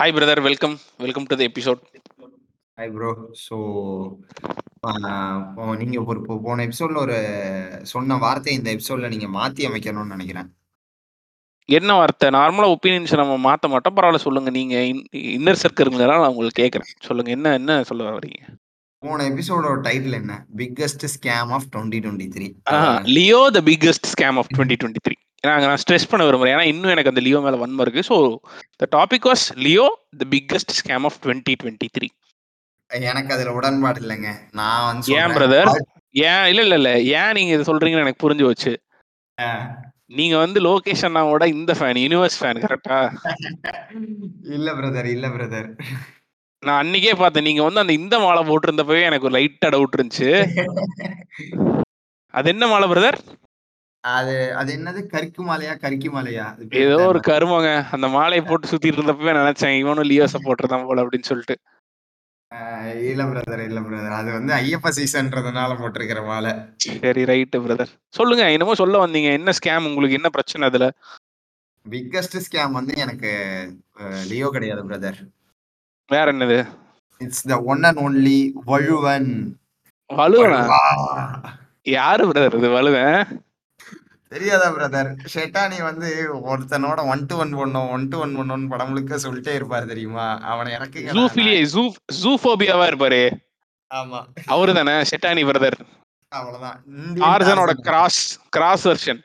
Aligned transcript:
Hi 0.00 0.12
brother 0.16 0.40
welcome 0.40 0.74
welcome 0.96 1.26
to 1.30 1.34
the 1.38 1.42
episode 1.48 1.80
hi 2.78 2.92
bro 2.92 3.10
so 3.42 3.56
நீங்க 5.80 5.98
ஒரு 6.04 6.20
போன 6.44 6.64
எபிசோட்ல 6.66 6.96
ஒரு 6.96 7.16
சொன்ன 7.82 8.16
வார்த்தை 8.16 8.54
இந்த 8.54 8.68
எபிசோட்ல 8.74 9.08
நீங்க 9.08 9.28
மாத்தி 9.36 9.66
அமைக்கணும்னு 9.68 10.14
நினைக்கிறேன். 10.14 10.48
என்ன 11.68 11.90
வார்த்தை? 11.94 12.30
நார்மலா 12.30 12.70
ஒப்பீனியன்ஸ் 12.76 13.14
நம்ம 13.22 13.36
மாத்த 13.48 13.68
மாட்டோம். 13.68 13.96
பரவாயில்ல 13.96 14.24
சொல்லுங்க. 14.24 14.50
நீங்க 14.50 14.76
இன்னர் 15.36 15.62
சர்க்கிள்ங்கிறதா 15.64 16.18
நான் 16.22 16.32
உங்களுக்கு 16.34 16.62
கேட்கறேன். 16.62 16.90
சொல்லுங்க. 17.08 17.30
என்ன 17.30 17.52
என்ன 17.52 17.82
சொல்ல 17.82 18.18
வரீங்க 18.18 18.40
போன 19.02 19.26
எபிசோடோட 19.28 19.76
டைட்டில் 19.80 20.12
என்ன? 20.12 20.32
Biggest 20.56 21.06
scam 21.16 21.52
of 21.56 21.68
twenty 21.76 22.00
twenty 22.04 22.28
three 22.36 22.48
Leo 23.02 23.42
the 23.50 23.60
biggest 23.60 24.08
scam 24.14 24.38
of 24.42 24.50
twenty 24.56 24.78
twenty 24.82 25.04
three 25.08 25.16
ஏன்னா 25.44 25.54
நான் 25.64 25.80
ஸ்ட்ரெஸ் 25.82 26.08
பண்ண 26.08 26.22
விரும்புறேன் 26.26 26.54
ஏன்னா 26.54 26.66
இன்னும் 26.70 26.92
எனக்கு 26.94 27.12
அந்த 27.12 27.22
லியோ 27.26 27.38
மேல 27.40 27.58
வன்மம் 27.60 27.84
இருக்கு. 27.84 28.02
So 28.08 28.16
the 28.80 28.88
topic 28.96 29.28
was 29.30 29.44
Leo 29.64 29.86
the 30.20 30.26
biggest 30.32 30.74
scam 30.80 31.06
of 31.08 31.18
twenty 31.24 31.54
twenty 31.60 31.88
three 31.96 32.08
எனக்கு 32.90 33.30
அதுல 33.34 33.50
உடன்பாடு 33.58 33.98
இல்லைங்க. 34.02 34.30
நான் 34.58 34.84
வந்து 34.86 35.12
ஏன். 35.18 35.34
பிரதர் 35.36 35.70
ஏன் 36.24 36.46
இல்ல 36.50 36.60
இல்ல 36.66 36.76
இல்ல. 36.80 36.90
ஏன் 37.16 37.34
நீங்க 37.36 37.52
இது 37.56 37.68
சொல்றீங்கன்னு 37.68 38.06
எனக்கு 38.06 38.24
புரிஞ்சு 38.24 38.46
வச்சு. 38.48 38.72
நீங்க 40.16 40.36
வந்து 40.42 40.58
லோகேஷ் 40.66 41.04
அண்ணாவோட 41.08 41.44
இந்த 41.54 41.72
ஃபேன் 41.78 42.00
யூனிவர்ஸ் 42.02 42.38
ஃபேன் 42.38 42.62
கரெக்டா 42.64 42.96
இல்ல 44.54 44.68
பிரதர் 44.78 45.08
இல்ல 45.12 45.26
பிரதர் 45.34 45.68
நான் 46.62 46.80
அன்னைக்கே 46.80 47.12
பார்த்தேன். 47.16 47.46
நீங்க 47.48 47.62
வந்து 47.66 47.82
அந்த 47.82 47.94
இந்த 48.00 48.14
மாலை 48.24 48.42
போட்டிருந்தப்பவே 48.48 49.02
எனக்கு 49.08 49.28
ஒரு 49.28 49.36
லைட்டா 49.38 49.68
டவுட் 49.74 49.96
இருந்துச்சு. 49.98 50.30
அது 52.34 52.48
என்ன 52.52 52.64
மாலை 52.68 52.86
பிரதர் 52.90 53.18
அது 54.04 54.34
அது 54.56 54.70
என்னது? 54.76 55.00
கரிக்கு 55.12 55.42
மாலையா? 55.46 55.72
கரிக்கு 55.82 56.08
மாலையா? 56.12 56.44
ஏதோ 56.82 56.98
ஒரு. 57.08 57.20
கருமங்க. 57.26 57.70
அந்த 57.94 58.06
மாலையை 58.14 58.42
போட்டு 58.44 58.70
சுத்திட்டு 58.70 58.98
இருந்தப்பவே 58.98 59.32
நினைச்சேன் 59.38 59.78
இவனும் 59.80 60.08
லியோ 60.10 60.26
சப்போர்ட்டர் 60.34 60.70
தான் 60.74 60.86
போல 60.88 61.02
அப்படின்னு 61.04 61.30
சொல்லிட்டு. 61.30 61.56
இல்ல 63.08 63.22
பிரதர் 63.30 63.62
இல்ல 63.66 63.80
பிரதர் 63.84 64.14
அது 64.18 64.30
வந்து 64.36 64.52
ஐயப்ப 64.56 64.90
சீசன்றதுனால 64.96 65.76
போட்டிருக்கிற 65.80 66.20
மாலை. 66.28 66.52
சரி 67.02 67.22
ரைட்டு 67.30 67.58
பிரதர் 67.64 67.92
சொல்லுங்க 68.14 68.44
என்னமோ 68.54 68.74
சொல்ல 68.80 69.02
வந்தீங்க. 69.04 69.30
என்ன 69.38 69.52
ஸ்கேம் 69.58 69.88
உங்களுக்கு 69.90 70.18
என்ன 70.20 70.30
பிரச்சனை 70.36 70.68
அதுல? 70.70 70.86
பிக்கஸ்ட் 71.86 72.38
ஸ்கேம் 72.46 72.74
வந்து 72.78 72.94
எனக்கு 73.04 73.30
லியோ 74.30 74.48
கிடையாது 74.56 74.82
பிரதர் 74.88 75.20
வேற 76.08 76.26
என்னது? 76.34 76.58
It's 77.20 77.46
the 77.50 77.58
one 77.72 77.84
and 77.88 78.02
only 78.06 78.38
Valuvan. 78.70 79.30
வலுவனா. 80.10 80.60
யாரு 81.94 82.22
பிரதர் 82.30 82.58
இது 82.60 82.70
வலுவன் 82.76 83.14
தெரியாதா 84.32 84.66
பிரதர் 84.74 85.08
ஷெட்டானி 85.34 85.78
வந்து 85.82 86.08
ஒருத்தனோட 86.50 87.00
ஒன் 87.12 87.22
டு 87.30 87.36
ஒன் 87.36 87.54
பண்ணும் 87.60 87.88
ஒன் 87.94 88.04
டு 88.08 88.18
ஒன் 88.18 88.34
பண்ணும் 88.36 88.66
படம் 88.68 88.88
முழுக்க 88.88 89.16
சொல்லிட்டே 89.16 89.52
இருப்பாரு 89.58 89.86
தெரியுமா? 89.86 90.26
அவனை 90.50 90.70
இறக்குங்க 90.76 91.14
ஜூஃபிலியே 91.16 91.62
ஜூ 91.72 91.82
ஜூஃபோபியாவா 92.22 92.84
இருப்பாரு. 92.90 93.22
ஆமா. 93.90 94.20
அவரு 94.46 94.72
தானே 94.74 94.94
ஷெட்டானி 95.10 95.42
பிரதர் 95.48 95.78
அவ்வளவுதான். 96.32 96.78
டார்சனோட 97.24 97.72
கிராஸ் 97.88 98.22
கிராஸ் 98.56 98.86
வெர்ஷன் 98.88 99.20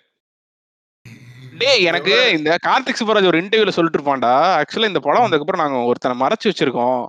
டேய் 1.59 1.85
எனக்கு 1.89 2.15
இந்த 2.37 2.57
கார்த்திக் 2.67 2.99
சுப்பராஜ் 3.01 3.29
ஒரு 3.31 3.41
இன்டர்வியூல 3.41 3.73
சொல்லிட்டு 3.75 3.99
இருப்பான்டா. 3.99 4.33
ஆக்சுவலா 4.59 4.91
இந்த 4.91 5.01
படம் 5.07 5.25
வந்ததுக்கப்புறம் 5.25 5.63
நாங்க 5.63 5.77
ஒருத்தனை 5.89 6.15
மறைச்சு 6.23 6.49
வச்சிருக்கோம். 6.51 7.03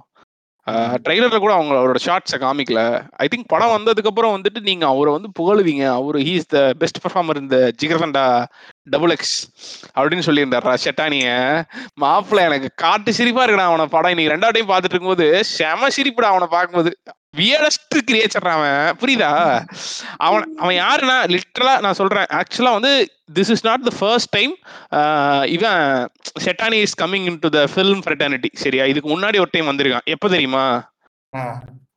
ட்ரெய்லரில் 1.05 1.42
கூட 1.45 1.53
அவங்க 1.55 1.75
அவரோட 1.75 1.98
ஷார்ட்ஸை 2.05 2.39
காமிக்கல. 2.45 2.81
ஐ 3.17 3.27
திங்க் 3.33 3.50
படம் 3.53 3.75
வந்ததுக்கப்புறம் 3.77 4.34
வந்துட்டு 4.36 4.61
நீங்கள் 4.61 4.89
அவரை 4.89 5.12
வந்து 5.12 5.28
புகழுவீங்க. 5.39 5.84
அவர் 5.98 6.17
he 6.17 6.33
is 6.41 6.50
the 6.55 6.61
best 6.78 7.00
performer 7.05 7.41
இந்த 7.42 7.72
ஜிகர்தண்டா 7.83 8.25
டபுள் 8.94 9.11
எக்ஸ் 9.11 9.37
அப்படின்னு 9.97 10.27
சொல்லியிருந்தாரா 10.28 10.75
ஷெட்டானிய. 10.84 11.28
மாப்பிள்ள 12.05 12.42
எனக்கு 12.50 12.70
காட்டு 12.84 13.12
சிரிப்பாக 13.19 13.47
இருக்குடா 13.47 13.69
அவனை 13.72 13.87
படம். 13.87 14.11
இன்னைக்கு 14.11 14.34
ரெண்டாவது 14.34 14.56
டைம் 14.59 14.72
பார்த்துட்டு 14.72 14.97
இருக்கும்போது 14.97 15.44
செம 15.44 15.89
சிரிப்புடா 15.98 16.31
அவனை 16.34 16.48
பார்க்கும்போது. 16.56 16.92
வியடஸ்ட் 17.39 17.97
கிரியேச்சர் 18.11 18.48
அவன். 18.55 18.97
புரியுதா? 19.01 19.31
அவன் 20.27 20.45
அவன் 20.62 20.77
யாருன்னா 20.84 21.16
லிட்டரலா 21.34 21.75
நான் 21.87 21.99
சொல்றேன். 22.00 22.28
ஆக்சுவலா 22.41 22.72
வந்து 22.78 22.93
this 23.38 23.53
is 23.55 23.65
not 23.69 23.87
the 23.88 23.93
first 24.00 24.33
time 24.37 24.53
இவன் 25.56 25.83
Shettani 26.44 26.78
is 26.87 26.99
coming 27.03 27.27
in 27.33 27.41
to 27.47 27.50
the 27.56 27.62
film 27.75 28.03
fraternity 28.06 28.50
சரியா? 28.65 28.84
இதுக்கு 28.93 29.10
முன்னாடி 29.15 29.41
ஒரு 29.44 29.53
டைம் 29.56 29.71
வந்திருக்கான். 29.72 30.06
எப்போ 30.16 30.28
தெரியுமா? 30.37 30.66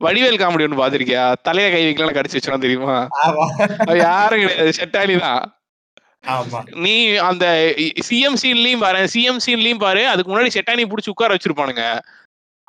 வடிவேல் 0.04 0.40
காமெடி 0.40 0.66
ஒன்று 0.66 0.82
பார்த்திருக்கியா? 0.82 1.24
தலையில 1.46 1.72
கை 1.72 1.82
வைக்கலாம் 1.86 2.18
கடிச்சு 2.18 2.38
வச்சிடும் 2.38 2.66
தெரியுமா? 2.66 2.98
யாரும் 4.04 4.42
கிடையாது. 4.42 4.76
ஷெட்டானி 4.80 5.16
தான். 5.26 5.42
நீ 6.84 6.94
அந்த 7.28 7.46
சிஎம் 8.08 8.38
சீன்லயும் 8.42 8.82
பாரு. 8.84 9.02
சிஎம் 9.14 9.42
சீன்லயும் 9.46 9.84
பாரு. 9.84 10.02
அதுக்கு 10.12 10.32
முன்னாடி 10.32 10.50
ஷெட்டானி 10.56 10.82
புடிச்சு 10.90 11.12
உட்கார 11.12 11.36
வச்சிருப்பானுங்க. 11.36 11.84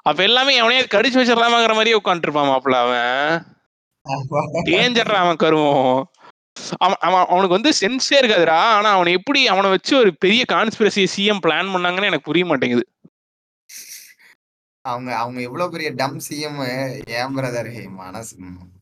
அப்ப 0.05 0.19
எல்லாமே 0.23 0.53
எவனையே 0.55 0.83
கடிச்சு 0.93 1.19
வச்சிடலாமாங்கிற 1.19 1.73
மாதிரியே 1.73 1.99
உட்காந்துருப்பான் 1.99 2.49
மாப்பிள்ள 2.51 2.77
அவன். 2.85 3.35
ஆமா. 4.05 4.39
டேஞ்சர் 4.69 5.13
அவன் 5.15 5.35
கருவம் 5.35 5.99
அவன் 6.79 7.01
அவன் 7.07 7.27
அவனுக்கு 7.29 7.57
வந்து 7.57 7.71
சென்ஸே 7.79 8.15
இருக்காதுடா. 8.21 8.57
ஆனா 8.77 8.89
அவனை 8.91 9.11
எப்படி 9.13 9.41
அவனை 9.47 9.69
வச்சு 9.69 9.93
ஒரு 9.97 10.11
பெரிய 10.19 10.41
கான்ஸ்பிரசி 10.53 11.03
சிஎம் 11.13 11.43
பிளான் 11.45 11.71
பண்ணாங்கன்னு 11.73 12.09
எனக்கு 12.11 12.29
புரிய 12.29 12.45
மாட்டேங்குது. 12.45 12.85
அவங்க 14.85 15.09
அவங்க 15.17 15.39
எவ்வளவு 15.41 15.73
பெரிய 15.73 15.89
டம் 15.97 16.19
சிஎம் 16.27 16.59
ஏன் 17.17 17.33
பிரதர் 17.35 17.69
ஹே 17.73 17.81
மனசு 17.97 18.35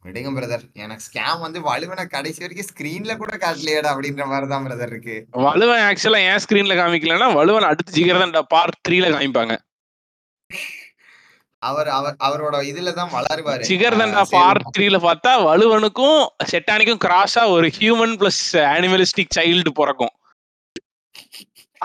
விடுங்க 0.06 0.30
பிரதர் 0.36 0.64
எனக்கு 0.74 1.06
ஸ்கேம் 1.08 1.42
வந்து 1.42 1.60
வலுவன 1.62 2.06
கடைசி 2.08 2.44
வரைக்கும் 2.44 2.70
ஸ்கிரீன்ல 2.70 3.18
கூட 3.18 3.34
காட்டலையடா 3.38 3.90
அப்படின்ற 3.94 4.26
மாதிரி 4.26 4.48
தான் 4.48 4.66
பிரதர் 4.68 4.92
இருக்கு. 4.94 5.16
வலுவன் 5.46 5.84
ஆக்சுவலா 5.88 6.22
ஏன் 6.30 6.42
ஸ்கிரீன்ல 6.46 6.78
காமிக்கலன்னா 6.80 7.28
வலுவன் 7.40 7.70
அடுத்து 7.70 7.98
ஜிகர்தண்டா 7.98 8.44
பார்ட் 8.54 8.80
த்ரீல 8.88 9.10
காமிப்பாங்க. 9.16 9.56
அவர் 11.62 11.90
அவர் 11.96 12.16
அவரோட 12.28 12.58
இதுல 12.72 12.92
தான் 13.00 13.10
வளருவாரு. 13.16 13.64
சரி. 13.70 13.78
பார்ட் 14.36 14.70
த்ரீல 14.76 14.98
பார்த்தா 15.08 15.32
வலுவனுக்கும் 15.48 16.20
செட்டானிக்கும் 16.52 17.02
கிராஸா 17.06 17.44
ஒரு 17.56 17.70
ஹியூமன் 17.78 18.16
பிளஸ் 18.22 18.44
அனிமலிஸ்டிக் 18.76 19.36
சைல்டு 19.38 19.74
பிறக்கும். 19.80 20.14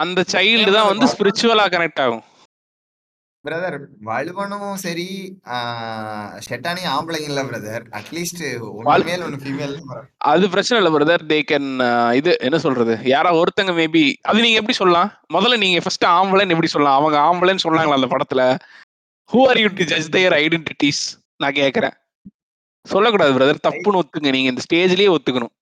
அந்த 0.05 0.21
சைல்டு 0.35 0.71
தான் 0.77 0.91
வந்து 0.93 1.09
ஸ்பிரிச்சுவலா 1.15 1.67
கனெக்ட் 1.75 2.03
ஆகும். 2.05 2.23
பிரதர் 3.45 3.77
வலுவனும் 4.09 4.77
சரி 4.85 5.07
ஷெட்டானி 6.47 6.83
ஆம்பளைங்க 6.93 7.29
இல்ல 7.33 7.43
பிரதர் 7.49 7.83
அட்லீஸ்ட் 7.99 8.41
மேல் 9.09 9.25
ஒன்னு 9.27 9.41
ஃபீமேல் 9.43 9.75
அது 10.31 10.45
பிரச்சனை 10.55 10.79
இல்லை 10.81 10.93
பிரதர் 10.95 11.25
தே 11.33 11.39
கேன் 11.51 11.69
இது 12.21 12.33
என்ன 12.49 12.61
சொல்றது? 12.67 12.95
யாரா 13.15 13.33
ஒருத்தங்க 13.41 13.75
மேபி 13.81 14.05
அது 14.31 14.45
நீங்க 14.47 14.61
எப்படி 14.63 14.77
சொல்லலாம்? 14.81 15.11
முதல்ல 15.37 15.59
நீங்க 15.65 15.83
ஃபர்ஸ்ட் 15.87 16.07
ஆம்பளைன்னு 16.15 16.57
எப்படி 16.57 16.73
சொல்லலாம்? 16.75 16.99
அவங்க 17.01 17.19
ஆம்பளைன்னு 17.29 17.65
சொன்னாங்களா 17.67 17.99
அந்த 18.01 18.11
படத்துல? 18.15 18.45
Who 19.33 19.41
are 19.51 19.59
you 19.63 19.69
to 19.79 19.85
judge 19.93 20.09
their 20.17 20.35
identities 20.45 21.03
நான் 21.43 21.59
கேக்குறேன். 21.61 21.95
சொல்லக்கூடாது 22.87 23.33
பிரதர் 23.37 23.67
தப்புன்னு 23.69 24.01
ஒத்துங்க. 24.01 24.31
நீங்க 24.37 24.51
இந்த 24.53 24.63
ஸ்டேஜ்லயே 24.67 25.11
ஒத்துக்கணும். 25.17 25.55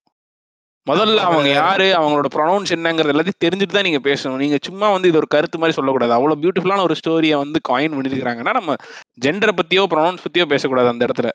முதல்ல 0.87 1.19
அவங்க 1.27 1.49
யாரு 1.49 1.85
அவங்களோட 1.99 2.29
ப்ரொனவுன்ஸ் 2.35 2.73
என்னங்கிறது 2.75 3.13
எல்லாத்தையும் 3.13 3.43
தெரிஞ்சுட்டு 3.45 3.75
தான் 3.75 3.87
நீங்க 3.87 4.01
பேசணும். 4.09 4.41
நீங்க 4.43 4.57
சும்மா 4.67 4.87
வந்து 4.95 5.09
இது 5.11 5.19
ஒரு 5.21 5.29
கருத்து 5.35 5.59
மாதிரி 5.61 5.77
சொல்லக்கூடாது. 5.77 6.13
அவ்வளவு 6.17 6.41
பியூட்டிஃபுல்லான 6.41 6.85
ஒரு 6.87 6.95
ஸ்டோரியை 7.01 7.37
வந்து 7.43 7.59
காயின் 7.69 7.95
பண்ணிருக்காங்கன்னா 7.97 8.53
நம்ம 8.59 8.75
ஜெண்டரை 9.25 9.53
பத்தியோ 9.59 9.85
ப்ரொனவுன்ஸ் 9.93 10.25
பத்தியோ 10.25 10.47
பேசக்கூடாது 10.53 10.91
அந்த 10.93 11.07
இடத்துல. 11.07 11.29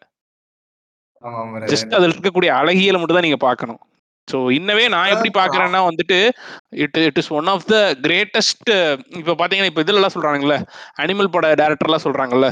ஜஸ்ட் 1.73 1.97
அதுல 1.99 2.13
இருக்கக்கூடிய 2.15 2.51
அழகியலை 2.61 2.99
மட்டும் 3.01 3.19
தான் 3.19 3.29
நீங்க 3.29 3.41
பார்க்கணும். 3.47 3.81
ஸோ 4.29 4.39
இன்னவே 4.57 4.85
நான் 4.95 5.13
எப்படி 5.15 5.31
பாக்குறேன்னா 5.35 5.81
வந்துட்டு 5.87 6.19
it 6.85 6.99
it 7.03 7.21
is 7.23 7.33
one 7.39 7.49
of 7.53 7.67
the 7.67 7.77
greatest 8.05 8.71
இப்போ 9.21 9.35
பாத்தீங்கன்னா 9.35 9.71
இப்போ 9.71 9.85
இதுல 9.85 10.01
எல்லாம் 10.01 10.17
சொல்றாங்கல்ல 10.17 10.57
அனிமல் 11.03 11.35
பட 11.37 11.49
டேரக்டர்லாம் 11.63 12.07
சொல்றாங்கல்ல 12.07 12.49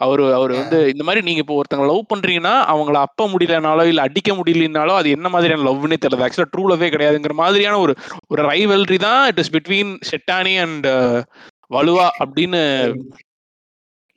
அவரு 0.00 0.24
அவர் 0.36 0.52
வந்து 0.58 0.78
இந்த 0.90 1.02
மாதிரி 1.06 1.20
நீங்க 1.24 1.40
இப்போ 1.42 1.56
ஒருத்தங்க 1.56 1.86
லவ் 1.88 2.10
பண்றீங்கன்னா 2.10 2.52
அவங்கள 2.72 2.98
அப்ப 3.06 3.26
முடியலனாலோ 3.32 3.84
இல்ல 3.90 4.06
அடிக்க 4.08 4.30
முடியலனாலோ 4.34 4.94
அது 5.00 5.08
என்ன 5.16 5.28
மாதிரியான 5.28 5.66
லவ்னே 5.66 5.96
தெரியல. 5.96 6.26
ஆக்சுவலா 6.26 6.50
ட்ரூ 6.52 6.62
லவ்வே 6.70 6.88
கிடையாதுங்கிற 6.94 7.34
மாதிரியான 7.40 7.78
ஒரு 7.78 7.94
ஒரு 8.30 8.42
ரைவல்ரி 8.50 8.98
தான் 9.04 9.20
it 9.30 9.40
is 9.42 9.52
between 9.56 9.92
Shettani 10.10 10.54
and 10.64 10.88
வலுவா 11.70 12.06
அப்படின்னு 12.22 12.62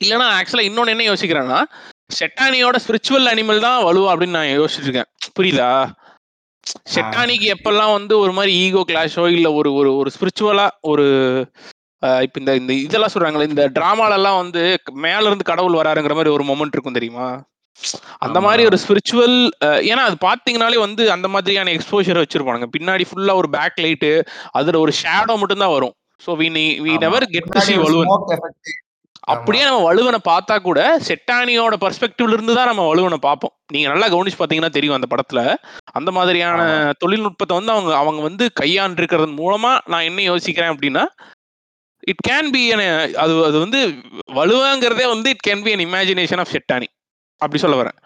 இல்லைன்னா 0.00 0.28
ஆக்சுவலா 0.38 0.68
இன்னொன்னு 0.68 0.94
என்ன 0.94 1.06
யோசிக்கிறேன்னா 1.10 1.60
ஷெட்டானியோட 2.14 2.76
ஸ்பிரிச்சுவல் 2.84 3.30
அனிமல் 3.30 3.64
தான் 3.66 3.78
வலுவா 3.84 4.08
அப்படின்னு 4.12 4.38
நான் 4.38 4.54
யோசிச்சுட்டு 4.54 4.88
இருக்கேன். 4.88 5.10
புரியுதா? 5.36 5.68
ஷெட்டானிக்கு 6.92 7.46
எப்பெல்லாம் 7.54 7.94
வந்து 7.94 8.14
ஒரு 8.18 8.32
மாதிரி 8.32 8.52
ஈகோ 8.60 8.82
கிளாஷோ 8.88 9.24
இல்ல 9.34 9.48
ஒரு 9.58 9.70
ஒரு 9.74 9.90
ஒரு 10.00 10.10
ஸ்பிரிச்சுவலா 10.14 10.66
ஒரு 10.90 11.06
இப்ப 12.22 12.36
இந்த 12.40 12.52
இந்த 12.60 12.72
இதெல்லாம் 12.80 13.12
சொல்றாங்களே 13.12 13.48
இந்த 13.50 13.64
டிராமால 13.76 14.18
எல்லாம் 14.18 14.40
வந்து 14.40 14.62
மேல 15.04 15.28
இருந்து 15.28 15.50
கடவுள் 15.50 15.80
வராருங்கிற 15.80 16.16
மாதிரி 16.16 16.34
ஒரு 16.34 16.44
மொமெண்ட் 16.48 16.74
இருக்கும் 16.74 16.98
தெரியுமா 16.98 17.26
அந்த. 18.24 18.38
மாதிரி 18.42 18.62
ஒரு 18.64 18.76
ஸ்பிரிச்சுவல் 18.82 19.36
ஏன்னா 19.88 20.02
அது 20.08 20.16
பாத்தீங்கனாலே 20.24 20.78
வந்து 20.82 21.04
அந்த 21.14 21.28
மாதிரியான 21.32 21.72
எக்ஸ்போஷர் 21.76 22.20
வச்சிருப்பானுங்க 22.20 22.68
பின்னாடி 22.74 23.04
ஃபுல்லா 23.08 23.34
ஒரு 23.40 23.48
பேக் 23.54 23.82
லைட்டு 23.84 24.10
அதுல 24.54 24.80
ஒரு 24.80 24.92
ஷேடோ 25.00 25.36
மட்டும் 25.40 25.64
தான் 25.64 25.74
வரும் 25.74 25.94
so 26.20 26.32
we 26.40 26.48
we. 26.84 26.92
Never 27.04 27.26
get 27.32 27.48
to 27.48 27.62
see 27.62 27.74
Valuvan. 27.82 28.12
அப்படியே 29.32 29.64
நம்ம 29.64 29.80
வலுவனை 29.84 30.18
பார்த்தா 30.28 30.54
கூட 30.62 30.80
செட்டானியோட 31.08 31.74
பர்ஸ்பெக்டிவ்ல 31.82 32.36
இருந்து 32.36 32.54
தான் 32.54 32.68
நம்ம 32.70 32.82
வலுவனை 32.88 33.18
பார்ப்போம். 33.26 33.54
நீங்க 33.72 33.86
நல்லா 33.88 34.08
கவனிச்சு 34.08 34.38
பாத்தீங்கன்னா 34.40 34.70
தெரியும் 34.70 34.96
அந்த 34.96 35.08
படத்துல. 35.12 35.42
அந்த 35.92 36.10
மாதிரியான. 36.10 36.60
தொழில்நுட்பத்தை 37.02 37.56
வந்து 37.56 37.72
அவங்க 37.72 37.92
அவங்க 37.96 38.22
வந்து 38.22 38.46
கையாண்டிருக்கிறது 38.60 39.30
மூலமா 39.42 39.72
நான் 39.92 40.08
என்ன 40.10 40.20
யோசிக்கிறேன் 40.30 40.72
அப்படின்னா 40.74 41.04
இட் 42.12 42.24
கேன் 42.28 42.50
பி 42.54 42.62
அது 43.22 43.34
அது 43.48 43.56
வந்து 43.58 43.80
வலுவாங்கிறதே 44.40 45.06
வந்து 45.14 45.30
it 45.30 45.46
can 45.48 45.64
be 45.66 45.72
an 45.72 45.86
imagination 45.88 46.42
of 46.42 46.52
Shettani 46.54 46.88
அப்படி 47.40 47.60
சொல்ல 47.62 47.76
வரேன். 47.82 47.96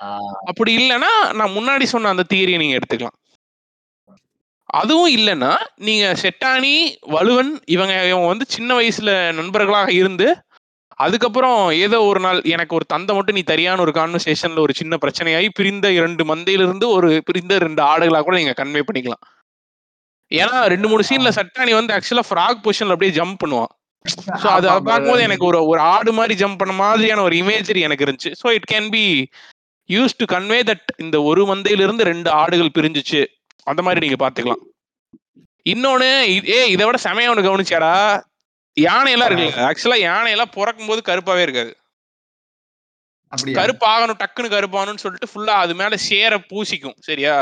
அப்படி 0.50 0.70
இல்லைன்னா 0.80 1.10
நான் 1.32 1.56
முன்னாடி 1.56 1.86
சொன்ன 1.94 2.08
அந்த 2.08 2.24
தியரியை 2.32 2.58
நீங்க 2.58 2.76
எடுத்துக்கலாம். 2.78 3.16
அதுவும் 4.70 5.10
இல்லைன்னா 5.16 5.52
நீங்க 5.86 6.04
செட்டானி 6.22 6.72
வலுவன் 7.14 7.52
இவங்க 7.66 7.94
இவங்க 8.08 8.26
வந்து 8.26 8.46
சின்ன 8.48 8.70
வயசுல 8.80 9.12
நண்பர்களாக 9.32 9.92
இருந்து 9.92 10.26
அதுக்கப்புறம் 11.00 11.58
ஏதோ 11.84 11.98
ஒரு 12.10 12.20
நாள் 12.26 12.38
எனக்கு 12.54 12.72
ஒரு 12.78 12.86
தந்தை 12.92 13.12
மட்டும் 13.16 13.36
நீ 13.38 13.42
தரியான 13.50 13.82
ஒரு 13.84 13.92
கான்வர்சேஷன்ல 13.98 14.62
ஒரு 14.66 14.72
சின்ன 14.80 14.94
பிரச்சனையாகி 15.02 15.48
பிரிந்த 15.58 15.86
இரண்டு 15.98 16.22
மந்தையிலிருந்து 16.30 16.86
ஒரு 16.96 17.10
பிரிந்த 17.28 17.58
ரெண்டு 17.64 17.82
ஆடுகளா 17.90 18.20
கூட 18.26 18.36
நீங்க 18.40 18.54
கன்வே 18.60 18.82
பண்ணிக்கலாம். 18.88 19.24
ஏன்னா 20.30 20.56
ரெண்டு 20.72 20.88
மூணு 20.92 21.02
சீன்ல 21.08 21.30
சட்டானி 21.38 21.72
வந்து 21.78 21.94
ஆக்சுவலா 21.96 22.24
ஃப்ராக் 22.30 22.64
பொசிஷன்ல 22.64 22.94
அப்படியே 22.96 23.14
ஜம்ப் 23.18 23.40
பண்ணுவான். 23.42 23.72
ஸோ 24.42 24.48
அது 24.56 24.66
பார்க்கும்போது 24.88 25.22
எனக்கு 25.28 25.46
ஒரு 25.50 25.60
ஒரு 25.70 25.80
ஆடு 25.94 26.10
மாதிரி 26.18 26.34
ஜம்ப் 26.42 26.60
பண்ண 26.62 26.74
மாதிரியான 26.82 27.22
ஒரு 27.28 27.36
இமேஜரி 27.42 27.80
எனக்கு 27.88 28.04
இருந்துச்சு. 28.06 28.32
So 28.42 28.48
it 28.56 28.68
can 28.72 28.88
be 28.96 29.04
use 29.88 30.18
to 30.20 30.26
convey 30.34 30.60
that 30.70 30.88
இந்த 31.04 31.16
ஒரு 31.30 31.44
மந்தையிலிருந்து 31.50 32.04
ரெண்டு 32.12 32.30
ஆடுகள் 32.40 32.76
பிரிஞ்சுச்சு. 32.78 33.22
அந்த 33.66 33.80
மாதிரி 33.86 34.04
நீங்க 34.06 34.18
பாத்துக்கலாம் 34.24 34.64
இன்னொன்னு 35.66 36.10
ஏ 36.56 36.58
இதை 36.74 36.84
விட 36.86 36.98
செமையா 37.06 37.30
ஒன்று 37.32 37.46
கவனிச்சாடா 37.46 37.94
யானை 38.86 39.12
எல்லாம் 39.14 39.28
இருக்குல்ல? 39.28 39.66
ஆக்சுவலா 39.68 39.98
யானை 40.08 40.30
எல்லாம் 40.34 40.54
பிறக்கும் 40.56 40.90
போது 40.90 41.00
கருப்பாவே 41.08 41.44
இருக்காது. 41.46 41.72
கருப்பு 43.58 43.84
ஆகணும் 43.94 44.20
டக்குன்னு 44.22 44.54
கருப்பாகணும்னு 44.54 45.02
சொல்லிட்டு 45.04 45.30
ஃபுல்லா 45.32 45.54
அது 45.64 45.74
மேல 45.80 45.96
சேர 46.10 46.32
பூசிக்கும். 46.52 46.96
சரியா? 47.08 47.34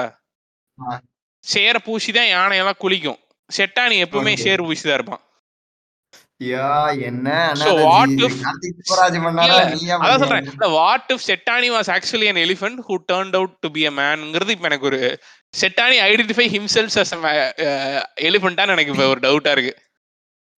சேர 1.45 1.75
பூசிதான் 1.87 2.33
யானை 2.37 2.57
எல்லாம் 2.63 2.83
குளிக்கும். 2.85 3.21
செட்டானி 3.51 3.97
எப்பவுமே 4.05 4.33
சேர் 4.45 4.67
பூசிதான் 4.67 4.99
இருப்பான். 4.99 5.23
என்ன 7.09 7.29
அதான் 10.01 10.23
சொல்றேன். 10.23 10.49
What 10.75 11.13
if 11.15 11.25
Shettani 11.29 11.69
was 11.77 11.91
actually 11.95 12.27
an 12.33 12.41
elephant 12.47 12.81
who 12.89 12.97
turn 13.13 13.33
out 13.39 13.55
to 13.61 13.69
be 13.77 13.83
a 13.91 13.93
மேன்ங்கிறது 14.01 14.55
இப்ப 14.57 14.69
எனக்கு 14.71 14.89
ஒரு 14.91 15.01
செட்டானி 15.55 15.99
ஐடென்டிஃபை 16.11 16.47
ஹிம்செல்ஸ் 16.57 16.99
அஸ் 17.03 17.15
எலிஃபென்ட்டான்னு 18.29 18.75
எனக்கு 18.77 18.95
இப்ப 18.95 19.07
ஒரு 19.15 19.23
டவுட்டா 19.27 19.53
இருக்கு. 19.57 19.75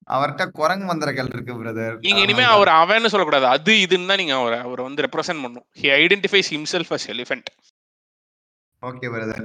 அவர்கிட்ட 0.08 0.44
குரங்கு 0.58 0.87
மந்திரங்கள் 0.90 1.31
இருக்கு 1.34 1.55
பிரதர் 1.60 1.96
நீங்க 2.05 2.20
இனிமே 2.26 2.44
அவர் 2.55 2.70
அவன்னு 2.82 3.10
சொல்லக்கூடாது. 3.12 3.46
அது 3.55 3.72
இதுன்னு 3.84 4.10
தான் 4.10 4.20
நீங்க 4.22 4.34
அவரை 4.40 4.58
அவர் 4.66 4.81
வந்து 4.87 5.05
ரெப்ரசென்ட் 5.06 5.43
பண்ணும். 5.44 5.66
He 5.81 5.88
identifies 6.02 6.50
himself 6.55 6.93
as 6.96 7.06
elephant 7.14 7.49
okay 8.82 9.06
brother 9.14 9.44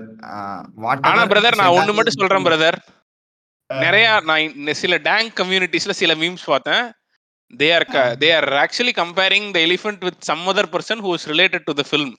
ஆனா 1.11 1.21
பிரதர் 1.31 1.59
நான் 1.61 1.75
ஒண்ணு 1.77 1.95
மட்டும் 1.97 2.19
சொல்றேன் 2.19 2.47
பிரதர் 2.47 2.77
நிறைய 3.69 4.07
நான் 4.29 4.73
சில 4.81 4.97
டேங்க் 5.07 5.31
கம்யூனிட்டிஸ்ல 5.39 5.93
சில 6.01 6.13
மீம்ஸ் 6.21 6.49
பார்த்தேன். 6.51 6.83
They 7.53 7.67
are 7.77 7.85
they 8.21 8.29
are 8.37 8.47
actually 8.63 8.93
comparing 8.99 9.47
the 9.55 9.59
elephant 9.67 10.03
with 10.07 10.19
some 10.29 10.43
other 10.51 10.69
person 10.75 11.01
who 11.05 11.11
is 11.17 11.27
related 11.31 11.65
to 11.69 11.73
the 11.79 11.85
film 11.89 12.13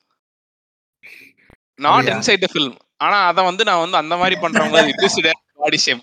not 1.79 2.11
inside 2.15 2.45
the 2.45 2.49
film 2.55 2.77
ஆனா 3.05 3.17
அத 3.31 3.43
வந்து 3.51 3.63
நான் 3.69 3.83
வந்து 3.85 3.99
அந்த 4.03 4.15
மாதிரி 4.21 4.37
பண்றவங்க 4.45 4.83
இட் 4.93 5.05
இஸ் 5.09 5.19
பாடி 5.63 5.81
ஷேம் 5.87 6.03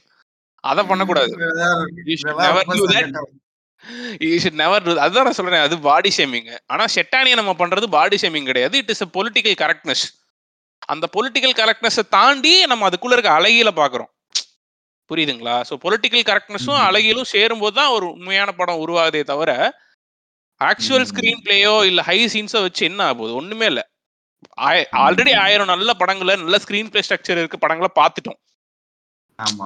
அத 0.63 0.79
பண்ணக்கூடாது. 0.89 1.31
அதுதான் 5.05 5.27
நான் 5.27 5.37
சொல்றேன் 5.39 5.65
அது 5.67 5.75
பாடி 5.89 6.09
ஷேமிங் 6.17 6.49
ஆனா 6.73 6.83
ஷெட்டானியை 6.95 7.37
நம்ம 7.39 7.53
பண்றது 7.61 7.87
பாடி 7.97 8.17
ஷேமிங் 8.23 8.49
கிடையாது. 8.51 8.75
இட் 8.81 8.91
இஸ் 8.95 9.05
பொலிட்டிக்கல் 9.17 9.57
கரெக்ட்னஸ் 9.63 10.03
அந்த 10.93 11.05
பொலிட்டிக்கல் 11.15 11.55
கரெக்ட்னஸை 11.61 12.03
தாண்டி 12.17 12.53
நம்ம 12.71 12.89
அதுக்குள்ள 12.89 13.15
இருக்க 13.17 13.31
அழகியில 13.39 13.71
பாக்குறோம். 13.81 14.11
புரியுதுங்களா? 15.09 15.55
ஸோ 15.69 15.73
பொலிட்டிக்கல் 15.85 16.25
கரெக்ட்னஸும் 16.29 16.81
அழகியலும் 16.87 17.31
சேரும்போது 17.33 17.75
தான் 17.79 17.93
ஒரு 17.95 18.05
உண்மையான 18.15 18.49
படம் 18.59 18.81
உருவாகுதே 18.83 19.21
தவிர 19.31 19.51
ஆக்சுவல் 20.61 21.07
ஸ்கிரீன் 21.11 21.41
பிளேயோ 21.45 21.73
இல்ல 21.89 22.01
ஹை 22.09 22.17
சீன்ஸோ 22.33 22.59
வச்சு 22.65 22.83
என்ன 22.89 23.01
ஆகுது? 23.09 23.31
ஒண்ணுமே 23.39 23.67
இல்ல. 23.71 23.81
ஆல்ரெடி 25.05 25.33
ஆயிரம் 25.43 25.71
நல்ல 25.73 25.89
படங்களை 26.01 26.35
நல்ல 26.43 26.57
ஸ்கிரீன் 26.63 26.91
பிளே 26.91 27.01
ஸ்ட்ரக்சர் 27.07 27.41
இருக்க 27.41 27.57
படங்களை 27.63 27.89
பார்த்துட்டோம். 27.99 28.39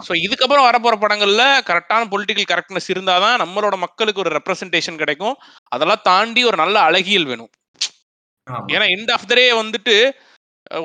ஸோ 0.07 0.13
இதுக்கப்புறம் 0.25 0.67
வரப்போற 0.67 0.95
படங்கள்ல 1.03 1.43
கரெக்டான 1.69 2.07
பொலிட்டிக்கல் 2.13 2.49
கரெக்ட்னஸ் 2.51 2.89
இருந்தாதான் 2.93 3.37
நம்மளோட 3.43 3.75
மக்களுக்கு 3.85 4.23
ஒரு 4.23 4.31
ரெப்ரசன்டேஷன் 4.37 5.01
கிடைக்கும். 5.03 5.35
அதெல்லாம் 5.71 6.03
தாண்டி 6.09 6.43
ஒரு 6.49 6.57
நல்ல 6.63 6.77
அழகியல் 6.89 7.29
வேணும். 7.31 7.51
ஏன்னா 8.73 8.87
எண்ட் 8.95 9.11
ஆஃப் 9.15 9.27
த 9.29 9.35
டே 9.39 9.45
வந்துட்டு 9.61 9.95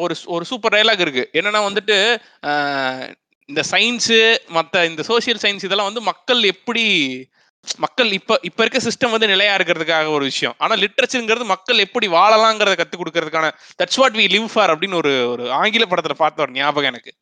ஒரு 0.05 0.15
ஒரு 0.35 0.45
சூப்பர் 0.51 0.75
டைலாக் 0.75 1.03
இருக்கு. 1.05 1.25
என்னன்னா 1.39 1.61
வந்துட்டு 1.69 1.97
இந்த 3.49 3.63
சயின்ஸு 3.73 4.19
மற்ற 4.57 4.83
இந்த 4.91 5.03
சோசியல் 5.11 5.41
சயின்ஸ் 5.45 5.67
இதெல்லாம் 5.67 5.91
வந்து 5.91 6.03
மக்கள் 6.11 6.43
எப்படி 6.55 6.85
மக்கள் 7.85 8.11
இப்ப 8.19 8.37
இப்ப 8.49 8.61
இருக்க 8.65 8.81
சிஸ்டம் 8.87 9.15
வந்து 9.15 9.31
நிலையா 9.33 9.55
இருக்கிறதுக்காக 9.57 10.07
ஒரு 10.17 10.25
விஷயம். 10.31 10.55
ஆனா 10.63 10.75
லிட்ரேச்சருங்கிறது 10.83 11.47
மக்கள் 11.55 11.85
எப்படி 11.87 12.07
வாழலாங்கிறத 12.17 12.75
கத்து 12.79 12.97
கொடுக்கறதுக்கான 13.01 13.49
that's 13.81 14.01
what 14.03 14.17
we 14.21 14.27
live 14.37 14.49
for 14.53 14.73
அப்படின்னு 14.75 15.01
ஒரு 15.03 15.13
ஒரு 15.33 15.45
ஆங்கில 15.63 15.87
படத்துல 15.91 16.17
பார்த்த 16.23 16.47
ஒரு 16.47 16.55
ஞாபகம் 16.61 16.91
எனக்கு. 16.93 17.13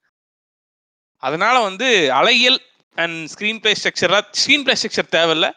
அதனால 1.22 1.60
வந்து 1.60 1.88
அழகியல் 2.12 2.58
அண்ட் 2.98 3.18
ஸ்கிரீன் 3.32 3.60
பிளே 3.60 3.72
ஸ்ட்ரக்சர்லாம் 3.74 4.28
ஸ்கிரீன் 4.40 4.64
பிளே 4.64 4.74
ஸ்ட்ரக்சர் 4.74 5.14
தேவையில்ல. 5.16 5.48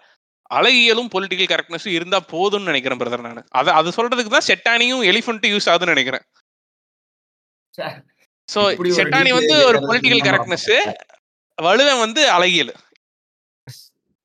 அழகியலும் 0.52 1.12
பொலிட்டிக்கல் 1.14 1.52
கரெக்ட்னஸும் 1.52 1.96
இருந்தா 1.98 2.20
போதும்னு 2.32 2.70
நினைக்கிறேன் 2.72 3.02
பிரதர் 3.02 3.26
நான். 3.28 3.46
அதை 3.52 3.72
அது 3.74 3.90
சொல்றதுக்கு 3.90 4.34
தான் 4.36 4.48
செட்டானியும் 4.50 5.04
எலிஃபென்ட்டும் 5.12 5.54
யூஸ் 5.56 5.70
ஆகுதுன்னு 5.72 5.96
நினைக்கிறேன். 5.96 6.26
சோ. 8.50 8.62
செட்டானி 9.00 9.32
வந்து 9.40 9.56
ஒரு 9.70 9.80
பொலிட்டிக்கல் 9.88 10.26
கரெக்ட்னஸ் 10.30 10.70
வலுவன் 11.58 12.04
வந்து 12.06 12.22
அழகியல். 12.38 12.74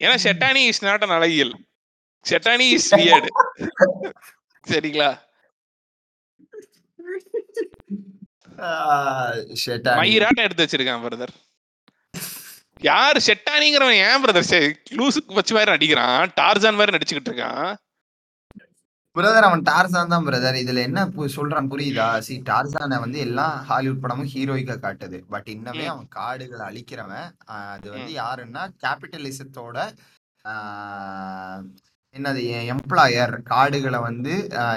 ஏன்னா 0.00 0.16
செட்டானி 0.24 0.62
இஸ் 0.72 0.84
நாட் 0.84 1.04
அன் 1.06 1.16
அழகியல். 1.18 1.54
செட்டானி 2.26 2.66
இஸ் 2.76 2.90
வியர்டு 2.94 3.30
சரிங்களா? 4.64 5.10
மயிராட்ட 10.00 10.46
எடுத்து 10.46 10.64
வச்சிருக்கான் 10.64 11.04
பிரதர் 11.06 11.34
யாரு 12.90 13.18
செட்டானிங்கிறவன் 13.26 14.00
ஏன் 14.06 14.22
பிரதர் 14.22 14.48
லூசுக்கு 14.98 15.38
வச்சு 15.38 15.54
மாதிரி 15.56 15.72
நடிக்கிறான். 15.74 16.32
டார்ஜான் 16.40 16.78
மாதிரி 16.78 16.94
நடிச்சுக்கிட்டு 16.96 17.30
இருக்கான். 17.32 17.68
பிரதர் 19.16 19.46
அவன் 19.48 19.62
டார்சான் 19.68 20.10
தான் 20.12 20.26
பிரதர் 20.26 20.56
இதுல 20.62 20.82
என்ன 20.88 21.04
சொல்றான் 21.36 21.70
புரியுதா? 21.72 22.08
சி 22.26 22.34
டார்சானை 22.48 22.96
வந்து 23.04 23.18
எல்லா 23.26 23.46
ஹாலிவுட் 23.68 24.02
படமும் 24.02 24.30
ஹீரோயிக்கா 24.32 24.76
காட்டுது. 24.82 25.18
பட் 25.34 25.48
இன்னமே 25.54 25.86
அவன் 25.92 26.08
காடுகளை 26.18 26.64
அழிக்கிறவன் 26.70 27.30
அது 27.58 27.88
வந்து 27.94 28.12
யாருன்னா 28.22 28.64
கேபிட்டலிசத்தோட 28.84 29.76
என்னது 32.16 32.42
எம்ப்ளாயர் 32.74 33.32
காடுகளை 33.50 33.98
வந்து 34.08 34.34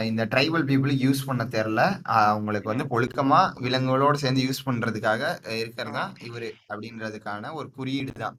இந்த 0.09 0.23
ட்ரைபல் 0.31 0.65
பீப்புளுக்கு 0.69 1.05
யூஸ் 1.07 1.27
பண்ண 1.29 1.43
தெரில. 1.55 1.81
அவங்களுக்கு 2.29 2.71
வந்து 2.71 2.87
ஒழுக்கமா 2.95 3.41
விலங்குகளோட 3.65 4.15
சேர்ந்து 4.23 4.45
யூஸ் 4.47 4.65
பண்றதுக்காக 4.69 5.21
இருக்கிறதா 5.61 6.05
இவரு 6.27 6.49
அப்படின்றதுக்கான 6.71 7.53
ஒரு 7.59 7.69
குறியீடு 7.77 8.15
தான். 8.23 8.37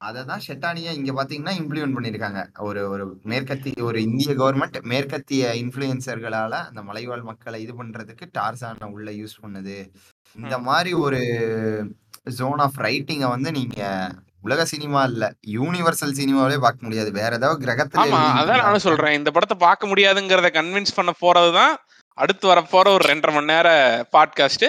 அதை 0.00 0.20
தான் 0.28 0.44
ஷெட்டானியா 0.46 0.90
இங்க 0.98 1.12
பாத்தீங்கன்னா 1.16 1.54
இம்ப்ளிமெண்ட் 1.60 1.96
பண்ணிருக்காங்க 1.96 2.42
ஒரு 2.68 2.82
ஒரு 2.92 3.04
மேற்கத்திய 3.32 3.82
ஒரு 3.88 3.98
இந்திய 4.06 4.30
கவர்மெண்ட் 4.40 4.78
மேற்கத்திய 4.92 5.50
இன்ஃபுளுசர்களால 5.62 6.52
அந்த 6.68 6.82
மலைவாழ் 6.90 7.28
மக்களை 7.30 7.58
இது 7.64 7.74
பண்றதுக்கு 7.80 8.26
டார்சான 8.38 8.88
உள்ள 8.94 9.10
யூஸ் 9.20 9.36
பண்ணுது. 9.44 9.76
இந்த 10.36 10.56
மாதிரி 10.68 10.92
ஒரு 11.06 11.20
ஜோன் 12.38 12.62
ஆஃப் 12.66 12.80
ரைட்டிங்க 12.86 13.28
வந்து 13.34 13.50
நீங்க 13.58 13.82
உலக 14.42 14.64
சினிமா 14.64 15.00
இல்ல. 15.02 15.24
யூனிவர்சல் 15.56 16.16
சினிமாவிலே 16.20 16.58
பார்க்க 16.58 16.86
முடியாது. 16.86 17.10
வேற 17.12 17.30
ஏதாவது 17.34 17.64
கிரகத்துல 17.66 18.04
ஆமா 18.04 18.20
அதான் 18.40 18.62
நானும் 18.64 18.84
சொல்றேன். 18.86 19.16
இந்த 19.18 19.30
படத்தை 19.30 19.56
பார்க்க 19.66 19.90
முடியாதுங்கிறத 19.90 20.50
கன்வின்ஸ் 20.58 20.96
பண்ண 20.98 21.12
போறதுதான் 21.22 21.74
அடுத்து 22.18 22.46
வர 22.48 22.60
போற 22.72 22.86
ஒரு 22.90 23.04
ரெண்டரை 23.12 23.32
மணி 23.32 23.50
நேர 23.54 23.68
podcast 24.16 24.66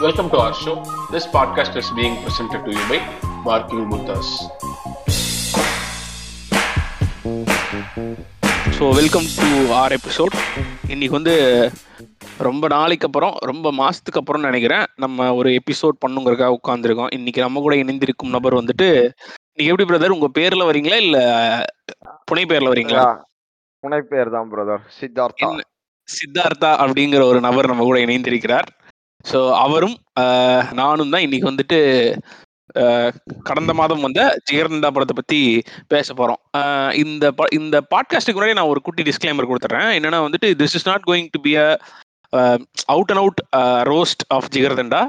Welcome 0.00 0.30
to 0.30 0.38
our 0.38 0.54
show. 0.54 0.74
This 1.10 1.26
podcast 1.26 1.76
is 1.76 1.90
being 1.90 2.22
presented 2.22 2.64
to 2.64 2.70
you 2.70 2.84
by 2.88 2.98
Barking 3.44 3.88
Buddhas. 3.88 4.28
So 8.72 8.84
welcome 8.96 9.26
to 9.34 9.48
our 9.74 9.92
episode 9.92 10.34
இன்னைக்கு 10.88 11.14
வந்து 11.16 11.34
ரொம்ப 12.40 12.68
நாளைக்கு 12.68 13.06
அப்புறம் 13.08 13.34
ரொம்ப 13.44 13.72
மாசத்துக்கு 13.72 14.20
அப்புறம் 14.20 14.44
நினைக்கிறேன் 14.44 14.84
நம்ம 14.98 15.26
ஒரு 15.34 15.48
எபிசோட் 15.58 15.96
பண்ணுங்கிறதுக்காக 16.02 16.56
உட்காந்துருக்கோம் 16.58 17.12
இன்னைக்கு 17.12 17.40
நம்ம 17.40 17.60
கூட 17.60 17.74
இணைந்திருக்கும் 17.76 18.34
நபர் 18.36 18.58
வந்துட்டு 18.60 18.88
நீங்க 19.56 19.70
எப்படி 19.72 19.86
பிரதர் 19.86 20.16
உங்க 20.16 20.28
பேர்ல 20.38 20.64
வரீங்களா? 20.70 20.98
இல்ல 20.98 21.18
புனை 22.28 22.44
பேர்ல 22.44 22.72
வரீங்களா? 22.72 23.04
புனை 23.82 24.00
பேர் 24.04 24.30
தான் 24.30 24.48
பிரதர் 24.52 24.82
சித்தார்த்தா. 24.98 25.50
சித்தார்த்தா 26.08 26.70
அப்படிங்கிற 26.82 27.22
ஒரு 27.24 27.40
நபர் 27.40 27.70
நம்ம 27.72 27.84
கூட 27.84 27.98
இணைந்திருக்கிறார். 28.06 28.68
ஸோ 29.24 29.38
அவரும் 29.58 29.96
நானும் 30.80 31.12
தான் 31.14 31.24
இன்னைக்கு 31.26 31.50
வந்துட்டு 31.50 31.78
கடந்த 33.48 33.72
மாதம் 33.80 34.04
வந்த 34.06 34.20
ஜெயர்ந்தா 34.50 34.90
படத்தை 34.94 35.16
பத்தி 35.16 35.40
பேச 35.92 36.14
போறோம். 36.14 36.40
இந்த 37.02 37.32
இந்த 37.52 37.76
பாட்காஸ்டுக்கு 37.94 38.38
முன்னாடி 38.38 38.58
நான் 38.60 38.72
ஒரு 38.72 38.82
குட்டி 38.86 39.02
டிஸ்கிளைமர் 39.02 39.50
கொடுத்துறேன். 39.50 39.90
என்னன்னா 39.98 40.20
வந்துட்டு 40.26 40.50
this 40.62 40.76
is 40.78 40.88
not 40.88 41.06
going 41.06 41.30
to 41.32 41.40
be 41.40 41.54
a 41.56 41.68
out 42.94 43.10
and 43.12 43.22
out 43.22 43.40
roast 43.92 44.24
of 44.28 44.50
Jigarthanda 44.56 45.02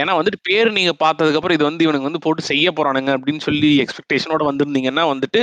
ஏன்னா 0.00 0.14
வந்துட்டு 0.18 0.40
பேர் 0.42 0.68
நீங்க 0.72 0.92
பார்த்ததுக்கப்புறம் 1.04 1.56
இது 1.56 1.64
வந்து 1.64 1.84
இவனுக்கு 1.84 2.08
வந்து 2.08 2.22
போட்டு 2.24 2.42
செய்ய 2.42 2.66
போறானுங்க 2.70 3.10
அப்படின்னு 3.16 3.42
சொல்லி 3.46 3.70
எக்ஸ்பெக்டேஷனோட 3.84 4.42
வந்திருந்தீங்கன்னா 4.48 5.04
வந்துட்டு 5.12 5.42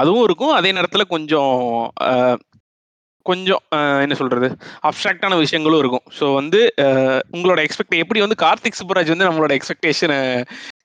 அதுவும் 0.00 0.24
இருக்கும். 0.24 0.54
அதே 0.58 0.72
நேரத்துல 0.72 1.04
கொஞ்சம் 1.14 1.54
கொஞ்சம் 3.28 3.62
என்ன 4.04 4.14
சொல்றது? 4.20 4.48
அப்ட்ராக்டான 4.88 5.36
விஷயங்களும் 5.42 5.80
இருக்கும். 5.82 6.04
ஸோ 6.18 6.24
வந்து 6.38 6.60
உங்களோட 7.36 7.58
எக்ஸ்பெக்ட் 7.66 8.00
எப்படி 8.02 8.20
வந்து 8.24 8.38
கார்த்திக் 8.44 8.78
சுப்பராஜ் 8.80 9.12
வந்து 9.14 9.28
நம்மளோட 9.28 9.52
எக்ஸ்பெக்டேஷனை 9.58 10.18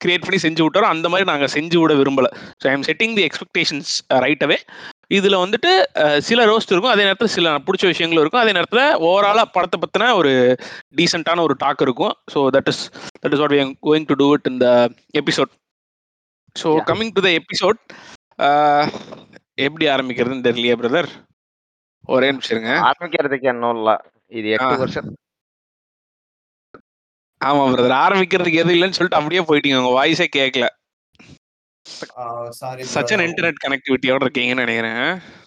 கிரியேட் 0.04 0.25
பண்ணி 0.25 0.39
செஞ்சு 0.46 0.63
விட்டாரோ 0.65 0.88
அந்த 0.94 1.10
மாதிரி 1.12 1.27
நாங்கள் 1.32 1.54
செஞ்சு 1.56 1.77
விட 1.82 1.94
விரும்பல. 2.01 2.30
So 2.62 2.68
I 2.72 2.74
am 2.77 2.86
setting 2.89 3.15
the 3.20 3.25
expectations 3.30 3.92
right 4.25 4.46
away 4.48 4.58
இதுல 5.18 5.36
வந்துட்டு 5.44 5.72
சில 6.27 6.46
ரோஸ்ட் 6.51 6.72
இருக்கும் 6.74 6.94
அதே 6.94 7.04
நேரத்தில் 7.08 7.34
சில 7.36 7.51
பிடிச்ச 7.68 7.86
விஷயங்களும் 7.92 8.24
இருக்கும். 8.24 8.44
அதே 8.44 8.54
நேரத்தில் 8.58 8.86
ஓவராலாக 9.08 9.48
படத்தை 9.56 9.77
பற்றின 9.84 10.13
ஒரு 10.22 10.32
டீசெண்டான 11.00 11.44
ஒரு 11.48 11.56
டாக் 11.63 11.84
இருக்கும். 11.88 12.15
So 12.34 12.42
that 12.56 12.72
is 12.74 12.82
that 13.24 13.36
is 13.36 13.44
what 13.44 13.56
we 13.58 13.62
going 13.89 14.08
to 14.12 14.18
do 14.22 14.27
it 14.38 14.50
இந்த 14.54 14.68
episode 15.22 15.54
so. 16.56 16.70
Coming 16.89 17.13
to 17.15 17.24
the 17.27 17.32
episode 17.42 17.80
எப்படி 19.68 19.86
ஆரம்பிக்கிறதுன்னு 19.96 20.46
தெரியலையே 20.48 20.75
பிரதர் 20.82 21.10
ஒரே 22.06 22.28
நிமிஷம் 22.32 22.54
இருங்க. 22.56 22.72
ஆரம்பிக்கிறதுக்கு 22.90 23.48
இன்னும் 23.54 23.78
இல்ல 23.78 23.92
இது 24.32 24.48
எட்டு. 24.56 24.82
வருஷம். 24.84 25.10
ஆமா 27.42 27.64
பிரதர் 27.74 28.02
ஆரம்பிக்கிறதுக்கு 28.04 28.62
எதுவும் 28.62 28.76
இல்லைன்னு 28.76 28.98
சொல்லிட்டு 28.98 29.20
அப்படியே 29.20 29.42
போயிட்டீங்க. 29.42 29.80
உங்க 29.82 29.94
வாய்ஸே 30.00 30.28
கேட்கல 30.38 30.68
சாரி 32.60 32.84
சச் 32.94 33.12
அன் 33.14 33.24
இன்டர்நெட் 33.26 33.62
கனெக்டிவிட்டியோட 33.64 34.26
இருக்கீங்கன்னு 34.26 34.64
நினைக்கிறேன். 34.64 35.02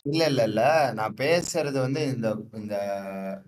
இல்ல 0.04 0.22
இல்ல 0.26 0.42
இல்ல. 0.42 0.62
நான் 0.92 1.14
பேசுறது 1.14 1.78
வந்து 1.80 2.02
இந்த 2.08 2.28
இந்த 2.54 2.76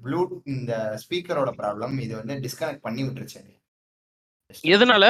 ப்ளூ 0.02 0.20
இந்த 0.54 0.72
ஸ்பீக்கரோட 1.02 1.50
ப்ராப்ளம் 1.60 1.94
இது 2.00 2.14
வந்து 2.16 2.34
டிஸ்கனெக்ட் 2.44 2.84
பண்ணி 2.86 3.02
விட்டுருச்சு. 3.04 3.40
எதனால? 4.74 5.04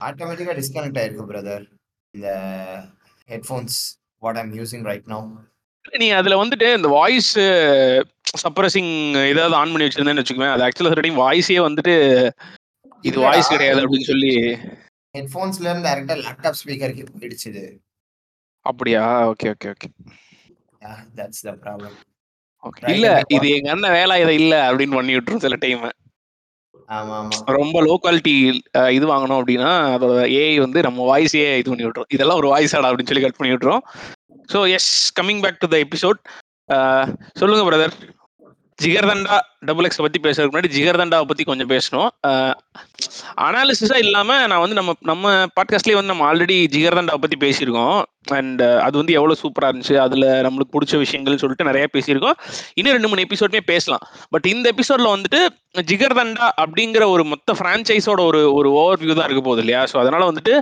ஆட்டோமேட்டிக்கா 0.00 0.54
டிஸ்கனெக்ட் 0.60 1.00
ஆயிருக்கு 1.00 1.30
பிரதர் 1.32 1.64
இந்த 2.14 2.28
headphones 3.28 3.78
what 4.22 4.36
I'm 4.36 4.52
using 4.52 4.86
right 4.90 5.08
now 5.08 5.26
நீ 5.84 6.06
அதுல 6.18 6.34
வந்துட்டு 6.40 6.68
இந்த 6.76 6.88
வாய்ஸ் 6.96 7.30
சப்ரஸிங் 8.42 8.92
ஏதாவது 9.30 9.54
ஆன் 9.60 9.72
பண்ணி 9.72 9.86
வச்சிருந்தேன்னு 9.86 10.22
வச்சுக்கோங்க 10.22 10.52
அது 10.54 10.64
ஆக்சுவலா 10.66 10.98
ரெடிங் 10.98 11.20
வாய்ஸே 11.22 11.58
வந்துட்டு 11.66 11.94
இது 13.04 13.16
வாய்ஸ் 13.26 13.52
கிடையாது 13.52 13.80
அப்படின்னு 13.84 14.10
சொல்லி. 14.10 14.32
ஹெட்ஃபோன்ஸ்ல 15.14 15.66
இருந்து 15.66 15.86
டேரக்டா 15.88 16.16
லேப்டாப் 16.24 16.58
ஸ்பீக்கருக்கு 16.60 17.04
போயிடுச்சு 17.14 17.50
அப்படியா? 18.66 19.02
Okay 19.32 19.48
okay 19.54 19.68
okay 19.74 19.88
that's 21.18 21.44
the 21.46 21.52
problem 21.62 21.96
இல்ல. 22.92 23.06
இது 23.36 23.46
எங்க 23.56 23.68
அண்ணன் 23.74 23.96
வேலை 23.98 24.14
இதை 24.22 24.34
இல்ல 24.40 24.54
அப்படின்னு 24.68 24.96
பண்ணி 24.98 25.16
விட்டுரும் 25.16 25.44
சில 25.44 25.56
டைம் 25.62 25.82
ஆமா 26.88 27.16
ஆமா. 27.18 27.36
ரொம்ப 27.56 27.76
லோ 27.86 27.94
குவாலிட்டி 28.02 28.32
இது 28.96 29.04
வாங்கணும் 29.12 29.38
அப்படின்னா 29.40 29.70
அதோட 29.94 30.22
ஏஐ 30.38 30.54
வந்து 30.64 30.80
நம்ம 30.86 31.04
வாய்ஸே 31.10 31.44
இது 31.60 31.70
பண்ணி 31.70 31.86
விட்டுரும். 31.86 32.10
இதெல்லாம் 32.16 32.40
ஒரு 32.40 32.48
வாய்ஸ் 32.52 32.74
ஆடா 32.76 32.88
அப்படின்னு 32.90 33.10
சொல்லி 33.10 33.24
கட் 33.24 33.38
பண்ணி 33.38 33.54
விட்டுரும். 33.54 33.84
So 34.52 34.60
yes 34.76 34.92
coming 35.20 35.42
back 35.44 35.60
to 35.64 35.70
the 35.74 35.78
episode 35.86 36.20
சொல்லுங்க 37.40 37.62
பிரதர் 37.68 37.94
ஜிகர்தண்டா 38.78 39.36
டபுள் 39.68 39.86
எக்ஸ் 39.86 40.02
பத்தி 40.04 40.18
பேசுறதுக்கு 40.24 40.52
முன்னாடி 40.52 40.70
ஜிகர்தண்டாவை 40.76 41.26
பத்தி 41.30 41.44
கொஞ்சம் 41.48 41.70
பேசணும். 41.72 42.08
Uh, 42.28 42.52
அனாலிசிஸா 43.46 43.96
இல்லாம 44.04 44.36
நான் 44.50 44.62
வந்து 44.62 44.78
நம்ம 44.78 44.92
நம்ம 45.10 45.32
பாட்காஸ்ட்லயே 45.56 45.96
வந்து 45.98 46.12
நம்ம 46.12 46.24
ஆல்ரெடி 46.28 46.56
ஜிகர்தண்டாவை 46.74 47.20
பத்தி 47.24 47.38
பேசியிருக்கோம். 47.44 47.98
அண்ட் 48.38 48.62
uh, 48.68 48.78
அது 48.86 48.94
வந்து 49.00 49.16
எவ்வளவு 49.18 49.40
சூப்பரா 49.42 49.70
இருந்துச்சு 49.70 49.96
அதுல 50.06 50.26
நம்மளுக்கு 50.46 50.74
பிடிச்ச 50.76 50.96
விஷயங்கள் 51.04 51.40
சொல்லிட்டு 51.42 51.68
நிறைய 51.70 51.86
பேசியிருக்கோம். 51.96 52.36
இன்னும் 52.78 52.96
ரெண்டு 52.96 53.10
மூணு 53.12 53.26
எபிசோடுமே 53.28 53.62
பேசலாம். 53.72 54.04
பட் 54.34 54.48
இந்த 54.54 54.66
எபிசோட்ல 54.74 55.14
வந்துட்டு 55.16 55.42
ஜிகர்தண்டா 55.92 56.48
அப்படிங்கிற 56.64 57.06
ஒரு 57.14 57.24
மொத்த 57.32 57.56
ஃப்ரான்ச்சைஸோட 57.60 58.22
ஒரு 58.30 58.42
ஒரு 58.60 58.70
ஓவர் 58.82 59.02
வியூ 59.02 59.16
தான் 59.18 59.28
இருக்க 59.30 59.42
போகுது 59.48 59.64
இல்லையா? 59.64 59.82
ஸோ 59.92 59.98
அதனால 60.04 60.24
வந்துட்டு 60.32 60.54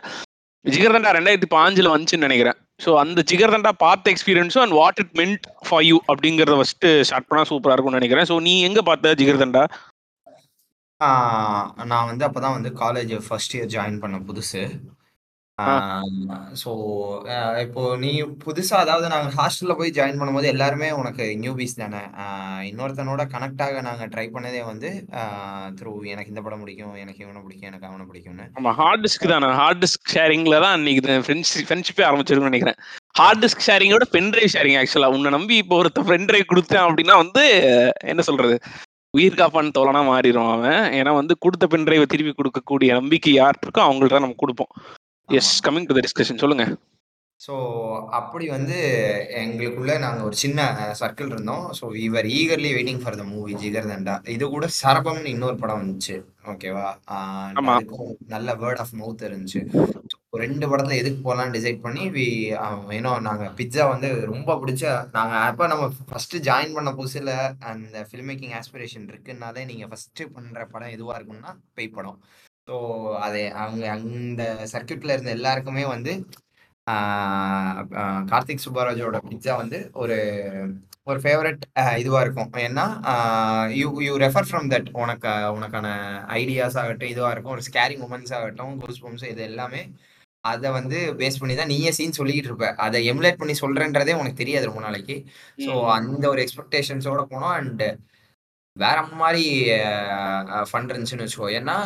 ஜிகர்தண்டா 0.64 1.12
ரெண்டாயிரத்தி 1.18 1.50
பாஞ்சுல 1.56 1.92
வந்துச்சுன்னு 1.94 2.28
நினைக்கிறேன். 2.28 2.58
ஸோ 2.84 2.90
அந்த 3.02 3.20
ஜிகர்தண்டா 3.30 3.72
பார்த்த 3.84 4.12
எக்ஸ்பீரியன்ஸும் 4.14 4.64
and 4.64 4.76
what 4.80 5.00
it 5.02 5.14
meant 5.20 5.46
for 5.66 5.84
you 5.90 5.96
அப்படிங்கிறத 6.12 6.56
ஃபர்ஸ்ட் 6.60 6.86
ஸ்டார்ட் 7.08 7.28
பண்ணா 7.30 7.44
சூப்பரா 7.50 7.74
இருக்கும்னு 7.74 8.00
நினைக்கிறேன். 8.00 8.28
ஸோ 8.30 8.36
நீ 8.48 8.54
எங்க 8.68 8.82
பார்த்த 8.88 9.14
ஜிகர் 9.20 9.42
தண்டா? 9.42 9.62
நான் 11.90 12.08
வந்து 12.10 12.24
அப்பதான் 12.28 12.56
வந்து 12.58 12.70
காலேஜ் 12.82 13.12
ஃபர்ஸ்ட் 13.26 13.56
இயர் 13.56 13.72
ஜாயின் 13.74 13.98
பண்ண 14.04 14.16
புதுசு. 14.28 14.62
ஸோ 16.60 16.70
இப்போ 17.62 17.82
நீ 18.02 18.10
புதுசா 18.44 18.76
அதாவது 18.82 19.06
நாங்கள் 19.12 19.34
ஹாஸ்டல்ல 19.38 19.74
போய் 19.78 19.94
ஜாயின் 19.96 20.18
பண்ணும்போது 20.20 20.50
எல்லாருமே 20.52 20.88
உனக்கு 20.98 21.24
நியூபீஸ் 21.42 21.74
தானே? 21.80 22.02
ஆஹ் 22.24 22.62
இன்னொருத்தனோட 22.68 23.22
கனெக்ட் 23.34 23.62
ஆக 23.66 23.80
நாங்கள் 23.88 24.10
ட்ரை 24.12 24.26
பண்ணதே 24.34 24.60
வந்து 24.70 24.90
த்ரூ 25.78 25.92
எனக்கு 26.12 26.32
இந்த 26.32 26.42
படம் 26.46 26.62
பிடிக்கும் 26.64 26.94
எனக்கு 27.02 27.22
இவனை 27.24 27.42
பிடிக்கும் 27.46 27.70
எனக்கு 27.70 27.88
அவனை 27.90 28.06
பிடிக்கும்னு. 28.10 28.46
ஆமா 28.60 28.72
ஹார்ட் 28.80 29.04
டிஸ்க் 29.06 29.26
தானே? 29.34 29.48
ஹார்ட் 29.60 29.82
டிஸ்க் 29.84 30.12
ஷேரிங்ல 30.14 30.60
தான் 30.64 30.76
அன்னைக்கு 30.78 31.18
ஃப்ரெண்ட்ஷிப் 31.26 31.68
ஃப்ரெண்ட்ஷிப்பே 31.68 32.06
ஆரம்பிச்சிருக்கும்னு 32.10 32.52
நினைக்கிறேன். 32.52 32.78
ஹார்ட் 33.20 33.42
டிஸ்க் 33.44 33.66
ஷேரிங்கோட 33.68 34.06
பென் 34.16 34.30
டிரைவ் 34.34 34.54
ஷேரிங் 34.56 34.78
ஆக்சுவலா 34.82 35.10
உன்னை 35.16 35.32
நம்பி 35.36 35.56
இப்போ 35.62 35.76
ஒருத்த 35.82 36.04
பென் 36.12 36.28
டிரைவ் 36.30 36.50
கொடுத்தேன் 36.52 36.86
அப்படின்னா 36.86 37.16
வந்து 37.24 37.44
என்ன 38.12 38.24
சொல்றது? 38.30 38.56
உயிர் 39.14 39.38
காப்பான் 39.40 39.74
தோழனா 39.76 40.00
மாறிடும் 40.08 40.50
அவன். 40.54 40.80
ஏன்னா 40.98 41.12
வந்து 41.20 41.34
கொடுத்த 41.44 41.66
பென் 41.72 41.86
டிரைவை 41.86 42.06
திருப்பி 42.12 42.32
கொடுக்கக்கூடிய 42.34 42.90
நம்பிக்கை 42.98 43.32
யார் 43.36 43.60
இருக்கோ 43.64 43.82
அவங்கள்ட்ட 43.86 44.16
தான் 44.16 44.26
நம்ம 44.26 44.40
கொடுப்போம். 44.42 44.72
Yes. 45.36 45.50
Coming 45.64 45.86
to 45.88 45.94
the 45.96 46.00
discussion 46.04 46.42
சொல்லுங்க. 46.42 46.64
ஸோ 47.40 47.54
அப்படி 48.18 48.46
வந்து 48.54 48.76
எங்களுக்குள்ள 49.40 49.92
நாங்கள் 50.04 50.26
ஒரு 50.28 50.36
சின்ன 50.42 50.60
சர்க்கிள் 51.00 51.28
இருந்தோம். 51.34 51.66
So 51.78 51.84
we were 51.96 52.26
eagerly 52.38 52.70
waiting 52.76 53.02
for 53.02 53.18
the 53.20 53.24
movie 53.32 53.52
Jigarthanda 53.62 54.14
இது 54.34 54.44
கூட 54.54 54.68
சரபம்னு 54.78 55.32
இன்னொரு 55.34 55.56
படம் 55.60 55.80
வந்துச்சு. 55.82 56.16
ஓகேவா 56.52 56.86
நல்ல 58.34 58.54
வேர்ட் 58.62 58.82
ஆஃப் 58.84 58.96
மவுத் 59.00 59.26
இருந்துச்சு. 59.28 59.62
ரெண்டு 60.44 60.64
படத்துல 60.70 60.98
எதுக்கு 61.02 61.20
போகலான்னு 61.26 61.56
டிசைட் 61.58 61.84
பண்ணி 61.84 62.02
வி 62.16 62.26
ஏன்னோ 62.98 63.12
நாங்கள் 63.28 63.54
பிட்சா 63.60 63.86
வந்து 63.92 64.10
ரொம்ப 64.32 64.56
பிடிச்ச 64.64 64.84
நாங்கள் 65.18 65.44
அப்போ 65.50 65.66
நம்ம 65.74 65.86
ஃபர்ஸ்ட் 66.10 66.36
ஜாயின் 66.48 66.76
பண்ண 66.78 66.90
புதுசில் 66.98 67.32
அந்த 67.72 68.06
ஃபில்ம் 68.08 68.28
மேக்கிங் 68.32 68.56
ஆஸ்பிரேஷன் 68.62 69.08
இருக்குன்னாலே 69.12 69.64
நீங்கள் 69.70 69.90
ஃபர்ஸ்ட் 69.92 70.22
பண்ணுற 70.36 70.66
படம் 70.74 70.94
எதுவாக 70.96 71.18
இருக்கும்னா 71.18 71.54
பேய் 71.78 71.96
படம். 71.98 72.18
ஸோ 72.68 72.76
அது 73.26 73.40
அவங்க 73.62 73.84
அந்த 73.96 74.42
சர்க்கியூட்ல 74.72 75.14
இருந்த 75.14 75.30
எல்லாருக்குமே 75.38 75.84
வந்து 75.94 76.12
கார்த்திக் 78.32 78.64
சுப்பராஜோட 78.66 79.16
பிட்சா 79.28 79.54
வந்து 79.62 79.78
ஒரு 80.02 80.16
ஒரு 81.10 81.18
ஃபேவரட் 81.24 81.62
இதுவாக 82.00 82.22
இருக்கும். 82.24 82.50
ஏன்னா 82.66 82.84
you 83.80 83.88
you 84.06 84.14
refer 84.24 84.48
from 84.48 84.66
that 84.72 84.88
உனக்கு 85.02 85.30
உனக்கான 85.56 85.86
ஐடியாஸ் 86.40 86.76
ஆகட்டும் 86.82 87.12
இதுவாக 87.12 87.32
இருக்கும். 87.34 87.54
ஒரு 87.56 87.64
ஸ்கேரி 87.68 87.96
மூமெண்ட்ஸ் 88.02 88.34
ஆகட்டும் 88.38 88.74
கூஸ் 88.82 89.02
பம்ஸ் 89.04 89.24
இது 89.32 89.42
எல்லாமே 89.50 89.82
அதை 90.44 90.68
வந்து 90.78 90.98
பேஸ் 91.20 91.40
பண்ணி 91.40 91.54
தான் 91.60 91.72
நீயே 91.74 91.90
சீன் 91.98 92.18
சொல்லிக்கிட்டு 92.18 92.50
இருப்ப. 92.50 92.68
அதை 92.86 92.98
எமுலேட் 93.12 93.40
பண்ணி 93.40 93.54
சொல்றேன்றதே 93.62 94.14
உனக்கு 94.20 94.40
தெரியாது 94.42 94.68
ரொம்ப 94.70 94.82
நாளைக்கு. 94.86 95.16
ஸோ 95.66 95.72
அந்த 95.98 96.24
ஒரு 96.32 96.42
எக்ஸ்பெக்டேஷன்ஸோட 96.44 97.22
போனோம். 97.32 97.54
அண்ட் 97.60 97.84
வேற 98.78 99.02
மாதிரி 99.12 99.44
ஃபண்ட் 100.68 100.90
இருந்துச்சுன்னு 100.90 101.24
வச்சுக்கோ. 101.24 101.48
ஏன்னா 101.58 101.76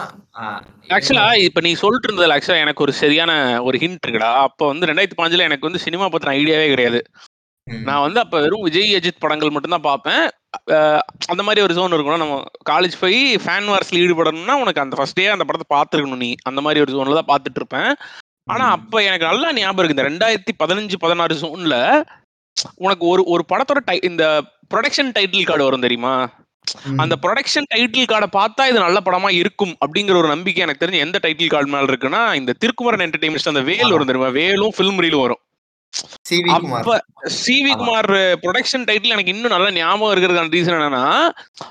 ஆக்சுவலா 0.88 1.36
இப்ப 1.38 1.60
நீ 1.60 1.72
சொல்லிட்டு 1.74 2.08
இருந்ததுல 2.08 2.36
ஆக்சுவலா 2.36 2.60
எனக்கு 2.60 2.82
ஒரு 2.82 2.92
சரியான 2.92 3.62
ஒரு 3.62 3.78
ஹிண்ட் 3.78 3.98
இருக்குடா. 4.06 4.32
அப்ப 4.40 4.66
வந்து 4.66 4.86
ரெண்டாயிரத்தி 4.86 5.16
பாஞ்சுல 5.16 5.38
எனக்கு 5.38 5.60
வந்து 5.60 5.78
சினிமா 5.78 6.06
பத்தின 6.06 6.34
ஐடியாவே 6.34 6.68
கிடையாது. 6.68 7.00
நான் 7.66 8.00
வந்து 8.00 8.20
அப்ப 8.20 8.40
வெறும் 8.40 8.62
விஜய் 8.62 8.94
அஜித் 8.94 9.18
படங்கள் 9.18 9.50
மட்டும்தான் 9.50 9.80
பார்ப்பேன் 9.80 10.22
அந்த 11.26 11.42
மாதிரி 11.42 11.60
ஒரு 11.60 11.74
ஜோன் 11.74 11.92
இருக்கணும் 11.92 12.16
நம்ம 12.16 12.42
காலேஜ் 12.70 12.92
போய் 13.00 13.36
ஃபேன் 13.36 13.68
வார்ஸ்ல 13.68 13.98
ஈடுபடணும்னா 13.98 14.52
உனக்கு 14.52 14.80
அந்த 14.80 14.96
ஃபர்ஸ்ட் 14.96 15.14
டே 15.14 15.26
அந்த 15.26 15.44
படத்தை 15.44 15.66
பார்த்துருக்கணும் 15.76 16.16
நீ. 16.16 16.34
அந்த 16.42 16.60
மாதிரி 16.60 16.80
ஒரு 16.80 16.92
ஜோன்ல 16.92 17.22
தான் 17.22 17.38
பார்த்துட்டு 17.38 17.56
இருப்பேன். 17.56 17.94
ஆனா. 18.50 18.70
அப்ப 18.70 19.02
எனக்கு 19.02 19.26
நல்லா 19.26 19.52
ஞாபகம் 19.52 19.84
இருக்கு 19.84 20.04
இந்த 20.04 20.04
ரெண்டாயிரத்தி 20.10 20.64
பதினஞ்சு 20.64 20.92
பதினாறு 20.98 21.34
ஜோன்ல 21.34 22.02
உனக்கு 22.74 23.06
ஒரு 23.06 23.24
ஒரு 23.24 23.44
படத்தோட 23.52 23.90
டை- 23.90 24.04
இந்த 24.04 24.42
ப்ரொடக்ஷன் 24.74 25.12
டைட்டில் 25.18 25.46
கார்டு 25.46 25.64
வரும் 25.64 25.80
தெரியுமா. 25.80 26.30
அந்த 27.02 27.14
ப்ரொடக்ஷன் 27.22 27.68
டைட்டில் 27.72 28.10
கார்டை 28.10 28.28
பார்த்தா 28.36 28.66
இது 28.70 28.78
நல்ல 28.78 28.98
படமா 29.06 29.30
இருக்கும் 29.38 29.74
அப்படிங்கிற 29.82 30.16
ஒரு 30.20 30.28
நம்பிக்கை 30.28 30.62
எனக்கு 30.64 30.82
தெரிஞ்சு 30.82 31.04
எந்த 31.06 31.18
டைட்டில் 31.24 31.52
கார்டு 31.54 31.72
மேல 31.72 31.88
இருக்குன்னா 31.90 32.20
இந்த 32.40 32.52
திருக்குமரன் 32.62 33.04
என்டர்டைன்மெண்ட்ஸ் 33.06 33.50
அந்த 33.52 33.62
வேல் 33.70 33.94
வரும் 33.94 34.10
தெரியுமா? 34.10 34.30
வேலும் 34.38 34.74
ஃபிலிம் 34.76 35.00
ரீலும் 35.04 35.24
வரும். 35.24 35.40
அப்ப 36.54 36.92
சி 37.38 37.56
வி 37.64 37.72
ஆமா. 37.72 37.78
குமார் 37.80 38.10
ப்ரொடக்ஷன் 38.44 38.86
டைட்டில் 38.88 39.14
எனக்கு 39.16 39.32
இன்னும் 39.34 39.54
நல்ல 39.54 39.66
ஞாபகம் 39.76 40.12
இருக்கிறதுக்கான 40.12 40.54
ரீசன் 40.54 40.76
என்னன்னா 40.78 41.04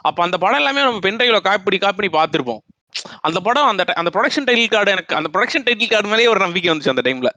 அப்ப 0.10 0.20
அந்த 0.26 0.38
படம் 0.38 0.62
எல்லாமே 0.62 0.84
நம்ம 0.86 1.02
பென்ட்ரைவ்ல 1.08 1.42
காப்பி 1.48 1.80
காப்பி 1.80 2.10
பார்த்திருப்போம். 2.18 2.62
அந்த 3.28 3.40
படம் 3.42 3.70
அந்த 3.72 3.84
அந்த 4.02 4.10
ப்ரொடக்ஷன் 4.16 4.48
டைட்டில் 4.48 4.74
கார்டு 4.76 4.92
எனக்கு 4.92 5.14
அந்த 5.20 5.30
ப்ரொடக்ஷன் 5.34 5.66
டைட்டில் 5.68 5.94
கார்டு 5.94 6.12
மேலேயே 6.14 6.32
ஒரு 6.34 6.42
நம்பிக்கை 6.46 6.70
வந்துச்சு 6.72 6.94
அந்த 6.94 7.04
டைம்ல. 7.08 7.32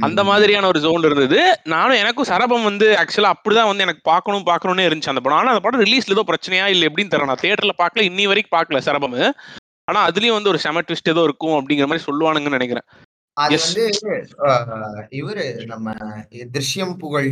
அந்த 0.00 0.24
மாதிரியான 0.24 0.66
ஒரு 0.66 0.80
ஜோன் 0.80 1.02
இருந்தது. 1.02 1.60
நானும் 1.64 1.96
எனக்கும் 1.96 2.24
சரபம் 2.24 2.62
வந்து 2.62 2.88
ஆக்சுவலா 2.94 3.32
அப்படிதான் 3.32 3.66
வந்து 3.66 3.82
எனக்கு 3.82 4.00
பார்க்கணும் 4.02 4.46
பார்க்கணும்னே 4.46 4.80
இருந்துச்சு 4.80 5.08
அந்த 5.08 5.20
படம். 5.20 5.38
ஆனா 5.38 5.48
அந்த 5.48 5.60
படம் 5.60 5.80
ரிலீஸ்ல 5.80 6.10
ஏதோ 6.10 6.24
பிரச்சனையா 6.26 6.66
இல்ல 6.66 6.86
எப்படின்னு 6.86 7.10
தெரியல. 7.10 7.24
நான் 7.24 7.38
தியேட்டர்ல 7.42 7.70
பார்க்கல 7.78 8.12
இன்னி 8.12 8.26
வரைக்கும் 8.26 8.60
பார்க்கல 8.60 8.78
சரபம். 8.78 9.34
ஆனா 9.84 10.08
அதுலயும் 10.08 10.32
வந்து 10.32 10.48
ஒரு 10.48 10.58
செம 10.58 10.80
ட்விஸ்ட் 10.80 11.08
ஏதோ 11.08 11.22
இருக்கும் 11.22 11.50
அப்படிங்கிற 11.50 11.86
மாதிரி 11.86 12.04
சொல்லுவானுங்கன்னு 12.06 12.58
நினைக்கிறேன். 12.58 12.82
அது 13.32 13.58
வந்து 13.64 13.90
இவரு 15.10 15.64
நம்ம 15.64 15.92
திருஷ்யம் 16.30 16.94
புகழ் 16.98 17.26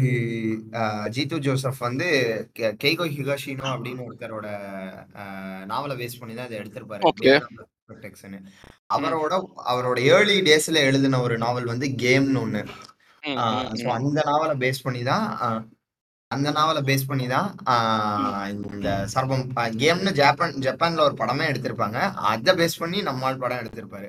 ஜீத்து 0.83 1.39
ஜோசப் 1.39 1.75
வந்து 1.79 2.07
கெ- 2.59 2.77
கெய்கோ 2.85 3.05
ஹிகாஷினோ 3.09 3.67
அப்படின்னு 3.67 4.05
ஒருத்தரோட 4.07 4.47
நாவலை 5.65 5.97
பேஸ் 5.97 6.19
பண்ணி 6.19 6.35
தான் 6.35 6.47
அதை 6.47 6.59
எடுத்திருப்பாரு. 6.59 7.01
ப்ரொடெக்ஷன் 7.89 8.37
அவரோட 8.97 9.35
அவரோட 9.71 9.99
ஏர்லி 10.13 10.37
டேஸ்ல 10.47 10.83
எழுதின 10.89 11.21
ஒரு 11.27 11.37
நாவல் 11.45 11.73
வந்து 11.73 11.87
கேம்னு 12.03 12.41
ஒண்ணு. 12.45 12.63
அந்த 13.97 14.21
நாவலை 14.29 14.55
பேஸ் 14.63 14.85
பண்ணி 14.87 15.03
தான் 15.05 15.27
அந்த 16.31 16.49
நாவலை 16.57 16.81
பேஸ் 16.87 17.09
பண்ணி 17.09 17.27
தான் 17.29 17.49
இந்த 18.55 18.89
சர்வம் 19.13 19.45
கேம்னு 19.83 20.13
ஜப்பான் 20.19 20.57
ஜப்பான்ல 20.65 21.07
ஒரு 21.09 21.17
படமே 21.21 21.45
எடுத்திருப்பாங்க. 21.51 21.99
அதை 22.31 22.53
பேஸ் 22.61 22.81
பண்ணி 22.81 22.99
நம்மால் 23.09 23.43
படம் 23.43 23.63
எடுத்திருப்பாரு. 23.63 24.09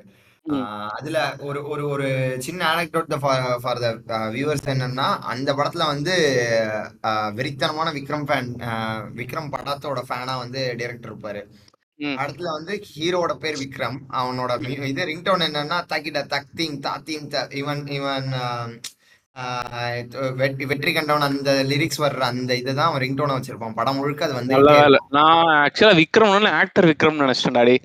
அதுல 0.96 1.16
ஒரு 1.46 1.60
ஒரு 1.68 1.82
ஒரு 1.94 2.06
சின்ன 2.44 2.60
ஆனக்டோட் 2.70 3.14
ஃபார் 3.62 3.80
த 3.82 3.88
வியூவர்ஸ் 4.34 4.68
என்னன்னா 4.74 5.08
அந்த 5.32 5.50
படத்துல 5.58 5.86
வந்து 5.92 6.14
ஆஹ், 7.08 7.30
வெறித்தனமான 7.38 7.88
விக்ரம் 7.98 8.26
ஃபேன் 8.28 8.50
விக்ரம் 9.18 9.52
படத்தோட 9.54 10.02
ஃபேனா 10.08 10.36
வந்து 10.38 10.62
டைரக்டர் 10.80 11.12
இருப்பாரு. 11.12 11.42
ம். 11.98 12.16
படத்துல 12.18 12.50
வந்து 12.56 12.74
ஹீரோட 12.88 13.32
பேர் 13.42 13.60
விக்ரம். 13.62 13.98
அவனோட 14.18 14.50
இது 14.88 15.06
ரிங்டோன் 15.10 15.44
என்னன்னா 15.46 15.78
தக்கிட 15.92 16.20
தக்தீம் 16.32 16.78
தாத்தீம் 16.84 17.28
த 17.32 17.46
இவன் 17.60 17.82
இவன் 17.96 18.28
வெற்றி 20.68 20.92
கண்டவன் 20.92 21.26
அந்த 21.26 21.50
லிரிக்ஸ் 21.70 22.02
வர்ற 22.04 22.22
அந்த 22.30 22.52
இதுதான் 22.60 22.88
அவன் 22.88 23.02
ரிங்டோனை 23.04 23.36
வச்சிருப்பான். 23.36 23.74
படம் 23.74 23.98
முழுக்க 23.98 24.26
அது 24.26 24.36
இருக்கும். 24.38 25.08
நான் 25.16 25.50
ஆக்சுவலா 25.58 25.98
விக்ரம் 26.00 26.34
ஆக்டர் 26.60 26.88
விக்ரம் 26.90 27.22
நினைச்சிட்டேன் 27.22 27.58
டாடி. 27.58 27.76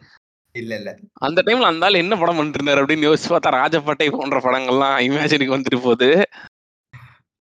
இல்ல 0.56 0.74
இல்ல. 0.80 0.90
அந்த 1.26 1.40
டைம்ல 1.46 1.70
அந்த 1.70 1.86
ஆள் 1.86 2.02
என்ன 2.02 2.18
படம் 2.18 2.38
பண்ணிட்டு 2.38 2.60
இருந்தாரு 2.60 2.82
அப்படின்னு 2.82 3.08
யோசிச்சு 3.08 3.30
பார்த்தா 3.30 3.54
ராஜபாட்டை 3.58 4.08
போன்ற 4.12 4.40
படங்கள்லாம் 4.40 4.98
இமேஜினுக்கு 5.06 5.56
வந்துட்டு 5.56 5.80
போகுது. 5.86 6.10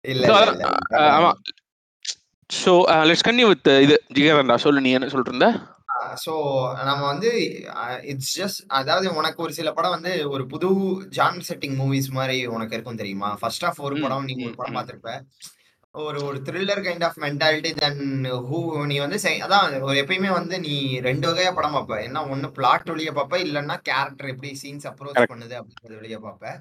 இல்ல 0.05 0.31
ஆமா. 1.11 1.33
ஸோ 2.51 2.73
லெட்ஸ் 3.09 3.27
கன்யூ 3.29 3.47
வித் 3.49 3.71
இது 3.85 3.95
ஜிகரண்டா 4.17 4.57
சொல்லு 4.65 4.85
நீ 4.87 4.91
என்ன 4.93 5.11
சொல்லிட்டு 5.13 5.35
இருந்த? 5.35 5.49
ஸோ 6.25 6.33
நம்ம 6.89 7.03
வந்து 7.07 7.31
இட்ஸ் 8.13 8.35
ஜஸ்ட் 8.41 8.61
அதாவது 8.79 9.07
உனக்கு 9.21 9.43
ஒரு 9.43 9.53
சில 9.59 9.71
படம் 9.73 9.97
வந்து 9.97 10.13
ஒரு 10.35 10.45
புது 10.47 10.69
ஜான் 11.19 11.41
செட்டிங் 11.49 11.77
மூவிஸ் 11.81 12.11
மாதிரி 12.19 12.37
உனக்கு 12.57 12.77
இருக்கும் 12.77 13.01
தெரியுமா? 13.03 13.31
ஃபர்ஸ்ட் 13.41 13.67
ஆஃப் 13.71 13.83
ஒரு 13.89 13.97
படம் 14.05 14.29
நீ 14.31 14.37
ஒரு 14.49 14.57
படம் 14.61 14.79
பார்த்திருப்ப. 14.79 15.13
ஒரு 15.95 16.19
ஒரு 16.27 16.39
thriller 16.45 16.83
kind 16.85 17.05
of 17.07 17.19
mentality 17.25 17.71
then 17.81 17.99
who 18.49 18.59
நீ 18.91 18.97
வந்து 19.05 19.19
அதான் 19.47 19.75
ஒரு 19.89 19.97
எப்பயுமே 20.03 20.31
வந்து 20.39 20.59
நீ 20.67 20.75
ரெண்டு 21.09 21.27
வகையா 21.31 21.51
படம் 21.59 21.77
பார்ப்ப. 21.77 21.99
என்ன 22.07 22.23
ஒன்னு 22.35 22.49
பிளாட் 22.59 22.93
வழியா 22.93 23.13
பார்ப்ப 23.19 23.45
இல்லைன்னா 23.47 23.77
கேரக்டர் 23.91 24.33
எப்படி 24.35 24.53
சீன்ஸ் 24.63 24.89
அப்ரோச் 24.93 25.31
பண்ணுது 25.33 25.57
அப்படின்றது 25.61 26.01
வழியா 26.01 26.21
பார்ப்ப. 26.27 26.55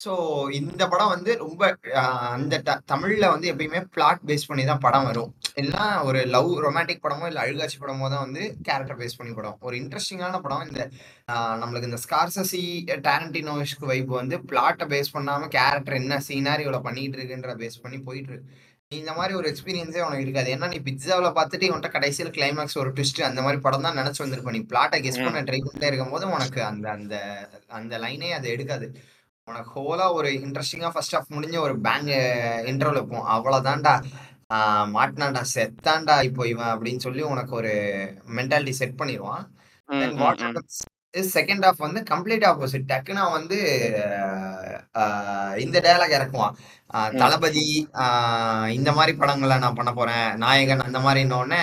ஸோ 0.00 0.12
இந்த 0.60 0.82
படம் 0.92 1.12
வந்து 1.14 1.32
ரொம்ப 1.44 1.62
அந்த 2.34 2.54
தமிழ்ல 2.92 3.24
வந்து 3.34 3.50
எப்பயுமே 3.52 3.82
பிளாட் 3.96 4.26
பேஸ் 4.30 4.48
பண்ணி 4.50 4.64
தான் 4.70 4.84
படம் 4.86 5.08
வரும். 5.10 5.30
இல்லைன்னா 5.60 5.86
ஒரு 6.08 6.20
லவ் 6.34 6.50
ரொமான்டிக் 6.64 7.02
படமோ 7.04 7.26
இல்லை 7.30 7.40
அழுகாட்சி 7.44 7.78
படமோ 7.80 8.06
தான் 8.12 8.24
வந்து 8.26 8.42
கேரக்டர் 8.68 8.98
பேஸ் 9.00 9.16
பண்ணி 9.18 9.32
படம். 9.38 9.56
ஒரு 9.66 9.74
இன்ட்ரெஸ்டிங்கான 9.80 10.40
படம் 10.44 10.64
இந்த 10.68 10.82
நம்மளுக்கு 11.62 11.90
இந்த 11.90 12.00
ஸ்கார்சசி 12.04 12.62
டேரண்டினோஸ்க்கு 13.06 13.90
வைப் 13.90 14.12
வந்து 14.20 14.36
பிளாட்டை 14.50 14.86
பேஸ் 14.92 15.14
பண்ணாம 15.16 15.48
கேரக்டர் 15.56 15.98
என்ன 16.02 16.20
சீனாரியோல 16.28 16.80
பண்ணிட்டு 16.86 17.18
இருக்குன்ற 17.18 17.54
பேஸ் 17.62 17.82
பண்ணி 17.84 18.00
போயிட்டு 18.08 18.32
இருக்கு. 18.32 18.48
நீ 18.92 18.96
இந்த 19.02 19.12
மாதிரி 19.18 19.34
ஒரு 19.40 19.46
எக்ஸ்பீரியன்ஸே 19.50 20.02
உனக்கு 20.06 20.24
இருக்காது. 20.24 20.48
ஏன்னா 20.54 20.66
நீ 20.72 20.78
பிட்சாவில் 20.88 21.36
பார்த்துட்டு 21.38 21.68
இவன்ட்ட 21.68 21.90
கடைசியில் 21.94 22.34
கிளைமேக்ஸ் 22.38 22.80
ஒரு 22.82 22.90
ட்விஸ்ட் 22.96 23.20
அந்த 23.28 23.40
மாதிரி 23.44 23.60
படம் 23.66 23.86
தான் 23.86 23.98
நினைச்சு 24.00 24.22
வந்திருப்ப 24.24 24.52
நீ 24.56 24.60
பிளாட்டை 24.72 24.98
கெஸ் 25.06 25.22
பண்ண 25.26 25.42
ட்ரை 25.48 25.60
பண்ணிட்டே 25.66 25.90
இருக்கும்போது 25.90 26.26
உனக்கு 26.36 26.60
அந்த 26.70 26.86
அந்த 26.96 27.14
அந்த 27.80 27.94
லைனே 28.04 28.30
அது 28.38 28.48
எடுக்காது. 28.56 28.88
உனக்கு 29.48 29.70
ஹோலா 29.76 30.04
ஒரு 30.18 30.28
இன்ட்ரெஸ்டிங்கா 30.44 30.90
ஃபர்ஸ்ட் 30.96 31.16
ஆஃப் 31.18 31.32
முடிஞ்ச 31.36 31.56
ஒரு 31.66 31.74
பேங்க் 31.86 32.12
இன்டர்வல் 32.72 33.00
வைப்போம். 33.00 33.26
அவ்வளவுதான்டா. 33.36 33.94
மாட்டினான்டா 34.94 35.42
செத்தான்டா 35.54 36.16
இப்போ 36.28 36.42
இவன் 36.52 36.72
அப்படின்னு 36.72 37.04
சொல்லி 37.06 37.22
உனக்கு 37.32 37.54
ஒரு 37.60 37.74
மென்டாலிட்டி 38.38 38.74
செட் 38.80 38.98
பண்ணிடுவான் 39.00 39.44
செகண்ட் 41.34 41.64
ஹாஃப் 41.66 41.82
வந்து 41.84 42.00
கம்ப்ளீட் 42.10 42.44
ஆப்போசிட் 42.50 42.86
டக்குனா 42.92 43.24
வந்து 43.32 43.56
இந்த 45.64 45.76
டயலாக் 45.84 46.16
இறக்குவான். 46.18 46.54
தளபதி 47.22 47.64
இந்த 48.78 48.90
மாதிரி 48.98 49.12
படங்களை 49.20 49.56
நான் 49.64 49.78
பண்ண 49.80 49.90
போறேன். 49.98 50.28
நாயகன் 50.44 50.86
அந்த 50.86 51.00
மாதிரின்னொடனே 51.06 51.62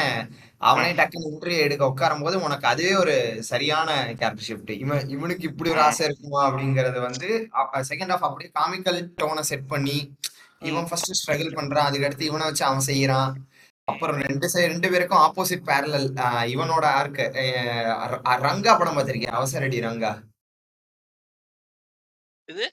அவனே 0.70 0.92
டக்குன்னு 0.92 1.30
இன்டர்வியூ 1.32 1.60
எடுக்க 1.66 1.84
உட்காரும் 1.92 2.24
போது 2.24 2.36
உனக்கு 2.46 2.66
அதுவே 2.72 2.94
ஒரு 3.04 3.16
சரியான 3.52 3.90
கேரக்டர் 4.20 4.48
ஷிஃப்ட் 4.48 4.72
இவன் 4.82 5.12
இவனுக்கு 5.16 5.46
இப்படி 5.52 5.72
ஒரு 5.76 5.82
ஆசை 5.82 6.06
இருக்குமா 6.08 6.42
அப்படிங்கறது 6.48 7.00
வந்து 7.08 7.30
செகண்ட் 7.92 8.14
ஹாஃப் 8.14 8.28
அப்படியே 8.30 8.52
காமிக்கல் 8.60 9.00
டோனை 9.22 9.46
செட் 9.52 9.68
பண்ணி 9.68 9.98
இவன் 10.68 10.88
ஃபர்ஸ்ட் 10.88 11.14
ஸ்ட்ரகிள் 11.20 11.58
பண்றான். 11.58 11.88
அதுக்கடுத்து 11.90 12.22
இவனை 12.22 12.46
வச்சு 12.46 12.66
அவன் 12.66 12.86
செய்யறான். 12.86 13.34
அப்புறம் 13.92 14.18
ரெண்டு 14.28 14.48
சைடு 14.48 14.72
ரெண்டு 14.74 14.90
பேருக்கும் 14.90 15.24
ஆப்போசிட் 15.28 15.68
பேரலல் 15.70 16.10
இவனோட 16.54 16.86
ஆர்க்கு 17.00 17.24
ரங்கா 18.48 18.74
படம் 18.78 18.98
பார்த்திருக்கியா? 18.98 19.34
அவசரடி 19.40 19.80
ரங்கா. 19.80 20.12
இது? 22.52 22.66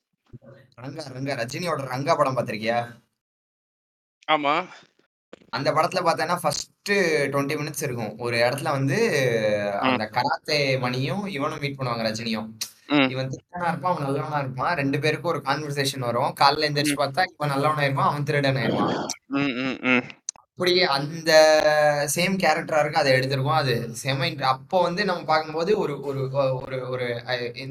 ரங்கா 0.82 1.04
ரங்கா 1.16 1.34
ரஜினியோட 1.42 1.80
ரங்கா 1.94 2.16
படம் 2.16 2.36
பார்த்திருக்கியா? 2.36 2.78
ஆமா. 4.32 4.54
அந்த 5.56 5.68
படத்துல 5.72 6.00
பார்த்தேன்னா 6.06 6.36
ஃபர்ஸ்ட் 6.42 6.92
டுவெண்ட்டி 7.32 7.56
மினிட்ஸ் 7.60 7.84
இருக்கும். 7.86 8.12
ஒரு 8.18 8.36
இடத்துல 8.36 8.70
வந்து 8.78 8.98
அந்த 9.86 10.04
கராத்தே 10.16 10.58
மணியும் 10.84 11.24
இவனும் 11.36 11.58
மீட் 11.58 11.78
பண்ணுவாங்க 11.78 12.04
ரஜினியும். 12.08 12.48
ம். 12.88 13.08
இவன் 13.12 13.30
திருடனா 13.30 13.68
இருப்பான் 13.68 13.92
அவன் 13.92 14.06
நல்லவனா 14.06 14.38
இருப்பான். 14.38 14.74
ரெண்டு 14.74 14.98
பேருக்கும் 15.00 15.32
ஒரு 15.32 15.40
கான்வர்சேஷன் 15.44 16.06
வரும். 16.08 16.30
காலைல 16.40 16.68
எந்திரிச்சு 16.68 16.96
ம் 16.96 17.02
பார்த்தா 17.02 17.24
இவன் 17.32 17.52
நல்லவனா 17.54 17.82
இருப்பான் 17.82 18.10
அவன் 18.10 18.28
திருடன் 18.28 18.60
ஆயிருவான் 18.62 18.92
ம் 19.38 19.54
ம் 19.64 19.78
ம். 19.92 20.04
அப்படியே 20.50 20.84
அந்த 20.96 21.30
சேம் 22.14 22.36
கேரக்டரா 22.42 22.78
இருக்கு 22.82 23.00
அதை 23.00 23.10
எடுத்திருக்கோம். 23.12 23.58
அது 23.62 23.72
செம 24.02 24.28
அப்போ 24.50 24.76
வந்து 24.82 25.02
நம்ம 25.04 25.24
பார்க்கும்போது 25.24 25.78
ஒரு 25.78 25.94
ஒரு 26.02 26.20
ஒரு 26.60 26.78
ஒரு 26.90 27.06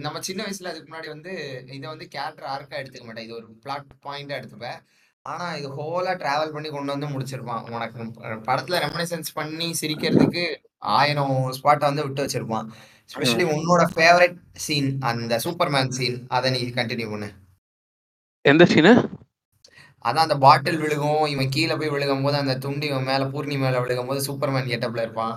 நம்ம 0.05 0.19
சின்ன 0.19 0.43
வயசுல 0.43 0.71
அதுக்கு 0.71 0.89
முன்னாடி 0.91 1.07
வந்து 1.07 1.31
இதை 1.71 1.85
வந்து 1.89 2.07
கேரக்டர் 2.07 2.51
ஆர்க்கா 2.55 2.81
எடுத்துக்க 2.81 3.05
மாட்டேன். 3.05 3.23
இது 3.23 3.35
ஒரு 3.35 3.47
பிளாட் 3.63 3.89
பாயிண்டா 4.05 4.37
எடுத்துப்பேன். 4.39 4.79
ஆனா 5.25 5.45
இது 5.55 5.69
ஹோலா 5.77 6.13
டிராவல் 6.15 6.53
பண்ணி 6.55 6.69
கொண்டு 6.69 6.93
வந்து 6.95 7.07
முடிச்சிருப்பான். 7.13 7.63
உனக்கு 7.71 8.03
படத்துல 8.49 8.81
ரெமனிசன்ஸ் 8.85 9.31
பண்ணி 9.33 9.69
சிரிக்கிறதுக்கு 9.81 10.43
ஆயிரம் 10.97 11.35
ஸ்பாட்டை 11.57 11.87
வந்து 11.89 12.05
விட்டு 12.05 12.25
வச்சிருப்பான். 12.25 12.67
ஸ்பெஷலி 13.09 13.45
உன்னோட 13.55 13.81
ஃபேவரட் 13.93 14.35
சீன் 14.65 14.89
அந்த 15.09 15.39
சூப்பர்மேன் 15.45 15.93
சீன் 15.97 16.17
அதை 16.37 16.49
நீ 16.55 16.61
கண்டினியூ 16.79 17.09
பண்ணு. 17.11 17.29
எந்த 18.45 18.63
சீனு 18.73 18.93
அதான் 20.05 20.25
அந்த 20.27 20.37
பாட்டில் 20.45 20.81
விழுகும் 20.81 21.23
இவன் 21.33 21.53
கீழே 21.53 21.75
போய் 21.77 21.91
விழுகும் 21.93 22.23
போது 22.25 22.35
அந்த 22.41 22.55
துண்டு 22.63 22.85
இவன் 22.89 23.07
மேல 23.09 23.25
பூர்ணி 23.33 23.55
மேல 23.61 23.79
விழுகும் 23.83 24.09
போது 24.09 24.19
சூப்பர்மேன் 24.27 24.71
கெட்டப்ல 24.71 25.05
இருப்பான். 25.05 25.35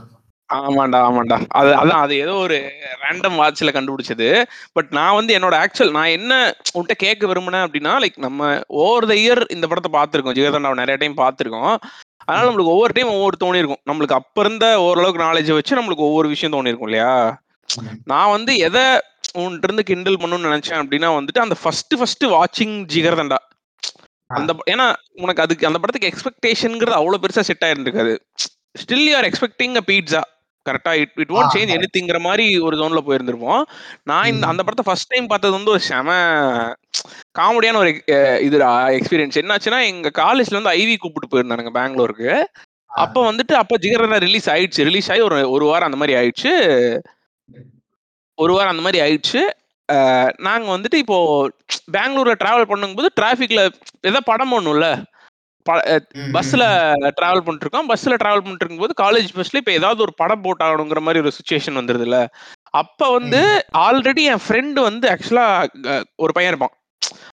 ஆமாண்டா 0.51 0.99
ஆமாண்டா. 1.07 1.37
அது 1.59 1.71
அதான் 1.81 2.03
அது 2.05 2.15
ஏதோ 2.25 2.35
ஒரு 2.45 2.57
ரேண்டம் 3.03 3.39
வாட்ச்ல 3.41 3.73
கண்டுபிடிச்சது. 3.77 4.29
பட் 4.77 4.91
நான் 4.99 5.17
வந்து 5.19 5.33
என்னோட 5.39 5.55
ஆக்சுவல் 5.63 5.97
நான் 5.97 6.15
என்ன 6.19 6.33
உன்கிட்ட 6.75 6.97
கேட்க 7.05 7.27
விரும்பினேன் 7.31 7.65
அப்படின்னா 7.67 7.93
லைக் 8.05 8.19
நம்ம 8.27 8.51
ஓவர் 8.83 9.09
த 9.11 9.17
இயர் 9.25 9.43
இந்த 9.57 9.67
படத்தை 9.71 9.91
பார்த்துருக்கோம். 9.97 10.37
ஜிகர்தண்டாவை 10.39 10.79
நிறைய 10.83 10.99
டைம் 11.03 11.21
பார்த்துருக்கோம். 11.23 11.75
அதனால 12.27 12.47
நம்மளுக்கு 12.49 12.75
ஒவ்வொரு 12.75 12.93
டைம் 12.97 13.15
ஒவ்வொரு 13.17 13.37
தோணி 13.43 13.61
இருக்கும் 13.63 13.85
நம்மளுக்கு 13.91 14.19
அப்ப 14.21 14.41
இருந்த 14.45 14.67
ஓரளவுக்கு 14.87 15.27
நாலேஜ் 15.27 15.53
வச்சு 15.59 15.79
நம்மளுக்கு 15.79 16.09
ஒவ்வொரு 16.09 16.29
விஷயம் 16.35 16.55
தோணி 16.57 16.73
இருக்கும் 16.73 16.91
இல்லையா? 16.91 17.13
நான் 18.05 18.31
வந்து 18.31 18.57
எதை 18.59 18.85
இருந்து 19.65 19.83
கிண்டல் 19.83 20.21
பண்ணணும்னு 20.21 20.49
நினைச்சேன் 20.49 20.81
அப்படின்னா 20.83 21.09
வந்துட்டு 21.17 21.45
அந்த 21.45 21.57
ஃபர்ஸ்ட் 21.63 21.95
ஃபர்ஸ்ட் 21.99 22.25
வாட்சிங் 22.35 22.77
ஜிகர்தண்டா. 22.95 23.39
அந்த 24.31 24.53
ஏன்னா 24.71 24.87
உனக்கு 25.23 25.43
அதுக்கு 25.43 25.67
அந்த 25.67 25.79
படத்துக்கு 25.79 26.11
எக்ஸ்பெக்டேஷன்ங்கிறது 26.13 26.99
அவ்வளவு 27.01 27.23
பெருசா 27.25 27.41
set 27.41 27.65
ஆயிருந்திருக்காது. 27.67 28.15
Still 28.75 29.07
you 29.09 29.15
are 29.17 29.29
expecting 29.31 29.77
a 29.77 29.85
Pizza 29.91 30.23
கரெக்டா 30.67 30.93
it 31.03 31.15
it 31.17 31.31
ah, 31.33 31.37
won't 31.37 31.53
change. 31.55 31.75
எனிதிங்கிற 31.77 32.19
மாதிரி 32.21 32.59
ஒரு 32.59 32.77
ஜோன்ல 32.81 33.01
போயிருந்திருப்போம். 33.07 33.63
நான் 34.03 34.27
இந்த 34.27 34.47
அந்த 34.47 34.63
படத்தை 34.63 34.85
ஃபர்ஸ்ட் 34.89 35.13
டைம் 35.13 35.27
பார்த்தது 35.27 35.57
வந்து 35.57 35.71
ஒரு 35.71 35.81
செம 35.81 36.09
காமெடியான 37.39 37.77
ஒரு 37.77 37.91
இது 38.47 38.57
எக்ஸ்பீரியன்ஸ் 38.99 39.41
என்னாச்சுன்னா 39.43 39.81
எங்க 39.93 40.11
காலேஜ்ல 40.23 40.59
வந்து 40.61 40.75
ஐவி 40.81 40.97
கூப்பிட்டு 40.97 41.31
போயிருந்தானுங்க 41.33 41.73
பெங்களூருக்கு. 41.79 42.33
அப்ப 42.91 43.33
வந்துட்டு 43.33 43.55
அப்ப 43.63 43.77
ஜிகர்தண்டா 43.77 44.19
ரிலீஸ் 44.27 44.51
ஆயிடுச்சு. 44.51 44.87
ரிலீஸ் 44.91 45.11
ஆகி 45.11 45.21
ஒரு 45.21 45.39
ஒரு 45.51 45.65
வாரம் 45.65 45.89
அந்த 45.91 46.01
மாதிரி 46.03 46.17
ஆயிடுச்சு. 46.21 46.53
ஒரு 48.39 48.53
வாரம் 48.53 48.71
அந்த 48.71 48.83
மாதிரி 48.83 49.03
ஆயிடுச்சு. 49.05 49.41
அஹ், 49.89 50.31
நாங்க 50.39 50.67
வந்துட்டு 50.75 50.97
இப்போ 50.97 51.19
பெங்களூர்ல 51.93 52.35
டிராவல் 52.41 52.71
பண்ணும்போது 52.71 53.09
டிராஃபிக்ல 53.17 53.63
ஏதோ 54.03 54.21
படம் 54.27 54.53
ம், 56.15 56.21
ம். 56.21 56.31
டிராவல் 57.17 57.43
பண்ணிட்டு 57.43 57.65
இருக்கோம் 57.65 57.89
பஸ்ல 57.91 58.17
டிராவல் 58.17 58.43
பண்ணிட்டு 58.43 58.65
இருக்கும்போது 58.65 58.95
காலேஜ் 59.01 59.31
பஸ்ல 59.35 59.57
இப்ப 59.57 59.73
ஏதாவது 59.73 60.01
ஒரு 60.03 60.15
படம் 60.17 60.45
போட்டாகணுங்கிற 60.45 61.01
மாதிரி 61.01 61.23
ஒரு 61.25 61.33
சுச்சுவேஷன் 61.37 61.79
வந்துருதுல்ல. 61.79 62.19
அப்ப 62.75 63.11
வந்து 63.11 63.41
ஆல்ரெடி 63.83 64.23
என் 64.29 64.45
ஃப்ரெண்டு 64.45 64.81
வந்து 64.83 65.07
ஆக்சுவலா 65.09 65.47
ஒரு 66.17 66.33
பையன் 66.33 66.53
இருப்பான். 66.53 66.75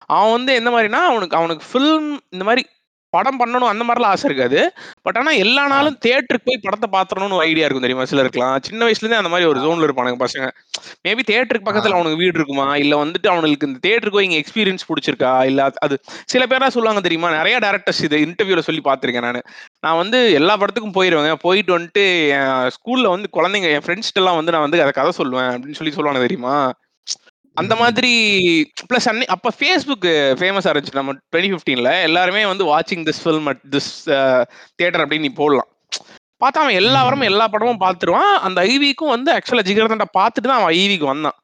அவன் 0.09 0.31
வந்து 0.31 0.51
எந்த 0.53 0.69
மாதிரினா 0.71 1.01
அவனுக்கு 1.05 1.37
அவனுக்கு 1.37 1.65
ஃபில்ம் 1.69 2.09
இந்த 2.29 2.43
மாதிரி 2.43 2.63
படம் 3.15 3.39
பண்ணணும் 3.39 3.67
அந்த 3.67 3.83
மாதிரிலாம் 3.83 4.11
ஆசை 4.13 4.31
இருக்காது. 4.31 4.73
பட் 5.01 5.17
ஆனா 5.17 5.31
எல்லா. 5.31 5.67
நாளும் 5.67 5.97
தியேட்டருக்கு 6.05 6.43
போய் 6.43 6.59
படத்தை 6.61 6.89
பாத்துறணும்னு 6.89 7.37
ஐடியா 7.37 7.65
இருக்கும் 7.65 7.81
தெரியுமா? 7.81 8.03
சிலருக்குலாம் 8.03 8.63
சின்ன 8.63 8.85
வயசுல 8.85 8.95
இருந்தே 8.97 9.15
அந்த 9.15 9.29
மாதிரி 9.29 9.49
ஒரு 9.49 9.59
ஜோன்ல 9.59 9.89
இருப்பானுங்க 9.89 10.25
பசங்க. 10.25 10.51
மேபி 11.07 11.19
தியேட்டருக்கு 11.31 11.65
பக்கத்துல. 11.65 11.89
அவனுக்கு 11.89 12.15
வீடு 12.15 12.31
இருக்குமா? 12.35 12.75
இல்ல 12.75 13.05
வந்துட்டு 13.05 13.27
அவனுக்கு 13.27 13.67
இந்த 13.67 13.89
தியேட்டருக்கு 13.89 14.11
போய் 14.11 14.29
இங்க 14.29 14.47
எக்ஸ்பீரியன்ஸ் 14.47 14.87
பிடிச்சிருக்கா? 14.87 15.45
இல்ல 15.45 15.71
அது- 15.85 15.97
சில 16.25 16.45
பேரா 16.45 16.67
சொல்லுவாங்க 16.67 17.01
தெரியுமா? 17.01 17.29
நிறைய 17.29 17.57
டேரக்டர்ஸ் 17.57 18.03
இது 18.03 18.17
இன்டர்வியூல 18.17 18.59
சொல்லி 18.59 18.81
பார்த்திருக்கேன் 18.83 19.21
நான். 19.21 19.41
நான் 19.79 19.97
வந்து 19.97 20.33
எல்லா 20.33 20.57
படத்துக்கும் 20.57 20.93
போயிருவேங்க. 20.93 21.33
போயிட்டு 21.33 21.79
வந்துட்டு 21.79 22.27
என் 22.29 22.69
ஸ்கூல்ல 22.69 23.07
வந்து 23.09 23.29
குழந்தைங்க 23.33 23.73
என் 23.73 23.81
ஃப்ரெண்ட்ஸ்ட்டு 23.85 24.13
எல்லாம் 24.13 24.35
வந்து 24.35 24.51
நான் 24.51 24.61
வந்து 24.61 24.79
அதை 24.79 24.91
கதை 24.91 25.11
சொல்லுவேன் 25.11 25.45
அப்படின்னு 25.45 25.73
சொல்லி 25.73 25.93
சொல்லுவாங்க 25.93 26.19
தெரியுமா? 26.19 26.73
அந்த. 27.57 27.73
மாதிரி 27.75 28.11
பிளஸ் 28.89 29.07
அன்னை 29.07 29.25
அப்ப 29.27 29.51
ஃபேஸ்புக் 29.57 30.07
ஃபேமஸா 30.39 30.71
இருந்துச்சு 30.71 30.99
நம்ம 30.99 31.13
டுவெண்ட்டி 31.25 31.51
ஃபிஃப்டீன்ல 31.51 31.91
எல்லாருமே 32.01 32.41
வந்து 32.45 32.65
வாட்சிங் 32.65 33.05
this 33.07 33.21
film 33.23 33.47
at 33.47 33.63
this 33.71 33.91
theatre 34.75 35.03
அப்படின்னு 35.03 35.27
நீ 35.27 35.33
போடலாம் 35.35 35.69
பார்த்தா 36.41 36.61
அவன் 36.61 36.77
எல்லா. 36.79 36.99
வாரமும் 37.03 37.29
எல்லா 37.29 37.45
படமும் 37.47 37.81
பார்த்துருவான் 37.81 38.33
அந்த 38.45 38.59
ஐவிக்கும் 38.69 39.13
வந்து 39.13 39.29
ஆக்சுவலா 39.35 39.65
ஜிகர்தண்டா 39.67 40.07
பார்த்துட்டு 40.17 40.49
தான் 40.49 40.59
அவன் 40.59 40.73
ஐவிக்கு 40.77 41.05
வந்தான் 41.05 41.37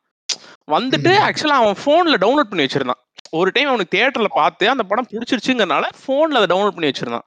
வந்துட்டு. 0.68 1.12
ஆக்சுவலா 1.28 1.60
அவன் 1.62 1.78
ஃபோன்ல 1.82 2.18
டவுன்லோட் 2.24 2.52
பண்ணி 2.52 2.66
வச்சிருந்தான் 2.66 3.02
ஒரு 3.32 3.50
டைம் 3.52 3.70
அவனுக்கு 3.70 3.94
தியேட்டர்ல 3.96 4.30
பார்த்து 4.34 4.70
அந்த 4.70 4.84
படம் 4.84 5.10
பிடிச்சிருச்சுங்கிறனால 5.12 5.86
ஃபோன்ல 6.02 6.40
அதை 6.40 6.50
டவுன்லோட் 6.52 6.76
பண்ணி 6.76 6.92
வச்சிருந்தான். 6.92 7.26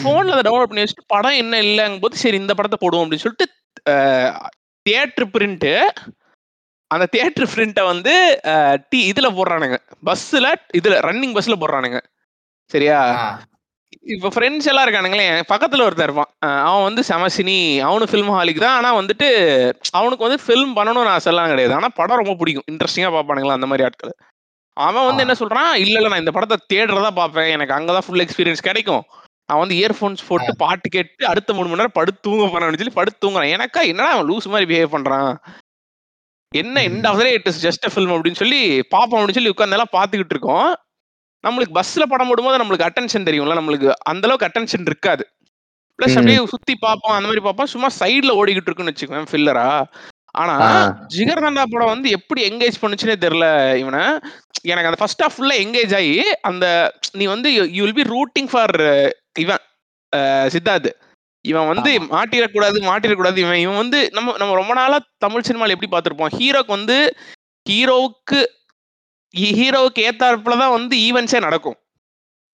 ஃபோன்ல 0.00 0.34
அதை 0.36 0.44
டவுன்லோட் 0.46 0.70
பண்ணி 0.70 0.82
வச்சுட்டு 0.82 1.10
படம் 1.14 1.38
என்ன 1.42 1.60
இல்லைங்கும் 1.62 2.02
போது 2.02 2.16
சரி 2.16 2.36
இந்த 2.36 2.54
படத்தை 2.54 2.78
போடுவோம் 2.80 3.04
அப்படின்னு 3.04 3.24
சொல்லிட்டு 3.24 3.46
தியேட்டர் 4.86 5.28
பிரிண்ட் 5.28 5.68
அந்த 6.90 7.04
தியேட்டர் 7.12 7.50
பிரிண்ட்டை 7.54 7.84
வந்து 7.84 8.12
டி 8.88 8.98
இதுல 9.10 9.28
போடுறானுங்க. 9.38 9.76
பஸ்ஸில் 10.04 10.50
இதுல 10.78 10.96
ரன்னிங் 11.08 11.36
பஸ்ல 11.38 11.56
போடுறானுங்க. 11.62 11.98
சரியா. 12.70 12.98
இப்போ 14.14 14.28
ஃப்ரெண்ட்ஸ் 14.34 14.68
எல்லாம் 14.70 14.84
இருக்கானுங்களே 14.86 15.24
என் 15.30 15.48
பக்கத்துல 15.52 15.84
ஒருத்தன் 15.86 16.06
இருப்பான். 16.08 16.30
அவன் 16.68 16.86
வந்து 16.88 17.02
செமசினி 17.08 17.56
அவனு 17.88 18.06
ஃபில்ம் 18.10 18.32
ஹாலிக் 18.36 18.62
தான். 18.64 18.76
ஆனா 18.78 18.88
வந்துட்டு 19.00 19.28
அவனுக்கு 19.98 20.26
வந்து 20.26 20.40
ஃபில்ம் 20.46 20.74
பண்ணணும்னு 20.78 21.12
ஆசைலாம் 21.16 21.52
கிடையாது. 21.52 21.74
ஆனா 21.74 21.88
படம் 22.00 22.20
ரொம்ப 22.22 22.34
பிடிக்கும். 22.40 22.68
இன்ட்ரெஸ்டிங்கா 22.72 23.10
பார்ப்பானுங்களா 23.16 23.58
அந்த 23.58 23.68
மாதிரி 23.70 23.86
ஆட்கள். 23.88 24.14
அவன் 24.76 25.06
வந்து. 25.08 25.24
என்ன 25.24 25.36
சொல்றான்? 25.42 25.70
இல்ல 25.84 25.96
இல்ல 25.98 26.10
நான் 26.12 26.24
இந்த 26.24 26.34
படத்தை 26.36 26.56
தேடுறதா 26.72 27.10
பார்ப்பேன். 27.20 27.52
எனக்கு 27.56 27.76
அங்கதான் 27.78 28.06
ஃபுல் 28.06 28.24
எக்ஸ்பீரியன்ஸ் 28.24 28.68
கிடைக்கும். 28.68 29.04
நான் 29.50 29.62
வந்து 29.62 29.76
இயர்ஃபோன்ஸ் 29.80 30.26
போட்டு 30.28 30.52
பாட்டு 30.56 30.88
கேட்டு 30.88 31.24
அடுத்த 31.32 31.50
மூணு 31.52 31.68
மணி 31.68 31.80
நேரம் 31.80 31.98
படுத்து 31.98 32.20
தூங்க 32.26 32.44
போறேன்னு 32.46 32.80
சொல்லி 32.80 32.96
படுத்து 32.98 33.20
தூங்குறான். 33.24 33.52
எனக்கா 33.56 33.80
என்னடா 33.92 34.10
அவன் 34.10 34.28
லூஸ் 34.30 34.52
மாதிரி 34.54 34.66
பிஹேவ் 34.72 34.94
பண்றான்? 34.96 35.30
என்ன. 36.58 36.82
End 36.88 37.06
of 37.06 37.22
it 37.30 37.48
is 37.50 37.62
just 37.66 37.86
film 37.92 38.12
அப்படின்னு 38.14 38.40
சொல்லி 38.42 38.60
பாப்போம் 38.94 39.18
அப்படின்னு 39.18 39.38
சொல்லி 39.38 39.54
உட்காந்தெல்லாம் 39.54 39.94
பார்த்துக்கிட்டு 39.96 40.34
இருக்கோம் 40.36 40.68
நம்மளுக்கு 41.44 41.74
பஸ்ல 41.74 42.04
படம் 42.06 42.28
போடும்போது 42.28 42.60
நம்மளுக்கு 42.62 42.88
அட்டென்ஷன் 42.88 43.26
தெரியும்ல 43.28 43.56
நம்மளுக்கு 43.58 43.88
அந்த 44.10 44.26
அளவுக்கு 44.26 44.48
அட்டென்ஷன் 44.48 44.88
இருக்காது 44.90 45.24
ப்ளஸ். 45.98 46.16
அப்படியே 46.16 46.40
சுத்தி 46.50 46.74
பார்ப்போம் 46.78 47.14
அந்த 47.14 47.28
மாதிரி 47.28 47.42
பார்ப்போம் 47.42 47.70
சும்மா 47.72 47.88
சைடுல 47.98 48.32
ஓடிக்கிட்டு 48.38 48.68
இருக்குன்னு 48.68 48.92
வச்சுக்கோங்க 48.92 49.30
ஃபில்லரா 49.30 49.68
ஆனா. 50.34 50.54
ஜிகர்தண்டா 51.14 51.62
படம் 51.66 51.92
வந்து 51.92 52.08
எப்படி 52.10 52.40
எங்கேஜ் 52.48 52.80
பண்ணுச்சுனே 52.82 53.14
தெரியல 53.22 53.46
இவனை 53.78 54.02
எனக்கு 54.64 54.88
அந்த 54.90 54.98
ஃபர்ஸ்ட் 55.00 55.22
ஹாஃப் 55.22 55.36
ஃபுல்லா 55.36 55.56
எங்கேஜ் 55.62 55.94
ஆகி 55.94 56.16
அந்த 56.42 56.66
நீ 57.12 57.26
வந்து 57.26 57.48
you 57.76 57.82
will 57.84 57.98
be 58.00 58.06
rooting 58.12 58.50
for 58.52 58.76
இவன் 59.38 59.62
சித்தார்த் 60.48 60.90
இவன் 61.50 61.70
வந்து. 61.70 61.90
மாட்டிடக்கூடாது 62.14 62.78
மாட்டிடக்கூடாது. 62.90 63.38
இவன் 63.44 63.62
இவன் 63.64 63.80
வந்து 63.82 63.98
நம்ம 64.16 64.34
நம்ம 64.40 64.56
ரொம்ப 64.60 64.74
நாளா 64.80 64.98
தமிழ் 65.24 65.46
சினிமால 65.48 65.74
எப்படி 65.76 65.90
பார்த்திருப்போம்? 65.94 66.34
ஹீரோக்கு 66.38 66.76
வந்து 66.78 66.98
ஹீரோவுக்கு 67.66 68.40
ஹீரோவுக்கு 69.58 70.00
ஏத்தாப்புல 70.08 70.58
தான் 70.62 70.76
வந்து 70.76 70.94
ஈவெண்ட்ஸே 71.06 71.40
நடக்கும். 71.46 71.78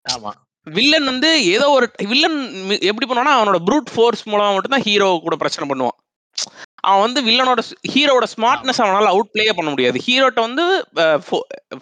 ஆமா. 0.06 0.30
வில்லன் 0.66 1.08
வந்து 1.10 1.28
ஏதோ 1.54 1.66
ஒரு 1.76 1.86
வில்லன் 2.10 2.38
எப்படி 2.90 3.06
பண்ணுவானா 3.06 3.34
அவனோட 3.38 3.58
ப்ரூட் 3.68 3.90
ஃபோர்ஸ் 3.94 4.24
மூலமா 4.32 4.52
மட்டும் 4.54 4.74
தான் 4.76 4.86
ஹீரோ 4.88 5.08
கூட 5.24 5.36
பிரச்சனை 5.42 5.66
பண்ணுவான். 5.70 5.96
அவன் 6.88 7.04
வந்து 7.06 7.20
வில்லனோட 7.28 7.60
ஹீரோட 7.92 8.26
ஸ்மார்ட்னஸ் 8.34 8.82
அவனால 8.84 9.10
அவுட் 9.14 9.32
பிளே 9.34 9.44
பண்ண 9.58 9.70
முடியாது. 9.70 9.98
ஹீரோட்ட 10.06 10.40
வந்து 10.48 10.64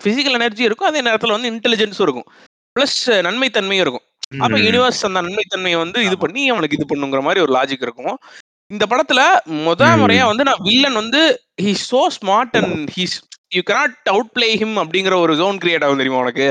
பிசிக்கல் 0.04 0.38
எனர்ஜி 0.38 0.68
இருக்கும் 0.68 0.90
அதே 0.90 1.02
நேரத்துல 1.08 1.36
வந்து 1.36 1.50
இன்டெலிஜென்ஸும் 1.54 2.06
இருக்கும். 2.08 2.28
பிளஸ் 2.76 2.98
நன்மைத்தன்மையும் 3.28 3.84
இருக்கும். 3.84 4.06
அப்ப. 4.32 4.56
யூனிவர்ஸ் 4.66 5.02
அந்த 5.06 5.20
நன்மைத்தன்மையை 5.20 5.78
வந்து 5.82 5.98
இது. 6.06 6.16
பண்ணி 6.24 6.42
அவனுக்கு 6.48 6.76
இது 6.78 6.86
பண்ணுங்கிற 6.90 7.20
மாதிரி 7.26 7.40
ஒரு 7.40 7.52
லாஜிக் 7.56 7.86
இருக்கும் 7.86 8.14
இந்த 8.70 8.84
படத்துல 8.90 9.20
முத. 9.64 9.82
முறையா 10.02 10.24
வந்து 10.30 10.44
நான் 10.48 10.64
வில்லன் 10.66 10.98
வந்து 11.00 11.20
he 11.62 11.72
so 11.88 12.02
smart 12.18 12.56
and 12.60 12.90
he's 12.96 13.16
you 13.54 13.62
cannot 13.70 13.94
out 14.12 14.30
play 14.32 14.48
him 14.60 14.76
அப்படிங்கிற 14.82 15.14
ஒரு 15.24 15.32
ஜோன் 15.36 15.58
கிரியேட் 15.64 15.84
ஆகும் 15.86 16.02
தெரியுமா 16.02 16.22
உனக்கு. 16.24 16.48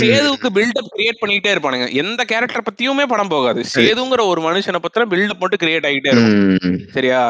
சேதுவுக்கு 0.00 0.48
பில்டப் 0.56 0.90
கிரியேட் 0.94 1.20
பண்ணிட்டே 1.22 1.52
இருப்பானுங்க 1.54 1.86
எந்த 2.02 2.20
கேரக்டர் 2.24 2.66
பத்தியுமே 2.66 3.04
படம் 3.12 3.32
போகாது 3.34 3.60
சேதுங்கிற 3.74 4.24
ஒரு 4.32 4.40
மனுஷனை 4.40 4.80
பத்தின 4.84 5.08
பில்டப் 5.12 5.42
மட்டும் 5.42 5.62
கிரியேட் 5.64 5.88
ஆகிட்டே 5.88 6.12
இருக்கும். 6.12 6.66
சரியா 6.96 7.20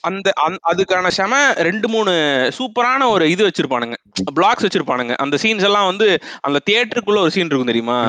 அந்த 0.00 0.32
அதுக்கான 0.72 1.08
செம 1.18 1.52
ரெண்டு 1.68 1.88
மூணு 1.88 2.12
சூப்பரான 2.58 3.08
ஒரு 3.14 3.24
இது 3.30 3.42
வச்சிருப்பானுங்க. 3.46 3.96
பிளாக்ஸ் 4.40 4.66
வச்சிருப்பானுங்க. 4.66 5.14
அந்த 5.24 5.38
சீன்ஸ் 5.42 5.66
எல்லாம் 5.70 5.86
வந்து 5.86 6.08
அந்த 6.40 6.58
தியேட்டருக்குள்ள 6.70 7.18
ஒரு 7.24 7.30
சீன் 7.30 7.50
இருக்கும் 7.52 7.72
தெரியுமா. 7.72 8.00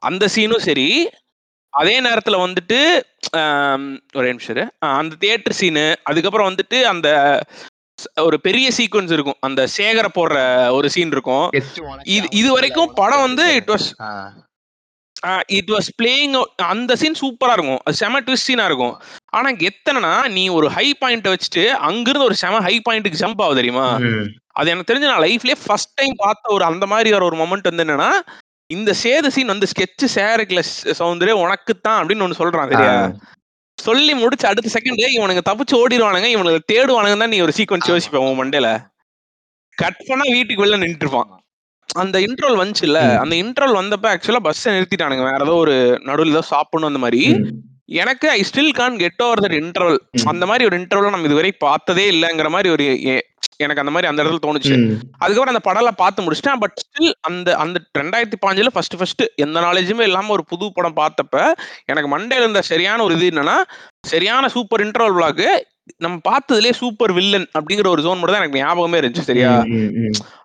அந்த 0.00 0.28
சீனும் 0.34 0.64
சரி. 0.68 0.88
அதே 1.72 1.96
நேரத்துல 2.06 2.36
வந்துட்டு 2.46 2.78
ஒரே 4.16 4.28
நிமிஷம் 4.32 4.70
அந்த 4.78 5.14
தியேட்டர் 5.18 5.58
சீனு 5.60 5.86
அதுக்கப்புறம் 6.02 6.54
வந்துட்டு 6.54 6.78
அந்த 6.92 7.08
ஒரு 8.20 8.36
பெரிய 8.40 8.66
சீக்வன்ஸ் 8.76 9.12
இருக்கும். 9.16 9.40
அந்த 9.40 9.62
சேகர 9.76 10.06
போடுற 10.18 10.36
ஒரு 10.78 10.88
சீன் 10.90 11.12
இருக்கும். 11.16 11.46
இது 12.16 12.26
இது 12.40 12.48
வரைக்கும் 12.52 12.92
படம் 12.94 13.24
வந்து. 13.26 13.44
It 13.54 13.70
was. 13.72 13.88
It 15.52 15.70
was 15.70 15.88
playing 15.98 16.34
அந்த 16.66 16.92
சீன் 16.96 17.18
சூப்பரா 17.20 17.52
இருக்கும் 17.52 17.80
அது 17.84 17.98
செம 17.98 18.20
ட்விஸ்ட் 18.20 18.48
சீனா 18.48 18.64
இருக்கும் 18.68 18.94
ஆனா 19.32 19.48
இங்க 19.52 19.64
எத்தனைனா 19.70 20.12
நீ 20.34 20.44
ஒரு 20.56 20.68
ஹை 20.74 20.86
பாயிண்ட் 21.00 21.28
வச்சுட்டு 21.32 21.64
அங்கிருந்து 21.88 22.28
ஒரு 22.28 22.38
செம 22.40 22.60
ஹை 22.66 22.74
பாயிண்ட்டுக்கு 22.86 23.20
ஜம்ப் 23.20 23.42
ஆகுது 23.44 23.60
தெரியுமா. 23.60 23.86
அது 24.54 24.70
எனக்கு 24.70 24.90
தெரிஞ்சு 24.90 25.10
நான் 25.10 25.24
லைஃப்லயே 25.24 25.58
ஃபர்ஸ்ட் 25.62 25.94
டைம் 25.98 26.16
பார்த்த 26.22 26.54
ஒரு 26.54 26.64
அந்த 26.66 26.86
மாதிரி 26.90 27.12
வர 27.14 27.24
ஒரு 27.24 27.38
மொமெண்ட் 27.40 27.68
வந்து 27.70 27.84
என்னன்னா 27.86 28.10
இந்த 28.70 28.90
சேது 29.00 29.28
சீன் 29.34 29.52
வந்து 29.52 29.68
ஸ்கெட்ச் 29.70 30.04
சேரக்கில 30.14 30.60
சௌந்தர்ய 30.98 31.36
உனக்கு 31.40 31.72
தான் 31.78 31.98
அப்படின்னு 31.98 32.24
ஒண்ணு 32.26 32.38
சொல்றான் 32.38 32.72
சரியா 32.72 32.92
ஆ. 32.98 33.06
சொல்லி 33.78 34.12
முடிச்சு 34.14 34.46
அடுத்த 34.48 34.70
செகண்ட் 34.74 35.02
இவனுங்க 35.12 35.42
தப்பிச்சு 35.46 35.74
ஓடிடுவானுங்க 35.78 36.28
இவனுக்கு 36.32 36.70
தேடுவானுங்க 36.72 37.16
தான் 37.18 37.32
நீ 37.32 37.40
ஒரு 37.46 37.54
சீக்வன்ஸ் 37.58 37.86
ஆமா. 37.86 37.94
யோசிப்ப 37.94 38.24
உன் 38.26 38.38
மண்டையில 38.40 38.68
கட் 39.78 40.00
பண்ணா 40.08 40.24
வீட்டுக்கு 40.32 40.62
வெளில 40.62 40.80
நின்றுட்டு 40.80 41.06
இருப்பான். 41.06 41.30
அந்த 42.00 42.16
இன்ட்ரோல் 42.18 42.60
வந்துச்சுல்ல. 42.60 43.00
அந்த 43.22 43.34
இன்ட்ரோல் 43.36 43.78
வந்தப்ப 43.80 44.06
ஆக்சுவலா 44.12 44.44
பஸ் 44.46 44.68
நிறுத்திட்டானுங்க 44.68 45.24
வேற 45.30 45.42
ஏதோ 45.44 45.56
ஒரு 45.64 45.74
நடுவில் 46.04 46.34
ஏதோ 46.34 46.44
சாப்பிடணும் 46.52 46.90
அந்த 46.90 47.02
மாதிரி. 47.04 47.22
எனக்கு 48.02 48.26
I 48.30 48.40
still 48.48 48.76
can't 48.78 49.00
get 49.02 49.22
over 49.24 49.42
that 49.44 49.58
interval. 49.62 49.98
அந்த 50.32 50.44
மாதிரி 50.46 50.66
ஒரு 50.68 50.76
இன்டர்வல் 50.80 51.14
நம்ம 51.14 51.28
இதுவரை 51.30 51.52
பார்த்ததே 51.66 52.06
இல்லைங்கிற 52.14 52.50
மாதிரி 52.50 52.70
ஒரு 52.76 52.84
எனக்கு 53.64 53.82
அந்த 53.82 53.92
மாதிரி 53.94 54.08
அந்த 54.08 54.20
இடத்துல 54.22 54.42
தோணுச்சு. 54.44 54.74
அதுக்கப்புறம் 55.22 55.54
அந்த 55.54 55.62
படம்லாம் 55.68 55.98
பார்த்து 56.02 56.24
முடிச்சிட்டேன் 56.26 56.62
பட் 56.62 56.76
ஸ்டில் 56.82 57.12
அந்த 57.28 57.56
அந்த 57.56 57.80
ரெண்டாயிரத்தி 58.00 58.38
பாஞ்சுல 58.44 58.70
ஃபர்ஸ்ட் 58.74 58.96
ஃபர்ஸ்ட் 58.98 59.24
எந்த 59.44 59.58
நாலேஜுமே 59.60 60.06
இல்லாம 60.10 60.32
ஒரு 60.36 60.44
புது 60.52 60.72
படம் 60.78 60.98
பார்த்தப்ப 61.00 61.36
எனக்கு 61.86 62.10
மண்டேல 62.14 62.44
இருந்த 62.44 62.62
சரியான 62.70 63.02
ஒரு 63.02 63.16
இது 63.18 63.30
என்னன்னா 63.32 63.56
சரியான 64.04 64.48
சூப்பர் 64.48 64.84
இன்டர்வல் 64.86 65.16
விளாக் 65.18 65.44
நம்ம 66.00 66.16
பார்த்ததுலேயே 66.28 66.72
சூப்பர் 66.72 67.12
வில்லன் 67.12 67.46
அப்படிங்கிற 67.54 67.86
ஒரு 67.88 68.02
ஜோன் 68.02 68.18
மட்டும் 68.18 68.34
தான் 68.34 68.42
எனக்கு 68.42 68.60
ஞாபகமே 68.60 68.98
இருந்துச்சு 69.00 69.28
சரியா. 69.30 69.52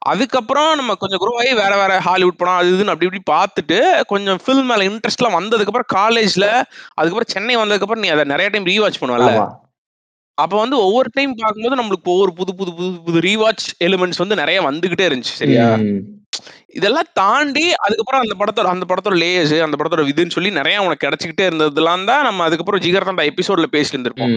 அதுக்கப்புறம் 0.07 0.69
நம்ம 0.75 0.95
கொஞ்சம் 0.95 1.21
குரோ 1.21 1.33
ஆகி 1.39 1.53
வேற 1.55 1.73
வேற 1.77 1.99
ஹாலிவுட் 1.99 2.39
படம் 2.39 2.57
அது 2.57 2.71
இதுன்னு 2.73 2.93
அப்படி 2.93 3.07
இப்படி 3.09 3.23
பார்த்துட்டு 3.31 3.77
கொஞ்சம் 4.05 4.39
ஃபில்ம் 4.43 4.69
மேல 4.71 4.87
இன்ட்ரெஸ்ட்லாம் 4.89 5.37
வந்ததுக்கப்புறம் 5.39 5.89
காலேஜ்ல 5.95 6.47
அதுக்கப்புறம் 6.95 7.33
சென்னை 7.35 7.57
வந்ததுக்கப்புறம் 7.57 8.03
நீ 8.03 8.09
அதை 8.09 8.25
நிறைய 8.25 8.49
டைம் 8.49 8.69
ரீவாட்ச் 8.71 9.01
பண்ணுவல. 9.01 9.29
அப்ப 10.37 10.53
வந்து 10.57 10.77
ஒவ்வொரு 10.77 11.09
டைம் 11.13 11.31
பார்க்கும்போது 11.35 11.79
நம்மளுக்கு 11.79 12.11
ஒவ்வொரு 12.13 12.31
புது 12.33 12.51
புது 12.55 12.71
புது 12.73 12.91
புது 13.01 13.19
ரீவாட்ச் 13.21 13.67
எலிமெண்ட்ஸ் 13.79 14.21
வந்து 14.23 14.35
நிறைய 14.35 14.59
வந்துகிட்டே 14.61 15.07
இருந்துச்சு 15.09 15.35
சரியா. 15.35 15.67
இதெல்லாம் 16.77 17.09
தாண்டி 17.13 17.63
அதுக்கப்புறம் 17.83 18.23
அந்த 18.23 18.35
படத்தோட 18.39 18.67
அந்த 18.71 18.85
படத்தோட 18.85 19.15
லேயர்ஸ் 19.21 19.53
அந்த 19.65 19.77
படத்தோட 19.77 20.03
இதுன்னு 20.11 20.35
சொல்லி 20.35 20.49
நிறைய 20.57 20.83
உனக்கு 20.85 21.05
கிடைச்சிக்கிட்டே 21.05 21.45
இருந்ததுலாம் 21.47 22.07
தான் 22.09 22.25
நம்ம 22.27 22.45
அதுக்கப்புறம் 22.47 22.83
ஜிகர் 22.83 23.07
தான் 23.09 23.29
எபிசோட்ல 23.29 23.67
பேசிட்டு 23.75 23.95
இருந்திருப்போம். 23.95 24.33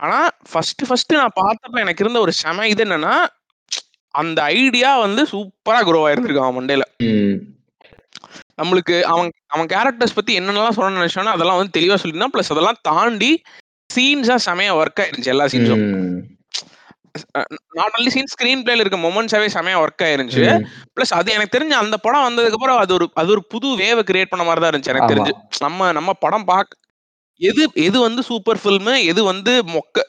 ஆனா 0.00 0.18
ஃபர்ஸ்ட் 0.50 0.84
ஃபர்ஸ்ட் 0.88 1.14
நான் 1.14 1.36
பார்த்தப்ப 1.38 1.84
எனக்கு 1.84 2.04
இருந்த 2.04 2.20
ஒரு 2.20 2.34
செம 2.40 2.66
இது 2.68 2.84
என்னன்னா 2.86 3.14
அந்த 4.14 4.38
ஐடியா 4.58 4.90
வந்து 5.00 5.22
சூப்பரா 5.32 5.80
குரோ 5.86 6.00
ஆயிருந்திருக்கு 6.06 6.44
அவன் 6.44 6.58
மண்டையில 6.58 6.84
ம். 7.06 7.36
நம்மளுக்கு 8.60 8.96
அவன் 9.04 9.26
அவன் 9.48 9.68
கேரக்டர்ஸ் 9.72 10.16
பத்தி 10.16 10.32
என்னென்னலாம் 10.38 10.76
சொல்ல 10.76 10.98
நினைச்சானோ 10.98 11.34
அதெல்லாம் 11.34 11.58
வந்து 11.58 11.76
தெளிவா 11.76 11.98
சொல்லியிருந்தான் 12.00 12.34
ப்ளஸ் 12.34 12.52
அதெல்லாம் 12.54 12.80
தாண்டி 12.88 13.30
சீன்ஸா 13.90 14.36
செமையா 14.46 14.72
ஒர்க் 14.78 15.00
ஆயிருந்துச்சு 15.02 15.34
எல்லா 15.34 15.46
சீன்ஸும். 15.52 15.84
நாட் 17.78 17.94
ஒன்லி 17.98 18.10
சீன் 18.10 18.32
ஸ்கிரீன் 18.34 18.64
பிளேல 18.64 18.84
இருக்க 18.84 18.98
மொமெண்ட்ஸாவே 19.04 19.48
செமையா 19.56 19.80
ஒர்க் 19.82 20.04
ஆயிருந்துச்சு. 20.06 20.46
ப்ளஸ் 20.96 21.14
அது 21.14 21.32
எனக்கு 21.32 21.54
தெரிஞ்சு 21.56 21.76
அந்த 21.76 21.96
படம் 21.96 22.26
வந்ததுக்கு 22.28 22.58
அப்புறம் 22.58 22.78
அது 22.78 22.94
ஒரு 22.94 23.08
அது 23.14 23.30
ஒரு 23.30 23.44
புது 23.48 23.70
வேவை 23.76 24.04
கிரியேட் 24.04 24.32
பண்ண 24.32 24.44
மாதிரி 24.44 24.62
தான் 24.62 24.72
இருந்துச்சு 24.72 24.94
எனக்கு. 24.94 25.12
தெரிஞ்சு 25.14 25.34
நம்ம 25.60 25.92
நம்ம 25.92 26.14
படம் 26.24 26.48
பார்க்க 26.52 26.82
எது 27.40 27.62
எது 27.86 27.96
வந்து 28.00 28.22
சூப்பர் 28.22 28.60
ஃபில்மு 28.62 28.92
எது 29.04 29.22
வந்து 29.24 29.54
மொக்க 29.72 30.04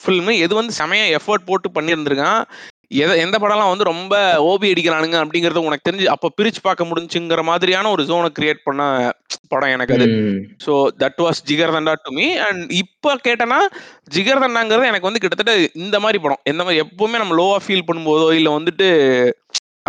ஃபில்மு 0.00 0.32
எது 0.38 0.54
வந்து 0.54 0.72
செமையா 0.78 1.06
எஃபோர்ட் 1.18 1.48
போட்டு 1.48 1.68
பண்ணியிருந்திருக்கான் 1.76 2.40
எத 2.90 3.16
எந்த 3.16 3.36
படம்லாம் 3.38 3.70
வந்து 3.70 3.84
ரொம்ப 3.84 4.14
ஓபி 4.50 4.66
அடிக்கிறானுங்க 4.72 5.16
அப்படிங்கறது 5.22 5.64
உனக்கு 5.68 5.86
தெரிஞ்சு 5.88 6.06
அப்ப 6.06 6.30
பிரிச்சு 6.38 6.60
பார்க்க 6.62 6.88
முடிஞ்சுங்கிற 6.90 7.42
மாதிரியான 7.42 7.90
ஒரு 7.90 8.02
ஜோனை 8.10 8.30
கிரியேட் 8.38 8.64
பண்ண 8.64 8.82
படம் 9.48 9.74
எனக்கு 9.74 9.94
அது. 9.96 10.06
So 10.64 10.72
that 11.02 11.20
was 11.24 11.40
Jigar 11.50 11.74
Thanda 11.76 11.94
to 12.04 12.12
me 12.12 12.26
and 12.46 12.62
இப்போ 12.82 13.12
கேட்டேன்னா 13.26 13.60
ஜிகர் 14.16 14.42
தண்டாங்கிறது 14.44 14.90
எனக்கு 14.92 15.08
வந்து 15.10 15.22
கிட்டத்தட்ட 15.24 15.54
இந்த 15.84 15.98
மாதிரி 16.00 16.20
படம். 16.24 16.42
எந்த 16.44 16.62
மாதிரி 16.64 16.82
எப்பவுமே 16.84 17.20
நம்ம 17.22 17.36
லோவா 17.40 17.58
ஃபீல் 17.66 17.86
பண்ணும்போதோ 17.88 18.28
இல்லை 18.38 18.52
வந்துட்டு 18.58 18.88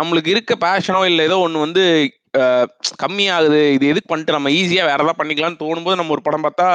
நம்மளுக்கு 0.02 0.32
இருக்க 0.34 0.54
பேஷனோ 0.60 1.02
இல்லை 1.10 1.24
ஏதோ 1.24 1.38
ஒன்று 1.38 1.64
வந்து 1.66 1.82
கம்மியாகுது. 3.02 3.60
இது 3.76 3.84
எதுக்கு 3.92 4.08
பண்ணிட்டு 4.10 4.36
நம்ம 4.36 4.50
ஈஸியாக 4.58 4.88
வேற 4.90 4.98
ஏதாவது 4.98 5.20
பண்ணிக்கலாம்னு 5.20 5.60
தோணும்போது 5.62 5.98
நம்ம 6.00 6.14
ஒரு 6.16 6.22
படம் 6.26 6.44
பார்த்தா 6.46 6.68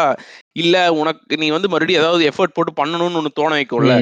இல்லை 0.63 0.82
உனக்கு 1.02 1.39
நீ 1.41 1.48
வந்து 1.56 1.72
மறுபடியும் 1.74 2.02
ஏதாவது 2.02 2.24
எஃபர்ட் 2.32 2.56
போட்டு 2.58 2.72
பண்ணணும்னு 2.80 3.20
ஒன்று 3.20 3.38
தோண 3.39 3.52
வைக்கும்ல. 3.60 3.96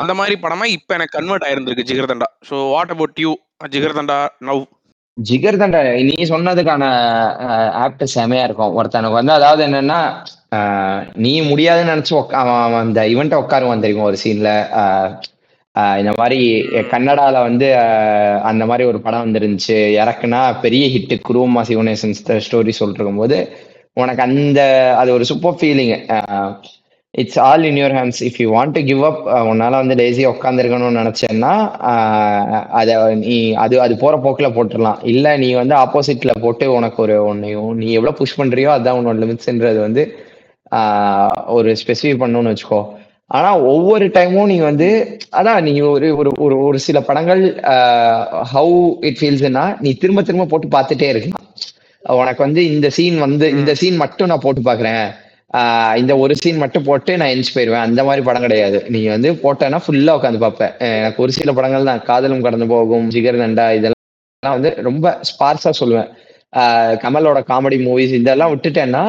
அந்த 0.00 0.12
மாதிரி 0.18 0.36
படமா 0.44 0.66
இப்போ 0.76 0.94
எனக்கு 0.98 1.16
convert 1.18 1.46
ஆயிருந்திருக்கு 1.48 1.88
Jigar 1.90 2.10
Thanda. 2.12 2.28
So 2.50 2.56
what 2.74 2.92
about 2.96 3.22
you 3.24 3.32
Jigar 3.74 3.96
Thanda 3.98 4.18
now 4.48 4.62
Jigar 5.18 5.60
Thanda 5.62 5.80
நீ 6.10 6.16
சொன்னதுக்கான 6.32 6.84
ஆப்ட் 7.84 8.04
செமையா 8.16 8.44
இருக்கும். 8.48 8.74
ஒருத்தனுக்கு 8.78 9.20
வந்து 9.20 9.34
அதாவது 9.38 9.62
என்னன்னா 9.68 10.00
நீ 11.24 11.32
முடியாதுன்னு 11.50 11.92
நினைச்சு 11.94 12.14
அவன் 12.42 12.80
அந்த 12.84 13.00
இவன்ட்ட 13.14 13.42
உட்காருவான் 13.42 13.84
தெரியுமா 13.84 14.08
ஒரு 14.10 14.20
சீன்ல 14.24 14.52
இந்த 16.00 16.12
மாதிரி 16.18 16.38
கன்னடால 16.92 17.36
வந்து 17.48 17.66
அந்த 18.50 18.62
மாதிரி 18.66 18.84
ஒரு 18.90 18.98
படம் 19.04 19.24
வந்துருந்துச்சு. 19.26 19.76
இறக்குனா 20.02 20.40
பெரிய 20.64 20.84
ஹிட் 20.94 21.14
குருமா 21.28 21.62
சிவனேசன் 21.68 22.16
ஸ்டோரி 22.46 22.72
சொல்லிட்டு 22.80 23.14
போது 23.20 23.38
உனக்கு 24.02 24.22
அந்த 24.26 24.60
அது 25.00 25.10
ஒரு 25.16 25.24
super 25.30 25.56
feeling 25.60 25.92
it's 27.14 27.38
all 27.46 27.64
in 27.68 27.78
your 27.80 27.94
hands 27.98 28.20
if 28.26 28.38
you 28.42 28.48
want 28.56 28.74
to 28.76 28.82
give 28.90 29.00
up 29.08 29.22
உன்னால 29.50 29.80
வந்து 29.82 29.94
லேசியா 30.00 30.28
உட்காந்துருக்கணும்னு 30.34 31.00
நினைச்சேன்னா 31.02 31.54
அதை 32.80 32.94
நீ 33.24 33.38
அது 33.64 33.80
அது 33.84 33.94
போற 34.02 34.16
போக்கில் 34.24 34.54
போட்டுடலாம். 34.56 35.00
இல்லை 35.12 35.32
நீ 35.44 35.48
வந்து 35.60 35.74
ஆப்போசிட்ல 35.84 36.34
போட்டு 36.44 36.66
உனக்கு 36.78 36.98
ஒரு 37.06 37.16
ஒன்றையும் 37.30 37.72
நீ 37.80 37.88
எவ்வளோ 37.98 38.14
புஷ் 38.20 38.38
பண்றியோ 38.40 38.70
அதுதான் 38.74 38.98
உன்னோட 39.00 39.18
லிமிட்ஸ்ன்றது 39.24 39.80
வந்து 39.86 40.04
ஒரு 41.56 41.70
ஸ்பெசிஃபை 41.82 42.14
பண்ணணும்னு 42.22 42.52
வச்சுக்கோ. 42.52 42.80
ஆனா 43.30 43.50
ஒவ்வொரு 43.72 44.06
டைமும் 44.16 44.50
நீ 44.52 44.56
வந்து 44.70 44.88
அதான் 45.38 45.64
நீ 45.66 45.72
ஒரு 45.90 46.06
ஒரு 46.20 46.30
ஒரு 46.44 46.56
ஒரு 46.68 46.78
சில 46.86 46.98
படங்கள் 47.08 47.42
ஹவு 48.52 48.78
இட் 49.08 49.18
ஃபீல்ஸ்னா 49.20 49.64
நீ 49.84 49.90
திரும்ப 50.02 50.22
திரும்ப 50.28 50.46
போட்டு 50.52 50.68
பார்த்துட்டே 50.76 51.10
இருக்கலாம் 51.12 51.46
உனக்கு 52.02 52.42
வந்து 52.46 52.62
இந்த 52.74 52.88
சீன் 52.96 53.18
வந்து 53.26 53.46
இந்த 53.58 53.72
சீன் 53.80 54.00
மட்டும் 54.02 54.30
நான் 54.32 54.44
போட்டு 54.46 54.62
பாக்குறேன் 54.68 55.04
இந்த 56.00 56.12
ஒரு 56.22 56.34
சீன் 56.42 56.60
மட்டும் 56.62 56.86
போட்டு 56.88 57.12
நான் 57.20 57.32
எஞ்சி 57.34 57.52
போயிருவேன் 57.54 57.84
அந்த 57.86 58.00
மாதிரி 58.08 58.22
படம் 58.26 58.44
கிடையாது. 58.46 58.78
நீ 58.94 59.00
வந்து 59.14 59.28
போட்டேன்னா 59.44 59.78
ஃபுல்லா 59.84 60.12
உட்காந்து 60.18 60.42
பார்ப்பேன் 60.44 60.74
எனக்கு 60.98 61.22
ஒரு 61.24 61.32
சில 61.38 61.52
படங்கள் 61.58 61.88
தான். 61.90 62.02
காதலும் 62.10 62.44
கடந்து 62.46 62.66
போகும் 62.74 63.06
ஜிகர் 63.14 63.40
தண்டா 63.42 63.66
இதெல்லாம் 63.78 64.56
வந்து 64.56 64.70
ரொம்ப 64.88 65.06
ஸ்பார்ஸா 65.30 65.72
சொல்லுவேன். 65.80 66.10
கமலோட 67.04 67.40
காமெடி 67.50 67.78
மூவிஸ் 67.86 68.14
இதெல்லாம் 68.20 68.52
விட்டுட்டேன்னா 68.54 69.02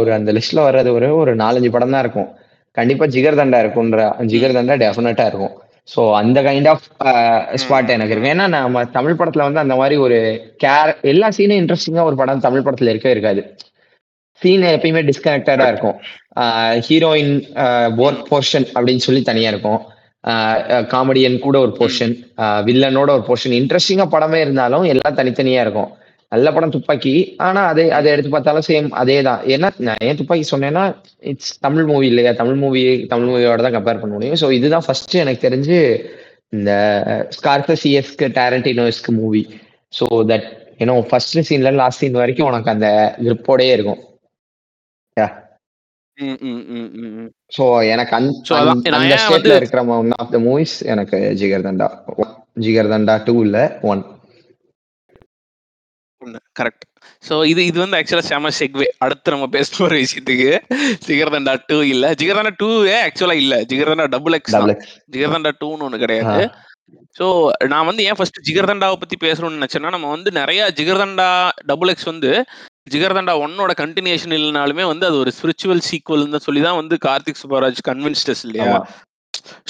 ஒரு 0.00 0.12
அந்த 0.18 0.32
லிஸ்ட்ல 0.36 0.62
வர்றது 0.68 0.92
ஒரு 0.98 1.08
ஒரு 1.22 1.34
நாலஞ்சு 1.42 1.70
படம் 1.76 1.94
தான் 1.94 2.04
இருக்கும். 2.04 2.30
கண்டிப்பா 2.78 3.06
ஜிகர் 3.14 3.40
தண்டா 3.40 3.60
இருக்கும்ன்ற 3.64 4.02
ஜிகர் 4.32 4.56
தண்டா 4.58 4.76
டெஃபினட்டா 4.84 5.26
இருக்கும். 5.30 5.54
ஸோ 5.92 6.00
அந்த 6.20 6.38
கைண்ட் 6.46 6.68
ஆஃப் 6.72 6.86
ஸ்பாட் 7.62 7.94
எனக்கு 7.96 8.14
இருக்கு. 8.14 8.32
ஏன்னா 8.34 8.46
நம்ம 8.54 8.84
தமிழ் 8.96 9.18
படத்துல 9.20 9.46
வந்து 9.46 9.62
அந்த 9.64 9.74
மாதிரி 9.80 9.96
ஒரு 10.06 10.18
கேர் 10.64 10.92
எல்லா 11.12 11.28
சீனும் 11.36 11.60
இன்ட்ரெஸ்டிங்கா 11.62 12.02
ஒரு 12.08 12.16
படம் 12.20 12.46
தமிழ் 12.46 12.64
படத்துல 12.66 12.92
இருக்கவே 12.92 13.14
இருக்காது. 13.16 13.42
சீன் 14.40 14.64
எப்பயுமே 14.76 15.00
டிஸ்கனெக்டடா 15.08 15.66
இருக்கும். 15.72 15.96
ஹீரோயின் 16.88 17.32
போர் 17.98 18.18
போர்ஷன் 18.28 18.66
அப்படின்னு 18.74 19.04
சொல்லி 19.06 19.22
தனியா 19.30 19.52
இருக்கும். 19.52 19.80
காமெடியன் 20.92 21.38
கூட 21.46 21.56
ஒரு 21.64 21.72
போர்ஷன் 21.78 22.14
வில்லனோட 22.68 23.10
ஒரு 23.16 23.24
போர்ஷன் 23.28 23.56
இன்ட்ரெஸ்டிங்கா 23.60 24.06
படமே 24.14 24.38
இருந்தாலும் 24.44 24.84
எல்லாம் 24.92 25.18
தனித்தனியா 25.20 25.62
இருக்கும். 25.66 25.90
நல்ல 26.32 26.48
படம் 26.54 26.72
துப்பாக்கி. 26.74 27.12
ஆனா 27.46 27.60
அதே 27.72 27.84
அதை 27.98 28.08
எடுத்து 28.14 28.30
பார்த்தாலும் 28.32 28.66
சேம் 28.68 28.88
அதே 29.02 29.16
தான் 29.28 29.40
ஏன்னா 29.54 29.68
நான் 29.86 30.02
ஏன் 30.08 30.18
துப்பாக்கி 30.18 30.44
சொன்னேன்னா 30.52 30.82
இட்ஸ் 31.30 31.52
தமிழ் 31.66 31.86
மூவி 31.90 32.06
இல்லையா? 32.10 32.32
தமிழ் 32.40 32.58
மூவி 32.62 32.82
தமிழ் 33.12 33.30
மூவியோட 33.30 33.62
தான் 33.66 33.76
கம்பேர் 33.76 34.02
பண்ண 34.02 34.12
முடியும். 34.16 34.40
ஸோ 34.42 34.48
இதுதான் 34.58 34.86
ஃபர்ஸ்ட் 34.86 35.16
எனக்கு 35.24 35.46
தெரிஞ்சு 35.46 35.78
இந்த 36.56 36.72
ஸ்கார்பசியஸ்க்கு 37.36 38.26
டேரண்டினோஸ்க்கு 38.38 39.12
மூவி 39.20 39.42
ஸோ 39.92 40.06
தட் 40.32 40.46
ஏன்னோ 40.82 40.94
ஃபர்ஸ்ட் 41.10 41.40
சீன்ல 41.48 41.72
லாஸ்ட் 41.80 42.02
சீன் 42.02 42.20
வரைக்கும் 42.22 42.48
உனக்கு 42.50 42.72
அந்த 42.74 42.88
கிரிப்போடயே 43.24 43.72
இருக்கும். 43.76 44.02
ஸோ 47.56 47.64
எனக்கு 47.94 48.12
அந்த 48.18 49.16
ஸ்டேட்ல 49.22 49.56
இருக்கிற 49.60 49.82
ஒன் 49.96 50.14
ஆஃப் 50.22 50.32
த 50.34 50.38
மூவிஸ் 50.46 50.76
எனக்கு 50.92 51.18
ஜிகர் 51.40 51.66
தண்டா 51.66 51.88
ஜிகர் 52.64 52.92
தண்டா 52.92 53.14
டூ 53.26 53.34
இல்ல 53.46 53.58
ஒன் 53.90 54.02
கரெக்ட் 56.58 56.84
சோ 57.24 57.34
இது 57.44 57.60
இது 57.66 57.78
வந்து 57.80 57.98
ஆக்சுவலா 57.98 58.26
செம 58.28 58.50
செக்வே 58.58 58.86
அடுத்து 58.98 59.34
நம்ம 59.34 59.46
பேச 59.48 59.68
போற 59.76 59.92
விஷயத்துக்கு 60.02 60.48
ஜிகர்தண்டா 61.08 61.54
டூ 61.68 61.78
இல்ல. 61.92 62.06
ஜிகர்தண்டா 62.20 62.52
டூ 62.58 62.68
ஆக்சுவலா 63.00 63.36
இல்ல. 63.42 63.54
ஜிகர்தண்டா 63.70 64.06
டபுள் 64.14 64.36
எக்ஸ் 64.38 64.56
ஜிகர்தண்டா 65.14 65.52
டூன்னு 65.60 65.86
ஒண்ணு 65.86 66.02
கிடையாது. 66.04 66.42
சோ 67.16 67.26
நான் 67.68 67.88
வந்து 67.88 68.02
ஏன் 68.08 68.18
ஃபர்ஸ்ட் 68.18 68.38
ஜிகர்தண்டாவை 68.46 68.96
பத்தி 68.96 69.16
பேசணும்னு 69.24 69.58
நினைச்சேன்னா 69.58 69.90
நம்ம 69.90 70.10
வந்து 70.14 70.30
நிறைய 70.38 70.60
ஜிகர்தண்டா 70.78 71.28
டபுள் 71.66 71.92
எக்ஸ் 71.92 72.10
வந்து 72.10 72.30
ஜிகர்தண்டா 72.92 73.32
ஒன்னோட 73.42 73.72
கண்டினியூஷன் 73.80 74.34
இல்லைனாலுமே 74.36 74.84
வந்து 74.84 75.04
அது 75.08 75.16
ஒரு 75.22 75.30
ஸ்பிரிச்சுவல் 75.30 75.82
சீக்வல் 75.88 76.24
சொல்லி 76.46 76.60
தான் 76.62 76.78
வந்து 76.80 76.96
கார்த்திக் 77.06 77.40
சுப்பராஜ் 77.42 77.80
கன்வின்ஸ்டஸ் 77.88 78.44
இல்லையா? 78.46 78.68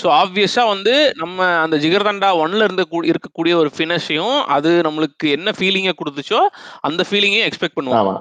ஸோ 0.00 0.06
ஆப்வியஸா 0.18 0.64
வந்து 0.68 0.94
நம்ம 1.16 1.36
அந்த 1.62 1.78
ஜிகர்தண்டா 1.84 2.30
ஒன்ல 2.42 2.66
இருந்து 2.66 2.84
இருக்கக்கூடிய 3.06 3.54
ஒரு 3.54 3.72
ஃபினிஷையும் 3.76 4.38
அது 4.56 4.72
நம்மளுக்கு 4.86 5.28
என்ன 5.36 5.54
ஃபீலிங்கை 5.58 5.94
கொடுத்துச்சோ 5.96 6.42
அந்த 6.82 7.02
ஃபீலிங்கையும் 7.08 7.48
எக்ஸ்பெக்ட் 7.48 7.78
பண்ணுவோம் 7.78 8.00
ஆமா. 8.02 8.16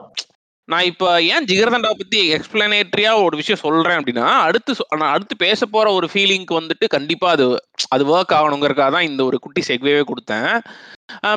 நான் 0.70 0.88
இப்போ 0.88 1.10
ஏன் 1.28 1.46
ஜிகர்தண்டா 1.50 1.89
பத்தி 1.93 2.22
எக்ஸ்பிளனேட்டரியா 2.36 3.12
ஒரு 3.26 3.36
விஷயம் 3.38 3.62
சொல்றேன் 3.62 4.00
அப்படின்னா 4.00 4.26
அடுத்து 4.48 4.72
நான் 5.02 5.13
அடுத்து 5.13 5.36
பேச 5.43 5.65
போற 5.65 5.93
ஒரு 5.93 6.08
ஃபீலிங்க்கு 6.12 6.58
வந்துட்டு 6.58 6.86
கண்டிப்பா 6.96 7.28
அது 7.36 7.46
அது 7.91 8.04
ஒர்க் 8.12 8.36
ஆகணுங்கிறதுக்காக 8.38 8.91
தான் 8.91 9.08
இந்த 9.08 9.22
ஒரு 9.24 9.38
குட்டி 9.39 9.62
செக்வேவே 9.67 10.04
கொடுத்தேன். 10.04 10.50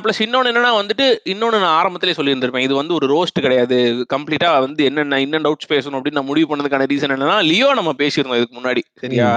ப்ளஸ் 0.03 0.21
இன்னொன்று 0.25 0.51
என்னன்னா 0.53 0.73
வந்துட்டு 0.79 1.05
இன்னொன்று 1.33 1.63
நான் 1.63 1.77
ஆரம்பத்திலே 1.77 2.17
சொல்லியிருந்திருப்பேன். 2.17 2.67
இது 2.67 2.75
வந்து 2.75 2.97
ஒரு 2.99 3.07
ரோஸ்ட் 3.07 3.45
கிடையாது. 3.45 3.79
கம்ப்ளீட்டா 4.15 4.51
வந்து 4.59 4.83
என்னென்ன 4.85 5.21
இன்னும் 5.21 5.47
டவுட்ஸ் 5.47 5.73
பேசணும் 5.75 5.99
அப்படின்னு 5.99 6.21
நான் 6.21 6.31
முடிவு 6.33 6.51
பண்ணதுக்கான 6.51 6.89
ரீசன் 6.93 7.15
என்னன்னா 7.17 7.39
லியோ 7.51 7.69
நம்ம 7.75 7.95
பேசியிருந்தோம் 7.99 8.41
இதுக்கு 8.41 8.59
முன்னாடி. 8.59 8.83
சரியா? 8.97 9.29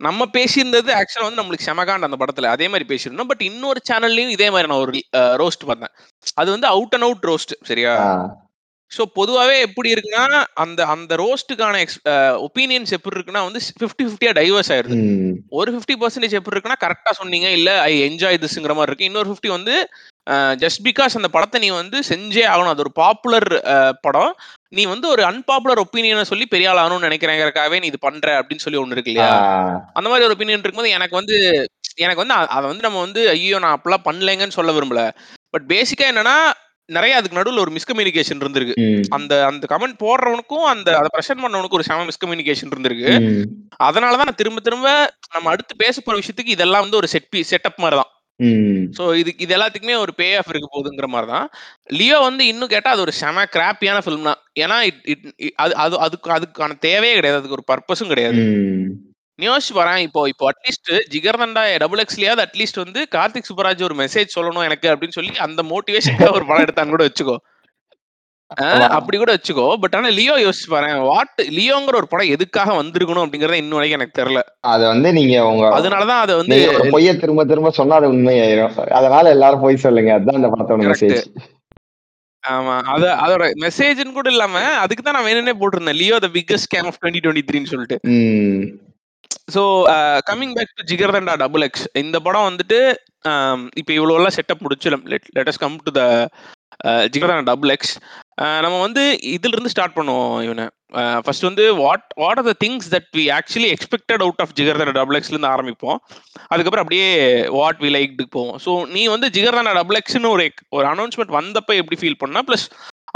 நம்ம 0.00 0.26
பேசியிருந்தது 0.34 0.90
ஆக்சுவலா 0.98 1.28
வந்து 1.28 1.40
நம்மளுக்கு 1.40 1.68
செமகாண்ட் 1.68 2.06
அந்த 2.08 2.18
படத்துல 2.20 2.50
அதே 2.54 2.66
மாதிரி 2.72 2.86
பேசியிருந்தோம். 2.90 3.30
பட் 3.30 3.46
இன்னொரு 3.50 3.80
சேனல்லையும் 3.88 4.34
இதே 4.34 4.48
மாதிரி 4.54 4.70
நான் 4.72 4.84
ஒரு 4.84 4.92
ரோஸ்ட் 5.42 5.68
பார்த்தேன் 5.70 5.94
அது 6.40 6.48
வந்து 6.54 6.68
அவுட் 6.74 6.94
அண்ட் 6.96 7.06
அவுட் 7.06 7.26
ரோஸ்ட் 7.30 7.54
சரியா? 7.70 7.94
ஸோ 8.90 9.02
பொதுவாகவே 9.16 9.56
எப்படி 9.64 9.88
இருக்குன்னா 9.94 10.38
அந்த 10.62 10.80
அந்த 10.92 11.12
ரோஸ்ட்டுக்கான 11.22 11.80
எக்ஸ் 11.84 11.98
ஒப்பீனியன்ஸ் 12.46 12.94
எப்படி 12.96 13.16
இருக்குன்னா 13.16 13.42
வந்து 13.48 13.60
ஃபிஃப்டி 13.80 14.04
ஃபிஃப்டியா 14.06 14.32
டைவர்ஸ் 14.38 14.70
ஆயிருது 14.74 14.96
ஒரு 15.58 15.72
ஃபிஃப்டி 15.74 15.96
பர்சன்டேஜ் 16.02 16.36
எப்படி 16.38 16.56
இருக்குன்னா 16.56 16.78
கரெக்டாக 16.84 17.14
சொன்னீங்க 17.20 17.48
இல்லை 17.58 17.74
ஐ 17.88 17.92
என்ஜாய் 18.06 18.40
திஸ்ங்கிற 18.44 18.76
மாதிரி 18.78 18.90
இருக்கு. 18.90 19.10
இன்னொரு 19.10 19.30
ஃபிஃப்டி 19.30 19.50
வந்து 19.56 19.74
ஜஸ்ட் 20.62 20.82
பிகாஸ் 20.88 21.18
அந்த 21.20 21.30
படத்தை 21.34 21.60
நீ 21.64 21.68
வந்து 21.82 22.00
செஞ்சே 22.12 22.46
ஆகணும். 22.52 22.72
அது 22.74 22.84
ஒரு 22.86 22.94
பாப்புலர் 23.02 23.48
படம். 24.06 24.32
நீ 24.72 24.82
வந்து 24.86 25.06
ஒரு 25.08 25.22
அன்பாப்புலர் 25.24 25.82
ஒப்பீனியனை 25.82 26.22
சொல்லி 26.22 26.46
பெரிய 26.46 26.70
ஆள் 26.70 26.80
ஆகணும்னு 26.82 27.06
நினைக்கிறேங்கிறக்காகவே 27.08 27.80
நீ 27.80 27.86
இது 27.86 27.98
பண்ற 27.98 28.28
அப்படின்னு 28.40 28.64
சொல்லி 28.64 28.80
ஒன்று 28.80 28.96
இருக்கு 28.96 29.12
இல்லையா? 29.12 29.30
அந்த 29.92 30.08
மாதிரி 30.08 30.26
ஒரு 30.26 30.34
ஒப்பீனியன் 30.34 30.58
இருக்கும்போது 30.58 30.96
எனக்கு 30.98 31.14
வந்து 31.16 31.36
எனக்கு 31.96 32.22
வந்து 32.22 32.34
அதை 32.56 32.66
வந்து 32.68 32.86
நம்ம 32.86 33.00
வந்து 33.00 33.22
ஐயோ 33.30 33.58
நான் 33.58 33.76
அப்பெல்லாம் 33.76 34.06
பண்ணலைங்கன்னு 34.08 34.58
சொல்ல 34.58 34.72
விரும்பல. 34.72 35.02
பட் 35.50 35.66
பேசிக்கா 35.72 36.06
என்னன்னா 36.12 36.36
நிறைய 36.88 37.16
அதுக்கு 37.16 37.38
நடுவில் 37.38 37.62
ஒரு 37.62 37.72
மிஸ்கம்யூனிகேஷன் 37.76 38.42
இருந்திருக்கு. 38.42 38.74
அந்த 39.16 39.32
அந்த 39.46 39.64
கமெண்ட் 39.72 39.98
போடுறவனுக்கும் 40.04 40.66
அந்த 40.72 40.88
அதை 40.98 41.08
ப்ரெசென்ட் 41.14 41.42
பண்ணவனுக்கும் 41.44 41.78
ஒரு 41.80 41.88
செம 41.88 42.04
மிஸ்கம்யூனிகேஷன் 42.10 42.72
இருந்திருக்கு. 42.74 43.10
அதனாலதான் 43.88 44.28
நான் 44.30 44.40
திரும்ப 44.42 44.60
திரும்ப 44.60 44.86
நம்ம 45.34 45.50
அடுத்து 45.50 45.82
பேச 45.84 46.00
போற 46.00 46.16
விஷயத்துக்கு 46.20 46.56
இதெல்லாம் 46.56 46.84
வந்து 46.86 47.00
ஒரு 47.00 47.10
செட் 47.14 47.30
பி 47.30 47.40
செட்டப் 47.50 47.82
மாதிரி 47.84 47.98
தான் 48.00 48.12
ஸோ 48.96 49.04
இது 49.20 49.30
இது 49.38 49.52
எல்லாத்துக்குமே 49.56 49.94
ஒரு 50.00 50.12
பே 50.14 50.28
ஆஃப் 50.36 50.50
இருக்க 50.52 50.66
போகுதுங்கிற 50.68 51.06
மாதிரி 51.08 51.28
தான் 51.30 51.46
லியோ 51.92 52.18
வந்து 52.24 52.42
இன்னும் 52.50 52.72
கேட்டா 52.74 52.90
அது 52.94 53.04
ஒரு 53.06 53.14
செம 53.18 53.44
கிராப்பியான 53.54 54.00
ஃபிலிம் 54.04 54.28
தான். 54.28 54.40
ஏன்னா 54.62 54.76
இட் 54.88 55.00
இட் 55.12 55.24
அது 55.56 55.74
அது 55.84 55.96
அதுக்கு 56.06 56.30
அதுக்கான 56.36 56.76
தேவையே 56.86 57.14
கிடையாது. 57.18 57.38
அதுக்கு 57.40 57.58
ஒரு 57.58 57.66
பர்பஸும் 57.70 58.12
கிடையாது. 58.12 58.42
ம். 58.52 58.86
நீ 59.38 59.46
யோசிச்சு 59.46 59.74
பாரேன் 59.74 60.00
இப்போ 60.06 60.20
இப்போ 60.30 60.44
அட்லீஸ்ட் 60.50 60.90
ஜிகர்தண்டா 61.12 61.62
டபுள் 61.82 62.02
எக்ஸ்லயாவது 62.04 62.42
அட்லீஸ்ட் 62.46 62.82
வந்து 62.82 63.00
கார்த்திக் 63.12 63.48
சுப்பராஜ் 63.50 63.84
ஒரு 63.88 63.96
மெசேஜ் 64.00 64.34
சொல்லணும் 64.36 64.66
எனக்கு 64.68 64.88
அப்படின்னு 64.92 65.16
சொல்லி 65.18 65.34
அந்த 65.46 65.62
மோட்டிவேஷனுக்காக 65.70 66.36
ஒரு 66.38 66.46
படம் 66.48 66.64
எடுத்தான்னு 66.66 66.94
கூட 66.94 67.04
வச்சுக்கோ. 67.06 67.36
அப்படி 68.96 69.16
கூட 69.18 69.32
வச்சுக்கோ. 69.34 69.66
பட் 69.82 69.96
ஆனா 69.98 70.10
லியோ 70.18 70.34
யோசிச்சு 70.44 70.70
பாரு 70.74 70.88
வாட் 71.10 71.40
லியோங்கிற 71.56 71.98
ஒரு 72.00 72.08
படம் 72.12 72.32
எதுக்காக 72.36 72.74
வந்திருக்கணும் 72.80 73.24
அப்படிங்கறத 73.24 73.60
இன்னும் 73.62 73.78
வரைக்கும் 73.78 73.98
எனக்கு 73.98 74.18
தெரியல. 74.20 74.42
அது 74.72 74.84
வந்து 74.92 75.10
நீங்க 75.18 75.36
உங்க 75.50 75.66
அதனாலதான் 75.78 76.22
அதை 76.24 76.34
வந்து 76.40 76.58
பொய்ய 76.96 77.12
திரும்ப 77.22 77.44
திரும்ப 77.52 77.72
சொன்னா 77.80 77.98
அது 78.00 78.12
உண்மையாயிரும். 78.14 78.74
அதனால 78.98 79.30
எல்லாரும் 79.36 79.64
பொய் 79.66 79.84
சொல்லுங்க. 79.86 80.12
அதுதான் 80.18 80.40
அந்த 80.40 80.50
படத்தோட. 80.54 80.88
மெசேஜ் 80.92 81.22
ஆமா. 82.44 82.74
அத 82.92 83.04
அதோட 83.22 83.44
மெசேஜ்னு 83.62 84.16
கூட 84.18 84.28
இல்லாம 84.34 84.60
அதுக்கு 84.82 85.02
தான் 85.02 85.16
நான் 85.16 85.28
வேணும்னே 85.28 85.54
போட்டிருந்தேன். 85.60 86.00
Leo 86.02 86.18
the 86.24 86.28
biggest 86.36 86.66
scam 86.68 86.88
of 86.90 87.00
twenty 87.00 87.22
twenty 87.24 87.48
த்ரீன்னு 87.48 87.72
சொல்லிட்டு 87.72 87.98
so 89.54 89.62
coming 90.28 90.54
back 90.56 90.76
to 90.78 90.84
Jigarthanda 90.90 91.34
double 91.42 91.64
X 91.66 91.84
இந்த 92.02 92.16
படம் 92.26 92.48
வந்துட்டு 92.48 92.78
இப்போ 93.80 93.92
இவ்வளோ 93.96 94.16
எல்லாம் 94.18 94.36
செட்டப் 94.36 94.64
முடிச்சு 94.64 94.90
let 95.12 95.28
let's 95.36 95.60
come 95.62 95.76
to 95.86 95.92
the 95.98 96.02
Jigarthanda 97.14 97.46
double 97.50 97.72
X 97.74 97.94
நம்ம 98.64 98.76
வந்து 98.86 99.02
இதுல 99.36 99.54
இருந்து 99.54 99.72
ஸ்டார்ட் 99.74 99.96
பண்ணுவோம் 99.96 100.34
இவனை. 100.46 100.66
ஃபர்ஸ்ட் 101.24 101.46
வந்து 101.48 101.64
what 101.80 102.04
what 102.22 102.38
are 102.40 102.48
the 102.50 102.54
things 102.64 102.86
that 102.92 103.08
we 103.18 103.24
actually 103.38 103.70
expected 103.76 104.22
out 104.24 104.42
of 104.44 104.52
Jigarthanda 104.58 104.94
double 104.98 105.18
எக்ஸ்ல 105.18 105.34
இருந்து 105.34 105.52
ஆரம்பிப்போம். 105.54 105.98
அதுக்கப்புறம் 106.52 106.84
அப்படியே 106.84 107.08
வாட் 107.56 107.80
வி 107.84 107.90
லைக் 107.96 108.14
போவோம். 108.36 108.58
ஸோ 108.66 108.74
நீ 108.94 109.02
வந்து 109.14 109.28
ஜிகர்தண்டா 109.38 109.74
டபுள் 109.80 109.98
எக்ஸ்னு 110.00 110.30
ஒரு 110.36 110.46
ஒரு 110.76 110.86
அனௌன்ஸ்மெண்ட் 110.92 111.34
வந்தப்ப 111.38 111.76
எப்படி 111.82 111.98
ஃபீல் 112.02 112.22
பண்ணா 112.22 112.42
ப்ளஸ் 112.50 112.66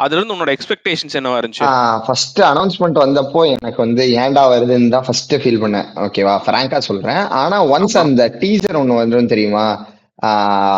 அதுல 0.02 0.18
இருந்து 0.18 0.34
உன்னோட 0.34 0.52
எக்ஸ்பெக்டேஷன்ஸ் 0.56 1.16
என்னவா 1.18 1.38
இருந்துச்சு? 1.40 1.64
ஃபர்ஸ்ட் 2.06 2.38
அனௌன்ஸ்மெண்ட் 2.50 3.02
வந்தப்போ 3.04 3.40
எனக்கு 3.54 3.78
வந்து 3.84 4.04
ஏன்டா 4.22 4.44
வருதுன்னு 4.52 4.92
தான் 4.94 5.06
ஃபர்ஸ்ட் 5.08 5.34
ஃபீல் 5.42 5.62
பண்ணேன். 5.64 5.88
ஓகேவா 6.04 6.34
ஃப்ராங்கா 6.44 6.78
சொல்றேன். 6.90 7.22
ஆனா 7.42 7.56
ஒன்ஸ் 7.74 7.96
அந்த 8.04 8.24
டீசர் 8.42 8.78
ஒன்னு 8.80 9.00
வந்துடும் 9.00 9.32
தெரியுமா? 9.32 9.64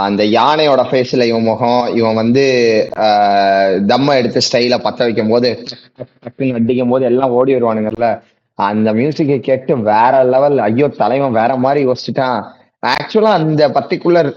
அந்த 0.05 0.23
யானையோட 0.35 0.83
ஃபேஸ்ல 0.91 1.25
இவன் 1.25 1.43
முகம் 1.43 1.95
இவன் 1.95 2.15
வந்து 2.15 2.45
ஆஹ் 3.07 3.73
தம்ம 3.87 4.15
எடுத்து 4.15 4.41
ஸ்டைல 4.47 4.77
பத்த 4.87 4.99
வைக்கும் 4.99 5.29
போது 5.29 5.49
டக்குன்னு 6.25 6.55
அடிக்கும் 6.55 6.89
போது 6.89 7.05
எல்லாம் 7.05 7.31
ஓடி 7.31 7.55
வருவானுங்கல்ல. 7.55 8.09
அந்த 8.59 8.93
மியூசிக்கை 8.93 9.41
கேட்டு 9.41 9.77
வேற 9.83 10.25
லெவல் 10.25 10.59
ஐயோ 10.59 10.89
தலைவன் 10.89 11.33
வேற 11.33 11.57
மாதிரி 11.57 11.81
யோசிச்சுட்டான். 11.87 12.41
ஆக்சுவலா 12.93 13.33
அந்த 13.39 13.63
பர்டிகுலர் 13.77 14.29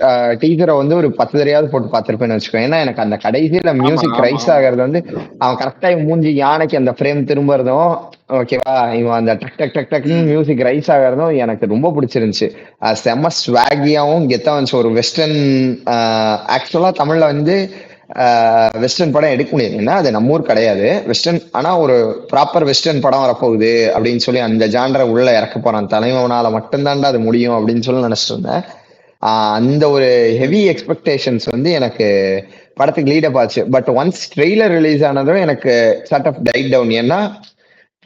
டீச்சரை 0.41 0.73
வந்து 0.79 0.93
ஒரு 0.99 1.07
பத்து 1.19 1.36
தடையாவது 1.39 1.71
போட்டு 1.71 1.88
பார்த்திருப்பேன்னு 1.93 2.36
வச்சுக்கோ 2.38 2.60
ஏன்னா 2.65 2.77
எனக்கு 2.86 3.03
அந்த 3.05 3.15
கடைசியில 3.23 3.71
மியூசிக் 3.81 4.19
ரைஸ். 4.25 4.47
ஆகிறது 4.55 4.81
வந்து 4.86 4.99
அவன் 5.43 5.60
கரெக்டா 5.62 5.89
மூஞ்சி 6.07 6.31
யானைக்கு 6.43 6.79
அந்த 6.81 6.91
ஃப்ரேம் 6.97 7.27
திரும்புறதும் 7.31 7.89
ஓகேவா 8.38 8.75
இவன் 8.99 9.17
அந்த 9.19 9.33
டக் 9.41 9.57
டக் 9.60 9.75
டக் 9.75 9.91
டக்னு 9.91 10.15
மியூசிக் 10.29 10.63
ரைஸ் 10.67 10.89
ஆகிறதும் 10.95 11.36
எனக்கு 11.43 11.71
ரொம்ப 11.73 11.91
பிடிச்சிருந்துச்சு. 11.97 12.47
செம்ம 13.03 13.29
ஸ்வாகியாவும் 13.41 14.25
கெத்தா 14.31 14.53
வந்துச்சு. 14.55 14.79
ஒரு 14.81 14.91
வெஸ்டர்ன் 14.99 15.38
ஆக்சுவலா 16.55 16.91
தமிழ்ல 17.01 17.29
வந்து 17.33 17.55
வெஸ்டர்ன் 18.84 19.13
படம் 19.15 19.34
எடுக்க 19.36 19.49
முடியாதுன்னா 19.58 19.95
அது 20.01 20.10
நம்ம 20.15 20.32
ஊர் 20.36 20.49
கிடையாது. 20.49 20.88
வெஸ்டர்ன் 21.10 21.41
ஆனால் 21.58 21.82
ஒரு 21.84 21.95
ப்ராப்பர் 22.34 22.67
வெஸ்டர்ன் 22.69 23.03
படம் 23.06 23.25
வரப்போகுது 23.25 23.71
அப்படின்னு 23.95 24.23
சொல்லி 24.25 24.41
அந்த 24.47 24.67
ஜான்ரை 24.75 25.06
உள்ள 25.13 25.27
இறக்க 25.39 25.58
போறான் 25.60 25.91
தலைவனால 25.93 26.51
மட்டும்தான்டா 26.58 27.10
அது 27.12 27.19
முடியும் 27.27 27.58
அப்படின்னு 27.58 27.86
சொல்லி 27.88 28.06
நினச்சிட்டு 28.08 28.34
இருந்தேன். 28.36 28.63
அந்த 29.60 29.84
ஒரு 29.95 30.10
ஹெவி 30.39 30.62
எக்ஸ்பெக்டேஷன்ஸ் 30.69 31.45
வந்து 31.51 31.69
எனக்கு 31.80 32.08
படத்துக்கு 32.80 33.12
லீடப் 33.13 33.38
ஆச்சு. 33.41 33.62
பட் 33.75 33.89
ஒன்ஸ் 33.99 34.23
ட்ரெய்லர் 34.36 34.73
ரிலீஸ் 34.77 35.03
ஆனதும் 35.10 35.43
எனக்கு 35.45 35.73
சார்ட் 36.10 36.27
ஆஃப் 36.32 36.41
டைட் 36.49 36.71
டவுன் 36.73 36.93
ஏன்னா 37.01 37.19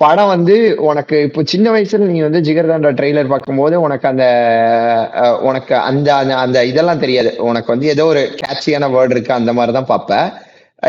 படம் 0.01 0.27
வந்து 0.27 0.55
உனக்கு 0.81 1.21
இப்போ 1.21 1.41
சின்ன 1.45 1.71
வயசுல 1.71 2.05
நீ 2.07 2.19
வந்து 2.21 2.39
ஜிகர்தாண்டா 2.41 2.91
ட்ரெய்லர் 2.99 3.27
பார்க்கும்போது 3.27 3.75
உனக்கு 3.81 4.07
அந்த 4.07 4.25
உனக்கு 5.41 5.75
அந்த 5.81 6.07
அந்த- 6.15 6.37
அந்த 6.37 6.65
இதெல்லாம் 6.65 6.99
தெரியாது. 6.99 7.31
உனக்கு 7.41 7.71
வந்து 7.71 7.87
ஏதோ 7.87 8.05
ஒரு 8.05 8.21
கேட்சியான 8.35 8.89
வேர்டு 8.89 9.11
இருக்கு 9.11 9.33
அந்த 9.33 9.53
மாதிரி 9.53 9.73
தான் 9.73 9.85
பார்ப்பேன் 9.85 10.27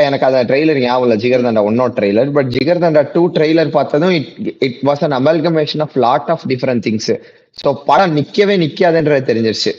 எனக்கு 0.00 0.26
அந்த 0.26 0.42
ட்ரெய்லர் 0.44 0.78
ஞாபகம் 0.78 1.06
இல்லை. 1.06 1.18
ஜிகர்தண்டா 1.24 1.62
ஒன்னோ 1.68 1.86
trailer 1.96 2.30
but 2.32 2.50
Jigarthanda 2.52 3.02
two 3.12 3.22
trailer 3.30 3.70
பார்த்ததும் 3.70 4.10
it 4.10 4.30
it 4.60 4.78
was 4.82 5.04
an 5.06 5.16
amalgamation 5.20 5.80
of 5.80 5.96
lot 5.98 6.28
of 6.28 6.44
different 6.48 6.84
things 6.86 7.10
so 7.58 7.70
படம் 7.86 8.16
நிக்கவே 8.16 8.56
நிக்காதுன்றது 8.64 9.28
தெரிஞ்சிருச்சு. 9.30 9.72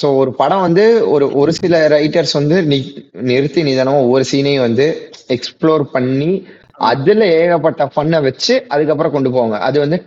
ஸோ 0.00 0.16
ஒரு 0.16 0.30
படம் 0.34 0.60
வந்து 0.60 0.84
ஒரு 1.10 1.26
ஒரு 1.34 1.52
சில 1.52 1.88
ரைட்டர்ஸ் 1.88 2.32
வந்து 2.32 2.58
நி- 2.70 2.92
நிறுத்தி 3.22 3.62
நிதானமாக 3.62 4.04
ஒவ்வொரு 4.04 4.24
சீனையும் 4.32 4.66
வந்து 4.68 4.86
எக்ஸ்ப்ளோர் 5.28 5.82
பண்ணி 5.92 6.30
அதுல 6.78 7.24
ஏகப்பட்ட 7.40 7.82
ஃபன்னை 7.94 8.18
வச்சு 8.26 8.54
அதுக்கப்புறம் 8.74 9.14
கொண்டு 9.16 9.30
போவாங்க. 9.34 9.56
அது 9.66 9.76
வந்து 9.84 9.98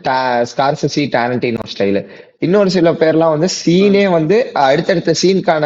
ஸ்கார்சி 0.52 1.04
டேரண்டினோ 1.16 1.66
ஸ்டைலு 1.74 2.02
இன்னொரு 2.46 2.70
சில 2.76 2.90
பேர்லாம் 3.02 3.34
வந்து 3.36 3.50
சீனே 3.60 4.04
வந்து 4.16 4.38
அடுத்தடுத்த 4.70 5.14
சீனுக்கான 5.22 5.66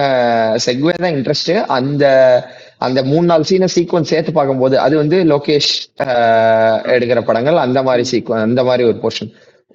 செக்வே 0.65 0.93
தான் 1.03 1.15
இன்ட்ரெஸ்ட் 1.17 1.53
அந்த 1.77 2.03
அந்த 2.87 2.99
மூணு 3.09 3.25
நாலு 3.31 3.43
சீனை 3.49 3.67
சீக்வன்ஸ் 3.75 4.11
சேர்த்து 4.11 4.31
பார்க்கும்போது 4.37 4.75
அது 4.83 4.95
வந்து 5.01 5.17
லோகேஷ் 5.31 5.71
எடுக்கிற 6.95 7.19
படங்கள். 7.29 7.57
அந்த 7.65 7.79
மாதிரி 7.87 8.03
சீக்வன் 8.11 8.45
அந்த 8.47 8.63
மாதிரி 8.69 8.83
ஒரு 8.89 8.97
போர்ஷன் 9.03 9.31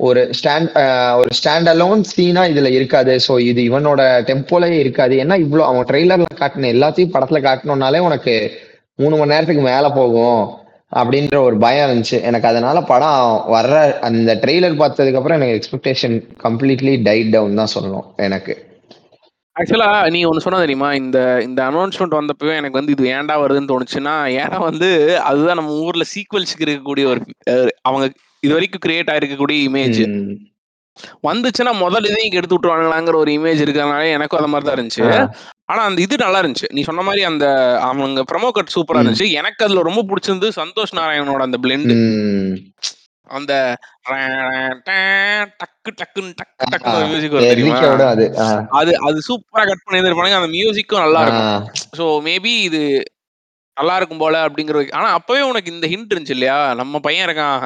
ஒரு 0.06 0.22
ஸ்டாண்ட் 0.38 0.72
ஒரு 1.20 1.30
ஸ்டாண்ட் 1.38 1.68
அலோன் 1.72 2.02
சீனா 2.12 2.42
இதுல 2.52 2.70
இருக்காது. 2.78 3.12
ஸோ 3.26 3.34
இது 3.50 3.60
இவனோட 3.70 4.02
டெம்போலயே 4.30 4.78
இருக்காது. 4.84 5.14
ஏன்னா 5.24 5.36
இவ்வளோ 5.44 5.66
அவன் 5.70 5.88
ட்ரெய்லர்ல 5.90 6.28
காட்டின 6.42 6.70
எல்லாத்தையும் 6.76 7.14
படத்துல 7.16 7.40
காட்டணும்னாலே 7.48 8.00
உனக்கு 8.08 8.34
மூணு 9.02 9.14
மணி 9.16 9.32
நேரத்துக்கு 9.34 9.64
மேல 9.72 9.88
போகும். 10.00 10.42
அப்படின்ற 10.92 11.36
ஒரு 11.40 11.56
பயம் 11.58 11.86
இருந்துச்சு. 11.86 12.22
எனக்கு 12.22 12.48
அதனால 12.48 12.80
படம் 12.80 13.22
வர்ற 13.54 13.74
அந்த 14.00 14.34
ட்ரெய்லர் 14.34 14.80
பார்த்ததுக்கு 14.82 15.14
அப்புறம் 15.14 15.38
எனக்கு 15.40 15.56
எக்ஸ்பெக்டேஷன் 15.58 16.16
கம்ப்ளீட்லி 16.44 17.02
டைட் 17.02 17.30
டவுன் 17.30 17.54
தான் 17.54 17.74
சொல்லணும் 17.74 18.06
எனக்கு. 18.16 18.54
ஆக்சுவலா 19.56 20.10
நீ 20.10 20.24
ஒன்னு 20.24 20.44
சொன்ன 20.44 20.58
தெரியுமா? 20.58 20.94
இந்த 20.94 21.42
இந்த 21.42 21.60
அனௌன்ஸ்மெண்ட் 21.70 22.18
வந்தப்பவே 22.18 22.54
எனக்கு 22.56 22.78
வந்து 22.78 22.92
இது 22.92 23.04
ஏன்டா 23.16 23.36
வருதுன்னு 23.42 23.70
தோணுச்சுன்னா 23.72 24.14
ஏன்னா 24.42 24.58
வந்து 24.58 24.88
அதுதான் 25.20 25.58
நம்ம 25.60 25.76
ஊர்ல 25.84 26.04
சீக்வல்ஸ்க்கு 26.14 26.66
இருக்கக்கூடிய 26.66 27.06
ஒரு 27.06 27.20
அவங்க 27.82 28.06
இது 28.42 28.52
வரைக்கும் 28.54 28.84
கிரியேட் 28.86 29.12
ஆயிருக்கக்கூடிய 29.12 29.58
இமேஜ். 29.68 30.02
வந்துச்சுன்னா 31.28 31.72
முதல் 31.84 32.08
இதையும் 32.10 32.36
எடுத்து 32.38 32.56
விட்டுருவாங்களாங்கிற 32.56 33.16
ஒரு 33.22 33.30
இமேஜ் 33.38 33.62
இருக்கிறதுனால 33.64 34.10
எனக்கும் 34.16 34.40
அந்த 34.40 34.50
மாதிரி 34.52 34.66
தான் 34.68 34.76
இருந்துச்சு. 34.78 35.06
ஆனா 35.72 35.80
அந்த 35.88 35.98
இது 36.06 36.16
நல்லா 36.24 36.40
இருந்துச்சு 36.42 36.68
நீ 36.76 36.82
சொன்ன 36.88 37.04
மாதிரி 37.08 37.22
அந்த 37.30 37.46
அவங்க 37.88 38.22
ப்ரமோ 38.32 38.50
கட் 38.58 38.74
சூப்பரா. 38.76 39.00
இருந்துச்சு 39.02 39.28
எனக்கு 39.40 39.64
அதுல 39.66 39.82
ரொம்ப 39.88 40.04
பிடிச்சிருந்து 40.10 40.50
சந்தோஷ் 40.60 40.96
நாராயணனோட 41.00 41.42
அந்த 41.48 41.60
பிளெண்ட். 41.64 41.94
அந்த 43.36 43.52
டக்கு 45.60 45.90
டக்குன்னு 46.00 46.32
டக்கு 46.40 46.70
டக்குன்னு 46.72 47.10
மியூசிக் 47.12 47.34
வரும் 47.36 47.52
தெரியுமா 47.52 47.80
அது. 48.80 48.94
அது 49.08 49.18
சூப்பரா 49.28 49.64
கட் 49.70 49.84
பண்ணியிருப்பானுங்க 49.86 50.40
அந்த 50.40 50.52
மியூசிக்கும் 50.56 51.04
நல்லா 51.04 51.22
இருக்கும். 51.24 51.66
ஸோ 51.98 52.06
மேபி 52.28 52.54
இது 52.68 52.82
நல்லா 53.76 53.94
இருக்கும் 53.98 54.20
போல 54.22 54.36
அப்படிங்கிற 54.46 54.82
ஆனா 54.98 55.08
அப்பவே 55.18 55.40
உனக்கு 55.50 55.72
இந்த 55.74 55.86
ஹிண்ட் 55.92 56.12
இருந்துச்சு 56.12 56.36
இல்லையா? 56.36 56.58
நம்ம 56.74 56.98
பையன் 57.06 57.26
இருக்கான். 57.28 57.62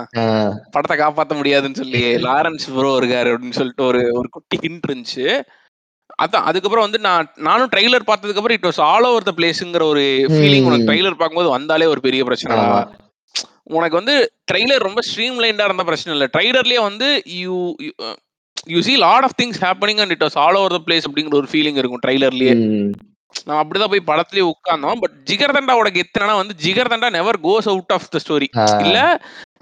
படத்தை 0.74 0.96
காப்பாத்த 0.98 1.34
முடியாதுன்னு 1.40 1.80
சொல்லி 1.82 2.02
லாரன்ஸ் 2.26 2.66
ப்ரோ 2.76 2.92
இருக்காரு 3.00 3.32
அப்படின்னு 3.32 3.58
சொல்லிட்டு 3.58 3.84
ஒரு 3.90 4.00
ஒரு 4.20 4.28
குட்டி 4.36 4.58
ஹிண்ட் 4.64 4.88
இருந்துச்சு. 4.90 5.26
அதான் 6.22 6.46
அதுக்கப்புறம் 6.48 6.86
வந்து 6.86 7.00
நான் 7.08 7.28
நானும் 7.48 7.70
ட்ரைலர் 7.74 8.08
பார்த்ததுக்கு 8.08 8.40
அப்புறம் 8.40 8.58
it 8.58 8.68
was 8.70 8.80
all 8.88 9.08
over 9.10 9.28
the 9.28 9.34
பிளேஸ்ங்கிற 9.36 9.84
ஒரு 9.92 10.02
ஃபீலிங் 10.34 10.66
உனக்கு. 10.68 10.88
ட்ரைலர் 10.90 11.20
பார்க்கும்போது 11.20 11.54
வந்தாலே 11.56 11.86
ஒரு 11.92 12.00
பெரிய 12.06 12.24
பிரச்சனை. 12.24 12.56
உனக்கு 13.78 13.98
வந்து 14.00 14.14
ட்ரைலர் 14.52 14.86
ரொம்ப 14.88 15.00
ஸ்ட்ரீம் 15.08 15.38
லைண்டா 15.42 15.66
இருந்த 15.68 15.84
பிரச்சனை 15.90 16.12
இல்லை. 16.16 16.28
ட்ரைலர்லயே 16.36 16.80
வந்து 16.88 17.08
you 17.42 17.54
you 18.72 18.80
see 18.88 18.96
lot 19.04 19.26
of 19.26 19.36
things 19.42 19.60
happening 19.66 20.00
and 20.02 20.14
it 20.16 20.24
was 20.26 20.38
all 20.44 20.58
over 20.62 20.74
the 20.76 20.80
place 20.86 21.06
அப்படிங்கிற 21.08 21.36
ஒரு 21.42 21.48
ஃபீலிங் 21.52 21.78
இருக்கும் 21.82 22.02
ட்ரைலர்லயே 22.06 22.54
நம்ம 23.46 23.58
அப்படிதான் 23.62 23.92
போய் 23.92 24.08
படத்துலயே 24.10 24.44
உட்கார்ந்தோம். 24.52 25.00
பட் 25.02 25.14
ஜிகர்தண்டாவோட 25.30 25.88
கெத்தனா 25.96 26.34
வந்து 26.40 26.54
Jigarthanda 26.64 27.10
never 27.18 27.38
goes 27.46 27.68
out 27.72 27.94
of 27.96 28.10
the 28.14 28.20
story. 28.24 28.48
இல்ல 28.86 28.98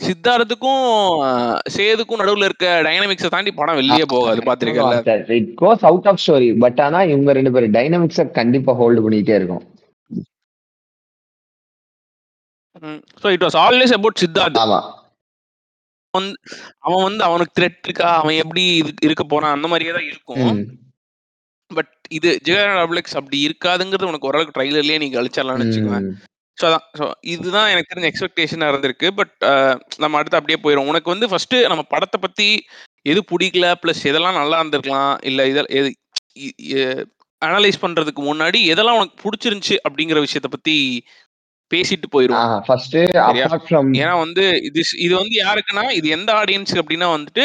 சித்தார்த்துக்கும் 0.07 0.85
சேதுக்கும் 1.77 2.21
நடுவுல 2.23 2.49
இருக்க 2.49 2.67
டைனமிக்ஸை 2.87 3.31
தாண்டி 3.35 3.53
படம் 3.61 3.79
வெளியே 3.81 4.05
போகாது 4.15 4.47
பாத்திருக்கல 4.49 5.17
it 5.39 5.51
goes 5.63 5.85
out 5.91 6.09
of 6.13 6.21
story 6.25 6.51
but 6.65 6.81
ஆனா 6.87 7.01
இவங்க 7.13 7.33
ரெண்டு 7.39 7.53
பேரும் 7.57 7.75
டைனமிக்ஸ 7.79 8.27
கண்டிப்பா 8.41 8.75
ஹோல்டு 8.81 9.05
பண்ணிட்டே 9.07 9.37
இருக்கும். 9.41 9.65
So 13.23 13.29
it 13.37 13.45
was 13.47 13.59
always 13.67 13.97
about 13.99 14.23
Siddharth. 14.23 14.61
ஆமா. 14.65 14.81
அவன் 16.87 17.05
வந்து 17.07 17.23
அவனுக்கு 17.29 17.57
த்ரெட் 17.57 17.87
இருக்கா? 17.87 18.11
அவன் 18.21 18.39
எப்படி 18.43 18.63
இருக்க 19.07 19.25
போறான்? 19.33 19.55
அந்த 19.57 19.67
மாதிரியே 19.73 19.93
தான் 19.97 20.09
இருக்கும். 20.13 20.61
இது 22.11 22.31
ஜிகர் 22.47 22.79
டபுள்எக்ஸ் 22.81 23.17
அப்படி 23.21 23.39
இருக்காதுங்கிறது 23.47 24.11
உனக்கு 24.11 24.29
ஓரளவுக்கு 24.31 24.57
ட்ரைலர்லயே 24.59 24.99
நீ 25.03 25.09
கழிச்சிடலாம்னு 25.15 25.67
வச்சுக்குவேன். 25.67 26.09
ஸோ 26.59 26.65
அதான் 26.69 26.87
ஸோ 26.99 27.05
இதுதான் 27.35 27.71
எனக்கு 27.73 27.91
தெரிஞ்ச 27.91 28.09
எக்ஸ்பெக்டேஷனாக 28.11 28.73
இருந்திருக்கு. 28.73 29.09
பட் 29.19 29.35
நம்ம 30.05 30.19
அடுத்து 30.21 30.39
அப்படியே 30.41 30.59
போயிடும் 30.65 30.91
உனக்கு 30.93 31.15
வந்து 31.15 31.29
ஃபர்ஸ்ட் 31.33 31.57
நம்ம 31.73 31.85
படத்தை 31.95 32.21
பத்தி 32.27 32.49
எது 33.13 33.21
பிடிக்கல? 33.33 33.67
ப்ளஸ் 33.83 34.03
எதெல்லாம் 34.11 34.41
நல்லா 34.41 34.59
இருந்திருக்கலாம்? 34.61 35.15
இல்லை 35.31 35.45
இதெல்லாம் 35.53 35.77
எது 35.81 35.91
அனலைஸ் 37.43 37.83
பண்றதுக்கு 37.85 38.23
முன்னாடி 38.29 38.61
எதெல்லாம் 38.73 38.99
உனக்கு 39.01 39.17
பிடிச்சிருந்துச்சு 39.25 39.77
அப்படிங்கிற 39.87 40.21
விஷயத்த 40.27 40.49
பத்தி 40.55 40.77
பேசிட்டு 41.71 42.09
போயிடுவோம் 42.15 42.53
ஏன்னா 44.01 44.15
வந்து 44.25 44.45
இது 44.69 44.83
இது 45.05 45.13
வந்து 45.21 45.35
யாருக்குன்னா 45.45 45.85
இது 45.99 46.09
எந்த 46.09 46.31
ஆடியன்ஸ் 46.41 46.73
அப்படின்னா 46.81 47.09
வந்துட்டு 47.17 47.45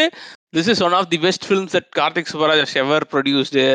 this 0.58 0.70
is 0.74 0.84
one 0.88 0.96
of 1.00 1.10
the 1.14 1.20
best 1.26 1.48
films 1.48 1.76
that 1.78 1.90
Karthik 2.00 2.32
Subbaraj 2.34 2.78
ever 2.84 3.06
produced 3.14 3.66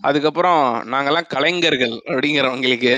அதுக்கப்புறம் 0.00 0.64
நாங்கெல்லாம் 0.92 1.30
கலைஞர்கள் 1.34 1.94
அப்படிங்கிறவங்களுக்கு 2.06 2.94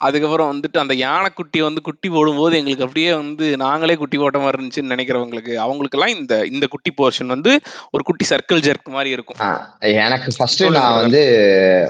அதுக்கப்புறம் 0.00 0.48
வந்துட்டு 0.50 0.78
அந்த 0.78 0.94
யானைக்குட்டி 0.94 1.58
வந்து 1.62 1.80
குட்டி 1.82 2.08
போடும்போது 2.08 2.56
எங்களுக்கு 2.56 2.84
அப்படியே 2.84 3.14
வந்து 3.14 3.56
நாங்களே 3.56 3.94
குட்டி 3.96 4.18
போட்ட 4.18 4.38
மாதிரி 4.38 4.58
இருந்துச்சுன்னு 4.58 4.92
நினைக்கிறவங்களுக்கு 4.94 5.54
அவங்களுக்கெல்லாம் 5.54 6.12
இந்த 6.16 6.34
இந்த 6.46 6.66
குட்டி 6.66 6.90
போர்ஷன் 6.96 7.26
வந்து 7.26 7.52
ஒரு 7.90 8.02
குட்டி 8.02 8.24
சர்க்கிள் 8.28 8.60
ஜெர்க் 8.66 8.92
மாதிரி 8.96 9.10
இருக்கும். 9.10 9.38
எனக்கு 9.80 10.34
ஃபர்ஸ்ட் 10.36 10.62
சொல்லுங்க 10.62 10.88
நான். 10.88 11.00
வந்து 11.00 11.22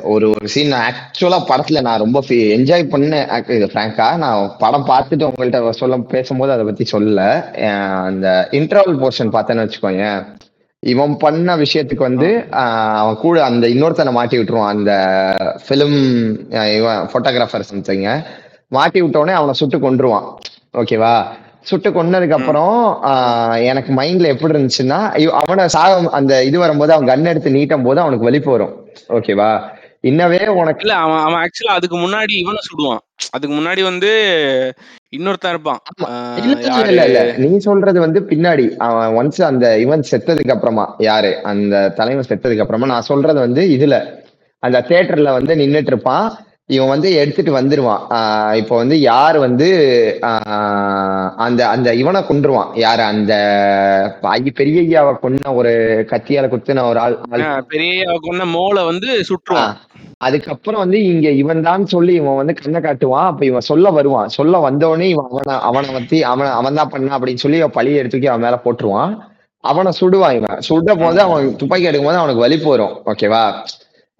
ஒரு 0.02 0.28
ஒரு 0.30 0.48
சீன் 0.48 0.68
நான் 0.68 0.86
ஆக்சுவலா 0.92 1.40
படத்துல 1.50 1.80
நான் 1.80 1.98
ரொம்ப 1.98 2.20
என்ஜாய் 2.58 2.86
பண்ணேன். 2.94 3.50
இது 3.56 3.70
ஃப்ராங்கா 3.74 4.16
நான் 4.16 4.52
படம் 4.58 4.86
பார்த்துட்டு 4.86 5.28
உங்கள்ட்ட 5.30 5.70
சொல்ல 5.70 5.96
பேசும்போது 5.96 6.52
அதை 6.52 6.64
பத்தி 6.64 6.86
சொல்லல. 6.92 7.24
அந்த 8.08 8.48
இன்டர்வல் 8.52 9.02
போர்ஷன் 9.04 9.34
பார்த்தேன்னு 9.36 9.66
வச்சுக்கோங்க 9.66 10.06
இவன் 10.92 11.14
பண்ண 11.22 11.56
விஷயத்துக்கு 11.62 12.08
வந்து 12.08 12.28
அவன் 13.00 13.20
கூட 13.24 13.36
அந்த 13.48 13.64
இன்னொருத்தனை 13.74 14.12
மாட்டி 14.18 14.38
விட்டுருவான். 14.38 14.74
அந்த 14.74 14.92
ஃபிலிம் 15.64 15.98
இவன் 16.76 17.08
போட்டோகிராஃபர் 17.12 17.68
சம்திங்க 17.70 18.12
மாட்டி 18.76 19.00
விட்டோடனே 19.02 19.34
அவனை 19.40 19.54
சுட்டு 19.60 19.78
கொன்றுவான். 19.86 20.28
ஓகேவா? 20.80 21.14
சுட்டு 21.68 21.88
கொன்னதுக்கு 21.90 22.36
அப்புறம் 22.38 22.74
எனக்கு 23.70 23.90
மைண்ட்ல 23.98 24.32
எப்படி 24.32 24.52
இருந்துச்சுன்னா 24.54 24.98
அவனை 25.40 25.64
சாக 25.76 25.94
அந்த 26.18 26.32
இது 26.48 26.56
வரும்போது 26.64 26.92
அவன் 26.96 27.10
கன் 27.10 27.30
எடுத்து 27.32 27.56
நீட்டும் 27.56 27.86
போது 27.86 27.98
அவனுக்கு 28.04 28.28
வலிப்பு 28.28 28.50
வரும். 28.54 28.74
ஓகேவா? 29.16 29.50
இன்னவே 30.08 30.40
உனக்கு 30.60 30.84
இல்ல 30.84 30.94
அவன் 30.94 31.22
அவன் 31.26 31.40
ஆக்சுவலா 31.42 31.76
அதுக்கு 31.78 31.96
முன்னாடி 31.96 32.34
இவனை 32.42 32.60
சுடுவான். 32.66 33.02
அதுக்கு 33.30 33.54
முன்னாடி 33.56 33.82
வந்து 33.82 34.10
இன்னொருத்தன் 35.16 35.52
இருப்பான். 35.54 35.80
இல்ல 36.90 37.04
இல்ல 37.04 37.20
நீ 37.44 37.58
சொல்றது 37.58 37.98
வந்து 38.00 38.20
பின்னாடி. 38.30 38.66
அவன் 38.86 39.14
ஒன்ஸ் 39.18 39.40
அந்த 39.42 39.66
இவன் 39.78 40.04
செத்ததுக்கு 40.10 40.54
அப்புறமா 40.56 40.84
யாரு? 40.98 41.30
அந்த 41.42 41.74
தலைவன் 41.88 42.28
செத்ததுக்கு 42.28 42.64
அப்புறமா 42.64 42.86
நான் 42.86 43.08
சொல்றது 43.10 43.38
வந்து 43.40 43.64
இதுல. 43.76 43.98
அந்த 44.62 44.78
தியேட்டர்ல 44.88 45.32
வந்து 45.32 45.54
நின்னுட்டு 45.54 45.92
இருப்பான். 45.92 46.28
இவன் 46.70 46.88
வந்து 46.88 47.14
எடுத்துட்டு 47.14 47.52
வந்துருவான். 47.58 48.00
ஆஹ் 48.10 48.54
இப்போ 48.54 48.76
வந்து 48.76 49.00
யார் 49.00 49.38
வந்து 49.38 49.66
ஆஹ் 50.22 51.28
அந்த 51.36 51.68
அந்த 51.68 51.94
இவனை 51.94 52.20
கொன்றுவான். 52.20 52.70
யாரு? 52.74 53.02
அந்த 53.02 53.32
பெரிய 54.54 54.80
ஐயாவை 54.82 55.12
கொன்ன 55.16 55.54
ஒரு 55.54 55.72
கத்தியால 56.10 56.48
குத்துன 56.48 56.84
ஒரு 56.88 56.98
ஆள் 56.98 57.14
பெரிய 57.68 57.92
கொன்ன 58.24 58.46
மோளை 58.54 58.84
வந்து 58.84 59.10
சுட்டுருவான். 59.28 59.76
அதுக்கப்புறம் 60.18 60.78
வந்து 60.78 61.04
இங்க 61.04 61.28
இவன் 61.40 61.62
தான் 61.62 61.86
சொல்லி 61.86 62.14
இவன் 62.14 62.34
வந்து 62.34 62.54
கண்ணை 62.54 62.80
காட்டுவான். 62.80 63.26
அப்ப 63.26 63.44
இவன் 63.44 63.68
சொல்ல 63.70 63.90
வருவான். 63.90 64.28
சொல்ல 64.28 64.70
வந்தவனே 64.70 65.08
இவன் 65.08 65.30
அவனை 65.30 65.56
அவனை 65.60 65.90
பத்தி 65.92 66.22
அவன் 66.24 66.46
அவன் 66.50 66.74
தான் 66.74 66.92
பண்ணான் 66.92 67.16
அப்படின்னு 67.18 67.44
சொல்லி 67.44 67.60
அவன் 67.60 67.76
பழிய 67.78 68.02
எடுத்துக்கி 68.02 68.26
அவன் 68.26 68.40
மேல 68.40 68.60
போட்டுருவான். 68.64 69.12
அவனை 69.64 69.92
சுடுவான் 70.00 70.36
இவன். 70.36 70.58
சுட 70.68 70.90
போது 70.98 71.20
அவன் 71.20 71.56
துப்பாக்கி 71.56 71.86
எடுக்கும் 71.86 72.10
போது 72.10 72.18
அவனுக்கு 72.18 72.40
வலி 72.40 72.56
போயிடும் 72.58 72.94
ஓகேவா? 73.06 73.44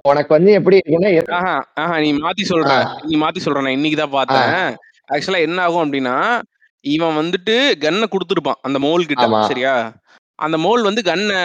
உனக்கு 0.07 0.31
வந்து 0.37 0.51
எப்படி 0.59 0.77
இருக்குன்னா 0.79 1.11
நீ 2.05 2.11
மாத்தி 2.19 2.45
சொல்ற. 2.51 2.73
நீ 3.09 3.15
மாத்தி 3.23 3.41
சொல்ற 3.45 3.63
நான் 3.65 3.77
இன்னைக்கு 3.79 3.99
தான் 4.01 4.17
பார்த்தேன். 4.17 4.55
ஆக்சுவலா 5.13 5.41
என்ன 5.47 5.59
ஆகும் 5.67 5.85
அப்படின்னா 5.85 6.17
இவன் 6.85 7.19
வந்துட்டு 7.21 7.55
கன்னை 7.85 8.07
கொடுத்துருப்பான் 8.09 8.61
அந்த 8.63 8.79
மோல் 8.79 9.09
கிட்ட. 9.11 9.27
சரியா? 9.53 9.75
அந்த 10.39 10.57
மோல் 10.65 10.83
வந்து 10.83 11.03
கன்னை 11.03 11.37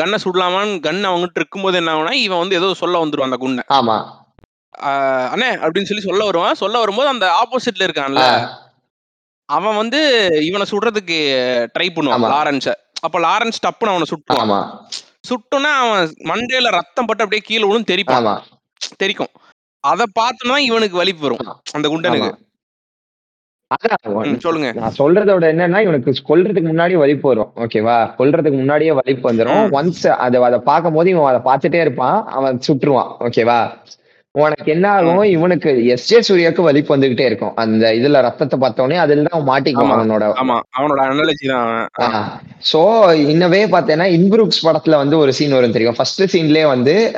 கன்னை 0.00 0.18
சுடலாமான்னு 0.24 0.80
கன் 0.86 1.02
அவங்ககிட்ட 1.10 1.40
இருக்கும்போது 1.40 1.78
என்ன 1.80 1.92
ஆகும்னா 1.92 2.14
இவன் 2.24 2.42
வந்து 2.42 2.58
ஏதோ 2.60 2.68
சொல்ல 2.74 3.02
வந்துருவான் 3.02 3.30
அந்த 3.30 3.38
குண்ணை 3.38 3.62
ஆமா. 3.76 3.96
ஆஹ் 4.88 5.28
அண்ணே 5.32 5.50
அப்படின்னு 5.62 5.90
சொல்லி 5.90 6.06
சொல்ல 6.06 6.24
வருவான். 6.24 6.60
சொல்ல 6.62 6.78
வரும்போது 6.78 7.08
அந்த 7.08 7.26
ஆப்போசிட்ல 7.40 7.86
இருக்கான்ல 7.88 8.24
அவன் 9.48 9.76
வந்து 9.76 10.00
இவனை 10.48 10.66
சுடுறதுக்கு 10.72 11.18
ட்ரை 11.74 11.88
பண்ணுவான். 11.90 12.26
லாரன்ஸ 12.34 12.68
அப்ப 13.06 13.18
லாரன்ஸ் 13.20 13.62
டப்புன்னு 13.64 13.92
அவனை 13.94 14.08
சுட்டுவான் 14.10 14.52
ஆமா 15.24 15.28
சுட்டோன்னா 15.28 15.70
அவன் 15.80 16.06
மண்டையில 16.24 16.70
ரத்தம் 16.70 17.06
பட்டு 17.06 17.22
அப்படியே 17.22 17.42
கீழே 17.46 17.64
விழுந்து 17.64 17.92
தெரிப்பான். 17.92 18.28
தெரிக்கும். 18.96 19.32
அத 19.84 20.04
பார்த்தோம்னா 20.20 20.56
இவனுக்கு 20.68 20.96
வலிப்பு 20.96 21.22
வரும் 21.22 21.42
அந்த 21.72 21.88
குண்டனுக்கு. 21.88 22.30
சொல்லுங்க. 24.40 24.68
நான் 24.72 24.96
சொல்றதோட 24.98 25.44
என்னன்னா 25.52 25.80
இவனுக்கு 25.80 26.12
கொல்றதுக்கு 26.28 26.70
முன்னாடி 26.70 26.94
வலிப்பு 26.94 27.26
வரும் 27.28 27.50
ஓகேவா 27.56 27.96
கொல்றதுக்கு 28.18 28.58
முன்னாடியே 28.62 28.92
வலிப்பு 28.92 29.24
வந்துரும். 29.30 29.60
ம். 29.62 29.74
ஒன்ஸ் 29.78 30.06
அதை 30.16 30.42
அதை 30.42 30.58
பார்க்கும் 30.60 30.94
போது 30.94 31.10
இவன் 31.10 31.30
அதை 31.32 31.40
பார்த்துட்டே 31.48 31.80
இருப்பான். 31.80 32.18
அவன் 32.30 32.58
சுட்டுருவான். 32.68 33.10
ஓகேவா 33.20 33.58
உனக்கு 34.32 34.72
என்ன 34.72 34.90
ஆகும் 34.90 35.22
இவனுக்கு 35.22 35.86
எஸ் 35.86 36.14
ஜே 36.14 36.34
சூர்யாவுக்கு 36.34 36.60
வலிப்பு 36.60 36.96
வந்துகிட்டே 36.96 37.20
இருக்கும். 37.20 37.56
அந்த 37.56 37.92
இதுல 37.92 38.20
ரத்தத்தை 38.20 38.58
பார்த்தோன்னே 38.58 38.94
அதுல 38.94 39.22
தான் 39.22 39.40
அவன் 39.40 39.62
மாட்டிக்குவான். 39.62 40.02
அவனோட 40.02 40.32
அவனோட 40.78 41.02
அனாலஜி 41.02 41.46
தான். 41.46 41.88
சோ 42.72 42.76
இன்னவே 43.32 43.64
பார்த்தேன்னா 43.66 44.10
இன்ப்ரூக்ஸ் 44.10 44.66
படத்துல 44.66 44.90
வந்து 44.90 45.18
ஒரு 45.18 45.32
சீன் 45.32 45.50
வரும் 45.50 45.72
தெரியும்? 45.72 45.94
ஃபர்ஸ்ட் 45.96 46.36
சீன்லயே 46.36 46.66
வந்து 46.66 47.16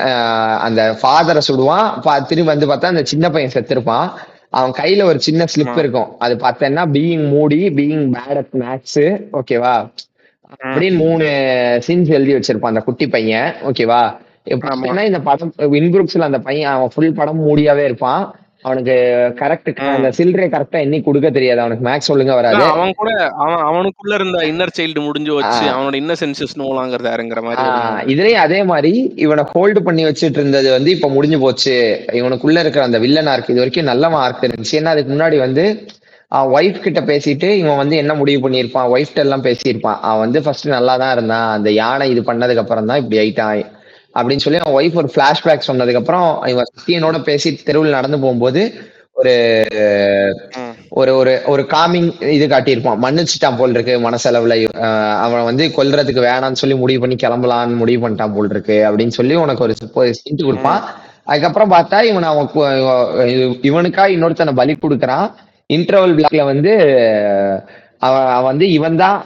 அந்த 0.59 0.99
ஃபாதரை 1.03 1.41
சுடுவான். 1.53 1.93
பா- 2.05 2.25
திரும்பி 2.25 2.55
வந்து 2.55 2.67
பார்த்தா 2.67 2.89
அந்த 2.89 3.05
சின்ன 3.05 3.31
பையன் 3.31 3.51
செத்துருப்பான். 3.55 4.11
அவன் 4.51 4.71
கையில 4.71 5.03
ஒரு 5.03 5.21
சின்ன 5.21 5.45
ஸ்லிப். 5.45 5.79
இருக்கும். 5.79 6.19
அது 6.19 6.37
பார்த்தேன்னா 6.37 6.89
பீயிங் 6.93 7.29
மூடி 7.29 7.69
பீயிங் 7.69 8.13
பேட் 8.13 8.37
அட் 8.37 8.49
மேக்ஸ் 8.59 9.21
ஓகேவா 9.33 9.91
அப்படின்னு 10.63 10.97
மூணு 10.97 11.25
சீன்ஸ் 11.87 12.09
எழுதி 12.09 12.35
வச்சிருப்பான் 12.35 12.67
அந்த 12.67 12.81
குட்டி 12.81 13.09
பையன் 13.09 13.55
ஓகேவா 13.69 14.17
பார்த்தீங்கன்னா 14.51 15.09
இந்த 15.11 15.21
படம் 15.27 15.53
இன்குரூப்ஸ்ல 15.81 16.31
அந்த 16.31 16.41
பையன் 16.47 16.73
அவன் 16.75 16.93
ஃபுல் 16.95 17.19
படம் 17.19 17.43
மூடியாவே 17.49 17.85
இருப்பான். 17.91 18.23
அவனுக்கு 18.67 18.95
கரெக்ட். 19.39 19.71
அந்த 19.93 20.09
சில்லறை 20.17 20.47
கரெக்டா 20.51 20.79
எண்ணி 20.85 20.99
கொடுக்க 21.07 21.29
தெரியாது. 21.31 21.61
அவனுக்கு 21.63 21.85
மேக்ஸ் 21.89 22.11
ஒழுங்கா 22.15 22.35
வராது. 22.39 22.63
அவன் 22.75 22.93
கூட 23.01 23.11
அவன் 23.45 23.63
அவனுக்குள்ள 23.69 24.13
இருந்த 24.19 24.43
இன்னர் 24.51 24.75
சைல்டு 24.79 25.01
முடிஞ்சு 25.07 25.33
வச்சு. 25.39 25.65
அவனோட 25.73 25.97
இன்னசென்சஸ் 26.03 26.55
நோலாங்கிறது 26.61 27.11
யாருங்கிற 27.11 27.43
மாதிரி 27.47 27.65
இதுலயும் 28.15 28.45
அதே 28.47 28.61
மாதிரி 28.73 28.93
இவனை 29.25 29.45
ஹோல்டு 29.55 29.83
பண்ணி 29.89 30.05
வச்சுட்டு 30.09 30.41
இருந்தது 30.41 30.71
வந்து 30.77 30.91
இப்ப 30.97 31.11
முடிஞ்சு 31.17 31.39
போச்சு. 31.39 31.75
இவனுக்குள்ள 32.21 32.65
இருக்கிற 32.65 32.85
அந்த 32.85 33.01
வில்லன் 33.07 33.33
ஆர்க் 33.35 33.53
இது 33.55 33.63
வரைக்கும் 33.65 33.91
நல்ல 33.93 34.13
ஆர்க் 34.25 34.47
இருந்துச்சு 34.49 34.79
ஏன்னா 34.81 34.95
அதுக்கு 34.95 35.13
முன்னாடி 35.15 35.39
வந்து 35.47 35.67
ஒய்ஃப் 36.57 36.85
கிட்ட 36.85 37.01
பேசிட்டு 37.09 37.49
இவன் 37.63 37.81
வந்து 37.81 37.97
என்ன 37.97 38.13
முடிவு 38.15 38.41
பண்ணியிருப்பான்? 38.45 38.91
ஒய்ஃப்ட 38.95 39.19
எல்லாம் 39.27 39.47
பேசியிருப்பான். 39.47 39.99
அவன் 40.01 40.25
வந்து 40.25 40.43
ஃபர்ஸ்ட் 40.43 40.69
நல்லா 40.79 40.97
தான் 41.03 41.13
இருந்தான். 41.17 41.49
அந்த 41.57 41.71
யானை 41.83 42.11
இது 42.11 42.21
பண்ணதுக்கு 42.33 42.63
அப்புறம் 42.63 42.91
தான் 42.91 43.01
இப்படி 43.03 43.19
ஆயிட்டான். 43.23 43.65
அப்படின்னு 44.15 44.37
சொல்லி 44.37 44.59
அவன் 44.65 44.85
ஒய்ஃப் 44.85 44.95
ஒரு 44.95 45.11
பிளாஷ்பேக் 45.15 45.61
சொன்னதுக்கு 45.67 45.95
அப்புறம் 45.95 46.43
இவன் 46.45 46.65
சத்தியனோட 46.87 47.23
பேசி 47.23 47.55
தெருவில் 47.55 47.91
நடந்து 47.91 48.19
போகும்போது 48.19 48.73
ஒரு 49.13 49.67
ஒரு 50.89 51.17
ஒரு 51.17 51.43
ஒரு 51.47 51.63
காமிங் 51.63 52.23
இது 52.23 52.47
காட்டியிருப்பான். 52.47 52.99
மன்னிச்சுட்டான் 53.03 53.57
போல் 53.59 53.71
இருக்கு 53.71 54.11
மனசளவுல. 54.11 54.69
ஆஹ் 54.77 55.21
அவன் 55.21 55.45
வந்து 55.45 55.67
கொல்றதுக்கு 55.67 56.25
வேணாம்னு 56.25 56.53
சொல்லி 56.53 56.77
முடிவு 56.77 57.01
பண்ணி 57.01 57.15
கிளம்பலான்னு 57.15 57.77
முடிவு 57.77 58.09
பண்ணிட்டான் 58.09 58.35
போல் 58.35 58.51
இருக்கு 58.51 58.91
அப்படின்னு 58.91 59.09
சொல்லி 59.09 59.35
உனக்கு 59.35 59.75
ஒரு 59.95 60.13
ஹிண்ட் 60.31 60.45
கொடுப்பான். 60.45 60.83
அதுக்கப்புறம் 61.25 61.71
பார்த்தா 61.71 62.03
இவன் 62.03 62.23
அவன் 62.23 62.49
இவனுக்கா 63.63 64.05
இன்னொருத்தனை 64.17 64.53
பலி 64.53 64.79
கொடுக்குறான். 64.83 65.33
இன்டர்வல் 65.73 66.23
பிளாக்ல 66.23 66.45
வந்து 66.45 66.71
அவன் 68.03 68.27
அவன் 68.29 68.49
வந்து 68.51 68.67
இவன் 68.77 68.97
தான் 69.03 69.19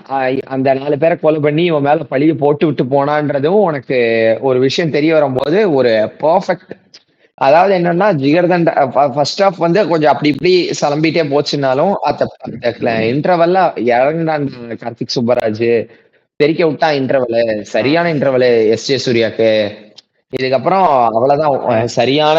அந்த 0.55 0.75
நாலு 0.81 0.97
பேரை 1.03 1.17
கொலை 1.19 1.39
பண்ணி 1.41 1.63
இவன் 1.71 1.87
மேல 1.87 2.07
பழிய 2.11 2.33
போட்டு 2.43 2.67
விட்டு 2.67 2.85
போனான்றதும் 2.95 3.61
உனக்கு 3.69 3.99
ஒரு 4.49 4.59
விஷயம் 4.67 4.95
தெரிய 4.97 5.13
வரும்போது 5.15 5.61
ஒரு 5.79 5.93
பர்ஃபெக்ட் 6.25 6.75
அதாவது 7.39 7.73
என்னன்னா 7.79 8.09
ஜிகர்தண்ட 8.21 8.71
ஃபர்ஸ்ட் 9.15 9.43
ஆஃப் 9.43 9.59
வந்து 9.65 9.81
கொஞ்சம் 9.89 10.13
அப்படி 10.13 10.31
இப்படி 10.35 10.53
சிலம்பிட்டே 10.81 11.25
போச்சுனாலும் 11.33 11.95
அந்த 12.11 12.23
இன்டர்வல்ல 13.13 13.59
இறங்கினான் 13.95 14.47
கார்த்திக் 14.83 15.15
சுப்பராஜ். 15.17 15.67
தெரிக்க 16.41 16.63
விட்டான் 16.67 16.97
இன்டர்வல் 17.01 17.37
சரியான 17.75 18.13
இன்டர்வல் 18.15 18.47
எஸ் 18.75 18.87
ஜே 18.89 18.97
சூர்யாக்கு. 19.05 19.51
இதுக்கப்புறம் 20.33 20.87
அவ்வளவுதான். 21.17 21.55
சரியான 21.99 22.39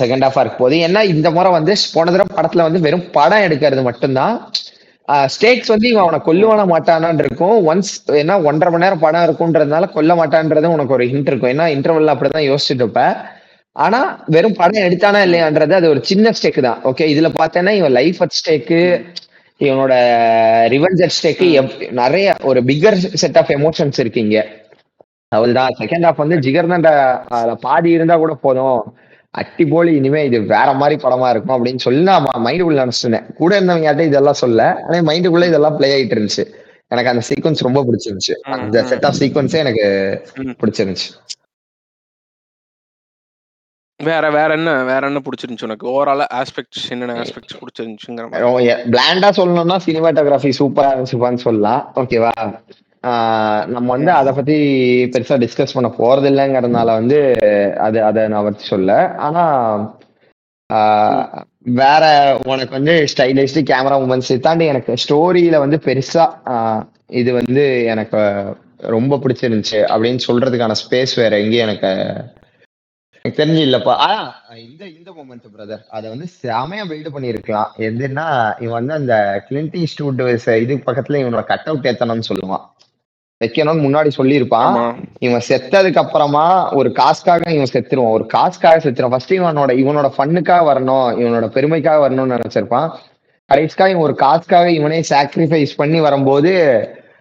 செகண்ட் 0.00 0.26
ஆஃபா 0.28 0.42
இருக்கும் 0.42 0.64
போது 0.64 0.76
ஏன்னா 0.86 1.02
இந்த 1.14 1.28
முறை 1.36 1.50
வந்து 1.58 1.74
போன 1.94 2.10
தடவை 2.10 2.34
படத்துல 2.38 2.66
வந்து 2.68 2.84
வெறும் 2.86 3.06
படம் 3.16 3.44
எடுக்கிறது 3.46 3.84
மட்டும்தான். 3.88 4.34
ஸ்டேக்ஸ் 5.34 5.72
வந்து 5.72 5.86
இவன் 5.90 6.04
அவனை 6.04 6.18
கொல்லுவான 6.28 6.60
மாட்டானான் 6.72 7.20
இருக்கும். 7.24 7.56
ஒன்ஸ் 7.70 7.92
ஏன்னா 8.20 8.36
ஒன்றரை 8.48 8.70
மணி 8.72 8.84
நேரம் 8.84 9.02
படம் 9.04 9.26
இருக்கும்ன்றதுனால 9.26 9.88
கொல்ல 9.96 10.14
மாட்டான்றதும் 10.20 10.74
உனக்கு 10.76 10.96
ஒரு 10.96 11.04
ஹிண்ட் 11.12 11.28
இருக்கும். 11.30 11.52
ஏன்னா 11.54 11.66
இன்டர்வல்ல 11.76 12.14
அப்படிதான் 12.14 12.48
யோசிச்சுட்டு 12.50 12.84
இருப்ப. 12.84 13.04
ஆனா 13.76 14.00
வெறும் 14.34 14.58
படம் 14.60 14.86
எடுத்தானா 14.88 15.20
இல்லையான்றது 15.26 15.74
அது 15.78 15.88
ஒரு 15.94 16.00
சின்ன 16.10 16.32
ஸ்டேக் 16.38 16.60
தான். 16.68 16.80
ஓகே 16.90 17.06
இதுல 17.14 17.30
பார்த்தேன்னா 17.40 17.74
இவன் 17.80 17.96
லைஃப் 18.00 18.20
அட் 18.26 18.36
ஸ்டேக்கு 18.40 18.80
இவனோட 19.60 19.94
ரிவெஞ்ச் 20.74 21.02
அட் 21.06 21.16
ஸ்டேக்கு 21.18 21.46
நிறைய 22.02 22.34
ஒரு 22.50 22.60
பிக்கர் 22.70 22.98
செட் 23.22 23.38
ஆஃப் 23.42 23.52
எமோஷன்ஸ் 23.58 24.00
இருக்கீங்க 24.04 24.36
அவள் 25.32 25.58
தான் 25.58 25.76
செகண்ட் 25.80 26.06
ஹாஃப் 26.06 26.22
வந்து 26.22 26.36
ஜிகர் 26.44 26.72
தான் 26.74 26.86
பாதி 27.66 27.90
இருந்தா 27.96 28.16
கூட 28.24 28.34
போதும். 28.46 28.80
அட்டி 29.40 29.64
போலி 29.72 29.92
இனிமே 30.00 30.20
இது 30.28 30.38
வேற 30.54 30.68
மாதிரி 30.80 30.96
படமா 31.02 31.28
இருக்கும் 31.32 31.56
அப்படின்னு 31.56 31.84
சொல்லி 31.86 32.02
நான் 32.10 32.28
மைண்டுக்குள்ள 32.46 32.84
நினைச்சிட்டேன் 32.84 33.26
கூட 33.40 33.50
இருந்தவங்க 33.60 34.06
இதெல்லாம் 34.10 34.40
சொல்ல 34.44 34.68
ஆனா 34.84 34.98
மைண்டுக்குள்ள 35.10 35.48
இதெல்லாம் 35.50 35.76
பிளே 35.78 35.90
ஆயிட்டு 35.96 36.16
இருந்துச்சு. 36.16 36.44
எனக்கு 36.94 37.12
அந்த 37.12 37.22
சீக்வன்ஸ் 37.28 37.66
ரொம்ப 37.66 37.80
பிடிச்சிருந்துச்சு. 37.88 38.34
அந்த 38.56 38.84
செட் 38.90 39.06
ஆஃப் 39.08 39.18
சீக்வன்ஸே 39.20 39.58
எனக்கு 39.64 39.86
பிடிச்சிருந்துச்சு. 40.62 41.08
வேற 44.00 44.24
வேற 44.36 44.50
என்ன 44.58 44.70
வேற 44.90 45.02
என்ன 45.10 45.20
பிடிச்சிருந்துச்சு 45.26 45.66
உனக்கு? 45.68 45.86
ஓவரால் 45.94 46.24
ஆஸ்பெக்ட்ஸ் 46.40 46.88
என்னென்ன 46.94 47.14
ஆஸ்பெக்ட்ஸ் 47.22 47.58
பிடிச்சிருந்துச்சுங்கிற 47.60 48.26
மாதிரி. 48.32 48.74
பிளாண்டா 48.94 49.30
சொல்லணும்னா 49.38 49.78
சினிமாட்டோகிராஃபி 49.86 50.52
சூப்பரா 50.58 50.90
இருந்துச்சுப்பான்னு 50.94 51.44
சொல்லலாம். 51.46 51.82
ஓகேவா 52.02 52.32
நம்ம 53.66 53.86
வந்து 53.86 54.10
அதை 54.10 54.32
பத்தி 54.32 54.56
பெருசா 55.04 55.36
டிஸ்கஸ் 55.42 55.74
பண்ண 55.74 55.88
போறது 55.98 56.28
இல்லைங்கிறதுனால 56.32 56.84
வந்து 56.84 57.18
அது 57.78 57.98
அதை 58.02 58.28
நான் 58.28 58.44
பத்தி 58.44 58.64
சொல்ல. 58.64 59.14
ஆனா 59.26 59.44
வேற 61.80 62.04
உனக்கு 62.44 62.70
வந்து 62.70 62.94
ஸ்டைலிஸ்ட் 63.12 63.68
கேமரா 63.70 63.96
மூமெண்ட்ஸ் 64.02 64.40
தாண்டி 64.40 64.64
எனக்கு 64.64 64.94
ஸ்டோரியில 65.04 65.58
வந்து 65.58 65.78
பெருசா 65.84 66.24
இது 67.06 67.32
வந்து 67.32 67.84
எனக்கு 67.84 68.20
ரொம்ப 68.96 69.16
பிடிச்சிருந்துச்சு 69.16 69.78
அப்படின்னு 69.92 70.20
சொல்றதுக்கான 70.26 70.74
ஸ்பேஸ் 70.82 71.14
வேற 71.16 71.32
எங்கேயும் 71.38 71.68
எனக்கு 71.68 71.90
எனக்கு 73.24 73.42
தெரிஞ்சு 73.42 73.62
இல்லப்பா 73.66 73.94
ஆனா 74.04 74.18
இந்த 74.56 74.82
இந்த 74.86 75.10
மூமெண்ட் 75.10 75.46
பிரதர் 75.54 75.84
அதை 75.88 76.06
வந்து 76.10 76.26
செமையா 76.42 76.84
பில்டு 76.90 77.10
பண்ணிருக்கலாம் 77.14 77.70
எதுன்னா 77.88 78.26
இவன் 78.62 78.78
வந்து 78.78 78.94
அந்த 78.94 79.44
கிளின்டி 79.48 79.84
ஸ்டூட் 79.84 80.20
இது 80.64 80.76
பக்கத்துல 80.86 81.20
இவனோட 81.22 81.44
கட் 81.44 81.66
அவுட் 81.66 81.86
ஏத்தணும்னு 81.86 82.30
சொல்லுவான். 82.32 82.64
வைக்கணும்னு 83.44 83.84
முன்னாடி 83.86 84.10
சொல்லியிருப்பான். 84.16 84.76
இவன் 85.18 85.42
செத்ததுக்கு 85.48 86.00
அப்புறமா 86.02 86.44
ஒரு 86.74 86.92
காசுக்காக 86.92 87.52
இவன் 87.52 87.72
செத்துருவான். 87.72 88.14
ஒரு 88.16 88.26
காசுக்காக 88.26 88.78
செத்துருவான். 88.84 89.14
ஃபர்ஸ்ட் 89.14 89.34
இவனோட 89.34 89.72
இவனோட 89.82 90.08
ஃபன்னுக்காக 90.16 90.62
வரணும் 90.70 91.08
இவனோட 91.22 91.48
பெருமைக்காக 91.56 91.98
வரணும்னு 92.04 92.36
நினைச்சிருப்பான். 92.36 92.88
கடைசிக்காக 93.50 93.90
இவன் 93.94 94.06
ஒரு 94.08 94.14
காசுக்காக 94.14 94.70
இவனே 94.70 95.00
சாக்ரிஃபைஸ் 95.10 95.74
பண்ணி 95.76 96.00
வரும்போது 96.00 96.52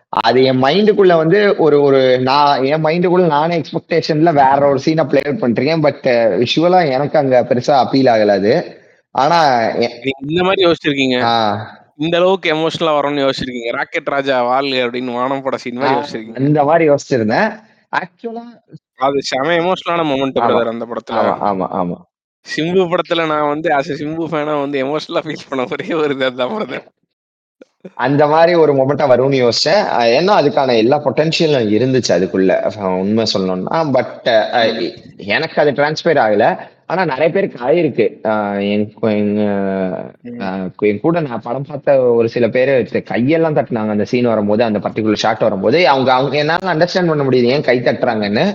அது 0.09 0.39
என் 0.43 0.61
மைண்டுக்குள்ள 0.63 1.13
வந்து 1.15 1.39
ஒரு 1.57 1.77
ஒரு 1.81 2.01
நான் 2.19 2.63
என் 2.63 2.83
மைண்டுக்குள்ள 2.85 3.25
நானே 3.27 3.61
எக்ஸ்பெக்டேஷன்ல 3.61 4.31
வேற 4.33 4.59
ஒரு 4.67 4.79
சீனை 4.85 5.03
பிளே 5.03 5.21
பண்ணிருக்கேன் 5.41 5.81
பட் 5.81 6.05
விஷுவலா 6.41 6.79
எனக்கு 6.91 7.17
அங்க 7.17 7.45
பெருசா 7.49 7.73
அப்பீல் 7.83 8.11
ஆகல 8.13 8.35
அது. 8.39 8.53
ஆனா 9.15 9.39
இந்த 10.27 10.43
மாதிரி 10.43 10.61
யோசிச்சிருக்கீங்க. 10.65 11.17
இந்த 11.99 12.15
அளவுக்கு 12.19 12.47
எமோஷனலா 12.53 12.93
வரும்னு 12.95 13.23
யோசிச்சிருக்கீங்க. 13.25 13.69
ராக்கெட் 13.77 14.11
ராஜா 14.15 14.37
வால் 14.49 14.71
அப்படின்னு 14.85 15.13
வானம் 15.19 15.43
பட 15.45 15.57
சீன் 15.63 15.79
மாதிரி 15.81 15.95
யோசிச்சிருக்கீங்க. 15.99 16.39
அந்த 16.41 16.63
மாதிரி 16.69 16.85
யோசிச்சிருந்தேன். 16.89 17.51
ஆக்சுவலா 17.99 18.45
அது 19.05 19.21
செம 19.29 19.53
எமோஷனலான 19.61 20.03
மொமெண்ட். 20.11 20.37
பிரதர் 20.47 20.73
அந்த 20.73 20.85
படத்துல. 20.91 21.21
ஆமா 21.21 21.37
ஆமா 21.49 21.67
ஆமா. 21.79 21.97
சிம்பு 22.45 22.83
படத்துல 22.91 23.21
நான் 23.31 23.49
வந்து 23.53 23.69
ஆஸ் 23.77 23.91
சிம்பு 24.01 24.25
ஃபேனா 24.31 24.55
வந்து 24.63 24.77
எமோஷனலா 24.85 25.23
ஃபீல் 25.25 25.47
பண்ண 25.49 25.65
ஒரே 25.75 25.87
ஒரு 26.01 26.13
இது 26.15 26.27
அதுதான் 26.29 26.53
பிரதர் 26.55 26.85
அந்த 28.05 28.23
மாதிரி 28.27 28.53
ஒரு 28.61 28.71
மொமெண்டா 28.77 29.05
வரும்னு 29.11 29.39
யோசிச்சேன். 29.41 29.81
ஏன்னா 30.17 30.33
அதுக்கான 30.41 30.75
எல்லா 30.83 30.97
பொட்டன்ஷியலும் 31.03 31.67
இருந்துச்சு 31.77 32.11
அதுக்குள்ள. 32.15 32.53
உண்மை 33.01 33.25
சொல்லணும்னா 33.33 33.79
பட் 33.97 34.27
எனக்கு 35.33 35.57
அது 35.63 35.71
டிரான்ஸ்பேர் 35.79 36.21
ஆகல. 36.25 36.45
ஆனா 36.89 37.01
நிறைய 37.11 37.27
பேருக்கு 37.35 37.57
ஆயிருக்கு 37.67 38.05
என் 38.73 38.83
கூட 41.03 41.15
நான் 41.27 41.43
படம் 41.45 41.65
பார்த்த 41.69 41.95
ஒரு 42.17 42.27
சில 42.33 42.45
பேர் 42.55 42.71
கையெல்லாம் 43.11 43.55
தட்டினாங்க. 43.57 43.93
அந்த 43.95 44.05
சீன் 44.11 44.29
வரும்போது 44.31 44.61
அந்த 44.67 44.79
பர்டிகுலர் 44.83 45.23
ஷாட் 45.23 45.45
வரும்போது 45.47 45.79
அவங்க 45.93 46.11
அவங்க 46.17 46.35
என்னால 46.43 46.73
அண்டர்ஸ்டாண்ட் 46.73 47.11
பண்ண 47.11 47.23
முடியுது 47.27 47.49
ஏன் 47.55 47.65
கை 47.69 47.77
தட்டுறாங்கன்னு. 47.87 48.45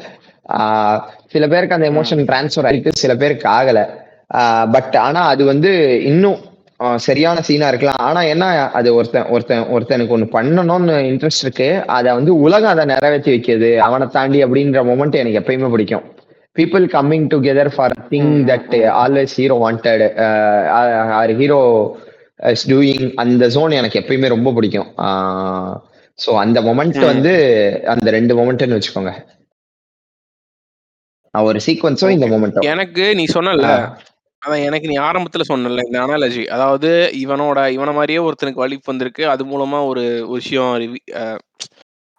சில 1.32 1.42
பேருக்கு 1.54 1.76
அந்த 1.78 1.88
எமோஷன் 1.92 2.22
டிரான்ஸ்ஃபர் 2.30 2.68
ஆயிருக்கு 2.68 3.00
சில 3.02 3.14
பேருக்கு 3.22 3.48
ஆகல. 3.58 3.80
பட் 4.76 4.96
ஆனா 5.06 5.22
அது 5.32 5.42
வந்து 5.52 5.72
இன்னும் 6.10 6.38
சரியான 7.06 7.38
சீனா 7.46 7.66
இருக்கலாம். 7.72 8.00
ஆனா 8.08 8.20
என்ன 8.34 8.44
அது 8.78 8.88
ஒருத்தன் 8.98 9.26
ஒருத்தன் 9.34 9.66
ஒருத்தனுக்கு 9.74 10.14
ஒண்ணு 10.16 10.28
பண்ணணும்னு 10.36 10.94
இன்ட்ரெஸ்ட் 11.10 11.44
இருக்கு. 11.46 11.68
அதை 11.96 12.10
வந்து 12.18 12.32
உலகம் 12.46 12.72
அதை 12.74 12.84
நிறைவேற்றி 12.94 13.30
வைக்கிது. 13.34 13.70
அவனை 13.88 14.06
தாண்டி 14.16 14.38
அப்படின்ற 14.44 14.78
மொமெண்ட் 14.90 15.20
எனக்கு 15.22 15.40
எப்பயுமே 15.42 15.70
பிடிக்கும். 15.74 16.06
People 16.56 16.84
coming 16.94 17.26
together 17.32 17.70
for 17.74 17.94
thing 18.10 18.32
that 18.50 18.72
always 19.02 19.34
hero 19.40 19.56
wanted 19.64 20.04
or 21.18 21.32
hero 21.40 21.60
is 22.52 22.64
doing 22.70 23.06
அந்த 23.14 23.44
ஜோன் 23.48 23.78
எனக்கு 23.80 24.00
எப்பயுமே 24.00 24.28
ரொம்ப 24.28 24.52
பிடிக்கும். 24.52 24.90
ஸோ 26.18 26.30
அந்த 26.36 26.58
மொமெண்ட் 26.60 26.98
ம். 27.00 27.08
வந்து 27.12 27.32
அந்த 27.86 28.08
ரெண்டு 28.10 28.32
மொமெண்ட்னு 28.38 28.78
வச்சுக்கோங்க. 28.78 29.12
ஒரு 31.34 31.58
சீக்வன்ஸும் 31.66 32.14
இந்த 32.14 32.26
மொமெண்ட்டும் 32.26 32.70
எனக்கு 32.74 33.04
நீ 33.18 33.24
சொன்னல 33.34 33.66
அதான் 34.42 34.64
எனக்கு 34.66 34.86
நீ 34.88 34.96
ஆரம்பத்துல 34.98 35.44
சொன்னல 35.48 35.82
இந்த 35.86 35.98
அனாலஜி 36.04 36.42
அதாவது 36.54 36.90
இவனோட 37.24 37.58
இவன 37.76 37.90
மாதிரியே 37.94 38.20
ஒருத்தனுக்கு 38.26 38.62
வலிப்பு 38.64 38.90
வந்திருக்கு. 38.90 39.22
அது 39.28 39.42
மூலமா 39.44 39.78
ஒரு 39.86 40.04
விஷயம் 40.28 40.70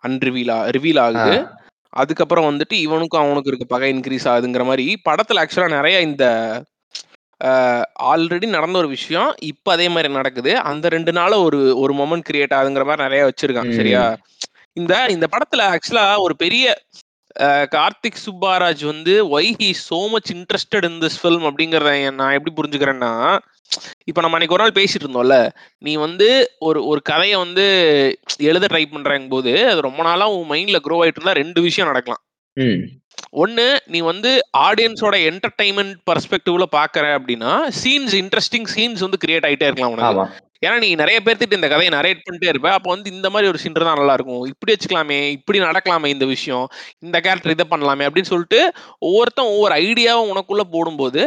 அன்ரிவீல் 0.04 0.54
ரிவீல் 0.76 1.02
ஆகுது. 1.06 1.36
அதுக்கப்புறம் 1.94 2.48
வந்துட்டு 2.50 2.76
இவனுக்கும் 2.80 3.22
அவனுக்கும் 3.22 3.52
இருக்க 3.52 3.66
பகை 3.68 3.94
இன்க்ரீஸ் 3.94 4.28
ஆகுதுங்கிற 4.28 4.66
மாதிரி 4.66 4.98
படத்துல 5.10 5.42
ஆக்சுவலா 5.42 5.70
நிறைய 5.70 6.00
இந்த 6.02 6.26
ஆல்ரெடி 8.08 8.46
நடந்த 8.50 8.78
ஒரு 8.78 8.88
விஷயம் 8.88 9.30
இப்ப 9.44 9.72
அதே 9.72 9.88
மாதிரி 9.90 10.14
நடக்குது. 10.14 10.60
அந்த 10.62 10.90
ரெண்டு 10.90 11.12
நாள் 11.12 11.34
ஒரு 11.42 11.60
ஒரு 11.78 11.94
மொமெண்ட் 11.94 12.28
கிரியேட் 12.30 12.56
ஆகுதுங்கிற 12.58 12.86
மாதிரி 12.86 13.04
நிறைய 13.04 13.22
வச்சிருக்கான் 13.26 13.70
ம். 13.70 13.76
சரியா 13.76 14.04
இந்த 14.78 14.94
இந்த 15.10 15.28
படத்துல 15.32 15.64
ஆக்சுவலா 15.72 16.06
ஒரு 16.18 16.36
பெரிய 16.36 16.66
கார்த்திக் 17.72 18.24
சுப்பாராஜ் 18.26 18.84
வந்து 18.86 19.14
why 19.32 19.50
he 19.60 19.70
so 19.90 20.10
much 20.12 20.32
interested 20.34 20.88
in 20.90 21.00
this 21.00 21.20
film 21.22 21.46
அப்படிங்கறத 21.50 21.92
நான் 22.14 22.34
எப்படி 22.34 22.54
புரிஞ்சுக்கிறேன்னா 22.56 23.12
இப்ப 24.06 24.22
நம்ம 24.22 24.38
அன்னைக்கு 24.38 24.56
ஒரு 24.58 24.64
நாள் 24.64 24.78
பேசிட்டு 24.80 25.06
இருந்தோம்ல 25.06 25.38
நீ 25.82 25.94
வந்து 26.06 26.28
ஒரு 26.60 26.80
ஒரு 26.86 27.02
கதையை 27.02 27.38
வந்து 27.38 27.66
எழுத 28.50 28.68
ட்ரை 28.74 28.84
பண்றங்க 28.94 29.30
போது 29.30 29.54
அது 29.72 29.82
ரொம்ப 29.82 30.04
நாளா 30.04 30.28
உன் 30.36 30.50
மைண்ட்ல 30.54 30.80
க்ரோ 30.88 31.00
ஆயிட்டு 31.04 31.20
இருந்தா 31.20 31.40
ரெண்டு 31.42 31.62
விஷயம் 31.62 31.92
நடக்கலாம். 31.92 32.24
ஒன்னு 33.42 33.66
நீ 33.94 34.00
வந்து 34.12 34.32
ஆடியன்ஸோட 34.68 35.16
என்டர்டைன்மெண்ட் 35.30 35.96
பர்ஸ்பெக்டிவ்ல 36.10 36.66
பாக்குற 36.78 37.06
அப்படின்னா 37.18 37.52
சீன்ஸ் 37.82 38.16
இன்ட்ரெஸ்டிங் 38.22 38.70
சீன்ஸ் 38.76 39.06
வந்து 39.08 39.22
கிரியேட் 39.26 39.48
ஆயிட்டே 39.50 39.68
இருக்கலாம் 39.70 39.94
உனக்கு. 39.96 40.10
ஏன்னா 40.66 40.78
நீ 40.84 40.90
நிறைய 40.96 41.18
பேர்த்திட்டு 41.26 41.58
இந்த 41.60 41.68
கதையை 41.70 41.92
நரேட் 41.96 42.24
பண்ணிட்டே 42.26 42.50
இருப்ப. 42.52 42.70
அப்போ 42.78 42.90
வந்து 42.94 43.08
இந்த 43.14 43.28
மாதிரி 43.30 43.50
ஒரு 43.52 43.60
சீன் 43.62 43.78
தான் 43.78 44.00
நல்லா 44.02 44.16
இருக்கும் 44.18 44.44
இப்படி 44.52 44.74
வச்சுக்கலாமே 44.74 45.18
இப்படி 45.38 45.60
நடக்கலாமே 45.60 46.10
இந்த 46.16 46.26
விஷயம். 46.26 46.66
இந்த 47.06 47.18
கேரக்டர் 47.26 47.56
இதை 47.56 47.66
பண்ணலாமே 47.72 48.08
அப்படின்னு 48.08 48.32
சொல்லிட்டு 48.34 48.60
ஒவ்வொருத்தன் 49.02 49.52
ஒவ்வொரு 49.54 49.76
ஐடியாவும் 49.86 50.32
உனக்குள்ள 50.34 50.66
போடும்போது 50.76 51.24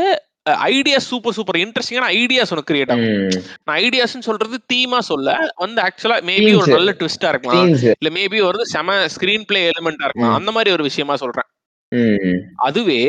ஐடியா 0.68 0.98
சூப்பர் 0.98 1.32
சூப்பர் 1.32 1.56
இன்ட்ரெஸ்டிங்கான 1.56 2.08
ஐடியாஸ் 2.14 2.50
உனக்கு 2.50 2.74
கிரியேட் 2.74 2.92
ஆகும். 2.92 3.44
நான் 3.64 3.78
ஐடியாஸ்னு 3.78 4.26
சொல்றது 4.28 4.56
தீமா 4.72 4.98
சொல்ல 5.08 5.28
வந்து 5.56 5.82
ஆக்சுவலா 5.82 6.16
மேபி 6.30 6.48
ஒரு. 6.56 6.72
நல்ல 6.72 6.90
ட்விஸ்டா 6.98 7.28
இருக்கலாம். 7.28 7.62
இல்ல 8.00 8.10
மேபி 8.16 8.42
ஒரு 8.42 8.66
செம 8.66 8.96
ஸ்கிரீன் 9.14 9.46
பிளே 9.46 9.70
எலிமெண்டா 9.70 10.04
இருக்கலாம். 10.04 10.34
அந்த 10.34 10.52
மாதிரி 10.52 10.70
ஒரு 10.70 10.82
விஷயமா 10.82 11.16
சொல்றேன். 11.16 11.48
அதுவே 12.66 13.00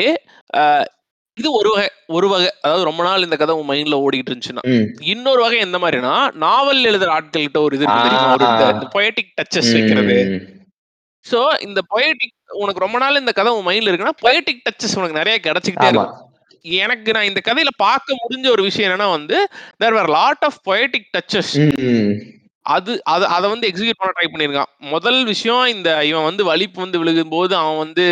இது 1.38 1.50
ஒரு 1.52 1.70
வகை 1.70 1.88
ஒரு 2.08 2.28
வகை 2.30 2.50
அதாவது 2.62 2.84
ரொம்ப 2.84 3.04
நாள் 3.04 3.24
இந்த 3.24 3.36
கதை 3.36 3.56
உன் 3.56 3.70
மைண்ட்ல 3.70 3.96
ஓடிட்டு 4.04 4.30
இருந்துச்சுன்னா 4.32 4.62
இன்னொரு 5.06 5.42
வகை 5.42 5.58
எந்த 5.60 5.78
மாதிரினா 5.78 6.14
நாவல் 6.44 6.84
எழுதுற 6.84 7.10
ஆட்கள்கிட்ட 7.18 7.58
ஒரு 7.66 7.76
இது 7.76 7.86
இருக்கு 7.86 8.04
தெரியுமா? 8.06 8.30
ஒரு 8.34 8.46
ஆ. 8.46 8.70
இந்த 8.76 8.88
பொயட்டிக் 8.96 9.34
டச்சஸ் 9.40 9.72
வைக்கிறது. 9.74 10.18
சோ 11.26 11.40
இந்த 11.68 11.82
பொயட்டிக் 11.94 12.34
உனக்கு 12.62 12.84
ரொம்ப 12.86 12.98
நாள் 12.98 13.20
இந்த 13.20 13.32
கதை 13.32 13.52
உன் 13.54 13.68
மைண்ட்ல 13.68 13.92
இருக்குன்னா 13.92 14.16
பொயட்டிக் 14.24 14.64
டச்சஸ் 14.68 14.96
உனக்கு 14.96 15.20
நிறைய 15.22 15.38
கிடைச்சிக்கிட்டே 15.44 15.90
இருக்கும். 15.92 16.14
எனக்கு 16.82 17.10
நான் 17.14 17.30
இந்த 17.30 17.42
கதையில 17.46 17.72
பார்க்க 17.78 18.22
முடிஞ்ச 18.22 18.48
ஒரு 18.50 18.64
விஷயம் 18.64 18.88
என்னன்னா 18.88 19.10
வந்து 19.10 19.38
there 19.78 19.94
were 19.94 20.16
lot 20.18 20.46
of 20.48 20.60
poetic 20.70 21.12
touches 21.18 21.54
அது 22.66 22.92
அது 23.04 23.26
அதை 23.28 23.48
வந்து 23.50 23.68
எக்ஸிக்யூட் 23.70 24.00
பண்ண 24.00 24.14
ட்ரை 24.16 24.28
பண்ணியிருக்கான். 24.30 24.72
முதல் 24.94 25.20
விஷயம் 25.26 25.66
இந்த 25.66 25.90
இவன் 26.06 26.24
வந்து 26.24 26.44
வலிப்பு 26.44 26.80
வந்து 26.82 27.02
விழுகும் 27.02 27.34
போது 27.34 27.54
அவன் 27.56 27.78
வந்து 27.78 28.06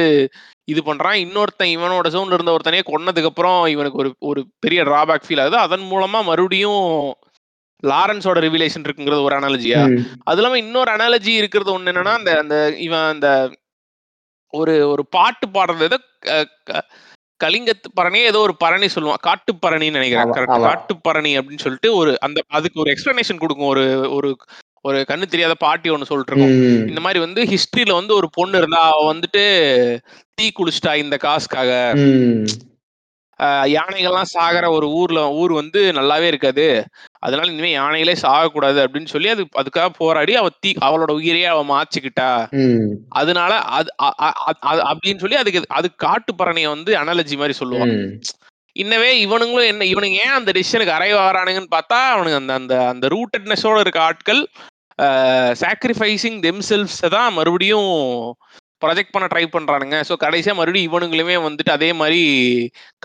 இது 0.72 0.82
பண்றான். 0.82 1.18
இன்னொருத்தன் 1.24 1.74
இவனோட 1.76 2.08
ஜோன்ல 2.16 2.38
இருந்த 2.38 2.56
ஒருத்தனையே 2.56 2.84
கொன்னதுக்கு 2.92 3.32
அப்புறம் 3.32 3.60
இவனுக்கு 3.66 4.02
ஒரு 4.04 4.12
ஒரு 4.20 4.42
பெரிய 4.60 4.84
டிராபேக் 4.84 5.26
ஃபீல் 5.28 5.42
ஆகுது. 5.42 5.58
அதன் 5.58 5.86
மூலமா 5.92 6.22
மறுபடியும் 6.24 6.84
லாரன்ஸோட 7.84 8.40
ரிவிலேஷன் 8.48 8.86
இருக்குங்கிறது 8.86 9.28
ஒரு 9.28 9.36
அனாலஜியா. 9.40 9.82
அது 10.24 10.40
இல்லாம 10.40 10.58
இன்னொரு 10.58 10.92
அனாலஜி 10.96 11.34
இருக்கிறது 11.42 11.72
ஒண்ணு 11.78 11.92
என்னன்னா 11.94 12.14
அந்த 12.20 12.32
அந்த 12.44 12.58
இவன் 12.78 13.08
அந்த 13.14 13.30
ஒரு 14.54 14.76
ஒரு 14.88 15.04
பாட்டு 15.16 15.46
பாடுறது 15.48 15.98
கலிங்கத்து 17.40 17.90
பரணி 17.94 18.20
ஏதோ 18.20 18.40
ஒரு 18.40 18.56
பரணி 18.56 18.86
சொல்லுவான். 18.86 19.22
காட்டு 19.22 19.54
பரணின்னு 19.54 19.92
நினைக்கிறேன். 19.92 20.26
கரெக்ட். 20.26 20.62
காட்டு 20.62 21.02
பரணி 21.02 21.38
அப்படின்னு 21.38 21.60
சொல்லிட்டு 21.60 21.96
ஒரு 21.96 22.18
அந்த 22.20 22.42
அதுக்கு 22.48 22.80
ஒரு 22.80 22.94
எக்ஸ்பிளனேஷன் 22.94 23.38
கொடுக்கும். 23.38 23.68
ஒரு 23.68 24.12
ஒரு 24.12 24.36
ஒரு 24.82 25.06
கண்ணு 25.08 25.26
தெரியாத 25.26 25.54
பாட்டி 25.56 25.90
ஒண்ணு 25.90 26.04
சொல்லிட்டு. 26.04 26.36
இந்த 26.88 27.02
மாதிரி 27.02 27.20
வந்து 27.20 27.44
ஹிஸ்டரியில 27.44 27.94
வந்து 27.94 28.16
ஒரு 28.16 28.30
பொண்ணு 28.32 28.58
இருந்தா 28.58 28.78
அவ 28.78 29.14
வந்துட்டு 29.14 29.44
தீ 30.34 30.52
குளிச்சிட்டா 30.56 30.96
இந்த 30.96 31.18
காசுக்காக. 31.18 31.72
யானைகள்லாம் 33.74 34.32
சாகிற 34.32 34.66
ஒரு 34.70 34.88
ஊர்ல 34.92 35.20
ஊர் 35.34 35.52
வந்து 35.52 35.82
நல்லாவே 35.92 36.28
இருக்காது 36.32 36.66
அதனால 37.20 37.52
இனிமே 37.52 37.72
யானைகளே 37.76 38.16
சாகக்கூடாது 38.24 38.80
அப்படின்னு 38.86 39.06
சொல்லி 39.06 39.30
அது 39.30 39.44
அதுக்காக 39.62 39.90
போராடி 39.98 40.34
அவ 40.36 40.50
தீ 40.60 40.72
அவளோட 40.88 41.12
உயிரையே 41.12 41.46
அவ 41.46 41.62
மாச்சுக்கிட்டா. 41.72 42.30
அதனால 43.10 43.52
அது 43.78 43.90
அப்படின்னு 44.90 45.20
சொல்லி 45.20 45.36
அதுக்கு 45.36 45.62
அது 45.72 45.90
காட்டு 45.96 46.34
பரணியை 46.34 46.70
வந்து 46.70 46.94
அனாலஜி 46.96 47.38
மாதிரி 47.38 47.56
சொல்லுவான். 47.62 47.94
இன்னவே 48.76 49.10
இவனுங்களும் 49.26 49.72
என்ன 49.72 49.86
இவனுங்க 49.86 50.20
ஏன் 50.26 50.38
அந்த 50.38 50.52
டிசிஷனுக்கு 50.52 50.98
அரைவ 50.98 51.18
வரானுங்கன்னு 51.22 51.76
பார்த்தா 51.76 52.00
அவனுங்க 52.14 52.38
அந்த 52.42 52.54
அந்த 52.54 52.76
அந்த 52.88 53.08
ரூட்டட்னஸோட 53.08 53.80
இருக்க 53.80 54.02
ஆட்கள் 54.02 54.42
சாக்ரிஃபைசிங் 55.62 56.40
தெம்செல்ஸ் 56.46 57.00
தான் 57.10 57.34
மறுபடியும் 57.34 57.92
ப்ரொஜெக்ட் 58.84 59.12
பண்ண 59.12 59.28
ட்ரை 59.34 59.48
பண்றானுங்க. 59.48 60.04
ஸோ 60.10 60.14
கடைசியா 60.20 60.54
மறுபடியும் 60.54 60.94
இவனுங்களுமே 60.94 61.36
வந்துட்டு 61.40 61.70
அதே 61.70 61.94
மாதிரி 61.94 62.22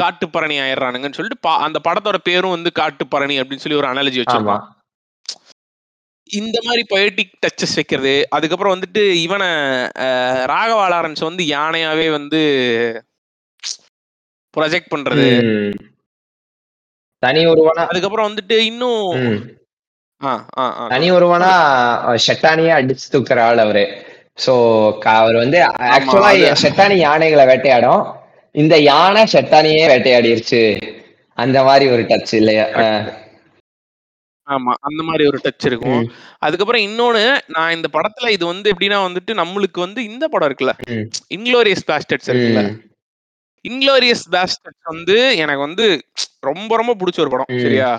காட்டுப்பரணி 0.03 0.61
ஆயிடுறானுங்கன்னு 0.61 1.13
சொல்லிட்டு 1.13 1.49
பா- 1.49 1.57
அந்த 1.57 1.81
படத்தோட 1.89 2.15
பேரும் 2.23 2.51
வந்து 2.51 2.73
காட்டுப்பரணி 2.75 3.41
அப்படின்னு 3.41 3.57
சொல்லி 3.57 3.79
ஒரு 3.79 3.89
அனாலஜி 3.89 4.23
வச்சிருப்பான். 4.23 4.77
இந்த 6.25 6.61
மாதிரி 6.65 6.87
பொயட்டிக் 6.91 7.47
டச்சஸ் 7.47 7.75
வைக்கிறது 7.75 8.27
அதுக்கப்புறம் 8.31 8.81
வந்துட்டு 8.81 9.11
இவனை 9.11 9.47
ராகவா 10.45 10.89
லாரன்ஸ் 10.89 11.21
வந்து 11.21 11.45
யானையாவே 11.45 12.11
வந்து 12.11 12.41
ப்ரொஜெக்ட் 14.57 14.93
பண்றது. 14.95 15.37
தனி 17.19 17.47
ஒருவனா 17.47 17.87
அதுக்கப்புறம் 17.87 18.35
வந்துட்டு 18.35 18.53
இன்னும். 18.53 19.57
தனி 20.89 21.11
ஒருவனா 21.11 21.51
ஷெட்டானியே 22.27 22.73
அடிச்சு 22.73 23.13
தூக்குற 23.13 23.41
ஆள் 23.41 23.59
அவரு. 23.59 24.08
சோ 24.39 24.55
அவர் 25.21 25.37
வந்து 25.37 25.59
ஆக்சுவலா 25.97 26.31
ஷெட்டானி 26.63 26.95
யானைகளை 26.95 27.47
வேட்டையாடும். 27.47 28.03
இந்த 28.55 28.79
யானை 28.79 29.23
ஷெட்டானியே 29.33 29.85
வேட்டையாடிருச்சு. 29.93 30.63
அந்த 31.39 31.59
மாதிரி 31.65 31.91
ஒரு 31.91 32.03
டச் 32.03 32.35
இல்லையா. 32.35 32.67
ஆமா 34.49 34.73
அந்த 34.81 35.03
மாதிரி 35.03 35.25
ஒரு 35.27 35.39
டச் 35.45 35.67
இருக்கும். 35.67 36.05
அதுக்கப்புறம் 36.39 36.83
இன்னொன்னு 36.89 37.23
நான் 37.47 37.75
இந்த 37.77 37.89
படத்துல 37.93 38.29
இது 38.29 38.47
வந்து 38.47 38.73
எப்படின்னா 38.73 38.99
வந்துட்டு 39.07 39.33
நம்மளுக்கு 39.35 39.81
வந்து 39.81 40.05
இந்த 40.05 40.29
படம் 40.29 40.49
இருக்குல்ல. 40.49 40.75
இன்க்ளோரியஸ் 41.37 41.85
பாஸ்டர்ட்ஸ் 41.91 42.31
இருக்குல்ல. 42.31 42.63
இன்க்ளோரியஸ் 43.65 44.25
பாஸ்டர்ட்ஸ் 44.35 44.85
வந்து 44.85 45.17
எனக்கு 45.37 45.63
வந்து 45.67 45.87
ரொம்ப 46.41 46.77
ரொம்ப 46.77 46.95
பிடிச்ச 46.95 47.21
ஒரு 47.21 47.31
படம். 47.31 47.51
சரியா? 47.65 47.91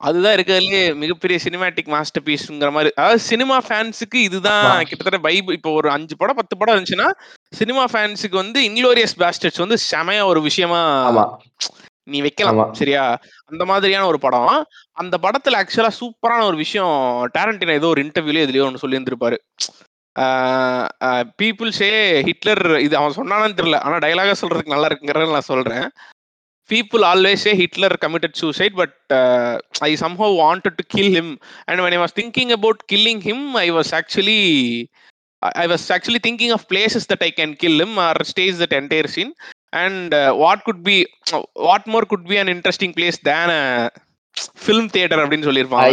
அதுதான் 0.00 0.34
இருக்கிறதுலயே 0.36 0.82
மிகப்பெரிய 0.94 1.36
சினிமேட்டிக் 1.44 1.92
மாஸ்டர் 1.94 2.24
பீஸ்ங்கிற 2.26 2.70
மாதிரி. 2.72 2.90
அதாவது 2.96 3.20
சினிமா 3.30 3.56
ஃபேன்ஸுக்கு 3.68 4.18
இதுதான். 4.28 4.66
கிட்டத்தட்ட 4.88 5.18
பைபிள் 5.28 5.56
இப்போ 5.56 5.70
ஒரு 5.70 5.88
அஞ்சு 5.90 6.16
படம் 6.16 6.38
பத்து 6.40 6.56
படம் 6.56 6.74
இருந்துச்சுன்னா 6.74 7.08
சினிமா 7.52 7.84
ஃபேன்ஸுக்கு 7.92 8.36
வந்து 8.42 8.60
இன்க்ளோரியஸ் 8.68 9.16
பாஸ்டர்ட்ஸ் 9.22 9.62
வந்து 9.64 9.78
செமையா 9.90 10.24
ஒரு 10.24 10.42
விஷயமா 10.48 10.80
நீ 12.06 12.18
வைக்கலாம். 12.26 12.60
சரியா? 12.72 13.02
அந்த 13.44 13.62
மாதிரியான 13.64 14.06
ஒரு 14.06 14.18
படம். 14.18 14.52
அந்த 14.92 15.14
படத்துல 15.24 15.58
ஆக்சுவலா 15.62 15.90
சூப்பரான 15.98 16.44
ஒரு 16.50 16.56
விஷயம் 16.56 16.94
டேரண்டினா 17.34 17.74
ஏதோ 17.80 17.90
ஒரு 17.94 18.02
இன்டர்வியூல 18.04 18.44
இதுலயோ 18.46 18.66
ஒன்று 18.68 18.82
சொல்லி 18.84 18.98
இருந்திருப்பாரு 18.98 19.38
பீப்புள் 21.40 21.72
சே 21.80 21.88
ஹிட்லர் 22.28 22.62
இது 22.86 22.94
அவன் 22.96 23.18
சொன்னானு 23.18 23.58
தெரியல. 23.58 23.80
ஆனா 23.86 23.96
டைலாக 24.04 24.32
சொல்றதுக்கு 24.40 24.74
நல்லா 24.74 24.88
இருக்குங்கிறத 24.88 25.32
நான் 25.32 25.50
சொல்றேன். 25.52 25.84
People 26.72 27.04
always 27.10 27.44
say 27.46 27.52
Hitler 27.62 27.94
committed 28.04 28.38
suicide 28.42 28.76
but 28.80 28.96
I 29.88 29.92
somehow 30.04 30.30
wanted 30.44 30.74
to 30.80 30.84
kill 30.94 31.10
him 31.18 31.28
and 31.68 31.78
when 31.84 31.94
i 31.98 32.00
was 32.04 32.12
thinking 32.20 32.50
about 32.58 32.78
killing 32.92 33.20
him 33.28 33.40
i 33.66 33.70
was 33.78 33.90
actually 34.00 34.42
I 35.42 35.50
I 35.62 35.66
was 35.66 35.82
actually 35.90 36.20
thinking 36.26 36.52
of 36.52 36.66
places 36.72 37.04
that 37.10 37.22
I 37.22 37.30
can 37.30 37.50
kill 37.62 37.76
him 37.82 37.92
or 37.98 38.14
stage 38.24 38.56
that 38.62 38.72
entire 38.72 39.08
scene. 39.14 39.32
And 39.72 40.14
uh, 40.14 40.32
what 40.42 40.58
could 40.66 40.80
be, 40.82 40.96
what 41.68 41.86
more 41.86 42.04
could 42.10 42.24
be 42.24 42.38
an 42.38 42.48
interesting 42.48 42.92
place 42.98 43.18
than 43.28 43.50
a 43.50 43.64
film 44.66 44.84
theater 44.94 45.18
அப்படின்னு 45.22 45.48
சொல்லியிருப்பான். 45.48 45.84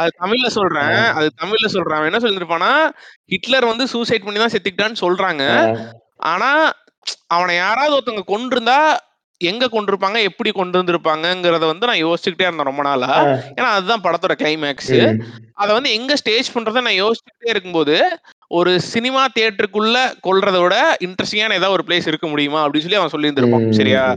அது 0.00 0.10
தமிழ்ல 0.22 0.48
சொல்றேன் 0.58 0.98
அது 1.18 1.28
தமிழ்ல 1.42 1.68
சொல்றேன் 1.76 2.08
என்ன 2.10 2.20
சொல்லியிருப்பானா 2.24 2.72
Hitler 3.34 3.70
வந்து 3.72 3.86
சூசைட் 3.94 4.26
பண்ணி 4.26 4.40
தான் 4.42 4.54
செத்துக்கிட்டான்னு 4.54 5.02
சொல்றாங்க 5.04 5.44
ஆனா 6.32 6.50
அவனை 7.26 7.56
யாராவது 7.56 7.94
ஒருத்தவங்க 7.96 8.24
கொண்டிருந்தா 8.26 8.78
எங்க 9.40 9.64
கொண்டிருப்பாங்க 9.66 10.22
எப்படி 10.22 10.50
கொண்டு 10.50 10.82
வந்திருப்பாங்கங்கிறத 10.82 11.64
வந்து 11.66 11.86
நான் 11.86 12.04
யோசிச்சுக்கிட்டே 12.04 12.46
இருந்தேன் 12.46 12.68
ரொம்ப 12.70 12.82
நாளா. 12.82 13.08
ஏன்னா 13.56 13.70
அதுதான் 13.78 14.00
படத்தோட 14.00 14.34
கிளைமேக்ஸ் 14.42 14.92
அதை 15.52 15.74
வந்து 15.74 15.90
எங்க 15.92 16.16
ஸ்டேஜ் 16.16 16.48
பண்றதை 16.54 16.80
நான் 16.86 17.02
யோசிச்சுட்டே 17.02 17.48
இருக்கும்போது 17.48 18.18
ஒரு 18.48 18.80
சினிமா 18.80 19.26
தியேட்டருக்குள்ள 19.40 19.98
கொல்றதை 20.26 20.62
விட 20.62 20.96
இன்ட்ரெஸ்டிங்கான 21.04 21.56
ஏதாவது 21.58 21.70
ஒரு 21.70 21.84
பிளேஸ் 21.86 22.06
இருக்க 22.06 22.26
முடியுமா? 22.26 22.66
அப்படின்னு 22.66 22.86
சொல்லி 22.86 23.00
அவன் 23.00 23.14
சொல்லியிருந்திருப்பான். 23.14 23.68
சரியா? 23.70 24.16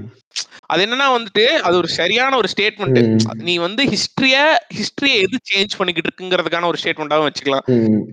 அது 0.66 0.86
என்னன்னா 0.86 1.08
வந்துட்டு 1.18 1.46
அது 1.46 1.76
ஒரு 1.78 1.88
சரியான 1.88 2.36
ஒரு 2.36 2.48
ஸ்டேட்மெண்ட் 2.58 3.20
நீ 3.34 3.58
வந்து 3.58 3.84
ஹிஸ்டரிய 3.84 4.36
ஹிஸ்டரிய 4.78 5.16
எது 5.26 5.38
சேஞ்ச் 5.52 5.78
பண்ணிக்கிட்டு 5.78 6.10
இருக்குங்கிறதுக்கான 6.10 6.66
ஒரு 6.66 6.78
ஸ்டேட்மெண்டாவும் 6.84 7.30
வச்சுக்கலாம். 7.30 7.66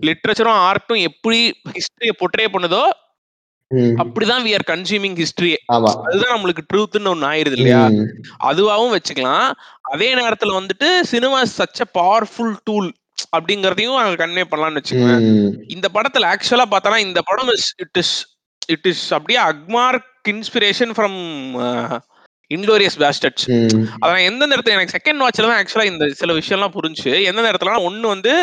லிட்ரேச்சரும் 0.06 0.62
ஆர்ட்டும் 0.68 1.02
எப்படி 1.02 1.40
ஹிஸ்டரிய 1.72 2.12
பொட்ரே 2.22 2.46
பண்ணுதோ. 2.52 2.84
அப்படிதான் 4.00 4.44
வி 4.44 4.52
ஆர் 4.54 4.66
கன்சியூமிங் 4.68 5.16
ஹிஸ்டரியே 5.20 5.58
ஆமா. 5.74 5.90
அதுதான் 6.04 6.34
நம்மளுக்கு 6.34 6.62
ட்ரூத்னு 6.70 7.10
ஒண்ணு 7.12 7.26
ஆயிருது 7.30 7.56
இல்லையா? 7.58 7.80
ம், 7.94 8.04
அதுவாகவும் 8.48 8.94
வச்சுக்கலாம். 8.94 9.48
அதே 9.92 10.08
நேரத்துல 10.20 10.52
வந்துட்டு 10.58 10.88
cinema 11.10 11.40
such 11.52 11.82
a 11.82 11.88
powerful 11.96 12.54
tool 12.66 12.88
அப்படிங்கறதையும் 13.32 13.98
அவங்க 13.98 14.16
கன்வே 14.20 14.44
பண்ணலாம்னு 14.46 14.80
வச்சுக்கோங்க 14.80 15.16
இந்த 15.74 15.86
படத்துல 15.94 16.30
ஆக்சுவலா 16.32 16.66
பார்த்தோன்னா 16.68 17.00
இந்த 17.04 17.20
படம் 17.28 17.50
இட் 17.84 17.98
இஸ் 18.02 18.14
இட் 18.68 18.88
இஸ் 18.90 19.04
அப்படியே 19.16 19.40
Agmark 19.46 20.08
inspiration 20.34 20.92
from 20.96 21.18
Inglourious 22.50 22.98
Basterds 23.00 23.46
hmm, 23.52 23.84
அதான் 24.02 24.24
எந்தெந்த 24.26 24.56
இடத்துல 24.56 24.76
எனக்கு 24.76 24.96
செகண்ட் 24.96 25.22
வாட்ச்ல 25.22 25.48
தான் 25.48 25.60
ஆக்சுவலா 25.60 25.88
இந்த 25.88 26.06
சில 26.20 26.32
விஷயம்லாம் 26.38 26.76
புரிஞ்சு 26.76 27.10
எந்தெந்த 27.28 27.50
இடத்துல 27.52 27.78
ஒன்னு 27.88 28.06
வந்து 28.08 28.34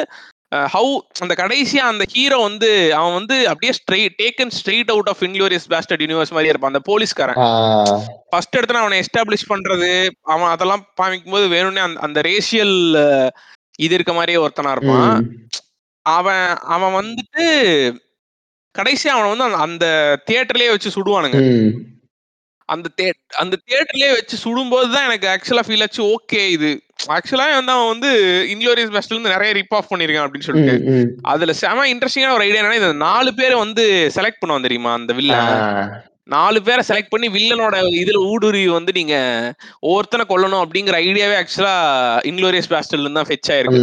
ஹவு 0.53 0.89
அந்த 1.19 1.33
கடைசியா 1.37 1.77
அந்த 1.77 2.05
ஹீரோ 2.11 2.37
வந்து 2.37 2.95
அவன் 2.95 3.13
வந்து 3.13 3.47
அப்படியே 3.47 3.73
straight 3.79 4.15
taken 4.17 4.51
straight 4.63 4.91
out 4.91 5.07
of 5.07 5.21
Inglourious 5.21 5.67
Basterd 5.69 6.03
universe 6.03 6.31
மாதிரி 6.31 6.47
இருப்பான் 6.47 6.73
அந்த 6.73 6.79
போலீஸ்காரன் 6.83 7.39
ஃபர்ஸ்ட் 8.29 8.55
இடத்துல 8.55 8.73
அவனை 8.73 8.99
எஸ்டாப்ளிஷ் 8.99 9.49
பண்றது 9.49 10.09
அவன் 10.21 10.47
அதெல்லாம் 10.47 10.85
காமிக்கும் 11.01 11.31
போது 11.31 11.47
வேணும்னே 11.47 11.77
அந்த 11.77 11.99
அந்த 11.99 12.21
ரேசியல் 12.21 12.75
இது 13.77 13.93
இருக்க 13.93 14.13
மாதிரியே 14.13 14.37
ஒருத்தனா 14.37 14.71
இருப்பான். 14.71 15.25
அவன் 16.05 16.57
அவன் 16.67 17.05
வந்துட்டு 17.05 17.45
கடைசியா 18.75 19.07
அவனை 19.07 19.35
வந்து 19.35 19.55
அந்த- 19.55 20.21
தியேட்டர்லயே 20.31 20.67
வச்சு 20.67 20.89
சுடுவானுங்க. 20.89 21.37
அந்த 22.69 22.89
தே 23.01 23.11
அந்த 23.37 23.57
தியேட்டர்லயே 23.65 24.09
வச்சு 24.09 24.37
சுடும்போது 24.37 24.91
தான் 24.91 25.11
எனக்கு 25.11 25.27
ஆக்சுவலா 25.27 25.63
ஃபீல் 25.67 25.81
ஆச்சு 25.81 26.03
ஓகே 26.03 26.47
இது. 26.47 26.81
ஆக்சுவலா 26.99 27.45
வந்து 27.53 27.73
அவன் 27.73 27.91
வந்து 27.91 28.09
இன்க்ளோரியஸ் 28.51 28.93
பெஸ்ட்ல 28.93 29.15
இருந்து 29.15 29.33
நிறைய 29.33 29.51
ரிப் 29.57 29.75
ஆஃப் 29.75 29.91
பண்ணிருக்கான் 29.91 30.25
அப்படின்னு 30.25 30.47
சொல்லிட்டு. 30.47 30.75
அதுல 31.31 31.53
செம 31.59 31.85
இன்ட்ரெஸ்டிங்கான 31.91 32.35
ஒரு 32.35 32.45
ஐடியா 32.45 32.61
என்னன்னா 32.61 32.81
இந்த 32.81 32.93
நாலு 33.05 33.31
பேரை 33.35 33.55
வந்து 33.61 33.85
செலக்ட் 34.15 34.41
பண்ணுவான் 34.41 34.67
தெரியுமா 34.67 34.91
அந்த 34.93 35.13
வில்லன் 35.17 35.41
ஆஹ், 35.57 35.89
நாலு 36.33 36.59
பேரை 36.61 36.83
செலக்ட் 36.89 37.11
பண்ணி 37.11 37.27
வில்லனோட 37.33 37.73
இதுல 37.97 38.19
ஊடுருவி 38.27 38.67
வந்து 38.71 38.91
நீங்க 38.95 39.15
ஒவ்வொருத்தனை 39.83 40.25
கொல்லணும் 40.27 40.63
அப்படிங்கிற 40.63 40.95
ஐடியாவே 41.03 41.35
ஆக்சுவலா 41.39 41.73
இன்க்ளோரியஸ் 42.29 42.69
இருந்து 42.95 43.17
தான் 43.17 43.29
ஃபெச் 43.29 43.51
ஆயிருக்கு. 43.53 43.81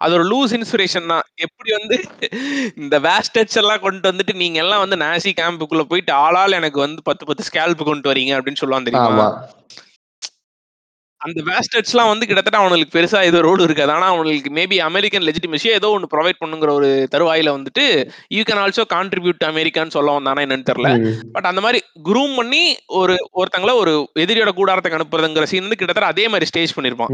அது 0.00 0.14
ஒரு 0.18 0.26
லூஸ் 0.30 0.54
இன்ஸ்பிரேஷன் 0.58 1.10
தான். 1.12 1.26
எப்படி 1.46 1.70
வந்து 1.76 1.96
இந்த 2.80 2.98
வேஸ்டட்ஸ் 3.06 3.60
எல்லாம் 3.62 3.84
கொண்டு 3.84 4.10
வந்துட்டு 4.10 4.34
நீங்க 4.40 4.58
எல்லாம் 4.60 4.84
வந்து 4.84 4.98
நாசி 4.98 5.32
கேம்புக்குள்ள 5.38 5.84
போயிட்டு 5.90 6.14
ஆளால் 6.22 6.58
எனக்கு 6.58 6.80
வந்து 6.80 7.02
பத்து 7.04 7.26
பத்து 7.26 7.48
ஸ்கேல்ப் 7.48 7.84
கொண்டு 7.84 8.10
வரீங்க 8.10 8.34
அப்படின்னு 8.38 8.62
சொல்லுவான் 8.62 8.88
தெரியுமா? 8.90 9.28
அந்த 11.20 11.40
வேஸ்டட்ஸ் 11.48 11.92
எல்லாம் 11.92 12.10
வந்து 12.10 12.26
கிட்டத்தட்ட 12.28 12.58
அவனுக்கு 12.60 12.94
பெருசா 12.96 13.18
ஏதோ 13.30 13.38
ரோடு 13.46 13.62
இருக்காது. 13.62 13.92
ஆனா 13.92 14.06
அவனுக்கு 14.12 14.50
மேபி 14.58 14.76
அமெரிக்கன் 14.86 15.24
லெஜிட்டிமேசியோ 15.28 15.72
ஏதோ 15.78 15.88
ஒன்று 15.94 16.08
ப்ரொவைட் 16.14 16.38
பண்ணுங்கிற 16.42 16.70
ஒரு 16.78 16.88
தருவாயில 17.14 17.52
வந்துட்டு 17.56 17.84
யூ 18.36 18.42
கேன் 18.50 18.60
ஆல்சோ 18.62 18.84
கான்ட்ரிபியூட் 18.94 19.44
அமெரிக்கான்னு 19.48 19.94
சொல்ல 19.96 20.14
வந்தானா 20.18 20.44
என்னன்னு 20.46 20.68
தெரியல. 20.70 20.90
பட் 21.34 21.48
அந்த 21.50 21.60
மாதிரி 21.60 21.80
குரூம் 22.08 22.34
பண்ணி 22.36 22.62
ஒரு 23.00 23.16
ஒருத்தங்கள 23.40 23.74
ஒரு 23.82 23.92
எதிரியோட 24.24 24.52
கூடாரத்துக்கு 24.60 24.98
அனுப்புறதுங்கிற 24.98 25.46
சீன் 25.52 25.66
வந்து 25.66 25.80
கிட்டத்தட்ட 25.80 26.12
அதே 26.12 26.24
மாதிரி 26.28 26.48
ஸ்டேஜ் 26.50 26.76
பண்ணிருப்பான். 26.78 27.12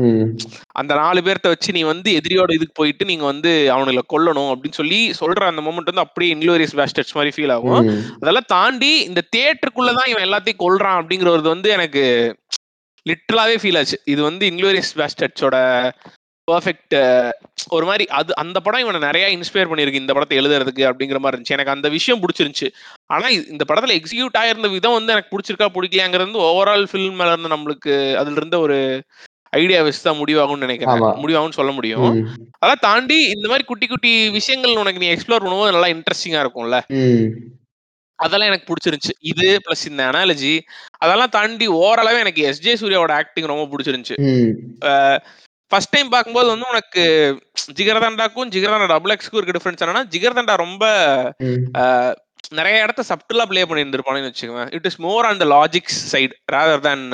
அந்த 0.80 0.92
நாலு 1.02 1.20
பேர்த்த 1.20 1.52
வச்சு 1.54 1.76
நீ 1.78 1.82
வந்து 1.92 2.10
எதிரியோட 2.20 2.52
இதுக்கு 2.58 2.74
போயிட்டு 2.74 3.04
நீங்க 3.04 3.24
வந்து 3.24 3.52
அவனுங்களை 3.74 4.04
கொல்லணும் 4.14 4.52
அப்படின்னு 4.52 4.80
சொல்லி 4.80 5.00
சொல்ற 5.20 5.50
அந்த 5.52 5.64
மொமெண்ட் 5.66 5.92
வந்து 5.92 6.06
அப்படியே 6.06 6.34
இன்க்ளோரியஸ் 6.34 6.76
பேஸ்டர்ஸ் 6.80 7.16
மாதிரி 7.18 7.34
ஃபீல் 7.36 7.54
ஆகும். 7.56 7.80
அதெல்லாம் 8.22 8.50
தாண்டி 8.56 8.92
இந்த 9.10 9.22
தியேட்டருக்குள்ளதான் 9.36 10.10
இவன் 10.12 10.26
எல்லாத்தையும் 10.28 10.62
கொல்றான் 10.64 11.00
அப்படிங்கிறது 11.00 11.54
வந்து 11.54 11.70
எனக்கு 11.78 12.04
லிட்டரலாவே 13.08 13.56
ஃபீல் 13.62 13.78
ஆச்சு. 13.78 13.98
இது 14.04 14.22
வந்து 14.22 14.46
இன்க்ளோரியஸ் 14.50 14.92
பேஸ்டர்ஸோட 15.00 15.56
பர்ஃபெக்ட் 16.50 16.94
ஒரு 17.68 17.86
மாதிரி 17.86 18.06
அது 18.06 18.36
அந்த 18.36 18.60
படம் 18.60 18.80
இவனை 18.80 18.98
நிறைய 19.00 19.36
இன்ஸ்பயர் 19.36 19.70
பண்ணியிருக்கு 19.70 20.02
இந்த 20.02 20.12
படத்தை 20.12 20.38
எழுதுறதுக்கு 20.38 20.82
அப்படிங்கிற 20.90 21.18
மாதிரி 21.18 21.36
இருந்துச்சு. 21.36 21.56
எனக்கு 21.56 21.70
அந்த 21.70 21.88
விஷயம் 21.88 22.20
பிடிச்சிருந்துச்சு. 22.22 22.68
ஆனா 23.06 23.28
இந்த 23.28 23.64
படத்துல 23.68 23.96
எக்ஸிக்யூட் 24.00 24.38
ஆயிருந்த 24.42 24.68
விதம் 24.70 24.92
வந்து 24.92 25.12
எனக்கு 25.12 25.32
பிடிச்சிருக்கா 25.32 25.68
பிடிக்கலையாங்கிறது 25.76 26.44
ஓவரால் 26.50 26.86
ஃபில்ம் 26.92 27.18
மேல 27.20 27.32
இருந்து 27.32 27.54
நம்மளுக்கு 27.56 28.14
அதுல 28.16 28.40
இருந்த 28.40 28.58
ஒரு 28.58 28.78
ஐடியா 29.52 29.82
வச்சு 29.82 30.02
தான் 30.02 30.20
முடிவாகும்னு 30.20 30.64
நினைக்கிறேன். 30.66 30.94
முடிவாகும்னு 31.22 31.58
சொல்ல 31.58 31.72
முடியும். 31.72 32.06
அதெல்லாம் 32.58 32.84
தாண்டி 32.88 33.18
இந்த 33.30 33.48
மாதிரி 33.48 33.64
குட்டி 33.64 33.86
குட்டி 33.86 34.28
விஷயங்கள் 34.30 34.80
உனக்கு 34.82 34.98
நீ 34.98 35.08
எக்ஸ்ப்ளோர் 35.14 35.44
பண்ணும்போது 35.44 35.72
நல்லா 35.72 35.88
இன்ட்ரெஸ்டிங்கா 35.94 36.42
இருக்கும்ல. 36.44 36.78
அதெல்லாம் 38.16 38.48
எனக்கு 38.48 38.72
பிடிச்சிருந்துச்சு. 38.72 39.12
இது 39.20 39.60
பிளஸ் 39.66 39.90
இந்த 39.90 40.04
அனாலஜி 40.04 40.60
அதெல்லாம் 40.98 41.28
தாண்டி 41.28 41.66
ஓரளவே 41.66 42.18
எனக்கு 42.18 42.42
எஸ்ஜே 42.50 42.66
சூர்யாவோட 42.66 43.12
ஆக்டிங் 43.12 43.46
ரொம்ப 43.46 43.76
பிடிச்சிருந்துச்சு. 43.76 44.14
ஃபர்ஸ்ட் 45.68 45.88
டைம் 45.88 46.08
பார்க்கும்போது 46.08 46.46
வந்து 46.48 46.66
உனக்கு 46.70 47.04
ஜிகர்தண்டாக்கும் 47.74 48.50
ஜிகர்தண்டா 48.54 48.86
டபுள் 48.86 49.16
எக்ஸ்க்கும் 49.16 49.36
இருக்க 49.36 49.58
டிஃபரன்ஸ் 49.58 49.88
என்னன்னா 49.88 50.04
ஜிகர்தண்டா 50.10 50.56
ரொம்ப 50.56 50.84
நிறைய 52.50 52.82
இடத்த 52.82 53.02
சப்டிலா 53.08 53.44
ப்ளே 53.46 53.62
பண்ணியிருந்திருப்பானு 53.62 54.32
வச்சுக்கோங்க 54.32 54.74
it 54.74 54.84
is 54.84 55.00
more 55.00 55.24
on 55.24 55.36
the 55.36 55.44
logics 55.44 55.98
side 56.12 56.30
rather 56.52 56.80
than 56.80 57.12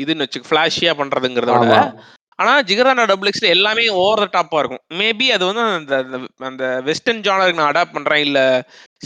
இதுன்னு 0.00 0.16
வச்சு 0.16 0.40
ஃபிளாஷியா 0.50 0.92
பண்றதுங்கிறத 0.94 1.58
விட. 1.58 2.02
ஆனா 2.34 2.60
ஜிகர்தாண்டா 2.60 3.06
டபுள் 3.06 3.30
எக்ஸ்ல 3.30 3.46
எல்லாமே 3.46 3.88
ஓவர் 3.88 4.28
த 4.28 4.42
டாப்பா 4.42 4.58
இருக்கும். 4.58 4.80
மேபி 4.94 5.26
அது 5.26 5.54
வந்து 5.54 5.60
அந்த- 5.60 6.20
அந்த 6.36 6.80
வெஸ்டர்ன் 6.80 7.20
ஜானருக்கு 7.20 7.54
நான் 7.54 7.72
அடாப்ட் 7.72 7.92
பண்றேன் 7.92 8.20
இல்ல 8.20 8.38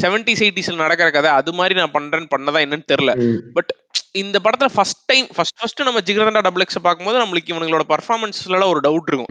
செவன்டிஸ் 0.02 0.44
எயிட்டிஸ்ல 0.44 0.74
நடக்கிற 0.74 1.08
கதை 1.10 1.30
அது 1.30 1.52
மாதிரி 1.52 1.74
நான் 1.80 1.96
பண்றேன்னு 1.96 2.32
பண்ணதா 2.34 2.62
என்னன்னு 2.66 2.90
தெரியல. 2.92 3.14
ம், 3.24 3.40
இந்த 4.22 4.38
படத்துல 4.44 4.68
ஃபர்ஸ்ட் 4.74 5.00
டைம் 5.06 5.26
ஃபர்ஸ்ட் 5.36 5.58
ஃபர்ஸ்ட் 5.60 5.80
நம்ம 5.82 6.00
ஜிகர்தாண்டா 6.08 6.42
டபுள் 6.46 6.62
எக்ஸ் 6.62 6.78
பார்க்கும்போது 6.82 7.20
நம்மளுக்கு 7.22 7.52
இவங்களோட 7.52 7.84
பர்ஃபார்மன்ஸ்ல 7.92 8.66
ஒரு 8.72 8.80
டவுட் 8.86 9.08
இருக்கும். 9.10 9.30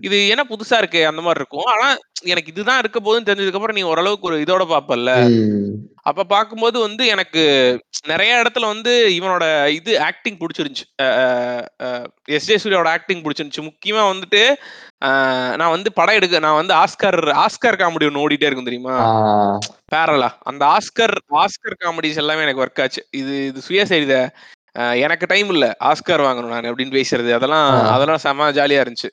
இது 0.00 0.18
என்ன 0.28 0.42
புதுசா 0.50 0.76
இருக்கு 0.78 1.00
அந்த 1.06 1.20
மாதிரி 1.20 1.42
இருக்கும். 1.42 1.66
ஆனா 1.72 1.88
எனக்கு 2.24 2.52
இதுதான் 2.52 2.78
இருக்க 2.78 2.98
போதுன்னு 3.00 3.28
தெரிஞ்சதுக்கு 3.28 3.58
அப்புறம் 3.60 3.78
நீ 3.78 3.82
ஓரளவுக்கு 3.82 4.28
ஒரு 4.30 4.38
இதோட 4.44 4.64
பாப்பல்ல 4.72 5.10
அப்ப 6.10 6.24
பார்க்கும்போது 6.24 6.76
வந்து 6.80 7.04
எனக்கு 7.06 7.42
நிறைய 8.06 8.32
இடத்துல 8.42 8.66
வந்து 8.66 8.92
இவனோட 9.18 9.44
இது 9.68 9.92
ஆக்டிங் 10.00 10.38
பிடிச்சிருந்துச்சு. 10.40 10.84
எஸ் 12.36 12.48
ஜே 12.48 12.56
சூர்யாவோட 12.62 12.90
ஆக்டிங் 12.96 13.22
பிடிச்சிருந்துச்சு. 13.22 13.66
முக்கியமா 13.70 14.02
வந்துட்டு 14.12 14.42
நான் 15.60 15.74
வந்து 15.76 15.92
படம் 15.92 16.14
எடுக்க 16.14 16.44
நான் 16.46 16.60
வந்து 16.60 16.74
ஆஸ்கர் 16.74 17.20
ஆஸ்கர் 17.44 17.80
காமெடி 17.82 18.08
ஒன்று 18.10 18.24
ஓடிட்டே 18.24 18.48
இருக்கும் 18.48 18.70
தெரியுமா? 18.70 18.96
பேரலா 19.92 20.28
அந்த 20.42 20.62
ஆஸ்கர் 20.76 21.14
ஆஸ்கர் 21.42 21.76
காமெடிஸ் 21.82 22.20
எல்லாமே 22.22 22.44
எனக்கு 22.46 22.62
ஒர்க் 22.64 22.82
ஆச்சு. 22.82 23.02
இது 23.12 23.34
இது 23.46 23.60
சுயசரித 23.68 24.14
எனக்கு 25.04 25.26
டைம் 25.26 25.50
இல்ல. 25.50 25.66
ஆஸ்கார் 25.90 26.24
வாங்கணும் 26.26 26.52
நான் 26.54 26.68
அப்படின்னு 26.70 26.96
பேசுறது. 26.98 27.30
அதெல்லாம். 27.32 27.68
அதெல்லாம் 27.94 28.22
செம 28.24 28.48
ஜாலியா 28.58 28.82
இருந்துச்சு. 28.84 29.10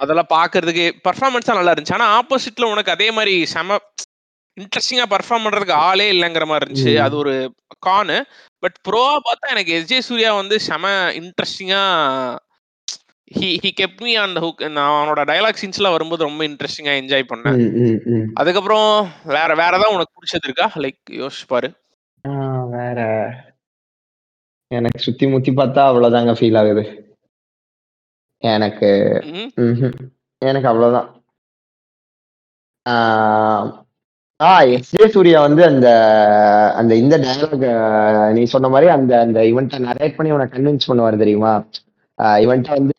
அதெல்லாம் 0.00 0.30
பாக்குறதுக்கு 0.30 0.86
பர்ஃபார்மன்ஸா 1.06 1.58
நல்லா 1.58 1.74
இருந்துச்சு. 1.74 1.96
ஆனா 1.98 2.08
ஆப்போசிட்ல 2.18 2.70
உனக்கு 2.72 2.90
அதே 2.90 3.08
மாதிரி 3.10 3.34
செம 3.46 3.78
இன்ட்ரெஸ்டிங்கா 4.56 5.06
பர்ஃபார்ம் 5.12 5.44
பண்றதுக்கு 5.46 5.76
ஆளே 5.88 6.06
இல்லைங்கிற 6.12 6.44
மாதிரி 6.46 6.64
இருந்துச்சு. 6.64 6.94
அது 7.06 7.14
ஒரு 7.16 7.34
கானு 7.86 8.16
பட் 8.62 8.76
ப்ரோவா 8.88 9.14
பார்த்தா 9.26 9.52
எனக்கு 9.54 9.72
எஸ்ஜே 9.78 9.98
சூர்யா 10.08 10.30
வந்து 10.32 10.56
செம 10.60 10.84
இன்ட்ரெஸ்டிங்கா 11.20 11.82
he 13.34 13.58
he 13.62 13.70
kept 13.80 14.00
me 14.00 14.14
on 14.14 14.34
hook 14.34 14.70
நான் 14.70 14.92
அவனோட 14.92 15.20
டயலாக் 15.20 15.62
சீன்ஸ்லாம் 15.62 15.90
வரும்போது 15.90 16.24
ரொம்ப 16.24 16.44
இன்ட்ரெஸ்டிங்கா 16.44 16.92
என்ஜாய் 17.00 17.28
பண்ணேன். 17.34 18.26
அதுக்கப்புறம் 18.34 19.08
வேற 19.24 19.46
வேற 19.54 19.66
ஏதாவது 19.66 19.92
உனக்கு 19.92 20.18
பிடிச்சது 20.18 20.44
இருக்கா? 20.44 20.72
லைக் 20.74 21.00
யோசிச்சு 21.10 21.46
பாரு. 21.46 21.72
வேற. 22.70 23.00
எனக்கு 24.70 24.98
சுத்தி 24.98 25.26
முத்தி 25.26 25.50
பார்த்தா 25.52 25.82
அவ்வளவுதாங்க 25.88 26.32
ஃபீல் 26.38 26.58
ஆகுது. 26.58 26.84
எனக்கு. 28.42 28.90
எனக்கு 30.38 30.68
அவ்வளவுதான். 30.68 31.10
ஆ 34.42 34.60
எஸ் 34.60 34.96
ஜே 34.96 35.08
சூர்யா 35.08 35.40
வந்து 35.40 35.64
அந்த 35.64 35.88
அந்த 36.76 36.94
இந்த 36.94 37.18
டயலாக் 37.18 38.32
நீ 38.32 38.44
சொன்ன 38.44 38.68
மாதிரி 38.68 38.90
அந்த 38.90 39.20
அந்த 39.20 39.40
இவன்ட்ட 39.40 39.78
நரேட் 39.86 40.14
பண்ணி 40.14 40.32
உனக்கு 40.32 40.58
கன்வின்ஸ் 40.58 40.88
பண்ணுவார் 40.88 41.16
தெரியுமா? 41.16 41.64
இவன்ட்ட 42.18 42.76
வந்து 42.76 42.94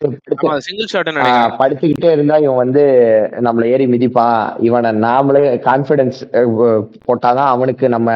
படுத்துக்கிட்டே 1.60 2.10
இருந்தா 2.16 2.36
இவன் 2.44 2.62
வந்து 2.64 2.84
நம்மளை 3.46 3.68
ஏறி 3.76 3.86
மிதிப்பான் 3.94 4.42
இவனை 4.68 4.90
நாமளே 5.06 5.42
கான்பிடன்ஸ் 5.68 6.20
போட்டாதான் 7.08 7.52
அவனுக்கு 7.54 7.86
நம்ம 7.96 8.10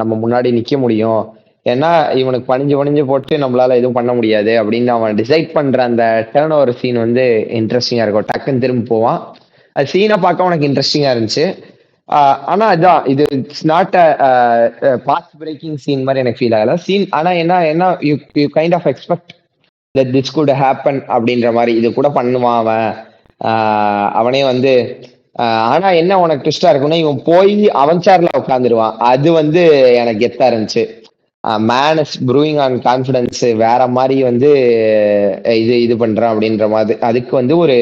நம்ம 0.00 0.18
முன்னாடி 0.22 0.50
நிக்க 0.58 0.78
முடியும். 0.84 1.22
ஏன்னா 1.66 1.90
இவனுக்கு 2.20 2.46
பணிஞ்சு 2.50 2.74
பணிஞ்சு 2.80 3.02
போட்டு 3.08 3.36
நம்மளால 3.44 3.78
எதுவும் 3.80 3.96
பண்ண 3.96 4.12
முடியாது 4.18 4.52
அப்படின்னு 4.60 4.92
அவன் 4.96 5.18
டிசைட் 5.20 5.48
பண்ற 5.56 5.82
அந்த 5.88 6.04
டேர்ன் 6.34 6.54
ஓவர் 6.58 6.72
சீன் 6.80 7.00
வந்து 7.04 7.24
இன்ட்ரெஸ்டிங்கா 7.60 8.04
இருக்கும். 8.06 8.28
டக்குன்னு 8.30 8.62
திரும்ப 8.64 8.88
போவான். 8.92 9.20
அது 9.76 9.90
சீனை 9.92 10.18
பார்க்க 10.26 10.48
உனக்கு 10.48 10.68
இன்ட்ரெஸ்டிங்கா 10.68 11.10
இருந்துச்சு. 11.14 11.46
ஆனா 12.52 12.66
இதான் 12.76 13.08
இது 13.14 13.24
it's 13.38 13.66
not 13.72 13.96
fast 15.08 15.34
breaking 15.42 15.76
scene 15.86 16.06
மாதிரி 16.06 16.22
எனக்கு 16.24 16.40
ஃபீல் 16.40 16.56
ஆகல. 16.60 16.76
சீன் 16.86 17.06
ஆனா 17.18 17.32
என்ன 17.42 17.58
என்ன 17.72 17.90
you 18.10 18.14
you 18.42 18.46
kind 18.56 18.76
of 18.78 18.88
expect 18.92 19.34
that 19.94 20.12
this 20.16 20.34
could 20.36 20.52
happen 20.62 21.00
அப்படின்ற 21.14 21.48
மாதிரி 21.58 21.72
இது 21.80 21.88
கூட 21.98 22.08
பண்ணுவான் 22.18 22.58
அவன். 22.62 22.88
அவனே 24.20 24.42
வந்து 24.52 24.72
ஆனா 25.72 25.88
என்ன 26.00 26.12
உனக்கு 26.22 26.44
ட்விஸ்டா 26.44 26.70
இருக்குன்னா 26.70 26.98
இவன் 27.02 27.20
போய் 27.28 27.52
அவன் 27.82 28.04
சேர்ல 28.06 28.30
உட்காந்துருவான் 28.40 28.96
அது 29.10 29.28
வந்து 29.40 29.62
எனக்கு 30.00 30.22
கெத்தா 30.24 30.46
இருந்துச்சு. 30.50 30.82
Man 31.70 32.00
is 32.02 32.16
proving 32.28 32.58
on 32.64 32.76
confidence 32.88 33.42
வேற 33.64 33.80
மாதிரி 33.98 34.16
வந்து 34.30 34.48
இது 35.62 35.74
இது 35.84 35.94
பண்றான் 36.02 36.32
அப்படின்ற 36.32 36.66
மாதிரி. 36.74 36.98
அதுக்கு 37.08 37.34
வந்து 37.40 37.54
ஒரு 37.64 37.76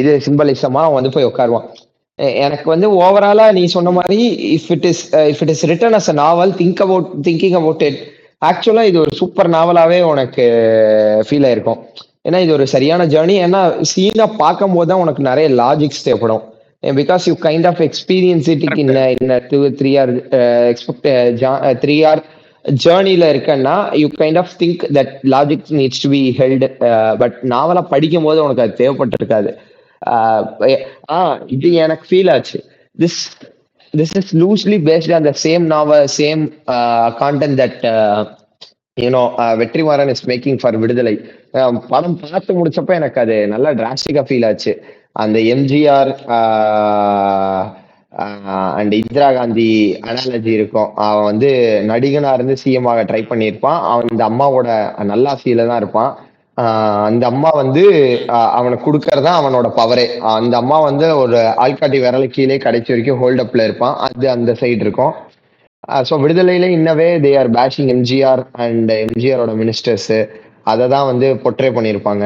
இது 0.00 0.12
சிம்பலிசமா 0.26 0.80
அவன் 0.86 0.98
வந்து 0.98 1.14
போய் 1.16 1.28
உட்காருவான். 1.30 1.68
எனக்கு 2.44 2.66
வந்து 2.72 2.88
ஓவராலா 3.02 3.44
நீ 3.58 3.62
சொன்ன 3.74 3.92
மாதிரி 3.98 4.18
if 4.56 4.70
it 4.74 4.88
is 4.90 5.04
if 5.32 5.42
it 5.44 5.52
is 5.54 5.64
written 5.70 5.96
as 5.98 6.10
a 6.12 6.16
novel 6.24 6.52
think 6.60 6.82
about 6.86 7.08
thinking 7.28 7.56
about 7.60 7.84
it 7.88 8.00
ஆக்சுவலா 8.46 8.82
இது 8.82 9.00
ஒரு 9.00 9.10
சூப்பர் 9.12 9.50
நாவலாவே 9.50 10.02
உனக்கு 10.02 10.42
ஃபீல் 11.30 11.42
ஆயிருக்கும். 11.48 11.78
ஏன்னா 12.28 12.38
இது 12.40 12.52
ஒரு 12.52 12.66
சரியான 12.66 13.06
ஜேர்னி 13.06 13.36
ஏன்னா 13.46 13.80
சீனா 13.80 14.26
பார்க்கும் 14.26 14.74
போது 14.74 14.88
தான் 14.88 15.00
உனக்கு 15.00 15.22
நிறைய 15.22 15.62
லாஜிக்ஸ் 15.62 16.02
தேவைப்படும். 16.04 16.42
Because 16.80 17.18
you 17.24 17.34
kind 17.34 17.66
of 17.66 17.80
experience 17.80 18.48
it 18.48 18.78
in 18.78 19.16
in 19.20 19.42
two 19.48 19.68
three 19.68 20.00
or 20.00 20.28
expect 20.72 21.82
three 21.84 22.06
or 22.06 22.24
ஜேர்னில 22.84 23.24
இருக்கன்னா 23.32 23.96
you 23.96 24.08
kind 24.18 24.38
of 24.38 24.50
think 24.58 24.82
that 24.92 25.12
logic 25.22 25.64
needs 25.68 26.00
to 26.02 26.10
be 26.10 26.34
held 26.38 27.16
but 27.18 27.38
நாவலா 27.42 27.82
படிக்கும் 27.82 28.22
போது 28.22 28.44
உனக்கு 28.44 28.62
அது 28.62 28.76
தேவைப்பட்டிருக்காது. 28.76 29.56
எ- 30.68 30.86
ஆ 31.10 31.38
இது 31.46 31.72
எனக்கு 31.72 32.16
ஃபீல் 32.16 32.32
ஆச்சு. 32.32 32.64
This 32.98 33.24
this 33.94 34.14
is 34.20 34.32
loosely 34.42 34.78
based 34.88 35.12
on 35.16 35.26
the 35.28 35.32
same 35.44 35.64
novel 35.72 36.06
same 36.18 36.42
content 37.22 37.58
that 37.62 37.80
you know 38.96 39.22
Vetrimaaran 39.60 40.12
is 40.14 40.24
making 40.30 40.58
for 40.62 40.78
Viduthalai 40.82 41.14
படம் 41.92 42.16
பார்த்து 42.22 42.56
முடிச்சப்ப 42.58 42.94
எனக்கு 43.00 43.20
அது 43.24 43.36
நல்லா 43.52 43.70
டிராஸ்டிக்கா 43.80 44.22
ஃபீல் 44.28 44.46
ஆச்சு. 44.48 44.72
அந்த 45.22 45.38
எம்ஜிஆர் 45.54 46.10
அண்ட் 48.80 48.94
இந்திரா 49.00 49.28
காந்தி 49.38 49.68
அனாலஜி 50.10 50.52
இருக்கும். 50.58 50.88
அவன் 51.06 51.26
வந்து 51.30 51.50
நடிகனா 51.90 52.30
இருந்து 52.38 52.54
சிஎம் 52.62 52.88
ஆக 52.92 53.02
ட்ரை 53.10 53.22
பண்ணியிருப்பான். 53.30 53.80
அவன் 53.90 54.10
இந்த 54.12 54.24
அம்மாவோட 54.30 54.68
நல்லாசியில 55.12 55.66
தான் 55.70 55.80
இருப்பான். 55.82 56.12
அந்த 57.08 57.24
அம்மா 57.32 57.50
வந்து 57.62 57.82
அவனுக்கு 58.58 58.86
கொடுக்கறதா 58.86 59.32
அவனோட 59.40 59.68
பவரே 59.78 60.06
அந்த 60.36 60.54
அம்மா 60.62 60.78
வந்து 60.88 61.06
ஒரு 61.22 61.38
ஆள்காட்டி 61.64 61.98
விரல 62.04 62.26
கீழே 62.36 62.56
கடைசி 62.64 62.92
வரைக்கும் 62.92 63.20
ஹோல்ட் 63.22 63.42
அப்ல 63.44 63.66
இருப்பான். 63.68 63.96
அது 64.06 64.26
அந்த 64.36 64.52
சைடு 64.60 64.84
இருக்கும். 64.86 65.12
ஸோ 66.08 66.14
விடுதலையில 66.22 66.68
இன்னவே 66.76 67.08
they 67.24 67.32
are 67.40 67.50
bashing 67.58 67.90
MGR 67.96 68.42
and 68.64 68.92
எம்ஜிஆரோட 69.04 69.52
ministers 69.62 70.12
அதை 70.70 70.86
தான் 70.94 71.08
வந்து 71.10 71.28
பொட்ரே 71.44 71.70
பண்ணியிருப்பாங்க. 71.76 72.24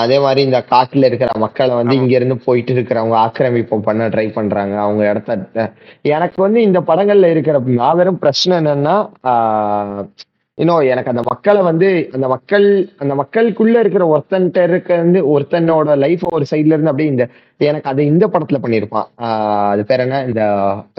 அதே 0.00 0.16
மாதிரி 0.24 0.40
இந்த 0.46 0.58
காட்டுல 0.72 1.08
இருக்கிற 1.10 1.30
மக்களை 1.44 1.74
வந்து. 1.80 1.94
இங்க 2.00 2.12
இருந்து 2.18 2.36
போயிட்டு 2.46 2.72
இருக்கிறவங்க 2.76 3.16
ஆக்கிரமிப்பு 3.26 3.76
பண்ண 3.88 4.08
ட்ரை 4.14 4.26
பண்றாங்க. 4.38 4.74
அவங்க 4.86 5.02
இடத்த 5.10 5.68
எனக்கு 6.16 6.38
வந்து 6.46 6.62
இந்த 6.68 6.80
படங்கள்ல 6.90 7.30
இருக்கிற 7.34 7.58
மாபெரும் 7.80 8.22
பிரச்சனை 8.24 8.56
என்னன்னா 8.62 8.96
இன்னும் 10.58 10.86
எனக்கு 10.92 11.10
அந்த 11.10 11.22
மக்களை 11.28 11.60
வந்து 11.62 11.88
அந்த 12.12 12.26
மக்கள் 12.32 12.66
அந்த 12.98 13.12
மக்களுக்குள்ள 13.20 13.76
இருக்கிற 13.80 14.04
ஒருத்தன்ட்ட 14.12 14.62
இருக்க 14.68 14.96
வந்து 15.02 15.20
ஒருத்தனோட 15.32 15.96
லைஃப் 15.96 16.24
ஒரு 16.30 16.44
சைட்ல 16.50 16.74
இருந்து 16.74 16.90
அப்படியே 16.90 17.10
இந்த 17.10 17.24
எனக்கு 17.60 17.88
அது 17.88 18.02
இந்த 18.06 18.24
படத்துல 18.28 18.58
பண்ணியிருப்பான் 18.62 19.08
ஆஹ் 19.24 19.68
அது 19.70 19.82
பேர் 19.86 20.04
என்ன? 20.04 20.20
இந்த 20.28 20.42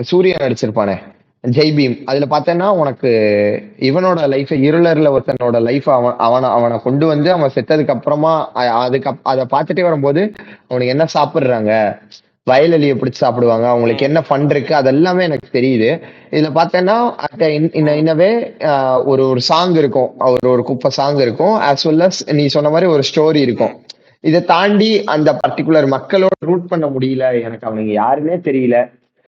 சூர்யா 0.09 0.37
நடிச்சிருப்பானே 0.43 0.95
ஜெய் 1.43 1.75
பீம் 1.75 1.97
அதுல 2.05 2.25
பார்த்தேன்னா 2.31 2.67
உனக்கு 2.79 3.09
இவனோட 3.87 4.23
லைஃப் 4.27 4.53
இருளர்ல 4.63 5.11
ஒருத்தனோட 5.13 5.59
லைஃப் 5.67 5.87
அவன் 5.89 6.17
அவனை 6.25 6.49
அவனை 6.55 6.77
கொண்டு 6.79 7.05
வந்து 7.05 7.29
அவன் 7.33 7.53
செத்ததுக்கு 7.55 7.95
அப்புறமா 7.95 8.33
அதுக்கு 8.79 9.11
அதை 9.25 9.45
பார்த்துட்டே 9.51 9.85
வரும்போது 9.85 10.23
அவனுக்கு 10.67 10.93
என்ன 10.95 11.07
சாப்பிடுறாங்க? 11.13 11.71
வயலலியை 12.51 12.95
பிடிச்சி 13.01 13.21
சாப்பிடுவாங்க. 13.23 13.67
அவங்களுக்கு 13.67 14.05
என்ன 14.05 14.23
ஃபண்ட் 14.29 14.51
இருக்கு 14.55 14.73
அதெல்லாமே 14.75 15.21
எனக்கு 15.21 15.49
தெரியுது. 15.59 15.89
இதுல 16.35 16.49
பார்த்தேன்னா 16.57 16.97
அட் 17.25 17.43
இன்னவே 17.81 18.31
ஒரு 19.05 19.23
ஒரு 19.29 19.41
சாங் 19.41 19.75
இருக்கும். 19.83 20.09
ஒரு 20.33 20.49
ஒரு 20.49 20.63
குப்பை 20.63 20.91
சாங் 20.91 21.19
இருக்கும். 21.25 21.55
As 21.69 21.87
well 21.87 22.01
as 22.05 22.17
நீ 22.33 22.45
சொன்ன 22.55 22.69
மாதிரி 22.69 22.91
ஒரு 22.91 23.03
ஸ்டோரி 23.11 23.41
இருக்கும். 23.47 23.75
இதை 24.21 24.39
தாண்டி 24.43 25.03
அந்த 25.03 25.29
பர்டிகுலர் 25.47 25.87
மக்களோட 25.95 26.37
ரூட் 26.39 26.67
பண்ண 26.67 26.85
முடியல. 26.87 27.25
எனக்கு 27.43 27.65
அவனுங்க 27.69 27.93
யாருன்னே 28.01 28.37
தெரியல. 28.49 28.77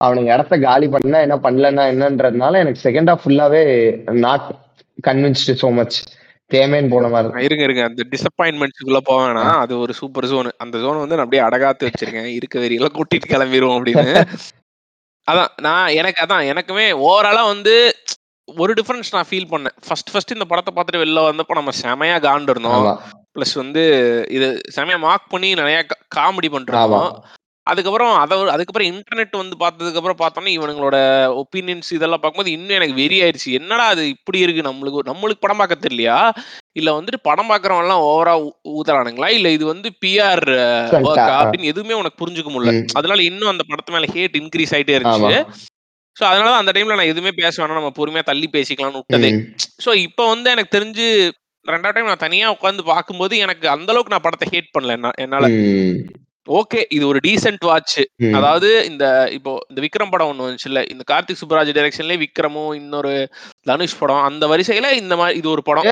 அவனுங்க 0.04 0.32
இடத்த 0.34 0.58
காலி 0.58 0.86
பண்ணா 0.88 1.18
என்ன 1.26 1.36
பண்ணலன்னா 1.42 1.84
என்னன்றதுனால 1.92 2.54
எனக்கு 2.62 2.80
செகண்ட் 2.88 3.10
ஹாஃப் 3.10 3.24
ஃபுல்லாவே 3.24 3.64
நாட் 4.12 4.46
கன்வின்ஸ்டு 5.06 5.54
so 5.60 5.70
மச் 5.70 5.96
தேமேன்னு 6.52 6.88
போன 6.88 7.08
மாதிரி. 7.08 7.44
இருங்க 7.44 7.64
இருங்க. 7.64 7.82
அந்த 7.84 8.02
டிசப்பாயின்மெண்ட்ஸ்க்குள்ள 8.10 9.00
போக 9.04 9.20
வேணாம். 9.22 9.58
அது 9.58 9.78
ஒரு 9.78 9.94
சூப்பர் 9.94 10.26
ஜோன் 10.26 10.50
அந்த 10.56 10.78
ஜோன் 10.78 10.98
வந்து 10.98 11.16
நான் 11.16 11.24
அப்படியே 11.24 11.42
அடகாத்து 11.48 11.88
வச்சிருக்கேன். 11.88 12.32
இருக்க 12.38 12.58
வெறியெல்லாம் 12.58 12.96
கூட்டிட்டு 12.98 13.32
கிளம்பிடுவோம் 13.34 13.76
அப்படின்னு. 13.78 14.14
அதான் 15.28 15.50
நான் 15.60 15.88
எனக்கு 15.88 16.20
அதான் 16.24 16.46
எனக்குமே 16.52 16.86
ஓவராலா 17.08 17.42
வந்து 17.46 17.74
ஒரு 18.48 18.72
டிஃபரன்ஸ் 18.72 19.12
நான் 19.12 19.28
ஃபீல் 19.30 19.50
பண்ணேன். 19.50 19.76
ஃபர்ஸ்ட் 19.86 20.10
ஃபர்ஸ்ட் 20.12 20.32
இந்த 20.32 20.44
படத்தை 20.44 20.70
பார்த்துட்டு 20.74 21.02
வெளில 21.02 21.20
வந்தப்போ 21.28 21.54
நம்ம 21.54 21.72
செமையா 21.82 22.16
காண்டு 22.26 22.50
இருந்தோம். 22.50 22.86
ப்ளஸ் 23.34 23.54
வந்து 23.54 23.82
இது 24.30 24.60
செமையா 24.76 24.98
மார்க் 24.98 25.28
பண்ணி 25.28 25.54
நிறைய 25.54 25.86
காமெடி 26.16 26.48
பண்ணிருந்தோம் 26.48 27.12
அதுக்கப்புறம் 27.66 28.18
அதை 28.18 28.36
அதுக்கப்புறம் 28.48 28.88
இன்டர்நெட் 28.88 29.36
வந்து 29.36 29.56
பார்த்ததுக்கு 29.60 30.00
அப்புறம் 30.00 30.20
பார்த்தோம்னா 30.20 30.52
இவனுங்களோட 30.52 30.96
ஒப்பீனியன்ஸ் 31.36 31.90
இதெல்லாம் 31.90 32.20
பார்க்கும்போது 32.20 32.52
இன்னும் 32.52 32.76
எனக்கு 32.76 32.94
வெறி 32.94 33.22
ஆயிடுச்சு 33.22 33.50
என்னடா 33.52 33.86
அது 33.86 34.08
இப்படி 34.08 34.38
இருக்கு? 34.38 34.62
நம்மளுக்கு 34.62 35.02
நம்மளுக்கு 35.10 35.40
படம் 35.40 35.56
பார்க்க 35.56 35.84
தெரியலையா? 35.84 36.16
இல்ல 36.72 36.90
வந்துட்டு 36.92 37.20
படம் 37.22 37.50
பார்க்கறவன் 37.50 37.82
எல்லாம் 37.82 38.02
ஓவரா 38.02 38.34
ஊதறானுங்களா 38.72 39.28
இல்ல 39.30 39.50
இது 39.50 39.66
வந்து 39.66 39.88
பிஆர் 40.00 40.46
ஆ, 40.58 40.68
ஆ. 41.26 41.38
அப்படின்னு 41.40 41.62
எதுவுமே 41.64 41.94
உனக்கு 41.94 42.20
புரிஞ்சுக்க 42.22 42.50
முடியல. 42.50 42.74
ம். 42.74 42.86
அதனால 42.94 43.22
இன்னும் 43.22 43.48
அந்த 43.48 43.64
படத்து 43.68 43.92
மேல 43.92 44.08
ஹேட் 44.12 44.40
இன்க்ரீஸ் 44.40 44.74
ஆயிட்டே 44.74 44.96
ஆமா. 44.96 45.00
இருந்துச்சு 45.00 45.40
சோ 46.16 46.24
அதனால 46.24 46.54
அந்த 46.56 46.72
டைம்ல 46.72 46.96
நான் 46.96 47.10
எதுவுமே 47.10 47.30
பேச 47.36 47.54
வேணாம். 47.62 47.78
நம்ம 47.78 47.92
பொறுமையா 47.96 48.22
தள்ளி 48.22 48.48
பேசிக்கலாம்னு 48.52 49.00
விட்டதே. 49.00 49.30
ம். 49.32 49.44
சோ 49.84 49.94
இப்போ 50.00 50.26
வந்து 50.28 50.50
எனக்கு 50.50 50.78
தெரிஞ்சு 50.78 51.06
ரெண்டாவது 51.66 51.92
டைம் 51.92 52.06
நான் 52.06 52.16
தனியா 52.18 52.52
உட்காந்து 52.52 52.82
பார்க்கும்போது 52.84 53.38
எனக்கு 53.38 53.68
அந்த 53.68 53.92
அளவுக்கு 53.92 54.10
நான் 54.10 54.20
படத்தை 54.20 54.48
ஹேட் 54.50 54.74
பண்ணல 54.74 54.90
என்ன- 54.90 55.16
என்னால. 55.18 55.46
ம். 55.48 55.96
ஓகே 56.48 56.80
இது 56.88 57.04
ஒரு 57.06 57.18
டீசென்ட் 57.24 57.64
வாட்ச். 57.64 57.98
அதாவது 58.36 58.68
இந்த 58.86 59.04
இப்போ 59.32 59.50
இந்த 59.68 59.80
விக்ரம் 59.84 60.10
படம் 60.10 60.30
ஒண்ணு 60.30 60.44
வந்துச்சு 60.44 60.66
இல்ல 60.66 60.80
இந்த 60.88 61.02
கார்த்திக் 61.10 61.40
சுப்ராஜ் 61.40 61.70
டைரக்ஷன்லயே 61.76 62.18
விக்ரமும் 62.22 62.72
இன்னொரு 62.76 63.12
தனுஷ் 63.66 63.98
படம் 63.98 64.24
அந்த 64.24 64.46
வரிசையில 64.48 64.90
இந்த 64.98 65.16
மாதிரி 65.16 65.38
இது 65.38 65.48
ஒரு 65.48 65.62
படம். 65.62 65.86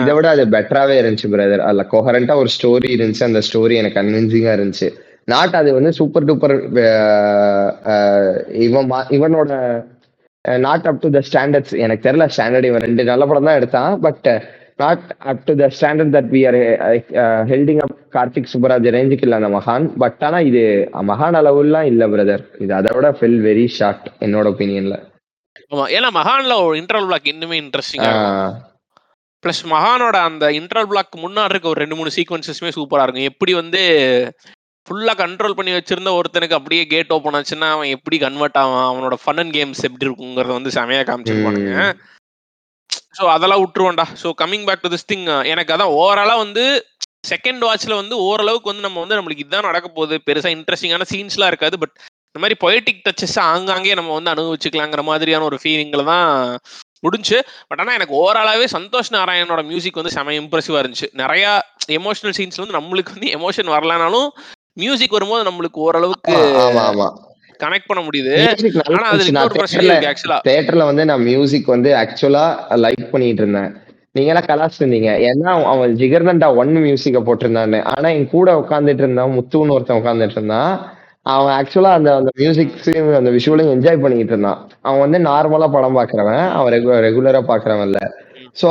இத- 0.00 0.16
விட 0.16 0.28
அது 0.30 0.44
பெட்டராவே 0.52 0.96
இருந்துச்சு 1.00 1.30
பிரதர் 1.32 1.64
அதுல 1.64 1.86
கோஹரண்டா 1.90 2.36
ஒரு 2.36 2.50
ஸ்டோரி 2.56 2.90
இருந்துச்சு 2.96 3.24
அந்த 3.24 3.42
ஸ்டோரி 3.48 3.76
எனக்கு 3.76 3.98
கன்வின்சிங்கா 4.00 4.52
இருந்துச்சு. 4.56 4.88
நாட் 5.28 5.56
அது 5.56 5.70
வந்து 5.74 5.92
சூப்பர் 5.92 6.28
டூப்பர் 6.28 6.54
இவன் 8.60 8.88
இவனோட 9.16 9.52
not 10.60 10.86
up 10.86 11.00
to 11.00 11.10
the 11.10 11.22
standards 11.26 11.74
எனக்கு 11.80 12.06
தெரியல 12.06 12.26
ஸ்டாண்டர்ட் 12.30 12.64
இவன் 12.64 12.82
ரெண்டு 12.82 13.04
நல்ல 13.04 13.24
படம் 13.26 13.44
தான் 13.44 13.56
எடுத்தான் 13.56 13.92
but 14.00 14.28
not 14.82 15.04
up 15.30 15.44
to 15.48 15.54
the 15.60 15.66
standard 15.76 16.14
that 16.16 16.30
we 16.34 16.40
are 16.50 16.58
holding 17.52 17.80
up 17.84 17.94
Karthik 18.16 18.50
Subbaraj 18.52 18.88
ரேஞ்சுக்கு 18.96 19.26
இல்லை 19.26 19.38
அந்த 19.40 19.50
மகான். 19.58 19.86
பட் 20.02 20.22
ஆனா 20.28 20.40
இது 20.50 20.62
மகான் 21.10 21.38
அளவுலாம் 21.42 21.88
இல்ல 21.92 22.08
பிரதர் 22.14 22.44
இது 22.64 22.74
அதை 22.80 22.92
விட 22.96 23.10
ஃபெல் 23.18 23.40
வெரி 23.48 23.66
ஷார்ட் 23.78 24.08
என்னோட 24.26 24.46
ஒப்பீனியன்ல 24.54 24.98
ஆமா 25.72 25.84
ஏன்னா 25.96 26.08
மகான்ல 26.20 26.54
ஒரு 26.66 26.76
இன்டர்வல் 26.82 27.08
பிளாக் 27.10 27.30
இன்னுமே 27.32 27.56
இன்ட்ரெஸ்டிங்கா 27.64 28.12
பிளஸ் 29.44 29.60
மகானோட 29.72 30.16
அந்த 30.28 30.46
இன்டர்வல் 30.60 30.90
பிளாக் 30.92 31.22
முன்னாடி 31.24 31.52
இருக்க 31.54 31.68
ஒரு 31.72 31.82
ரெண்டு 31.82 31.96
மூணு 31.98 32.10
சீக்வன்சஸ்மே 32.16 32.70
சூப்பரா 32.76 33.04
இருக்கும். 33.04 33.28
எப்படி 33.30 33.52
வந்து 33.60 33.80
ஃபுல்லா 34.88 35.12
கண்ட்ரோல் 35.20 35.56
பண்ணி 35.58 35.72
வச்சிருந்த 35.76 36.10
ஒருத்தனுக்கு 36.18 36.56
அப்படியே 36.58 36.82
கேட் 36.92 37.12
ஓப்பன் 37.16 37.36
ஆச்சுன்னா 37.38 37.68
அவன் 37.74 37.92
எப்படி 37.96 38.16
கன்வெர்ட் 38.24 38.58
ஆவான்? 38.62 38.86
அவனோட 38.90 39.16
ஃபன் 39.22 39.40
அண்ட் 39.42 39.54
கேம்ஸ் 39.56 39.82
எப்படி 39.88 40.06
இருக்குங்கிறத 40.08 40.52
வந்து 40.58 40.72
செமையா 40.76 41.02
காமிச்சிருப்பானுங்க. 41.10 41.74
ஸோ 43.14 43.24
அதெல்லாம் 43.34 43.62
விட்டுருவோம்டா. 43.62 44.06
So 44.22 44.28
coming 44.40 44.66
back 44.68 44.84
to 44.84 44.90
this 44.94 45.08
thing 45.12 45.26
எனக்கு 45.52 45.74
அதான் 45.74 45.94
ஓவராலா 45.98 46.34
வந்து 46.44 46.64
செகண்ட் 47.30 47.62
வாட்ச்ல 47.66 47.94
வந்து 48.00 48.14
ஓரளவுக்கு 48.26 48.70
வந்து 48.70 48.86
நம்ம 48.86 49.00
வந்து 49.02 49.16
நம்மளுக்கு 49.18 49.44
இதுதான் 49.44 49.68
நடக்க 49.70 49.88
போகுது. 49.88 50.16
பெருசா 50.28 50.50
இன்ட்ரெஸ்டிங்கான 50.56 51.06
சீன்ஸ்லாம் 51.12 51.50
இருக்காது 51.52 51.78
பட் 51.82 51.94
இந்த 52.30 52.40
மாதிரி 52.42 52.56
பொயட்டிக் 52.64 53.02
டச்சஸ் 53.06 53.38
ஆங்காங்கே 53.50 53.96
நம்ம 53.98 54.12
வந்து 54.18 54.32
அனுபவிச்சுக்கலாங்கிற 54.34 55.02
மாதிரியான 55.08 55.46
ஒரு 55.48 55.56
ஃபீலிங்கில் 55.62 56.08
தான் 56.12 56.28
முடிஞ்சு. 57.06 57.38
பட் 57.68 57.80
ஆனால் 57.82 57.96
எனக்கு 57.98 58.14
ஓவராலாகவே 58.20 58.66
சந்தோஷ் 58.76 59.12
நாராயணனோட 59.16 59.62
மியூசிக் 59.70 60.00
வந்து 60.00 60.14
செம 60.16 60.34
இம்ப்ரெசிவாக 60.40 60.82
இருந்துச்சு. 60.82 61.08
நிறையா 61.22 61.52
எமோஷனல் 61.98 62.36
சீன்ஸ்ல 62.38 62.64
வந்து 62.64 62.78
நம்மளுக்கு 62.78 63.14
வந்து 63.16 63.32
எமோஷன் 63.38 63.72
வரலனாலும் 63.76 64.28
மியூசிக் 64.82 65.16
வரும்போது 65.16 65.48
நம்மளுக்கு 65.50 65.80
ஓரளவுக்கு 65.86 66.34
கனெக்ட் 67.64 67.88
பண்ண 67.90 68.00
முடியுது. 68.06 68.32
ஆனா 68.96 69.06
அதுல 69.12 69.28
இன்னொரு 69.32 69.54
பிரச்சனை 69.58 69.96
ஆக்சுவலா 70.12 70.38
தேட்டர்ல 70.48 70.88
வந்து 70.90 71.04
நான் 71.10 71.26
மியூசிக் 71.30 71.74
வந்து 71.74 71.92
ஆக்சுவலா 72.02 72.44
லைக் 72.84 73.04
பண்ணிட்டு 73.14 73.42
இருந்தேன். 73.44 73.70
நீங்க 74.16 74.30
எல்லாம் 74.32 74.48
கலாச்சிட்டு 74.50 74.84
இருந்தீங்க. 74.84 75.10
ஏன்னா 75.30 75.50
அவன் 75.72 75.92
ஜிகர்தண்டா 76.00 76.48
ஒன் 76.60 76.72
மியூசிக்க 76.86 77.18
போட்டிருந்தான்னு. 77.26 77.80
ஆனா 77.92 78.08
என் 78.16 78.32
கூட 78.36 78.54
உட்காந்துட்டு 78.62 79.04
இருந்தான் 79.04 79.34
முத்துன்னு 79.36 79.74
ஒருத்தன் 79.76 80.00
உட்காந்துட்டு 80.00 80.36
இருந்தான். 80.38 80.72
அவன் 81.34 81.52
ஆக்சுவலா 81.58 81.92
அந்த 81.98 82.10
அந்த 82.20 82.30
மியூசிக்ஸையும் 82.40 83.10
அந்த 83.18 83.30
விஷுவலையும் 83.36 83.74
என்ஜாய் 83.76 84.02
பண்ணிட்டு 84.04 84.32
இருந்தான். 84.34 84.60
அவன் 84.86 85.02
வந்து 85.04 85.18
நார்மலா 85.28 85.68
படம் 85.74 85.98
பாக்குறவன். 85.98 86.44
அவன் 86.58 86.72
ரெகுலரா 87.06 87.42
பாக்குறவன் 87.50 87.88
இல்ல. 87.90 88.00
சோ 88.60 88.68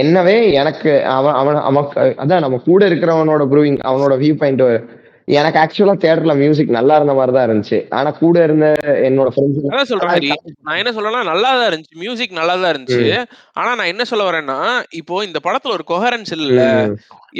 என்னவே 0.00 0.36
எனக்கு 0.60 0.92
அவன் 1.16 1.36
அவன் 1.40 1.58
நமக்கு 1.68 2.00
அதான் 2.22 2.44
நம்ம 2.44 2.60
கூட 2.68 2.82
இருக்கிறவனோட 2.90 3.42
ப்ரூவிங் 3.52 3.78
அவனோட 3.88 4.14
வியூ 4.22 4.36
பாயிண்ட் 4.42 4.64
எனக்கு 5.36 5.58
ஆக்சுவலா 5.62 5.94
தியேட்டர்ல 6.02 6.34
மியூசிக் 6.40 6.70
நல்லா 6.76 6.94
இருந்த 6.98 7.14
மாதிரி 7.18 7.32
தான் 7.36 7.46
இருந்துச்சு. 7.48 7.78
ஆனா 7.98 8.10
கூட 8.20 8.36
இருந்த 8.46 8.66
என்னோட 9.08 9.28
ஃப்ரெண்ட்ஸ் 9.34 9.90
சொல்றேன் 9.90 10.26
நான் 10.66 10.80
என்ன 10.82 10.90
சொல்றேன்னா 10.96 11.22
நல்லா 11.30 11.50
தான் 11.58 11.68
இருந்துச்சு. 11.70 12.00
மியூசிக் 12.04 12.38
நல்லா 12.40 12.54
தான் 12.62 12.72
இருந்துச்சு 12.74 13.08
ஆனா 13.60 13.70
நான் 13.80 13.92
என்ன 13.92 14.06
சொல்ல 14.10 14.24
வரேன்னா 14.30 14.58
இப்போ 15.00 15.24
இந்த 15.28 15.40
படத்துல 15.46 15.76
ஒரு 15.78 15.86
கொஹரன்ஸ் 15.92 16.32
இல்ல. 16.38 16.62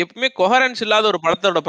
எப்பவுமே 0.03 0.31
கொஹரன்ஸ் 0.43 0.85
இல்லாத 0.87 1.07
ஒரு 1.13 1.21
படத்தோட 1.27 1.63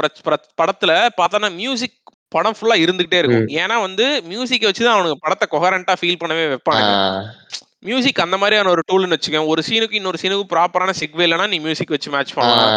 படத்துல 0.62 0.92
பார்த்தோன்னா 1.20 1.50
மியூசிக் 1.62 1.96
படம் 2.34 2.56
ஃபுல்லா 2.56 2.76
இருந்துகிட்டே 2.82 3.20
இருக்கும். 3.20 3.48
ஏன்னா 3.62 3.76
வந்து 3.86 4.04
மியூசிக் 4.32 4.66
வச்சுதான் 4.68 4.96
அவனுக்கு 4.96 5.24
படத்தை 5.24 5.46
கொஹரண்டா 5.54 5.94
ஃபீல் 6.00 6.20
பண்ணவே 6.20 6.44
வைப்பானுங்க. 6.52 6.92
மியூசிக் 7.82 8.20
அந்த 8.20 8.36
மாதிரியான 8.36 8.70
ஒரு 8.70 8.82
டூல்னு 8.92 9.16
வச்சுக்கோங்க 9.16 9.46
ஒரு 9.46 9.62
சீனுக்கு 9.68 9.98
இன்னொரு 9.98 10.18
சீனுக்கு 10.22 10.44
ப்ராப்பரான 10.50 10.92
செக்வே 10.98 11.24
இல்லைன்னா 11.26 11.46
நீ 11.48 11.58
மியூசிக் 11.58 11.88
வச்சு 11.88 12.10
மேட்ச் 12.10 12.34
பண்ணலாம். 12.34 12.72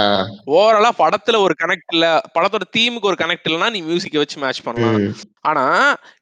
ஓவராலா 0.48 0.92
படத்துல 0.98 1.38
ஒரு 1.38 1.56
கனெக்ட் 1.64 1.94
இல்ல 1.94 2.22
படத்தோட 2.36 2.68
தீமுக்கு 2.78 3.10
ஒரு 3.12 3.18
கனெக்ட் 3.20 3.50
இல்லைன்னா 3.50 3.70
நீ 3.70 3.82
மியூசிக்கை 3.82 4.18
வச்சு 4.18 4.40
மேட்ச் 4.40 4.62
பண்ணலாம். 4.62 5.14
ஆனா 5.42 5.66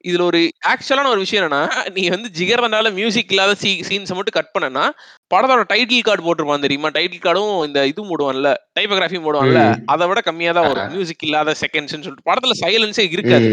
இதுல 0.07 0.21
ஒரு 0.21 0.41
ஆக்சுவலான 0.67 1.11
ஒரு 1.13 1.19
விஷயம் 1.19 1.43
என்னன்னா 1.45 1.63
நீ 1.91 2.09
வந்து 2.09 2.29
ஜிகர்தண்டால 2.39 2.93
மியூசிக் 2.93 3.29
இல்லாத 3.29 3.55
சீ 3.55 3.73
சீன்ஸை 3.89 4.15
மட்டும் 4.19 4.37
கட் 4.39 4.53
பண்ணனா 4.57 4.85
படத்தோட 5.31 5.63
டைட்டில் 5.71 6.05
கார்டு 6.07 6.23
போட்டிருப்பான் 6.25 6.65
தெரியுமா? 6.65 6.89
டைட்டில் 6.97 7.23
கார்டும் 7.25 7.63
இந்த 7.67 7.79
இது 7.91 8.01
மூடுவான்ல 8.09 8.49
டைப்போகிராஃபி 8.77 9.19
மூடுவான்ல 9.25 9.61
அதை 9.93 10.07
விட 10.07 10.21
கம்மியா 10.27 10.51
தான் 10.57 10.67
வரும். 10.67 10.91
மியூசிக் 10.95 11.23
இல்லாத 11.27 11.55
செகண்ட்ஸ் 11.63 11.93
சொல்லிட்டு. 11.95 12.27
படத்துல 12.29 12.55
சைலன்ஸே 12.63 13.05
இருக்காது. 13.15 13.49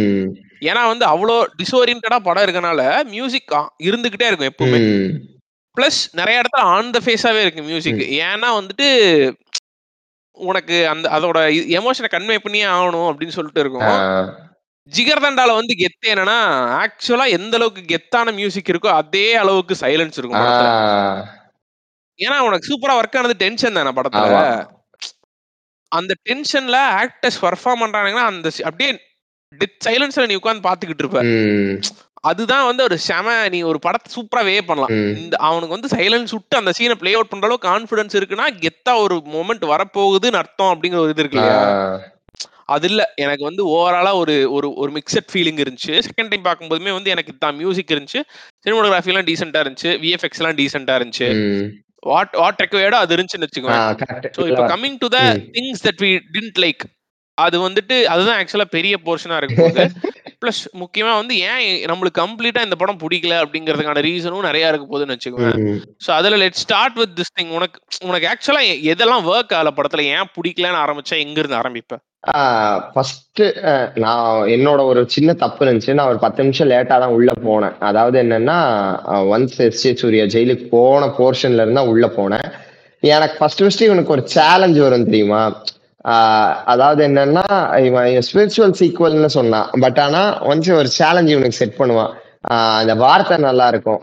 ஏன்னா 0.70 0.82
வந்து 0.92 1.04
அவ்வளோ 1.12 1.36
டிஸ்ஓரியன்டா 1.60 2.18
படம் 2.28 2.46
இருக்கனால 2.46 2.80
மியூசிக் 3.14 3.54
இருந்துகிட்டே 3.88 4.28
இருக்கும் 4.30 4.50
எப்பவுமே. 4.52 4.80
பிளஸ் 5.76 6.00
நிறைய 6.20 6.42
இடத்துல 6.42 6.64
ஆன் 6.74 6.90
த 6.90 7.00
ஃபேஸாவே 7.04 7.40
இருக்கு 7.44 7.62
மியூசிக் 7.62 8.02
ஏன்னா 8.26 8.48
வந்துட்டு 8.58 8.88
உனக்கு 10.32 10.76
அந்த 10.88 11.06
அதோட 11.16 11.38
எமோஷனை 11.78 12.08
கன்வே 12.10 12.36
பண்ணியே 12.42 12.66
ஆகணும் 12.74 13.08
அப்படின்னு 13.10 13.36
சொல்லிட்டு 13.36 13.60
இருக்கும். 13.60 13.88
ஜிகர்தண்டால 14.96 15.54
வந்து 15.60 15.74
கெத்து 15.80 16.06
என்னன்னா 16.12 16.36
ஆக்சுவலா 16.82 17.24
எந்த 17.36 17.56
அளவுக்கு 17.56 17.82
கெத்தான 17.88 18.32
மியூசிக் 18.34 18.70
இருக்கோ 18.72 18.90
அதே 19.00 19.26
அளவுக்கு 19.34 19.74
சைலன்ஸ் 19.80 20.18
இருக்கும். 20.20 20.40
ஏன்னா 22.18 22.38
உனக்கு 22.38 22.68
சூப்பரா 22.70 22.94
ஒர்க் 23.00 23.18
ஆனது 23.18 23.34
டென்ஷன் 23.38 23.72
தானே 23.72 23.90
படத்துல. 23.90 24.24
அந்த 25.92 26.14
டென்ஷன்ல 26.28 26.78
ஆக்டர்ஸ் 27.02 27.38
பர்ஃபார்ம் 27.42 27.82
பண்றாங்கன்னா 27.82 28.24
அந்த 28.30 28.50
அப்படியே 28.64 28.90
டெத் 29.52 29.78
சைலன்ஸ்ல 29.84 30.26
நீ 30.26 30.34
உட்கார்ந்து 30.34 30.68
பாத்துக்கிட்டு 30.68 30.98
இருப்ப. 30.98 31.20
அதுதான் 32.20 32.66
வந்து 32.66 32.82
ஒரு 32.82 32.98
செம 32.98 33.48
நீ 33.48 33.62
ஒரு 33.62 33.78
படத்தை 33.78 34.08
சூப்பரா 34.14 34.44
வே 34.44 34.60
பண்ணலாம். 34.60 34.90
இந்த 35.16 35.36
அவனுக்கு 35.36 35.76
வந்து 35.80 35.88
சைலன்ஸ் 35.88 36.30
விட்டு 36.30 36.56
அந்த 36.56 36.72
சீனை 36.78 36.94
ப்ளே 36.94 37.12
அவுட் 37.12 37.28
பண்ற 37.28 37.46
அளவுக்கு 37.46 37.68
கான்ஃபிடன்ஸ் 37.68 38.16
இருக்குன்னா 38.18 38.46
கெத்தா 38.64 38.96
ஒரு 38.96 39.22
மொமெண்ட் 39.26 39.64
வரப்போகுதுன்னு 39.64 40.40
அர்த்தம் 40.42 40.72
அப்படிங்கிற 40.72 40.96
ஒரு 40.96 41.10
இது 41.10 41.20
இருக்கு 41.20 41.38
இல்லையா? 41.38 41.60
அது 42.64 42.88
இல்ல. 42.88 43.12
எனக்கு 43.14 43.44
வந்து 43.44 43.66
ஓவராலா 43.68 44.14
ஒரு 44.14 44.52
ஒரு 44.52 44.74
ஒரு 44.74 44.92
மிக்சட் 44.92 45.30
ஃபீலிங் 45.32 45.60
இருந்துச்சு. 45.64 46.02
செகண்ட் 46.08 46.28
டைம் 46.28 46.44
பார்க்கும்போதுமே 46.44 46.92
வந்து 46.92 47.10
எனக்கு 47.10 47.32
தான் 47.38 47.56
மியூசிக் 47.56 47.90
இருந்துச்சு. 47.90 48.20
சினிமோகிராஃபி 48.64 49.06
எல்லாம் 49.06 49.24
டீசெண்டா 49.24 49.60
இருந்துச்சு. 49.64 49.92
விஎஃப்எக்ஸ் 50.04 50.42
எல்லாம் 50.42 50.56
டீசெண்டா 50.56 50.96
இருந்துச்சு. 50.98 51.28
வாட் 52.02 52.36
வாட் 52.40 52.60
ரெக்வயர்டோ 52.64 52.98
அது 53.02 53.14
இருந்துச்சுன்னு 53.16 53.48
வச்சுக்கோங்க. 53.48 53.80
ஸோ 54.36 54.42
இப்போ 54.50 54.64
coming 54.72 54.98
to 55.02 55.08
the 55.16 55.20
things 55.56 55.82
that 55.86 56.02
we 56.04 56.12
didn't 56.36 56.60
like 56.64 56.84
அது 57.38 57.56
வந்துட்டு 57.64 57.96
அதுதான் 58.12 58.38
ஆக்சுவலா 58.40 58.68
பெரிய 58.76 58.94
போர்ஷனா 59.06 59.36
இருக்கும் 59.40 59.66
போது 59.66 59.82
பிளஸ் 60.42 60.60
முக்கியமா 60.82 61.12
வந்து 61.18 61.34
ஏன் 61.48 61.60
நம்மளுக்கு 61.90 62.20
கம்ப்ளீட்டா 62.20 62.60
இந்த 62.66 62.76
படம் 62.80 63.00
பிடிக்கல 63.02 63.34
அப்படிங்கிறதுக்கான 63.42 64.02
ரீசனும் 64.06 64.46
நிறைய 64.48 64.70
இருக்க 64.70 64.84
போகுதுன்னு 64.86 65.14
வச்சுக்கோங்க. 65.16 65.50
ஸோ 66.04 66.10
அதுல 66.18 66.38
let 66.42 66.60
start 66.62 66.98
with 67.00 67.14
this 67.20 67.34
thing 67.38 67.52
உனக்கு 67.58 67.78
உனக்கு 68.10 68.28
ஆக்சுவலா 68.32 68.62
எதெல்லாம் 68.92 69.26
ஒர்க் 69.32 69.54
ஆகல 69.58 69.72
படத்துல? 69.78 70.04
ஏன் 70.16 70.30
பிடிக்கலன்னு 70.36 70.82
ஆரம்பிச்சா 70.84 71.18
எங்க 71.24 71.38
இருந்து 71.42 71.60
ஆரம்பிப்ப? 71.62 71.96
ஃபர்ஸ்ட் 72.92 73.42
நான் 73.94 74.46
என்னோட 74.46 74.84
ஒரு 74.84 75.04
சின்ன 75.08 75.32
தப்பு 75.32 75.64
இருந்துச்சு. 75.64 75.92
நான் 75.94 76.08
ஒரு 76.08 76.18
பத்து 76.18 76.42
நிமிஷம் 76.42 76.70
லேட்டா 76.70 76.86
தான் 76.86 77.14
உள்ள 77.18 77.32
போனேன். 77.44 77.78
அதாவது 77.78 78.22
என்னன்னா 78.22 78.58
ஒன்ஸ் 79.32 79.56
எஸ் 79.56 79.82
ஜே 79.82 79.94
சூர்யா 79.94 80.24
ஜெயிலுக்கு 80.24 80.66
போன 80.70 81.06
போர்ஷன்ல 81.18 81.62
இருந்தா 81.64 81.84
உள்ள 81.84 82.06
போனேன். 82.06 82.48
எனக்கு 83.00 83.36
ஃபர்ஸ்ட் 83.38 83.60
ஃபர்ஸ்ட் 83.60 83.82
இவனுக்கு 83.82 84.12
ஒரு 84.12 84.22
சேலஞ்ச் 84.28 84.78
வரும் 84.78 85.04
தெரியுமா? 85.04 85.42
ஆஹ் 86.04 86.54
அதாவது 86.64 87.08
என்னன்னா 87.08 87.46
இவன் 87.84 88.22
ஸ்பிரிச்சுவல் 88.28 88.78
சீக்வல்னு 88.80 89.30
சொன்னான். 89.38 89.68
பட் 89.80 89.98
ஆனா 89.98 90.22
ஒன்ஸ் 90.46 90.76
ஒரு 90.76 90.88
சேலஞ்ச் 90.88 91.30
இவனுக்கு 91.30 91.60
செட் 91.60 91.78
பண்ணுவான். 91.78 92.12
அந்த 92.44 92.92
வார்த்தை 93.02 93.36
நல்லா 93.46 93.66
இருக்கும் 93.72 94.00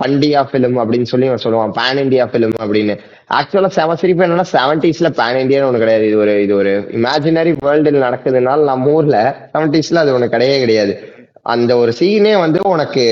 பண்டியா 0.00 0.40
பிலிம் 0.52 0.78
அப்படின்னு 0.82 1.08
சொல்லி 1.10 1.26
சொல்லுவான். 1.44 1.74
பேன் 1.78 2.00
இண்டியா 2.02 2.24
பிலிம் 2.32 2.56
அப்படின்னு. 2.64 2.94
ஆக்சுவலா 3.38 3.70
செவன் 3.78 4.00
சிரிப்பு 4.02 4.24
என்னன்னா 4.26 4.46
செவன்டிஸ்ல 4.54 5.10
பேன் 5.20 5.38
இண்டியான்னு 5.42 5.68
ஒன்று 5.68 5.82
கிடையாது. 5.84 6.06
இது 6.10 6.18
ஒரு 6.24 6.34
இது 6.44 6.54
ஒரு 6.60 6.72
இமேஜினரி 6.98 7.52
வேர்ல்டில் 7.66 8.04
நடக்குதுனால 8.06 8.66
நம்ம 8.70 8.94
ஊர்ல 8.98 9.18
செவன்டிஸ்ல 9.54 10.02
அது 10.04 10.14
ஒன்று 10.16 10.34
கிடையவே 10.34 10.58
கிடையாது. 10.64 10.94
அந்த 11.54 11.72
ஒரு 11.82 11.92
சீனே 12.00 12.34
வந்து 12.44 12.60
உனக்கு 12.74 13.06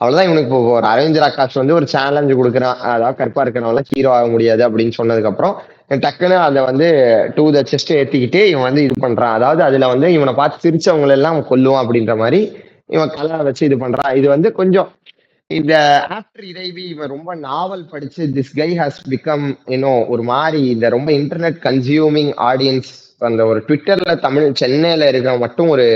அவ்வளவுதான் 0.00 0.26
இவனுக்கு 0.28 0.50
இப்போ 0.50 0.74
ஒரு 0.78 0.86
அரவிந்த் 0.92 1.22
ராகாஷ் 1.22 1.60
வந்து 1.60 1.76
ஒரு 1.78 1.86
சேலஞ்சு 1.92 2.34
கொடுக்குறான். 2.40 2.78
அதாவது 2.94 3.18
கருப்பா 3.20 3.42
இருக்கிறவங்கள 3.44 3.82
ஹீரோ 3.92 4.10
ஆக 4.16 4.26
முடியாது 4.34 4.62
அப்படின்னு 4.66 4.98
சொன்னதுக்கு 5.00 5.30
அப்புறம் 5.32 5.54
டக்குன்னு 6.04 6.36
அதை 6.48 6.60
வந்து 6.70 6.86
டூ 7.36 7.44
த 7.56 7.60
செஸ்ட் 7.70 7.92
ஏத்திக்கிட்டு 8.00 8.40
இவன் 8.52 8.66
வந்து 8.68 8.82
இது 8.86 8.94
பண்றான். 9.04 9.34
அதாவது 9.38 9.62
அதுல 9.68 9.88
வந்து 9.92 10.08
இவனை 10.16 10.32
பார்த்து 10.40 10.64
சிரிச்சவங்களை 10.66 11.14
எல்லாம் 11.18 11.38
கொல்லுவான் 11.50 11.82
அப்படின்ற 11.84 12.14
மாதிரி 12.22 12.40
இவன் 12.86 13.08
கலரை 13.08 13.44
வச்சு 13.44 13.66
இது 13.66 13.76
பண்றான் 13.76 14.16
இது 14.16 14.28
வந்து 14.28 14.52
கொஞ்சம் 14.52 14.88
இந்த 15.46 15.74
ஆஃப்டர் 16.08 16.44
இறைவி 16.44 16.88
இவன் 16.88 17.08
ரொம்ப 17.08 17.34
நாவல் 17.34 17.88
படிச்சு 17.88 18.30
திஸ் 18.34 18.52
கை 18.54 18.78
ஹாஸ் 18.78 19.00
பிகம் 19.10 19.56
இன்னும் 19.64 20.08
ஒரு 20.08 20.22
மாதிரி 20.22 20.68
இந்த 20.68 20.88
ரொம்ப 20.88 21.12
இன்டர்நெட் 21.12 21.58
கன்சியூமிங் 21.62 22.32
ஆடியன்ஸ் 22.36 22.90
அந்த 23.18 23.46
ஒரு 23.46 23.64
ட்விட்டர்ல 23.68 24.20
தமிழ் 24.20 24.52
சென்னையில 24.52 25.08
இருக்கிற 25.08 25.38
மட்டும் 25.38 25.68
ஒரு 25.68 25.86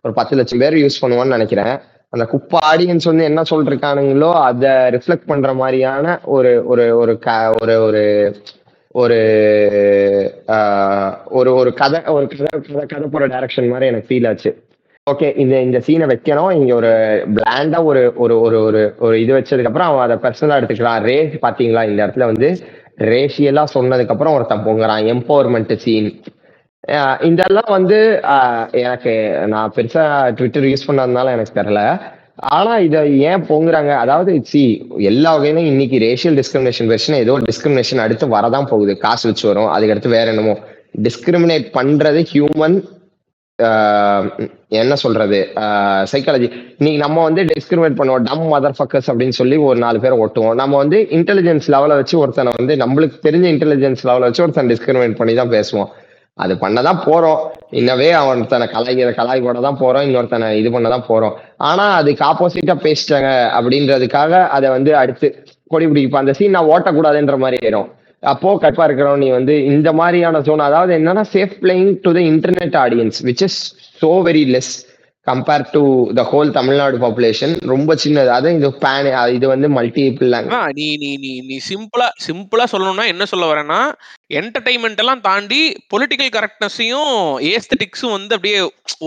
ஒரு 0.00 0.14
பத்து 0.14 0.36
லட்சம் 0.36 0.58
பேர் 0.58 0.74
யூஸ் 0.74 1.02
பண்ணுவான்னு 1.02 1.36
நினைக்கிறேன். 1.36 1.80
அந்த 2.08 2.26
குப்பை 2.26 2.60
ஆடியன்ஸ் 2.72 3.04
வந்து 3.04 3.24
என்ன 3.24 3.42
சொல்றானுங்களோ 3.50 4.32
அதை 4.42 4.70
ரிஃப்ளெக்ட் 4.70 5.26
பண்ற 5.26 5.54
மாதிரியான 5.54 6.20
ஒரு 6.24 6.62
ஒரு 6.66 6.96
ஒரு 6.96 7.18
க 7.18 7.54
ஒரு 7.60 7.82
ஒரு 7.82 8.02
ஒரு 8.90 9.18
ஒரு 11.30 11.54
ஒரு 11.54 11.74
கதை 11.74 12.02
ஒரு 12.04 12.28
கதை 12.28 12.60
கதை 12.60 12.86
கதை 12.86 13.08
போற 13.08 13.26
டைரக்ஷன் 13.26 13.68
மாதிரி 13.68 13.86
எனக்கு 13.86 14.08
ஃபீல் 14.08 14.28
ஆச்சு. 14.28 14.64
ஓகே 15.10 15.28
இந்த 15.42 15.54
இந்த 15.66 15.78
சீனை 15.86 16.06
வைக்கணும். 16.10 16.50
இங்க 16.58 16.72
ஒரு 16.80 16.90
பிளாண்டா 17.36 17.78
ஒரு 17.90 18.02
ஒரு 18.24 18.34
ஒரு 18.46 18.58
ஒரு 18.66 18.82
ஒரு 19.04 19.14
இது 19.22 19.32
வச்சதுக்கு 19.36 19.70
அப்புறம் 19.70 19.88
அவன் 19.90 20.04
அதை 20.04 20.16
பர்சனலா 20.24 20.58
எடுத்துக்கலாம். 20.58 21.00
ரேஸ் 21.08 21.34
பாத்தீங்களா 21.44 21.82
இந்த 21.88 21.98
இடத்துல 22.04 22.26
வந்து 22.30 22.48
ரேஷியலா 23.10 23.64
சொன்னதுக்கு 23.74 24.14
அப்புறம் 24.14 24.34
ஒருத்தன் 24.36 24.64
பொங்குறான். 24.68 25.02
எம்பவர்மெண்ட் 25.14 25.74
சீன் 25.84 26.08
இதெல்லாம் 27.30 27.72
வந்து 27.76 27.98
எனக்கு 28.84 29.12
நான் 29.54 29.74
பெருசா 29.76 30.04
ட்விட்டர் 30.38 30.68
யூஸ் 30.70 30.88
பண்ணதுனால 30.88 31.34
எனக்கு 31.36 31.58
தெரியல. 31.60 31.82
ஆனா 32.56 32.72
இதை 32.86 33.00
ஏன் 33.30 33.44
பொங்குறாங்க? 33.50 33.92
அதாவது 34.04 34.32
சி 34.52 34.64
எல்லா 35.10 35.32
வகையிலும் 35.36 35.70
இன்னைக்கு 35.72 35.98
ரேஷியல் 36.06 36.38
டிஸ்கிரிமினேஷன் 36.40 36.90
பிரச்சனை 36.92 37.20
ஏதோ 37.26 37.36
டிஸ்கிரிமினேஷன் 37.50 38.04
அடுத்து 38.06 38.34
வரதான் 38.38 38.70
போகுது. 38.72 38.94
காசு 39.06 39.24
வச்சு 39.28 39.46
வரும். 39.50 39.70
அதுக்கு 39.74 39.94
அடுத்து 39.94 40.16
வேற 40.18 40.28
என்னமோ. 40.34 40.56
டிஸ்கிரிமினேட் 41.06 41.68
பண்றது 41.78 42.22
ஹியூமன் 42.32 42.76
என்ன 44.80 44.94
சொல்றது? 45.02 45.38
சைக்காலஜி 46.12 46.46
இன்னைக்கு 46.78 47.00
நம்ம 47.02 47.22
வந்து 47.28 47.42
டிஸ்கிரிமினேட் 47.50 47.98
பண்ணுவோம். 47.98 48.24
டம் 48.28 48.44
மதர் 48.52 48.76
ஃபக்கர்ஸ் 48.78 49.10
அப்படின்னு 49.12 49.36
சொல்லி 49.40 49.56
ஒரு 49.66 49.78
நாலு 49.84 49.98
பேரை 50.04 50.16
ஒட்டுவோம் 50.24 50.56
நம்ம 50.60 50.78
வந்து 50.82 50.98
இன்டெலிஜென்ஸ் 51.18 51.68
லெவலை 51.74 51.96
வச்சு 52.00 52.14
ஒருத்தனை 52.22 52.52
வந்து 52.58 52.76
நம்மளுக்கு 52.82 53.18
தெரிஞ்ச 53.26 53.46
இன்டெலிஜென்ஸ் 53.54 54.04
லெவலை 54.08 54.26
வச்சு 54.28 54.44
ஒருத்தன் 54.46 54.72
டிஸ்கிரிமினேட் 54.72 55.18
பண்ணி 55.20 55.34
தான் 55.40 55.52
பேசுவோம் 55.56 55.90
அது 56.42 56.52
பண்ணதான் 56.64 57.00
போறோம். 57.06 57.40
இன்னவே 57.78 58.10
அவன்தனை 58.20 58.66
கலாய்கிற 58.74 59.10
கலாய் 59.18 59.42
போட 59.46 59.58
தான் 59.66 59.80
போறோம். 59.80 60.04
இன்னொருத்தனை 60.08 60.46
இது 60.60 60.68
பண்ண 60.74 60.88
தான் 60.94 61.08
போறோம். 61.08 61.34
ஆனா 61.70 61.84
அதுக்கு 62.00 62.22
ஆப்போசிட்டா 62.28 62.76
பேசிட்டாங்க 62.86 63.30
அப்படின்றதுக்காக 63.58 64.32
அதை 64.56 64.68
வந்து 64.76 64.92
அடுத்து 65.02 65.28
கொடி 65.72 65.86
பிடிப்பா 65.90 66.22
அந்த 66.22 66.34
சீன் 66.38 66.56
நான் 66.56 66.70
ஓட்டக்கூடாதுன்ற 66.74 67.36
மாதிரி 67.44 67.58
ஆயிரும். 67.62 67.90
அப்போ 68.22 68.50
கற்பா 68.62 68.84
இருக்கிறோம் 68.86 69.20
நீ 69.22 69.28
வந்து 69.30 69.54
இந்த 69.70 69.88
மாதிரியான 69.92 70.40
ஜோன் 70.40 70.68
அதாவது 70.68 70.92
என்னன்னா 70.98 71.24
safe 71.34 71.58
playing 71.62 71.92
to 72.04 72.12
the 72.12 72.22
internet 72.30 72.78
audience 72.84 73.20
which 73.28 73.44
is 73.48 73.60
so 74.02 74.10
very 74.28 74.44
less 74.54 74.72
compare 75.26 75.64
to 75.72 75.80
the 76.18 76.22
whole 76.30 76.48
Tamil Nadu 76.56 76.96
population 77.02 77.52
ரொம்ப 77.72 77.94
சின்னது. 78.04 78.30
அது 78.36 78.54
இது 78.56 78.68
பேன் 78.84 79.08
இது 79.36 79.46
வந்து 79.52 79.68
மல்டிபிள் 79.76 80.32
அதான் 80.38 80.72
நீ 80.78 80.86
நீ 81.02 81.10
நீ 81.24 81.32
நீ 81.48 81.56
சிம்பிளா 81.68 82.08
சிம்பிளா 82.26 82.64
சொல்லணும்னா 82.72 83.04
என்ன 83.12 83.26
சொல்ல 83.32 83.46
வரேன்னா 83.50 83.80
என்டர்டைன்மெண்ட் 84.40 85.02
எல்லாம் 85.02 85.22
தாண்டி 85.28 85.60
பொலிட்டிக்கல் 85.92 86.32
கரெக்ட்னஸையும் 86.36 87.12
ஏஸ்தட்டிக்ஸும் 87.52 88.14
வந்து 88.16 88.36
அப்படியே 88.36 88.58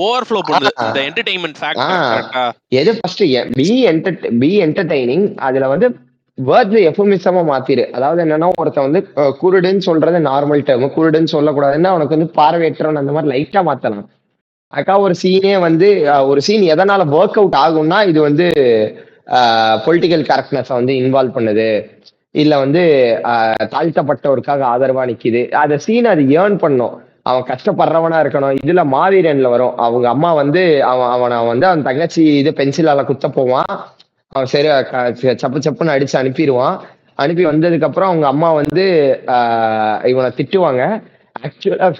ஓவர்ஃப்ளோ 0.05 0.41
பண்ணுது. 0.49 0.73
இந்த 0.87 1.01
என்டர்டைன்மெண்ட் 1.09 1.59
ஃபேக்டர் 1.61 2.53
எது 2.81 2.93
first 2.99 3.23
be 3.59 3.69
enter 3.91 4.19
be 4.43 4.51
entertaining 4.67 5.27
அதுல 5.47 5.67
வந்து 5.73 5.89
வேர்ட்ஸ் 6.37 6.85
எஃபமிசமா 6.89 7.41
மாத்திரு. 7.49 7.83
அதாவது 7.97 8.19
என்னன்னா 8.23 8.47
ஒருத்தன் 8.61 8.87
வந்து 8.87 9.01
குருடுன்னு 9.41 9.83
சொல்றது 9.89 10.19
நார்மல் 10.29 10.65
டேர்ம் 10.69 10.93
குருடுன்னு 10.95 11.33
சொல்லக்கூடாதுன்னா 11.35 11.91
அவனுக்கு 11.93 12.17
வந்து 12.17 12.29
பார்வையற்றவன் 12.39 13.01
அந்த 13.01 13.13
மாதிரி 13.15 13.31
லைட்டா 13.33 13.61
மாத்தலாம். 13.69 14.07
அக்கா 14.73 14.93
ஒரு 15.05 15.15
சீனே 15.21 15.53
வந்து 15.67 15.87
ஒரு 16.29 16.39
சீன் 16.47 16.65
எதனால 16.73 17.01
ஒர்க் 17.17 17.39
அவுட் 17.41 17.57
ஆகும்னா 17.63 17.99
இது 18.11 18.19
வந்து 18.27 18.47
பொலிட்டிக்கல் 19.85 20.25
கரெக்ட்னஸை 20.31 20.73
வந்து 20.79 20.93
இன்வால்வ் 21.01 21.35
பண்ணுது. 21.37 21.69
இல்ல 22.43 22.53
வந்து 22.63 22.81
தாழ்த்தப்பட்டவருக்காக 23.73 24.63
ஆதரவா 24.73 25.03
நிக்குது. 25.11 25.41
அந்த 25.63 25.75
சீன் 25.85 26.11
அது 26.13 26.23
ஏர்ன் 26.39 26.57
பண்ணும். 26.63 26.95
அவன் 27.29 27.47
கஷ்டப்படுறவனா 27.51 28.17
இருக்கணும். 28.23 28.57
இதுல 28.63 28.81
மாவீரன்ல 28.95 29.49
வரும். 29.53 29.75
அவங்க 29.85 30.07
அம்மா 30.15 30.31
வந்து 30.41 30.63
அவன் 30.91 31.11
அவனை 31.15 31.37
வந்து 31.51 31.67
அவன் 31.69 31.87
தங்கச்சி 31.89 32.23
இது 32.41 32.51
பென்சிலால 32.59 33.05
குத்த 33.11 33.29
போவான். 33.37 33.71
அவன் 34.35 34.47
சரி 34.47 35.37
சப்பு 35.37 35.59
சப்புன்னு 35.59 35.87
அடிச்சு 35.87 36.13
அனுப்பிடுவான். 36.13 36.79
அனுப்பி 37.15 37.45
வந்ததுக்கு 37.45 37.83
அப்புறம் 37.83 38.09
அவங்க 38.09 38.27
அம்மா 38.27 38.53
வந்து 38.53 39.19
இவனை 40.03 40.31
திட்டுவாங்க. 40.37 41.03
ஆக்சுவலா 41.43 41.93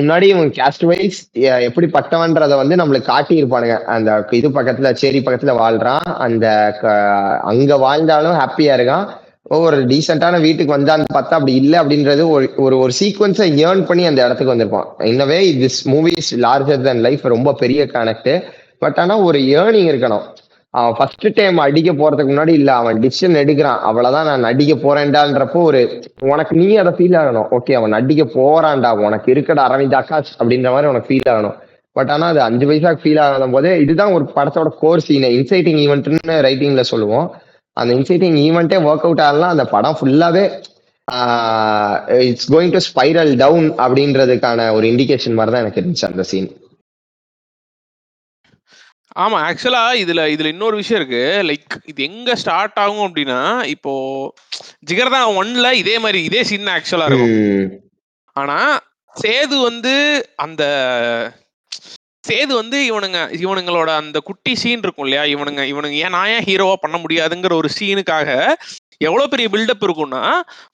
முன்னாடி 0.00 0.22
இவன் 0.22 0.50
கேஸ்ட் 0.50 0.86
வைஸ் 0.86 1.32
எப்படி 1.32 1.86
பட்டவன்றத 1.86 2.56
வந்து 2.56 2.76
நம்மளுக்கு 2.76 3.10
காட்டியிருப்பானுங்க. 3.10 3.78
அந்த 3.78 4.26
இது 4.30 4.48
பக்கத்துல 4.48 4.92
சேரி 4.92 5.20
பக்கத்துல 5.20 5.54
வாழ்றான். 5.54 6.00
அந்த 6.00 6.76
க- 6.80 7.40
அங்க 7.40 7.76
வாழ்ந்தாலும் 7.76 8.32
ஹாப்பியா 8.32 8.76
இருக்கான். 8.76 9.08
ஒரு 9.42 9.86
டீசெண்டான 9.86 10.40
வீட்டுக்கு 10.40 10.78
வந்தான்னு 10.78 11.04
பார்த்தா 11.12 11.28
அப்படி 11.28 11.54
இல்லை 11.54 11.78
அப்படின்றது 11.78 12.28
ஒரு 12.28 12.52
ஒரு 12.56 12.90
சீக்வன்ஸை 13.00 13.56
ஏர்ன் 13.64 13.84
பண்ணி 13.84 14.06
அந்த 14.06 14.24
இடத்துக்கு 14.24 14.54
வந்திருப்பான். 14.54 14.84
In a way 14.98 15.68
this 15.68 15.88
movies 15.88 16.36
larger 16.36 16.80
than 16.80 16.94
life 16.94 17.26
ரொம்ப 17.26 17.52
பெரிய 17.52 17.84
கனெக்ட் 17.84 18.42
பட் 18.78 18.98
ஆனா 18.98 19.18
ஒரு 19.18 19.38
ஏர்னிங் 19.38 19.88
இருக்கணும். 19.88 20.22
அவன் 20.74 20.96
ஃபர்ஸ்ட் 20.96 21.26
டைம் 21.36 21.58
அடிக்க 21.64 21.90
போறதுக்கு 22.00 22.32
முன்னாடி 22.32 22.52
இல்ல 22.60 22.70
அவன் 22.80 22.98
டிசிஷன் 23.04 23.38
எடுக்கிறான். 23.42 23.80
அவ்வளவுதான் 23.88 24.28
நான் 24.30 24.48
அடிக்க 24.50 24.74
போறேன்டான்றப்போ 24.84 25.60
ஒரு 25.68 25.80
உனக்கு 26.32 26.54
நீ 26.60 26.66
அதை 26.82 26.92
ஃபீல் 26.98 27.16
ஆகணும். 27.20 27.48
ஓகே 27.56 27.72
அவன் 27.78 27.96
அடிக்க 27.98 28.24
போறான்டா. 28.36 28.90
உனக்கு 29.06 29.32
இருக்கட 29.34 29.60
அரவிந்த் 29.68 29.96
ஆகாஷ் 30.00 30.32
அப்படின்ற 30.38 30.70
மாதிரி 30.74 30.90
உனக்கு 30.92 31.10
ஃபீல் 31.10 31.30
ஆகணும். 31.34 31.56
பட் 31.96 32.10
ஆனா 32.14 32.26
அது 32.32 32.40
அஞ்சு 32.48 32.64
வயசாக்கு 32.70 33.02
ஃபீல் 33.04 33.20
ஆகாத 33.26 33.46
போதே 33.54 33.70
இதுதான் 33.84 34.14
ஒரு 34.16 34.24
படத்தோட 34.36 34.70
கோர் 34.82 35.04
சீன் 35.06 35.28
இன்சைட்டிங் 35.38 35.80
ஈவெண்ட்னு 35.84 36.36
ரைட்டிங்ல 36.48 36.84
சொல்லுவோம். 36.92 37.26
அந்த 37.76 37.90
இன்சைட்டிங் 37.98 38.38
ஈவெண்ட்டே 38.46 38.78
ஒர்க் 38.88 39.06
அவுட் 39.08 39.24
ஆகலாம் 39.28 39.54
அந்த 39.54 39.64
படம் 39.74 39.98
ஃபுல்லாவே 39.98 40.44
it's 42.28 42.48
going 42.54 42.72
to 42.74 42.80
spiral 42.88 43.30
down 43.42 43.68
அப்படின்றதுக்கான 43.84 44.66
ஒரு 44.76 44.86
இண்டிகேஷன் 44.92 45.36
மாதிரி 45.38 45.52
தான் 45.54 45.62
எனக்கு 45.64 45.80
இருந்துச்சு 45.80 46.08
அந்த 46.12 46.24
சீன் 46.30 46.48
ஆமா 49.18 49.38
ஆக்சுவலா 49.46 49.82
இதுல 50.02 50.20
இதுல 50.32 50.50
இன்னொரு 50.52 50.76
விஷயம் 50.80 51.00
இருக்கு. 51.00 51.20
லைக் 51.48 51.74
இது 51.86 52.00
எங்க 52.08 52.36
ஸ்டார்ட் 52.42 52.78
ஆகும் 52.82 53.06
அப்படின்னா 53.06 53.40
இப்போ 53.74 53.92
ஜிகர்தா 54.88 55.20
ஒன்ல 55.40 55.66
இதே 55.80 55.96
மாதிரி 56.04 56.20
இதே 56.28 56.42
சீன் 56.50 56.72
ஆக்சுவலா 56.76 57.08
இருக்கும். 57.08 57.34
ஆனா 58.36 58.58
சேது 59.16 59.56
வந்து 59.68 59.94
அந்த 60.44 60.62
சேது 62.24 62.52
வந்து 62.54 62.78
இவனுங்க 62.88 63.18
இவனுங்களோட 63.42 63.90
அந்த 64.00 64.18
குட்டி 64.20 64.52
சீன் 64.62 64.82
இருக்கும் 64.84 65.06
இல்லையா? 65.06 65.24
இவனுங்க 65.34 65.62
இவனுங்க 65.72 65.96
ஏன் 66.04 66.14
நான் 66.16 66.32
ஏன் 66.32 66.46
ஹீரோவா 66.48 66.74
பண்ண 66.82 66.96
முடியாதுங்கிற 67.04 67.52
ஒரு 67.54 67.70
சீனுக்காக 67.76 68.28
எவ்வளவு 69.00 69.32
பெரிய 69.32 69.48
பில்டப் 69.48 69.84
இருக்கும்னா 69.86 70.22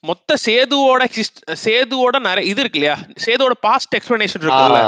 மொத்த 0.09 0.37
சேதுவோட 0.45 1.01
சேதுவோட 1.63 2.15
நிறைய 2.27 2.49
இது 2.51 2.61
இருக்கு 2.63 2.79
இல்லையா? 2.79 2.95
சேதுவோட 3.25 3.55
பாஸ்ட் 3.67 3.97
எக்ஸ்பிளனேஷன் 3.99 4.43
இருக்குல்ல 4.45 4.81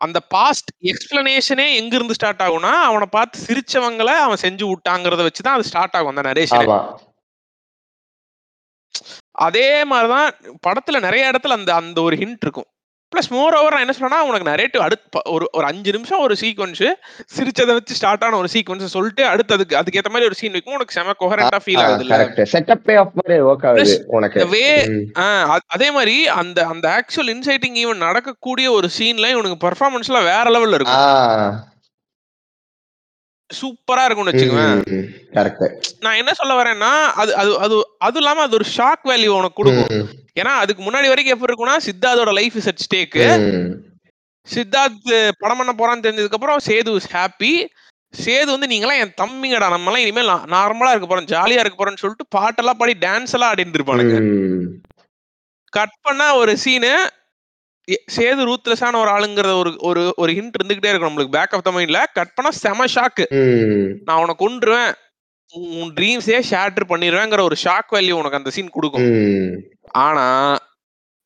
அந்த 0.00 0.18
பாஸ்ட் 0.20 0.70
எக்ஸ்பிளனேஷனே 0.82 1.66
எங்க 1.74 1.94
இருந்து 1.96 2.14
ஸ்டார்ட் 2.14 2.40
ஆகும்னா 2.40 2.72
அவனை 2.88 3.06
பார்த்து 3.10 3.44
சிரிச்சவங்கள 3.46 4.10
அவன் 4.26 4.42
செஞ்சு 4.42 4.66
விட்டாங்கிறத 4.70 5.26
வச்சுதான் 5.26 5.56
அது 5.56 5.64
ஸ்டார்ட் 5.64 5.96
ஆகும் 5.96 6.12
அந்த 6.16 6.22
நரேஷன் 6.30 6.60
அதே 9.40 9.84
மாதிரிதான் 9.84 10.30
படத்துல 10.66 11.00
நிறைய 11.00 11.30
இடத்துல 11.30 11.56
அந்த 11.58 11.74
அந்த 11.74 11.98
ஒரு 12.02 12.16
ஹிண்ட் 12.16 12.42
இருக்கும். 12.42 12.68
பிளஸ் 13.12 13.30
மோர் 13.30 13.54
ஓவர் 13.54 13.72
நான் 13.72 13.80
என்ன 13.80 13.92
சொன்னா 13.92 14.24
உனக்கு 14.24 14.50
நரேட்டிவ் 14.50 14.78
அடுத்து 14.78 15.20
ஒரு 15.30 15.48
ஒரு 15.52 15.66
அஞ்சு 15.66 15.92
நிமிஷம் 15.92 16.18
ஒரு 16.18 16.34
சீக்வன்ஸ் 16.40 16.82
சிரிச்சதை 17.34 17.72
வச்சு 17.72 17.94
ஸ்டார்ட் 17.94 18.24
ஆன 18.24 18.36
ஒரு 18.36 18.48
சீக்வன்ஸ் 18.52 18.84
சொல்லிட்டு 18.86 19.26
அடுத்து 19.26 19.54
அதுக்கு 19.54 19.76
அதுக்கேத்த 19.76 20.08
மாதிரி 20.08 20.24
ஒரு 20.24 20.34
சீன் 20.34 20.52
வைக்கும். 20.52 20.74
உனக்கு 20.74 20.92
செம 20.92 21.14
கொஹரண்டா 21.20 21.58
ஃபீல் 21.64 21.80
ஆகுது 21.80 22.04
இல்ல 22.04 22.18
செட்டப்பே 22.52 22.96
ஆஃப் 22.98 23.12
மாதிரி 23.14 23.38
ஒர்க் 23.42 23.66
ஆகுது 23.66 23.84
உனக்கு. 24.08 24.44
அ- 25.18 25.64
அதே 25.68 25.90
மாதிரி 25.90 26.28
அந்த 26.36 26.66
அந்த 26.66 26.86
ஆக்சுவல் 26.96 27.32
இன்சைட்டிங் 27.34 27.78
ஈவன் 27.82 28.04
நடக்கக்கூடிய 28.06 28.72
ஒரு 28.72 28.90
சீன்ல 28.98 29.30
இவனுக்கு 29.30 29.68
பெர்ஃபார்மன்ஸ்ல 29.68 30.18
வேற 30.24 30.44
லெவல்ல 30.50 30.74
இருக்கும். 30.74 31.00
சூப்பரா 33.58 34.02
இருக்கும்னு 34.06 34.32
வச்சுக்குவேன். 34.32 34.80
கரெக்ட் 35.36 35.88
நான் 36.04 36.18
என்ன 36.20 36.32
சொல்ல 36.40 36.54
வரேன்னா 36.60 36.90
அது 37.22 37.32
அது 37.42 37.52
அது 37.64 37.76
அது 38.06 38.18
இல்லாம 38.20 38.42
அது 38.46 38.58
ஒரு 38.58 38.66
ஷாக் 38.76 39.04
வேல்யூ 39.10 39.30
உனக்கு 39.38 39.58
கொடுக்கும். 39.60 40.08
ஏன்னா 40.40 40.52
அதுக்கு 40.62 40.82
முன்னாடி 40.84 41.10
வரைக்கும் 41.12 41.34
எப்படி 41.34 41.50
இருக்கும்னா 41.50 41.76
சித்தார்த்தோட 41.86 42.32
life 42.40 42.56
is 42.60 42.70
at 42.72 42.84
stake 42.86 43.24
Siddharth 44.46 45.10
படம் 45.42 45.60
பண்ண 45.60 45.72
போறான்னு 45.74 46.04
தெரிஞ்சதுக்கு 46.06 46.38
அப்புறம் 46.38 46.66
சேது 46.68 46.96
இஸ் 47.00 47.12
ஹாப்பி 47.16 47.52
சேது 48.14 48.48
வந்து 48.54 48.68
நீங்களாம் 48.72 49.00
என் 49.02 49.18
தம்பிங்கடா. 49.20 49.66
நம்ம 49.74 49.88
எல்லாம் 49.90 50.04
இனிமேல் 50.04 50.30
நார்மலா 50.54 50.92
இருக்க 50.92 51.08
போறோம் 51.08 51.30
ஜாலியா 51.32 51.62
இருக்க 51.62 51.76
போறோம்னு 51.78 52.02
சொல்லிட்டு 52.02 52.32
பாட்டெல்லாம் 52.36 52.80
பாடி 52.80 52.94
டான்ஸ் 53.06 53.34
எல்லாம் 53.36 53.50
ஆடிட்டு 53.52 53.78
இருப்பானுங்க 53.78 54.16
கட் 55.72 55.96
பண்ணா 56.06 56.26
ஒரு 56.40 56.52
சீனு 56.62 56.92
சேது 58.16 58.42
ரூத்லெஸ்ஸான 58.48 58.98
ஒரு 59.02 59.10
ஆளுங்கிற 59.16 59.48
ஒரு 59.60 59.70
ஒரு 59.90 60.02
ஒரு 60.16 60.32
ஹிண்ட் 60.38 60.56
இருந்துகிட்டே 60.58 60.90
இருக்கும் 60.90 61.10
நம்மளுக்கு. 61.10 61.36
பேக் 61.38 61.54
ஆஃப் 61.56 61.64
த 61.66 61.70
மைண்ட்ல 61.76 62.00
கட் 62.18 62.34
பண்ணா 62.36 62.50
செம 62.64 62.86
ஷாக்கு 62.94 63.26
நான் 64.06 64.20
உன்னை 64.22 64.34
கொன்றுவேன். 64.44 64.92
உன் 65.80 65.92
ட்ரீம்ஸே 65.98 66.40
ஷேட்டர் 66.50 66.90
பண்ணிடுவேங்கிற 66.92 67.40
ஒரு 67.48 67.56
ஷாக் 67.64 67.94
வேல்யூ 67.96 68.16
உனக்கு 68.20 68.40
அந்த 68.40 68.50
சீன் 68.56 68.74
கொடுக்கும். 68.76 69.06
ஆனா 70.06 70.26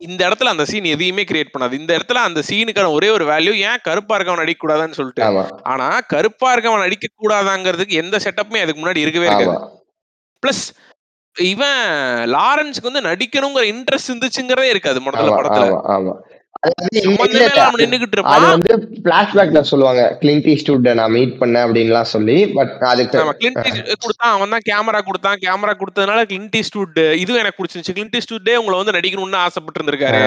இந்த 0.00 0.20
இடத்துல 0.28 0.52
அந்த 0.54 0.64
சீன் 0.70 0.86
எதையுமே 0.92 1.22
கிரியேட் 1.30 1.52
பண்ணாது. 1.54 1.74
இந்த 1.80 1.92
இடத்துல 1.98 2.20
அந்த 2.28 2.40
சீனுக்கான 2.48 2.92
ஒரே 2.92 3.08
ஒரு 3.16 3.24
வேல்யூ 3.32 3.52
ஏன் 3.68 3.82
கருப்பா 3.82 4.16
இருக்கவன் 4.16 4.42
நடிக்க 4.42 4.60
கூடாதான்னு 4.62 4.98
சொல்லிட்டு 4.98 5.22
ஆனா 5.72 5.88
கருப்பா 6.12 6.48
இருக்கவன் 6.54 6.84
நடிக்க 6.86 7.06
கூடாதாங்கிறதுக்கு 7.22 8.00
எந்த 8.02 8.16
செட்டப்புமே 8.24 8.62
அதுக்கு 8.64 8.82
முன்னாடி 8.82 9.04
இருக்கவே 9.04 9.28
இருக்காது. 9.30 9.54
பிளஸ் 10.42 10.64
இவன் 11.36 11.80
லாரன்ஸ்க்கு 12.36 12.90
வந்து 12.90 13.08
நடிக்கணுங்கிற 13.10 13.64
இன்ட்ரெஸ்ட் 13.74 14.10
இருந்துச்சுங்கிறதே 14.10 14.68
இருக்காது 14.74 14.98
முதல்ல 15.00 15.30
படத்துல. 15.38 15.68
அது 18.32 18.46
வந்து 18.48 18.72
பிளாஷ்பேக்ல 19.05 19.61
சொல்லுவாங்க. 19.70 20.02
கிளின்டி 20.20 20.52
நான் 20.94 21.14
மீட் 21.16 21.34
பண்ணேன் 21.40 21.64
அப்படின்லாம் 21.66 22.12
சொல்லி 22.12 22.36
பட் 22.55 22.74
அதுக்கு 22.90 23.18
ஆமா 23.22 23.34
கிளின்டி 23.40 23.70
கொடுத்தான். 23.96 24.34
அவன் 24.36 24.55
தான் 24.55 24.66
கேமரா 24.70 25.00
கொடுத்தான். 25.02 25.40
கேமரா 25.44 25.74
கொடுத்ததுனால 25.80 26.22
கிளின்டி 26.30 26.62
ஸ்டூட் 26.68 27.00
இதுவும் 27.16 27.42
எனக்கு 27.42 27.59
பிடிச்சிருந்துச்சு. 27.59 27.96
கிளின்டி 27.98 28.22
ஸ்டூட்டே 28.26 28.57
உங்களை 28.57 28.78
வந்து 28.80 28.96
நடிக்கணும்னு 28.98 29.42
ஆசைப்பட்டு 29.44 29.80
இருந்திருக்காரு 29.80 30.22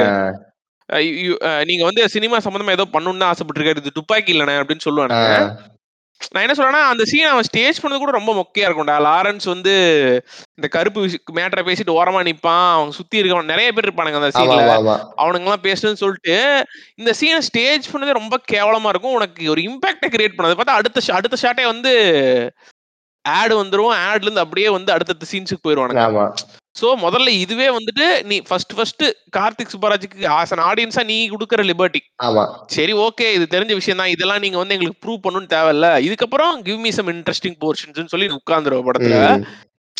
நீங்க 1.70 1.84
வந்து 1.86 2.04
சினிமா 2.14 2.38
சம்பந்தமா 2.44 2.76
ஏதோ 2.76 2.86
பண்ணணும்னு 2.94 3.30
ஆசைப்பட்டிருக்காரு. 3.32 3.82
இது 3.84 3.98
துப்பாக்கி 3.98 4.34
இல்லனே 4.34 4.56
அப்படின்னு 4.60 4.86
சொல்லுவானுங்க. 4.86 5.32
ஆஹ், 5.38 5.50
நான் 6.32 6.44
என்ன 6.48 6.56
சொல்றேன்னா 6.58 6.82
அந்த 6.92 7.04
சீன் 7.06 7.26
அவன் 7.26 7.44
ஸ்டேஜ் 7.44 7.82
பண்ணது 7.82 7.98
கூட 7.98 8.12
ரொம்ப 8.12 8.32
மொக்கையா 8.40 8.66
இருக்கும்டா. 8.68 8.96
லாரன்ஸ் 9.08 9.46
வந்து 9.46 9.74
இந்த 10.56 10.68
கருப்பு 10.76 11.02
மேட்டரை 11.34 11.64
பேசிட்டு 11.68 11.94
ஓரமா 12.00 12.22
நிப்பான். 12.30 12.72
அவங்க 12.74 12.92
சுத்தி 12.92 13.22
இருக்கவன் 13.22 13.52
நிறைய 13.52 13.72
பேர் 13.72 13.88
இருப்பானுங்க 13.88 14.22
அந்த 14.22 14.32
சீன்ல 14.40 14.64
அவனுங்க 15.18 15.48
எல்லாம் 15.48 15.66
பேசணும்னு 15.68 16.02
சொல்லிட்டு 16.04 16.66
இந்த 16.96 17.14
சீனை 17.20 17.40
ஸ்டேஜ் 17.50 17.92
பண்ணதே 17.92 18.18
ரொம்ப 18.22 18.40
கேவலமா 18.52 18.88
இருக்கும். 18.88 19.14
உனக்கு 19.14 19.50
ஒரு 19.50 19.62
இம்பாக்டை 19.62 20.10
கிரியேட் 20.10 20.38
பண்ணது. 20.38 20.58
பார்த்தா 20.60 20.80
அடுத்த 20.82 21.14
அடுத்த 21.14 21.38
ஷாட்டே 21.42 21.66
வந்து 21.66 21.94
ஆட் 23.22 23.54
வந்துரும். 23.54 23.94
ஆட்ல 24.10 24.28
இருந்து 24.28 24.40
அப்படியே 24.40 24.70
வந்து 24.70 24.92
அடுத்தடுத்த 24.92 25.30
சீன்ஸுக்கு 25.32 25.66
போயிருவானுங்க. 25.68 26.04
சோ 26.78 26.88
முதல்ல 27.02 27.30
இதுவே 27.42 27.68
வந்துட்டு 27.76 28.08
நீ 28.28 28.36
ஃபர்ஸ்ட் 28.48 28.74
ஃபர்ஸ்ட் 28.76 29.04
கார்த்திக் 29.36 29.72
சுப்பராஜுக்கு 29.74 30.28
ஆஸ் 30.36 30.54
அன் 30.56 30.64
ஆடியன்ஸா 30.66 31.04
நீ 31.08 31.18
கொடுக்குற 31.32 31.62
லிபர்ட்டி 31.70 32.02
ஆமா. 32.26 32.44
சரி 32.76 32.94
ஓகே 33.06 33.28
இது 33.34 33.46
தெரிஞ்ச 33.54 33.74
விஷயம் 33.76 34.02
தான். 34.02 34.12
இதெல்லாம் 34.14 34.44
நீங்க 34.44 34.60
வந்து 34.60 34.76
எங்களுக்கு 34.76 35.02
ப்ரூவ் 35.04 35.24
பண்ணணும்னு 35.24 35.54
தேவையில்ல. 35.54 35.88
இதுக்கப்புறம் 36.08 36.52
give 36.68 36.82
me 36.84 36.92
some 36.98 37.10
interesting 37.14 37.58
portions 37.62 38.14
சொல்லி 38.14 38.28
உட்காந்துருவ 38.38 38.84
படத்துல. 38.88 39.18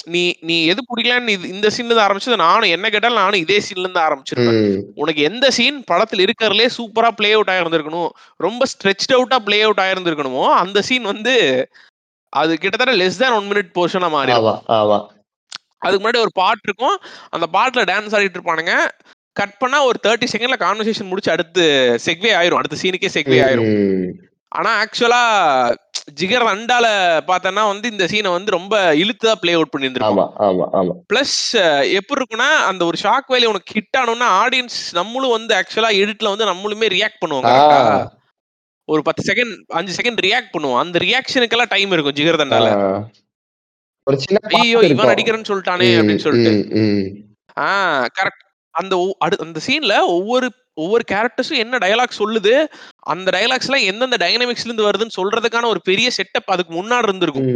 நீ 0.08 0.22
நீ 0.44 0.56
எது 0.72 0.82
பிடிக்கலன்னு 0.90 1.34
இந்த 1.52 1.68
சீன்ல 1.74 1.88
இருந்து 1.88 2.04
ஆரம்பிச்சது 2.04 2.36
நானும் 2.44 2.74
என்ன 2.74 2.88
கேட்டாலும் 2.90 3.22
நானும் 3.22 3.42
இதே 3.44 3.58
சீன்ல 3.66 3.86
இருந்து 3.86 4.04
ஆரம்பிச்சிருப்பேன் 4.04 4.60
ம், 4.66 4.78
உனக்கு 5.02 5.22
எந்த 5.30 5.46
சீன் 5.56 5.80
படத்துல 5.90 6.24
இருக்கிறதுலே 6.26 6.68
சூப்பரா 6.76 7.10
ப்ளே 7.18 7.30
அவுட் 7.34 7.52
ஆயிருந்திருக்கணும்? 7.54 8.10
ரொம்ப 8.40 8.66
ஸ்ட்ரெச்ட் 8.74 9.16
அவுட்டா 9.18 9.40
ப்ளே 9.48 9.60
அவுட் 9.64 9.84
ஆயிருந்திருக்கணுமோ 9.86 10.46
அந்த 10.62 10.82
சீன் 10.90 11.12
வந்து 11.12 11.34
அது 12.34 12.54
கிட்டத்தட்ட 12.58 12.96
லெஸ் 13.02 13.22
தேன் 13.22 13.36
ஒன் 13.36 13.50
மினிட் 13.52 13.76
போர்ஷனா 13.76 14.10
மாறி 14.12 14.34
அதுக்கு 15.78 16.04
முன்னாடி 16.04 16.24
ஒரு 16.26 16.34
பாட்டு 16.34 16.68
இருக்கும். 16.70 16.98
அந்த 17.30 17.46
பாட்டுல 17.54 17.84
டான்ஸ் 17.92 18.16
ஆடிட்டு 18.18 18.40
இருப்பானுங்க. 18.40 18.76
கட் 19.40 19.58
பண்ணா 19.58 19.80
ஒரு 19.90 19.98
தேர்ட்டி 20.08 20.28
செகண்ட்ல 20.32 20.58
கான்வர்சேஷன் 20.60 21.10
முடிச்சு 21.10 21.32
அடுத்து 21.32 21.66
செக்வே 22.06 22.32
ஆயிரும். 22.40 22.60
அடுத்த 22.62 22.78
சீனுக்கே 22.82 23.12
செக்வே 23.18 23.40
ஆயிரும். 23.48 24.16
ஆனா 24.58 24.70
ஆக்சுவலா 24.82 25.22
ஜிகர் 26.20 26.46
அண்டால 26.52 26.88
பார்த்தோன்னா 27.30 27.64
வந்து 27.72 27.88
இந்த 27.92 28.06
சீனை 28.12 28.30
வந்து 28.36 28.52
ரொம்ப 28.56 28.76
இழுத்துதா 28.96 29.34
ப்ளே 29.42 29.54
அவுட் 29.54 30.04
ஆமா 30.08 30.26
பிளஸ் 31.12 31.36
எப்படி 31.98 32.20
இருக்குன்னா 32.20 32.50
அந்த 32.70 32.82
ஒரு 32.86 32.98
ஷாக் 33.04 33.32
வேலி 33.34 33.50
உனக்கு 33.52 33.76
ஹிட் 33.78 34.00
ஆனோம்னா 34.02 34.30
ஆடியன்ஸ் 34.44 34.78
நம்மளும் 34.92 35.36
வந்து 35.38 35.54
ஆக்சுவலா 35.60 35.92
எடிட்ல 36.02 36.32
வந்து 36.34 36.50
நம்மளுமே 36.52 36.90
ரியாக்ட் 36.96 37.22
பண்ணுவோம்? 37.24 38.08
ஒரு 38.90 39.02
பத்து 39.02 39.24
செகண்ட் 39.30 39.56
அஞ்சு 39.80 39.94
செகண்ட் 40.00 40.24
ரியாக்ட் 40.28 40.54
பண்ணுவோம். 40.56 40.82
அந்த 40.84 41.00
ரியாக்ஷனுக்கெல்லாம் 41.06 41.74
டைம் 41.76 41.96
இருக்கும் 41.96 42.18
ஜிகர். 42.20 42.42
தண்டால 42.44 42.70
ஒரு 44.08 44.18
சின்ன 44.20 44.40
ஐயோ 44.52 44.66
இவன் 44.68 44.86
இருக்கும். 44.86 45.12
நடிக்கிறேன்னு 45.12 45.50
சொல்லிட்டானே 45.50 45.88
அப்படின்னு 46.00 46.26
சொல்லிட்டு. 46.26 46.84
ஆ 47.58 47.70
கரெக்ட் 48.18 48.44
அந்த 48.76 48.96
அந்த 49.46 49.60
சீன்ல 49.68 49.94
ஒவ்வொரு 50.16 50.48
ஒவ்வொரு 50.74 51.04
கேரக்டர்ஸும் 51.12 51.62
என்ன 51.62 51.78
டயலாக் 51.78 52.20
சொல்லுது 52.20 52.52
அந்த 53.08 53.30
டயலாக்ஸ் 53.32 53.70
எல்லாம் 53.70 53.88
எந்தெந்த 53.92 54.18
டைனமிக்ஸ்ல 54.26 54.70
இருந்து 54.70 54.88
வருதுன்னு 54.88 55.18
சொல்றதுக்கான 55.18 55.66
ஒரு 55.66 55.82
பெரிய 55.82 56.08
செட்டப் 56.18 56.54
அதுக்கு 56.56 56.74
முன்னாடி 56.74 57.08
இருந்திருக்கும். 57.08 57.50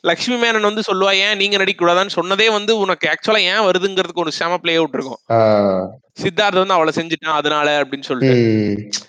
லக்ஷ்மி 0.00 0.36
மேனன் 0.36 0.60
வந்து 0.60 0.82
சொல்லுவா 0.86 1.12
ஏன் 1.16 1.36
நீங்க 1.36 1.56
நடிக்க 1.56 1.78
கூடாதான்னு 1.80 2.14
சொன்னதே 2.14 2.46
வந்து 2.50 2.72
உனக்கு 2.78 3.06
ஆக்சுவலா 3.08 3.40
ஏன் 3.52 3.64
வருதுங்கிறதுக்கு 3.66 4.24
ஒரு 4.24 4.32
செம 4.32 4.58
பிளே 4.58 4.74
அவுட் 4.74 4.96
இருக்கும். 4.98 5.20
சித்தார்த் 6.22 6.60
வந்து 6.62 6.74
அவளை 6.74 6.92
செஞ்சுட்டான் 6.96 7.38
அதனால 7.40 7.82
அப்படின்னு 7.82 8.08
சொல்லிட்டு. 8.10 8.40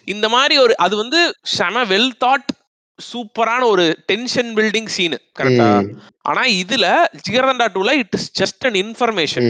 இந்த 0.06 0.30
மாதிரி 0.30 0.58
ஒரு 0.58 0.78
அது 0.78 0.96
வந்து 0.98 1.22
செம 1.56 1.86
வெல் 1.86 2.12
தாட் 2.26 2.52
சூப்பரான 3.00 3.62
ஒரு 3.68 3.84
டென்ஷன் 4.10 4.52
பில்டிங் 4.58 4.92
சீனு 4.94 5.18
கரெக்டா 5.38 5.70
ஆனா 6.26 6.44
இதுல 6.60 6.86
ஜிகர்தண்டா 7.26 7.68
டூல 7.74 7.94
it 8.00 8.16
is 8.16 8.30
just 8.40 8.66
an 8.66 8.78
information. 8.82 9.48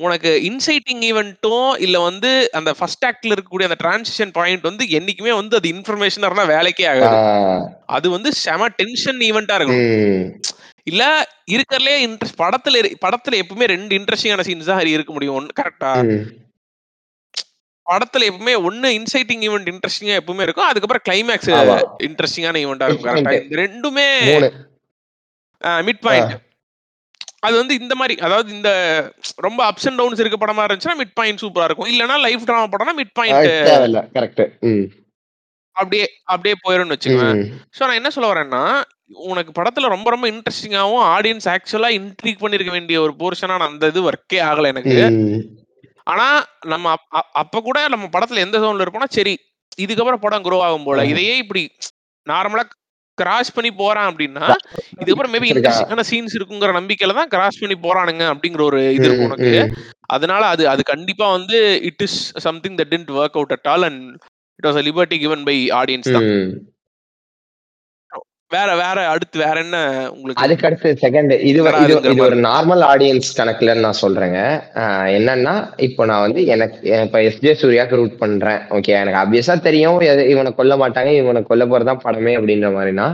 உனக்கு 0.00 0.30
இன்சைட்டிங் 0.46 1.02
ஈவெண்ட்டும் 1.08 1.66
இல்ல 1.78 1.96
வந்து 2.00 2.30
அந்த 2.52 2.70
ஃபர்ஸ்ட் 2.78 3.04
ஆக்ட்ல 3.08 3.34
இருக்கக்கூடிய 3.34 3.68
அந்த 3.68 3.78
டிரான்சிஷன் 3.82 4.32
பாயிண்ட் 4.32 4.68
வந்து 4.68 4.84
என்னைக்குமே 4.98 5.32
வந்து 5.36 5.56
அது 5.58 5.68
இன்ஃபர்மேஷனா 5.72 6.28
இருந்தா 6.28 6.46
வேலைக்கே 6.52 6.86
ஆகாது. 6.88 7.16
அது 7.88 8.06
வந்து 8.10 8.30
செம 8.40 8.68
டென்ஷன் 8.78 9.20
ஈவெண்டா 9.22 9.56
இருக்கணும் 9.58 9.84
ம், 10.08 10.26
இல்ல 10.86 11.02
இருக்கறதுலே 11.52 11.96
இன்ட்ரெஸ்ட் 12.06 12.40
படத்துல 12.40 12.76
படத்துல 13.02 13.40
எப்பவுமே 13.42 13.68
ரெண்டு 13.68 13.94
இன்ட்ரெஸ்டிங்கான 13.98 14.46
சீன்ஸ் 14.48 14.70
தான் 14.70 14.94
இருக்க 14.94 15.12
முடியும். 15.12 15.38
ஒன்னு 15.38 15.58
கரெக்டா. 15.60 15.92
படத்துல 17.86 18.26
எப்பவுமே 18.30 18.54
ஒன்னு 18.68 18.88
இன்சைட்டிங் 18.98 19.42
ஈவெண்ட் 19.48 19.68
இன்ட்ரெஸ்டிங்கா 19.72 20.16
எப்பவுமே 20.20 20.44
இருக்கும். 20.46 20.68
அதுக்கப்புறம் 20.70 21.04
கிளைமேக்ஸ். 21.08 21.50
இன்ட்ரெஸ்டிங்கான 22.08 22.60
ஈவெண்டா 22.64 22.88
இருக்கும். 22.88 23.10
கரெக்டா. 23.10 23.34
இந்த 23.42 23.56
ரெண்டுமே 23.64 24.06
மிட் 25.88 26.02
பாயிண்ட் 26.06 26.32
அது 27.46 27.54
வந்து 27.60 27.74
இந்த 27.80 27.94
மாதிரி 28.00 28.14
அதாவது 28.26 28.48
இந்த 28.56 28.70
ரொம்ப 29.46 29.60
அப்ஸ் 29.68 29.86
அண்ட் 29.88 30.00
டவுன்ஸ் 30.00 30.20
இருக்க 30.22 30.36
படமா 30.42 30.64
இருந்துச்சுன்னா 30.66 30.98
மிட் 31.00 31.16
பாயிண்ட் 31.20 31.42
சூப்பரா 31.42 31.66
இருக்கும். 31.68 31.88
இல்லனா 31.92 32.16
லைஃப் 32.26 32.46
டிராமா 32.48 32.68
படம்னா 32.74 32.94
மிட் 33.00 33.14
பாயிண்ட் 33.18 33.48
கரெக்ட் 34.16 34.42
அப்படியே 35.76 36.06
அப்படியே 36.32 36.54
போயிரும்னு 36.64 36.94
வச்சுக்கோங்க. 36.94 37.44
ஸோ 37.76 37.80
நான் 37.86 37.98
என்ன 38.00 38.10
சொல்ல 38.14 38.30
வரேன்னா 38.32 38.62
உனக்கு 39.32 39.50
படத்துல 39.58 39.88
ரொம்ப 39.94 40.08
ரொம்ப 40.14 40.26
இன்ட்ரெஸ்டிங்காகவும் 40.32 41.04
ஆடியன்ஸ் 41.14 41.48
ஆக்சுவலா 41.54 41.90
இன்ட்ரீக் 41.98 42.42
பண்ணிருக்க 42.42 42.72
வேண்டிய 42.76 42.98
ஒரு 43.06 43.14
போர்ஷனான 43.22 43.66
அந்த 43.70 43.90
இது 43.92 44.02
ஒர்க்கே 44.10 44.40
ஆகல 44.50 44.70
எனக்கு. 44.74 44.96
ஆனா 46.06 46.26
நம்ம 46.66 46.90
அப்- 46.92 47.10
அ- 47.16 47.30
அப்ப 47.34 47.60
கூட 47.60 47.88
நம்ம 47.88 48.06
படத்துல 48.12 48.38
எந்த 48.38 48.58
ஜோன்ல 48.58 48.84
இருப்போம்னா 48.84 49.10
சரி 49.10 49.34
இதுக்கப்புறம் 49.78 50.16
படம் 50.18 50.44
grow 50.44 50.60
ஆகும் 50.60 50.84
போல. 50.84 51.00
இதையே 51.06 51.36
இப்படி 51.36 51.62
நார்மலா 52.26 52.64
கிராஸ் 53.18 53.52
பண்ணி 53.52 53.70
போறான் 53.72 54.08
அப்படின்னா 54.10 54.44
இதுக்கப்புறம் 54.94 55.32
மேபி? 55.32 55.48
இன்ட்ரெஸ்டிங்கான 55.52 56.04
சீன்ஸ் 56.10 56.36
இருக்குங்கிற 56.36 56.72
நம்பிக்கையில 56.72 57.14
தான் 57.14 57.28
கிராஸ் 57.28 57.60
பண்ணி 57.60 57.76
போறானுங்க 57.82 58.24
அப்படிங்கிற 58.32 58.62
ஒரு 58.62 58.80
இது 58.88 59.06
இருக்கும் 59.06 59.28
உனக்கு. 59.28 59.50
அதனால 60.08 60.46
அது 60.46 60.68
அது 60.68 60.82
கண்டிப்பா 60.84 61.30
வந்து 61.30 61.58
it 61.82 62.02
is 62.02 62.18
something 62.38 62.76
that 62.76 62.92
tend 62.92 63.12
work 63.16 63.34
out 63.34 63.52
at 63.52 63.68
all 63.68 63.82
and 63.82 64.04
it 64.58 64.66
was 64.66 64.80
liberty 64.82 65.18
given 65.18 65.44
by 65.44 65.56
audience 65.72 66.10
தான். 66.12 66.28
வேற 68.54 68.70
வேற 68.80 68.98
அடுத்து 69.12 69.36
வேற 69.42 69.56
என்ன 69.64 69.76
உங்களுக்கு? 70.14 70.42
அதுக்கு 70.44 70.66
அடுத்து 70.68 70.88
செகண்ட் 71.02 71.32
இது 71.50 71.60
இது 71.84 72.24
ஒரு 72.26 72.38
நார்மல் 72.46 72.82
ஆடியன்ஸ் 72.90 73.30
கணக்குல 73.38 73.74
நான் 73.84 74.00
சொல்றேங்க. 74.04 74.40
என்னன்னா 75.16 75.54
இப்போ 75.86 76.04
நான் 76.10 76.24
வந்து 76.26 76.42
எனக்கு 76.54 76.78
இப்ப 77.06 77.22
எஸ்ஜே 77.28 77.54
சூர்யாக்கு 77.62 77.98
ரூட் 78.00 78.20
பண்றேன். 78.22 78.60
ஓகே 78.78 78.94
எனக்கு 79.02 79.22
அபியஸா 79.22 79.56
தெரியும். 79.68 79.98
இவனை 80.34 80.52
கொல்ல 80.60 80.76
மாட்டாங்க. 80.84 81.12
இவனை 81.22 81.42
கொல்ல 81.50 81.66
போறதுதான் 81.72 82.04
படமே 82.06 82.34
அப்படின்ற 82.38 82.70
மாதிரினா 82.76 83.08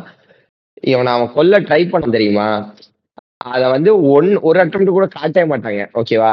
இவனை 0.93 1.12
அவன் 1.16 1.34
கொல்ல 1.39 1.61
ட்ரை 1.68 1.82
பண்ண 1.93 2.12
தெரியுமா? 2.16 2.49
அத 3.55 3.62
வந்து 3.76 3.91
ஒன் 4.16 4.30
ஒரு 4.49 4.59
அட்டம் 4.62 4.97
கூட 4.99 5.09
காட்டவே 5.18 5.47
மாட்டாங்க. 5.53 5.82
ஓகேவா 6.01 6.32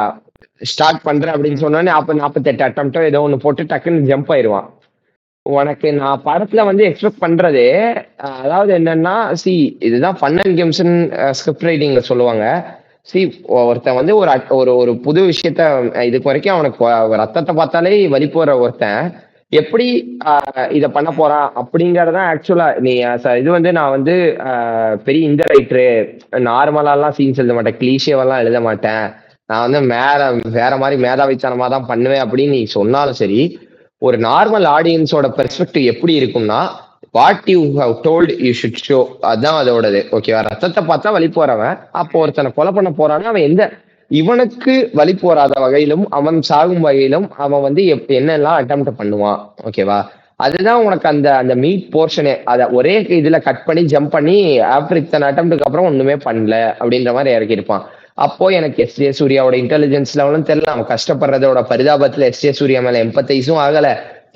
ஸ்டார்ட் 0.70 1.06
பண்றேன் 1.06 1.34
அப்படின்னு 1.34 1.62
சொன்னோடனே 1.62 1.92
அப்ப 1.98 2.14
நாற்பத்தெட்டு 2.20 2.64
அட்டம்ட்டோ 2.66 3.00
ஏதோ 3.10 3.20
ஒன்று 3.26 3.44
போட்டு 3.44 3.62
டக்குன்னு 3.72 4.08
ஜம்ப் 4.10 4.30
ஆயிடுவான் 4.34 4.68
உனக்கு 5.54 5.88
நான் 6.00 6.24
படத்துல 6.26 6.64
வந்து 6.68 6.82
எக்ஸ்பெக்ட் 6.88 7.22
பண்றது 7.24 7.64
அதாவது 8.40 8.72
என்னன்னா 8.78 9.14
சி 9.42 9.54
இதுதான் 9.88 10.18
ஃபன் 10.20 10.40
அண்ட் 10.44 10.56
கேம்ஸ் 10.60 10.82
ஸ்கிரிப்ட் 11.38 11.68
ரைட்டிங்ல 11.68 12.02
சொல்லுவாங்க. 12.10 12.44
சி 13.10 13.20
ஒருத்தன் 13.58 13.98
வந்து 13.98 14.12
ஒரு 14.20 14.30
ஒரு 14.60 14.70
ஒரு 14.80 14.92
புது 15.04 15.20
விஷயத்த 15.30 15.62
இதுக்கு 16.08 16.30
வரைக்கும் 16.30 16.56
அவனுக்கு 16.56 17.18
ரத்தத்தை 17.22 17.54
பார்த்தாலே 17.60 17.92
வலி 18.14 18.28
போற 18.28 18.56
ஒருத்தன் 18.64 19.02
எப்படி 19.52 19.86
இதை 20.76 20.88
பண்ண 20.94 21.10
போறான் 21.18 21.48
அப்படிங்கறத 21.60 22.18
ஆக்சுவலா 22.30 22.66
நீ 22.86 22.94
இது 23.40 23.50
வந்து 23.56 23.70
நான் 23.78 23.94
வந்து 23.96 24.14
பெரிய 25.06 25.30
இந்த 25.30 25.44
ரைட்டரு 25.52 25.86
நார்மலாலாம் 26.48 27.14
சீன்ஸ் 27.18 27.40
எழுத 27.42 27.54
மாட்டேன் 27.58 27.78
கிளீஷேவெல்லாம் 27.82 28.42
எழுத 28.44 28.60
மாட்டேன். 28.66 29.06
நான் 29.50 29.64
வந்து 29.66 29.80
மேல 29.92 30.20
வேற 30.58 30.72
மாதிரி 30.82 30.96
மேதாவித்தனமா 31.04 31.66
தான் 31.74 31.88
பண்ணுவேன் 31.90 32.24
அப்படின்னு 32.24 32.56
நீ 32.58 32.62
சொன்னாலும் 32.78 33.20
சரி 33.22 33.40
ஒரு 33.98 34.18
நார்மல் 34.18 34.66
ஆடியன்ஸோட 34.66 35.26
பெர்ஸ்பெக்டிவ் 35.36 35.84
எப்படி 35.84 36.24
இருக்கும்னா 36.24 36.68
what 37.10 37.40
you 37.44 37.74
have 37.78 37.98
told 38.04 38.38
you 38.38 38.52
should 38.62 38.82
show 38.88 38.98
அதான் 39.24 39.58
அதோடது. 39.62 40.00
ஓகேவா 40.12 40.42
ரத்தத்தை 40.42 40.84
பார்த்தா 40.84 41.12
வழி 41.12 41.26
போறவன் 41.26 41.78
அப்போ 41.92 42.18
ஒருத்தனை 42.18 42.52
கொலை 42.54 42.72
பண்ண 42.72 42.90
போறான்னா 42.90 43.22
அவன் 43.22 43.42
எந்த 43.42 43.72
இவனுக்கு 44.08 44.90
வழி 44.92 45.14
போறாத 45.14 45.60
வகையிலும் 45.60 46.10
அவன் 46.10 46.42
சாகும் 46.42 46.80
வகையிலும் 46.80 47.30
அவன் 47.36 47.62
வந்து 47.62 47.82
எப்- 47.82 48.08
என்னெல்லாம் 48.08 48.58
அட்டம் 48.60 48.86
பண்ணுவான். 48.98 49.40
ஓகேவா 49.64 49.98
அதுதான் 50.36 50.84
உனக்கு 50.84 51.08
அந்த 51.08 51.36
அந்த 51.36 51.54
மீட் 51.54 51.88
போர்ஷனே 51.92 52.40
அதை 52.44 52.66
ஒரே 52.66 53.00
இதுல 53.00 53.42
கட் 53.42 53.64
பண்ணி 53.64 53.82
ஜம்ப் 53.84 54.08
பண்ணி 54.08 54.54
இத்தனை 54.94 55.28
அட்டம்ப்டுக்கு 55.28 55.60
அப்புறம் 55.60 55.86
ஒண்ணுமே 55.86 56.14
பண்ணல 56.14 56.54
அப்படின்ற 56.80 57.12
மாதிரி 57.12 57.36
இறக்கியிருப்பான். 57.36 57.82
அப்போ 58.18 58.44
எனக்கு 58.58 58.78
எஸ் 58.84 58.98
ஜே 59.00 59.08
சூர்யாவோட 59.18 59.54
இன்டெலிஜென்ஸ் 59.62 60.12
லெவலும் 60.18 60.46
தெரியல. 60.50 60.70
அவன் 60.74 60.90
கஷ்டப்படுறதோட 60.92 61.60
பரிதாபத்துல 61.70 62.28
எஸ் 62.32 62.42
ஜே 62.44 62.52
சூர்யா 62.60 62.80
மேல 62.86 63.02
எம்பத்தைஸும் 63.04 63.60
ஆகல. 63.64 63.88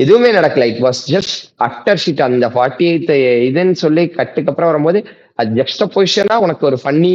எதுவுமே 0.05 0.31
நடக்கல. 0.39 0.67
It 0.73 0.83
was 0.87 1.01
just 1.15 1.37
utter 1.67 2.01
shit 2.03 2.23
அந்த 2.29 2.49
ஃபார்ட்டி 2.55 2.87
எயித் 2.91 3.13
இதுன்னு 3.49 3.77
சொல்லி 3.85 4.05
கட்டுக்கு 4.19 4.51
அப்புறம் 4.53 4.71
வரும்போது 4.71 5.01
அது 5.41 5.51
ஜஸ்ட் 5.61 5.83
பொசிஷனா 5.95 6.37
உனக்கு 6.47 6.65
ஒரு 6.71 6.79
ஃபன்னி 6.83 7.15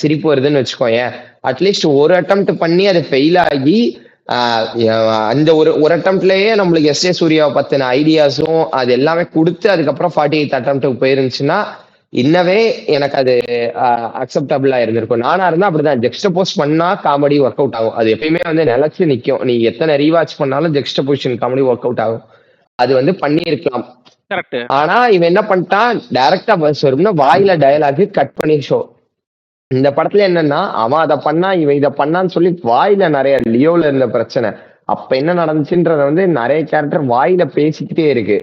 சிரிப்பு 0.00 0.26
வருதுன்னு 0.32 0.62
வச்சுக்கோயேன். 0.62 1.12
அட்லீஸ்ட் 1.50 1.86
ஒரு 2.02 2.14
அட்டம் 2.20 2.44
பண்ணி 2.62 2.86
அது 2.92 3.02
ஃபெயில் 3.10 3.38
ஆகி 3.44 3.80
அந்த 5.32 5.50
ஒரு 5.60 5.70
ஒரு 5.82 5.92
அட்டம்ப்ட்லயே 5.96 6.50
நம்மளுக்கு 6.60 6.90
எஸ் 6.92 7.04
ஏ 7.08 7.12
சூர்யாவை 7.20 7.50
பத்தின 7.56 7.86
ஐடியாஸும் 7.98 8.60
அது 8.80 8.90
எல்லாமே 8.98 9.24
கொடுத்து 9.36 9.66
அதுக்கப்புறம் 9.70 10.12
ஃபார்ட்டி 10.16 10.38
எயித் 10.40 10.58
அட்டம்ப்ட்டுக்கு 10.58 11.02
போயிருந்துச்சுன்னா 11.04 11.58
இன்னவே 12.16 12.86
எனக்கு 12.86 13.16
அது 13.16 13.34
அக்செப்டபிளா 14.22 14.76
இருந்திருக்கும். 14.82 15.18
நானா 15.18 15.46
இருந்தா 15.46 15.70
அப்படிதான். 15.70 16.00
ஜெக்ஸ்ட 16.04 16.28
போஸ்ட் 16.32 16.58
பண்ணா 16.58 17.00
காமெடி 17.04 17.36
ஒர்க் 17.44 17.60
அவுட் 17.62 17.74
ஆகும். 17.74 17.92
அது 17.92 18.14
எப்பயுமே 18.14 18.40
வந்து 18.42 18.64
நிலைச்சு 18.64 18.98
நிக்கும். 18.98 19.42
நீ 19.42 19.60
எத்தனை 19.60 19.94
ரீவாச் 20.02 20.36
பண்ணாலும் 20.38 20.74
ஜெக்ஸ்ட 20.74 21.02
பொசிஷன் 21.06 21.38
காமெடி 21.42 21.64
ஒர்க் 21.70 21.86
அவுட் 21.88 22.00
ஆகும். 22.00 22.22
அது 22.74 22.94
வந்து 22.94 23.12
பண்ணியிருக்கலாம். 23.12 23.84
ஆனா 24.66 25.06
இவன் 25.06 25.34
என்ன 25.34 25.42
பண்ணிட்டான்? 25.50 26.00
டைரக்டா 26.14 26.58
பஸ் 26.58 26.86
வரும்னா 26.86 27.12
வாயில 27.22 27.56
டயலாக் 27.64 28.10
கட் 28.10 28.34
பண்ணி 28.34 28.56
ஷோ 28.70 28.80
இந்த 29.68 29.90
படத்துல 29.90 30.22
என்னன்னா 30.28 30.60
அவன் 30.82 31.00
அதை 31.00 31.16
பண்ணா 31.24 31.52
இவன் 31.52 31.76
இதை 31.76 31.90
பண்ணான்னு 31.90 32.26
சொல்லி 32.26 32.50
வாயில 32.64 33.08
நிறைய 33.08 33.38
லியோல 33.48 33.78
இருந்த 33.78 34.08
பிரச்சனை. 34.08 34.50
அப்ப 34.84 35.16
என்ன 35.16 35.34
நடந்துச்சுன்றத 35.34 35.96
வந்து 35.96 36.28
நிறைய 36.28 36.64
கேரக்டர் 36.64 37.04
வாயில 37.06 37.44
பேசிக்கிட்டே 37.56 38.06
இருக்கு. 38.14 38.38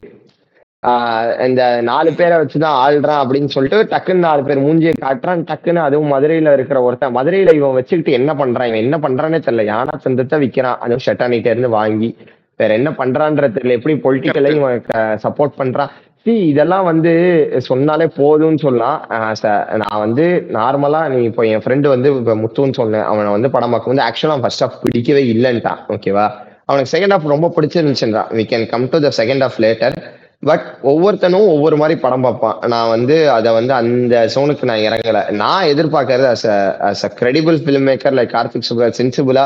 இந்த 1.47 1.61
நாலு 1.81 2.13
பேரை 2.13 2.35
வச்சுதான் 2.37 2.75
ஆள்றான் 2.83 3.21
அப்படின்னு 3.21 3.49
சொல்லிட்டு 3.55 3.95
டக்குன்னு 3.95 4.25
நாலு 4.25 4.43
பேர் 4.43 4.63
மூஞ்சியை 4.65 4.93
காட்டுறான். 5.01 5.41
டக்குன்னு 5.49 5.85
அதுவும் 5.87 6.11
மதுரையில 6.11 6.53
இருக்கிற 6.53 6.81
ஒருத்தன் 6.81 7.15
மதுரையில 7.15 7.53
இவன் 7.53 7.77
வச்சுக்கிட்டு 7.77 8.11
என்ன 8.19 8.33
பண்றான்? 8.33 8.67
இவன் 8.71 8.85
என்ன 8.85 8.97
பண்றானே 8.97 9.39
தெரியல. 9.47 9.63
யானா 9.63 9.95
சந்தத்தை 10.03 10.37
விக்கிறான். 10.43 10.77
அதுவும் 10.83 11.05
ஷெட்டானிட்ட 11.05 11.53
இருந்து 11.53 11.69
வாங்கி 11.69 12.09
வேற 12.57 12.73
என்ன 12.73 12.89
பண்றான்றது 12.99 13.55
தெரியல. 13.57 13.77
எப்படி 13.79 13.95
பொலிட்டிக்கலை 14.03 14.51
இவன் 14.55 14.83
சப்போர்ட் 15.25 15.57
பண்றான்? 15.61 15.91
சி 16.23 16.33
இதெல்லாம் 16.51 16.85
வந்து 16.89 17.11
சொன்னாலே 17.67 18.05
போதும்னு 18.19 18.61
சொல்லலாம். 18.65 18.99
நான் 19.81 20.03
வந்து 20.05 20.25
நார்மலா 20.57 21.01
நீ 21.13 21.19
இப்போ 21.23 21.43
என் 21.53 21.63
ஃப்ரெண்டு 21.65 21.87
வந்து 21.87 22.09
முத்துன்னு 22.43 22.77
சொன்னேன். 22.81 23.07
அவனை 23.11 23.31
வந்து 23.31 23.51
படம் 23.55 23.73
பார்க்கும் 23.75 23.95
வந்து 23.95 24.07
ஆக்சுவலா 24.09 24.41
ஃபர்ஸ்ட் 24.41 24.63
ஹாஃப் 24.63 24.79
பிடிக்கவே 24.83 25.23
இல்லைன்ட்டான். 25.33 25.81
ஓகேவா 25.95 26.27
அவனுக்கு 26.69 26.91
செகண்ட் 26.93 27.15
ஹாஃப் 27.15 27.33
ரொம்ப 27.33 27.49
பிடிச்சிருந்துச்சுன்றான். 27.57 28.31
We 28.37 28.45
can 28.53 28.69
come 28.73 28.89
to 28.93 28.99
the 29.07 29.11
second 29.19 29.43
half 29.45 29.59
later 29.65 29.97
but 30.43 30.65
ஒவ்வொருத்தனும் 30.83 31.47
ஒவ்வொரு 31.47 31.77
மாதிரி 31.77 31.99
படம் 31.99 32.21
பார்ப்பான். 32.21 32.57
நான் 32.67 32.89
வந்து 32.89 33.15
அதை 33.31 33.53
வந்து 33.53 33.73
அந்த 33.73 34.15
சோனுக்கு 34.35 34.63
நான் 34.63 34.85
இறங்கல. 34.87 35.31
நான் 35.33 35.65
எதிர்பார்க்கறது 35.65 36.27
as 36.33 36.45
as 36.89 37.03
a 37.05 37.11
credible 37.19 37.57
film 37.63 37.87
maker 37.89 38.17
like 38.19 38.35
Karthik 38.35 38.67
Subbaraj 38.69 38.99
சென்சிபிளா 38.99 39.45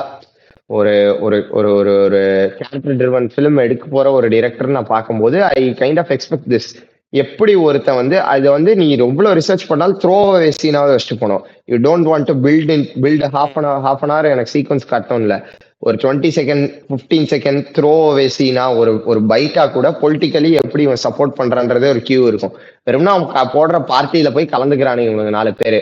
ஒரு 0.70 0.94
ஒரு 1.20 1.38
ஒரு 1.52 1.70
ஒரு 1.76 1.94
ஒரு 2.04 2.20
கேரக்டர் 2.60 2.98
ட்ரிவன் 2.98 3.28
ஃபிலிம் 3.34 3.58
எடுக்க 3.62 3.86
போற 3.88 4.12
ஒரு 4.12 4.28
டிரெக்டர் 4.28 4.76
நான் 4.76 4.86
பார்க்கும்போது 4.86 5.44
I 5.54 5.64
kind 5.80 6.00
of 6.00 6.12
expect 6.12 6.50
this 6.50 6.70
எப்படி 7.14 7.54
ஒருத்தன் 7.62 7.96
வந்து 7.96 8.18
அதை 8.24 8.48
வந்து 8.52 8.72
நீ 8.76 8.86
எவ்வளோ 8.98 9.32
ரிசர்ச் 9.34 9.68
பண்ணாலும் 9.68 10.00
த்ரோ 10.04 10.18
சீனாவது 10.62 10.94
வச்சுட்டு 10.96 11.22
போனோம் 11.22 11.44
you 11.66 11.78
don't 11.88 12.10
want 12.12 12.30
to 12.32 12.36
build 12.46 12.72
in 12.72 12.86
build 13.02 13.26
half 13.36 13.58
an 13.62 13.70
half 13.88 14.04
an 14.06 14.14
hour 14.14 14.32
எனக்கு 14.34 14.54
சீக்வன்ஸ் 14.54 14.88
கட்டணும் 14.92 15.22
இல்லை 15.22 15.40
ஒரு 15.82 15.96
twenty 16.02 16.30
second 16.38 16.66
fifteen 16.90 17.28
second 17.32 17.62
throw 17.76 17.94
சீனா 18.36 18.66
ஒரு 18.80 18.92
ஒரு 19.12 19.20
பைட்டா 19.32 19.64
கூட 19.76 19.88
பொலிட்டிக்கலி 20.02 20.50
எப்படி 20.62 20.84
இவன் 20.88 21.02
சப்போர்ட் 21.06 21.34
பண்றான்றதே 21.40 21.88
ஒரு 21.94 22.02
கியூ 22.10 22.22
இருக்கும். 22.32 22.54
வெறும்னா 22.88 23.14
அவன் 23.16 23.52
போடுற 23.56 23.78
பார்ட்டியில 23.92 24.30
போய் 24.36 24.52
கலந்துக்கிறானுங்க 24.54 25.12
இவங்க 25.12 25.34
நாலு 25.38 25.52
பேரு. 25.62 25.80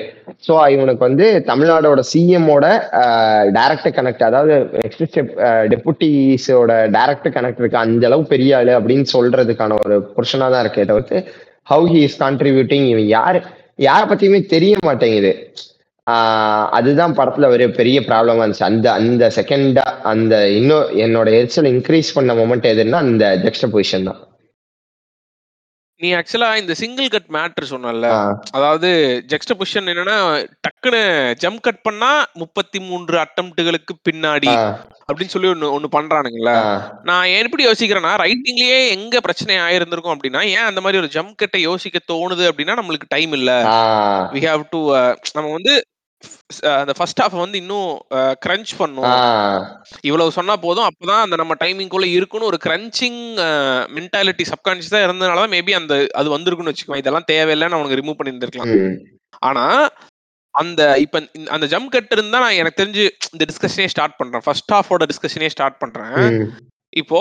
ஸோ 0.48 0.54
இவனுக்கு 0.76 1.04
வந்து 1.08 1.26
தமிழ்நாடோட 1.52 2.02
சிஎம்மோட 2.12 2.66
டைரக்ட் 3.58 3.90
கனெக்ட் 3.98 4.26
அதாவது 4.30 4.54
எக்ஸிஸ்ட் 4.88 5.20
டெபுட்டிஸோட 5.74 6.72
டைரக்ட் 6.98 7.30
கனெக்ட் 7.38 7.62
இருக்கு 7.64 7.84
அந்த 7.86 8.08
அளவு 8.10 8.26
பெரிய 8.34 8.58
ஆளு 8.60 8.74
அப்படின்னு 8.80 9.08
சொல்றதுக்கான 9.16 9.80
ஒரு 9.86 9.98
புருஷனா 10.18 10.50
தான் 10.56 10.64
இருக்கு 10.66 10.90
தவிர்த்து 10.92 11.20
ஹவு 11.72 11.88
ஹி 11.94 12.02
இஸ் 12.08 12.20
கான்ட்ரிபியூட்டிங் 12.24 12.88
இவன் 12.94 13.10
யாரு 13.18 13.42
யாரை 13.88 14.06
பத்தியுமே 14.12 14.40
தெரிய 14.56 14.76
மாட்டேங்குது. 14.88 15.34
அதுதான் 16.72 17.15
படத்துல 17.15 17.48
ஒரு 17.48 17.72
பெரிய 17.72 17.99
ப்ராப்ளமா 18.02 18.44
இருந்துச்சு. 18.44 18.69
அந்த 18.69 18.88
அந்த 18.94 19.31
செகண்டா 19.36 19.86
அந்த 20.06 20.34
இன்னும் 20.52 20.88
என்னோட 20.99 21.27
எரிச்சல் 21.34 21.72
இன்க்ரீஸ் 21.73 22.14
பண்ண 22.14 22.34
மொமெண்ட் 22.36 22.72
எதுன்னா 22.72 23.03
அந்த 23.06 23.36
ஜெக்ஸ்ட 23.44 23.69
பொசிஷன் 23.73 24.10
தான். 24.10 24.19
நீ 26.02 26.10
ஆக்சுவலா 26.14 26.49
இந்த 26.56 26.73
சிங்கிள் 26.73 27.07
கட் 27.07 27.30
மேட்டர் 27.30 27.72
சொன்னல 27.72 28.10
அதாவது 28.52 28.90
ஜெக்ஸ்ட 29.30 29.53
பொசிஷன் 29.56 29.90
என்னன்னா 29.91 30.15
டக்குன்னு 30.65 31.02
ஜம்ப் 31.41 31.60
கட் 31.60 31.81
பண்ணா 31.81 32.11
முப்பத்தி 32.34 32.80
மூன்று 32.80 33.18
அட்டம்ப்டுகளுக்கு 33.18 33.94
பின்னாடி 34.07 34.49
அப்படின்னு 35.07 35.26
சொல்லி 35.26 35.49
ஒண்ணு 35.49 35.73
ஒண்ணு 35.76 35.88
பண்றானுங்கல்ல. 35.91 36.53
ஆஹ் 36.61 36.80
நான் 37.03 37.34
எப்படி 37.40 37.65
யோசிக்கிறேன்னா 37.65 38.14
ரைட்டிங்லயே 38.22 38.80
எங்க 38.90 39.22
பிரச்சனை 39.22 39.56
ஆயிருந்திருக்கும் 39.57 40.15
அப்படின்னா 40.15 40.41
ஏன் 40.52 40.68
அந்த 40.68 40.81
மாதிரி 40.81 41.02
ஒரு 41.02 41.10
ஜம்ப் 41.14 41.36
கட்டை 41.36 41.61
யோசிக்க 41.61 41.99
தோணுது 42.07 42.45
அப்படின்னா 42.49 42.76
நம்மளுக்கு 42.80 43.07
டைம் 43.07 43.31
இல்ல. 43.31 43.52
வி 44.34 44.41
ஹாவ் 44.48 44.64
டு 44.69 44.81
நம்ம 45.34 45.48
வந்து 45.52 45.73
அந்த 46.80 46.94
ஃபர்ஸ்ட் 46.98 47.22
ஹாஃப் 47.22 47.36
வந்து 47.41 47.58
இன்னும் 47.62 47.90
கிரன்ச் 48.46 48.72
பண்ணும். 48.80 49.14
இவ்வளவு 50.08 50.36
சொன்னா 50.38 50.56
போதும். 50.66 50.88
அப்பதான் 50.90 51.24
அந்த 51.26 51.36
நம்ம 51.41 51.56
டைமிங்குள்ள 51.64 52.08
இருக்குன்னு 52.18 52.50
ஒரு 52.52 52.60
கிரன்ச்சிங் 52.66 53.22
மென்டாலிட்டி 53.98 54.46
சப்கான்சியஸா 54.52 55.02
இருந்ததுனாலதான் 55.06 55.54
மேபி 55.56 55.74
அந்த 55.80 55.94
அது 56.22 56.30
வந்திருக்குன்னு 56.36 56.74
வச்சுக்கோங்க. 56.74 57.02
இதெல்லாம் 57.04 57.30
தேவையில்லைன்னு 57.34 57.78
அவனுக்கு 57.78 58.00
ரிமூவ் 58.02 58.20
பண்ணியிருந்திருக்கலாம். 58.20 58.74
ஆனா 59.50 59.66
அந்த 60.56 60.82
இப்ப 61.04 61.18
அந்த 61.56 61.66
ஜம்ப் 61.74 61.94
கட் 61.96 62.14
இருந்தா 62.16 62.38
நான் 62.44 62.60
எனக்கு 62.62 62.82
தெரிஞ்சு 62.82 63.04
இந்த 63.34 63.44
டிஸ்கஷனே 63.50 63.88
ஸ்டார்ட் 63.94 64.20
பண்றேன். 64.22 64.44
ஃபர்ஸ்ட் 64.46 64.74
ஹாஃபோட 64.76 65.06
டிஸ்கஷனே 65.12 65.50
ஸ்டார்ட் 65.56 65.82
பண்றேன். 65.84 66.16
இப்போ 66.94 67.20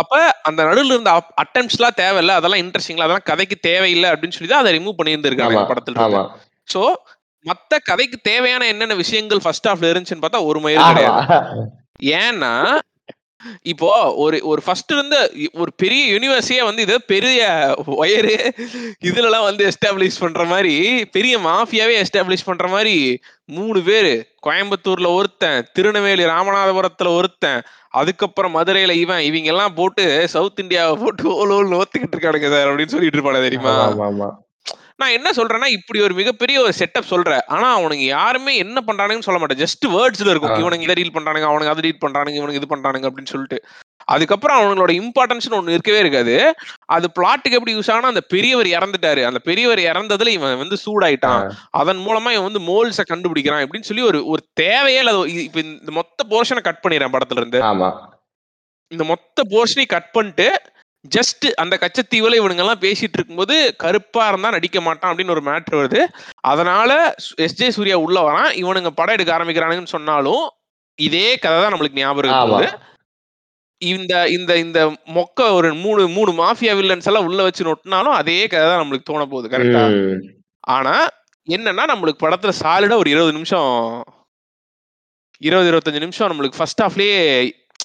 அப்ப 0.00 0.12
அந்த 0.48 0.60
நடுவுல 0.68 0.94
இருந்த 0.94 1.12
அட்டம்ப்ட்ஸ் 1.42 1.78
எல்லாம் 1.78 1.98
தேவையில்ல. 2.02 2.36
அதெல்லாம் 2.40 2.62
இன்ட்ரெஸ்டிங்ல 2.64 3.06
அதெல்லாம் 3.06 3.28
கதைக்கு 3.30 3.56
தேவையில்லை 3.68 4.08
அப்படின்னு 4.10 4.36
சொல்லி 4.36 4.50
தான் 4.52 4.62
அதை 4.64 4.72
ரிமூவ் 4.78 4.98
பண்ணியிருந்திருக்காங்க 5.00 5.58
ஆமா. 5.58 5.68
படத்துல 5.72 6.22
சோ 6.68 6.82
மத்த 7.46 7.78
கதைக்கு 7.84 8.18
தேவையான 8.22 8.66
என்னென்ன 8.66 8.94
விஷயங்கள் 8.94 9.44
ஃபர்ஸ்ட் 9.44 9.68
ஹாஃப்ல 9.68 9.90
இருந்துச்சுன்னு 9.90 10.24
பார்த்தா 10.24 10.46
ஒரு 10.46 10.60
மயிரும் 10.60 10.90
கிடையாது. 10.92 11.62
ஏன்னா 12.18 12.52
இப்போ 13.64 13.88
ஒரு 14.14 14.36
ஒரு 14.42 14.60
ஃபர்ஸ்ட் 14.64 14.92
இருந்த 14.92 15.16
ஒரு 15.54 15.70
பெரிய 15.76 16.02
யூனிவர்ஸையே 16.12 16.62
வந்து 16.64 16.82
இது 16.82 16.94
பெரிய 17.06 17.40
ஒயரு 17.96 18.36
இதுலலாம் 19.04 19.44
வந்து 19.44 19.62
எஸ்டாப்ளிஷ் 19.70 20.20
பண்ற 20.20 20.44
மாதிரி 20.44 20.74
பெரிய 21.10 21.34
மாஃபியாவே 21.40 21.94
எஸ்டாப்ளிஷ் 22.02 22.46
பண்ற 22.46 22.68
மாதிரி 22.68 22.94
மூணு 23.50 23.80
பேரு 23.82 24.14
கோயம்புத்தூர்ல 24.46 25.10
ஒருத்தன் 25.14 25.66
திருநெல்வேலி 25.72 26.24
ராமநாதபுரத்துல 26.32 27.12
ஒருத்தன் 27.14 27.60
அதுக்கப்புறம் 27.94 28.56
மதுரையில 28.56 28.92
இவன் 29.02 29.26
இவங்க 29.26 29.52
எல்லாம் 29.52 29.74
போட்டு 29.74 30.04
சவுத் 30.32 30.62
இந்தியாவை 30.64 30.94
போட்டு 31.02 31.26
ஓல் 31.34 31.54
ஓல் 31.56 31.76
ஓத்துக்கிட்டு 31.80 32.16
இருக்கானுங்க 32.16 32.50
சார் 32.54 32.70
அப்படின்னு 32.70 32.94
சொல்லிட்டு 32.94 33.18
இருப்பானே 33.18 33.44
தெரியுமா? 33.46 33.74
நான் 34.98 35.14
என்ன 35.16 35.28
சொல்றேன்னா 35.36 35.68
இப்படி 35.76 36.00
ஒரு 36.00 36.14
மிகப்பெரிய 36.14 36.56
ஒரு 36.64 36.72
செட்டப் 36.78 37.10
சொல்றேன். 37.12 37.40
ஆனா 37.54 37.68
அவனுங்க 37.78 38.04
யாருமே 38.16 38.52
என்ன 38.56 38.78
பண்றானுங்கன்னு 38.88 39.26
சொல்ல 39.28 39.40
மாட்டேன். 39.40 39.60
ஜஸ்ட் 39.64 39.86
வேர்ட்ஸ்ல 39.94 40.32
இருக்கும். 40.32 40.54
இவனுங்க 40.62 40.86
இதை 40.86 40.94
டீல் 40.94 41.16
பண்றானுங்க 41.16 41.46
அவனுங்க 41.50 41.72
அதை 41.74 41.82
டீல் 41.86 42.04
பண்றானுங்க 42.04 42.38
இவனுக்கு 42.40 42.60
இது 42.60 42.70
பண்றானுங்க 42.74 43.08
அப்படின்னு 43.10 43.32
சொல்லிட்டு. 43.32 43.58
அதுக்கப்புறம் 44.08 44.58
அவங்களோட 44.60 44.92
இம்பார்ட்டன்ஸ் 45.00 45.48
ஒண்ணு 45.58 45.74
இருக்கவே 45.76 45.98
இருக்காது. 45.98 46.34
அது 46.96 47.06
பிளாட்டுக்கு 47.18 47.58
எப்படி 47.58 47.74
யூஸ் 47.76 47.90
ஆனா 47.92 48.08
அந்த 48.12 48.22
பெரியவர் 48.34 48.68
இறந்துட்டாரு. 48.76 49.22
அந்த 49.28 49.40
பெரியவர் 49.48 49.80
இறந்ததுல 49.90 50.34
இவன் 50.38 50.60
வந்து 50.62 50.78
சூடாயிட்டான். 50.84 51.44
அதன் 51.80 52.02
மூலமா 52.06 52.32
இவன் 52.36 52.48
வந்து 52.50 52.62
மோல்ஸ 52.70 53.04
கண்டுபிடிக்கிறான் 53.12 53.64
அப்படின்னு 53.64 53.88
சொல்லி 53.90 54.04
ஒரு 54.10 54.20
ஒரு 54.26 54.44
தேவையே 54.62 54.98
இல்லாத 54.98 55.22
இப்ப 55.46 55.60
இந்த 55.60 55.94
மொத்த 56.00 56.26
போர்ஷனை 56.32 56.64
கட் 56.68 56.82
பண்ணிடுறேன் 56.84 57.14
படத்துல 57.16 57.42
இருந்து 57.42 57.60
இந்த 58.92 59.04
மொத்த 59.04 59.42
போர்ஷனையும் 59.52 59.94
கட் 59.96 60.12
பண்ணிட்டு 60.12 60.48
ஜஸ்ட் 61.04 61.46
அந்த 61.62 61.74
கச்சத்தீவுல 61.82 62.38
இவனுங்க 62.40 62.62
எல்லாம் 62.64 62.82
பேசிட்டு 62.84 63.16
இருக்கும்போது 63.18 63.54
கருப்பா 63.82 64.24
இருந்தா 64.28 64.50
நடிக்க 64.50 64.78
மாட்டான் 64.80 65.10
அப்படின்னு 65.10 65.34
ஒரு 65.36 65.42
மேட்ரு 65.48 65.80
வருது. 65.80 66.00
அதனால 66.52 66.90
எஸ் 67.46 67.58
ஜே 67.60 67.68
சூர்யா 67.70 67.96
உள்ள 68.06 68.18
வரான். 68.28 68.50
இவனுங்க 68.62 68.92
படம் 68.98 69.16
எடுக்க 69.16 69.32
ஆரம்பிக்கிறானுங்கன்னு 69.36 69.96
சொன்னாலும் 69.96 70.44
இதே 70.98 71.28
கதை 71.44 71.56
தான் 71.60 71.72
நம்மளுக்கு 71.74 72.02
ஞாபகம் 72.02 72.76
இந்த 73.82 74.14
இந்த 74.36 74.52
இந்த 74.64 74.80
மொக்க 75.16 75.38
ஒரு 75.54 75.68
மூணு 75.84 76.02
மூணு 76.16 76.30
மாஃபியா 76.40 76.72
வில்லன்ஸ் 76.78 77.08
எல்லாம் 77.10 77.26
உள்ள 77.28 77.40
வச்சு 77.46 77.66
நொட்டினாலும் 77.68 78.16
அதே 78.20 78.38
கதை 78.46 78.64
தான் 78.66 78.80
நம்மளுக்கு 78.82 79.08
தோண 79.10 79.24
போகுது 79.24 79.52
கரெக்டா 79.54 79.82
ஆனா 80.76 80.94
என்னன்னா 81.48 81.84
நம்மளுக்கு 81.92 82.24
படத்துல 82.24 82.52
சாலிடா 82.62 82.96
ஒரு 83.02 83.10
இருபது 83.14 83.32
நிமிஷம் 83.32 83.72
இருபது 85.42 85.68
இருபத்தஞ்சு 85.70 86.04
நிமிஷம் 86.04 86.30
நம்மளுக்கு 86.32 86.60
ஃபர்ஸ்ட் 86.60 86.82
ஹாஃப்லயே 86.84 87.18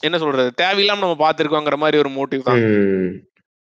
என்ன 0.03 0.17
சொல்றது? 0.23 0.49
தேவையில்லாம 0.61 1.03
நம்ம 1.05 1.17
பார்த்திருக்கோங்கிற 1.23 1.77
மாதிரி 1.83 1.97
ஒரு 2.03 2.11
மோட்டிவ் 2.17 2.47
தான். 2.47 2.61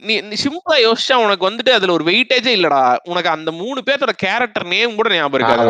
நீ 0.02 0.36
சிம்பிளா 0.43 0.77
யோசிச்சா 0.85 1.16
உனக்கு 1.24 1.48
வந்துட்டு 1.48 1.73
அதுல 1.78 1.94
ஒரு 1.97 2.05
வெயிட்டேஜே 2.11 2.52
இல்லடா. 2.59 2.82
உனக்கு 3.12 3.31
அந்த 3.36 3.51
மூணு 3.62 3.81
பேர்த்தோட 3.89 4.15
கேரக்டர் 4.27 4.66
நேம் 4.74 4.98
கூட 5.01 5.11
ஞாபகம் 5.16 5.40
இருக்காது. 5.40 5.66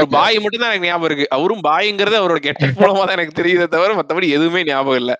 ஒரு 0.00 0.08
பாய் 0.16 0.36
மட்டும் 0.42 0.62
தான் 0.62 0.70
எனக்கு 0.72 0.88
ஞாபகம் 0.90 1.08
இருக்கு. 1.10 1.32
அவரும் 1.36 1.64
பாய்ங்கிறது 1.68 2.16
அவரோட 2.20 2.40
கெட்ட 2.44 2.66
மூலமா 2.80 3.02
தான் 3.04 3.16
எனக்கு 3.18 3.38
தெரியுதே 3.40 3.66
தவிர 3.74 3.94
மத்தபடி 4.00 4.28
எதுவுமே 4.36 4.62
ஞாபகம் 4.70 5.00
இல்ல. 5.02 5.14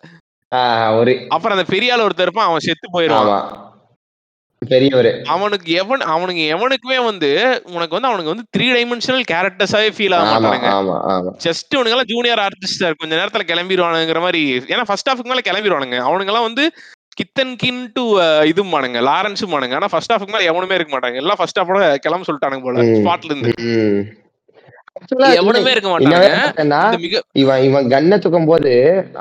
ஒரு 1.00 1.12
அப்புறம் 1.34 1.56
அந்த 1.56 1.66
பெரிய 1.74 1.94
ஆள் 1.94 2.04
ஒருத்தர் 2.06 2.26
இருப்பான் 2.28 2.48
அவன் 2.50 2.66
செத்து 2.66 2.88
போயிடுவான். 2.94 3.26
ஆமா. 3.26 3.38
பெரியவர். 4.62 5.08
அவனுக்கு 5.34 5.70
எவன் 5.80 6.02
அவனுக்கு 6.14 6.42
எவனுக்குமே 6.54 6.98
வந்து 7.08 7.30
உனக்கு 7.74 7.94
வந்து 7.96 8.10
அவனுக்கு 8.10 8.32
வந்து 8.32 8.46
த்ரீ 8.54 8.66
டைமென்ஷனல் 8.76 9.24
கேரக்டர்ஸாவே 9.32 9.90
ஃபீல் 9.96 10.16
ஆக 10.18 10.26
மாட்டானுங்க. 10.32 10.70
ஆமா 10.78 11.32
ஜஸ்ட் 11.46 11.74
இவனுங்க 11.76 11.96
எல்லாம் 11.96 12.10
ஜூனியர் 12.12 12.42
ஆர்டிஸ்ட் 12.46 12.84
கொஞ்ச 13.00 13.12
நேரத்துல 13.20 13.46
கிளம்பிடுவானுங்கிற 13.52 14.22
மாதிரி. 14.26 14.42
ஏன்னா 14.74 14.86
ஃபர்ஸ்ட் 14.90 15.10
ஹாஃப்க்கு 15.10 15.32
மேல 15.32 15.44
கிளம்பிடுவானுங்க 15.48 15.98
அவனுங்க 16.08 16.32
எல்லாம் 16.34 16.48
வந்து 16.50 16.66
கித்தன் 17.20 17.54
கின் 17.62 17.82
டு 17.96 18.04
இதுவும் 18.50 18.72
மானுங்க 18.74 19.00
லாரன்ஸும் 19.08 19.52
மானுங்க 19.54 19.76
ஆனா 19.80 19.90
ஃபர்ஸ்ட் 19.92 20.12
ஹாஃப்க்கு 20.12 20.34
மேல 20.34 20.48
எவனுமே 20.52 20.76
இருக்க 20.78 20.92
மாட்டாங்க. 20.94 21.20
எல்லாம் 21.22 21.40
ஃபர்ஸ்ட் 21.40 21.60
ஹாஃபோட 21.60 21.80
கிளம்ப 22.06 22.26
சொல்லிட்டானுங்க 22.28 22.66
போல. 22.68 22.86
ஸ்பாட்ல 23.00 23.30
இருந்து. 23.32 23.52
எவனுமே 25.38 25.70
இருக்க 25.74 25.88
மாட்டாங்க. 25.90 27.22
இவன் 27.42 27.62
இவன் 27.68 27.90
கண்ணை 27.94 28.16
தூக்கும் 28.18 28.48
போது 28.50 28.72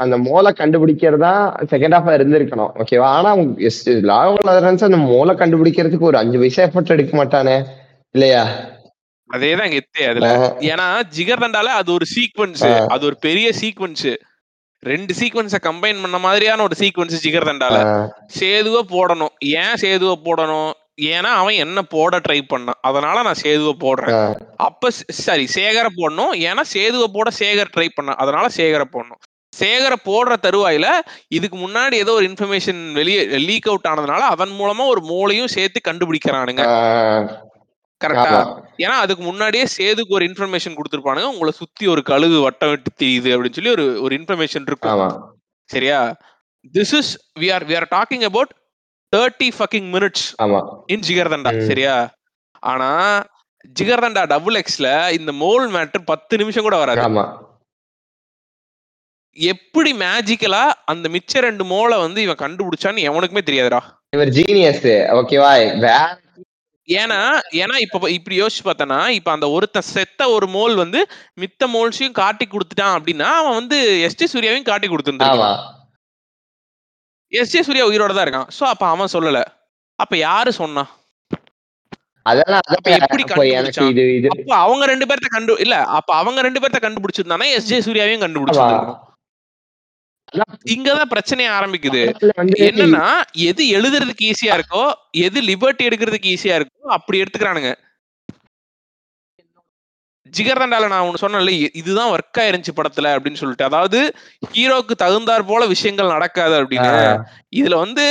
அந்த 0.03 0.17
மூளை 0.27 0.51
கண்டுபிடிக்கிறதா 0.59 1.33
செகண்ட் 1.73 1.95
ஹாஃபா 1.97 2.13
இருந்திருக்கணும் 2.17 2.71
ஓகேவா 2.83 3.09
ஆனா 3.15 3.31
அந்த 4.89 5.01
மூளை 5.09 5.35
கண்டுபிடிக்கிறதுக்கு 5.41 6.09
ஒரு 6.11 6.19
அஞ்சு 6.21 6.39
பைசா 6.43 6.63
எஃபர்ட் 6.67 6.95
எடுக்க 6.97 7.13
மாட்டானே 7.19 7.57
இல்லையா? 8.15 8.45
அதேதான் 9.29 9.73
கெத்தே 9.73 10.03
அதுல. 10.09 10.27
ஏன்னா 10.71 10.87
ஜிகர் 11.17 11.43
தண்டால 11.43 11.73
அது 11.81 11.89
ஒரு 11.97 12.05
சீக்வன்ஸ். 12.15 12.63
அது 12.95 13.03
ஒரு 13.05 13.17
பெரிய 13.27 13.47
சீக்வன்ஸ் 13.61 14.07
ரெண்டு 14.83 15.13
சீக்வன்ஸை 15.19 15.59
கம்பைன் 15.67 16.01
பண்ண 16.01 16.17
மாதிரியான 16.25 16.63
ஒரு 16.63 16.75
சீக்வன்ஸ் 16.79 17.21
ஜிகர்தண்டால 17.25 17.77
சேதுவ 18.39 18.79
போடணும். 18.95 19.33
ஏன் 19.61 19.77
சேதுவ 19.83 20.11
போடணும்? 20.27 20.73
ஏன்னா 21.01 21.31
அவன் 21.41 21.53
என்ன 21.53 21.81
போட 21.81 22.19
ட்ரை 22.19 22.41
பண்ணான் 22.53 22.79
அதனால 22.81 23.21
நான் 23.21 23.41
சேதுவ 23.43 23.71
போடுறேன். 23.79 24.35
அப்ப 24.55 24.89
சரி 25.25 25.47
சேகர 25.53 25.87
போடணும். 25.95 26.33
ஏன்னா 26.49 26.63
சேதுவ 26.73 27.03
போட 27.13 27.31
சேகர் 27.39 27.73
ட்ரை 27.77 27.87
பண்ணான் 27.97 28.21
அதனால 28.23 28.47
சேகர 28.57 28.83
போடணும். 28.91 29.21
சேகர 29.53 29.93
போடுற 30.05 30.33
தருவாயில 30.41 30.87
இதுக்கு 31.27 31.57
முன்னாடி 31.57 31.93
ஏதோ 31.93 32.11
ஒரு 32.11 32.25
இன்ஃபர்மேஷன் 32.29 32.91
வெளியே 32.91 33.25
லீக் 33.25 33.67
அவுட் 33.67 33.89
ஆனதுனால 33.89 34.23
அதன் 34.33 34.49
மூலமா 34.49 34.85
ஒரு 34.85 35.01
மூளையும் 35.01 35.47
சேர்த்து 35.47 35.81
கண்டுபிடிக்கிறானுங்க. 35.91 36.63
கரெக்டா. 38.01 38.39
ஏன்னா 38.77 38.95
அதுக்கு 39.03 39.23
முன்னாடியே 39.23 39.65
சேதுக்கு 39.77 40.15
ஒரு 40.17 40.25
இன்ஃபர்மேஷன் 40.25 40.77
கொடுத்துருப்பானுங்க. 40.77 41.29
உங்களை 41.33 41.51
சுத்தி 41.51 41.87
ஒரு 41.87 42.01
கழுகு 42.03 42.41
வட்டம் 42.41 42.69
விட்டு 42.69 43.05
தெரியுது 43.05 43.31
அப்படின்னு 43.35 43.57
சொல்லி 43.59 43.71
ஒரு 43.71 44.01
ஒரு 44.01 44.15
இன்ஃபர்மேஷன் 44.15 44.67
இருக்கும். 44.67 45.13
சரியா? 45.69 46.15
This 46.73 46.93
is 46.99 47.11
we 47.39 47.53
are 47.53 47.65
we 47.67 47.75
are 47.75 47.87
talking 47.95 48.23
about 48.23 48.53
thirty 49.15 49.49
fucking 49.57 49.89
minutes 49.95 50.27
in 50.95 51.05
Jigarthanda. 51.07 51.51
சரியா? 51.71 51.95
ஆனா 52.71 52.89
ஜிகர்தண்டா 53.79 54.23
டபுள் 54.33 54.57
எக்ஸ்ல 54.61 54.87
இந்த 55.17 55.31
மோல் 55.43 55.65
மேட்டர் 55.75 56.09
பத்து 56.11 56.37
நிமிஷம் 56.41 56.67
கூட 56.67 56.77
வராது. 56.83 57.01
எப்படி 59.37 59.91
மேஜிக்கலா 60.01 60.65
அந்த 60.91 61.05
மிச்ச 61.15 61.41
ரெண்டு 61.45 61.63
மோலை 61.71 61.95
வந்து 62.03 62.19
இவன் 62.25 62.41
கண்டுபிடிச்சான்னு 62.43 63.07
எவனுக்குமே 63.09 63.41
தெரியாதுடா. 63.49 63.81
இவர் 64.15 64.31
ஜீனியஸ் 64.37 64.85
ஓகேவா 65.19 65.49
ஏன்னா 66.87 67.19
ஏன்னா 67.61 67.75
இப்ப 67.83 68.09
இப்படி 68.15 68.35
யோசிச்சு 68.41 68.63
பார்த்தனா 68.65 68.97
இப்ப 69.17 69.29
அந்த 69.31 69.47
ஒருத்தன் 69.55 69.87
செத்த 69.93 70.27
ஒரு 70.29 70.47
மோல் 70.47 70.75
வந்து 70.81 70.99
மித்த 71.41 71.67
மோல்ஸையும் 71.73 72.19
காட்டி 72.19 72.45
கொடுத்துட்டான் 72.47 72.95
அப்படின்னா 72.97 73.29
அவன் 73.39 73.57
வந்து 73.59 73.77
எஸ்டி 74.07 74.25
சூர்யாவையும் 74.33 74.69
காட்டி 74.69 74.87
கொடுத்துருந்தான் 74.87 75.41
ஆமா 77.35 77.41
எஸ்டி 77.41 77.61
சூர்யா 77.67 77.85
உயிரோட 77.91 78.13
தான் 78.17 78.27
இருக்கான். 78.27 78.49
சோ 78.57 78.63
அப்ப 78.73 78.85
அவன் 78.93 79.13
சொல்லல. 79.15 79.39
அப்ப 79.99 80.13
யாரு 80.27 80.51
சொன்னா? 80.61 80.83
அப்ப 84.33 84.53
அவங்க 84.63 84.85
ரெண்டு 84.91 85.05
பேர்த்த 85.09 85.29
கண்டு 85.35 85.53
இல்ல 85.65 85.75
அப்ப 85.97 86.11
அவங்க 86.21 86.39
ரெண்டு 86.47 86.61
பேர்த்த 86.63 86.79
கண்டுபிடிச்சிருந்தானே 86.85 87.47
எஸ் 87.57 87.69
ஜே 87.71 87.79
சூர்யாவையும் 87.87 88.23
கண்டுபிடிச்சிருக்கணும் 88.25 88.95
அதான் 90.33 90.53
இங்கதான் 90.75 91.11
பிரச்சனையே 91.13 91.49
ஆரம்பிக்குது. 91.57 92.01
என்னன்னா 92.69 93.03
எது 93.49 93.63
எழுதுறதுக்கு 93.77 94.27
ஈஸியா 94.31 94.55
இருக்கோ 94.59 94.83
எது 95.25 95.39
லிபர்ட்டி 95.49 95.83
எடுக்கிறதுக்கு 95.89 96.31
ஈஸியா 96.35 96.55
இருக்கோ 96.59 96.87
அப்படி 96.97 97.21
எடுத்துக்கிறானுங்க. 97.23 97.71
ஜிகர்தண்டால 100.37 100.87
நான் 100.87 101.05
ஒண்ணு 101.07 101.21
சொன்னேன்ல 101.21 101.51
இதுதான் 101.73 102.11
ஒர்க் 102.11 102.39
ஆயிருந்துச்சு 102.39 102.73
படத்துல 102.75 103.11
அப்படின்னு 103.15 103.41
சொல்லிட்டு. 103.41 103.63
அதாவது 103.63 103.99
ஹீரோக்கு 104.53 104.95
தகுந்தாற் 105.03 105.47
போல 105.47 105.65
விஷயங்கள் 105.65 106.13
நடக்காது 106.15 106.55
அப்படின்னு. 106.63 107.23
இதுல 107.55 107.75
வந்து 107.75 108.05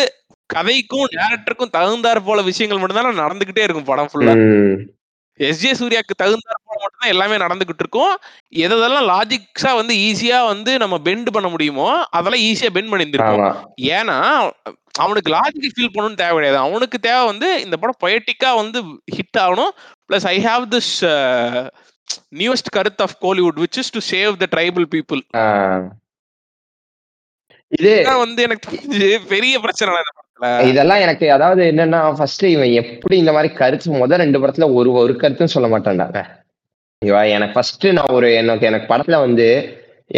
கதைக்கும் 0.54 1.08
டேரக்டருக்கும் 1.14 1.74
தகுந்தாற் 1.76 2.24
போல 2.24 2.42
விஷயங்கள் 2.42 2.80
மட்டும்தான் 2.80 3.22
நடந்துகிட்டே 3.24 3.62
இருக்கும் 3.62 3.90
படம் 3.92 4.10
ஃபுல்லா 4.12 4.34
எஸ். 5.40 5.60
ஜே. 5.60 5.70
சூர்யாக்கு 5.70 6.14
தகுந்தாற் 6.22 6.64
போல 6.66 6.76
மட்டும்தான் 6.82 7.12
எல்லாமே 7.14 7.36
நடந்துகிட்டு 7.44 7.82
இருக்கும். 7.84 8.14
எதெல்லாம் 8.64 9.08
லாஜிக்ஸா 9.12 9.72
வந்து 9.74 9.94
ஈஸியா 9.94 10.46
வந்து 10.46 10.78
நம்ம 10.78 10.98
பெண்ட் 10.98 11.30
பண்ண 11.30 11.48
முடியுமோ 11.48 11.88
அதெல்லாம் 12.10 12.42
ஈஸியா 12.42 12.70
பெண்ட் 12.70 12.92
பண்ணியிருந்திருப்போம். 12.92 13.42
ஆமா. 13.46 13.62
ஏன்னா 13.96 14.18
அவனுக்கு 14.98 15.30
லாஜிக் 15.32 15.72
ஃபீல் 15.74 15.94
பண்ணணும்னு 15.94 16.20
தேவை 16.22 16.34
கிடையாது. 16.34 16.60
அவனுக்கு 16.66 16.98
தேவை 16.98 17.24
வந்து 17.24 17.48
இந்த 17.64 17.76
படம் 17.76 18.02
பொயட்டிக்கா 18.04 18.54
வந்து 18.54 18.82
ஹிட் 19.16 19.38
ஆகணும். 19.38 19.72
Plus 20.08 20.26
I 20.26 20.36
have 20.44 20.64
this 20.74 20.94
newest 22.40 22.70
கருத் 22.76 23.02
of 23.06 23.16
Kollywood 23.24 23.60
which 23.64 23.78
is 23.82 23.92
to 23.96 24.02
save 24.12 24.32
the 24.42 24.48
tribal 24.54 24.86
people. 24.94 25.22
இது 27.78 27.92
வந்து 28.24 28.40
எனக்கு 28.46 29.18
பெரிய 29.32 29.54
பிரச்சனை 29.64 29.92
இதெல்லாம் 30.70 31.02
எனக்கு 31.04 31.26
அதாவது 31.36 31.62
என்னன்னா 31.72 32.00
ஃபர்ஸ்ட் 32.18 32.44
இவன் 32.54 32.72
எப்படி 32.82 33.14
இந்த 33.22 33.32
மாதிரி 33.36 33.50
கருத்து 33.60 33.98
முத 34.00 34.16
ரெண்டு 34.22 34.40
படத்துல 34.42 34.66
ஒரு 34.78 34.90
ஒரு 35.02 35.14
கருத்தும் 35.22 35.54
சொல்ல 35.54 35.68
மாட்டான்டாங்க 35.72 36.20
ஓகேவா 37.02 37.22
எனக்கு 37.36 37.54
ஃபர்ஸ்ட் 37.56 37.86
நான் 37.98 38.14
ஒரு 38.18 38.28
எனக்கு 38.40 38.68
எனக்கு 38.70 38.86
படத்துல 38.92 39.18
வந்து 39.26 39.46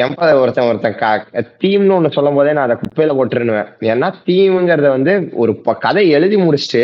எம்ப 0.05 0.29
ஒருத்தன் 0.41 0.69
ஒருத்தன் 0.71 1.49
தீம்னு 1.63 1.97
ஒண்ணு 1.97 2.15
சொல்லும் 2.17 2.39
போதே 2.39 2.55
நான் 2.57 2.67
அதை 2.69 2.77
குப்பையில 2.81 3.15
போட்டுருவேன். 3.19 3.69
ஏன்னா 3.93 4.09
தீமுங்கிறத 4.27 4.89
வந்து 4.97 5.13
ஒரு 5.43 5.53
கதை 5.85 6.05
எழுதி 6.17 6.37
முடிச்சுட்டு 6.45 6.83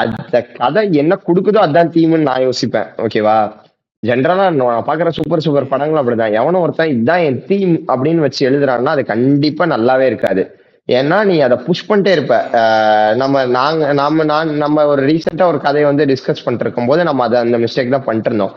அந்த 0.00 0.40
கதை 0.60 0.82
என்ன 1.02 1.18
கொடுக்குதோ 1.28 1.60
அதான் 1.66 1.92
தீம்னு 1.96 2.28
நான் 2.30 2.46
யோசிப்பேன். 2.48 2.88
ஓகேவா 3.04 3.36
ஜென்ரலா 4.02 4.44
நான் 4.58 4.86
பாக்குற 4.88 5.08
சூப்பர் 5.08 5.40
சூப்பர் 5.40 5.70
படங்கள் 5.70 6.00
அப்படிதான். 6.00 6.32
எவனும் 6.32 6.60
ஒருத்தன் 6.60 6.88
இதுதான் 6.88 7.18
என் 7.18 7.44
தீம் 7.46 7.74
அப்படின்னு 7.92 8.22
வச்சு 8.24 8.50
எழுதுறான்னா 8.50 8.92
அது 8.94 9.04
கண்டிப்பா 9.04 9.64
நல்லாவே 9.66 10.06
இருக்காது. 10.10 10.42
ஏன்னா 10.88 11.24
நீ 11.24 11.40
அதை 11.40 11.56
புஷ் 11.66 11.88
பண்ணிட்டே 11.88 12.12
இருப்ப. 12.16 12.34
அஹ் 12.52 13.14
நம்ம 13.16 13.44
நாங்க 13.56 13.92
நாம 13.92 14.24
நான் 14.24 14.52
நம்ம 14.56 14.86
ஒரு 14.86 15.02
ரீசெண்டா 15.06 15.44
ஒரு 15.44 15.60
கதையை 15.60 15.86
வந்து 15.90 16.04
டிஸ்கஸ் 16.04 16.44
பண்ணிட்டு 16.44 16.66
இருக்கும் 16.66 16.86
போது 16.86 17.02
நம்ம 17.04 17.24
அதை 17.24 17.40
அந்த 17.40 17.58
மிஸ்டேக் 17.58 17.88
தான் 17.88 18.04
பண்ணிட்டு 18.04 18.30
இருந்தோம் 18.30 18.54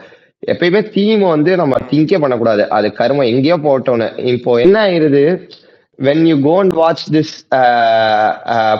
எப்பயுமே 0.47 0.89
தீம் 0.89 1.25
வந்து 1.27 1.55
நம்ம 1.55 1.79
திங்கே 1.91 2.19
பண்ணக்கூடாது. 2.19 2.69
அது 2.69 2.87
கருமம் 2.93 3.31
எங்கேயோ 3.31 3.57
போட்டோன்னு. 3.65 4.07
இப்போ 4.27 4.55
என்ன 4.59 4.77
ஆயிருது? 4.87 5.23
When 5.99 6.23
you 6.25 6.35
go 6.43 6.59
and 6.59 6.73
watch 6.73 7.03
this 7.11 7.33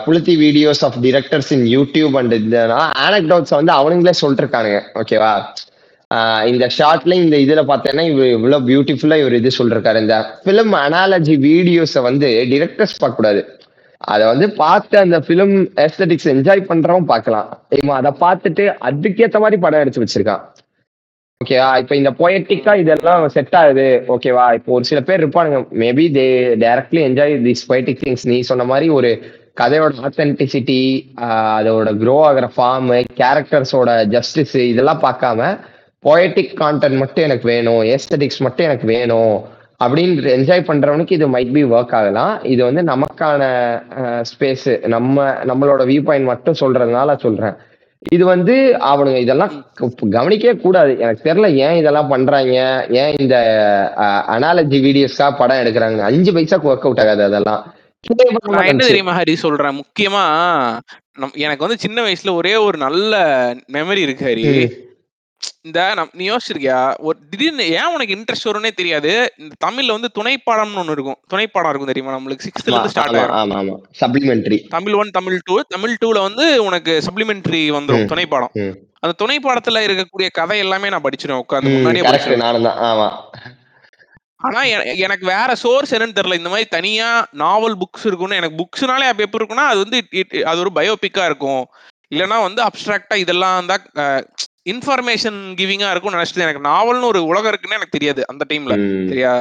புளுத்தி 0.04 0.34
videos 0.44 0.80
of 0.80 0.96
directors 1.02 1.50
in 1.56 1.66
YouTube 1.74 2.16
and 2.16 2.34
இதுனா 2.34 2.78
ஆனக்டவுட்ஸ் 3.06 3.54
வந்து 3.58 3.72
அவனுங்களே 3.72 4.14
சொல்லிட்டு 4.20 4.44
இருக்கானுங்க 4.44 4.80
ஓகேவா 5.00 5.32
இந்த 6.50 6.66
ஷார்ட்ல 6.76 7.16
இந்த 7.24 7.36
இதுல 7.44 7.62
பார்த்தேன்னா 7.70 8.04
இவர் 8.12 8.32
இவ்வளவு 8.36 8.66
பியூட்டிஃபுல்லா 8.68 9.18
இவர் 9.22 9.36
இது 9.40 9.50
சொல்லிருக்காரு. 9.58 9.98
இந்த 10.04 10.16
ஃபிலிம் 10.44 10.74
அனாலஜி 10.84 11.34
வீடியோஸை 11.48 12.02
வந்து 12.08 12.28
டிரெக்டர்ஸ் 12.52 13.00
பார்க்க 13.02 13.20
கூடாது 13.20 13.42
அதை 14.12 14.24
வந்து 14.32 14.46
பார்த்து 14.62 14.96
அந்த 15.04 15.16
ஃபிலிம் 15.26 15.56
எஸ்தட்டிக்ஸ் 15.84 16.30
என்ஜாய் 16.34 16.68
பண்றவன் 16.70 17.10
பார்க்கலாம். 17.12 17.50
இவன் 17.80 17.98
அதை 18.00 18.12
பார்த்துட்டு 18.24 18.64
அதுக்கேத்த 18.88 19.40
மாதிரி 19.44 19.58
படம் 19.64 19.82
எடுத்து 19.82 20.02
வச்சிருக்கான். 20.04 20.42
ஓகேவா 21.40 21.68
இப்போ 21.82 21.94
இந்த 22.00 22.10
பொயட்டிக்கா 22.22 22.72
இதெல்லாம் 22.80 23.22
செட் 23.36 23.56
ஆகுது. 23.60 23.86
ஓகேவா 24.14 24.46
இப்போ 24.58 24.70
ஒரு 24.76 24.84
சில 24.90 25.00
பேர் 25.08 25.22
இருப்பானுங்க. 25.22 25.60
Maybe 25.82 26.04
they 26.16 26.26
directly 26.64 27.00
enjoy 27.08 27.34
this 27.46 27.64
poetic 27.70 28.02
things 28.02 28.26
நீ 28.32 28.36
சொன்ன 28.50 28.66
மாதிரி 28.72 28.88
ஒரு 28.98 29.10
கதையோட 29.60 29.94
ஆத்தென்டிசிட்டி 30.08 30.80
அதோட 31.56 31.90
க்ரோ 32.02 32.14
ஆகிற 32.28 32.46
ஃபார்ம் 32.56 32.90
கேரக்டர்ஸோட 33.20 33.90
ஜஸ்டிஸ் 34.14 34.56
இதெல்லாம் 34.72 35.02
பார்க்காம 35.06 35.50
பொயட்டிக் 36.04 36.52
கான்டென்ட் 36.60 37.00
மட்டும் 37.02 37.24
எனக்கு 37.24 37.46
வேணும் 37.52 37.82
ஏஸ்தட்டிக்ஸ் 37.94 38.44
மட்டும் 38.46 38.66
எனக்கு 38.68 38.86
வேணும் 38.94 39.34
அப்படின்னு 39.84 40.32
என்ஜாய் 40.36 40.68
பண்றவனுக்கு 40.68 41.12
இது 41.16 41.26
மைட் 41.34 41.52
பி 41.56 41.62
ஒர்க் 41.74 41.94
ஆகலாம். 41.98 42.32
இது 42.52 42.62
வந்து 42.68 42.82
நமக்கான 42.92 43.42
ஸ்பேஸ் 44.30 44.66
நம்ம 44.94 45.16
நம்மளோட 45.50 45.82
வியூ 45.90 46.02
பாயிண்ட் 46.08 46.30
மட்டும் 46.32 46.58
சொல்றதுனால 46.60 47.16
சொல்றேன். 47.24 47.56
இது 48.14 48.24
வந்து 48.32 48.54
அவனுங்க 48.90 49.18
இதெல்லாம் 49.24 49.52
கவனிக்கவே 50.16 50.54
கூடாது. 50.64 50.92
எனக்கு 51.02 51.26
தெரியல 51.28 51.48
ஏன் 51.66 51.76
இதெல்லாம் 51.80 52.10
பண்றாங்க 52.12 52.54
ஏன் 53.02 53.12
இந்த 53.22 53.36
அனாலஜி 54.36 54.78
வீடியோஸ்க்கா 54.86 55.28
படம் 55.40 55.60
எடுக்கிறாங்க 55.62 56.02
அஞ்சு 56.10 56.32
பைசாக்கு 56.36 56.70
ஒர்க் 56.72 56.86
அவுட் 56.88 57.02
ஆகாது 57.04 57.24
அதெல்லாம். 57.28 57.62
என்ன. 58.70 58.86
தெரியுமா 58.86 59.16
ஹரி 59.18 59.34
சொல்றேன்? 59.44 59.76
முக்கியமா 59.82 60.24
எனக்கு 61.44 61.64
வந்து 61.66 61.82
சின்ன 61.84 61.98
வயசுல 62.06 62.32
ஒரே 62.40 62.54
ஒரு 62.66 62.78
நல்ல 62.86 63.14
மெமரி 63.76 64.02
இருக்கு 64.06 64.24
ஹரி. 64.30 64.46
இந்த 65.62 65.80
நம் 65.94 66.10
நீ 66.12 66.24
யோசிச்சிருக்கியா? 66.28 66.78
ஒரு 67.00 67.16
திடீர்னு 67.30 67.64
ஏன் 67.72 67.90
உனக்கு 67.94 68.14
இன்ட்ரெஸ்ட் 68.14 68.48
வரும்னே 68.48 68.70
தெரியாது. 68.72 69.12
இந்த 69.38 69.54
தமிழ்ல 69.64 69.96
வந்து 69.96 70.10
துணைப்பாடம்னு 70.14 70.80
ஒண்ணு 70.82 70.90
இருக்கும். 70.90 71.18
துணைப்பாடம் 71.32 71.70
இருக்கும் 71.70 71.90
தெரியுமா 71.90 72.14
நம்மளுக்கு? 72.14 72.46
சிக்ஸ்த்ல 72.48 72.72
இருந்து 72.72 72.92
ஸ்டார்ட் 72.94 73.18
ஆமா 73.40 73.60
supplementary 74.00 74.58
Tamil 74.68 74.96
one 75.00 75.10
Tamil 75.10 75.38
two 75.44 75.56
Tamil 75.68 76.00
டூல 76.02 76.20
வந்து 76.20 76.46
உனக்கு 76.62 76.94
சப்ளிமெண்டரி 77.06 77.62
வந்துரும் 77.70 78.04
ம். 78.04 78.10
துணைப்பாடம் 78.12 78.52
ம். 78.62 78.74
அந்த 79.00 79.14
துணைப்பாடத்துல 79.22 79.84
இருக்கக்கூடிய 79.86 80.28
கதை 80.32 80.58
எல்லாமே 80.58 80.90
நான் 80.90 81.04
படிச்சிருவேன். 81.04 81.44
உட்காந்து 81.44 81.74
முன்னாடியே 81.76 82.04
படிச்சிருவேன். 82.04 82.46
ஆனா 84.40 84.60
எனக்கு 85.04 85.24
வேற 85.26 85.50
சோர்ஸ் 85.54 85.92
என்னன்னு 85.94 86.16
தெரியல. 86.16 86.38
இந்த 86.40 86.48
மாதிரி 86.48 86.68
தனியா 86.70 87.08
நாவல் 87.42 87.76
புக்ஸ் 87.76 88.06
இருக்கும்னு 88.06 88.36
எனக்கு 88.36 88.60
புக்ஸ்னாலே 88.60 89.08
அப்ப 89.10 89.22
எப்படி 89.22 89.40
இருக்கும்னா 89.40 89.66
அது 89.72 89.78
வந்து 89.84 89.98
அது 90.44 90.58
ஒரு 90.60 90.70
பயோபிக்கா 90.74 91.24
இருக்கும். 91.24 91.62
இல்லைன்னா 92.12 92.38
வந்து 92.42 92.60
அப்டிராக்டா 92.62 93.16
இதெல்லாம் 93.16 93.68
தான் 93.68 93.84
இன்ஃபர்மேஷன் 94.66 95.40
கிவிங்கா 95.58 95.90
இருக்கும்னு 95.90 96.18
நினைச்சிட்டு 96.18 96.46
எனக்கு 96.46 96.68
நாவல்னு 96.68 97.10
ஒரு 97.12 97.20
உலகம் 97.24 97.50
இருக்குன்னு 97.52 97.78
எனக்கு 97.78 97.96
தெரியாது 97.96 98.22
அந்த 98.28 98.46
டைம்ல. 98.50 98.74
சரியா? 99.08 99.32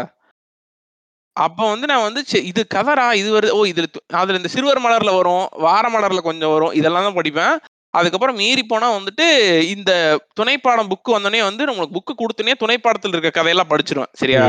அப்ப 1.35 1.67
வந்து 1.69 1.85
நான் 1.87 2.07
வந்து 2.07 2.21
இது 2.43 2.61
கதரா 2.75 3.05
இது 3.19 3.29
வருது 3.35 3.53
ஓ 3.57 3.59
இதுல 3.65 3.87
அதுல 4.21 4.39
இந்த 4.39 4.49
சிறுவர் 4.55 4.81
மலர்ல 4.85 5.11
வரும் 5.15 5.45
வார 5.65 5.83
மலர்ல 5.89 6.21
கொஞ்சம் 6.21 6.53
வரும் 6.53 6.73
இதெல்லாம் 6.79 7.07
தான் 7.07 7.19
படிப்பேன். 7.19 7.53
அதுக்கப்புறம் 7.93 8.37
மீறி 8.37 8.63
போனா 8.63 8.87
வந்துட்டு 8.97 9.25
இந்த 9.75 9.91
துணைப்பாடம் 10.39 10.89
புக் 10.91 11.15
வந்தோடனே 11.15 11.41
வந்து 11.43 11.71
உங்களுக்கு 11.71 11.95
புக்கு 11.97 12.13
கொடுத்தனே 12.15 12.53
துணைப்பாடத்தில் 12.61 13.15
இருக்க 13.15 13.31
கதையெல்லாம் 13.31 13.71
படிச்சிருவேன் 13.71 14.11
சரியா. 14.13 14.43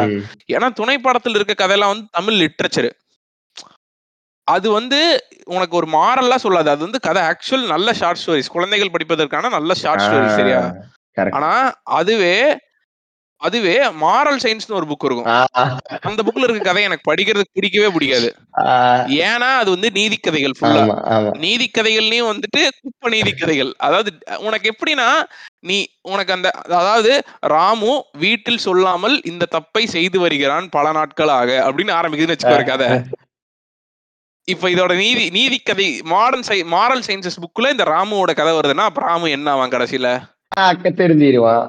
ஏன்னா 0.54 0.68
துணைப்பாடத்தில் 0.80 1.38
இருக்க 1.38 1.54
கதையெல்லாம் 1.54 1.92
வந்து 1.94 2.06
தமிழ் 2.18 2.40
லிட்ரேச்சர் 2.42 2.90
அது 4.48 4.68
வந்து 4.70 5.00
உனக்கு 5.56 5.74
ஒரு 5.80 5.88
மாரல்லா 5.96 6.36
சொல்லாது. 6.44 6.68
அது 6.74 6.82
வந்து 6.86 7.00
கதை 7.06 7.22
ஆக்சுவல் 7.30 7.64
நல்ல 7.74 7.92
ஷார்ட் 8.00 8.20
ஸ்டோரிஸ் 8.22 8.54
குழந்தைகள் 8.56 8.94
படிப்பதற்கான 8.96 9.50
நல்ல 9.56 9.74
ஷார்ட் 9.82 10.04
ஸ்டோரிஸ் 10.06 10.38
சரியா? 10.40 10.60
ஆனா 11.38 11.52
அதுவே 12.00 12.36
அதுவே 13.40 13.74
மாரல் 14.02 14.40
சயின்ஸ்னு 14.42 14.76
ஒரு 14.80 14.86
புக் 14.90 15.04
இருக்கும். 15.06 15.28
அந்த 16.08 16.20
புக்ல 16.26 16.44
இருக்க 16.46 16.60
கதை 16.66 16.82
எனக்கு 16.88 17.08
படிக்கிறதுக்கு 17.08 17.56
பிடிக்கவே 17.58 17.88
பிடிக்காது. 17.94 18.28
ஏன்னா 19.24 19.48
அது 19.62 19.70
வந்து 19.74 19.88
நீதி 19.96 20.16
கதைகள் 20.16 20.54
ஃபுல்லா 20.58 20.82
நீதி 21.44 21.66
கதைகள்லயும் 21.68 22.30
வந்துட்டு 22.30 22.60
குப்ப 22.82 23.10
நீதி 23.16 23.32
கதைகள். 23.32 23.72
அதாவது 23.86 24.12
உனக்கு 24.46 24.70
எப்படின்னா 24.72 25.08
நீ 25.70 25.78
உனக்கு 26.12 26.34
அந்த 26.36 26.50
அதாவது 26.78 27.12
ராமு 27.54 27.92
வீட்டில் 28.24 28.64
சொல்லாமல் 28.66 29.16
இந்த 29.32 29.50
தப்பை 29.56 29.84
செய்து 29.96 30.20
வருகிறான் 30.20 30.68
பல 30.76 30.92
நாட்களாக 30.98 31.50
அப்படின்னு 31.66 31.98
ஆரம்பிக்குதுன்னு 31.98 32.36
வச்சுக்கோ 32.36 32.70
கதை. 32.72 32.90
இப்ப 34.48 34.68
இதோட 34.70 34.92
நீதி 34.96 35.24
நீதி 35.30 35.58
கதை 35.58 35.86
மாடர்ன் 36.12 36.46
சை 36.48 36.56
மாரல் 36.74 37.04
சயின்சஸ் 37.08 37.42
புக்ல 37.42 37.70
இந்த 37.70 37.84
ராமுவோட 37.90 38.32
கதை 38.38 38.52
வருதுன்னா 38.56 38.86
அப்ப 38.90 39.02
ராமு 39.06 39.26
என்ன 39.36 39.52
அவன் 39.56 39.72
கடைசியில? 39.74 40.08
தெரிஞ்சிருவான் 41.02 41.68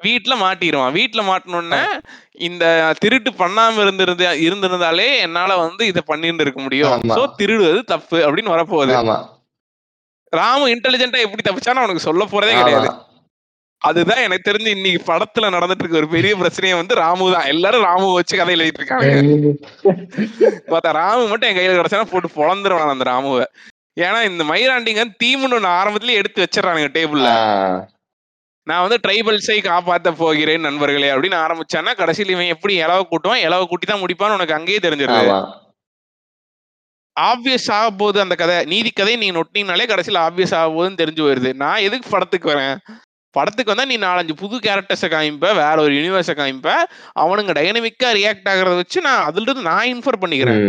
வீட்டுல 0.00 0.34
மாட்டிடுவான் 0.42 0.94
வீட்டுல 0.98 1.22
மாட்டினோடனே 1.28 1.80
இந்த 2.48 2.64
திருட்டு 3.02 3.30
பண்ணாம 3.40 3.82
இருந்திருந்த 3.84 4.24
இருந்திருந்தாலே 4.46 5.08
என்னால 5.26 5.56
வந்து 5.64 5.82
இதை 5.90 6.02
பண்ணிட்டு 6.06 6.44
இருக்க 6.46 6.60
முடியும். 6.66 6.94
சோ 7.16 7.22
திருடுவது 7.40 7.80
தப்பு 7.92 8.18
அப்படின்னு 8.26 8.54
வரப்போகுது. 8.54 8.94
ராமு 10.32 10.66
இன்டெலிஜென்ட்டா 10.74 11.24
எப்படி 11.26 11.44
தப்பிச்சான்னு 11.48 11.82
அவனுக்கு 11.82 12.08
சொல்ல 12.08 12.24
போறதே 12.32 12.54
கிடையாது. 12.60 12.88
அதுதான் 13.82 14.22
எனக்கு 14.24 14.48
தெரிஞ்சு 14.48 14.70
இன்னைக்கு 14.76 15.00
படத்துல 15.10 15.50
நடந்துட்டு 15.54 15.82
இருக்க 15.84 16.00
ஒரு 16.02 16.08
பெரிய 16.14 16.32
பிரச்சனையே 16.40 16.74
வந்து 16.80 16.94
ராமு 17.02 17.26
தான். 17.34 17.46
எல்லாரும் 17.52 17.86
ராமு 17.88 18.08
வச்சு 18.16 18.34
கதை 18.40 18.54
எழுதிட்டு 18.56 18.82
இருக்காங்க 18.82 19.06
பார்த்தா 20.72 20.90
ராமு 21.02 21.22
மட்டும் 21.30 21.48
என் 21.50 21.58
கையில 21.58 21.78
கிடைச்சா 21.78 22.02
போட்டு 22.10 22.30
பொழந்துருவான் 22.40 22.94
அந்த 22.94 23.06
ராமுவை. 23.10 23.46
ஏன்னா 24.06 24.20
இந்த 24.30 24.42
மயிராண்டிங்க 24.50 25.04
தீமுன்னு 25.22 25.56
ஒண்ணு 25.58 25.70
ஆரம்பத்திலேயே 25.78 26.20
எடுத்து 26.20 26.44
வச்சிடறானுங்க 26.44 26.90
டேபிள்ல. 26.98 27.30
நான் 28.66 28.82
வந்து 28.84 28.98
ட்ரைபல்ஸை 29.04 29.58
காப்பாத்த 29.70 30.08
போகிறேன் 30.22 30.66
நண்பர்களே 30.66 31.08
அப்படின்னு 31.14 31.38
ஆரம்பிச்சான்னா 31.44 31.92
கடைசியில் 32.00 32.34
இவன் 32.34 32.52
எப்படி 32.54 32.74
இலவ 32.84 33.00
கூட்டுவான்? 33.10 33.44
இலவ 33.46 33.64
கூட்டி 33.70 33.86
தான் 33.86 34.02
முடிப்பான்னு 34.02 34.36
உனக்கு 34.38 34.58
அங்கேயே 34.58 34.80
தெரிஞ்சிருது. 34.86 35.30
ஆப்வியஸ் 37.16 37.68
ஆக 37.76 37.86
போகுது 38.00 38.18
அந்த 38.20 38.34
கதை. 38.34 38.56
நீதி 38.64 38.90
கதை 38.90 39.14
நீங்க 39.16 39.34
நொட்டினாலே 39.38 39.86
கடைசியில் 39.86 40.24
ஆப்வியஸ் 40.26 40.54
ஆக 40.58 40.68
போகுதுன்னு 40.74 41.00
தெரிஞ்சு 41.02 41.24
போயிருது. 41.24 41.50
நான் 41.62 41.84
எதுக்கு 41.86 42.08
படத்துக்கு 42.10 42.48
வரேன்? 42.52 42.76
படத்துக்கு 43.36 43.72
வந்தா 43.72 43.84
நீ 43.90 43.96
நாலஞ்சு 44.04 44.34
புது 44.42 44.56
கேரக்டர்ஸை 44.66 45.08
காமிப்ப 45.12 45.48
வேற 45.62 45.76
ஒரு 45.82 45.92
யூனிவர்ஸை 45.98 46.34
காமிப்ப 46.38 46.70
அவனுங்க 47.24 47.52
டைனமிக்கா 47.58 48.08
ரியாக்ட் 48.18 48.48
ஆகுறத 48.52 48.76
வச்சு 48.82 49.00
நான் 49.08 49.26
அதுல 49.28 49.46
இருந்து 49.46 49.68
நான் 49.70 49.90
இன்ஃபர் 49.92 50.22
பண்ணிக்கிறேன். 50.22 50.62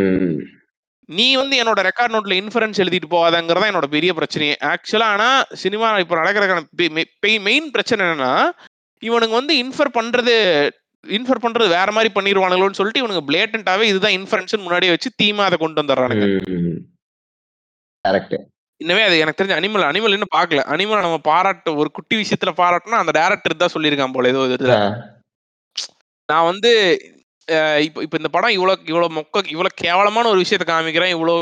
நீ 1.09 1.25
வந்து 1.35 1.55
என்னோட 1.61 1.79
ரெக்கார்ட் 1.87 2.13
நோட்ல 2.15 2.35
இன்ஃபரன்ஸ் 2.41 2.81
எழுதிட்டு 2.83 3.07
போகாதங்கிறதா 3.13 3.69
என்னோட 3.71 3.87
பெரிய 3.95 4.11
பிரச்சனையே. 4.19 4.53
ஆக்சுவலா 4.71 5.07
ஆனா 5.15 5.29
சினிமா 5.63 5.87
இப்ப 6.03 6.19
நடக்கிறதுக்கான 6.21 7.41
மெயின் 7.49 7.67
பிரச்சனை 7.75 8.05
என்னன்னா 8.05 8.33
இவனுங்க 9.03 9.35
வந்து 9.39 9.55
இன்ஃபர் 9.63 9.95
பண்றது 9.99 10.35
இன்ஃபர் 11.03 11.43
பண்றது 11.43 11.67
வேற 11.77 11.89
மாதிரி 11.91 12.09
பண்ணிடுவானுங்களோன்னு 12.15 12.79
சொல்லிட்டு 12.79 13.01
இவனுங்க 13.03 13.23
பிளேட்டன்டாவே 13.29 13.85
இதுதான் 13.91 14.17
இன்ஃபரன்ஸ் 14.19 14.63
முன்னாடியே 14.65 14.93
வச்சு 14.95 15.09
தீமா 15.23 15.43
அதை 15.49 15.57
கொண்டு 15.57 15.81
வந்துடுறானுங்க. 15.81 16.27
கரெக்ட் 18.05 18.35
இன்னமே 18.81 19.03
அது 19.07 19.21
எனக்கு 19.23 19.39
தெரிஞ்ச 19.39 19.55
அனிமல் 19.59 19.89
அனிமல் 19.89 20.15
இன்னும் 20.15 20.35
பார்க்கல. 20.35 20.61
அனிமல் 20.73 21.05
நம்ம 21.05 21.17
பாராட்டு 21.29 21.71
ஒரு 21.81 21.89
குட்டி 21.97 22.15
விஷயத்துல 22.21 22.51
பாராட்டினா 22.61 23.01
அந்த 23.03 23.13
டேரக்டர் 23.19 23.61
தான் 23.63 23.73
சொல்லியிருக்கான் 23.75 24.15
போல. 24.15 24.31
ஏதோ 24.33 24.45
இதுல. 24.57 24.77
நான் 26.29 26.49
வந்து 26.51 26.71
இப்ப 27.85 28.01
இப்ப 28.05 28.15
இந்த 28.19 28.29
படம் 28.33 28.53
இவ்வளவு 28.55 28.83
இவ்வளவு 28.89 29.15
மொக்க 29.17 29.41
இவ்வளவு 29.53 29.77
கேவலமான 29.81 30.29
ஒரு 30.31 30.39
விஷயத்த 30.43 30.65
காமிக்கிறேன் 30.67 31.13
இவ்வளவு 31.15 31.39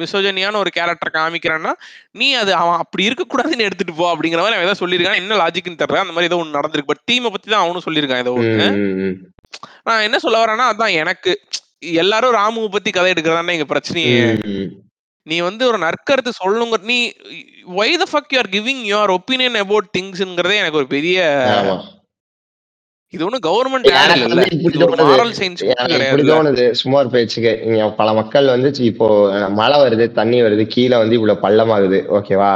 மிசோஜனியான 0.00 0.58
ஒரு 0.62 0.70
கேரக்டர் 0.76 1.16
காமிக்கிறேன்னா 1.16 1.72
நீ 2.20 2.28
அது 2.42 2.52
அவன் 2.60 2.80
அப்படி 2.82 3.08
இருக்கக்கூடாதுன்னு 3.08 3.66
எடுத்துட்டு 3.68 3.96
போ 4.00 4.06
அப்படிங்கிற 4.12 4.42
மாதிரி 4.42 4.56
அவன் 4.56 4.68
ஏதோ 4.68 4.78
சொல்லியிருக்கான். 4.82 5.20
என்ன 5.22 5.38
லாஜிக்னு 5.42 5.80
தெரியல. 5.82 6.04
அந்த 6.04 6.14
மாதிரி 6.16 6.30
ஏதோ 6.30 6.38
ஒன்று 6.42 6.58
நடந்திருக்கு. 6.58 6.92
பட் 6.92 7.04
தீமை 7.10 7.30
பத்தி 7.30 7.48
தான் 7.50 7.64
அவனும் 7.64 7.86
சொல்லியிருக்கான் 7.86 8.22
ஏதோ 8.24 8.34
ஒண்ணு. 8.40 8.68
நான் 9.88 10.06
என்ன 10.08 10.20
சொல்ல 10.24 10.44
வரேன்னா 10.44 10.68
அதான் 10.72 10.96
எனக்கு. 11.02 11.34
எல்லாரும் 12.02 12.36
ராமுவை 12.40 12.68
பத்தி 12.76 12.90
கதை 12.90 13.12
எடுக்கிறதா 13.14 13.56
எங்க 13.58 13.68
பிரச்சனையே. 13.74 14.14
நீ 15.26 15.36
வந்து 15.48 15.62
ஒரு 15.70 15.78
நற்கருத்து 15.84 16.30
சொல்லணுங்க 16.42 16.78
நீ 16.92 16.98
why 17.80 18.00
the 18.02 18.06
fuck 18.12 18.32
you 18.34 18.38
are 18.42 18.50
giving 18.56 18.82
your 18.92 19.12
opinion 19.18 19.58
about 19.64 19.86
திங்ஸ்ங்கிறதே 19.96 20.56
எனக்கு 20.62 20.80
ஒரு 20.82 20.88
பெரிய 20.96 21.18
இது 23.14 23.24
ஒன்றும் 23.26 23.44
கவர்மெண்ட் 23.46 23.84
ஒரு 27.00 27.10
பேச்சுக்கு. 27.14 27.52
இங்க 27.66 27.84
பல 27.98 28.08
மக்கள் 28.18 28.46
வந்து 28.54 28.70
இப்போ 28.90 29.08
மழை 29.58 29.76
வருது 29.82 30.06
தண்ணி 30.18 30.38
வருது 30.46 30.64
கீழே 30.74 30.96
வந்து 31.02 31.18
இவ்வளவு 31.18 31.44
பள்ளமாகுது. 31.44 32.00
ஓகேவா 32.18 32.50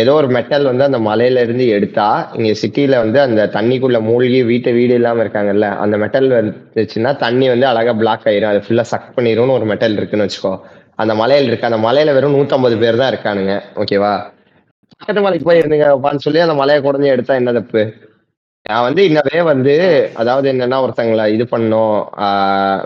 ஏதோ 0.00 0.14
ஒரு 0.20 0.28
மெட்டல் 0.36 0.68
வந்து 0.70 0.86
அந்த 0.86 0.98
மலையில 1.08 1.42
இருந்து 1.46 1.66
எடுத்தா 1.76 2.06
இங்க 2.38 2.50
சிட்டில 2.62 2.96
வந்து 3.04 3.18
அந்த 3.26 3.42
தண்ணிக்குள்ள 3.56 3.98
மூழ்கி 4.08 4.40
வீட்டை 4.50 4.72
வீடு 4.78 4.96
இல்லாம 5.00 5.22
இருக்காங்கல்ல 5.24 5.68
அந்த 5.84 5.96
மெட்டல் 6.02 6.28
வந்துச்சுன்னா 6.38 7.12
தண்ணி 7.24 7.46
வந்து 7.52 7.66
அழகா 7.70 7.94
பிளாக் 8.00 8.26
ஆயிரும். 8.30 8.52
அது 8.52 8.64
ஃபுல்லா 8.66 8.84
சக் 8.92 9.14
பண்ணிரும்னு 9.16 9.56
ஒரு 9.58 9.68
மெட்டல் 9.72 9.96
இருக்குன்னு 10.00 10.26
வச்சுக்கோ. 10.26 10.52
அந்த 10.98 11.12
மலையில 11.20 11.48
இருக்கு 11.50 11.68
அந்த 11.68 11.80
மலையில 11.86 12.14
வெறும் 12.16 12.36
நூத்தம்பது 12.36 12.76
பேர் 12.82 13.00
தான் 13.00 13.10
இருக்கானுங்க. 13.12 13.54
ஓகேவா? 13.82 14.12
பக்கத்து 15.00 15.24
மலைக்கு 15.24 15.48
போய் 15.48 15.60
இருந்துங்க 15.62 15.88
வான்னு 16.04 16.24
சொல்லி 16.26 16.40
அந்த 16.44 16.56
மலையை 16.60 16.78
குறைஞ்சி 16.84 17.14
எடுத்தா 17.14 17.34
என்ன 17.40 17.52
தப்பு? 17.58 17.82
நான் 18.66 18.86
வந்து 18.86 19.02
இன்னவே 19.08 19.40
வந்து 19.50 19.74
அதாவது 20.20 20.46
என்னன்னா 20.52 20.78
ஒருத்தங்களை 20.84 21.24
இது 21.34 21.44
பண்ணும். 21.52 21.96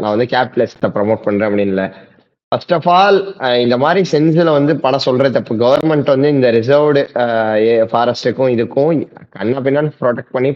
நான் 0.00 0.14
வந்து 0.14 0.26
கேபிட்டலிஸ்ட 0.32 0.90
ப்ரமோட் 0.96 1.24
பண்றேன் 1.26 1.48
அப்படின்னு 1.50 1.86
ஃபர்ஸ்ட் 2.52 2.74
ஆஃப் 2.76 2.88
ஆல் 2.96 3.18
இந்த 3.64 3.76
மாதிரி 3.84 4.00
சென்ஸ்ல 4.12 4.50
வந்து 4.56 4.72
படம் 4.84 5.04
சொல்கிற 5.06 5.26
தப்பு. 5.36 5.52
கவர்மெண்ட் 5.62 6.12
வந்து 6.14 6.28
இந்த 6.36 6.48
ரிசர்வ்டு 6.56 7.02
ஃபாரஸ்ட்டுக்கும் 7.92 8.52
இதுக்கும் 8.56 8.98
கண்ணா 9.36 9.62
பின்னான்னு 9.66 9.92
ப்ரொடெக்ட் 10.02 10.34
பண்ணி 10.36 10.50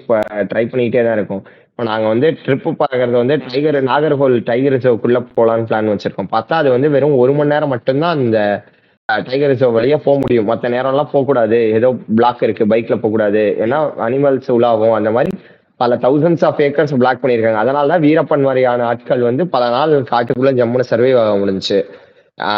ட்ரை 0.50 0.64
பண்ணிக்கிட்டே 0.72 1.04
தான் 1.06 1.18
இருக்கும். 1.20 1.42
இப்போ 1.76 1.86
நாங்கள் 1.88 2.12
வந்து 2.12 2.28
ட்ரிப்பு 2.44 2.70
பார்க்கறது 2.80 3.16
வந்து 3.22 3.34
டைகர் 3.46 3.76
நாகர்கோவில் 3.88 4.36
டைகர் 4.46 4.72
ரிசர்வ்க்குள்ளே 4.74 5.20
போகலான்னு 5.38 5.66
பிளான் 5.70 5.90
வச்சுருக்கோம். 5.92 6.30
பார்த்தா 6.34 6.54
அது 6.60 6.68
வந்து 6.74 6.88
வெறும் 6.94 7.16
ஒரு 7.22 7.32
மணி 7.38 7.52
நேரம் 7.52 7.72
மட்டும்தான் 7.74 8.14
அந்த 8.18 8.38
டைகர் 9.26 9.52
ரிசர்வ் 9.52 9.76
வழியாக 9.78 10.00
போக 10.06 10.16
முடியும். 10.22 10.48
மற்ற 10.50 10.68
நேரம்லாம் 10.76 11.10
போகக்கூடாது. 11.12 11.58
ஏதோ 11.78 11.88
பிளாக் 12.20 12.44
இருக்குது 12.46 12.70
பைக்கில் 12.72 13.00
போகக்கூடாது. 13.02 13.42
ஏன்னா 13.64 13.80
அனிமல்ஸ் 14.06 14.48
உலாவும். 14.56 14.94
அந்த 15.00 15.12
மாதிரி 15.16 15.32
பல 15.82 15.98
தௌசண்ட்ஸ் 16.06 16.46
ஆஃப் 16.50 16.62
ஏக்கர்ஸ் 16.68 16.96
பிளாக் 17.02 17.22
பண்ணியிருக்காங்க. 17.24 17.62
அதனால 17.64 17.92
தான் 17.92 18.04
வீரப்பன் 18.06 18.46
மாதிரியான 18.48 18.86
ஆட்கள் 18.92 19.28
வந்து 19.30 19.46
பல 19.56 19.68
நாள் 19.76 19.94
காட்டுக்குள்ளே 20.14 20.54
ஜம்முன்னு 20.60 20.90
சர்வே 20.92 21.12
ஆக 21.24 21.36
முடிஞ்சுச்சு. 21.42 21.80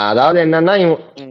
அதாவது 0.06 0.38
என்னன்னா 0.40 0.74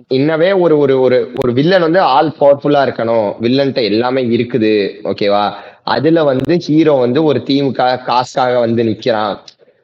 இன்னவே 0.09 0.49
ஒரு 0.61 0.77
ஒரு 0.77 0.93
ஒரு 0.99 1.17
ஒரு 1.37 1.51
வில்லன் 1.53 1.81
வந்து 1.81 1.99
ஆல் 2.11 2.29
பவர்ஃபுல்லா 2.39 2.81
இருக்கணும். 2.87 3.27
வில்லன்ட்ட 3.41 3.81
எல்லாமே 3.83 4.21
இருக்குது. 4.35 4.71
ஓகேவா 5.03 5.43
அதுல 5.85 6.23
வந்து 6.23 6.53
ஹீரோ 6.65 6.93
வந்து 6.95 7.23
ஒரு 7.23 7.39
தீமுக்காக 7.49 8.01
காசுக்காக 8.03 8.59
வந்து 8.59 8.83
நிக்கிறான். 8.83 9.35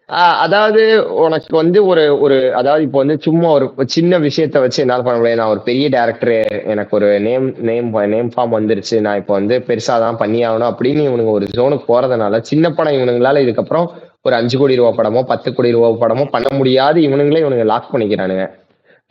ஆஹ் 0.09 0.35
அதாவது 0.35 0.81
உனக்கு 1.17 1.55
வந்து 1.55 1.79
ஒரு 1.85 2.19
ஒரு 2.19 2.37
அதாவது 2.53 2.83
இப்போ 2.83 2.97
வந்து 2.97 3.17
சும்மா 3.19 3.49
ஒரு 3.49 3.65
சின்ன 3.87 4.19
விஷயத்த 4.19 4.59
வச்சு 4.59 4.81
என்னால் 4.81 5.03
பண்ண 5.03 5.17
முடியாது 5.17 5.35
நான் 5.35 5.53
ஒரு 5.53 5.61
பெரிய 5.61 5.85
டேரக்டர் 5.89 6.33
எனக்கு 6.65 6.95
ஒரு 6.95 7.19
நேம் 7.19 7.47
நேம் 7.61 7.91
நேம் 8.07 8.31
ஃபார்ம் 8.33 8.57
வந்துருச்சு. 8.57 8.97
நான் 8.99 9.17
இப்போ 9.17 9.33
வந்து 9.33 9.57
பெருசா 9.67 9.99
தான் 9.99 10.15
பண்ணி 10.15 10.41
ஆகணும் 10.45 10.71
அப்படின்னு 10.71 11.03
இவனுங்க 11.09 11.31
ஒரு 11.31 11.47
ஜோனுக்கு 11.55 11.87
போறதுனால 11.87 12.41
சின்ன 12.43 12.71
படம் 12.71 12.93
இவனுங்களால 12.93 13.43
இதுக்கப்புறம் 13.45 13.87
ஒரு 14.27 14.35
அஞ்சு 14.39 14.55
கோடி 14.59 14.75
ரூபா 14.79 14.91
படமோ 14.97 15.21
பத்து 15.31 15.49
கோடி 15.55 15.69
ரூபா 15.75 15.87
படமோ 16.01 16.25
பண்ண 16.33 16.49
முடியாது. 16.59 16.97
இவனுங்களே 17.07 17.41
இவனுங்க 17.43 17.65
லாக் 17.71 17.89
பண்ணிக்கிறானுங்க. 17.93 18.45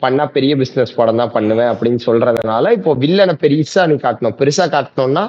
பண்ணா 0.03 0.23
பெரிய 0.35 0.53
பிசினஸ் 0.61 0.95
படம் 0.99 1.19
தான் 1.21 1.33
பண்ணுவேன் 1.35 1.69
அப்படின்னு 1.73 1.99
சொல்றதுனால 2.05 2.71
இப்போ 2.77 2.91
வில்லனை 3.03 3.33
பெருசா 3.43 3.83
நீ 3.91 3.95
காட்டணும். 4.05 4.35
பெருசா 4.39 4.65
காட்டணும்னா 4.75 5.23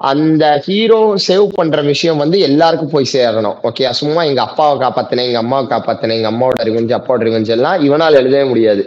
அந்த 0.00 0.44
ஹீரோ 0.66 0.98
சேவ் 1.26 1.46
பண்ற 1.58 1.80
விஷயம் 1.90 2.22
வந்து 2.22 2.38
எல்லாருக்கும் 2.48 2.92
போய் 2.94 3.12
சேரணும். 3.14 3.56
ஓகே 3.68 3.92
சும்மா 4.00 4.22
எங்க 4.30 4.42
அப்பாவை 4.48 4.74
காப்பாத்தினேன் 4.84 5.28
எங்க 5.30 5.40
அம்மாவை 5.44 5.66
காப்பாத்தினேன் 5.74 6.18
எங்க 6.20 6.30
அம்மாவோட 6.32 6.66
ரிவெஞ்ச் 6.70 6.96
அப்பாவோட 6.98 7.22
ரிவெஞ்ச் 7.28 7.52
எல்லாம் 7.56 7.84
இவனால் 7.88 8.18
எழுதவே 8.22 8.44
முடியாது. 8.52 8.84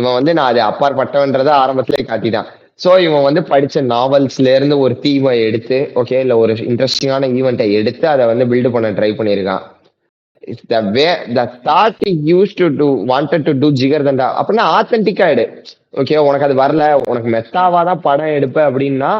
இவன் 0.00 0.16
வந்து 0.18 0.34
நான் 0.38 0.50
அது 0.52 0.60
அப்பாற்பட்டவன்றதை 0.70 1.54
ஆரம்பத்திலே 1.62 2.02
காட்டிட்டான். 2.10 2.50
சோ 2.80 2.92
இவன் 3.04 3.26
வந்து 3.26 3.42
படிச்ச 3.50 3.82
நாவல்ஸ்ல 3.90 4.54
இருந்து 4.56 4.76
ஒரு 4.84 4.94
தீமை 5.04 5.34
எடுத்து 5.48 5.78
ஓகே 6.00 6.18
இல்ல 6.24 6.36
ஒரு 6.42 6.54
இன்ட்ரெஸ்டிங்கான 6.70 7.28
ஈவெண்ட்டை 7.38 7.66
எடுத்து 7.80 8.06
அதை 8.12 8.24
வந்து 8.30 8.44
பில்டு 8.52 8.72
பண்ண 8.74 8.90
ட்ரை 8.96 9.10
பண்ணியிருக்கான் 9.18 9.64
the 10.70 10.80
way 10.94 11.06
the 11.36 11.42
thought 11.66 12.00
use 12.30 12.56
to 12.60 12.68
do 12.80 12.88
wanted 13.10 13.46
to 13.48 13.54
do 13.60 13.68
Jigarthanda 14.08 14.26
அப்படின்னா 14.38 14.64
ஆத்தென்டிக்கா 14.78 15.26
எடு. 15.34 15.44
ஓகே 16.00 16.16
உனக்கு 16.26 16.46
அது 16.48 16.56
வரல 16.60 16.82
உனக்கு 17.04 17.28
மெத்தாவா 17.34 17.80
தான் 17.88 18.02
படம் 18.06 18.34
எடுப்ப 18.38 18.58
அப்படின்னா 18.68 19.12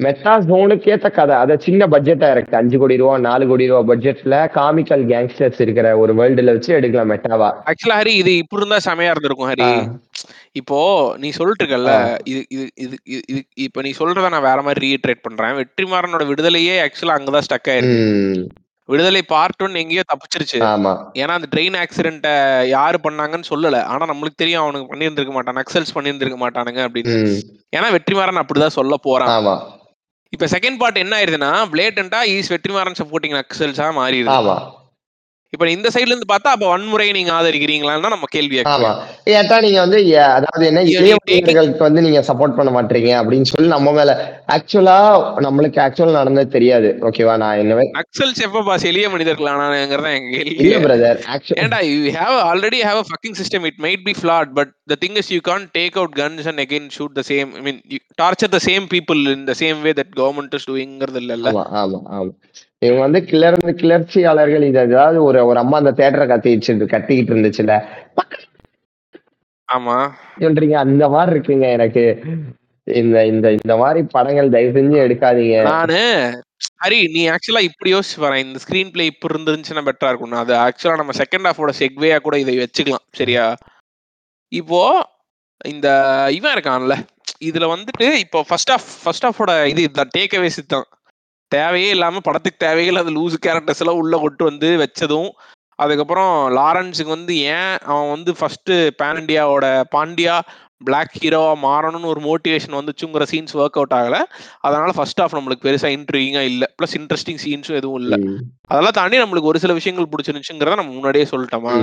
மெத்தா 0.00 0.34
ஜோனுக்கு 0.46 0.90
ஏத்த 0.92 1.08
கதை. 1.10 1.34
அதை 1.42 1.54
சின்ன 1.64 1.86
பட்ஜெட்டா 1.94 2.28
இருக்கு. 2.34 2.54
அஞ்சு 2.60 2.76
கோடி 2.80 2.94
ரூபா 3.00 3.16
நாலு 3.26 3.44
கோடி 3.50 3.64
ரூபா 3.70 3.82
பட்ஜெட்ல 3.90 4.36
காமிக்கல் 4.54 5.02
கேங்ஸ்டர்ஸ் 5.10 5.60
இருக்கிற 5.64 5.90
ஒரு 6.02 6.14
வேர்ல்டுல 6.20 6.54
வச்சு 6.56 6.70
எடுக்கலாம் 6.78 7.12
மெட்டாவா 7.12 7.48
ஆக்சுவலா 7.70 7.98
ஹரி 8.00 8.14
இது 8.22 8.32
இப்படி 8.42 8.62
இருந்தா 8.62 8.78
செமையா 8.86 9.12
இருந்திருக்கும் 9.14 9.50
ஹரி. 9.52 9.68
இப்போ 10.52 11.14
நீ 11.18 11.30
சொல்லிட்டு 11.30 11.64
இருக்கல்ல 11.64 12.18
இது 12.24 12.44
இது 12.48 12.70
இது 12.74 12.98
இது- 13.32 13.42
இப்ப 13.54 13.82
நீ 13.82 13.90
சொல்றத 13.98 14.28
நான் 14.28 14.42
வேற 14.42 14.62
மாதிரி 14.62 14.94
ரீட்ரேட் 14.94 15.22
பண்றேன். 15.22 15.50
வெற்றிமாறனோட 15.50 16.26
விடுதலையே 16.26 16.80
ஆக்சுவலா 16.80 17.14
அங்கதான் 17.18 17.42
ஸ்டக் 17.50 17.68
ஆயிருக்கு. 17.68 18.46
விடுதலை 18.84 19.22
பார்ட் 19.22 19.62
ஒன் 19.62 19.74
எங்கேயோ 19.74 20.02
தப்பிச்சிருச்சு. 20.12 20.62
ஆமா. 20.62 21.10
ஏன்னா 21.14 21.26
அந்த 21.26 21.46
ட்ரெயின் 21.56 21.82
ஆக்சிடென்ட்ட 21.82 22.64
யாரு 22.68 22.98
பண்ணாங்கன்னு 23.02 23.42
சொல்லல. 23.50 23.82
ஆனா 23.82 24.14
நம்மளுக்கு 24.14 24.34
தெரியும் 24.36 24.60
அவனுக்கு 24.60 24.94
பண்ணியிருந்திருக்க 24.94 25.30
மாட்டான் 25.30 25.54
நக்சல்ஸ் 25.54 25.96
பண்ணியிருந்திருக்க 25.96 26.36
மாட்டானுங்க 26.36 26.88
அப்படின்னு. 26.88 27.40
ஏன்னா 27.76 27.96
வெற்றிமாறன் 27.96 28.42
அப்படிதான் 28.42 28.66
சொல்ல 28.66 28.96
போறான். 28.96 29.44
ஆமா. 29.44 29.62
இப்ப 30.30 30.46
செகண்ட் 30.46 30.76
பார்ட் 30.78 30.96
என்ன 30.96 31.20
ஆயிருதுன்னா 31.20 31.68
பிளேட்டண்டா 31.72 32.16
ஈஸ் 32.26 32.56
வெற்றிமாறன் 32.56 32.94
சப்போர்ட்டிங் 33.02 33.42
நக்சல்ஸா 33.42 33.90
மாறிடுது. 33.92 34.30
ஆமா. 34.30 34.78
இப்ப 35.52 35.66
இந்த 35.70 35.88
சைடுல 35.92 36.12
இருந்து 36.12 36.28
பார்த்தா 36.30 36.50
அப்ப 36.54 36.66
வன்முறையை 36.70 37.12
நீங்க 37.16 37.30
ஆதரிக்கிறீங்களான்னு 37.36 38.10
நம்ம 38.12 38.26
கேள்வி 38.34 38.58
ஆமா. 38.72 38.90
ஏட்டா 39.32 39.56
நீங்க 39.64 39.78
வந்து 39.80 39.98
அதாவது 40.30 40.64
என்ன 40.68 40.82
இளைய 40.90 41.14
மனிதர்களுக்கு 41.22 41.82
வந்து 41.86 42.04
நீங்க 42.06 42.20
சப்போர்ட் 42.28 42.54
பண்ண 42.58 42.70
மாட்டீங்க 42.76 43.10
அப்படின்னு 43.20 43.48
சொல்லி 43.50 43.68
நம்ம 43.72 43.92
மேல 43.96 44.12
ஆக்சுவலா 44.56 44.94
நம்மளுக்கு 45.46 45.80
ஆக்சுவல் 45.86 46.18
நடந்தது 46.18 46.54
தெரியாது. 46.54 46.90
ஓகேவா 47.08 47.34
நான் 47.42 47.62
என்ன 47.62 47.86
நக்சல்ஸ் 47.98 48.42
எப்ப 48.46 48.62
பாஸ் 48.68 48.86
எளிய 48.90 49.08
மனிதர்கள் 49.14 49.50
ஆனாங்கிறதா 49.54 50.12
எங்க 50.18 50.30
கேள்வி. 50.36 50.54
இல்ல 50.64 50.78
பிரதர் 50.86 51.20
ஏன்டா 51.58 51.80
you 51.88 51.98
have 52.18 52.36
already 52.46 52.80
have 52.88 53.02
a 53.02 53.06
fucking 53.10 53.38
system 53.40 53.66
it 53.70 53.82
might 53.86 54.06
be 54.06 54.14
flat 54.20 54.52
but 54.58 54.72
the 54.86 55.00
thing 55.02 55.18
is 55.20 55.32
you 55.34 55.40
can 55.50 55.66
take 55.76 55.98
out 56.00 56.16
guns 56.20 56.48
and 56.52 56.62
again 56.66 56.88
shoot 56.96 57.16
the 57.18 57.24
same 57.30 57.50
I 57.56 57.64
mean 57.66 57.80
torture 58.18 58.54
the 58.54 58.62
same 58.68 58.86
people 58.94 59.22
in 59.34 59.46
the 59.46 59.56
same 59.60 59.80
way 59.82 59.94
that 60.00 60.14
government 60.16 60.56
is 60.58 60.68
டூயிங்கிறது 60.70 61.20
இல்லல்ல 61.24 61.50
ஆமா 61.52 61.66
ஆமா 61.82 62.00
ஆமா. 62.14 62.32
இவங்க 62.82 63.00
வந்து 63.00 63.20
கிளர்ந்து 63.30 63.72
கிளர்ச்சியாளர்கள் 63.80 64.68
இது 64.68 64.78
ஏதாவது 64.84 65.18
ஒரு 65.24 65.38
ஒரு 65.48 65.58
அம்மா 65.62 65.76
அந்த 65.78 65.92
தேட்டரை 65.98 66.26
கத்திச்சு 66.28 66.72
கத்திக்கிட்டு 66.92 67.32
இருந்துச்சுல. 67.32 67.72
ஆமா. 69.68 69.96
சொல்றீங்க 70.42 70.76
அந்த 70.84 71.04
மாதிரி 71.08 71.34
இருக்குங்க 71.34 71.66
எனக்கு. 71.76 72.04
இந்த 72.86 73.18
இந்த 73.26 73.46
இந்த 73.56 73.74
மாதிரி 73.76 74.00
படங்கள் 74.14 74.54
தயவு 74.54 74.72
செஞ்சு 74.76 74.96
எடுக்காதீங்க. 75.04 75.56
நானு 75.70 75.98
ஹரி 76.78 77.00
நீ 77.14 77.20
ஆக்சுவலா 77.34 77.62
இப்படி 77.68 77.90
யோசிச்சு 77.92 78.24
வரேன் 78.24 78.42
இந்த 78.44 78.58
ஸ்கிரீன் 78.64 78.90
பிளே 78.94 79.04
இப்ப 79.10 79.28
இருந்துச்சுன்னா 79.30 79.84
பெட்டரா 79.88 80.10
இருக்கும் 80.10 80.40
அது 80.42 80.54
ஆக்சுவலா 80.64 81.00
நம்ம 81.00 81.14
செகண்ட் 81.20 81.48
ஹாஃபோட 81.48 81.72
செக்வேயா 81.80 82.18
கூட 82.20 82.36
இதை 82.38 82.54
வச்சுக்கலாம் 82.58 83.06
சரியா? 83.20 83.44
இப்போ 84.52 84.80
இந்த 85.64 85.88
இவன் 86.38 86.54
இருக்கான்ல. 86.56 86.94
இதுல 87.42 87.66
வந்துட்டு 87.72 88.06
இப்போ 88.24 88.38
ஃபர்ஸ்ட் 88.48 88.72
ஆஃப் 88.74 88.88
ஃபர்ஸ்ட் 89.02 89.26
ஆஃபோட 89.28 89.52
இது 89.72 89.82
டேக் 90.16 90.34
அவே 90.38 90.50
சித்தம் 90.56 90.86
தேவையே 91.52 91.90
இல்லாம 91.90 92.20
படத்துக்கு 92.20 92.58
தேவையே 92.58 92.90
இல்லாத 92.90 93.12
லூஸ் 93.12 93.36
கேரக்டர்ஸ் 93.46 93.82
எல்லாம் 93.84 94.00
உள்ள 94.00 94.16
கொண்டு 94.18 94.44
வந்து 94.44 94.68
வச்சதும் 94.76 95.30
அதுக்கப்புறம் 95.78 96.32
லாரன்ஸுக்கு 96.56 97.12
வந்து 97.12 97.34
ஏன் 97.52 97.74
அவன் 97.86 98.10
வந்து 98.10 98.30
ஃபர்ஸ்ட் 98.34 98.72
பேன் 98.98 99.20
இண்டியாவோட 99.20 99.66
பாண்டியா 99.92 100.34
பிளாக் 100.80 101.16
ஹீரோவா 101.16 101.54
மாறணும்னு 101.62 102.08
ஒரு 102.08 102.20
மோட்டிவேஷன் 102.20 102.76
வந்துச்சுங்கிற 102.76 103.24
சீன்ஸ் 103.30 103.54
ஒர்க் 103.58 103.78
அவுட் 103.78 103.96
ஆகல. 103.96 104.16
அதனால 104.62 104.90
ஃபர்ஸ்ட் 104.92 105.20
ஆஃப் 105.20 105.34
நம்மளுக்கு 105.36 105.66
பெருசா 105.66 105.88
இன்ட்ரீவிங்கா 105.94 106.42
இல்ல. 106.50 106.64
ப்ளஸ் 106.78 106.96
இன்ட்ரெஸ்டிங் 106.98 107.40
சீன்ஸும் 107.42 107.78
எதுவும் 107.80 108.00
இல்ல. 108.02 108.14
அதெல்லாம் 108.70 108.96
தாண்டி 108.98 109.16
நம்மளுக்கு 109.18 109.50
ஒரு 109.50 109.60
சில 109.60 109.72
விஷயங்கள் 109.72 110.10
பிடிச்சிருந்துச்சுங்கிறத 110.12 110.78
நம்ம 110.80 110.92
முன்னாடியே 110.92 111.26
சொல்லிட்டோமா? 111.30 111.74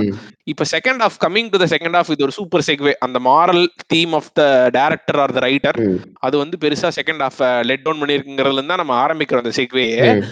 இப்ப 0.46 0.66
second 0.72 1.02
half 1.06 1.18
coming 1.24 1.50
to 1.50 1.58
the 1.58 1.68
second 1.72 1.96
half 1.96 2.10
இது 2.10 2.24
ஒரு 2.24 2.36
சூப்பர் 2.38 2.66
செக்வே 2.68 2.94
அந்த 3.06 3.18
moral 3.26 3.64
theme 3.88 4.14
of 4.14 4.30
the 4.32 4.44
director 4.76 5.20
or 5.20 5.34
the 5.34 5.42
writer 5.46 5.80
அது 6.20 6.36
வந்து 6.38 6.58
பெருசா 6.58 6.90
செகண்ட் 6.98 7.24
ஆஃப் 7.24 7.40
லெட் 7.66 7.84
டவுன் 7.84 8.00
பண்ணிருக்குங்கிறதுல 8.02 8.60
இருந்தா 8.60 8.76
நம்ம 8.76 8.96
ஆரம்பிக்கிறோம் 9.02 9.44
அந்த 9.44 9.54
செக்வே 9.58 9.86
ம், 10.08 10.22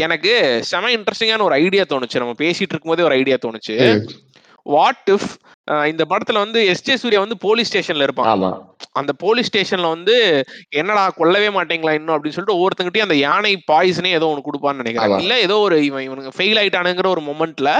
எனக்கு 0.00 0.32
செம 0.70 0.90
இன்ட்ரெஸ்டிங்கான 0.94 1.44
ஒரு 1.44 1.56
ஐடியா 1.60 1.84
தோணுச்சு. 1.88 2.18
நம்ம 2.18 2.34
பேசிட்டு 2.40 2.72
இருக்கும்போதே 2.72 3.06
ஒரு 3.06 3.16
ஐடியா 3.16 3.38
தோணுச்சு. 3.44 3.76
வாட் 4.66 5.08
இஃப் 5.12 5.28
இந்த 5.90 6.02
படத்துல 6.10 6.42
வந்து 6.44 6.60
எஸ் 6.72 6.84
ஜே 6.86 6.94
சூர்யா 7.00 7.20
வந்து 7.24 7.36
போலீஸ் 7.46 7.70
ஸ்டேஷன்ல 7.70 8.06
இருப்பான். 8.06 8.28
அந்த 9.00 9.12
போலீஸ் 9.22 9.48
ஸ்டேஷன்ல 9.50 9.88
வந்து 9.94 10.14
என்னடா 10.80 11.02
கொல்லவே 11.18 11.48
மாட்டீங்களா 11.56 11.94
இன்னும் 11.98 12.14
அப்படின்னு 12.14 12.36
சொல்லிட்டு 12.36 12.58
ஒவ்வொருத்தங்கிட்டயும் 12.58 13.08
அந்த 13.08 13.18
யானை 13.26 13.52
பாய்சனே 13.70 14.12
ஏதோ 14.18 14.28
ஒன்று 14.30 14.46
கொடுப்பான்னு 14.46 14.82
நினைக்கிறேன். 14.82 15.22
இல்ல 15.24 15.36
ஏதோ 15.46 15.58
ஒரு 15.66 15.78
இவன் 15.88 16.06
இவனுங்க 16.06 16.32
ஃபெயில் 16.38 16.60
ஆயிட்டானுங்கிற 16.62 17.10
ஒரு 17.16 17.24
மொமெண்ட்ல 17.30 17.72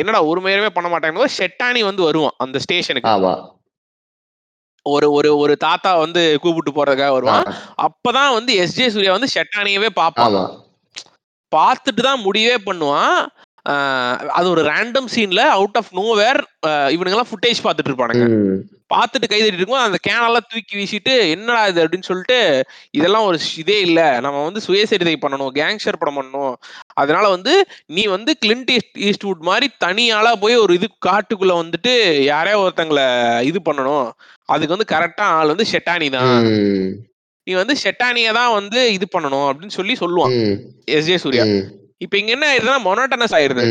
என்னடா 0.00 0.20
ஒரு 0.30 0.40
மேரவே 0.46 0.70
பண்ண 0.74 0.88
மாட்டாங்க 0.92 1.30
ஷெட்டானி 1.38 1.80
வந்து 1.90 2.02
வருவான் 2.08 2.36
அந்த 2.46 2.58
ஸ்டேஷனுக்கு. 2.66 3.08
ஒரு 4.86 5.06
ஒரு 5.16 5.30
ஒரு 5.42 5.54
தாத்தா 5.64 5.90
வந்து 6.04 6.22
கூப்பிட்டு 6.42 6.72
போறதுக்காக 6.76 7.14
வருவான். 7.16 7.48
அப்பதான் 7.86 8.32
வந்து 8.36 8.52
எஸ் 8.62 8.76
ஜே 8.78 8.86
சூர்யா 8.94 9.14
வந்து 9.16 9.34
ஷெட்டானியவே 9.34 9.90
பார்ப்பான். 10.00 10.36
பார்த்துட்டு 11.52 12.02
தான் 12.06 12.24
முடிவே 12.24 12.56
பண்ணுவான். 12.68 13.18
அது 14.38 14.46
ஒரு 14.52 14.62
ரேண்டம் 14.70 15.08
சீன்ல 15.14 15.42
அவுட் 15.56 15.78
ஆஃப் 15.80 15.90
நோ 15.98 16.04
வேர் 16.20 16.40
இவனுங்க 16.94 17.16
எல்லாம் 17.16 17.30
ஃபுட்டேஜ் 17.30 17.58
பார்த்துட்டு 17.64 17.90
இருப்பானுங்க. 17.90 18.26
பார்த்துட்டு 18.92 19.28
கை 19.30 19.38
தட்டிட்டு 19.40 19.62
இருக்கும் 19.62 19.86
அந்த 19.86 19.98
கேனெல்லாம் 20.06 20.46
தூக்கி 20.52 20.74
வீசிட்டு 20.78 21.14
என்னடா 21.34 21.62
இது? 21.70 21.82
அப்படின்னு 21.84 22.08
சொல்லிட்டு 22.10 22.38
இதெல்லாம் 22.98 23.26
ஒரு 23.30 23.38
இதே 23.62 23.78
இல்ல. 23.88 24.00
நம்ம 24.24 24.44
வந்து 24.46 24.60
சுயசரிதை 24.66 25.14
பண்ணணும் 25.24 25.50
கேங்ஸ்டர் 25.58 26.00
படம் 26.02 26.18
பண்ணணும். 26.18 26.54
அதனால 27.02 27.24
வந்து 27.36 27.54
நீ 27.96 28.04
வந்து 28.16 28.34
கிளின்ட் 28.44 28.72
ஈஸ்ட் 28.76 28.98
ஈஸ்ட்வுட் 29.08 29.42
மாதிரி 29.50 29.68
தனியாளா 29.86 30.32
போய் 30.44 30.62
ஒரு 30.64 30.74
இது 30.78 30.88
காட்டுக்குள்ள 31.08 31.56
வந்துட்டு 31.62 31.94
யாரையோ 32.32 32.62
ஒருத்தங்கள 32.64 33.02
இது 33.50 33.60
பண்ணணும். 33.68 34.08
அதுக்கு 34.48 34.76
வந்து 34.76 34.92
கரெக்டா 34.94 35.26
ஆள் 35.38 35.52
வந்து 35.54 35.70
ஷெட்டானி 35.72 36.08
தான். 36.16 36.32
நீ 37.46 37.52
வந்து 37.60 37.74
ஷெட்டானிய 37.82 38.30
தான் 38.38 38.54
வந்து 38.58 38.80
இது 38.94 39.06
பண்ணணும் 39.14 39.46
அப்படின்னு 39.50 39.76
சொல்லி 39.76 39.94
சொல்லுவான். 40.00 40.34
எஸ் 40.96 41.06
ஜே 41.10 41.18
சூர்யா 41.24 41.44
இப்ப 42.00 42.14
இங்க 42.20 42.32
என்ன 42.36 42.46
ஆயிருதுன்னா 42.50 42.80
மொனோட்டனஸ் 42.88 43.36
ஆயிருது. 43.38 43.64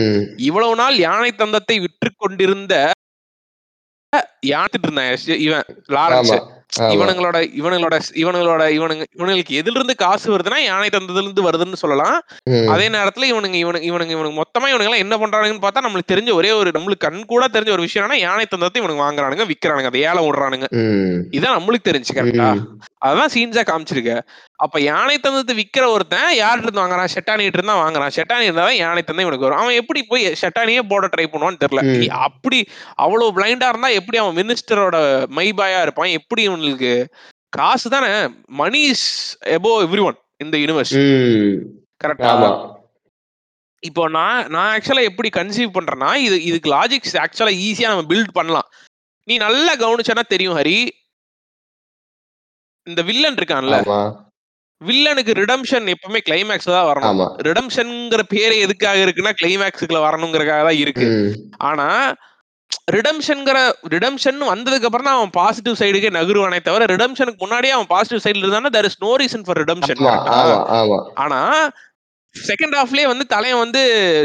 இவ்வளவு 0.49 0.80
நாள் 0.82 0.98
யானை 1.08 1.32
தந்தத்தை 1.41 1.78
விற்று 1.86 2.12
கொண்டிருந்த 2.24 2.76
யாத்துட்டு 4.52 4.88
இருந்தான். 4.88 5.10
இவன் 5.48 5.66
லாரன்ஸ். 5.95 6.36
இவனுங்களோட 6.95 7.38
இவனுங்களோட 7.60 7.98
இவனுங்களோட 8.22 8.64
இவனுங்க 8.78 9.04
இவனுங்களுக்கு 9.16 9.54
எதில 9.60 9.78
இருந்து 9.80 9.95
காசு 10.02 10.28
வருதுன்னா 10.34 10.60
யானை 10.64 10.90
தந்ததுல 10.95 11.28
இருந்து 11.28 11.45
வருதுன்னு 11.48 11.80
சொல்லலாம். 11.84 12.18
அதே 12.74 12.88
நேரத்துல 12.95 13.28
இவனுங்க 13.32 13.58
இவனுங்க 13.64 13.88
இவனுங்க 13.91 14.14
இவனுங்க 14.16 14.38
மொத்தமா 14.41 14.70
இவனுங்க 14.72 14.90
எல்லாம் 14.90 15.04
என்ன 15.06 15.18
பண்றானுங்கன்னு 15.22 15.66
பார்த்தா 15.66 15.86
நம்மளுக்கு 15.86 16.12
தெரிஞ்ச 16.14 16.34
ஒரே 16.40 16.52
ஒரு 16.60 16.72
நம்மளுக்கு 16.78 17.06
கண் 17.06 17.22
கூட 17.34 17.48
தெரிஞ்ச 17.56 17.74
ஒரு 17.78 17.86
விஷயம் 17.88 18.16
யானை 18.26 18.45
தந்தத்தை 18.45 18.82
இவனுங்க 18.84 19.06
வாங்குறானுங்க 19.06 19.45
விக்கிறானுங்க 19.52 19.91
அதை 19.91 20.04
ஏலம் 20.10 20.28
விடுறானுங்க 20.28 20.70
இதான் 21.38 21.58
நம்மளுக்கு 21.58 21.90
தெரிஞ்சு 21.90 22.18
கரெக்டா 22.20 22.49
அதான் 23.02 23.32
சீன்ஸா 23.34 23.64
காமிச்சிருக்க. 23.69 24.14
அப்ப 24.65 24.76
யானை 24.90 25.15
தந்தத்தை 25.26 25.53
விக்கிற 25.60 25.86
ஒருத்தன் 25.95 26.30
யார்கிட்ட 26.41 26.68
இருந்து 26.68 26.84
வாங்குறான்? 26.84 27.11
ஷெட்டானிட்டு 27.15 27.60
இருந்தா 27.60 27.76
வாங்குறான். 27.82 28.14
ஷெட்டானி 28.18 28.48
இருந்தா 28.48 28.65
தான் 28.69 28.80
யானை 28.84 29.02
தந்தை 29.10 29.26
இவனுக்கு 29.26 29.48
வரும். 29.48 29.61
அவன் 29.64 29.80
எப்படி 29.82 30.02
போய் 30.11 30.26
ஷெட்டானியே 30.41 30.84
போட 30.91 31.10
ட்ரை 31.15 31.26
பண்ணுவான்னு 31.34 31.61
தெரியல. 31.64 31.84
அப்படி 32.28 32.60
அவ்வளவு 33.06 33.36
பிளைண்டா 33.38 33.69
இருந்தா 33.74 33.91
எப்படி 33.99 34.19
அவன் 34.24 34.38
மினிஸ்டரோட 34.41 34.98
மைபாயா 35.40 35.82
இருப்பான்? 35.88 36.15
எப்படி 36.19 36.44
இவனுக்கு 36.49 36.94
காசு 37.60 37.88
தானே? 37.95 38.11
Money 38.61 38.82
is 38.94 39.07
above 39.57 39.74
every 39.88 40.03
one 40.07 40.19
இந்த 40.45 40.56
யூனிவர்ஸ். 40.64 40.95
கரெக்டா 42.03 42.34
இப்போ 43.84 44.03
நான் 44.15 44.48
நான் 44.53 44.69
ஆக்சுவலா 44.76 45.03
எப்படி 45.10 45.30
கன்சீவ் 45.36 45.76
பண்றேன்னா 45.76 46.11
இது 46.28 46.38
இதுக்கு 46.49 46.69
லாஜிக்ஸ் 46.78 47.18
ஆக்சுவலா 47.24 47.53
ஈஸியா 47.65 47.90
நம்ம 47.91 48.06
பில்ட் 48.11 48.38
பண்ணலாம். 48.38 48.68
நீ 49.28 49.34
நல்லா 49.44 49.74
கவனிச்சனா 49.82 50.24
தெரியும் 50.34 50.57
ஹரி. 50.60 50.78
இந்த 52.88 53.01
வில்லன் 53.09 53.38
இருக்கான்ல 53.39 53.77
வில்லனுக்கு 54.81 55.34
ரிடம்ஷன் 55.39 55.85
எப்பவுமே 55.93 56.19
கிளைமேக்ஸ் 56.26 56.68
தான் 56.68 56.88
வரணும். 56.88 57.05
ரிடம்ஷன்ங்கிற 57.47 58.23
பேரு 58.34 58.55
எதுக்காக 58.65 58.97
இருக்குன்னா 59.05 59.31
கிளைமேக்ஸுக்குள்ள 59.39 60.01
வரணுங்கிறதுக்காக 60.03 60.64
தான் 60.68 60.81
இருக்கு. 60.84 61.05
ஆனா 61.69 61.88
ரிடம்ஷன்ங்கிற 62.95 63.57
ரிடம்ஷன் 63.93 64.39
வந்ததுக்கு 64.51 64.88
அப்புறம் 64.89 65.07
தான் 65.09 65.18
அவன் 65.19 65.34
பாசிட்டிவ் 65.38 65.80
சைடுக்கே 65.81 66.09
நகருவானே 66.18 66.59
தவிர 66.68 66.85
ரிடம்ஷனுக்கு 66.93 67.43
முன்னாடியே 67.43 67.73
அவன் 67.77 67.89
பாசிட்டிவ் 67.93 68.23
சைடுல 68.26 68.45
இருந்தானா 68.45 68.72
for 69.47 69.55
redemption 69.61 69.97
ஆமா 69.97 70.05
கரெக்டா 70.07 70.35
ஆமா 70.41 70.57
ஆமா. 70.80 70.99
ஆனா 71.23 71.39
செகண்ட் 72.35 72.77
ஹாஃப்லயே 72.80 73.07
வந்து 73.11 73.26
தலையன் 73.34 73.64
வந்து 73.64 73.81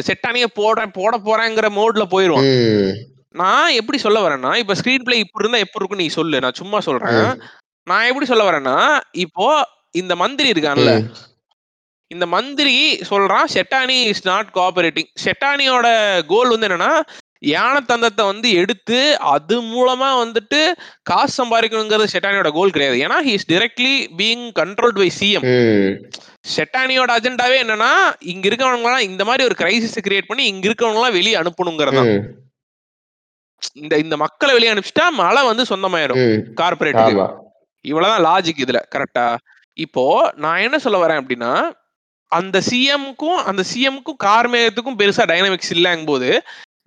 செட்டானிய 0.08 0.46
போடுறேன் 0.58 0.94
போட 0.98 1.16
போறேங்கிற 1.26 1.66
மோட்ல 1.78 2.04
போயிருவான். 2.14 2.48
நான் 3.34 3.76
எப்படி 3.80 3.98
சொல்ல 3.98 4.18
வரேன்னா 4.24 4.52
இப்ப 4.62 4.74
ஸ்கிரீன் 4.74 5.06
பிளே 5.06 5.18
இப்படி 5.20 5.44
இருந்தா 5.44 5.62
எப்படி 5.64 5.80
இருக்கும் 5.80 6.02
நீ 6.02 6.08
சொல்லு 6.18 6.42
நான் 6.44 6.60
சும்மா 6.60 6.80
சொல்றேன். 6.88 7.20
நான் 7.86 8.08
எப்படி 8.08 8.26
சொல்ல 8.26 8.44
வரேன்னா 8.44 8.76
இப்போ 9.22 9.46
இந்த 9.94 10.14
மந்திரி 10.20 10.48
இருக்கான்ல 10.52 10.92
இந்த 12.10 12.26
மந்திரி 12.32 12.76
சொல்றான் 13.08 13.50
ஷெட்டானி 13.52 13.98
இஸ் 14.08 14.26
நாட் 14.26 14.48
கோஆபரேட்டிங் 14.56 15.10
ஷெட்டானியோட 15.22 15.86
கோல் 16.28 16.52
வந்து 16.52 16.68
என்னன்னா 16.68 16.92
யானை 17.48 17.80
தந்தத்தை 17.84 18.24
வந்து 18.26 18.48
எடுத்து 18.58 18.98
அது 19.30 19.56
மூலமா 19.70 20.08
வந்துட்டு 20.18 20.60
காசு 21.06 21.32
சம்பாதிக்கணுங்கிறது 21.38 22.12
ஷெட்டானியோட 22.12 22.50
கோல் 22.52 22.74
கிடையாது. 22.74 22.96
ஏன்னா 23.04 23.16
he 23.24 23.32
is 23.32 23.48
directly 23.48 23.94
being 24.18 24.44
controlled 24.58 25.00
by 25.00 25.08
CM 25.16 25.46
ம், 25.48 25.90
ஷெட்டானியோட 26.52 27.10
அஜெண்டாவே 27.16 27.56
என்னன்னா 27.64 27.90
இங்க 28.32 28.44
இருக்கவங்கலாம் 28.50 29.06
இந்த 29.08 29.24
மாதிரி 29.28 29.46
ஒரு 29.48 29.56
கிரைசிஸ் 29.60 29.98
கிரியேட் 30.06 30.30
பண்ணி 30.30 30.44
இங்க 30.52 30.64
இருக்கவங்கலாம் 30.68 31.16
வெளியே 31.18 31.36
அனுப்பணுங்கிறது 31.40 32.04
இந்த 33.80 33.94
இந்த 34.00 34.14
மக்களை 34.22 34.52
வெளியே 34.54 34.72
அனுப்பிச்சிட்டா 34.72 35.08
மழை 35.18 35.42
வந்து 35.48 35.64
சொந்தமாயிரும் 35.70 36.20
ம். 36.24 36.38
கார்பரேட்டுக்கு 36.60 37.26
இவ்வளவுதான் 37.84 38.24
லாஜிக் 38.28 38.64
இதுல 38.64 38.80
கரெக்டா 38.94 39.26
இப்போ 39.76 40.04
நான் 40.36 40.64
என்ன 40.66 40.78
சொல்ல 40.78 40.98
வரேன் 41.04 41.20
அப்படின்னா 41.22 41.52
அந்த 42.32 42.58
சிஎம்க்கும் 42.70 43.40
அந்த 43.50 43.62
சிஎம்க்கும் 43.72 44.22
கார்மேகத்துக்கும் 44.24 44.98
பெருசா 45.00 45.24
டைனமிக்ஸ் 45.32 45.72
இல்லைங்கும் 45.76 46.12
போது 46.12 46.30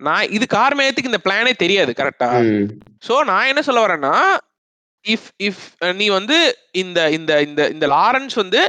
நான் 0.06 0.30
இது 0.30 0.44
கார்மேகத்துக்கு 0.54 1.12
இந்த 1.12 1.22
பிளானே 1.26 1.52
தெரியாது 1.64 1.92
கரெக்டா 1.92 2.30
சோ 3.02 3.14
நான் 3.24 3.48
என்ன 3.48 3.62
சொல்ல 3.62 3.86
வரேன்னா 3.86 4.14
இஃப் 5.04 5.28
இஃப் 5.48 5.64
நீ 5.94 6.06
வந்து 6.08 6.36
இந்த 6.82 7.00
இந்த 7.10 7.32
இந்த 7.42 7.62
இந்த 7.70 7.86
லாரன்ஸ் 7.86 8.34
வந்து 8.34 8.60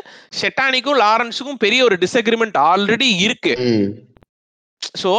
ஷெட்டானிக்கும் 0.41 0.99
லாரன்ஸுக்கும் 1.03 1.61
பெரிய 1.65 1.81
ஒரு 1.83 1.95
டிஸ்அக்ரிமெண்ட் 2.03 2.57
ஆல்ரெடி 2.71 3.09
இருக்கு. 3.25 3.53
சோ 5.03 5.13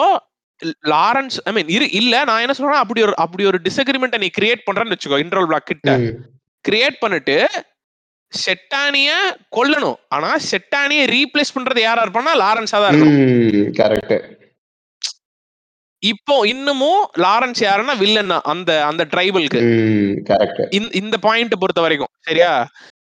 லாரன்ஸ் 0.93 1.36
ஐ 1.48 1.52
மீன் 1.52 1.72
இரு 1.76 1.86
இல்ல 2.01 2.24
நான் 2.24 2.43
என்ன 2.44 2.55
சொல்றேன் 2.59 2.82
அப்படி 2.85 3.02
ஒரு 3.02 3.14
அப்படி 3.24 3.44
ஒரு 3.47 3.59
டிஸ்அக்ரிமெண்ட்டை 3.66 4.20
நீ 4.24 4.30
கிரியேட் 4.39 4.66
பண்றேன்னு 4.68 4.94
வச்சுக்கோ 4.97 5.20
இன்ட்ரோல் 5.24 5.51
பிளாக் 5.51 5.70
கிட்ட. 5.72 5.90
கிரியேட் 6.69 7.03
பண்ணிட்டு 7.05 7.36
செட்டானிய 8.32 9.11
கொல்லணும். 9.57 9.99
ஆனா 10.15 10.31
செட்டானிய 10.51 11.03
ரீப்ளேஸ் 11.15 11.55
பண்றது 11.57 11.81
யாரா 11.85 12.03
இருப்பான்னா 12.05 12.35
லாரன்ஸா 12.43 12.78
தான் 12.82 12.90
இருக்கணும். 12.90 13.70
கரெக்ட் 13.81 14.16
இப்போ 16.03 16.35
இன்னமும் 16.51 17.01
லாரன்ஸ் 17.24 17.61
யாருன்னா 17.66 17.95
வில்லன் 18.03 18.35
அந்த 18.53 18.70
அந்த 18.89 19.03
ட்ரைபலுக்கு 19.12 19.61
கரெக்ட் 20.28 20.61
இந்த 21.01 21.16
பாயிண்ட் 21.27 21.61
பொறுத்த 21.62 21.81
வரைக்கும் 21.85 22.12
சரியா? 22.28 22.51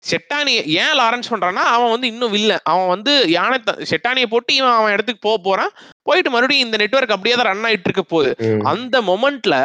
செட்டானி 0.09 0.53
ஏன் 0.83 0.95
லாரன்ஸ் 0.99 1.31
பண்றான்னா 1.31 1.63
அவன் 1.75 1.93
வந்து 1.95 2.07
இன்னும் 2.13 2.33
வில்ல 2.35 2.53
அவன் 2.73 2.91
வந்து 2.95 3.13
யானை 3.37 3.57
செட்டானியை 3.91 4.29
போட்டு 4.35 4.55
இவன் 4.55 4.77
அவன் 4.79 4.93
இடத்துக்கு 4.93 5.27
போக 5.29 5.39
போறான். 5.49 5.73
போயிட்டு 6.09 6.31
மறுபடியும் 6.31 6.67
இந்த 6.67 6.77
நெட்வொர்க் 6.83 7.15
அப்படியே 7.17 7.35
தான் 7.37 7.49
ரன் 7.49 7.67
ஆயிட்டு 7.69 7.89
இருக்க 7.89 8.03
போகுது. 8.03 8.31
அந்த 8.73 8.97
மொமெண்ட்ல 9.09 9.57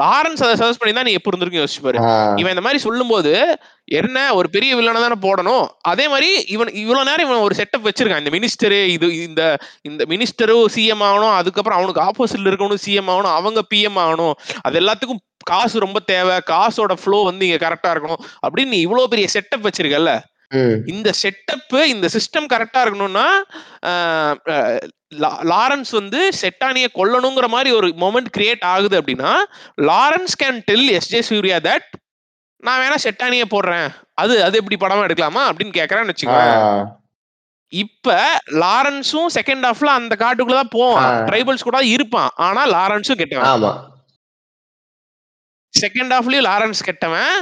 லாரன்ஸ் 0.00 0.42
அதை 0.46 0.54
சர்ச் 0.62 0.80
பண்ணி 0.80 0.94
தான் 0.94 1.08
நீ 1.08 1.12
எப்படி 1.18 1.32
இருந்திருக்கும் 1.32 1.62
யோசிச்சு 1.62 1.84
பாரு. 1.86 1.98
இவன் 2.40 2.54
இந்த 2.54 2.64
மாதிரி 2.66 2.80
சொல்லும்போது 2.86 3.32
என்ன 4.00 4.18
ஒரு 4.38 4.48
பெரிய 4.50 4.72
வில்லனை 4.76 5.00
தானே 5.04 5.18
போடணும்? 5.26 5.64
அதே 5.92 6.04
மாதிரி 6.08 6.28
இவன் 6.54 6.70
இவ்வளவு 6.82 7.08
நேரம் 7.08 7.26
இவன் 7.28 7.44
ஒரு 7.46 7.54
செட்டப் 7.60 7.86
வச்சிருக்கான். 7.88 8.22
இந்த 8.24 8.32
மினிஸ்டரு 8.36 8.80
இது 8.96 9.08
இந்த 9.28 9.42
இந்த 9.90 10.04
மினிஸ்டரும் 10.12 10.72
சிஎம் 10.76 11.04
ஆகணும். 11.08 11.34
அதுக்கப்புறம் 11.40 11.78
அவனுக்கு 11.78 12.04
ஆப்போசிட்ல 12.08 12.50
இருக்கவனும் 12.52 12.84
சிஎம் 12.86 13.12
ஆகணும். 13.14 13.36
அவங்க 13.40 13.62
பிஎம் 13.74 14.00
ஆகணும். 14.04 14.34
அது 14.66 14.78
எல்லாத்துக்கும் 14.82 15.22
காசு 15.44 15.84
ரொம்ப 15.84 15.98
தேவை 16.12 16.36
காசோட 16.50 16.94
ஃப்ளோ 17.02 17.18
வந்து 17.30 17.46
இங்க 17.48 17.60
கரெக்டா 17.66 17.90
இருக்கணும். 17.94 18.22
அப்படின்னு 18.46 18.74
நீ 18.74 18.80
இவ்வளவு 18.86 19.12
பெரிய 19.14 19.28
செட்டப் 19.36 19.66
வச்சிருக்கல்ல? 19.68 20.12
இந்த 20.92 21.08
செட்டப் 21.22 21.74
இந்த 21.92 22.06
சிஸ்டம் 22.16 22.46
கரெக்டா 22.52 22.80
இருக்கணும்னா 22.84 23.26
லாரன்ஸ் 25.52 25.90
வந்து 25.90 26.20
செட்டானிய 26.42 26.86
கொல்லணுங்கிற 26.98 27.46
மாதிரி 27.54 27.70
ஒரு 27.78 27.88
மொமெண்ட் 28.02 28.30
கிரியேட் 28.36 28.64
ஆகுது 28.72 28.96
அப்படின்னா 29.00 29.32
Lawrence 29.90 30.34
can 30.42 30.60
tell 30.64 30.88
S 30.96 31.10
J 31.12 31.20
Surya 31.30 31.58
that 31.68 31.88
நான் 32.62 32.80
வேணா 32.82 32.98
செட்டானிய 33.06 33.44
போடுறேன். 33.54 33.88
அது 34.22 34.34
அது 34.44 34.60
எப்படி 34.60 34.76
படமா 34.82 35.06
எடுக்கலாமா 35.06 35.42
அப்படின்னு 35.48 35.74
கேக்குறேன்னு 35.80 36.12
வச்சுக்கோங்க 36.12 36.52
இப்ப 37.72 38.16
லாரன்ஸும் 38.62 39.30
செகண்ட் 39.36 39.64
ஹாஃப்ல 39.68 39.90
அந்த 40.00 40.14
காட்டுக்குள்ள 40.20 40.58
தான் 40.60 40.74
போவான். 40.76 41.14
ட்ரைபல்ஸ் 41.28 41.66
கூட 41.68 41.78
இருப்பான். 41.94 42.30
ஆனா 42.46 42.62
லாரன்ஸும் 42.74 43.20
கெட்டவன். 43.22 43.48
ஆமா. 43.54 43.72
செகண்ட் 45.74 46.14
ஹாஃப்லயும் 46.16 46.46
லாரன்ஸ் 46.50 46.82
கெட்டவன். 46.88 47.34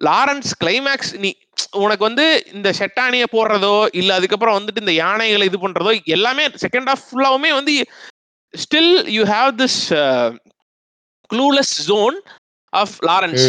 லாரன்ஸ் 0.00 0.52
கிளைமேக்ஸ் 0.62 1.12
நீ 1.24 1.30
உனக்கு 1.84 2.04
வந்து 2.08 2.24
இந்த 2.54 2.68
ஷெட்டானிய 2.78 3.24
போடுறதோ 3.34 3.76
இல்ல 4.00 4.10
அதுக்கப்புறம் 4.14 4.56
வந்துட்டு 4.58 4.82
இந்த 4.84 4.94
யானைகளை 5.04 5.44
இது 5.50 5.58
பண்றதோ 5.64 5.92
எல்லாமே 6.16 6.44
செகண்ட் 6.64 6.88
ஹாஃப் 6.90 7.04
ஃபுல்லாவுமே 7.08 7.50
வந்து 7.58 7.74
still 8.54 8.94
you 9.16 9.22
have 9.34 9.50
this 9.62 9.78
clueless 11.30 11.74
zone 11.90 12.16
of 12.72 12.94
Lawrence 13.08 13.44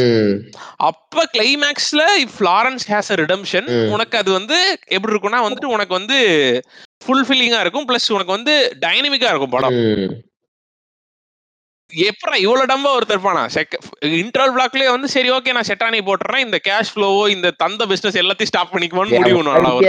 அப்ப 0.89 1.25
கிளைமேக்ஸ்ல 1.35 2.03
if 2.25 2.37
Lawrence 2.49 2.85
has 2.91 3.11
a 3.13 3.17
redemption. 3.23 3.67
உனக்கு 3.95 4.15
அது 4.21 4.31
வந்து 4.31 4.57
எப்படி 4.95 5.13
இருக்கும்னா 5.13 5.41
வந்துட்டு 5.47 5.73
உனக்கு 5.75 5.93
வந்து 5.99 6.17
ஃபுல்ஃபில்லிங்கா 7.05 7.59
இருக்கும். 7.63 7.87
பிளஸ் 7.89 8.07
உனக்கு 8.17 8.37
வந்து 8.37 8.53
டைனமிக்கா 8.85 9.31
இருக்கும் 9.31 9.55
படம். 9.57 9.77
ம் 9.81 10.13
எப்படா 12.05 12.35
இவ்வளவு 12.41 12.69
டம்பா 12.69 12.89
ஒருத்தர் 12.95 13.15
இருப்பானா? 13.15 13.41
இன்டர்வல் 14.17 14.53
பிளாக்லயே 14.55 14.87
வந்து 14.89 15.07
சரி 15.07 15.29
ஓகே 15.31 15.53
நான் 15.53 15.67
செட்டானி 15.67 15.99
போட்டுறேன். 16.01 16.43
இந்த 16.45 16.57
கேஷ் 16.65 16.91
ஃப்ளோவோ 16.91 17.23
இந்த 17.29 17.51
தந்த 17.57 17.85
பிசினஸ் 17.85 18.17
எல்லாத்தையும் 18.21 18.51
ஸ்டாப் 18.51 18.71
பண்ணிக்குவோன்னு 18.71 19.17
முடிவு 19.17 19.41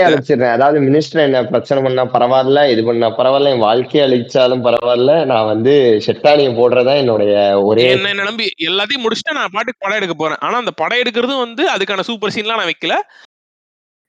அழிச்சிடுறேன். 0.03 0.53
அதாவது 0.53 0.79
மினிஸ்டர் 0.79 1.23
என்ன 1.23 1.41
பிரச்சனை 1.47 1.81
பண்ணா 1.83 2.03
பரவாயில்ல 2.13 2.63
இது 2.69 2.83
பண்ணா 2.83 3.09
பரவாயில்ல 3.17 3.53
என் 3.53 3.65
வாழ்க்கையை 3.65 4.03
அழிச்சாலும் 4.07 4.63
பரவாயில்ல 4.67 5.13
நான் 5.25 5.49
வந்து 5.49 5.73
செட்டானியை 6.07 6.51
போடுறதா 6.55 6.93
என்னுடைய 6.95 7.33
ஒரே 7.63 7.87
என்ன 7.93 8.13
நம்பி 8.21 8.47
எல்லாத்தையும் 8.67 9.05
முடிச்சுட்டு 9.05 9.37
நான் 9.39 9.55
பாட்டுக்கு 9.55 9.81
படம் 9.81 9.99
எடுக்க 9.99 10.15
போறேன். 10.15 10.41
ஆனா 10.41 10.57
அந்த 10.57 10.73
படம் 10.77 11.01
எடுக்கிறதும் 11.03 11.43
வந்து 11.45 11.65
அதுக்கான 11.69 12.05
சூப்பர் 12.07 12.35
சீன்லாம் 12.35 12.61
நான் 12.61 12.71
வைக்கல. 12.71 12.97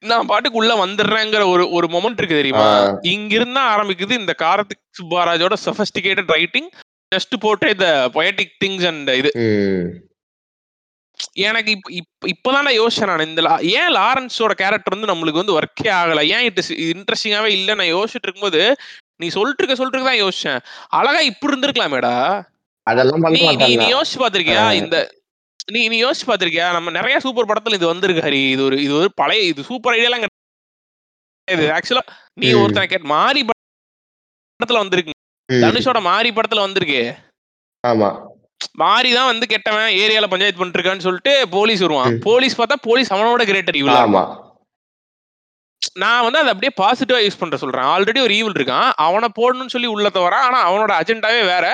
நான் 0.03 0.27
பாட்டுக்கு 0.27 0.59
உள்ள 0.59 0.73
வந்துடுறேங்கிற 0.77 1.45
ஒரு 1.53 1.65
ஒரு 1.71 1.87
மொமெண்ட் 1.89 2.21
இருக்கு 2.21 2.37
தெரியுமா? 2.37 2.67
ஆ. 2.75 2.93
இங்க 3.13 3.33
இருந்தா 3.35 3.63
ஆரம்பிக்குது 3.73 4.21
இந்த 4.21 4.35
கார்த்திக் 4.39 4.85
சுப்பாராஜோட 4.97 5.55
சொஃபஸ்டிகேட்டட் 5.65 6.31
ரைட்டிங் 6.35 6.69
ஜஸ்ட் 7.13 7.35
போட்டு 7.41 7.67
இந்த 7.75 7.87
பொயட்டிக் 8.17 8.55
திங்ஸ் 8.65 8.87
அண்ட் 8.91 9.11
இது. 9.21 9.31
எனக்கு 11.47 11.71
இப்ப 11.77 11.89
இப்ப 12.01 12.29
இப்பதான் 12.33 12.67
நான் 12.67 12.79
நான். 13.11 13.29
இந்த 13.29 13.43
ஏன் 13.79 13.93
லாரன்ஸோட 13.99 14.53
கேரக்டர் 14.61 14.95
வந்து 14.97 15.11
நம்மளுக்கு 15.13 15.43
வந்து 15.43 15.57
ஒர்க்கே 15.59 15.91
ஆகல? 16.01 16.21
ஏன் 16.35 16.45
இட் 16.49 16.61
இன்ட்ரெஸ்டிங்காவே 16.93 17.51
இல்ல? 17.59 17.75
நான் 17.81 17.95
யோசிச்சுட்டு 17.97 18.27
இருக்கும்போது 18.29 18.63
நீ 19.23 19.29
சொல்லிட்டு 19.37 19.63
இருக்க 19.63 19.77
சொல்லிட்டு 19.81 20.09
தான் 20.11 20.23
யோசிச்சேன். 20.25 20.61
அழகா 20.99 21.21
இப்படி 21.31 21.53
இருந்திருக்கலாமேடா. 21.53 22.15
அதெல்லாம் 22.87 23.25
நீ 23.37 23.43
நீ 23.83 23.87
யோசிச்சு 23.95 24.21
பாத்திருக்கியா. 24.25 24.67
இந்த 24.83 24.97
நீ 25.73 25.81
நீ 25.93 25.97
யோசிச்சு 26.05 26.27
பாத்திருக்கியா 26.29 26.67
நம்ம 26.77 26.91
நிறைய 26.99 27.17
சூப்பர் 27.25 27.51
படத்துல 27.51 27.79
இது 27.79 27.93
வந்திருக்கு 27.93 28.27
ஹரி. 28.29 28.43
இது 28.55 28.63
ஒரு 28.69 28.77
இது 28.87 28.95
ஒரு 29.01 29.09
பழைய 29.21 29.43
இது 29.53 29.63
சூப்பர் 29.71 29.97
ஐடியாலாம் 29.97 30.25
கிடையாது. 30.25 31.67
ஆக்சுவலா 31.77 32.05
நீ. 32.41 32.49
ஒருத்தனை 32.63 32.89
கேட் 32.93 33.13
மாரி 33.15 33.43
படத்துல 34.47 34.83
வந்திருக்கு. 34.85 35.15
தனுஷோட 35.49 36.01
மாரி 36.01 36.31
படத்துல 36.31 36.61
வந்திருக்கு. 36.61 37.03
ஆமா. 37.87 38.09
மாரி 38.73 39.13
தான் 39.13 39.27
வந்து 39.27 39.47
கெட்டவன் 39.47 39.91
ஏரியால 40.03 40.27
பஞ்சாயத்து 40.27 40.59
பண்ணிட்டு 40.59 40.79
இருக்கான்னு 40.81 40.99
சொல்லிட்டு 40.99 41.49
போலீஸ் 41.49 41.81
வருவான். 41.81 42.19
போலீஸ் 42.21 42.61
பார்த்தா 42.61 42.77
போலீஸ் 42.83 43.13
அவனோட 43.13 43.43
கிரேட்டர் 43.45 43.77
இவ்வளவு 43.77 44.03
ஆமா. 44.03 44.23
நான் 45.95 46.23
வந்து 46.23 46.39
அதை 46.39 46.51
அப்படியே 46.53 46.73
பாசிட்டிவா 46.81 47.25
யூஸ் 47.25 47.39
பண்ற 47.39 47.57
சொல்றேன். 47.57 47.85
ஆல்ரெடி 47.85 48.21
ஒரு 48.21 48.35
ஈவில் 48.35 48.53
இருக்கான். 48.53 48.91
அவனை 48.97 49.29
போடணும்னு 49.41 49.67
சொல்லி 49.67 49.89
உள்ளத 49.89 50.19
வரான் 50.21 50.41
ஆனா 50.41 50.71
அவனோட 50.71 50.93
அஜெண்டாவே 51.01 51.45
வேற. 51.45 51.67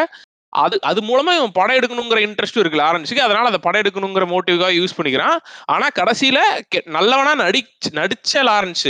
அது 0.52 0.80
அது 0.82 1.00
மூலமா 1.00 1.32
இவன் 1.34 1.52
படம் 1.52 1.76
எடுக்கணுங்கிற 1.76 2.18
இன்ட்ரெஸ்ட் 2.26 2.60
இருக்குல்ல 2.60 2.88
ஆரம்பிச்சுக்கு. 2.88 3.26
அதனால 3.26 3.46
அதை 3.46 3.58
படம் 3.58 3.82
எடுக்கணுங்கிற 3.82 4.26
மோட்டிவ்காக 4.26 4.76
யூஸ் 4.78 4.96
பண்ணிக்கிறான். 4.96 5.38
ஆனா 5.64 5.88
கடைசியில 5.94 6.38
நல்லவனா 6.84 7.44
நடிச்சு 7.44 7.90
நடிச்ச 7.92 8.42
லாரன்ஸ் 8.42 8.88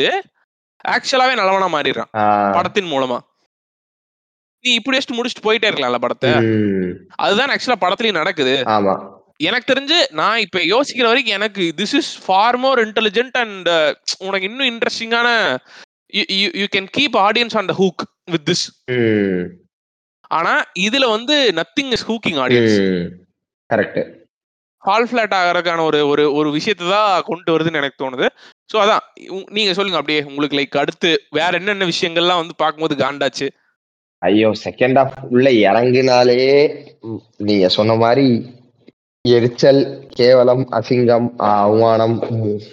ஆக்சுவலாவே 0.84 1.34
நல்லவனா 1.34 1.78
மாறிடுறான். 1.78 2.10
படத்தின் 2.52 2.92
மூலமா. 2.92 3.18
நீ 4.64 4.72
இப்படி 4.78 4.96
வச்சுட்டு 4.96 5.18
முடிச்சுட்டு 5.18 5.46
போயிட்டே 5.46 5.68
இருக்கலாம்ல 5.70 6.00
படத்தை. 6.04 6.30
அதுதான் 7.24 7.52
ஆக்சுவலா 7.54 7.82
படத்துலயும் 7.82 8.20
நடக்குது. 8.20 8.54
ஆமா. 8.74 8.94
எனக்கு 9.40 9.70
தெரிஞ்சு 9.70 9.96
நான் 10.12 10.42
இப்ப 10.44 10.58
யோசிக்கிற 10.72 11.06
வரைக்கும் 11.10 11.36
எனக்கு 11.38 11.62
this 11.78 11.94
is 12.00 12.10
far 12.24 12.58
more 12.64 12.80
intelligent 12.84 13.36
and 13.40 13.68
உனக்கு 14.26 14.48
இன்னும் 14.50 14.70
இன்ட்ரெஸ்டிங்கான 14.72 15.28
you 16.56 16.66
can 16.74 16.90
keep 16.98 17.16
audience 17.26 17.56
on 17.60 17.70
the 17.70 17.76
hook 17.80 18.02
with 18.30 18.46
this 18.50 18.64
ஆனா 20.30 20.52
இதுல 20.84 21.06
வந்து 21.16 21.36
nothing 21.58 21.90
is 21.96 22.06
hooking 22.10 22.38
audience 22.44 22.76
correct 23.70 23.98
hall 24.82 25.08
flat 25.10 25.34
ஆகிறதுக்கான 25.36 25.84
ஒரு 25.88 25.98
ஒரு 26.08 26.24
ஒரு 26.38 26.48
விஷயத்தை 26.50 26.86
தான் 26.88 27.22
கொண்டு 27.22 27.52
வருதுன்னு 27.52 27.80
எனக்கு 27.82 28.02
தோணுது. 28.02 28.26
ஸோ 28.70 28.76
அதான் 28.82 29.02
நீங்க 29.56 29.72
சொல்லுங்க 29.72 29.98
அப்படியே. 30.00 30.20
உங்களுக்கு 30.28 30.58
லைக் 30.58 30.80
அடுத்து 30.82 31.10
வேற 31.30 31.52
என்னென்ன 31.60 31.86
விஷயங்கள்லாம் 31.92 32.40
வந்து 32.42 32.54
பார்க்கும்போது 32.62 32.94
காண்டாச்சு? 33.02 33.46
ஐயோ 34.24 34.50
செகண்ட் 34.64 34.98
ஹாஃப் 34.98 35.16
உள்ள 35.30 35.50
இறங்குனாலே 35.50 36.40
நீங்க 37.38 37.68
சொன்ன 37.68 37.94
மாதிரி 37.94 38.28
எரிச்சல் 39.24 39.80
கேவலம் 40.08 40.68
அசிங்கம் 40.72 41.28
அவமானம் 41.36 42.16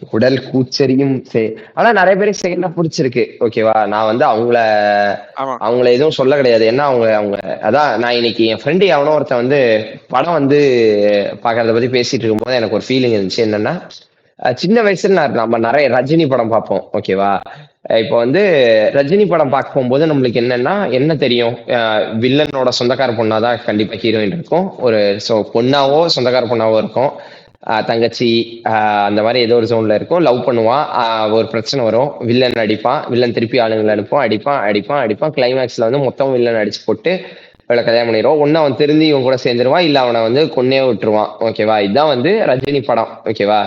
உடல் 0.09 0.43
கூச்சரியும் 0.49 1.23
சே- 1.33 1.53
ஆனா 1.73 1.91
நிறைய 1.93 2.15
பேருக்கு 2.15 2.43
செகண்ட் 2.43 2.73
பிடிச்சிருக்கு. 2.73 3.23
ஓகேவா 3.39 3.87
நான் 3.87 4.05
வந்து 4.05 4.25
அவங்கள 4.25 4.57
அவங்கள 5.61 5.87
எதுவும் 5.87 6.11
சொல்ல 6.11 6.35
கிடையாது. 6.35 6.71
ஏன்னா 6.71 6.83
அவங்க 6.83 7.15
அவங்க 7.15 7.37
அதான் 7.61 7.97
நான் 7.97 8.11
இன்னைக்கு 8.11 8.45
என் 8.45 8.59
ஃப்ரெண்டு 8.63 8.85
எவனோ 8.85 9.13
ஒருத்தன் 9.13 9.37
வந்து 9.37 9.59
படம் 10.09 10.33
வந்து 10.33 10.59
பாக்குறத 11.35 11.73
பத்தி 11.73 11.87
பேசிட்டு 11.87 12.21
இருக்கும்போது 12.21 12.55
எனக்கு 12.55 12.75
ஒரு 12.75 12.85
ஃபீலிங் 12.87 13.17
இருந்துச்சு. 13.17 13.41
என்னன்னா 13.45 13.73
சின்ன 14.53 14.81
வயசுல 14.81 15.09
நான் 15.09 15.31
நம்ம 15.31 15.57
நிறைய 15.57 15.89
ரஜினி 15.89 16.29
படம் 16.29 16.49
பார்ப்போம். 16.49 16.89
ஓகேவா 16.93 17.31
இப்போ 17.99 18.15
வந்து 18.23 18.41
ரஜினி 18.95 19.23
படம் 19.29 19.53
பார்க்க 19.53 19.75
போகும்போது 19.75 20.03
நம்மளுக்கு 20.09 20.41
என்னன்னா 20.41 20.73
என்ன 20.97 21.15
தெரியும்? 21.23 21.55
வில்லனோட 22.23 22.69
சொந்தக்கார 22.79 23.11
பொண்ணாதான் 23.19 23.59
கண்டிப்பா 23.67 23.97
ஹீரோயின் 24.03 24.35
இருக்கும். 24.37 24.65
ஒரு 24.85 24.99
ஸோ 25.27 25.35
பொண்ணாவோ 25.55 25.99
சொந்தக்கார 26.15 26.47
பொண்ணாவோ 26.51 26.77
இருக்கும். 26.83 27.11
தங்கச்சி 27.89 28.29
அந்த 29.07 29.19
மாதிரி 29.25 29.39
ஏதோ 29.45 29.55
ஒரு 29.61 29.67
ஜோன்ல 29.71 29.97
இருக்கும். 29.99 30.21
லவ் 30.27 30.45
பண்ணுவான் 30.47 30.85
ஒரு 31.37 31.47
பிரச்சனை 31.53 31.81
வரும். 31.89 32.09
வில்லன் 32.29 32.63
அடிப்பான் 32.65 33.01
வில்லன் 33.11 33.35
திருப்பி 33.37 33.59
ஆளுங்களை 33.65 33.93
அனுப்புவான். 33.95 34.25
அடிப்பான் 34.27 34.61
அடிப்பான் 34.69 35.01
அடிப்பான். 35.05 35.35
கிளைமேக்ஸ்ல 35.37 35.87
வந்து 35.89 36.05
மொத்தம் 36.07 36.33
வில்லன் 36.35 36.61
அடிச்சு 36.63 36.81
போட்டு 36.87 37.13
இவளை 37.67 37.83
கல்யாணம் 37.83 38.09
பண்ணிடுவான். 38.09 38.41
ஒன்னு 38.45 38.61
அவன் 38.61 38.79
திருந்தி 38.79 39.05
இவன் 39.11 39.27
கூட 39.27 39.37
சேர்ந்துருவான். 39.43 39.85
இல்ல 39.89 39.99
அவனை 40.05 40.21
வந்து 40.27 40.41
கொன்னே 40.55 40.79
விட்டுருவான். 40.87 41.29
ஓகேவா 41.49 41.77
இதுதான் 41.85 42.11
வந்து 42.15 42.33
ரஜினி 42.51 42.81
படம். 42.89 43.11
ஓகேவா 43.31 43.61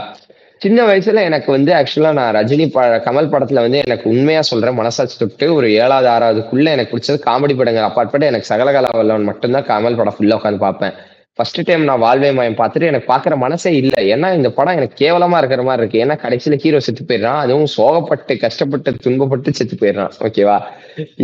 சின்ன 0.64 0.82
வயசுல 0.88 1.22
எனக்கு 1.28 1.48
வந்து 1.54 1.70
ஆக்சுவலா 1.78 2.10
நான் 2.18 2.34
ரஜினி 2.36 2.66
ப 2.74 2.82
கமல் 3.06 3.30
படத்துல 3.32 3.62
வந்து 3.64 3.78
எனக்கு 3.86 4.04
உண்மையா 4.12 4.42
சொல்றேன் 4.50 4.76
மனசாட்சி 4.78 5.16
தொட்டு 5.22 5.46
ஒரு 5.54 5.66
ஏழாவது 5.80 6.08
ஆறாவதுக்குள்ள 6.12 6.68
எனக்கு 6.76 6.92
பிடிச்சது 6.92 7.18
காமெடி 7.26 7.54
படங்கள். 7.58 7.86
அப்பாற்பட்டு 7.88 8.28
எனக்கு 8.30 8.48
சகலகலா 8.50 8.90
வல்லவன் 8.98 9.28
மட்டும்தான் 9.30 9.66
கமல் 9.70 9.98
படம் 9.98 10.16
ஃபுல்லா 10.18 10.38
உட்காந்து 10.38 10.60
பார்ப்பேன். 10.64 10.94
ஃபர்ஸ்ட் 11.38 11.60
டைம் 11.68 11.84
நான் 11.88 12.02
வாழ்வே 12.04 12.30
மயம் 12.38 12.56
பார்த்துட்டு 12.60 12.88
எனக்கு 12.90 13.10
பார்க்குற 13.12 13.36
மனசே 13.44 13.72
இல்லை. 13.80 14.00
ஏன்னா 14.14 14.30
இந்த 14.38 14.50
படம் 14.58 14.78
எனக்கு 14.80 14.96
கேவலமா 15.04 15.40
இருக்கிற 15.42 15.62
மாதிரி 15.68 15.82
இருக்கு. 15.82 16.02
ஏன்னா 16.04 16.16
கடைசியில 16.24 16.58
ஹீரோ 16.64 16.80
செத்து 16.86 17.04
போயிடுறான். 17.10 17.40
அதுவும் 17.44 17.70
சோகப்பட்டு 17.76 18.36
கஷ்டப்பட்டு 18.44 18.96
துன்பப்பட்டு 19.06 19.56
செத்து 19.60 19.78
போயிடுறான். 19.82 20.14
ஓகேவா 20.28 20.56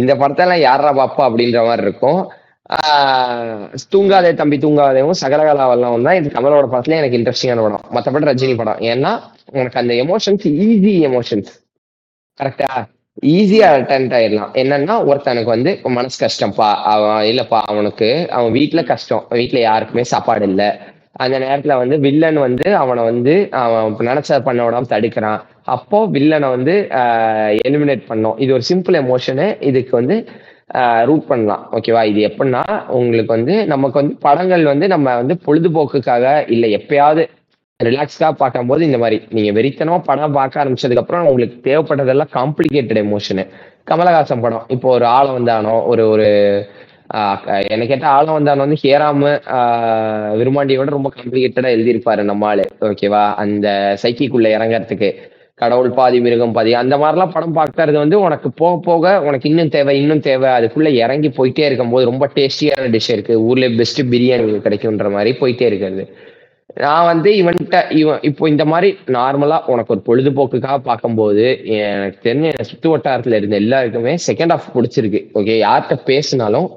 இந்த 0.03 0.15
படத்தெல்லாம் 0.23 0.65
யாரா 0.69 0.93
பாப்பா 1.01 1.25
அப்படின்ற 1.29 1.63
மாதிரி 1.69 1.87
இருக்கும். 1.89 2.21
தூங்காதே 3.93 4.31
தம்பி 4.41 4.57
தூங்காதேவும் 4.65 5.21
சகலகலாவெல்லாம் 5.23 6.07
தான் 6.09 6.19
இது 6.21 6.29
கமலோட 6.37 6.67
படத்துல 6.73 6.99
எனக்கு 7.01 7.19
இன்ட்ரெஸ்டிங்கான 7.19 7.63
படம். 7.67 7.85
மத்தபடி 7.97 8.29
ரஜினி 8.31 8.55
படம். 8.61 8.81
ஏன்னா 8.93 9.13
உனக்கு 9.59 9.81
அந்த 9.83 9.95
எமோஷன்ஸ் 10.05 10.47
ஈஸி 10.67 10.95
எமோஷன்ஸ் 11.09 11.51
கரெக்டா 12.41 12.71
ஈஸியா 13.37 13.69
அட்டென்ட் 13.79 14.13
ஆயிடலாம். 14.19 14.53
என்னன்னா 14.63 14.95
ஒருத்தனுக்கு 15.11 15.51
வந்து 15.55 15.71
மனசு 15.97 16.19
கஷ்டம்ப்பா 16.25 16.69
அவன் 16.93 17.25
இல்லப்பா 17.31 17.59
அவனுக்கு 17.73 18.09
அவன் 18.37 18.55
வீட்டுல 18.59 18.83
கஷ்டம். 18.93 19.25
வீட்டுல 19.41 19.61
யாருக்குமே 19.69 20.05
சாப்பாடு 20.13 20.47
இல்லை. 20.51 20.69
அந்த 21.25 21.37
நேரத்துல 21.45 21.77
வந்து 21.81 21.97
வில்லன் 22.05 22.39
வந்து 22.47 22.67
அவனை 22.83 23.03
வந்து 23.11 23.35
அவன் 23.63 23.97
நினைச்சத 24.11 24.39
பண்ண 24.49 24.61
விடாம 24.67 24.91
தடுக்கிறான். 24.93 25.41
அப்போ 25.77 25.99
வில்லனை 26.17 26.49
வந்து 26.57 26.75
எலிமினேட் 27.69 28.09
பண்ணோம். 28.11 28.39
இது 28.45 28.51
ஒரு 28.59 28.65
சிம்பிள் 28.71 28.99
எமோஷனு 29.03 29.49
இதுக்கு 29.71 29.93
வந்து 30.01 30.17
ரூட் 31.09 31.27
பண்ணலாம். 31.27 31.63
ஓகேவா 31.73 32.05
இது 32.05 32.21
எப்படின்னா 32.29 32.63
உங்களுக்கு 32.89 33.33
வந்து 33.33 33.67
நமக்கு 33.67 34.01
வந்து 34.01 34.15
படங்கள் 34.21 34.65
வந்து 34.65 34.87
நம்ம 34.89 35.15
வந்து 35.17 35.37
பொழுதுபோக்குக்காக 35.47 36.25
இல்லை 36.49 36.69
எப்பயாவது 36.79 37.23
ரிலாக்ஸ்டாக 37.81 38.33
பார்க்கும்போது 38.33 38.85
இந்த 38.85 38.99
மாதிரி. 38.99 39.23
நீங்க 39.31 39.51
வெறித்தனமா 39.61 39.99
படம் 40.05 40.33
பார்க்க 40.33 40.65
ஆரம்பிச்சதுக்கப்புறம் 40.65 41.29
உங்களுக்கு 41.31 41.57
தேவைப்பட்டதெல்லாம் 41.71 42.33
காம்ப்ளிகேட்டட் 42.35 43.03
எமோஷனு 43.05 43.45
கமலஹாசன் 43.91 44.41
படம். 44.41 44.65
இப்போ 44.69 44.89
ஒரு 44.89 45.05
ஆளம் 45.05 45.37
வந்தானோ 45.39 45.85
ஒரு 45.85 46.09
ஒரு 46.09 46.29
என்ன 47.69 47.87
கேட்டா 47.87 48.09
ஆளம் 48.09 48.37
வந்தானோ 48.39 48.57
வந்து 48.57 48.81
ஹேராமு 48.83 49.31
ஆஹ் 49.57 50.91
ரொம்ப 50.91 51.13
காம்ப்ளிகேட்டடாக 51.17 51.75
எழுதியிருப்பாரு 51.77 52.23
நம்ம 52.23 52.47
ஆளு. 52.47 52.65
ஓகேவா 52.81 53.35
அந்த 53.35 53.69
சைக்கிக்குள்ளே 54.03 54.51
இறங்கிறதுக்கு. 54.57 55.11
கடவுள் 55.61 55.91
பாதி 55.99 56.19
மிருகம் 56.25 56.55
பாதி 56.57 56.71
அந்த 56.83 56.95
மாதிரிலாம் 57.03 57.35
படம் 57.35 57.57
பார்க்கறது 57.59 57.97
வந்து 58.03 58.17
உனக்கு 58.27 58.49
போக 58.61 58.75
போக 58.89 59.13
உனக்கு 59.29 59.49
இன்னும் 59.51 59.73
தேவை 59.77 59.95
இன்னும் 60.03 60.25
தேவை. 60.29 60.49
அதுக்குள்ள 60.59 60.91
இறங்கி 61.05 61.31
போயிட்டே 61.39 61.65
இருக்கும்போது 61.69 62.11
ரொம்ப 62.11 62.27
டேஸ்டியான 62.37 62.91
டிஷ் 62.97 63.13
இருக்கு. 63.17 63.37
ஊர்ல 63.49 63.69
பெஸ்ட் 63.81 64.03
பிரியாணி 64.13 64.59
கிடைக்குன்ற 64.67 65.11
மாதிரி 65.17 65.33
போயிட்டே 65.41 65.67
இருக்கிறது. 65.71 66.05
நான் 66.85 67.09
வந்து 67.11 67.31
இவன்கிட்ட 67.41 67.79
இவன் 68.01 68.21
இப்போ 68.29 68.49
இந்த 68.49 68.65
மாதிரி 68.73 68.89
நார்மலா 69.17 69.57
உனக்கு 69.73 69.93
ஒரு 69.95 70.03
பொழுதுபோக்குக்காக 70.09 70.77
பார்க்கும்போது 70.89 71.45
எனக்கு 71.77 72.21
தெரிஞ்ச 72.27 72.47
என் 72.53 72.69
சுத்து 72.71 72.89
வட்டாரத்துல 72.93 73.39
இருந்த 73.41 73.57
எல்லாருக்குமே 73.63 74.15
செகண்ட் 74.29 74.55
ஹாஃப் 74.55 74.69
பிடிச்சிருக்கு. 74.77 75.21
ஓகே 75.39 75.57
யார்கிட்ட 75.67 75.97
பேசினாலும் 76.11 76.69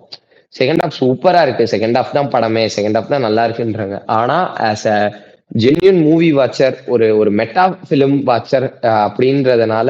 செகண்ட் 0.55 0.81
ஹாஃப் 0.83 0.97
சூப்பரா 1.01 1.41
இருக்கு. 1.45 1.65
செகண்ட் 1.73 1.97
ஹாஃப் 1.99 2.17
தான் 2.17 2.31
படமே 2.35 2.63
செகண்ட் 2.77 2.97
ஹாஃப் 2.97 3.13
தான் 3.13 3.25
நல்லா 3.27 3.45
இருக்குன்றாங்க. 3.47 3.97
ஆனா 4.19 4.37
as 4.69 4.87
a 4.95 4.97
genuine 5.61 5.99
movie 6.07 6.29
watcher 6.37 6.77
ஒரு 6.93 7.07
ஒரு 7.21 7.31
மெட்டா 7.39 7.63
ஃபிலிம் 7.87 8.15
வாட்சர் 8.29 8.65
அப்படின்றதுனால 9.07 9.89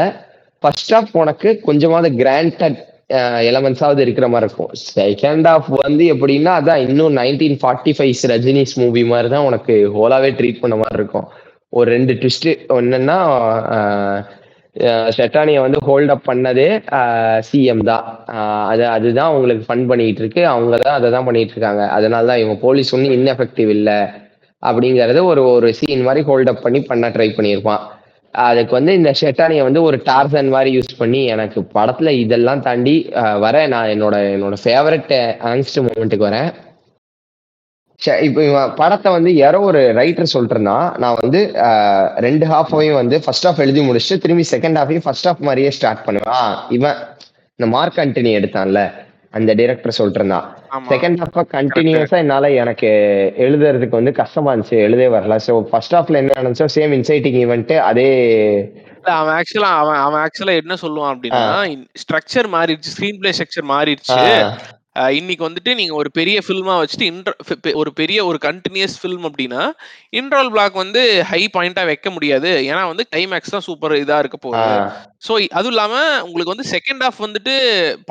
ஃபர்ஸ்ட் 0.64 0.94
ஆஃப் 0.98 1.14
உனக்கு 1.22 1.50
கொஞ்சமாவது 1.68 2.10
கிராண்டட் 2.22 2.80
எலமெண்ட்ஸாவது 3.50 4.02
இருக்கிற 4.06 4.28
மாதிரி 4.34 4.48
இருக்கும். 4.48 4.72
செகண்ட் 5.00 5.48
ஆஃப் 5.54 5.70
வந்து 5.86 6.04
எப்படின்னா 6.14 6.52
அதான் 6.60 6.84
இன்னும் 6.88 7.18
nineteen 7.22 7.58
forty 7.62 7.92
five 7.98 8.14
Rajini's 8.34 8.76
movie 8.82 9.04
மாதிரி 9.12 9.30
தான் 9.34 9.48
உனக்கு 9.50 9.76
ஹோலாவே 9.96 10.30
ட்ரீட் 10.40 10.62
பண்ண 10.64 10.78
மாதிரி 10.82 11.00
இருக்கும். 11.02 11.28
ஒரு 11.80 11.88
ரெண்டு 11.96 12.14
ட்விஸ்ட் 12.22 12.48
என்னன்னா 12.80 13.18
ஷெட்டானியை 15.16 15.60
வந்து 15.64 15.80
ஹோல்ட் 15.88 16.12
அப் 16.14 16.28
பண்ணதே 16.30 16.68
சிஎம் 17.48 17.84
தான். 17.90 18.06
அது 18.72 18.84
அதுதான் 18.96 19.34
உங்களுக்கு 19.36 19.64
ஃபன் 19.68 19.86
பண்ணிட்டு 19.92 20.22
இருக்கு. 20.24 20.42
அவங்க 20.54 20.76
தான் 20.86 20.98
அதை 21.00 21.10
தான் 21.16 21.28
பண்ணிட்டு 21.30 21.54
இருக்காங்க. 21.56 21.84
அதனால 21.98 22.28
தான் 22.32 22.42
இவங்க 22.44 22.58
போலீஸ் 22.66 22.94
ஒன்றும் 22.98 23.16
இன்எஃபெக்டிவ் 23.18 23.72
இல்லை. 23.78 23.98
அப்படிங்கறத 24.70 25.24
ஒரு 25.32 25.44
ஒரு 25.56 25.70
சீன் 25.80 26.06
மாதிரி 26.08 26.22
ஹோல்டப் 26.30 26.64
பண்ணி 26.66 26.82
பண்ண 26.90 27.10
ட்ரை 27.16 27.30
பண்ணியிருப்பான். 27.38 27.84
அதுக்கு 28.34 28.74
வந்து 28.78 28.92
இந்த 29.00 29.12
ஷெட்டானியை 29.22 29.64
வந்து 29.68 29.82
ஒரு 29.88 29.98
டார்சன் 30.06 30.54
மாதிரி 30.54 30.70
யூஸ் 30.78 30.94
பண்ணி 30.98 31.20
எனக்கு 31.34 31.60
படத்துல 31.74 32.10
இதெல்லாம் 32.24 32.62
தாண்டி 32.68 32.96
வர 33.44 33.54
வரேன். 33.54 33.72
நான் 33.74 33.92
என்னோட 33.94 34.16
என்னோட 34.36 34.56
ஃபேவரட் 34.64 35.12
ஆங்ஸ்ட் 35.50 35.82
மூமெண்ட்டுக்கு 35.86 36.30
வரேன். 36.30 36.52
இப்போ 38.28 38.40
இவன் 38.48 38.72
படத்தை 38.80 39.10
வந்து 39.16 39.32
யாரோ 39.36 39.60
ஒரு 39.70 39.82
ரைட்டர் 40.00 40.32
சொல்லிட்டு 40.32 40.60
நான் 41.04 41.20
வந்து 41.22 41.42
ரெண்டு 42.26 42.46
ஹாஃபையும் 42.54 43.00
வந்து 43.02 43.18
ஃபர்ஸ்ட் 43.26 43.48
ஹாஃப் 43.48 43.64
எழுதி 43.66 43.82
முடிச்சுட்டு 43.90 44.24
திரும்பி 44.24 44.46
செகண்ட் 44.52 44.80
ஹாஃபையும் 44.80 45.06
ஃபர்ஸ்ட் 45.06 45.28
ஹாஃப் 45.28 45.48
மாதிரியே 45.48 45.72
ஸ்டார்ட் 45.78 46.06
பண்ணுவேன். 46.08 46.56
இவன் 46.78 46.98
இந்த 47.60 47.68
மார்க் 47.76 48.02
ஆண்டனி 48.04 48.32
எடுத்தான்ல. 48.40 48.82
அந்த 49.34 49.52
டைரக்டர் 49.54 49.98
சொல்லிட்டு 49.98 50.22
இருந்தான் 50.22 50.48
செகண்ட் 50.92 51.20
ஹாஃப் 51.24 51.52
கண்டினியூஸா 51.54 52.18
என்னால 52.18 52.50
எனக்கு 52.62 52.90
எழுதுறதுக்கு 53.46 54.00
வந்து 54.00 54.14
கஷ்டமா 54.20 54.52
இருந்துச்சு. 54.52 54.78
எழுதவே 54.86 55.10
வரல. 55.16 55.38
ஸோ 55.48 55.54
ஃபர்ஸ்ட் 55.70 55.96
ஹாஃப்ல 55.98 56.22
என்ன 56.22 56.40
நினைச்சோ 56.42 56.68
சேம் 56.76 56.94
இன்சைட்டிங் 56.98 57.40
ஈவெண்ட் 57.44 57.74
அதே 57.90 58.10
அவன் 59.14 59.34
ஆக்சுவலா 59.38 59.72
அவன் 59.80 60.00
அவன் 60.04 60.22
ஆக்சுவலா 60.22 60.56
என்ன 60.62 60.76
சொல்லுவான் 60.84 61.14
அப்படின்னா 61.14 61.44
ஸ்ட்ரக்சர் 62.04 62.50
மாறிடுச்சு 62.56 62.94
ஸ்கிரீன் 62.94 63.20
பிளே 63.22 63.34
ஸ்ட்ரக்சர் 63.34 63.68
மாறிடுச்சு 63.74 64.20
இன்னைக்கு 65.18 65.44
வந்துட்டு 65.48 65.72
நீங்க 65.80 65.94
ஒரு 66.02 66.10
பெரிய 66.18 66.38
ஃபில்மா 66.46 66.74
வச்சுட்டு 66.80 67.06
இன்ட்ர 67.12 67.72
ஒரு 67.82 67.92
பெரிய 68.00 68.20
ஒரு 68.30 68.38
கண்டினியூஸ் 68.46 68.96
ஃபில்ம் 69.02 69.26
அப்படின்னா 69.30 69.62
இன்ட்ரோல் 70.20 70.52
பிளாக் 70.54 70.76
வந்து 70.82 71.02
ஹை 71.32 71.42
பாயிண்டா 71.56 71.84
வைக்க 71.92 72.10
முடியாது. 72.16 72.52
ஏன்னா 72.70 72.84
வந்து 72.92 73.06
கிளைமேக்ஸ் 73.12 73.54
தான் 73.56 73.66
சூப்பர் 73.68 73.96
இதா 74.04 74.20
இருக்க 74.24 74.38
போகுது. 74.38 74.76
ஸோ 75.28 75.34
அதுவும் 75.58 75.74
இல்லாம 75.76 75.96
உங்களுக்கு 76.28 76.54
வந்து 76.56 76.68
செகண்ட் 76.74 77.04
ஹாஃப் 77.06 77.26
வந்துட்டு 77.26 77.56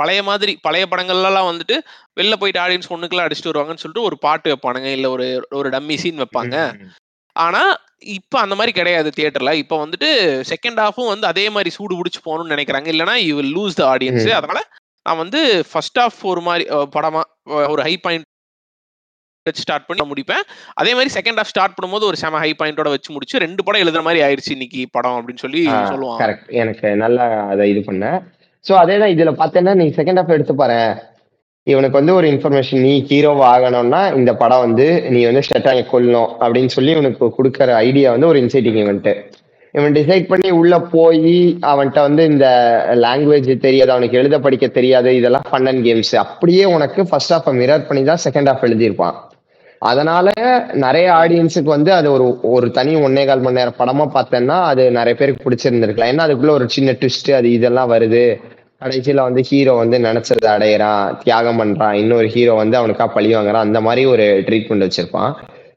பழைய 0.00 0.22
மாதிரி 0.30 0.54
பழைய 0.66 0.86
படங்கள்லாம் 0.92 1.50
வந்துட்டு 1.52 1.78
வெளில 2.20 2.36
போயிட்டு 2.42 2.62
ஆடியன்ஸ் 2.64 2.92
ஒண்ணுக்குள்ள 2.96 3.26
அடிச்சுட்டு 3.26 3.52
வருவாங்கன்னு 3.52 3.84
சொல்லிட்டு 3.84 4.08
ஒரு 4.08 4.18
பாட்டு 4.26 4.52
வைப்பானுங்க. 4.52 4.90
இல்ல 4.98 5.08
ஒரு 5.16 5.28
ஒரு 5.60 5.70
டம்மி 5.76 5.98
சீன் 6.04 6.22
வைப்பாங்க. 6.24 6.56
உம் 6.80 6.92
ஆனா 7.36 7.62
இப்ப 8.16 8.34
அந்த 8.40 8.54
மாதிரி 8.58 8.72
கிடையாது 8.76 9.08
தியேட்டர்ல 9.16 9.52
இப்ப 9.60 9.74
வந்துட்டு 9.84 10.08
செகண்ட் 10.50 10.80
ஹாஃபும் 10.84 11.12
வந்து 11.12 11.26
அதே 11.32 11.44
மாதிரி 11.56 11.70
சூடு 11.76 11.98
பிடிச்சு 11.98 12.20
போகணும்னு 12.26 12.54
நினைக்கிறாங்க. 12.54 12.88
இல்லைன்னா 12.94 13.14
you 13.26 13.34
will 13.38 13.54
lose 13.58 13.78
the 13.80 13.84
audience 13.94 14.28
அதனால 14.38 14.60
நான் 15.06 15.20
வந்து 15.22 15.40
ஃபர்ஸ்ட் 15.70 16.00
ஹாஃப் 16.02 16.20
ஒரு 16.32 16.42
மாதிரி 16.48 16.64
படமா 16.96 17.22
ஒரு 17.72 17.82
ஹை 17.86 17.94
பாயிண்ட் 18.04 18.28
வச்சு 19.46 19.64
ஸ்டார்ட் 19.64 19.86
பண்ணி 19.86 20.04
முடிப்பேன். 20.10 20.42
அதே 20.80 20.90
மாதிரி 20.96 21.10
செகண்ட் 21.14 21.38
ஹாஃப் 21.40 21.52
ஸ்டார்ட் 21.52 21.74
பண்ணும்போது 21.76 22.04
ஒரு 22.10 22.16
செம 22.20 22.40
ஹை 22.42 22.50
பாயிண்டோட 22.60 22.90
வச்சு 22.94 23.14
முடிச்சு 23.14 23.42
ரெண்டு 23.44 23.62
படம் 23.66 23.82
எழுதுற 23.84 24.02
மாதிரி 24.08 24.20
ஆயிடுச்சு 24.26 24.52
இன்னைக்கு 24.56 24.82
படம் 24.96 25.16
அப்படின்னு 25.18 25.44
சொல்லி 25.44 25.62
சொல்லுவான். 25.92 26.20
கரெக்ட் 26.22 26.52
எனக்கு 26.62 26.90
நல்லா 27.04 27.24
அதை 27.52 27.64
இது 27.72 27.80
பண்ண. 27.88 28.12
ஸோ 28.64 28.74
அதே 28.82 28.96
தான் 29.02 29.14
இதுல 29.14 29.32
பார்த்தேன்னா 29.40 29.74
நீ 29.80 29.86
செகண்ட் 29.98 30.20
ஹாஃப் 30.20 30.36
எடுத்து 30.36 30.54
பாரு. 30.60 30.78
இவனுக்கு 31.66 31.98
வந்து 32.00 32.14
ஒரு 32.18 32.26
இன்ஃபர்மேஷன் 32.34 32.84
நீ 32.86 32.92
ஹீரோவா 33.08 33.48
ஆகணும்னா 33.54 34.00
இந்த 34.20 34.30
படம் 34.42 34.64
வந்து 34.66 34.86
நீ 35.14 35.20
வந்து 35.28 35.42
ஷெட்டானை 35.48 35.82
கொல்லணும் 35.90 36.30
அப்படின்னு 36.42 36.72
சொல்லி 36.76 36.90
இவனுக்கு 36.96 37.28
கொடுக்குற 37.38 37.74
ஐடியா 37.88 38.10
வந்து 38.14 38.30
ஒரு 38.32 38.40
இன்சைட்டிங் 38.44 38.80
இவன்ட்டு 38.84 39.12
இவன் 39.74 39.94
டிசைட் 39.96 40.26
பண்ணி 40.30 40.48
உள்ள 40.60 40.74
போய் 40.94 41.36
அவன்கிட்ட 41.70 42.00
வந்து 42.06 42.22
இந்த 42.32 42.46
லாங்குவேஜ் 43.04 43.50
தெரியாது 43.66 43.92
அவனுக்கு 43.94 44.18
எழுத 44.20 44.38
படிக்க 44.46 44.66
தெரியாது 44.78 45.10
இதெல்லாம் 45.18 45.46
ஃபன் 45.50 45.68
அண்ட் 45.70 45.82
கேம்ஸ் 45.86 46.14
அப்படியே 46.24 46.64
உனக்கு 46.76 47.02
ஃபர்ஸ்ட் 47.10 47.32
ஹாஃப் 47.34 47.48
மிரர் 47.60 47.86
பண்ணி 47.88 48.02
தான் 48.10 48.22
செகண்ட் 48.24 48.50
ஹாஃப் 48.50 48.66
எழுதியிருப்பான். 48.68 49.16
அதனால 49.90 50.32
நிறைய 50.84 51.06
ஆடியன்ஸுக்கு 51.12 51.70
வந்து 51.76 51.90
அது 51.92 52.08
ஒரு 52.12 52.26
ஒரு 52.54 52.66
தனி 52.70 52.92
ஒன்னே 52.96 53.24
கால் 53.30 53.44
மணி 53.46 53.58
நேரம் 53.60 53.78
படமா 53.78 54.04
பார்த்தேன்னா 54.16 54.58
அது 54.72 54.82
நிறைய 54.98 55.14
பேருக்கு 55.20 55.46
பிடிச்சிருந்திருக்கலாம். 55.46 56.10
ஏன்னா 56.12 56.26
அதுக்குள்ள 56.26 56.52
ஒரு 56.58 56.66
சின்ன 56.76 56.92
ட்விஸ்ட் 57.00 57.30
அது 57.38 57.50
இதெல்லாம் 57.52 57.92
வருது. 57.94 58.24
கடைசியில 58.84 59.24
வந்து 59.28 59.42
ஹீரோ 59.48 59.72
வந்து 59.80 59.98
நினைச்சதை 60.08 60.50
அடையிறான் 60.56 61.02
தியாகம் 61.24 61.60
பண்றான். 61.62 61.96
இன்னொரு 62.02 62.28
ஹீரோ 62.36 62.54
வந்து 62.60 62.78
அவனுக்கா 62.80 63.06
பழி 63.16 63.34
வாங்குறான். 63.34 63.66
அந்த 63.68 63.80
மாதிரி 63.80 64.04
ஒரு 64.12 64.26
ட்ரீட்மெண்ட் 64.46 64.86
வச்சிருப்பான். 64.86 65.32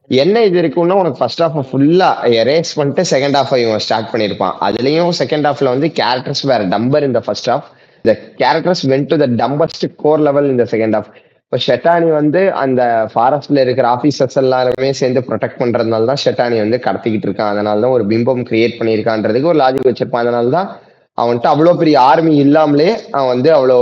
என்ன 0.09 0.41
இது 0.47 0.57
இருக்குன்னா 0.61 0.95
உனக்கு 1.01 1.19
ஃபர்ஸ்ட் 1.21 1.41
ஹாஃப் 1.43 1.67
ஃபுல்லா 1.69 2.09
எரேஸ் 2.41 2.71
பண்ணிட்டு 2.79 3.03
செகண்ட் 3.11 3.37
ஹாஃப் 3.37 3.53
இவன் 3.61 3.83
ஸ்டார்ட் 3.85 4.09
பண்ணியிருப்பான். 4.11 4.55
அதுலயும் 4.67 5.13
செகண்ட் 5.21 5.45
ஹாஃப்ல 5.47 5.71
வந்து 5.75 5.87
கேரக்டர்ஸ் 5.99 6.43
வேற 6.51 6.63
டம்பர் 6.73 7.07
இந்த 7.09 7.21
first 7.27 7.49
half 7.51 7.69
the 8.05 8.13
characters 8.41 8.83
went 8.91 9.07
to 9.11 9.17
the 9.23 9.27
dumbest 9.41 9.85
core 10.03 10.23
level 10.27 10.49
இந்த 10.53 10.65
செகண்ட் 10.73 10.95
ஹாஃப் 10.97 11.09
இப்போ 11.45 11.57
ஷெட்டானி 11.65 12.07
வந்து 12.19 12.41
அந்த 12.63 12.81
ஃபாரஸ்ட்ல 13.13 13.63
இருக்கிற 13.65 13.85
ஆஃபீஸர்ஸ் 13.95 14.37
எல்லாருமே 14.41 14.89
சேர்ந்து 14.99 15.21
ப்ரொடெக்ட் 15.27 15.59
பண்றதுனால 15.61 16.07
தான் 16.11 16.21
ஷெட்டானி 16.23 16.57
வந்து 16.63 16.77
கடத்திக்கிட்டு 16.85 17.27
இருக்கான். 17.27 17.51
அதனால 17.53 17.81
தான் 17.85 17.95
ஒரு 17.97 18.05
பிம்பம் 18.11 18.43
கிரியேட் 18.49 18.77
பண்ணியிருக்கான்றதுக்கு 18.79 19.51
ஒரு 19.51 19.59
லாஜிக் 19.63 19.89
வச்சிருப்பான். 19.89 20.25
அதனால 20.25 20.49
தான் 20.57 20.69
அவன்கிட்ட 21.17 21.49
அவ்வளோ 21.53 21.73
பெரிய 21.81 21.97
ஆர்மி 22.11 22.33
இல்லாமலே 22.45 22.89
அவன் 23.15 23.31
வந்து 23.33 23.51
அவ்வளோ 23.57 23.77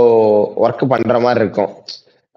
ஒர்க் 0.66 0.84
பண்ற 0.92 1.18
மாதிரி 1.26 1.42
இருக்கும். 1.44 1.72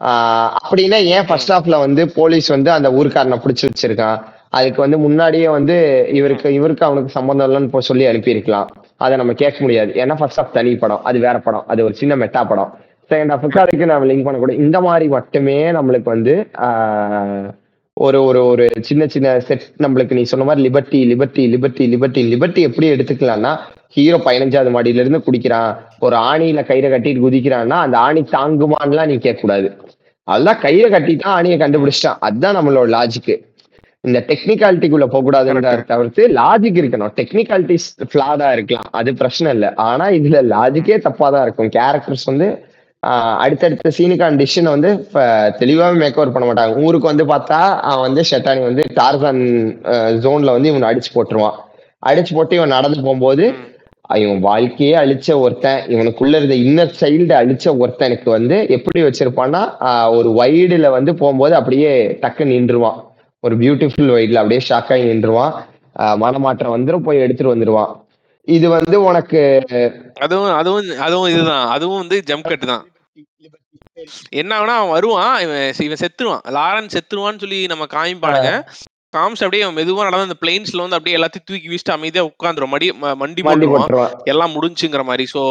அப்படின்னா 0.01 1.03
ஏன் 1.03 1.25
ஃபர்ஸ்ட் 1.27 1.51
ஹாஃப்ல 1.51 1.79
வந்து 1.79 2.11
போலீஸ் 2.11 2.47
வந்து 2.47 2.71
அந்த 2.71 2.89
ஊருக்காரனை 2.91 3.37
பிடிச்சி 3.43 3.65
வச்சிருக்கான்? 3.67 4.19
அதுக்கு 4.49 4.81
வந்து 4.81 4.97
முன்னாடியே 4.97 5.47
வந்து 5.47 5.75
இவருக்கு 6.13 6.53
இவருக்கு 6.53 6.85
அவனுக்கு 6.85 7.09
சம்மந்தம் 7.09 7.47
இல்லைன்னு 7.49 7.63
இப்போ 7.63 7.81
சொல்லி 7.81 8.05
அனுப்பியிருக்கலாம். 8.05 8.67
அதை 8.97 9.17
நம்ம 9.17 9.33
கேட்க 9.33 9.57
முடியாது. 9.61 9.91
ஏன்னா 9.93 10.15
ஃபர்ஸ்ட் 10.17 10.39
ஹாஃப் 10.39 10.51
தனி 10.51 10.75
படம். 10.75 11.03
அது 11.03 11.19
வேற 11.19 11.39
படம். 11.39 11.63
அது 11.67 11.83
ஒரு 11.83 11.93
சின்ன 11.93 12.15
மெட்டா 12.15 12.43
படம். 12.43 12.77
செகண்ட் 13.09 13.31
ஹாஃபுக்கு 13.33 13.59
அதுக்கு 13.59 13.85
நம்ம 13.85 14.13
லிங்க் 14.13 14.23
பண்ணக்கூடாது. 14.23 14.63
இந்த 14.63 14.81
மாதிரி 14.81 15.07
மட்டுமே 15.07 15.71
நம்மளுக்கு 15.71 16.03
வந்து 16.03 16.45
ஒரு 17.93 18.23
ஒரு 18.23 18.45
ஒரு 18.45 18.69
சின்ன 18.79 19.07
சின்ன 19.07 19.39
செட் 19.39 19.61
நம்மளுக்கு 19.83 20.13
நீ 20.13 20.23
சொன்ன 20.23 20.45
மாதிரி 20.45 20.69
liberty 20.69 20.99
liberty 21.11 21.43
liberty 21.53 21.85
liberty 21.93 22.23
liberty 22.33 22.61
எப்படி 22.69 22.89
எடுத்துக்கலாம்னா 22.91 23.57
ஹீரோ 23.95 24.17
பதினஞ்சாவது 24.25 24.71
மாடியில 24.75 25.03
இருந்து 25.03 25.19
குடிக்கிறான். 25.25 25.71
ஒரு 26.05 26.15
ஆணியில 26.29 26.61
கயிறை 26.69 26.89
கட்டிட்டு 26.93 27.25
குதிக்கிறான்னா 27.25 27.77
அந்த 27.85 27.97
ஆணி 28.07 28.21
தாங்குமான்லாம் 28.35 29.09
நீ 29.11 29.17
கேட்க 29.25 29.39
கூடாது 29.41 29.67
அதுதான் 30.27 30.61
கயிறை 30.63 30.87
கட்டிட்டான் 30.93 31.35
ஆணியை 31.39 31.57
கண்டுபிடிச்சிட்டான். 31.61 32.19
அதுதான் 32.27 32.57
நம்மளோட 32.57 32.87
லாஜிக்கு 32.95 33.35
இந்த 34.03 34.19
டெக்னிக்காலிட்டிக்குள்ள 34.29 35.05
போகக்கூடாதுன்ற 35.13 35.69
தவிர்த்து 35.91 36.23
லாஜிக் 36.39 36.79
இருக்கணும். 36.81 37.13
டெக்னிக்காலிட்டிஸ் 37.19 37.87
ஃபிளாடா 38.09 38.49
இருக்கலாம். 38.55 38.89
அது 38.99 39.09
பிரச்சனை 39.21 39.49
இல்லை. 39.55 39.69
ஆனா 39.89 40.05
இதுல 40.17 40.41
லாஜிக்கே 40.53 40.97
தப்பா 41.07 41.27
தான் 41.35 41.45
இருக்கும். 41.47 41.71
கேரக்டர்ஸ் 41.77 42.27
வந்து 42.31 42.47
அடுத்தடுத்த 43.43 43.91
சீனுக்கான 43.97 44.37
டிசிஷனை 44.41 44.71
வந்து 44.75 44.91
இப்ப 45.05 45.23
தெளிவாவே 45.59 45.97
மேக் 46.01 46.19
ஓவர் 46.19 46.33
பண்ண 46.35 46.45
மாட்டாங்க. 46.49 46.83
ஊருக்கு 46.85 47.11
வந்து 47.11 47.25
பார்த்தா 47.33 47.59
அவன் 47.89 48.05
வந்து 48.07 48.23
ஷெட்டானி 48.29 48.61
வந்து 48.69 48.85
டார்சன் 48.99 49.41
ஜோன்ல 50.23 50.55
வந்து 50.57 50.71
இவனை 50.71 50.89
அடிச்சு 50.91 51.11
போட்டுருவான். 51.15 51.57
அடிச்சு 52.09 52.33
போட்டு 52.37 52.57
இவன் 52.59 52.75
நடந்து 52.77 52.99
போகும்போது. 53.05 53.45
இவன் 54.09 54.41
வாழ்க்கையே 54.47 54.93
அழிச்ச 54.95 55.27
ஒருத்தன் 55.43 55.81
இவனுக்குள்ள 55.93 56.39
இருந்த 56.39 56.55
இன்னர் 56.67 56.93
சைல்டு 56.99 57.33
அழிச்ச 57.39 57.65
ஒருத்தனுக்கு 57.83 58.29
வந்து 58.35 58.57
எப்படி 58.75 58.99
வச்சிருப்பான்னா 59.05 59.61
ஒரு 60.17 60.29
வைடுல 60.39 60.89
வந்து 60.97 61.13
போகும்போது 61.21 61.55
அப்படியே 61.59 61.91
டக்கு 62.23 62.43
நின்றுவான். 62.53 62.99
ஒரு 63.43 63.55
பியூட்டிஃபுல் 63.61 64.13
வைடுல 64.17 64.41
அப்படியே 64.41 64.61
ஷாக் 64.69 64.91
ஆகி 64.93 65.05
நின்றுவான். 65.11 65.53
மனமாற்றம் 66.23 66.75
வந்துரும் 66.75 67.05
போய் 67.07 67.23
எடுத்துட்டு 67.25 67.53
வந்துருவான். 67.53 67.93
இது 68.47 68.67
வந்து 68.75 68.97
உனக்கு 69.09 69.41
அதுவும் 70.25 70.51
அதுவும் 70.59 70.89
அதுவும் 71.05 71.31
இதுதான். 71.33 71.65
அதுவும் 71.75 72.01
வந்து 72.01 72.17
ஜம்ப் 72.29 72.49
கட் 72.51 72.69
தான். 72.73 72.85
என்ன 74.41 74.51
ஆகுனா 74.57 74.75
அவன் 74.79 74.93
வருவான் 74.95 75.33
இவன் 75.45 75.65
இவன் 75.85 76.01
செத்துருவான். 76.03 76.43
லாரன் 76.57 76.93
செத்துருவான்னு 76.95 77.43
சொல்லி 77.43 77.59
நம்ம 77.71 77.87
காமிப்பானுங்க. 77.95 78.51
காமிச்சு 79.13 79.45
அப்படியே 79.45 79.65
மெதுவா 79.77 80.05
நடந்து 80.07 80.27
அந்த 80.27 80.37
பிளெயின்ஸ்ல 80.43 80.83
வந்து 80.85 80.97
அப்படியே 80.97 81.17
எல்லாத்தையும் 81.17 81.47
தூக்கி 81.49 81.67
வீசிட்டு 81.71 81.95
அமைதியா 81.95 82.23
உட்காந்துரும். 82.29 82.71
மடி 82.75 82.87
மண்டி 83.21 83.41
போட்டுருவான். 83.43 84.13
எல்லாம் 84.33 84.55
முடிஞ்சுங்கிற 84.55 85.03
மாதிரி. 85.09 85.25
சோ 85.35 85.41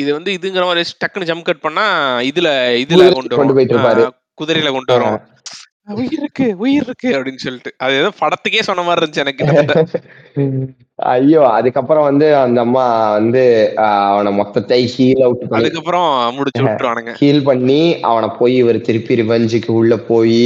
இது 0.00 0.10
வந்து 0.16 0.30
இதுங்கிற 0.38 0.64
மாதிரி 0.68 0.82
டக்குன்னு 1.04 1.28
ஜம்ப் 1.30 1.48
கட் 1.48 1.64
பண்ணா 1.66 1.84
இதுல 2.30 2.48
இதுல 2.84 3.06
கொண்டு 3.18 3.36
வரும் 3.36 4.14
குதிரையில 4.40 4.70
கொண்டு 4.76 4.92
வரும் 4.94 5.16
உயிர் 5.88 6.14
இருக்கு 6.18 6.46
உயிர் 6.62 6.84
இருக்கு 6.84 7.08
அப்படின்னு 7.16 7.42
சொல்லிட்டு. 7.44 7.70
அது 7.84 7.92
ஏதோ 8.00 8.10
படத்துக்கே 8.20 8.62
சொன்ன 8.68 8.84
மாதிரி 8.86 9.00
இருந்துச்சு 9.00 9.24
எனக்கு 9.24 9.40
கிட்டத்தட்ட 9.40 9.98
ஐயோ 11.12 11.42
அதுக்கப்புறம் 11.56 12.06
வந்து 12.08 12.26
அந்த 12.40 12.58
அம்மா 12.64 12.82
வந்து 13.16 13.42
அவனை 14.08 14.30
மொத்தத்தை 14.40 14.78
ஹீல் 14.94 15.22
அவுட் 15.26 15.44
பண்ணி 15.44 15.58
அதுக்கப்புறம் 15.60 16.08
முடிச்சு 16.36 16.64
விட்டுருவானுங்க. 16.64 17.12
ஹீல் 17.20 17.46
பண்ணி 17.46 17.78
அவனை 18.10 18.28
போய் 18.40 18.54
இவர் 18.62 18.78
திருப்பி 18.88 19.18
ரிவெஞ்சுக்கு 19.20 19.70
உள்ள 19.78 19.96
போய் 20.10 20.42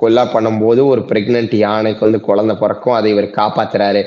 கொல்லா 0.00 0.24
பண்ணும்போது 0.34 0.82
ஒரு 0.92 1.04
பிரெக்னன்ட் 1.10 1.54
யானைக்கு 1.64 2.06
வந்து 2.06 2.20
குழந்தை 2.28 2.56
பிறக்கும் 2.62 2.98
அதை 2.98 3.10
இவர் 3.14 3.28
காப்பாத்துறாரு. 3.38 4.02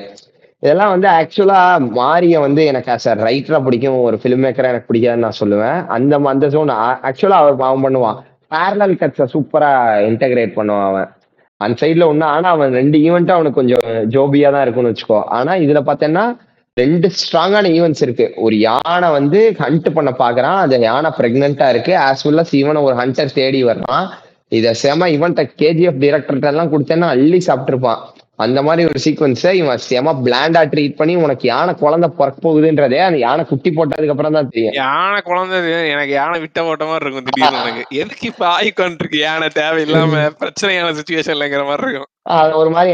இதெல்லாம் 0.64 0.93
வந்து 0.93 1.09
ஆக்சுவலா 1.18 1.61
மாரிய 1.97 2.38
வந்து 2.45 2.61
எனக்கு 2.72 2.91
ஆஸ் 2.93 3.09
அ 3.09 3.18
ரைட்டரா 3.26 3.59
பிடிக்கும் 3.65 3.99
ஒரு 4.07 4.18
ஃபிலிம் 4.22 4.43
மேக்கரா 4.45 4.72
எனக்கு 4.73 4.89
பிடிக்காதுன்னு 4.89 5.27
நான் 5.27 5.41
சொல்லுவேன். 5.41 5.80
அந்த 5.95 6.19
அந்த 6.34 6.47
ஜோன் 6.55 6.73
ஆக்சுவலா 7.09 7.39
அவர் 7.43 7.68
அவன் 7.69 7.85
பண்ணுவான். 7.85 8.19
பேரலல் 8.52 8.99
கட்ஸை 9.02 9.26
சூப்பரா 9.34 9.72
இன்டகிரேட் 10.10 10.57
பண்ணுவான் 10.57 10.88
அவன். 10.90 11.10
அந்த 11.57 11.76
சைட்ல 11.82 12.07
ஒண்ணு 12.11 12.24
ஆனா 12.24 12.49
அவன் 12.49 12.72
ரெண்டு 12.72 12.98
ஈவெண்ட்டும் 12.98 13.38
அவனுக்கு 13.38 13.60
கொஞ்சம் 13.61 13.88
ஜோபியா 14.15 14.52
தான் 14.52 14.61
இருக்கும்னு 14.61 14.91
வச்சுக்கோ. 14.91 15.24
ஆனா 15.38 15.53
இதுல 15.53 15.82
பாத்தீங்கன்னா 15.90 16.26
ரெண்டு 16.74 17.07
ஸ்ட்ராங்கான 17.19 17.69
ஈவெண்ட்ஸ் 17.78 18.03
இருக்கு. 18.06 18.34
ஒரு 18.36 18.56
யானை 18.60 19.10
வந்து 19.11 19.40
ஹண்ட் 19.60 19.90
பண்ண 19.94 20.11
பாக்குறான். 20.19 20.60
அந்த 20.65 20.78
யானை 20.78 21.10
பிரெக்னெண்டா 21.18 21.69
இருக்கு. 21.69 21.94
ஆஸ் 21.98 22.24
வெல் 22.28 22.41
அஸ் 22.44 22.53
ஈவன் 22.60 22.82
ஒரு 22.82 22.95
ஹண்டர் 22.95 23.34
தேடி 23.34 23.61
வர்றான். 23.65 24.07
இத 24.49 24.74
செம 24.74 25.07
இவன்ட்ட 25.07 25.44
கேஜிஎஃப் 25.61 26.02
டிரெக்டர்கிட்ட 26.03 26.45
எல்லாம் 26.45 26.72
கொடுத்தேன்னா 26.74 27.07
அள்ளி 27.15 27.40
சாப்பிட்டுருப்பான். 27.48 28.02
அந்த 28.39 28.59
மாதிரி 28.61 28.81
ஒரு 28.89 28.99
சீக்வன்ஸை 29.03 29.51
இவன் 29.53 29.81
செம 29.85 30.14
பிளாண்டா 30.18 30.61
ட்ரீட் 30.72 30.97
பண்ணி 30.97 31.14
உனக்கு 31.18 31.45
யானை 31.47 31.73
குழந்தை 31.76 32.07
பிறக்க 32.11 32.38
போகுதுன்றதே 32.41 32.99
அந்த 33.05 33.18
யானை 33.18 33.43
குட்டி 33.45 33.69
போட்டதுக்கு 33.72 34.14
அப்புறம் 34.14 34.38
தான் 34.38 34.49
தெரியும். 34.49 34.76
யானை 34.76 35.19
குழந்தை 35.22 35.59
எனக்கு 35.88 36.14
யானை 36.14 36.38
விட்ட 36.39 36.59
போட்ட 36.64 36.85
மாதிரி 36.85 37.05
இருக்கும் 37.05 37.27
திடீர்னு 37.30 37.61
எனக்கு. 37.64 37.84
எதுக்கு 38.01 38.27
இப்ப 38.27 38.45
ஆயிக்கொண்டு 38.49 39.01
இருக்கு 39.01 39.19
யானை 39.19 39.47
தேவையில்லாம 39.55 40.22
பிரச்சனையான 40.41 40.91
சுச்சுவேஷன்லங்கிற 40.99 41.64
மாதிரி 41.65 41.85
இருக்கும். 41.85 42.11
அது 42.35 42.53
ஒரு 42.57 42.69
மாதிரி 42.69 42.93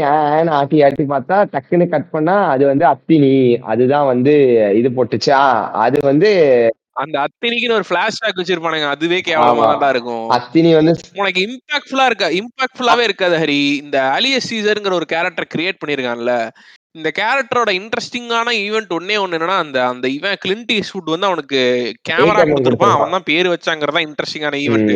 ஆட்டி 0.58 0.78
ஆட்டி 0.82 1.04
பார்த்தா 1.08 1.36
டக்குன்னு 1.52 1.86
கட் 1.88 2.10
பண்ணா 2.10 2.36
அது 2.54 2.64
வந்து 2.66 2.86
அத்தினி. 2.86 3.34
அதுதான் 3.66 4.10
வந்து 4.12 4.34
இது 4.80 4.90
போட்டுச்சா? 4.96 5.40
அது 5.84 5.98
வந்து 6.02 6.30
அந்த 6.96 7.16
அத்தனைக்குன்னு 7.20 7.78
ஒரு 7.78 7.86
பிளாஷ்பேக் 7.88 8.40
வச்சிருப்பானுங்க. 8.40 8.88
அதுவே 8.88 9.18
கேவலமா. 9.20 9.64
தான்டா 9.64 9.88
இருக்கும். 9.88 10.26
அத்தினி 10.30 10.70
வந்து 10.74 10.92
உனக்கு 11.20 11.40
இம்பாக்ட்ஃபுல்லா 11.46 12.06
இருக்கா? 12.06 12.28
இம்பாக்ட்ஃபுல்லாவே 12.40 13.02
இருக்காது 13.02 13.36
ஹரி. 13.38 13.60
இந்த 13.82 13.98
அலியஸ் 14.16 14.48
சீசர்ங்கிற 14.50 14.92
ஒரு 14.92 15.06
கேரக்டர் 15.06 15.52
கிரியேட் 15.54 15.80
பண்ணிருக்கான்ல. 15.82 16.34
இந்த 16.94 17.08
கேரக்டரோட 17.18 17.70
இன்ட்ரெஸ்டிங்கான 17.80 18.50
ஈவெண்ட் 18.64 18.92
ஒன்னே 18.98 19.16
ஒண்ணு 19.22 19.36
என்னன்னா 19.38 19.58
அந்த 19.58 19.78
அந்த 19.86 20.06
இவன் 20.08 20.36
கிளின்ட் 20.44 20.72
ஈஸ்ட்வுட் 20.72 21.14
வந்து 21.14 21.26
அவனுக்கு 21.26 21.60
கேமரா 22.10 22.42
கொடுத்துருப்பான். 22.44 22.96
அவன் 22.96 23.16
தான் 23.16 23.28
பேர் 23.30 23.54
வச்சாங்கிறதா 23.54 24.02
இன்ட்ரெஸ்டிங்கான 24.08 24.60
ஈவெண்ட் 24.66 24.94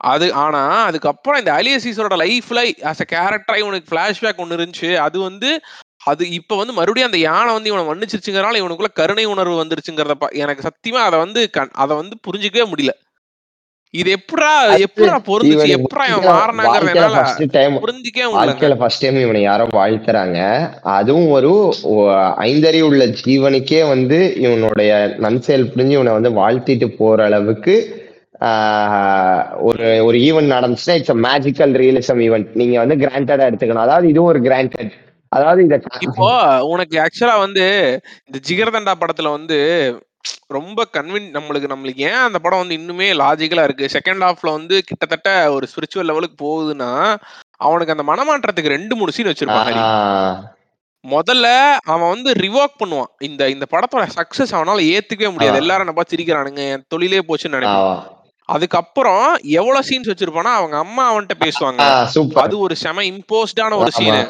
அது 0.00 0.26
ஆனா 0.42 0.62
அதுக்கப்புறம் 0.88 1.38
இந்த 1.38 1.52
அலியஸ் 1.52 1.84
சீசரோட 1.86 2.16
லைஃப்ல 2.24 2.60
ஆஸ் 2.90 3.02
அ 3.04 3.06
கேரக்டரா 3.14 3.56
இவனுக்கு 3.56 3.92
பிளாஷ்பேக் 3.94 4.42
ஒன்னு 4.42 4.56
இருந்துச்சு. 4.58 4.90
அது 5.06 5.16
வந்து 5.20 5.50
அது 6.10 6.22
இப்ப 6.38 6.56
வந்து 6.60 6.76
மறுபடியும் 6.78 7.10
அந்த 7.10 7.20
யானை 7.28 7.50
வந்து 7.56 7.70
இவனை 7.72 7.84
மன்னிச்சிருச்சுங்கிறனால 7.90 8.60
இவனுக்குள்ள 8.62 8.92
கருணை 9.00 9.26
உணர்வு 9.34 9.60
வந்துருச்சுங்கிறத 9.60 10.32
எனக்கு 10.44 10.66
சத்தியமா 10.68 11.02
அதை 11.08 11.18
வந்து 11.24 11.42
அதை 11.84 11.92
வந்து 12.00 12.16
புரிஞ்சுக்கவே 12.28 12.66
முடியல. 12.72 12.94
இது 13.94 14.08
எப்படா 14.16 14.48
எப்படா 14.86 15.18
பொருந்துச்சு 15.28 15.68
எப்படா 15.76 16.06
இவன் 16.08 16.26
வாழ்க்கையில 16.26 16.38
மாறினாங்கிறத 16.38 16.88
வாழ்க்கையில 16.88 17.12
ஃபர்ஸ்ட் 17.14 17.44
டைம் 17.54 17.78
புரிஞ்சுக்கவே 17.84 18.26
முடியல 18.26 18.40
வாழ்க்கையில 18.40 18.76
ஃபர்ஸ்ட் 18.80 19.02
டைம் 19.04 19.20
இவனை 19.22 19.40
யாரோ 19.42 19.66
வாழ்த்துறாங்க. 19.78 20.40
அதுவும் 20.96 21.30
ஒரு 21.36 21.52
ஐந்தறிவு 22.48 22.88
உள்ள 22.90 23.06
ஜீவனுக்கே 23.22 23.80
வந்து 23.94 24.18
இவனுடைய 24.44 24.92
நன்செயல் 25.26 25.70
புரிஞ்சு 25.72 25.96
இவனை 25.98 26.14
வந்து 26.18 26.32
வாழ்த்திட்டு 26.42 26.88
போற 27.00 27.24
அளவுக்கு 27.30 27.76
ஒரு 29.68 29.86
ஒரு 30.08 30.16
ஈவெண்ட் 30.26 30.54
நடந்துச்சுன்னா 30.56 30.96
இட்ஸ் 30.98 31.22
மேஜிக்கல் 31.28 31.72
ரியலிசம் 31.82 32.20
ஈவெண்ட் 32.26 32.50
நீங்க 32.60 32.76
வந்து 32.82 32.96
கிராண்டடா 33.02 33.46
எடுத்துக்கணும். 33.48 33.86
அதாவது 33.86 34.06
இதுவும் 34.12 34.32
ஒரு 34.34 34.42
கிராண்டட் 34.48 34.92
அதாவது 35.32 35.62
இத 35.64 35.76
இப்போ 36.00 36.28
உனக்கு 36.72 36.96
ஆக்சுவலா 37.04 37.38
வந்து 37.38 37.64
இந்த 38.28 38.38
ஜிகர்தண்டா 38.48 38.94
படத்துல 39.00 39.30
வந்து 39.30 39.58
ரொம்ப 40.56 40.84
கன்வின் 40.96 41.28
நம்மளுக்கு 41.36 41.72
நம்மளுக்கு 41.72 42.02
ஏன் 42.10 42.24
அந்த 42.26 42.38
படம் 42.44 42.62
வந்து 42.62 42.78
இன்னுமே 42.78 43.08
லாஜிக்கலா 43.22 43.64
இருக்கு? 43.68 43.86
செகண்ட் 43.96 44.24
ஹாஃப்ல 44.26 44.52
வந்து 44.58 44.76
கிட்டத்தட்ட 44.88 45.28
ஒரு 45.54 45.68
ஸ்பிரிச்சுவல் 45.70 46.08
லெவலுக்கு 46.10 46.36
போகுதுன்னா 46.44 46.90
அவனுக்கு 47.66 47.94
அந்த 47.94 48.04
மனமாற்றத்துக்கு 48.10 48.74
ரெண்டு 48.76 48.96
மூணு 48.96 49.14
சீன் 49.16 49.30
வச்சிருப்பான் 49.30 49.68
முதல்ல 51.04 51.46
அவன் 51.92 52.12
வந்து 52.14 52.30
ரிவோக் 52.44 52.78
பண்ணுவான். 52.80 53.10
இந்த 53.28 53.42
இந்த 53.54 53.66
படத்தோட 53.72 54.04
சக்சஸ் 54.16 54.54
அவனால 54.58 54.78
ஏத்துக்கவே 54.94 55.30
முடியாது. 55.34 55.60
எல்லாரும் 55.62 55.88
நம்ம 55.90 56.04
சிரிக்கிறானுங்க 56.12 56.62
என் 56.72 56.86
தொழிலே 56.94 57.20
போச்சுன்னு 57.28 57.56
நினைப்பான். 57.58 58.00
அதுக்கப்புறம் 58.48 59.26
எவ்வளவு 59.60 59.86
சீன்ஸ் 59.88 60.10
வச்சிருப்பானா 60.12 60.52
அவங்க 60.60 60.76
அம்மா 60.84 61.04
அவன்கிட்ட 61.10 61.36
பேசுவாங்க. 61.44 61.80
அது 62.44 62.58
ஒரு 62.66 62.76
செம 62.84 63.04
இம்போஸ்டான 63.12 63.78
ஒரு 63.82 63.92
சீனு 63.98 64.20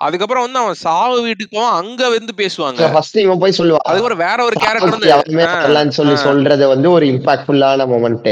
அதுக்கப்புறம் 0.00 0.44
வந்து 0.44 0.58
அவன் 0.58 0.78
சாவு 0.80 1.18
வீட்டுக்கு 1.22 1.56
போவான் 1.56 1.76
அங்க 1.76 2.02
வந்து 2.10 2.32
பேசுவாங்க. 2.38 2.88
ஃபர்ஸ்ட் 2.94 3.18
இவன் 3.18 3.40
போய் 3.40 3.56
சொல்லுவான் 3.58 3.84
அதுக்கப்புறம் 3.84 4.22
வேற 4.22 4.38
ஒரு 4.44 4.56
கேரக்டர் 4.56 4.94
வந்து 4.94 5.10
சொல்லி. 5.92 6.16
சொல்றது 6.24 6.64
வந்து 6.68 6.90
ஒரு 6.90 7.06
இம்பாக்ட்ஃபுல்லான 7.12 7.86
மொமெண்ட் 7.92 8.30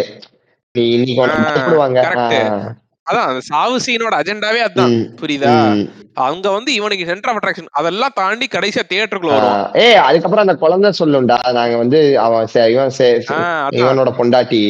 அதான் 3.07 3.29
அந்த 3.29 3.41
சாவு 3.47 3.77
சீனோட 3.85 4.15
அஜெண்டாவே 4.19 4.61
அதான் 4.63 4.93
புரியுதா? 5.21 5.53
ம். 5.71 5.81
அங்க 6.25 6.47
வந்து 6.51 6.71
இவனுக்கு 6.75 7.05
சென்டர் 7.07 7.31
ஆஃப் 7.31 7.39
அட்ராக்ஷன் 7.39 7.71
அதெல்லாம் 7.73 8.15
தாண்டி 8.15 8.47
கடைசியா 8.53 8.83
தியேட்டருக்குள்ள 8.89 9.37
ஆ, 9.47 9.55
ஏய் 9.83 9.99
அதுக்கப்புறம் 10.03 10.45
அந்த 10.45 10.55
குழந்தை 10.57 10.91
சொல்லும்டா 10.99 11.39
நாங்க 11.53 11.77
வந்து 11.77 12.01
அவன் 12.21 12.51
இவன். 12.53 13.79
இவனோட 13.79 14.11
பொண்டாட்டி. 14.19 14.63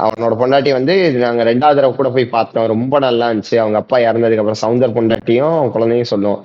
அவனோட 0.00 0.34
பொண்டாட்டி 0.40 0.72
வந்து 0.72 0.94
நாங்க 1.16 1.42
ரெண்டாவது 1.44 1.74
தடவை 1.74 1.94
கூட 1.96 2.10
போய் 2.10 2.26
பார்த்தோம். 2.26 2.66
ரொம்ப 2.66 2.98
நல்லா 2.98 3.30
இருந்துச்சு. 3.30 3.56
அவங்க 3.58 3.78
அப்பா 3.78 3.98
இறந்ததுக்கு 3.98 4.38
அப்புறம் 4.38 4.62
சவுந்தர் 4.62 4.96
பொண்டாட்டியும் 4.96 5.70
குழந்தையும் 5.70 6.04
சொல்லும் 6.04 6.40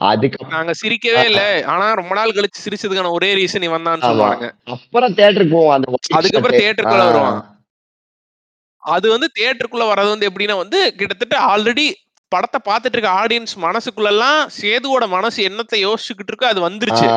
அதுக்கு 0.00 0.46
நாங்க 0.48 0.72
சிரிக்கவே 0.80 1.20
இல்ல. 1.24 1.42
ஆனா 1.66 1.84
ரொம்ப 1.94 2.14
நாள் 2.14 2.34
கழிச்சு 2.34 2.64
சிரிச்சதுக்கான 2.64 3.10
ஒரே 3.10 3.34
ரீசன் 3.34 3.62
இவன் 3.62 3.82
தான். 3.82 4.02
சொல்லுவாங்க. 4.02 4.48
அப்புறம் 4.66 5.14
தேட்டருக்கு 5.14 5.54
போவோம். 5.54 5.74
அந்த 5.74 6.16
அதுக்கப்புறம் 6.16 6.58
ஆ, 6.96 7.06
வருவான். 7.06 7.38
அது 8.82 9.06
வந்து 9.10 9.28
தியேட்டருக்குள்ள 9.36 9.86
வர்றது 9.88 10.08
வந்து 10.08 10.28
எப்படின்னா 10.30 10.56
வந்து 10.56 10.80
கிட்டத்தட்ட 10.96 11.38
ஆல்ரெடி 11.46 11.86
படத்தை 12.32 12.60
பார்த்துட்டு 12.64 12.96
இருக்க 12.96 13.10
ஆடியன்ஸ் 13.22 13.54
மனசுக்குள்ள 13.60 14.06
எல்லாம் 14.06 14.38
சேதுவோட 14.56 15.08
மனசு 15.08 15.48
என்னத்தை 15.48 15.78
யோசிச்சுக்கிட்டு 15.82 16.32
இருக்கோ 16.32 16.44
அது 16.44 16.60
வந்துருச்சு. 16.68 17.08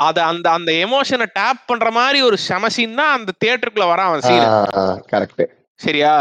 அத 0.00 0.18
அந்த 0.26 0.46
அந்த 0.50 0.70
எமோஷனை 0.82 1.26
டேப் 1.34 1.64
பண்ற 1.66 1.88
மாதிரி 1.92 2.18
ஒரு 2.22 2.36
செம 2.42 2.68
சீன் 2.74 2.98
தான் 3.00 3.14
அந்த 3.16 3.30
தியேட்டருக்குள்ள 3.40 3.86
வர 3.88 4.02
அவன் 4.04 4.22
correct. 5.10 5.40
சரியா? 5.80 6.12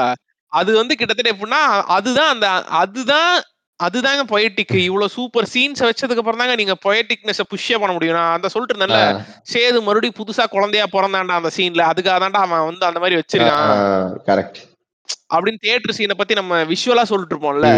அது 0.52 0.72
வந்து 0.78 0.94
கிட்டத்தட்ட 0.96 1.34
எப்படின்னா 1.34 1.62
அதுதான் 1.96 2.32
அந்த 2.34 2.48
அதுதான் 2.78 3.32
அதுதாங்க 3.80 4.24
பொயட்டிக் 4.30 4.76
இவ்வளவு 4.82 5.14
சூப்பர் 5.16 5.48
சீன்ஸ் 5.52 5.84
வச்சதுக்கு 5.84 6.22
அப்புறம் 6.22 6.42
தாங்க 6.42 6.56
நீங்க 6.56 6.76
பொயட்டிக்னஸ் 6.86 7.42
புஷ்ஷே 7.52 7.78
பண்ண 7.78 7.92
முடியும். 7.94 8.18
நான் 8.20 8.36
அந்த 8.38 8.48
சொல்லிட்டு 8.54 8.98
ஆ, 9.00 9.02
சேது 9.48 9.80
மறுபடியும் 9.82 10.20
புதுசா 10.20 10.46
குழந்தையா 10.48 10.86
பிறந்தான்டா 10.94 11.36
அந்த 11.40 11.52
சீன்ல 11.58 11.84
அதுக்காக 11.92 12.18
தான்டா 12.24 12.42
அவன் 12.46 12.68
வந்து 12.70 12.86
அந்த 12.90 13.00
மாதிரி 13.00 13.20
வச்சிருக்கான். 13.20 14.16
correct. 14.30 14.58
அப்படின்னு 15.34 15.62
தியேட்டர் 15.62 15.98
சீனை 15.98 16.16
பத்தி 16.18 16.34
நம்ம 16.34 16.64
விஷுவலா 16.72 17.04
சொல்லிட்டு 17.04 17.36
இருப்போம்ல. 17.36 17.70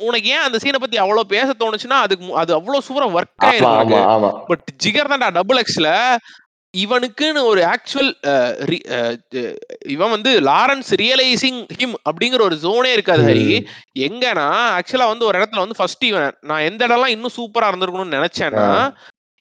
உனக்கு 0.00 0.28
ஏன் 0.30 0.44
அந்த 0.44 0.58
சீனை 0.60 0.78
பத்தி 0.78 0.96
அவ்வளவு 0.98 1.30
பேச 1.30 1.48
தோணுச்சுன்னா 1.58 1.98
அதுக்கு 2.04 2.36
அது 2.40 2.52
அவ்வளவு 2.54 2.86
சூப்பரா 2.86 3.08
ஒர்க் 3.16 3.34
ஆயிருக்கு 3.48 3.98
பட் 4.48 4.64
ஜிகர் 4.82 5.12
தான்டா 5.12 5.28
டபுள் 5.36 5.60
எக்ஸ்ல 5.60 5.90
இவனுக்குன்னு 6.74 7.40
ஒரு 7.48 7.60
ஆக்சுவல் 7.70 8.08
இவன் 9.88 10.10
வந்து 10.10 10.30
லாரன்ஸ் 10.46 10.90
ரியலைசிங் 11.00 11.60
ஹிம் 11.76 11.96
அப்படிங்கிற 12.08 12.40
ஒரு 12.42 12.56
ஜோனே 12.62 12.90
இருக்காது 12.92 13.22
ஹரி. 13.28 13.44
எங்கன்னா 14.06 14.46
ஆக்சுவலா 14.78 15.06
வந்து 15.10 15.28
ஒரு 15.28 15.38
இடத்துல 15.38 15.62
வந்து 15.62 15.78
ஃபர்ஸ்ட் 15.78 16.04
இவன் 16.04 16.32
நான் 16.42 16.64
எந்த 16.64 16.82
இடம்லாம் 16.88 17.14
இன்னும் 17.14 17.36
சூப்பரா 17.36 17.68
இருந்திருக்கணும்னு 17.70 18.16
நினைச்சேன்னா. 18.18 18.66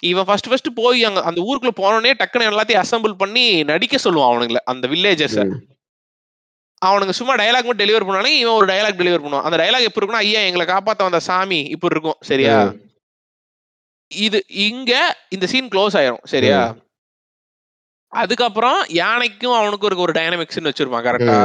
இவன் 0.03 0.25
ஃபர்ஸ்ட் 0.25 0.49
ஃபர்ஸ்ட் 0.49 0.69
போய் 0.75 1.03
அங்க 1.03 1.19
அந்த 1.23 1.41
ஊருக்குள்ள 1.41 1.73
போனோடனே 1.77 2.13
டக்குன்னு 2.19 2.49
எல்லாத்தையும் 2.49 2.83
அசெம்பிள் 2.83 3.13
பண்ணி 3.17 3.43
நடிக்க 3.63 3.97
சொல்லுவான் 4.03 4.31
அவனுங்கள 4.31 4.61
அந்த 4.71 4.87
வில்லேஜர்ஸ் 4.87 5.37
ம். 5.43 5.53
அவனுங்க 6.87 7.13
சும்மா 7.19 7.33
டயலாக் 7.41 7.67
மட்டும் 7.67 7.83
டெலிவர் 7.83 8.05
பண்ணாலும் 8.07 8.37
இவன் 8.41 8.57
ஒரு 8.59 8.67
டயலாக் 8.71 8.99
டெலிவர் 9.01 9.23
பண்ணுவான். 9.25 9.45
அந்த 9.47 9.57
டயலாக் 9.61 9.87
எப்படி 9.87 10.01
இருக்கும்னா 10.01 10.25
ஐயா 10.27 10.41
எங்களை 10.47 10.65
காப்பாத்த 10.73 11.07
வந்த 11.07 11.19
சாமி 11.29 11.59
இப்படி 11.75 11.95
இருக்கும் 11.95 12.19
சரியா. 12.29 12.55
இது 14.11 14.39
இங்க 14.67 14.91
இந்த 15.35 15.45
சீன் 15.51 15.69
க்ளோஸ் 15.73 15.97
ஆயிரும் 15.99 16.23
சரியா? 16.33 16.61
அதுக்கப்புறம் 18.21 18.79
யானைக்கும் 19.01 19.57
அவனுக்கும் 19.59 19.89
இருக்க 19.89 20.07
ஒரு 20.07 20.15
டைனமிக்ஸ்னு 20.19 20.71
வச்சிருப்பான் 20.71 21.05
கரெக்டா. 21.07 21.37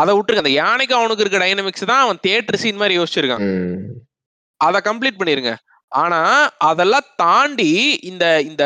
அதை 0.00 0.10
விட்டுருக்க 0.16 0.44
அந்த 0.44 0.54
யானைக்கும் 0.62 0.98
அவனுக்கு 0.98 1.24
இருக்க 1.24 1.40
டைனமிக்ஸ் 1.44 1.90
தான் 1.90 2.02
அவன் 2.04 2.20
தியேட்டர் 2.26 2.60
சீன் 2.62 2.80
மாதிரி 2.82 2.98
யோசிச்சிருக்கான். 2.98 3.44
அதை 4.66 4.80
கம்ப்ளீட் 4.88 5.18
பண்ணிருங்க. 5.20 5.52
ஆனா 5.94 6.20
அதெல்லாம் 6.58 7.06
தாண்டி 7.16 8.00
இந்த 8.02 8.24
இந்த 8.40 8.64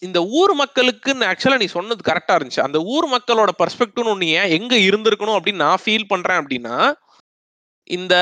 இந்த 0.00 0.18
ஊர் 0.22 0.54
மக்களுக்குன்னு 0.54 1.28
ஆக்சுவலா 1.30 1.58
நீ 1.58 1.66
சொன்னது 1.66 2.12
கரெக்டா 2.12 2.34
இருந்துச்சு. 2.36 2.60
அந்த 2.60 2.78
ஊர் 2.94 3.06
மக்களோட 3.08 3.50
பர்ஸ்பெக்டிவ்னு 3.58 4.12
ஒண்ணு 4.14 4.28
ஏன் 4.40 4.50
எங்க 4.50 4.74
இருந்திருக்கணும் 4.76 5.36
அப்படின்னு 5.38 5.64
நான் 5.66 5.82
ஃபீல் 5.84 6.08
பண்றேன் 6.08 6.40
அப்படின்னா 6.40 6.76
இந்த 7.90 8.14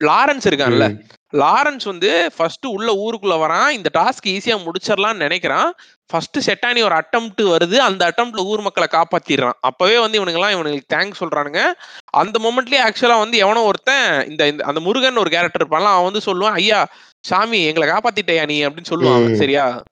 லாரன்ஸ் 0.00 0.46
இருக்கான்ல. 0.46 0.86
லாரன்ஸ் 1.32 1.84
வந்து 1.84 2.32
ஃபர்ஸ்ட் 2.36 2.66
உள்ள 2.66 2.92
ஊருக்குள்ள 2.94 3.34
வரான். 3.38 3.68
இந்த 3.68 3.90
டாஸ்க் 3.98 4.28
ஈஸியா 4.28 4.56
முடிச்சிடலாம்னு 4.64 5.24
நினைக்கிறான். 5.26 5.70
ஃபர்ஸ்ட் 6.06 6.50
செட்டானி 6.50 6.82
ஒரு 6.82 6.94
அட்டம்ப்ட் 6.94 7.42
வருது. 7.44 7.76
அந்த 7.76 8.08
அட்டம்ப்ட்ல 8.08 8.44
ஊர் 8.44 8.60
மக்களை 8.60 8.88
காப்பாத்திடுறான். 8.90 9.58
அப்பவே 9.60 9.98
வந்து 9.98 10.24
இவனுங்கெல்லாம் 10.24 10.50
இவனுக்கு 10.50 10.96
தேங்க்ஸ் 10.96 11.20
சொல்றானுங்க. 11.20 11.62
அந்த 12.10 12.38
மொமெண்ட்லயே 12.42 12.80
ஆக்சுவலா 12.86 13.18
வந்து 13.18 13.38
எவனோ 13.38 13.62
ஒருத்தன் 13.62 14.28
இந்த 14.30 14.54
அந்த 14.64 14.80
முருகன் 14.80 15.16
ஒரு 15.16 15.30
கேரக்டர் 15.30 15.66
இருப்பான்ல 15.66 15.92
அவன் 15.92 16.12
வந்து 16.12 16.24
சொல்லுவான் 16.26 16.52
ஐயா 16.52 16.86
சாமி 17.20 17.64
எங்களை 17.64 17.88
காப்பாத்திட்டயா 17.88 18.46
நீ? 18.46 18.66
அப்படின்னு 18.66 18.84
சொல்லுவாங்க 18.84 19.28
ம். 19.28 19.36
சரியா? 19.36 19.82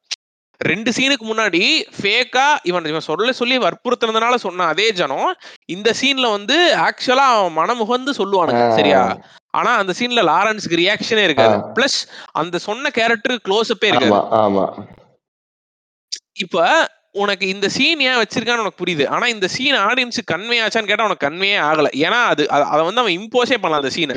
ரெண்டு 0.60 0.90
சீனுக்கு 0.90 1.24
முன்னாடி 1.26 1.84
ஃபேக்கா 2.00 2.56
இவன் 2.62 2.84
இவன் 2.84 3.00
சொல்ல 3.00 3.32
சொல்லி 3.32 3.58
வற்புறுத்தினதுனால 3.58 4.34
சொன்ன 4.34 4.66
அதே 4.66 4.90
ஜனம் 4.90 5.36
இந்த 5.66 5.94
சீன்ல 6.00 6.30
வந்து 6.30 6.74
ஆக்சுவலா 6.76 7.26
அவன் 7.32 7.56
மனமுகந்து 7.56 8.12
சொல்லுவானுங்க 8.12 8.74
சரியா? 8.76 9.20
ஆனா 9.50 9.74
அந்த 9.74 9.94
சீன்ல 9.98 10.22
லாரன்ஸ்க்கு 10.22 10.80
ரியாக்ஷனே 10.80 11.24
இருக்காது. 11.24 11.56
பிளஸ் 11.74 11.98
அந்த 12.32 12.58
சொன்ன 12.58 12.90
கேரக்டர் 12.90 13.40
க்ளோஸ்அப்பே 13.48 13.84
இருக்காது. 13.84 14.12
ஆமா 14.12 14.22
ஆமா. 14.44 14.86
இப்ப 16.38 16.88
உனக்கு 17.12 17.48
இந்த 17.48 17.68
சீன் 17.68 18.00
ஏன் 18.00 18.18
வச்சிருக்கான்னு 18.18 18.58
உனக்கு 18.58 18.84
புரியுது. 18.84 19.08
ஆனா 19.08 19.26
இந்த 19.26 19.48
சீன் 19.48 19.74
ஆடியன்ஸுக்கு 19.74 20.32
கன்வே 20.34 20.56
ஆச்சான்னு 20.64 20.86
கேட்டா 20.86 21.04
உனக்கு 21.04 21.26
கன்வே 21.28 21.52
ஆகல. 21.60 21.90
ஏன்னா 22.06 22.24
அது 22.24 22.50
அதை 22.50 22.84
வந்து 22.84 23.00
அவன் 23.00 23.16
இம்போஸே 23.18 23.58
பண்ணலாம் 23.58 23.82
அந்த 23.84 23.92
சீனை. 23.96 24.14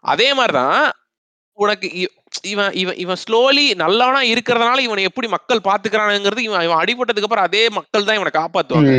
அதே 0.00 0.34
மாதிரிதான் 0.34 0.92
உனக்கு 1.58 1.88
இவன் 2.44 2.72
இவன் 2.74 2.96
இவன் 2.96 3.20
ஸ்லோலி 3.24 3.74
நல்லவனா 3.76 4.20
இருக்கிறதுனால 4.32 4.78
இவனை 4.80 5.02
எப்படி 5.04 5.28
மக்கள் 5.28 5.66
பாத்துக்கிறானுங்கிறது 5.68 6.40
இவன் 6.40 6.62
இவன் 6.62 6.80
அடிபட்டதுக்கு 6.80 7.28
அப்புறம் 7.28 7.44
அதே 7.44 7.68
மக்கள் 7.70 8.04
தான் 8.04 8.14
இவனை 8.14 8.32
காப்பாத்துவாங்க. 8.34 8.92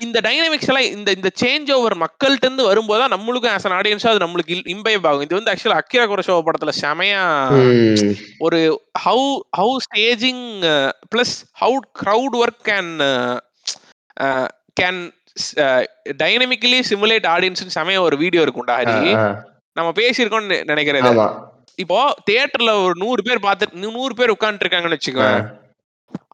இந்த 0.00 0.18
டைனமிக்ஸ் 0.20 0.68
எல்லாம் 0.68 0.90
இந்த 0.90 1.10
இந்த 1.12 1.30
சேஞ்ச் 1.40 1.72
ஓவர் 1.72 1.94
மக்கள்கிட்ட 1.98 2.46
இருந்து 2.46 2.64
வரும்போது 2.64 3.00
தான் 3.02 3.14
நம்மளுக்கும் 3.14 3.54
ஆஸ் 3.54 3.66
அன் 3.66 3.76
ஆடியன்ஸா 3.78 4.10
அது 4.10 4.24
நம்மளுக்கு 4.24 4.56
இம்பைப் 4.74 5.06
ஆகும் 5.08 5.24
இது 5.26 5.34
வந்து 5.34 5.52
ஆக்சுவலா 5.52 5.78
அக்கிரா 5.80 6.04
குரஷோ 6.06 6.36
படத்துல 6.46 6.72
செமையா. 6.82 7.22
ஒரு 8.38 8.60
how 9.04 9.24
how 9.58 9.74
staging 9.86 10.44
plus 11.12 11.34
how 11.62 11.78
crowd 12.00 12.36
work 12.42 12.62
can 12.68 12.92
can 14.80 15.00
dynamically 16.22 16.80
simulate 16.90 17.28
audience 17.34 17.76
செமையா 17.76 18.00
ஒரு 18.00 18.16
வீடியோ 18.16 18.44
இருக்கும்டா 18.46 18.76
ஹரி. 18.82 19.12
நம்ம 19.76 19.90
பேசியிருக்கோம்னு 19.92 20.50
நெ- 20.50 20.64
நினைக்கிறேன் 20.64 21.02
இதை. 21.02 21.12
ஆமா. 21.14 21.26
இப்போ 21.78 21.98
தியேட்டர்ல 22.26 22.84
ஒரு 22.84 22.94
நூறு 22.96 23.22
பேர் 23.22 23.40
பார்த்து 23.40 23.66
நூறு 23.88 24.14
பேர் 24.14 24.30
உட்கார்ந்து 24.30 24.64
இருக்காங்கன்னு 24.64 24.98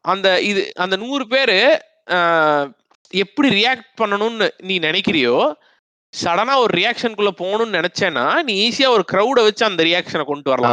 அந்த 0.05 0.27
இது 0.41 0.71
அந்த 0.75 0.95
நூறு 0.95 1.27
பேரு 1.27 1.57
எப்படி 3.13 3.49
ரியாக்ட் 3.55 4.01
பண்ணணும்னு 4.01 4.47
நீ 4.61 4.79
நினைக்கிறியோ 4.79 5.35
சடனா 6.13 6.53
ஒரு 6.57 6.73
ரியாக்ஷனுக்குள்ள 6.77 7.31
போகணும்னு 7.37 7.77
நினைச்சேன்னா 7.77 8.43
நீ 8.43 8.53
ஈஸியா 8.65 8.89
ஒரு 8.89 9.05
க்ரௌட 9.11 9.41
வச்சு 9.43 9.65
அந்த 9.65 9.83
ரியாக்ஷனை 9.83 10.23
கொண்டு 10.23 10.49
வரலாம். 10.49 10.71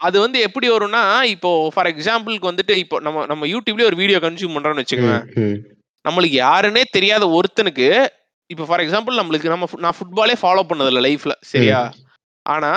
அது 0.00 0.20
வந்து 0.20 0.40
எப்படி 0.40 0.70
வரும்னா 0.70 1.02
இப்போ 1.28 1.50
ஃபார் 1.74 1.86
எக்ஸாம்பிளுக்கு 1.86 2.50
வந்துட்டு 2.50 2.74
இப்போ 2.76 3.00
நம்ம 3.00 3.26
நம்ம 3.26 3.46
யூடியூப்லயே 3.46 3.84
ஒரு 3.84 3.96
வீடியோ 3.96 4.18
கன்சியூம் 4.18 4.54
பண்றோம்னு 4.54 4.82
வச்சுக்கோங்க. 4.82 5.18
நம்மளுக்கு 6.04 6.36
யாருன்னே 6.40 6.82
தெரியாத 6.90 7.24
ஒருத்தனுக்கு 7.30 7.88
இப்போ 8.52 8.64
ஃபார் 8.68 8.82
எக்ஸாம்பிள் 8.84 9.18
நம்மளுக்கு 9.20 9.48
நம்ம 9.48 9.66
நான் 9.78 9.96
ஃபுட்பாலே 9.98 10.36
ஃபாலோ 10.42 10.62
பண்ணதில்ல 10.70 11.02
லைஃப்ல 11.08 11.34
சரியா? 11.52 11.80
ஆனா 12.46 12.72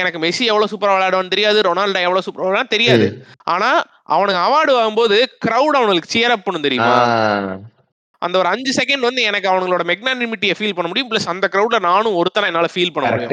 எனக்கு 0.00 0.18
மெஸ்ஸி 0.24 0.44
எவ்வளவு 0.50 0.70
சூப்பரா 0.72 0.94
விளையாடுவான்னு 0.96 1.32
தெரியாது 1.34 1.60
ரொனால்டோ 1.62 2.00
எவ்வளவு 2.06 2.24
சூப்பரா 2.26 2.44
விளையாடுவான்னு 2.44 2.74
தெரியாது. 2.76 3.06
ஆனா 3.54 3.70
அவனுக்கு 4.14 4.40
அவார்டு 4.42 4.72
வாங்கும்போது 4.72 5.16
கிரவுட் 5.46 5.78
அவனுக்கு 5.80 6.12
சியர் 6.14 6.34
அப் 6.34 6.44
பண்ணும். 6.46 6.66
தெரியுமா? 6.66 6.90
அந்த 8.22 8.36
ஒரு 8.38 8.48
அஞ்சு 8.48 8.72
செகண்ட் 8.76 9.06
வந்து 9.06 9.22
எனக்கு 9.22 9.48
அவங்களோட 9.50 9.82
மெக்னானிமிட்டியை 9.90 10.54
ஃபீல் 10.58 10.76
பண்ண 10.76 10.88
முடியும் 10.88 11.10
பிளஸ் 11.10 11.32
அந்த 11.32 11.46
கிரவுட்ல 11.54 11.80
நானும் 11.88 12.18
ஒருத்தனை 12.20 12.48
என்னால 12.50 12.68
ஃபீல் 12.74 12.92
பண்ண 12.94 13.06
முடியும். 13.10 13.32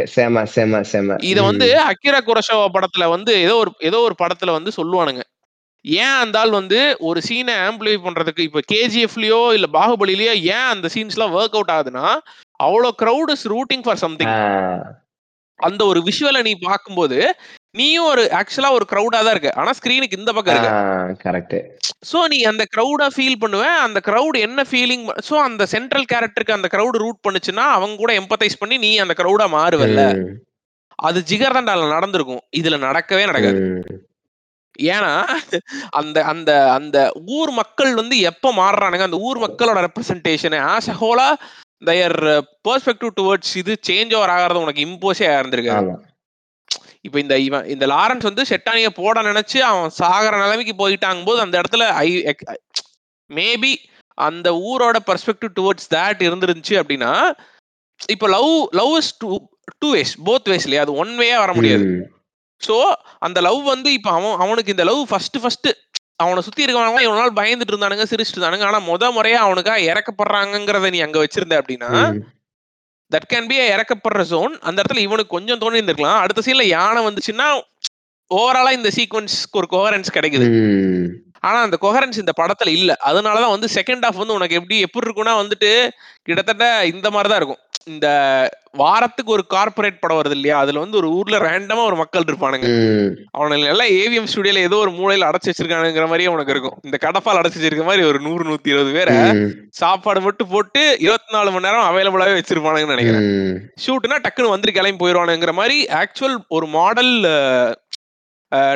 இத 1.31 1.41
வந்து 1.49 1.67
அக்கிரா 1.91 2.19
குரஷோவா 2.29 2.65
படத்துல 2.77 3.07
வந்து 3.09 3.33
ஏதோ 3.45 3.55
ஒரு 3.55 3.73
ஏதோ 3.89 3.99
ஒரு 4.07 4.15
படத்துல 4.23 4.51
வந்து 4.57 4.71
சொல்லுவானுங்க. 4.79 5.23
ஏன் 5.85 6.15
அந்த 6.23 6.35
ஆள் 6.39 6.57
வந்து 6.59 6.79
ஒரு 7.09 7.19
சீனை 7.27 7.55
ஆம்பிளிஃபை 7.67 8.01
பண்றதுக்கு 8.07 8.47
இப்ப 8.47 8.61
கேஜிஎஃப்லயோ 8.73 9.41
இல்ல 9.57 9.67
பாகுபலிலயோ 9.77 10.33
ஏன் 10.55 10.67
அந்த 10.73 10.89
சீன்ஸ் 10.95 11.17
எல்லாம் 11.17 11.35
ஒர்க் 11.39 11.57
அவுட் 11.57 11.73
ஆகுதுன்னா 11.75 12.07
அவ்வளவு 12.65 12.97
crowd 13.03 13.31
is 13.35 13.47
rooting 13.55 13.85
for 13.85 14.01
something 14.05 14.35
அந்த 15.59 15.81
ஒரு 15.91 15.99
விஷுவலை 16.05 16.41
நீ 16.47 16.53
பார்க்கும்போது 16.67 17.17
நீயும் 17.79 18.07
ஒரு 18.11 18.23
ஆக்சுவலா 18.37 18.69
ஒரு 18.77 18.85
கிரௌடா 18.91 19.19
தான் 19.25 19.33
இருக்க. 19.35 19.51
ஆனா 19.61 19.71
ஸ்கிரீனுக்கு 19.77 20.17
இந்த 20.19 20.31
பக்கம் 20.37 20.55
இருக்க. 20.55 20.71
கரெக்ட் 21.25 21.57
சோ 22.09 22.19
நீ 22.33 22.37
அந்த 22.51 22.63
கிரௌடா 22.73 23.07
ஃபீல் 23.15 23.37
பண்ணுவ 23.43 23.65
அந்த 23.85 23.99
கிரௌட் 24.07 24.37
என்ன 24.47 24.65
ஃபீலிங் 24.69 25.05
சோ 25.27 25.35
அந்த 25.47 25.65
சென்ட்ரல் 25.73 26.07
கேரக்டருக்கு 26.13 26.57
அந்த 26.57 26.69
கிரௌட் 26.73 26.97
ரூட் 27.03 27.21
பண்ணுச்சுன்னா 27.27 27.65
அவங்க 27.77 27.95
கூட 28.03 28.13
எம்பத்தைஸ் 28.21 28.59
பண்ணி 28.61 28.77
நீ 28.85 28.91
அந்த 29.03 29.15
கிரௌடா 29.19 29.47
மாறுவல்ல. 29.57 30.03
அது 31.07 31.19
ஜிகர்தண்டால 31.29 31.87
நடந்திருக்கும். 31.95 32.43
இதுல 32.59 32.77
நடக்கவே 32.87 33.25
நடக்காது. 33.31 33.61
ஏன்னா 34.89 35.13
அந்த 35.93 36.17
அந்த 36.23 36.51
அந்த 36.71 36.97
ஊர் 37.29 37.51
மக்கள் 37.51 37.91
வந்து 37.95 38.15
எப்ப 38.29 38.53
மாறுறானுங்க? 38.53 39.07
அந்த 39.09 39.19
ஊர் 39.21 39.39
மக்களோட 39.39 39.79
representation 39.87 40.55
as 40.69 40.89
a 40.89 40.97
Hola 41.01 41.27
their 41.81 42.17
perspective 42.67 43.11
towards 43.19 43.53
இது 43.57 43.73
சேஞ்ச் 43.89 44.15
ஓவர் 44.17 44.33
ஆகிறது 44.35 44.63
உனக்கு 44.63 44.85
இம்போஸே 44.87 45.27
இருந்திருக்கு. 45.31 45.73
ஆமா. 45.77 45.95
இப்போ 47.03 47.17
இந்த 47.19 47.35
இவன் 47.39 47.65
இந்த 47.65 47.85
லாரன்ஸ் 47.87 48.27
வந்து 48.29 48.43
செட்டானிய 48.49 48.89
போட 48.97 49.21
நினைச்சு 49.21 49.59
அவன் 49.69 49.95
சாகிற 49.99 50.33
நிலைமைக்கு 50.37 50.75
போயிட்டாங்க 50.75 51.23
போது 51.25 51.39
அந்த 51.45 51.55
இடத்துல 51.61 51.85
ஐ 52.01 52.09
மேபி 53.29 53.71
அந்த 54.17 54.49
ஊரோட 54.69 54.97
பெர்ஸ்பெக்டிவ் 55.07 55.51
டுவர்ட்ஸ் 55.57 55.89
தேட் 55.95 56.21
இருந்துருந்துச்சு 56.27 56.75
அப்படின்னா 56.81 57.13
இப்போ 58.09 58.27
love 58.27 58.51
love 58.73 58.93
is 58.97 59.11
two 59.17 59.29
two 59.81 59.89
ways 59.93 60.13
both 60.27 60.49
ways 60.51 60.65
இல்லையா? 60.67 60.83
அது 60.85 60.93
ஒன் 60.95 61.13
வேயா 61.19 61.37
வர 61.39 61.51
முடியாது. 61.53 61.85
சோ 62.67 62.77
அந்த 63.19 63.41
லவ் 63.41 63.63
வந்து 63.63 63.93
இப்ப 63.93 64.09
அவன் 64.11 64.39
அவனுக்கு 64.39 64.71
இந்த 64.71 64.83
லவ் 64.83 65.07
ஃபர்ஸ்ட் 65.07 65.39
ஃபர்ஸ்ட் 65.41 65.69
அவனை 66.15 66.41
சுத்தி 66.41 66.65
இருக்கவங்க 66.65 67.01
இவ்வளவு 67.01 67.21
நாள் 67.21 67.37
பயந்துட்டு 67.39 67.71
இருந்தானுங்க 67.73 68.05
சிரிச்சிட்டு 68.09 68.35
இருந்தானுங்க. 68.35 68.65
ஆனா 68.65 68.79
முத 68.79 69.03
முறையா 69.17 69.39
அவனுக்கா 69.47 69.75
இறக்கப்படுறாங்கங்கிறத 69.89 70.89
நீ 70.89 70.99
அங்க 70.99 71.17
வச்சிருந்த 71.23 71.55
அப்படின்னா. 71.61 71.89
தட் 73.11 73.27
கேன் 73.33 73.47
பி 73.47 73.55
இறக்கப்படுற 73.59 74.23
ஜோன் 74.23 74.59
அந்த 74.59 74.81
இடத்துல 74.81 74.97
இவனுக்கு 74.97 75.35
கொஞ்சம் 75.37 75.59
தோணி 75.59 75.79
இருந்திருக்கலாம். 75.79 76.19
அடுத்த 76.19 76.41
சீன்ல 76.45 76.63
யானை 76.63 77.05
வந்துச்சுன்னா 77.07 77.47
ஓவராலா 78.31 78.71
இந்த 78.71 78.89
சீக்வன்ஸ்க்கு 78.95 79.59
ஒரு 79.61 79.67
கோஹரன்ஸ் 79.71 80.13
கிடைக்குது. 80.13 80.47
ஆனா 81.39 81.61
அந்த 81.61 81.77
கோஹரன்ஸ் 81.81 82.17
இந்த 82.17 82.33
படத்துல 82.41 82.67
இல்ல. 82.67 82.97
அதனாலதான் 83.05 83.49
வந்து 83.49 83.67
செகண்ட் 83.73 84.05
ஹாஃப் 84.05 84.21
வந்து 84.21 84.33
உனக்கு 84.33 84.55
எப்படி 84.55 84.79
எப்படி 84.79 85.07
இருக்கும்னா 85.07 85.33
வந்துட்டு 85.41 85.89
கிட்டத்தட்ட 86.23 86.85
இந்த 86.85 87.11
மாதிரிதான் 87.11 87.37
இருக்கும். 87.37 87.61
இந்த 87.87 88.07
வாரத்துக்கு 88.77 89.31
ஒரு 89.31 89.43
கார்ப்பரேட் 89.51 89.99
படம் 89.99 90.17
வருது 90.17 90.35
இல்லையா 90.37 90.57
அதுல 90.59 90.81
வந்து 90.81 90.97
ஒரு 90.99 91.07
ஊர்ல 91.15 91.37
ரேண்டமா 91.43 91.83
ஒரு 91.87 91.97
மக்கள் 92.01 92.27
இருப்பானுங்க 92.27 92.67
ம். 92.73 93.09
அவனுங்க 93.35 93.71
எல்லாம் 93.71 93.91
ஏவிஎம் 93.97 94.29
ஸ்டுடியோல 94.31 94.63
ஏதோ 94.65 94.77
ஒரு 94.77 94.91
மூலையில 94.97 95.29
அடைச்சு 95.29 95.49
வச்சிருக்கானுங்கிற 95.49 96.07
மாதிரியே 96.07 96.31
உனக்கு 96.33 96.53
இருக்கும் 96.53 96.77
இந்த 96.83 96.97
கடப்பால் 97.03 97.39
அடைச்சு 97.39 97.59
வச்சிருக்க 97.59 97.85
மாதிரி 97.85 98.05
ஒரு 98.07 98.19
நூறு 98.21 98.45
நூத்தி 98.49 98.73
இருபது 98.73 98.93
பேரை. 98.93 99.15
சாப்பாடு 99.79 100.21
மட்டும் 100.21 100.51
போட்டு 100.51 100.83
இருபத்தி 101.01 101.35
நாலு 101.35 101.51
மணி 101.51 101.67
நேரம் 101.67 101.87
அவைலபிளாவே 101.89 102.37
வச்சிருப்பானுங்கன்னு 102.37 102.95
நினைக்கிறேன். 102.95 103.27
ஷூட்னா 103.83 104.17
டக்குன்னு 104.23 104.53
வந்துட்டு 104.53 104.77
கிளம்பி 104.77 105.01
போயிடுவானுங்கிற 105.03 105.53
மாதிரி 105.55 105.79
ஆக்சுவல் 106.01 106.37
ஒரு 106.51 106.67
மாடல் 106.73 107.13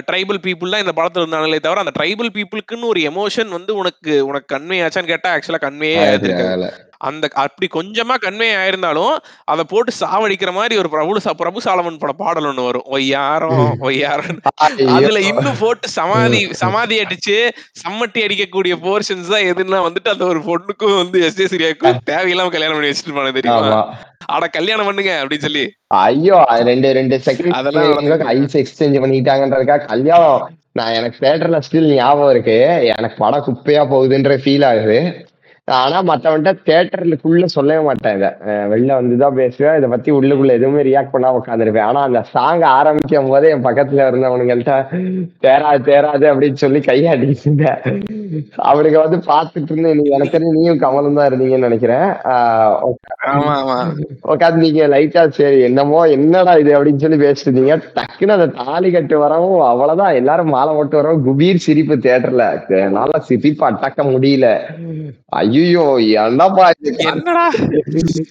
ட்ரைபல் 0.07 0.44
பீப்புள் 0.44 0.73
தான் 0.73 0.84
இந்த 0.84 0.94
படத்துல 0.94 1.23
இருந்தாங்களே 1.23 1.57
தவிர 1.60 1.82
அந்த 1.82 1.94
ட்ரைபல் 1.95 2.30
பீப்புளுக்குன்னு 2.36 2.91
ஒரு 2.91 2.99
எமோஷன் 3.10 3.49
வந்து 3.52 3.72
உனக்கு 3.76 4.14
உனக்கு 4.27 4.48
கன்வே 4.53 4.77
ஆச்சான்னு 4.84 5.10
கேட்டா 5.10 5.32
ஆக்சுவலா 5.34 5.60
கன்வே. 5.64 5.90
அந்த 6.97 7.30
அப்படி 7.43 7.67
கொஞ்சமா 7.77 8.15
கன்வே 8.26 8.49
ஆயிருந்தாலும் 8.61 9.13
அத 9.53 9.63
போட்டு 9.73 9.91
சாவடிக்கிற 10.01 10.53
மாதிரி 10.53 10.80
ஒரு 10.81 10.89
பிரபு 10.89 11.34
பிரபு 11.41 11.59
சாலமன் 11.65 12.01
பட 12.01 12.13
பாடல் 12.22 12.47
ஒண்ணு 12.49 12.67
வரும். 12.67 12.88
ஒய்யாரம் 12.95 13.61
ஒய்யாரம் 13.88 14.39
அதுல 14.97 15.19
இன்னும் 15.30 15.59
போட்டு 15.59 15.88
சமாதி 15.97 16.41
சமாதி 16.63 16.95
அடிச்சு 17.03 17.38
சம்மட்டி 17.84 18.22
அடிக்கக்கூடிய 18.26 18.76
போர்ஷன்ஸ் 18.85 19.31
தான் 19.34 19.47
எதுன்னா 19.51 19.80
வந்துட்டு 19.88 20.13
அந்த 20.13 20.26
ஒரு 20.31 20.41
பொண்ணுக்கும் 20.49 20.97
வந்து 21.01 21.23
எஸ் 21.27 21.39
ஜே 21.39 21.47
சூர்யாவுக்கும் 21.53 22.01
தேவையில்லாம 22.11 22.53
கல்யாணம் 22.55 22.77
பண்ணி 22.77 22.91
வச்சிருப்பாங்க 22.91 23.34
தெரியுமா? 23.38 23.81
அட 24.35 24.45
கல்யாணம் 24.57 24.88
பண்ணுங்க 24.89 25.13
அப்படின்னு 25.22 25.47
சொல்லி. 25.47 25.65
ஐயோ 26.05 26.38
ரெண்டு 26.69 26.89
ரெண்டு 26.99 27.15
அதெல்லாம் 27.57 27.85
செகண்ட் 27.88 27.97
நடந்துட்டு 27.97 28.31
ஐஸ் 28.35 28.57
எக்ஸ்சேஞ்ச் 28.61 29.01
பண்ணிட்டாங்கன்றதுக்கா 29.03 29.77
கல்யாணம். 29.91 30.43
நான் 30.80 30.95
எனக்கு 30.99 31.17
தேட்டர்ல 31.26 31.59
ஸ்டில் 31.65 31.91
ஞாபகம் 31.99 32.31
இருக்கு. 32.34 32.57
எனக்கு 32.93 33.17
படம் 33.23 33.45
குப்பையா 33.47 33.84
போகுதுன்ற 33.91 34.35
ஃபீல் 34.43 34.65
ஆகுது. 34.69 34.97
ஆனா 35.67 35.99
மத்தவன்ட்ட 36.09 36.51
தேட்டருக்குள்ள 36.67 37.45
சொல்லவே 37.53 37.83
மாட்டேன் 37.85 38.17
இதை. 38.17 38.27
வெளில 38.71 38.97
வந்துதான் 38.97 39.37
பேசுவேன். 39.39 39.77
இதை 39.77 39.87
பத்தி 39.93 40.09
உள்ளுக்குள்ள 40.11 40.51
எதுவுமே 40.57 40.81
ரியாக்ட் 40.87 41.13
பண்ணாம 41.13 41.39
உட்காந்துருப்பேன் 41.39 41.87
ஆனா 41.89 42.01
அந்த 42.07 42.19
சாங் 42.33 42.65
ஆரம்பிக்கும் 42.77 43.29
போதே 43.31 43.49
என் 43.53 43.65
பக்கத்துல 43.67 44.05
இருந்தவனுங்கள்ட்ட 44.09 44.75
தேராது 45.45 45.81
தேராது 45.89 46.25
அப்படின்னு 46.31 46.61
சொல்லி 46.63 46.81
இருந்தேன். 47.37 47.79
அவனுக்கு 48.69 48.99
வந்து 49.03 49.17
பாத்துட்டு 49.31 49.71
இருந்தேன் 49.73 49.97
நீ 50.01 50.05
எனக்கு 50.17 50.39
நீயும் 50.57 50.81
கமலும் 50.83 51.17
தான் 51.19 51.29
இருந்தீங்கன்னு 51.29 51.67
நினைக்கிறேன். 51.69 52.07
உட்காந்து 54.33 54.63
நீங்க 54.65 54.87
லைட்டா 54.95 55.23
சரி 55.39 55.59
என்னமோ 55.69 56.03
என்னடா 56.17 56.55
இது 56.63 56.71
அப்படின்னு 56.77 57.03
சொல்லி 57.05 57.19
பேசிட்டு 57.25 57.49
இருந்தீங்க. 57.49 57.77
டக்குன்னு 57.97 58.37
அந்த 58.37 58.49
தாலி 58.61 58.91
கட்டு 58.97 59.17
வரவும் 59.25 59.65
அவ்வளவுதான். 59.71 60.15
எல்லாரும் 60.21 60.53
மாலை 60.57 60.73
போட்டு 60.79 61.01
வரவும் 61.01 61.25
குபீர் 61.27 61.65
சிரிப்பு 61.67 61.97
தியேட்டர்ல 62.05 62.45
என்னால 62.85 63.19
சிரிப்பு 63.31 63.65
அடக்க 63.71 64.03
முடியல. 64.13 64.47
ஐயோ 65.41 65.55
என்னப்பா 65.57 66.69
இது? 66.80 66.91
என்னடா? 67.11 67.45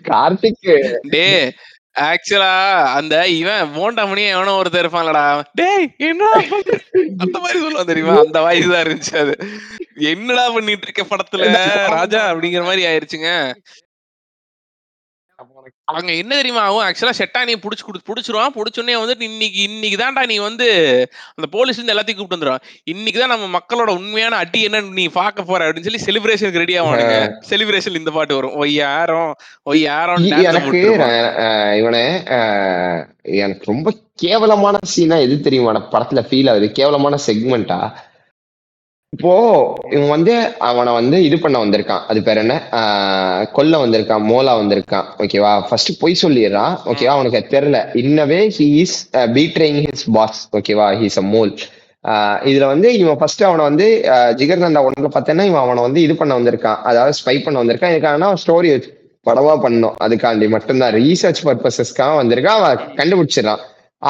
கார்த்திக் 0.08 0.66
டே 1.10 1.28
ஆக்சுவலா 2.04 2.52
அந்த 2.94 3.28
இவன் 3.32 3.68
மோண்டாமணி 3.74 4.22
எவனோ 4.30 4.54
ஒருத்தர் 4.60 4.82
இருப்பான்லடா. 4.82 5.24
டேய் 5.54 5.86
என்னடா? 5.98 6.38
அந்த 7.18 7.36
மாதிரி 7.38 7.58
சொல்லுவான் 7.60 7.86
தெரியுமா? 7.86 8.14
அந்த 8.18 8.40
வாய்ஸ் 8.40 8.72
தான் 8.72 8.84
இருந்துச்சு 8.84 9.16
அது. 9.16 9.34
என்னடா 10.06 10.50
பண்ணிட்டு 10.50 10.86
இருக்க 10.86 11.02
படத்துல? 11.04 11.44
ராஜா 11.90 12.32
அப்படிங்கிற 12.32 12.64
மாதிரி 12.64 12.86
ஆயிருச்சுங்க. 12.86 13.30
அவங்க 15.90 16.10
என்ன 16.20 16.32
தெரியுமா 16.38 16.62
ஆகும்? 16.66 16.84
ஆக்சுவலா 16.86 17.14
செட்டானியை 17.20 17.58
புடிச்சு 17.64 17.84
குடு 17.86 18.00
புடிச்சிருவான். 18.08 18.54
புடிச்சோடனே 18.56 18.94
வந்துட்டு 19.02 19.26
இன்னைக்கு 19.30 19.60
இன்னைக்கு 19.68 19.98
தான்டா 20.02 20.22
நீ 20.32 20.36
வந்து 20.46 20.66
அந்த 21.36 21.46
போலீஸ் 21.56 21.78
இருந்து 21.78 21.94
எல்லாத்தையும் 21.94 22.18
கூப்பிட்டு 22.18 22.38
வந்துருவான். 22.38 22.64
இன்னைக்கு 22.92 23.18
தான் 23.20 23.34
நம்ம 23.34 23.48
மக்களோட 23.58 23.90
உண்மையான 23.98 24.38
அடி 24.44 24.62
என்னன்னு 24.66 24.98
நீ 25.00 25.06
பார்க்க 25.20 25.48
போற 25.50 25.66
அப்படின்னு 25.66 25.88
சொல்லி 25.88 26.04
செலிப்ரேஷனுக்கு 26.06 26.62
ரெடி 26.64 26.76
ஆவானுங்க. 26.80 27.18
செலிப்ரேஷன் 27.50 28.00
இந்த 28.02 28.12
பாட்டு 28.16 28.38
வரும். 28.38 28.56
ஒய் 28.62 28.74
யாரும் 28.84 29.32
ஒய் 29.70 29.84
யாரும் 29.90 30.26
எனக்கு 30.50 30.80
இவனே 31.82 32.06
எனக்கு 33.44 33.64
ரொம்ப 33.72 33.88
கேவலமான 34.22 34.78
சீனா 34.94 35.16
எது 35.26 35.36
தெரியுமா? 35.46 35.70
படத்துல 35.92 36.20
ஃபீல் 36.28 36.50
ஆகுது. 36.50 36.66
கேவலமான 36.78 37.14
செக்மெண்டா 37.26 37.78
இப்போ 39.14 39.32
இவன் 39.90 40.08
வந்து 40.08 40.34
அவனை 40.68 40.92
வந்து 40.92 41.16
இது 41.24 41.36
பண்ண 41.38 41.56
வந்திருக்கான். 41.64 42.04
அது 42.08 42.20
பேர் 42.22 42.36
என்ன? 42.36 42.54
ஆஹ் 42.80 43.42
கொல்ல 43.56 43.74
வந்திருக்கான் 43.84 44.24
மோலா 44.30 44.52
வந்திருக்கான். 44.60 45.06
ஓகேவா 45.18 45.52
ஃபர்ஸ்ட் 45.68 45.92
பொய் 46.00 46.20
சொல்லிடுறான். 46.22 46.74
ஓகேவா 46.90 47.14
அவனுக்கு 47.16 47.40
தெரியல. 47.56 47.78
In a way 48.02 48.40
he 48.58 48.66
is 48.82 48.96
betraying 49.36 49.78
his 49.86 50.04
boss 50.12 50.40
ஓகேவா 50.56 50.88
ஹீஸ் 51.02 51.18
அ 51.22 51.26
மோல் 51.34 51.54
இதுல 52.50 52.66
வந்து 52.66 52.88
இவன் 53.02 53.18
ஃபர்ஸ்ட் 53.20 53.44
அவனை 53.48 53.64
வந்து 53.64 53.86
ஜிகர்தண்டா 54.40 54.80
ஒன்றுல 54.86 55.08
பார்த்தேன்னா 55.14 55.44
இவன் 55.50 55.62
அவனை 55.66 55.82
வந்து 55.82 56.00
இது 56.06 56.14
பண்ண 56.16 56.32
வந்திருக்கான். 56.38 56.80
அதாவது 56.90 57.14
ஸ்பை 57.20 57.36
பண்ண 57.44 57.62
வந்திருக்கான். 57.62 57.92
இதுக்கான 57.94 58.32
ஸ்டோரி 58.42 58.70
படமா 59.26 59.54
பண்ணணும். 59.66 59.94
அதுக்காண்டி 60.06 60.48
மட்டும்தான். 60.48 60.94
ரீசர்ச் 60.94 61.44
பர்பசஸ்க்காக 61.44 62.18
வந்திருக்கான். 62.22 62.58
அவன் 62.60 62.82
கண்டுபிடிச்சிடறான். 62.98 63.62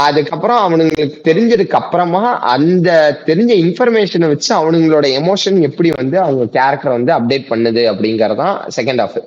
அதுக்கப்புறம் 0.02 0.60
அவனுங்களுக்கு 0.64 1.18
தெரிஞ்சதுக்கு 1.28 1.70
அப்புறமா 1.70 2.22
அந்த 2.38 2.88
தெரிஞ்ச 3.26 3.52
இன்ஃபர்மேஷனை 3.64 4.28
வச்சு 4.28 4.50
அவனுங்களோட 4.60 5.06
எமோஷன் 5.20 5.60
எப்படி 5.60 5.90
வந்து 5.96 6.16
அவங்க 6.20 6.46
கேரக்டர் 6.46 6.96
வந்து 6.98 7.12
அப்டேட் 7.12 7.50
பண்ணுது 7.50 7.82
அப்படிங்கறதான் 7.92 8.56
செகண்ட் 8.76 9.02
ஹாஃப் 9.04 9.18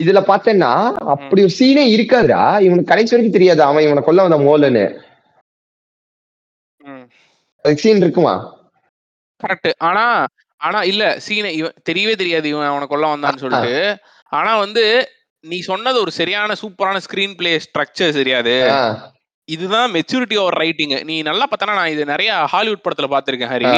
இதுல 0.00 0.20
பார்த்தேன்னா 0.30 0.70
அப்படி 1.12 1.40
ஒரு 1.42 1.52
சீனே 1.58 1.84
இருக்காதுடா. 1.96 2.42
இவனுக்கு 2.60 2.90
கடைசி 2.90 3.10
வரைக்கும் 3.10 3.36
தெரியாது. 3.38 3.62
அவன் 3.62 3.82
இவனை 3.82 4.02
கொல்ல 4.02 4.26
வந்த 4.26 4.38
மோலன்னு 4.38 4.84
சீன் 7.64 7.96
இருக்குமா? 7.96 8.34
கரெக்ட் 9.40 9.70
ஆனா 9.78 10.04
ஆனா 10.60 10.82
இல்ல. 10.82 11.04
சீனை 11.26 11.50
இவன் 11.52 11.74
தெரியவே 11.90 12.14
தெரியாது 12.16 12.48
இவன் 12.48 12.66
அவனை 12.66 12.86
கொல்ல 12.86 13.16
வந்தான்னு 13.16 13.42
சொல்லிட்டு. 13.44 13.74
ஆனா 14.32 14.58
வந்து 14.58 14.84
நீ 15.44 15.58
சொன்னது 15.60 16.00
ஒரு 16.00 16.10
சரியான 16.10 16.54
சூப்பரான 16.62 17.00
ஸ்கிரீன் 17.06 17.36
பிளே 17.36 17.52
ஸ்ட்ரக்சர் 17.56 18.16
சரியாது 18.18 18.54
இதுதான் 19.48 19.92
மெச்சூரிட்டி 19.94 20.36
ஓவர் 20.36 20.58
ரைட்டிங் 20.58 20.94
நீ 21.04 21.16
நல்லா 21.22 21.46
பார்த்தனா? 21.46 21.78
நான் 21.78 21.92
இது 21.94 22.04
நிறைய 22.04 22.30
ஹாலிவுட் 22.52 22.84
படத்துல 22.84 23.08
பார்த்திருக்கேன் 23.12 23.52
ஹரி. 23.54 23.72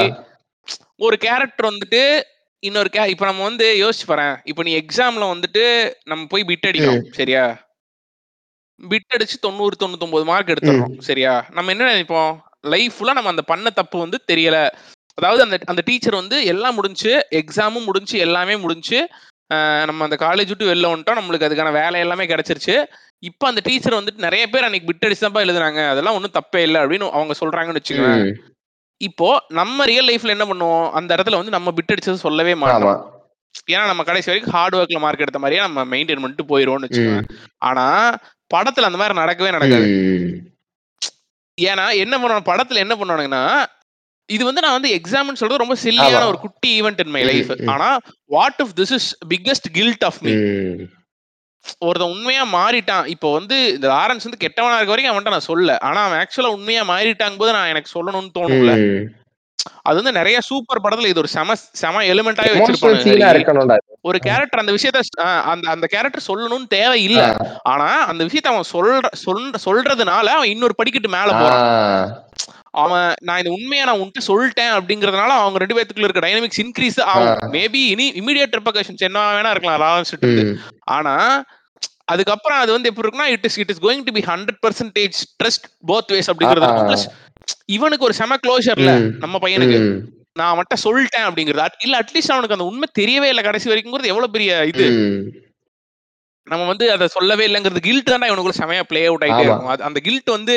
ஒரு 0.98 1.16
கேரக்டர் 1.18 1.70
வந்துட்டு 1.70 2.02
இன்னொரு 2.62 2.88
கே 2.90 3.02
இப்ப 3.12 3.24
நம்ம 3.26 3.42
வந்து 3.42 3.66
யோசிச்சு 3.82 4.06
பாறேன் 4.06 4.34
இப்ப 4.44 4.62
நீ 4.62 4.72
எக்ஸாம்ல 4.80 5.26
வந்துட்டு 5.32 5.62
நம்ம 6.06 6.26
போய் 6.26 6.48
பிட் 6.48 6.68
அடிக்கிறோம் 6.70 7.04
சரியா? 7.18 7.44
பிட் 8.80 9.14
அடிச்சு 9.14 9.36
தொண்ணூறு 9.40 9.74
தொண்ணூத்தொன்பது 9.80 10.24
மார்க் 10.24 10.52
எடுத்துறோம் 10.54 10.94
சரியா? 11.08 11.32
நம்ம 11.50 11.72
என்ன 11.74 11.88
நினைப்போம்? 11.90 12.32
லைஃப் 12.72 12.94
ஃபுல்லா 12.96 13.16
நம்ம 13.18 13.32
அந்த 13.34 13.44
பண்ண 13.50 13.70
தப்பு 13.70 13.96
வந்து 13.98 14.18
தெரியல. 14.32 14.56
அதாவது 15.18 15.42
அந்த 15.42 15.56
அந்த 15.66 15.82
டீச்சர் 15.86 16.20
வந்து 16.20 16.36
எல்லாம் 16.52 16.76
முடிஞ்சு 16.78 17.12
எக்ஸாமும் 17.40 17.86
முடிஞ்சு 17.88 18.16
எல்லாமே 18.18 18.54
முடிஞ்சு 18.56 18.98
நம்ம 19.88 20.04
அந்த 20.06 20.16
காலேஜ் 20.20 20.50
விட்டு 20.52 20.70
வெளில 20.70 20.90
வந்துட்டோம். 20.92 21.18
நம்மளுக்கு 21.20 21.46
அதுக்கான 21.48 21.72
வேலை 21.72 22.00
எல்லாமே 22.00 22.24
கிடைச்சிருச்சு. 22.24 22.76
இப்போ 23.28 23.44
அந்த 23.48 23.60
டீச்சர் 23.64 23.96
வந்துட்டு 23.98 24.26
நிறைய 24.26 24.48
பேர் 24.48 24.66
அன்னைக்கு 24.66 24.88
பிட் 24.90 25.04
அடிச்சு 25.06 25.24
தான்ப்பா 25.24 25.42
எழுதுனாங்க 25.46 25.80
அதெல்லாம் 25.88 26.16
ஒன்றும் 26.18 26.36
தப்பே 26.38 26.60
இல்லை 26.66 26.80
அப்படின்னு 26.82 27.08
அவங்க 27.18 27.34
சொல்றாங்கன்னு 27.40 27.80
வச்சுக்கோங்க. 27.80 28.34
இப்போ 29.00 29.28
நம்ம 29.48 29.84
ரியல் 29.84 30.08
லைஃப்ல 30.08 30.34
என்ன 30.36 30.44
பண்ணுவோம்? 30.44 30.90
அந்த 30.90 31.10
இடத்துல 31.16 31.38
வந்து 31.40 31.54
நம்ம 31.56 31.72
பிட் 31.76 31.92
அடிச்சது 31.94 32.24
சொல்லவே 32.26 32.54
மாட்டோம். 32.54 33.00
ஏன்னா 33.72 33.84
நம்ம 33.86 34.02
கடைசி 34.02 34.30
வரைக்கும் 34.30 34.54
ஹார்ட் 34.56 34.76
ஒர்க்ல 34.78 35.00
மார்க் 35.00 35.24
எடுத்த 35.24 35.38
மாதிரியே 35.38 35.62
நம்ம 35.66 35.84
மெயின்டைன் 35.84 36.22
பண்ணிட்டு 36.22 36.46
போயிடுவோம்னு 36.50 36.88
வச்சுக்கோங்க. 36.88 37.24
ஆனா 37.68 37.84
படத்துல 38.54 38.88
அந்த 38.88 39.00
மாதிரி 39.00 39.18
நடக்கவே 39.22 39.52
நடக்காது. 39.56 39.88
ஏன்னா 41.58 41.86
என்ன 42.04 42.14
பண்ணுவாங்க? 42.18 42.46
படத்துல 42.52 42.82
என்ன 42.84 42.94
பண்ணுவானுங்கன்னா 43.00 43.44
இது 44.28 44.44
வந்து 44.44 44.60
நான் 44.60 44.76
வந்து 44.78 44.90
எக்ஸாம்னு 44.96 45.40
சொல்றது 45.40 45.62
ரொம்ப 45.64 45.76
சில்லியான. 45.84 46.26
ஒரு 46.26 46.38
குட்டி 46.38 46.70
ஈவெண்ட் 46.80 47.00
இன் 47.04 47.14
மை 47.16 47.22
லைஃப். 47.30 47.52
ஆனா 47.74 47.88
what 48.36 48.60
if 48.64 48.74
this 48.80 48.92
is 48.98 49.08
biggest 49.34 49.68
guilt 49.72 50.04
of 50.08 50.20
me. 50.26 50.32
ஒருத்தன் 51.86 52.12
உண்மையா 52.14 52.42
மாறிட்டான். 52.54 53.06
இப்போ 53.14 53.28
வந்து 53.38 53.56
இந்த 53.76 53.86
லாரன்ஸ் 53.94 54.26
வந்து 54.26 54.42
கெட்டவனா 54.44 54.76
இருக்க 54.76 54.92
வரைக்கும் 54.92 55.12
அவன்கிட்ட 55.12 55.36
நான் 55.36 55.50
சொல்ல 55.52 55.78
ஆனா 55.88 56.00
அவன் 56.06 56.20
ஆக்சுவலா 56.22 56.52
உண்மையா 56.56 56.82
மாறிட்டாங்க 56.92 57.38
போது 57.42 57.56
நான் 57.56 57.72
எனக்கு 57.74 57.94
சொல்லணும்னு 57.96 58.36
தோணும்ல. 58.38 58.74
அது 59.88 59.96
வந்து 60.00 60.12
நிறைய 60.18 60.36
சூப்பர் 60.48 60.82
படத்துல 60.84 61.10
இது 61.10 61.20
ஒரு 61.22 61.30
செம 61.34 61.54
செம 61.80 62.02
எலிமெண்டாவே 62.12 62.52
வச்சிருப்பாங்க. 62.54 63.78
ஒரு 64.08 64.18
கேரக்டர் 64.26 64.62
அந்த 64.62 64.72
விஷயத்த 64.76 65.00
அந்த 65.52 65.66
அந்த 65.74 65.86
கேரக்டர் 65.94 66.28
சொல்லணும்னு 66.28 66.68
தேவை 66.76 67.00
இல்ல 67.08 67.20
ஆனா 67.72 67.88
அந்த 68.10 68.22
விஷயத்த 68.28 68.52
அவன் 68.54 68.70
சொல்ற 68.74 69.10
சொல்ற 69.26 69.60
சொல்றதுனால 69.66 70.26
அவன் 70.36 70.52
இன்னொரு 70.54 70.78
படிக்கட்டு 70.80 71.10
மேல 71.18 71.30
போறான். 71.42 71.64
அவன் 72.70 73.14
நான் 73.20 73.38
இந்த 73.38 73.50
உண்மையை 73.50 73.86
நான் 73.86 73.98
உன்கிட்ட 73.98 74.20
சொல்லிட்டேன் 74.26 74.74
அப்படிங்கறதுனால 74.78 75.32
அவங்க 75.36 75.58
ரெண்டு 75.58 75.74
பேத்துக்குள்ள 75.74 76.08
இருக்க 76.08 76.28
டைனமிக்ஸ் 76.28 76.60
இன்க்ரீஸ் 76.62 77.02
ஆகும். 77.02 77.52
மேபி 77.52 77.80
இனி 77.86 78.12
இமீடியட் 78.12 78.58
ரெப்பகேஷன்ஸ் 78.58 78.96
என்ன 78.96 79.32
வேணா 79.32 79.50
இருக்கலாம் 79.50 80.04
உம் 80.22 80.56
ஆனா 80.78 81.44
அதுக்கப்புறம் 82.04 82.58
அது 82.58 82.72
வந்து 82.72 82.88
எப்படி 82.88 83.08
இருக்குன்னா 83.08 83.26
it 83.26 83.44
is 83.44 83.58
it 83.58 83.70
is 83.70 83.82
going 83.82 84.04
to 84.04 84.12
be 84.12 84.20
hundred 84.20 84.60
percentage 84.66 85.18
trust 85.42 85.66
both 85.88 86.12
ways 86.12 86.30
அப்படிங்கிறது 86.32 87.06
இவனுக்கு 87.64 88.04
ஒரு 88.04 88.14
செம 88.14 88.36
க்ளோஷர்ல. 88.46 88.90
நம்ம 89.18 89.38
பையனுக்கு. 89.38 90.00
நான் 90.32 90.56
அவன்கிட்ட 90.56 90.78
சொல்லிட்டேன் 90.84 91.26
அப்படிங்கிறது. 91.28 91.66
இல்ல 91.78 91.98
அட்லீஸ்ட் 91.98 92.32
அவனுக்கு 92.36 92.56
அந்த 92.56 92.64
உண்மை 92.64 92.88
தெரியவே 92.98 93.28
இல்லை 93.28 93.42
கடைசி 93.42 93.70
வரைக்கும்ங்கிறது 93.70 94.10
எவ்வளவு 94.12 94.30
பெரிய 94.30 94.66
இது. 94.66 94.86
நம்ம 96.44 96.66
வந்து 96.66 96.92
அதை 96.92 97.06
சொல்லவே 97.06 97.46
இல்லைங்கிறது 97.46 97.76
கில்ட் 97.76 98.04
தானே 98.04 98.28
இவனுக்குள்ள 98.28 98.52
செமையா 98.58 98.82
ப்ளே 98.82 99.04
அவுட் 99.04 99.24
ஆயிட்டே 99.24 99.26
ஆமா. 99.26 99.40
இருக்கும். 99.40 99.66
அந்த 99.66 100.00
கில்ட் 100.00 100.30
வந்து 100.30 100.56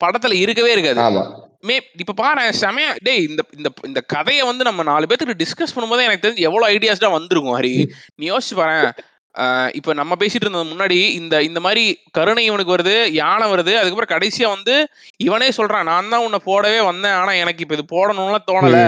படத்துல 0.00 0.34
இருக்கவே 0.42 0.70
இருக்காது. 0.72 1.00
மே 1.64 1.74
இப்ப 2.02 2.14
பாரு 2.18 2.42
செமையா 2.60 2.90
டேய் 3.06 3.22
இந்த 3.28 3.42
இந்த 3.56 3.68
இந்த 3.86 4.00
கதையை 4.14 4.42
வந்து 4.48 4.64
நம்ம 4.64 4.84
நாலு 4.88 5.08
பேத்துக்கு 5.08 5.40
டிஸ்கஸ் 5.40 5.74
பண்ணும்போது 5.74 6.06
எனக்கு 6.06 6.24
தெரிஞ்சு 6.24 6.46
எவ்வளவு 6.48 6.70
ஐடியாஸ் 6.74 7.04
தான் 7.04 7.16
வந்திருக்கும் 7.16 7.58
ஹரி. 7.58 7.74
நீ 8.18 8.26
யோசிச்சு 8.26 8.56
பாரு 8.60 8.76
இப்ப 9.74 9.94
நம்ம 9.94 10.12
பேசிட்டு 10.20 10.44
இருந்தது 10.44 10.70
முன்னாடி 10.70 10.98
இந்த 11.18 11.36
இந்த 11.42 11.60
மாதிரி 11.64 11.82
கருணை 12.10 12.42
இவனுக்கு 12.46 12.74
வருது 12.74 12.94
யானை 13.18 13.46
வருது 13.50 13.72
அதுக்கப்புறம் 13.80 14.12
கடைசியா 14.12 14.48
வந்து 14.54 14.74
இவனே 15.20 15.48
சொல்றான் 15.58 15.88
நான் 15.90 16.12
தான் 16.12 16.24
உன்னை 16.26 16.40
போடவே 16.46 16.80
வந்தேன் 16.88 17.16
ஆனா 17.18 17.32
எனக்கு 17.42 17.64
இப்ப 17.64 17.76
இது 17.76 17.84
போடணும்லாம் 17.90 18.46
தோணல. 18.48 18.78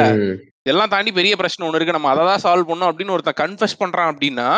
இதெல்லாம் 0.63 0.93
தாண்டி 0.95 1.11
பெரிய 1.19 1.35
பிரச்சனை 1.37 1.67
ஒண்ணு 1.67 1.79
இருக்கு. 1.79 1.97
நம்ம 1.97 2.11
அதை 2.13 2.23
தான் 2.27 2.43
சால்வ் 2.43 2.71
பண்ணோம் 2.71 2.91
அப்படின்னு 2.91 3.15
ஒருத்தன் 3.15 3.41
கன்ஃபெஸ் 3.41 3.81
பண்றான் 3.83 4.11
அப்படின்னா 4.13 4.49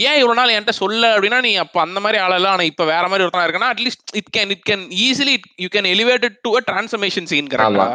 ஏன் 0.00 0.18
இவ்வளவு 0.18 0.38
நாள் 0.38 0.52
என்கிட்ட 0.52 0.74
சொல்ல 0.78 1.12
அப்படின்னா 1.12 1.40
நீ 1.42 1.52
அப்ப 1.62 1.80
அந்த 1.82 1.98
மாதிரி 2.00 2.20
ஆளெல்லாம் 2.24 2.54
ஆனா 2.54 2.66
இப்ப 2.68 2.86
வேற 2.90 3.04
மாதிரி 3.08 3.24
ஒருத்தனா 3.24 3.46
இருக்கனா 3.46 3.72
at least 3.72 4.14
it 4.18 4.30
can 4.36 4.52
it 4.54 4.66
can 4.68 4.84
easily 5.02 5.34
you 5.62 5.70
can 5.72 5.90
elevated 5.92 6.38
to 6.44 6.52
a 6.56 6.62
transformation 6.68 7.28
scene 7.30 7.50
கரெக்டா 7.52 7.82
ஆமா. 7.82 7.88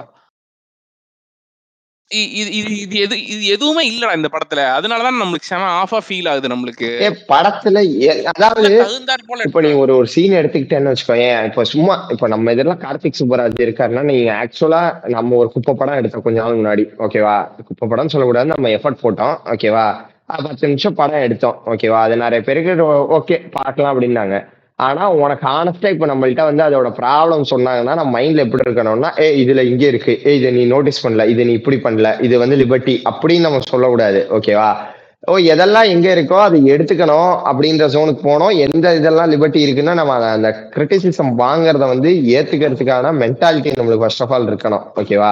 இ- 2.12 2.32
இது 2.40 2.50
இது 2.58 2.72
இது 2.82 2.98
எது 3.04 3.16
இது 3.32 3.44
எதுவுமே 3.54 3.84
இல்லடா 3.88 4.18
இந்த 4.18 4.30
படத்துல. 4.34 4.64
அதனாலதான் 4.76 5.18
நம்மளுக்கு 5.22 5.48
செம 5.48 5.70
ஆஃபா 5.78 6.00
ஃபீல் 6.06 6.30
ஆகுது 6.32 6.52
நம்மளுக்கு. 6.54 6.90
ஏ 7.02 7.10
படத்துல 7.30 7.82
அதாவது 8.32 8.70
இப்ப 9.46 9.62
நீ 9.66 9.72
ஒரு 9.82 9.94
ஒரு 9.98 10.08
சீன் 10.14 10.38
எடுத்துக்கிட்டேன்னு 10.40 10.92
வச்சுக்கோயேன் 10.92 11.48
இப்ப 11.50 11.66
சும்மா 11.72 11.96
இப்ப 12.14 12.30
நம்ம 12.34 12.52
இதெல்லாம் 12.52 12.84
கார்த்திக் 12.84 13.20
சுப்பராஜ் 13.20 13.64
இருக்காருன்னா 13.66 14.04
நீங்க 14.10 14.32
ஆக்சுவலா 14.42 14.84
நம்ம 15.16 15.38
ஒரு 15.42 15.52
குப்பை 15.56 15.74
படம் 15.76 16.00
எடுத்தோம் 16.00 16.26
கொஞ்ச 16.26 16.40
நாள் 16.42 16.60
முன்னாடி 16.60 16.86
ஓகேவா 17.06 17.38
குப்பை 17.64 17.88
படம் 17.88 18.14
சொல்லக்கூடாது 18.14 18.54
நம்ம 18.54 18.76
எஃபர்ட் 18.76 19.04
போட்டோம் 19.04 19.36
ஓகேவா 19.54 19.88
பத்து 20.30 20.68
நிமிஷம் 20.68 20.98
படம் 21.00 21.24
எடுத்தோம். 21.28 21.58
ஓகேவா 21.72 22.00
அது 22.06 22.16
நிறைய 22.18 22.42
பேருக்கு 22.46 22.86
ஓகே 23.18 23.36
பார்க்கலாம் 23.56 23.92
அப்படின்னாங்க. 23.94 24.38
ஆனா 24.76 25.04
உனக்கு 25.24 25.46
ஆனஸ்டா 25.48 25.90
இப்ப 25.94 26.08
நம்மள்ட்ட 26.12 26.44
வந்து 26.48 26.64
அதோட 26.68 26.88
ப்ராப்ளம் 27.02 27.44
சொன்னாங்கன்னா 27.52 27.94
நம்ம 28.00 28.12
மைண்ட்ல 28.16 28.46
எப்படி 28.46 28.66
இருக்கணும்னா 28.66 29.10
ஏ 29.24 29.28
இதுல 29.44 29.64
இங்க 29.72 29.86
இருக்கு. 29.92 30.14
ஏ 30.26 30.32
இதை 30.40 30.52
நீ 30.52 30.64
நோட்டீஸ் 30.66 31.00
பண்ணல. 31.06 31.26
இதை 31.34 31.46
நீ 31.46 31.54
இப்படி 31.60 31.78
பண்ணல. 31.86 32.10
இது 32.22 32.36
வந்து 32.44 32.56
லிபர்ட்டி 32.56 32.96
அப்படின்னு 33.12 33.48
நம்ம 33.48 33.62
சொல்லக்கூடாது. 33.70 34.22
ஓகேவா 34.38 34.70
ஓ 35.32 35.36
எதெல்லாம் 35.52 35.88
எங்க 35.92 36.08
இருக்கோ 36.16 36.40
அதை 36.48 36.58
எடுத்துக்கணும் 36.72 37.32
அப்படின்ற 37.50 37.86
ஜோனுக்கு 37.94 38.22
போனோம். 38.30 38.56
எந்த 38.66 38.96
இதெல்லாம் 38.96 39.32
லிபர்ட்டி 39.32 39.62
இருக்குன்னா 39.66 39.94
நம்ம 39.94 40.18
அந்த 40.32 40.50
கிரிட்டிசிசம் 40.76 41.32
வாங்குறத 41.44 41.86
வந்து 41.94 42.12
ஏத்துக்கிறதுக்கான 42.38 43.14
மென்டாலிட்டி 43.22 43.72
நம்மளுக்கு 43.80 44.06
ஃபர்ஸ்ட் 44.06 44.24
ஆஃப் 44.26 44.34
ஆல் 44.38 44.50
இருக்கணும். 44.52 44.84
ஓகேவா 45.02 45.32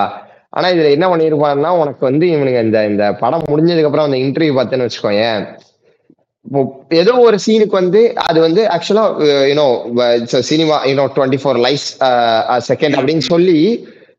ஆனா 0.53 0.67
இதுல 0.67 0.89
என்ன 0.91 1.05
பண்ணிருப்பாருன்னா 1.07 1.69
உனக்கு 1.77 1.99
வந்து 1.99 2.25
இவனுங்க 2.27 2.61
இந்த 2.61 2.79
இந்த 2.85 3.13
படம் 3.13 3.45
முடிஞ்சதுக்கு 3.51 3.83
அப்புறம் 3.83 4.05
அந்த 4.05 4.17
இன்டர்வியூ 4.17 4.55
பார்த்தேன்னு 4.57 4.87
வச்சுக்கோங்க 4.87 5.23
ஏதோ 6.89 7.13
ஒரு 7.19 7.37
சீனுக்கு 7.45 7.75
வந்து 7.81 8.15
அது 8.15 8.39
வந்து 8.39 8.61
ஆக்சுவலா 8.65 9.05
you know 9.49 9.67
cinema 10.41 10.77
you know 10.85 11.05
twenty 11.15 11.39
four 11.43 11.59
life 11.59 11.85
second 12.69 12.97
அப்படின்னு 12.97 13.25
சொல்லி 13.33 13.59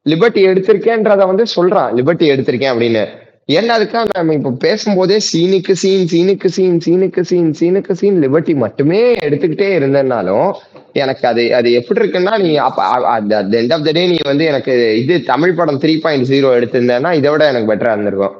லிபர்ட்டி 0.06 0.40
எடுத்திருக்கேன்றத 0.50 1.22
வந்து 1.26 1.44
சொல்றான். 1.56 1.92
லிபர்ட்டி 1.98 2.26
எடுத்திருக்கேன் 2.32 2.72
அப்படின்னு. 2.72 3.04
ஏன்னா 3.48 3.72
அதுக்கா 3.74 4.04
நம்ம 4.14 4.34
இப்ப 4.34 4.50
பேசும்போதே 4.58 5.16
சீனுக்கு 5.32 5.72
சீன் 5.72 6.06
சீனுக்கு 6.12 6.46
சீன் 6.46 6.78
சீனுக்கு 6.78 7.20
சீன் 7.20 7.50
சீனுக்கு 7.60 7.92
சீன் 7.92 8.20
லிபர்ட்டி 8.22 8.54
மட்டுமே 8.54 9.14
எடுத்துக்கிட்டே 9.14 9.68
இருந்தேன்னாலும் 9.78 10.48
எனக்கு 10.92 11.28
அது 11.28 11.54
அது 11.54 11.72
எப்படி 11.72 12.00
இருக்குன்னா 12.00 12.38
நீ 12.38 12.54
அப்ப 12.56 12.82
எண்ட் 13.20 13.72
ஆஃப் 13.72 13.84
த 13.84 13.90
டே 13.90 14.06
நீ 14.06 14.16
வந்து 14.24 14.44
எனக்கு 14.44 14.74
இது 15.02 15.22
தமிழ் 15.22 15.54
படம் 15.54 15.80
த்ரீ 15.80 16.00
பாயிண்ட் 16.00 16.28
ஜீரோ 16.30 16.50
எடுத்திருந்தேன்னா 16.58 17.12
இதை 17.12 17.30
விட 17.30 17.48
எனக்கு 17.48 17.70
பெட்டரா 17.72 17.92
இருந்திருக்கும். 17.92 18.36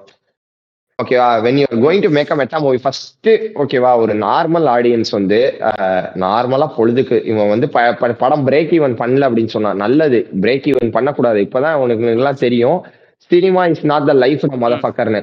ஓகேவா 0.99 1.29
when 1.45 1.59
you 1.61 1.91
going 1.91 2.01
to 2.01 2.09
make 2.09 2.31
a 2.31 2.35
meta 2.35 2.59
movie 2.59 2.77
first 2.77 3.29
ஓகேவா 3.55 3.97
ஒரு 3.97 4.13
நார்மல் 4.19 4.67
ஆடியன்ஸ் 4.77 5.11
வந்து 5.11 5.39
நார்மலா 6.25 6.69
பொழுதுக்கு 6.79 7.25
இவன் 7.25 7.49
வந்து 7.49 7.69
ப- 7.69 7.97
ப- 8.01 8.17
படம் 8.23 8.47
பிரேக் 8.49 8.75
ஈவன் 8.79 8.95
பண்ணல 9.01 9.29
அப்படின்னு 9.29 9.55
சொன்னான். 9.57 9.77
நல்லது 9.77 10.29
பிரேக் 10.41 10.69
ஈவன் 10.73 10.91
பண்ணக்கூடாது. 10.91 11.41
இப்பதான் 11.41 11.75
உனக்கு 11.85 12.07
எல்லாம் 12.07 12.43
தெரியும். 12.47 12.79
Cinema 13.31 13.63
is 13.73 13.85
not 13.93 14.07
the 14.11 14.15
life 14.25 14.45
மொத 14.65 14.77
பக்கர்னு 14.85 15.23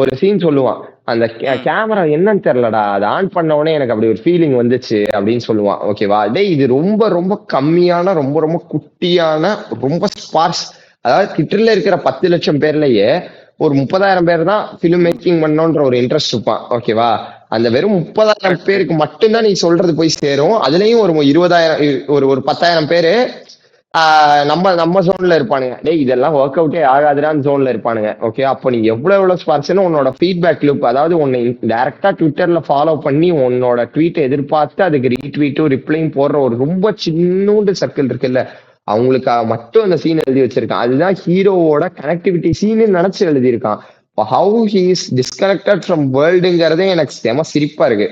ஒரு 0.00 0.10
சீன் 0.20 0.42
சொல்லுவான். 0.44 0.78
அந்த 1.10 1.24
கேமரா 1.64 2.02
என்னன்னு 2.16 2.42
தெரியலடா 2.46 2.82
அதை 2.94 3.06
ஆன் 3.16 3.28
பண்ண 3.34 3.56
உடனே 3.58 3.74
எனக்கு 3.78 3.94
அப்படி 3.94 4.10
ஒரு 4.12 4.20
ஃபீலிங் 4.24 4.54
வந்துச்சு 4.60 4.98
அப்படின்னு 5.16 5.44
சொல்லுவான். 5.48 5.80
ஓகேவா 5.90 6.20
டேய் 6.36 6.52
இது 6.54 6.66
ரொம்ப 6.78 7.08
ரொம்ப 7.18 7.36
கம்மியான 7.54 8.14
ரொம்ப 8.20 8.40
ரொம்ப 8.46 8.58
குட்டியான 8.72 9.52
ரொம்ப 9.84 10.06
ஸ்பார்ஸ் 10.22 10.64
அதாவது 11.04 11.28
கிட்டல 11.36 11.74
இருக்கிற 11.74 11.96
பத்து 12.08 12.26
லட்சம் 12.32 12.60
பேர்லயே 12.64 13.10
ஒரு 13.64 13.72
முப்பதாயிரம் 13.80 14.28
பேர் 14.28 14.42
தான் 14.50 14.62
ஃபிலிம் 14.80 15.04
மேக்கிங் 15.06 15.42
பண்ணோன்ற 15.44 15.80
ஒரு 15.88 15.96
இன்ட்ரெஸ்ட் 16.02 16.34
இருப்பான். 16.34 16.62
ஓகேவா 16.76 17.10
அந்த 17.54 17.68
வெறும் 17.74 17.96
முப்பதாயிரம் 17.98 18.64
பேருக்கு 18.68 18.94
மட்டும்தான் 18.94 19.46
நீ 19.48 19.52
சொல்றது 19.64 19.92
போய் 19.94 20.18
சேரும். 20.22 20.56
அதுலயும் 20.66 21.02
ஒரு 21.04 21.12
இருபதாயிரம் 21.32 21.80
ஒரு 22.16 22.26
ஒரு 22.32 22.42
பத்தாயிரம் 22.48 22.90
பேரு 22.92 23.12
நம்ம 24.50 24.70
நம்ம 24.74 25.00
ஜோன்ல 25.06 25.36
இருப்பானுங்க. 25.38 25.74
டேய் 25.86 25.98
இதெல்லாம் 26.02 26.34
ஒர்க் 26.34 26.58
அவுட்டே 26.60 26.82
ஆகாதுடான்னு 26.92 27.44
ஜோன்ல 27.46 27.72
இருப்பானுங்க. 27.72 28.10
ஓகே 28.28 28.42
அப்போ 28.50 28.70
நீ 28.74 28.78
எவ்வளவு 28.92 29.18
எவ்வளோ 29.20 29.36
ஸ்பார்ஸ்னு 29.42 29.84
உன்னோட 29.88 30.10
ஃபீட்பேக் 30.18 30.64
லூப் 30.68 30.86
அதாவது 30.90 31.14
உன்னை 31.24 31.40
டேரக்டா 31.72 32.10
ட்விட்டர்ல 32.20 32.62
ஃபாலோ 32.68 32.94
பண்ணி 33.06 33.28
உன்னோட 33.32 33.84
ட்வீட்டை 33.94 34.22
எதிர்பார்த்து 34.28 34.82
அதுக்கு 34.88 35.12
ரீட்வீட்டும் 35.16 35.70
ரிப்ளையும் 35.74 36.14
போடுற 36.16 36.40
ஒரு 36.46 36.56
ரொம்ப 36.64 36.94
சின்னூண்டு 37.04 37.74
சர்க்கிள் 37.82 38.10
இருக்குல்ல 38.12 38.42
அவங்களுக்காக 38.92 39.44
மட்டும் 39.46 39.82
அந்த 39.82 39.96
சீன் 39.96 40.24
எழுதி 40.26 40.44
வச்சிருக்கான். 40.44 40.84
அதுதான் 40.86 41.16
ஹீரோவோட 41.24 41.84
கனெக்டிவிட்டி 42.00 42.50
சீனு 42.60 42.86
நினைச்சு 42.98 43.22
எழுதியிருக்கான். 43.30 43.80
How 44.32 44.62
he 44.72 44.82
is 44.94 45.06
disconnected 45.18 45.84
from 45.84 46.06
வேர்ல்டுங்கிறதே 46.16 46.86
எனக்கு 46.94 47.12
செம 47.12 47.42
சிரிப்பா 47.42 47.86
இருக்கு. 47.86 48.08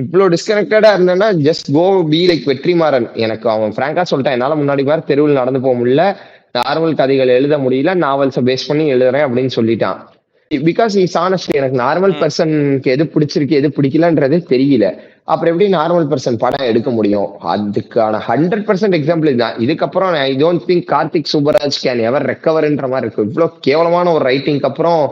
இவ்வளோ 0.00 0.26
டிஸ்கனெக்டடா 0.34 0.90
இருந்தேன்னா 0.96 1.26
just 1.46 1.68
go 1.72 1.86
be 2.12 2.20
like 2.28 2.46
Vetrimaaran. 2.50 3.06
எனக்கு 3.24 3.46
அவன் 3.50 3.74
ஃப்ராங்கா 3.76 4.02
சொல்லிட்டான். 4.10 4.36
என்னால 4.36 4.54
முன்னாடி 4.60 4.84
மாதிரி 4.88 5.06
தெருவில் 5.06 5.40
நடந்து 5.40 5.60
போக 5.60 5.74
முடியல. 5.80 6.04
நார்மல் 6.58 6.94
கதைகள் 7.00 7.34
எழுத 7.38 7.58
முடியல. 7.58 7.92
நாவல்ஸை 8.04 8.42
பேஸ் 8.48 8.66
பண்ணி 8.68 8.86
எழுதுறேன் 8.94 9.26
அப்படின்னு 9.26 9.56
சொல்லிட்டான். 9.56 10.00
பிகாஸ் 10.50 10.94
இஸ் 11.02 11.18
ஆனஸ்ட் 11.18 11.54
எனக்கு 11.58 11.76
நார்மல் 11.82 12.14
பர்சனுக்கு 12.22 12.90
எது 12.94 13.04
பிடிச்சிருக்கு 13.12 13.58
எது 13.60 13.68
பிடிக்கலன்றதே 13.76 14.38
தெரியல. 14.52 14.86
அப்புறம் 15.32 15.52
எப்படி 15.52 15.68
நார்மல் 15.72 16.08
பர்சன் 16.10 16.38
படம் 16.42 16.68
எடுக்க 16.70 16.90
முடியும்? 16.90 17.28
அதுக்கான 17.52 18.20
ஹண்ட்ரட் 18.28 18.66
பர்சன்ட் 18.68 18.96
எக்ஸாம்பிள் 18.98 19.30
இதுதான். 19.32 19.56
இதுக்கப்புறம் 19.66 20.16
I 20.28 20.30
don't 20.42 20.64
think 20.68 20.86
Karthik 20.94 21.30
Subbaraj 21.32 21.78
can 21.84 22.02
ever 22.08 22.26
ரெக்கவர்ன்ற 22.32 22.88
மாதிரி 22.94 23.06
இருக்கு 23.06 23.26
இவ்வளோ 23.28 23.48
கேவலமான 23.68 24.12
ஒரு 24.12 24.24
ரைட்டிங்க்கு 24.30 24.70
அப்புறம் 24.70 25.02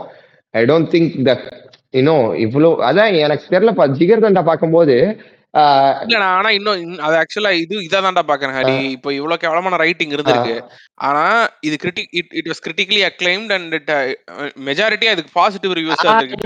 ஐ 0.61 0.63
டோன்ட் 0.71 0.91
திங்க் 0.93 1.15
த 1.29 1.33
இன்னும் 1.93 2.25
இவ்வளோ 2.43 2.71
அதான் 2.87 3.19
எனக்கு 3.23 3.53
தெரியலப்பா 3.53 3.85
ஜிகர் 3.97 4.25
தண்டா 4.25 4.43
பார்க்கும்போது 4.43 4.95
ஆஹ் 5.53 5.95
இல்லடா 6.03 6.27
ஆனா 6.35 6.49
இன்னும் 6.57 6.75
அது 7.05 7.15
ஆக்சுவலா 7.21 7.49
இது 7.61 7.75
இதாதான்டா 7.87 8.21
பாக்குறேன் 8.29 8.55
ஹரி. 8.57 8.75
இப்போ 8.93 9.09
இவ்வளவு 9.15 9.41
கேவலமான 9.41 9.79
ரைட்டிங் 9.81 10.13
இருந்திருக்கு. 10.15 10.53
ஆனா 10.99 11.23
இது 11.67 11.75
critic 11.81 12.13
it 12.19 12.31
it 12.39 12.47
was 12.51 12.61
critically 12.65 13.01
acclaimed 13.09 13.51
and 13.55 13.73
it 13.77 13.91
majority 14.69 15.07
அதுக்கு 15.13 15.31
பாசிட்டிவ் 15.33 15.73
ரிவ்யூஸ் 15.79 16.03
இருக்கு. 16.05 16.37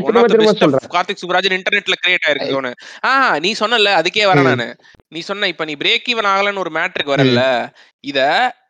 கார்த்திக் 0.96 1.22
சுப்ராஜன் 1.24 1.56
இன்டர்நெட்ல 1.58 1.98
கிரியேட் 2.02 2.26
ஆயிருக்கு 2.28 2.58
ஒன்னு 2.62 2.72
ஆ 3.04 3.12
நீ 3.46 3.52
சொன்னல 3.62 3.94
அதுக்கே 4.00 4.26
வரேன். 4.32 4.50
நானு. 4.52 4.68
நீ 5.12 5.22
சொன்ன 5.30 5.50
இப்ப 5.54 5.68
நீ 5.70 5.76
பிரேக் 5.84 6.10
ஈவன் 6.14 6.30
ஆகலன்னு 6.32 6.64
ஒரு 6.64 6.74
மேட்ருக்கு 6.78 7.16
வரல 7.16 7.44
இத 8.04 8.20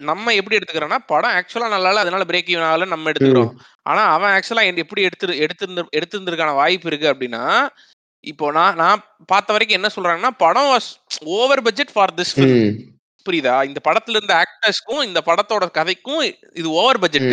நம்ம 0.09 0.33
எப்படி 0.39 0.57
எடுத்துக்கிறோம்னா 0.57 0.99
படம் 1.07 1.37
ஆக்சுவலா 1.39 1.69
நல்லா 1.69 1.91
இல்ல 1.93 2.03
அதனால 2.05 2.27
பிரேக் 2.29 2.51
ஈவன் 2.53 2.67
ஆகலன்னு 2.67 2.95
நம்ம 2.95 3.09
எடுத்துக்கிறோம். 3.11 3.53
ஆனா 3.85 4.03
அவன் 4.15 4.33
ஆக்சுவலா 4.35 4.77
எப்படி 4.83 5.01
எடுத்து 5.01 5.37
எடுத்திருந்த 5.37 5.81
எடுத்திருந்திருக்கான 5.97 6.53
வாய்ப்பு 6.53 6.87
இருக்கு 6.91 7.11
அப்படின்னா 7.13 7.43
இப்போ 8.23 8.45
நான் 8.51 8.75
நான் 8.75 9.01
பார்த்த 9.25 9.55
வரைக்கும் 9.55 9.79
என்ன 9.79 9.89
சொல்றாங்கன்னா 9.95 10.31
படம் 10.37 10.69
was 10.71 10.89
over 11.37 11.61
budget 11.61 11.93
for 11.93 12.13
this 12.13 12.33
புரியுதா? 13.25 13.53
இந்த 13.69 13.79
படத்துல 13.87 14.15
இருந்த 14.17 14.33
ஆக்டர்ஸ்க்கும் 14.41 15.03
இந்த 15.03 15.19
படத்தோட 15.25 15.65
கதைக்கும் 15.77 16.23
இது 16.53 16.67
ஓவர் 16.79 16.99
பட்ஜெட் 16.99 17.31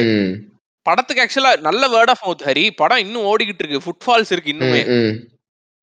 படத்துக்கு 0.87 1.25
ஆக்சுவலா 1.25 1.53
நல்ல 1.67 1.83
வேர்ட் 1.89 2.13
ஆஃப் 2.15 2.23
மவுத் 2.27 2.47
ஹரி. 2.49 2.65
படம் 2.77 3.03
இன்னும் 3.05 3.27
ஓடிக்கிட்டு 3.33 3.63
இருக்கு. 3.63 3.83
ஃபுட்ஃபால்ஸ் 3.85 4.33
இருக்கு 4.35 4.53
இன்னுமே. 4.53 4.83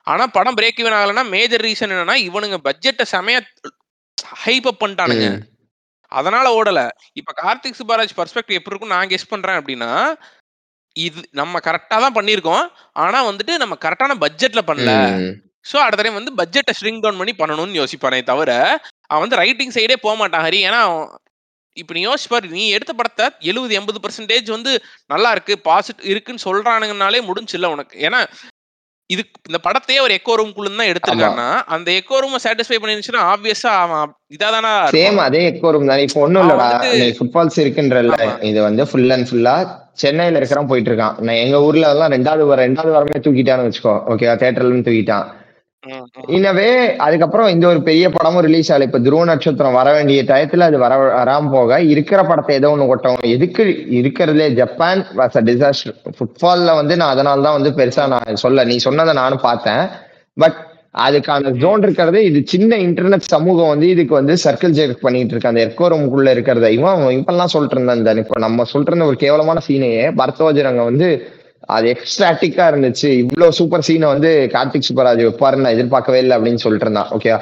ஆனா 0.06 0.24
படம் 0.36 0.56
பிரேக் 0.56 0.80
ஈவன் 0.82 0.96
ஆகலன்னா 1.00 1.24
மேஜர் 1.28 1.64
ரீசன் 1.64 1.92
என்னன்னா 1.94 2.16
இவனுங்க 2.28 2.58
பட்ஜெட்டை 2.66 3.04
செமையா 3.14 3.40
ஹைப் 4.44 4.68
அப் 4.70 4.82
பண்ணிட்டானுங்க. 4.84 5.28
அதனால 6.12 6.46
ஓடல. 6.58 6.80
இப்ப 7.12 7.32
கார்த்திக் 7.42 7.78
சுப்பராஜ் 7.80 8.16
பர்ஸ்பெக்டிவ் 8.18 8.58
எப்படி 8.58 8.74
இருக்கும் 8.74 8.94
நான் 8.94 9.10
கெஸ் 9.12 9.30
பண்றேன் 9.32 9.58
அப்படின்னா 9.60 9.90
இது 10.96 11.20
நம்ம 11.32 11.60
கரெக்டா 11.66 11.96
தான் 12.04 12.16
பண்ணியிருக்கோம். 12.16 12.64
ஆனா 13.04 13.18
வந்துட்டு 13.30 13.54
நம்ம 13.58 13.74
கரெக்டான 13.84 14.16
பட்ஜெட்ல 14.24 14.62
பண்ணல. 14.70 14.92
சோ 15.66 15.76
அடுத்த 15.86 16.02
டைம் 16.02 16.20
வந்து 16.20 16.32
பட்ஜெட்டை 16.40 16.72
ஸ்ட்ரிங் 16.76 17.00
டவுன் 17.02 17.20
பண்ணி 17.20 17.32
பண்ணணும்னு 17.40 17.80
யோசிப்பானே 17.80 18.20
தவிர 18.30 18.50
அவன் 19.10 19.24
வந்து 19.24 19.40
ரைட்டிங் 19.42 19.74
சைடே 19.76 19.96
போக 20.04 20.14
மாட்டான் 20.16 20.44
ஹரி. 20.46 20.60
ஏன்னா 20.68 20.80
இப்ப 21.76 21.94
நீ 21.94 22.00
யோசிச்சு 22.04 22.30
பாரு 22.30 22.46
நீ 22.56 22.62
எடுத்த 22.76 22.92
படத்தை 22.92 23.26
எழுபது 23.50 23.74
எண்பது 23.78 23.98
பர்சன்டேஜ் 24.04 24.48
வந்து 24.54 24.72
நல்லா 25.06 25.30
இருக்கு 25.30 25.54
பாசிட்டிவ் 25.68 26.08
இருக்குன்னு 26.12 26.44
சொல்றானுங்கனாலே 26.46 27.20
முடிஞ்சுல்ல 27.28 27.70
உனக்கு. 27.74 27.94
ஏன்னா 28.06 28.20
இது 29.14 29.22
இந்த 29.48 29.58
படத்தையே 29.66 30.00
ஒரு 30.04 30.12
எக்கோ 30.18 30.34
ரூம்குள்ள 30.40 30.70
தான் 30.80 30.90
எடுத்திருக்கான்னா 30.92 31.46
அந்த 31.74 31.88
எக்கோ 32.00 32.18
ரூம் 32.22 32.36
சாட்டிஸ்ஃபை 32.44 32.78
பண்ணிருந்துச்சுன்னா 32.80 33.22
ஆப்வியஸா 33.32 33.72
அவன் 33.84 34.12
இதாதானா 34.36 34.72
சேம் 34.96 35.18
அதே 35.26 35.40
எக்கோ 35.50 35.70
ரூம் 35.74 35.90
தான். 35.90 36.02
இப்போ 36.06 36.20
ஒண்ணும் 36.26 36.42
இல்லடா. 36.44 36.68
ஃபுட்பால்ஸ் 37.18 37.58
இருக்குன்றல்ல. 37.64 38.18
இது 38.50 38.60
வந்து 38.68 38.84
ஃபுல் 38.90 39.12
அண்ட் 39.16 39.28
ஃபுல்லா 39.30 39.54
சென்னையில 40.02 40.38
இருக்கிறவன் 40.40 40.70
போயிட்டு 40.72 40.90
இருக்கான். 40.92 41.16
நான் 41.26 41.40
எங்க 41.44 41.56
ஊர்ல 41.66 41.90
எல்லாம் 41.94 42.12
ரெண்டாவது 42.16 42.44
வாரம் 42.50 42.66
ரெண்டாவது 42.68 42.94
வாரமே 42.96 43.20
தூக்கிட்டான்னு 43.26 43.66
வச்சுக்கோ. 43.68 43.94
ஓகே 44.12 44.28
தேட்டர்ல 44.42 44.70
இருந்து 44.70 44.88
தூக்கிட்டான். 44.88 45.26
இன்னவே 46.34 46.66
அதுக்கப்புறம் 47.04 47.50
இந்த 47.52 47.64
ஒரு 47.68 47.80
பெரிய 47.86 48.06
படமும் 48.08 48.44
ரிலீஸ் 48.46 48.70
ஆகல. 48.72 48.86
இப்ப 48.88 48.98
துருவ 49.04 49.22
நட்சத்திரம் 49.30 49.76
வர 49.78 49.88
வேண்டிய 49.96 50.22
டயத்துல 50.30 50.66
அது 50.68 50.78
வர 50.82 50.94
வராம 51.12 51.50
போக 51.54 51.78
இருக்கிற 51.92 52.20
படத்தை 52.22 52.54
ஏதோ 52.58 52.70
ஒண்ணு 52.74 52.88
கொட்டவும். 52.90 53.24
எதுக்கு 53.36 53.64
இருக்கிறதுலே 53.98 54.48
ஜப்பான் 54.58 55.00
வாஸ் 55.20 55.38
அ 55.40 55.44
டிசாஸ்டர் 55.48 55.94
ஃபுட்பால்ல 56.18 56.74
வந்து 56.80 56.96
நான் 57.00 57.14
அதனால 57.14 57.44
தான் 57.46 57.58
வந்து 57.58 57.72
பெருசா 57.78 58.04
நான் 58.14 58.42
சொல்ல 58.44 58.64
நீ 58.70 58.76
சொன்னதை 58.86 59.14
நானும் 59.20 59.46
பார்த்தேன். 59.48 59.82
பட் 60.36 60.58
அதுக்கான 61.00 61.50
ஜோன் 61.62 61.82
இருக்கிறது 61.86 62.20
இது 62.28 62.38
சின்ன 62.52 62.76
இன்டர்நெட் 62.86 63.32
சமூகம் 63.34 63.72
வந்து 63.72 63.88
இதுக்கு 63.94 64.14
வந்து 64.18 64.34
சர்க்கிள் 64.44 64.76
ஜெர்க் 64.78 65.04
பண்ணிட்டு 65.04 65.34
இருக்கு. 65.34 65.50
அந்த 65.50 65.60
எர்கோ 65.66 65.88
ரூமுக்குள்ள 65.92 66.30
இருக்கிறத. 66.36 66.68
இவன் 66.78 67.04
இப்பெல்லாம் 67.18 67.52
சொல்லிட்டு 67.54 67.76
இருந்தான் 67.76 68.00
இந்த 68.00 68.14
இப்ப 68.24 68.40
நம்ம 68.46 68.66
சொல்றது 68.72 69.10
ஒரு 69.10 69.18
கேவலமான 69.24 69.60
சீனையே 69.68 70.06
பரத்வாஜரங்க 70.20 70.84
வந்து 70.90 71.08
அது 71.68 71.86
எக்ஸ்ட்ராட்டிக்கா 71.94 72.64
இருந்துச்சு. 72.70 73.08
இவ்வளவு 73.22 73.56
சூப்பர் 73.58 73.84
சீனை 73.88 74.06
வந்து 74.14 74.30
கார்த்திக் 74.54 74.86
சூப்பராஜ் 74.88 75.24
வைப்பாருன்னு 75.26 75.64
நான் 75.66 75.76
எதிர்பார்க்கவே 75.76 76.20
இல்லை 76.24 76.36
அப்படின்னு 76.36 76.62
சொல்லிட்டு 76.64 76.86
இருந்தான் 76.86 77.10
okay 77.16 77.32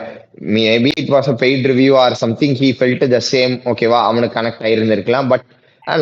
maybe 0.57 0.91
it 1.03 1.13
was 1.15 1.31
a 1.33 1.37
paid 1.43 1.69
review 1.73 1.95
or 2.03 2.17
something 2.25 2.57
he 2.63 2.69
felt 2.79 3.07
the 3.15 3.21
same 3.33 3.55
ஓகேவா 3.73 4.01
அவனுக்கு 4.09 4.37
கனெக்ட் 4.39 4.65
ஆயிருந்திருக்கலாம். 4.69 5.29
பட் 5.33 5.45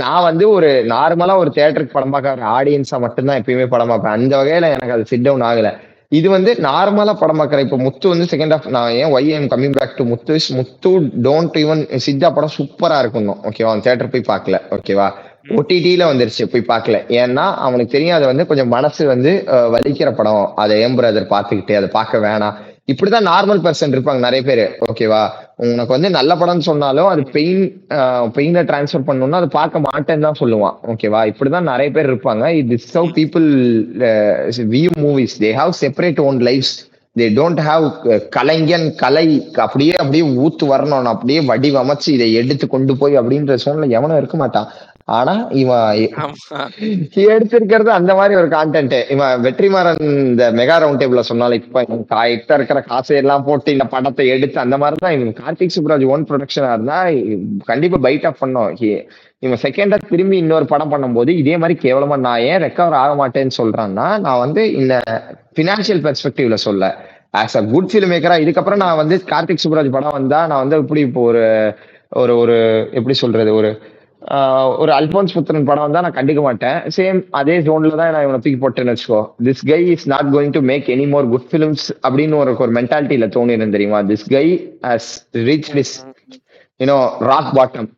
நான் 0.05 0.25
வந்து 0.29 0.45
ஒரு 0.51 0.71
நார்மலா 0.95 1.35
ஒரு 1.43 1.51
தியேட்டருக்கு 1.57 1.97
படம் 1.97 2.15
பார்க்க 2.15 2.49
ஆடியன்ஸா 2.59 2.99
மட்டும்தான் 3.05 3.39
எப்பயுமே 3.41 3.67
படம் 3.75 3.93
பார்ப்பேன். 3.93 4.17
அந்த 4.19 4.33
வகையில 4.41 4.71
எனக்கு 4.77 4.97
அது 4.97 5.05
சிட் 5.11 5.27
டவுன் 5.27 5.45
ஆகல. 5.51 5.71
இது 6.13 6.29
வந்து 6.35 6.51
நார்மலா 6.67 7.13
படம் 7.21 7.41
பார்க்கற 7.41 7.61
இப்ப 7.67 7.77
முத்து 7.77 8.07
வந்து 8.13 8.27
செகண்ட் 8.33 8.55
ஆஃப் 8.57 8.67
நான் 8.77 8.91
ஏன் 9.01 9.13
why 9.17 9.31
am 9.37 9.49
coming 9.53 9.77
back 9.79 9.97
to 10.01 10.05
Muthu? 10.11 10.35
Muthu 10.59 10.91
don't 11.27 11.57
even 11.63 11.83
Chithha 12.05 12.29
படம் 12.37 12.57
சூப்பரா 12.59 12.99
இருக்கும் 13.05 13.31
ஓகேவா 13.51 13.73
தியேட்டர் 13.87 14.13
போய் 14.13 14.29
பார்க்கல. 14.33 14.59
ஓகேவா 14.77 15.09
ஓடிடியில 15.55 16.07
வந்துருச்சு 16.11 16.45
போய் 16.53 16.71
பார்க்கல. 16.71 16.97
ஏன்னா 17.23 17.45
அவனுக்கு 17.67 17.95
தெரியும் 17.97 18.17
அது 18.19 18.27
வந்து 18.31 18.47
கொஞ்சம் 18.53 18.73
மனசு 18.77 19.03
வந்து 19.15 19.33
வலிக்கிற 19.75 20.11
படம். 20.21 20.47
அதை 20.63 20.81
ஏன் 20.87 20.97
பார்த்துக்கிட்டு 21.35 21.77
அதை 21.81 21.91
பார்க்க 21.99 22.25
வேணாம். 22.29 22.57
இப்படிதான் 22.93 23.29
நார்மல் 23.31 23.63
பர்சன் 23.63 23.95
இருப்பாங்க 23.95 24.21
நிறைய 24.27 24.43
பேர். 24.49 24.65
ஓகேவா 24.89 25.21
உனக்கு 25.71 25.95
வந்து 25.95 26.11
நல்ல 26.17 26.33
படம்னு 26.41 26.67
சொன்னாலும் 26.69 27.09
அது 27.13 27.23
பெயின் 27.37 27.63
பெயினை 28.37 28.63
டிரான்ஸ்ஃபர் 28.69 29.07
பண்ணணும்னா 29.09 29.41
அது 29.43 29.49
பார்க்க 29.61 29.87
மாட்டேன்னு 29.87 30.27
தான் 30.27 30.41
சொல்லுவான். 30.43 30.77
ஓகேவா 30.93 31.23
இப்படிதான் 31.31 31.71
நிறைய 31.73 31.91
பேர் 31.97 32.11
இருப்பாங்க. 32.11 32.47
இது 32.63 32.77
how 32.97 33.11
people 33.21 33.49
view 34.75 34.93
movies 35.07 35.39
they 35.45 35.51
have 35.63 35.73
separate 35.85 36.21
own 36.27 36.39
lives 36.51 36.75
they 37.21 37.27
don't 37.39 37.61
have 37.69 37.85
கலைஞன் 38.39 38.89
கலை. 39.03 39.29
அப்படியே 39.67 39.95
அப்படியே 40.03 40.25
ஊத்து 40.45 40.65
வரணும். 40.73 41.13
அப்படியே 41.15 41.43
வடிவமைச்சு 41.51 42.11
இதை 42.17 42.29
எடுத்து 42.41 42.67
கொண்டு 42.75 42.95
போய் 43.03 43.15
அப்படின்ற 43.21 43.55
சூழ்நிலை 43.63 43.89
எவனும் 43.99 44.21
இருக்க 44.23 44.39
மாட்டான். 44.43 44.69
ஆனா 45.09 45.33
இவன் 45.61 45.99
எடுத்திருக்கிறது 47.27 47.91
அந்த 47.97 48.13
மாதிரி 48.15 48.35
ஒரு 48.39 48.49
கான்டென்ட் 48.55 48.95
இவன் 49.15 49.43
வெற்றிமாறன் 49.45 50.01
இந்த 50.23 50.45
மெகா 50.59 50.77
ரவுண்ட் 50.83 51.01
டேபிள்ல 51.03 51.23
சொன்னால 51.29 51.59
இப்ப 51.61 51.83
இப்ப 52.37 52.57
இருக்கிற 52.57 52.81
காசை 52.89 53.17
எல்லாம் 53.23 53.45
போட்டு 53.49 53.75
இந்த 53.77 53.87
படத்தை 53.93 54.27
எடுத்து 54.35 54.59
அந்த 54.65 54.79
மாதிரி 54.83 54.99
தான் 55.05 55.17
இவன் 55.19 55.39
கார்த்திக் 55.41 55.75
சுப்ராஜ் 55.77 56.07
ஓன் 56.15 56.27
ப்ரொடக்ஷனா 56.31 56.73
இருந்தா 56.73 56.99
கண்டிப்பா 57.71 58.01
பைட் 58.07 58.27
ஆஃப் 58.31 58.43
பண்ணோம். 58.43 58.71
இவன் 59.43 59.63
செகண்டா 59.63 59.97
திரும்பி 60.11 60.37
இன்னொரு 60.43 60.67
படம் 60.67 60.93
பண்ணும்போது 60.93 61.31
இதே 61.41 61.57
மாதிரி 61.63 61.75
கேவலமா 61.81 62.17
நான் 62.27 62.45
ஏன் 62.51 62.63
ரெக்கவர் 62.67 63.01
ஆக 63.03 63.13
மாட்டேன்னு 63.21 63.59
சொல்றான்னா 63.61 64.07
நான் 64.27 64.43
வந்து 64.45 64.63
இந்த 64.81 64.95
பினான்சியல் 65.59 66.05
பெர்ஸ்பெக்டிவ்ல 66.07 66.59
சொல்ல. 66.67 66.85
ஆஸ் 67.41 67.59
அ 67.59 67.65
குட் 67.73 67.91
ஃபிலிம் 67.91 68.13
மேக்கரா 68.13 68.37
இதுக்கப்புறம் 68.45 68.83
நான் 68.85 69.01
வந்து 69.03 69.17
கார்த்திக் 69.33 69.65
சுப்ராஜ் 69.65 69.97
படம் 69.97 70.17
வந்தா 70.19 70.41
நான் 70.51 70.63
வந்து 70.63 70.79
இப்படி 70.85 71.03
இப்போ 71.09 71.23
ஒரு 71.31 71.43
ஒரு 72.17 72.33
ஒரு 72.43 72.57
எப்படி 72.99 73.15
சொல்றது 73.21 73.51
ஒரு 73.61 73.71
ஒரு 74.83 74.93
அல்போன்ஸ் 74.99 75.35
புத்திரன் 75.37 75.67
படம் 75.69 75.85
வந்தா 75.87 76.01
நான் 76.05 76.17
கண்டுக்க 76.19 76.41
மாட்டேன். 76.47 76.79
சேம் 76.97 77.19
அதே 77.41 77.57
ஜோன்ல 77.67 77.93
தான் 78.01 78.13
நான் 78.15 78.25
இவனை 78.27 78.39
தூக்கி 78.45 78.59
போட்டேன்னு 78.63 78.93
வச்சுக்கோ. 78.95 79.21
This 79.47 79.63
guy 79.73 79.81
is 79.95 80.07
not 80.13 80.31
going 80.35 80.55
to 80.57 80.63
make 80.71 80.87
any 80.95 81.07
more 81.13 81.27
good 81.35 81.47
films 81.51 81.85
அப்படின்னு 82.07 82.37
ஒரு 82.43 82.55
ஒரு 82.65 82.75
மென்டாலிட்டியில 82.79 83.29
தோணிருந்தேன் 83.37 83.77
தெரியுமா? 83.77 84.01
This 84.11 84.27
guy 84.37 84.47
has 84.89 85.11
reach 85.49 85.71
this 85.77 85.95
you know 86.81 86.99
rock 87.31 87.53
bottom 87.59 87.89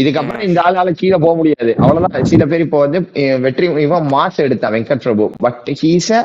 இதுக்கப்புறம் 0.00 0.44
இந்த 0.48 0.58
ஆளால 0.66 0.92
கீழே 1.00 1.16
போக 1.24 1.32
முடியாது. 1.40 1.72
அவ்வளவுதான். 1.82 2.28
சில 2.30 2.42
பேர் 2.50 2.64
இப்போ 2.66 2.78
வந்து 2.84 3.00
வெற்றி 3.46 3.66
இவன் 3.86 4.06
மாஸ் 4.14 4.38
எடுத்தான் 4.46 4.74
Venkat 4.76 5.04
Prabhu 5.06 5.24
but 5.44 5.66
he's 5.82 6.12
a 6.18 6.22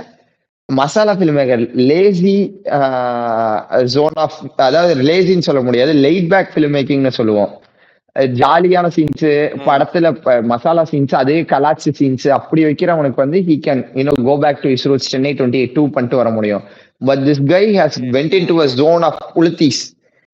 masala 0.69 1.13
film 1.19 1.37
maker 1.39 1.63
lazy 1.89 2.37
zone 3.95 4.17
of 4.25 4.37
அதாவது 4.67 4.93
லேசின்னு 5.09 5.47
சொல்ல 5.49 5.61
முடியாது. 5.67 5.93
லைட் 6.05 6.29
பேக் 6.33 6.53
ஃபில்ம் 6.55 6.75
மேக்கிங்னு 6.77 7.17
சொல்லுவோம். 7.19 7.51
ஜாலியான 8.39 8.87
சீன்ஸ் 8.95 9.25
படத்துல 9.67 10.09
மசாலா 10.51 10.83
சீன்ஸ் 10.91 11.15
அதே 11.21 11.37
கலாச்சி 11.51 11.91
சீன்ஸ் 11.99 12.27
அப்படி 12.37 12.61
வைக்கிறவனுக்கு 12.67 13.23
வந்து 13.23 13.39
he 13.47 13.55
can 13.67 13.81
you know 13.99 14.13
go 14.29 14.35
back 14.43 14.61
to 14.65 14.71
his 14.75 14.85
roots 14.89 15.09
Chennai 15.13 15.31
twenty 15.39 15.61
eight 15.61 15.75
two 15.77 15.83
பண்ணிட்டு 15.95 16.21
வர 16.21 16.31
முடியும். 16.37 16.63
But 17.09 17.23
this 17.27 17.41
guy 17.55 17.65
has 17.79 17.97
went 18.17 18.35
into 18.51 18.57
a 18.65 18.67
zone 18.83 19.03
of 19.09 19.19
குளுத்தீஸ் 19.37 19.81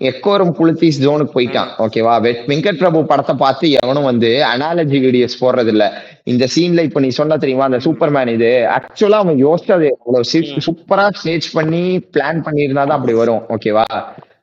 எக்கோரம் 0.01 0.51
குளுத்தீஸ் 0.57 0.99
ஜோனுக்கு 1.06 1.34
போயிட்டான். 1.38 1.72
ஓகேவா 1.85 2.14
வெங்கட் 2.51 2.80
பிரபு 2.81 2.99
படத்தை 3.10 3.34
பார்த்து 3.41 3.72
எவனும் 3.80 4.07
வந்து 4.11 4.30
அனாலஜி 4.51 4.99
வீடியோஸ் 5.06 5.39
போடுறது 5.41 5.72
இல்ல 5.73 5.85
இந்த 6.31 6.45
சீன்ல 6.53 6.84
இப்ப 6.88 7.01
நீ 7.06 7.10
சொன்ன 7.18 7.38
தெரியுமா? 7.43 7.68
அந்த 7.69 7.80
சூப்பர்மேன் 7.85 8.31
இது. 8.38 8.51
ஆக்சுவலா 8.76 9.19
அவன் 9.23 9.41
யோசிச்சது 9.47 9.89
சூப்பரா 10.68 11.06
ஸ்டேஜ் 11.19 11.47
பண்ணி 11.57 11.84
பிளான் 12.15 12.41
பண்ணியிருந்தாதான் 12.47 12.99
அப்படி 12.99 13.15
வரும். 13.22 13.43
ஓகேவா 13.56 13.85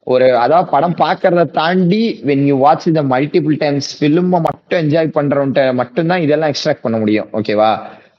ஒரு 0.07 0.27
அதாவது 0.43 0.69
படம் 0.73 0.97
பாக்குறத 1.03 1.43
தாண்டி 1.59 2.03
வென் 2.29 2.45
யூ 2.49 2.57
வாட்ச் 2.65 2.85
இந்த 2.91 3.03
மல்டிபிள் 3.13 3.57
டைம்ஸ் 3.63 3.89
ஃபிலிம் 3.99 4.31
மட்டும் 4.35 4.79
என்ஜாய் 4.83 5.17
பண்றவன்ட்ட 5.19 5.63
மட்டும்தான் 5.81 6.25
இதெல்லாம் 6.27 6.53
எக்ஸ்ட்ராக்ட் 6.53 6.85
பண்ண 6.85 6.97
முடியும். 7.03 7.29
ஓகேவா 7.39 7.71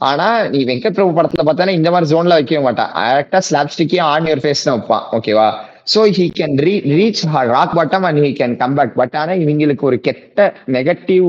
ஆனா 0.08 0.26
நீ 0.54 0.60
வெங்கட் 0.70 0.98
பிரபு 0.98 1.16
படத்துல 1.18 1.44
பார்த்தானே 1.48 1.78
இந்த 1.78 1.90
மாதிரி 1.94 2.10
ஜோன்ல 2.12 2.36
வைக்கவே 2.40 2.62
மாட்டான். 2.66 2.92
கரெக்டா 2.98 3.40
ஸ்லாப்ஸ்டிக்கே 3.50 4.02
ஆன் 4.12 4.28
யுவர் 4.30 4.44
ஃபேஸ் 4.44 4.66
தான் 4.68 4.78
வைப்பான். 4.80 5.06
ஓகேவா 5.18 5.48
so 5.94 6.02
he 6.18 6.26
can 6.40 6.56
re 6.66 6.74
reach 6.98 7.22
rock 7.54 7.76
bottom 7.78 8.06
and 8.08 8.22
he 8.26 8.32
can 8.40 8.56
come 8.62 8.76
back 8.80 8.94
but 9.02 9.16
ஆனா 9.22 9.34
இவங்களுக்கு 9.44 9.84
ஒரு 9.90 9.98
கெட்ட 10.08 10.40
நெகட்டிவ் 10.78 11.28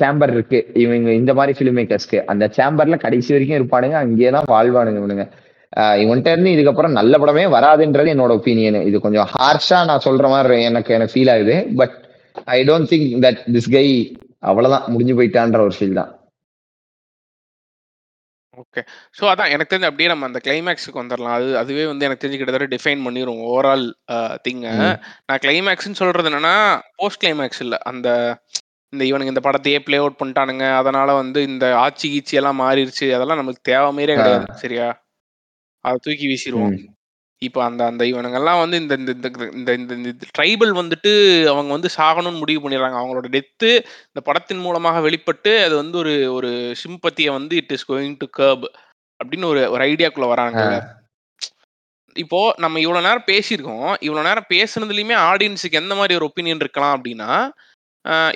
சேம்பர் 0.00 0.32
இருக்கு. 0.36 0.60
இவங்க 0.84 1.10
இந்த 1.20 1.32
மாதிரி 1.38 1.54
ஃபிலிம் 1.58 1.78
மேக்கர்ஸ்க்கு 1.80 2.20
அந்த 2.32 2.50
சேம்பர்ல 2.58 2.98
கடைசி 3.06 3.32
வரைக்கும் 3.36 3.58
இருப்பானுங்க 3.60 3.98
அங்கேயே 4.04 4.32
தான் 4.36 4.50
வாழ்வானுங்க 4.54 5.00
இவனுங்க. 5.04 5.26
ஆஹ் 5.74 5.96
இவன்ட்ட 6.02 6.34
இருந்து 6.34 6.54
இதுக்கப்புறம் 6.54 6.96
நல்ல 6.98 7.14
படமே 7.20 7.44
வராதுன்றது 7.56 8.12
என்னோட 8.14 8.32
ஒப்பீனியன் 8.38 8.80
இது 8.88 8.98
கொஞ்சம் 9.06 9.30
ஹார்ஷா 9.34 9.78
நான் 9.90 10.04
சொல்ற 10.08 10.26
மாதிரி 10.34 10.56
எனக்கு 10.70 10.94
எனக்கு 10.96 11.14
ஃபீல் 11.14 11.32
ஆகுது. 11.34 11.56
But 11.80 11.96
I 12.56 12.58
don't 12.68 12.90
think 12.92 13.08
that 13.24 13.40
this 13.56 13.72
guy 13.76 13.86
அவ்வளவுதான் 14.50 14.86
முடிஞ்சு 14.92 15.16
போயிட்டான்ற 15.18 15.60
ஒரு 15.68 15.74
ஃபீல் 15.78 15.98
தான். 16.00 16.12
ஓகே 18.62 18.80
ஸோ 19.18 19.22
அதான் 19.30 19.52
எனக்கு 19.52 19.70
தெரிஞ்சு 19.72 19.88
அப்படியே 19.90 20.08
நம்ம 20.10 20.26
அந்த 20.28 20.40
கிளைமேக்ஸுக்கு 20.46 21.00
வந்துடலாம் 21.00 21.36
அது 21.38 21.46
அதுவே 21.60 21.84
வந்து 21.90 22.06
எனக்கு 22.06 22.22
தெரிஞ்சு 22.22 22.38
கிட்டத்தட்ட 22.40 22.68
டிஃபைன் 22.74 23.04
பண்ணிரும் 23.06 23.40
ஓவரால் 23.48 23.84
திங்க. 24.46 24.66
நான் 25.28 25.42
கிளைமேக்ஸ்னு 25.44 26.00
சொல்றது 26.02 26.30
என்னன்னா 26.30 26.54
போஸ்ட் 27.00 27.22
கிளைமேக்ஸ் 27.24 27.62
இல்ல. 27.66 27.76
அந்த 27.90 28.08
இந்த 28.92 29.04
இவனுங்க 29.10 29.32
இந்த 29.32 29.42
படத்தையே 29.46 29.78
ப்ளே 29.86 29.98
அவுட் 30.00 30.20
பண்ணிட்டானுங்க? 30.20 30.66
அதனால 30.80 31.08
வந்து 31.22 31.40
இந்த 31.50 31.66
ஆட்சி 31.84 32.06
கீச்சி 32.12 32.38
எல்லாம் 32.40 32.60
மாறிடுச்சு 32.64 33.06
அதெல்லாம் 33.16 33.40
நமக்கு 33.42 33.68
தேவை 33.70 33.88
மாரியே 33.96 34.16
கிடையாது 34.20 34.46
சரியா? 34.62 34.86
அதை 35.84 35.96
தூக்கி 36.06 36.26
வீசிடுவோம். 36.32 36.76
இப்போ 37.42 37.60
அந்த 37.64 37.82
அந்த 37.90 38.02
இவனுங்கெல்லாம் 38.12 38.60
வந்து 38.62 38.76
இந்த 38.82 38.94
இந்த 39.00 39.12
இந்த 39.58 39.70
இந்த 39.96 40.26
ட்ரைபல் 40.38 40.72
வந்துட்டு 40.80 41.12
அவங்க 41.52 41.70
வந்து 41.72 41.90
சாகணும்னு 41.98 42.42
முடிவு 42.42 42.62
பண்ணிடுறாங்க. 42.64 42.98
அவங்களோட 43.00 43.28
டெத்து 43.36 43.70
இந்த 44.10 44.20
படத்தின் 44.28 44.64
மூலமாக 44.66 45.00
வெளிப்பட்டு 45.00 45.52
அது 45.66 45.74
வந்து 45.82 45.98
ஒரு 46.02 46.14
ஒரு 46.36 46.50
சிம்பத்தியை 46.84 47.32
வந்து 47.38 47.56
it 47.62 47.74
is 47.76 47.88
going 47.92 48.18
to 48.18 48.28
curb 48.40 48.66
அப்படின்னு 49.20 49.50
ஒரு 49.52 49.62
ஒரு 49.74 49.82
ஐடியாக்குள்ள 49.90 50.28
வராங்கல்ல 50.34 50.76
இப்போ 52.16 52.40
நம்ம 52.56 52.80
இவ்வளவு 52.80 53.06
நேரம் 53.06 53.28
பேசியிருக்கோம். 53.30 53.94
இவ்வளவு 54.06 54.26
நேரம் 54.28 54.50
பேசுனதுலயுமே 54.54 55.16
ஆடியன்ஸுக்கு 55.30 55.80
எந்த 55.82 55.94
மாதிரி 55.94 56.16
ஒரு 56.20 56.28
ஒப்பீனியன் 56.28 56.62
இருக்கலாம் 56.64 56.94
அப்படின்னா 56.96 57.30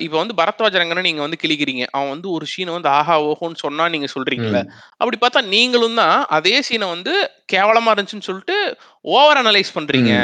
இப்போ 0.05 0.17
வந்து 0.21 0.35
பரத்வாஜ் 0.41 0.79
ரங்கனை 0.81 1.03
நீங்க 1.07 1.23
வந்து 1.25 1.41
கிளிக்கிறீங்க 1.43 1.85
அவன் 1.97 2.13
வந்து 2.13 2.29
ஒரு 2.37 2.45
சீனை 2.53 2.73
வந்து 2.77 2.91
ஆஹா 2.99 3.15
ஓஹோன்னு 3.31 3.63
சொன்னா 3.65 3.85
நீங்க 3.95 4.09
சொல்றீங்கல்ல. 4.15 4.61
அப்படி 5.01 5.17
பார்த்தா 5.25 5.41
நீங்களும் 5.55 5.99
தான் 6.03 6.19
அதே 6.37 6.55
சீனை 6.69 6.87
வந்து 6.95 7.15
கேவலமா 7.55 7.93
இருந்துச்சுன்னு 7.95 8.29
சொல்லிட்டு 8.29 8.57
ஓவர் 9.17 9.41
அனலைஸ் 9.43 9.77
பண்றீங்க. 9.79 10.15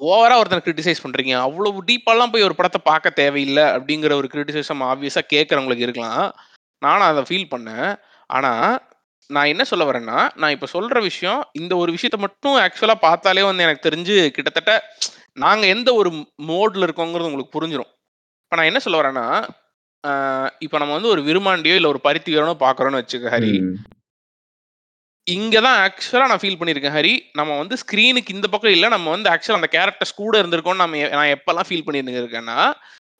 ஓவரா 0.00 0.36
ஒருத்தனை 0.40 0.62
கிரிட்டிசைஸ் 0.66 1.04
பண்றீங்க. 1.04 1.32
அவ்வளவு 1.46 1.80
டீப்பாலாம் 1.88 2.32
போய் 2.34 2.46
ஒரு 2.48 2.54
படத்தை 2.58 2.80
பார்க்க 2.90 3.18
தேவையில்லை 3.22 3.64
அப்படிங்கிற 3.76 4.12
ஒரு 4.20 4.28
கிரிட்டிசிசம் 4.34 4.84
ஆப்வியஸா 4.90 5.22
கேட்கறவங்களுக்கு 5.34 5.86
இருக்கலாம். 5.88 6.24
நானும் 6.82 7.08
அதை 7.10 7.22
ஃபீல் 7.30 7.50
பண்ணேன். 7.54 7.90
ஆனா 8.36 8.52
நான் 9.30 9.50
என்ன 9.52 9.62
சொல்ல 9.70 9.84
வரேன்னா 9.88 10.18
நான் 10.42 10.54
இப்ப 10.54 10.68
சொல்ற 10.76 11.00
விஷயம் 11.08 11.40
இந்த 11.60 11.72
ஒரு 11.82 11.90
விஷயத்த 11.96 12.18
மட்டும் 12.22 12.56
ஆக்சுவலா 12.62 12.96
பார்த்தாலே 13.04 13.42
வந்து 13.48 13.64
எனக்கு 13.66 13.86
தெரிஞ்சு 13.88 14.16
கிட்டத்தட்ட 14.36 14.72
நாங்க 15.36 15.66
எந்த 15.66 15.90
ஒரு 15.94 16.10
மோட்ல 16.46 16.86
இருக்கோங்கிறது 16.86 17.28
உங்களுக்கு 17.28 17.56
புரிஞ்சிடும் 17.56 17.90
இப்ப 18.42 18.56
நான் 18.56 18.70
என்ன 18.70 18.80
சொல்ல 18.84 19.00
வரேன்னா 19.00 19.26
இப்ப 20.60 20.78
நம்ம 20.78 20.94
வந்து 20.94 21.08
ஒரு 21.08 21.22
விருமாண்டியோ 21.22 21.74
இல்ல 21.74 21.88
ஒரு 21.88 22.00
பருத்தி 22.00 22.30
வீரனோ 22.32 22.54
பாக்குறோம்னு 22.62 23.00
வச்சுக்க 23.00 23.32
ஹரி. 23.34 23.50
இங்கதான் 25.26 25.78
ஆக்சுவலா 25.82 26.28
நான் 26.28 26.42
ஃபீல் 26.42 26.58
பண்ணியிருக்கேன் 26.58 26.96
ஹரி. 26.96 27.12
நம்ம 27.34 27.56
வந்து 27.58 27.74
ஸ்கிரீனுக்கு 27.76 28.30
இந்த 28.30 28.46
பக்கம் 28.48 28.74
இல்ல 28.76 28.88
நம்ம 28.88 29.10
வந்து 29.10 29.30
ஆக்சுவலா 29.30 29.60
அந்த 29.60 29.70
கேரக்டர்ஸ் 29.74 30.20
கூட 30.20 30.34
இருந்திருக்கோம் 30.40 30.80
நம்ம 30.82 31.02
நான் 31.12 31.34
எப்பெல்லாம் 31.34 31.68
ஃபீல் 31.68 31.84
பண்ணிட்டு 31.84 32.22
இருக்கேன்னா 32.22 32.58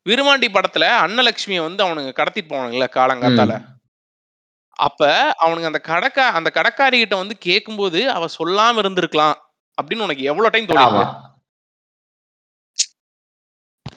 விருமாண்டி 0.07 0.49
படத்துல 0.51 0.85
அன்னலட்சுமியை 1.01 1.63
வந்து 1.65 1.85
அவனுங்க 1.85 2.13
கடத்திட்டு 2.17 2.53
போனாங்கல்ல 2.53 2.87
காலங்காத்தால. 2.95 3.53
அப்ப 4.79 5.01
அவனுங்க 5.41 5.67
அந்த 5.67 5.83
கடக்கா 5.87 6.27
அந்த 6.37 6.49
கடைக்காரி 6.51 6.99
கிட்ட 6.99 7.17
வந்து 7.17 7.35
கேட்கும்போது 7.41 8.01
அவ 8.11 8.29
சொல்லாம 8.37 8.81
இருந்திருக்கலாம் 8.83 9.37
அப்படின்னு 9.79 10.07
உனக்கு 10.07 10.23
எவ்வளவு 10.25 10.53
டைம் 10.55 10.69
தோணும் 10.71 11.11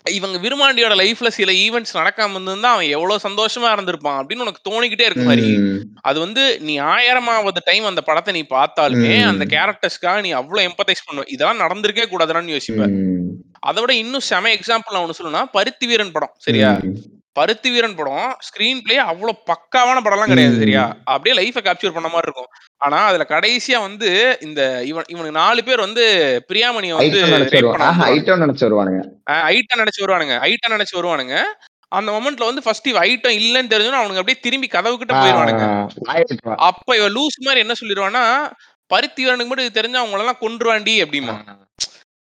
இவங்க 0.05 0.37
விருமாண்டியோட 0.37 0.95
லைஃப்ல 0.95 1.27
சில 1.27 1.51
ஈவெண்ட்ஸ் 1.51 1.95
நடக்காம 1.95 2.31
இருந்திருந்தா 2.31 2.71
அவன் 2.71 2.85
எவ்வளவு 2.87 3.19
சந்தோஷமா 3.23 3.71
இருந்திருப்பான் 3.71 4.19
அப்படின்னு 4.19 4.41
உனக்கு 4.41 4.69
தோணிக்கிட்டே 4.69 5.01
இருக்கும் 5.01 5.31
ஹரி 5.31 5.45
ம். 5.59 5.77
அது 6.01 6.19
வந்து 6.19 6.59
நீ 6.59 6.79
ஆயிரமாவது 6.79 7.57
டைம் 7.65 7.85
அந்த 7.85 8.01
படத்தை 8.01 8.33
நீ 8.33 8.45
பார்த்தாலுமே. 8.49 9.23
அந்த 9.27 9.45
கேரக்டர்ஸ்க்காக 9.45 10.21
நீ 10.21 10.31
அவ்வளவு 10.31 10.67
எம்பத்தைஸ் 10.69 11.05
பண்ணுவ 11.07 11.25
இதெல்லாம் 11.27 11.61
நடந்திருக்கே 11.61 12.07
கூடாதுன்னு 12.07 12.55
யோசிப்ப. 12.55 12.87
அதை 13.59 13.81
விட 13.81 13.93
இன்னும் 13.93 14.19
செம 14.21 14.49
எக்ஸாம்பிள் 14.49 14.91
நான் 14.91 15.05
ஒண்ணு 15.05 15.17
சொல்லணும்னா 15.19 15.43
பருத்தி 15.51 15.87
வீரன் 15.87 16.11
படம் 16.11 16.33
சரியா. 16.37 16.71
பருத்தி 17.37 17.69
வீரன் 17.71 17.95
படம் 17.95 18.27
ஸ்கிரீன் 18.47 18.81
பிளே 18.85 18.97
அவ்வளவு 18.97 19.33
பக்காவான 19.49 20.01
படம்லாம் 20.05 20.31
கிடையாது. 20.31 20.59
சரியா? 20.63 20.83
அப்படியே 21.13 21.35
லைஃபை 21.39 21.61
கேப்சர் 21.67 21.95
பண்ண 21.95 22.09
மாதிரி 22.13 22.27
இருக்கும். 22.29 22.49
ஆனா 22.85 22.97
அதுல 23.09 23.25
கடைசியா 23.29 23.79
வந்து 23.87 24.09
இந்த 24.41 24.61
இவன் 24.91 25.07
இவனுக்கு 25.07 25.39
நாலு 25.39 25.63
பேர் 25.63 25.85
வந்து 25.87 26.03
பிரியாமணியை 26.49 26.95
வந்து 26.97 27.21
நினைச்சு 27.35 27.61
வருவானுங்க. 27.61 28.17
ஐட்டம் 28.23 29.81
நினைச்சு 29.83 30.03
வருவானுங்க. 30.03 30.35
ஐட்டம் 30.49 30.75
நினைச்சு 30.75 30.97
வருவானுங்க. 30.99 31.37
அந்த 31.97 32.09
மொமெண்ட்ல 32.11 32.49
வந்து 32.49 32.65
ஃபர்ஸ்ட் 32.65 32.87
இவ 32.91 32.99
ஐட்டம் 33.09 33.39
இல்லைன்னு 33.39 33.73
தெரிஞ்சோன்னா 33.73 34.01
அவனுங்க 34.01 34.21
அப்படியே 34.21 34.39
திரும்பி 34.45 34.67
கதவு 34.67 34.95
கிட்ட 34.97 35.13
போயிருவானுங்க. 35.13 35.65
அப்ப 36.69 36.97
இவ 36.99 37.09
லூஸ் 37.17 37.43
மாதிரி 37.47 37.63
என்ன 37.65 37.75
சொல்லிடுவான்னா 37.81 38.23
பருத்தி 38.91 39.21
வீரனுக்கு 39.23 39.51
மட்டும் 39.51 39.77
தெரிஞ்சா 39.79 39.99
அவங்கள 40.03 40.23
எல்லாம் 40.25 40.41
கொன்றுவாண்டி 40.41 40.95
அப்படிமா 41.03 41.35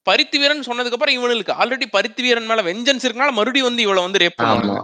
பருத்தி 0.09 0.37
வீரன் 0.41 0.67
சொன்னதுக்கு 0.69 0.97
அப்புறம் 0.97 1.17
இவனுக்கு 1.17 1.59
ஆல்ரெடி 1.61 1.87
பருத்தி 1.97 2.21
வீரன் 2.25 2.49
மேல 2.51 2.63
வெஞ்சன்ஸ் 2.69 3.05
இருக்கனால 3.07 3.35
மறுபடியும் 3.39 3.69
வந்து 3.69 3.85
இவளை 3.87 4.03
வந்து 4.03 4.23
ரேப் 4.23 4.39
பண்ணுவாங்க 4.39 4.77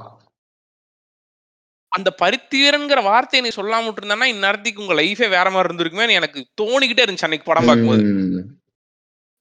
அந்த 1.92 2.10
பருத்தி 2.22 2.58
வீரன்ங்கிற 2.62 3.02
வார்த்தையை 3.04 3.42
நீ 3.46 3.52
சொல்லாம 3.58 3.86
விட்டுருந்தானா 3.88 4.28
இந்நேரத்துக்கு 4.32 4.84
உங்க 4.84 4.96
லைஃபே 5.02 5.28
வேற 5.36 5.48
மாதிரி 5.52 5.70
இருந்திருக்குமே 5.70 6.16
எனக்கு 6.20 6.40
தோணிக்கிட்டே 6.62 7.04
இருந்துச்சு 7.06 7.28
அன்னைக்கு 7.28 7.50
படம் 7.50 7.70
பார்க்கும்போது. 7.70 8.04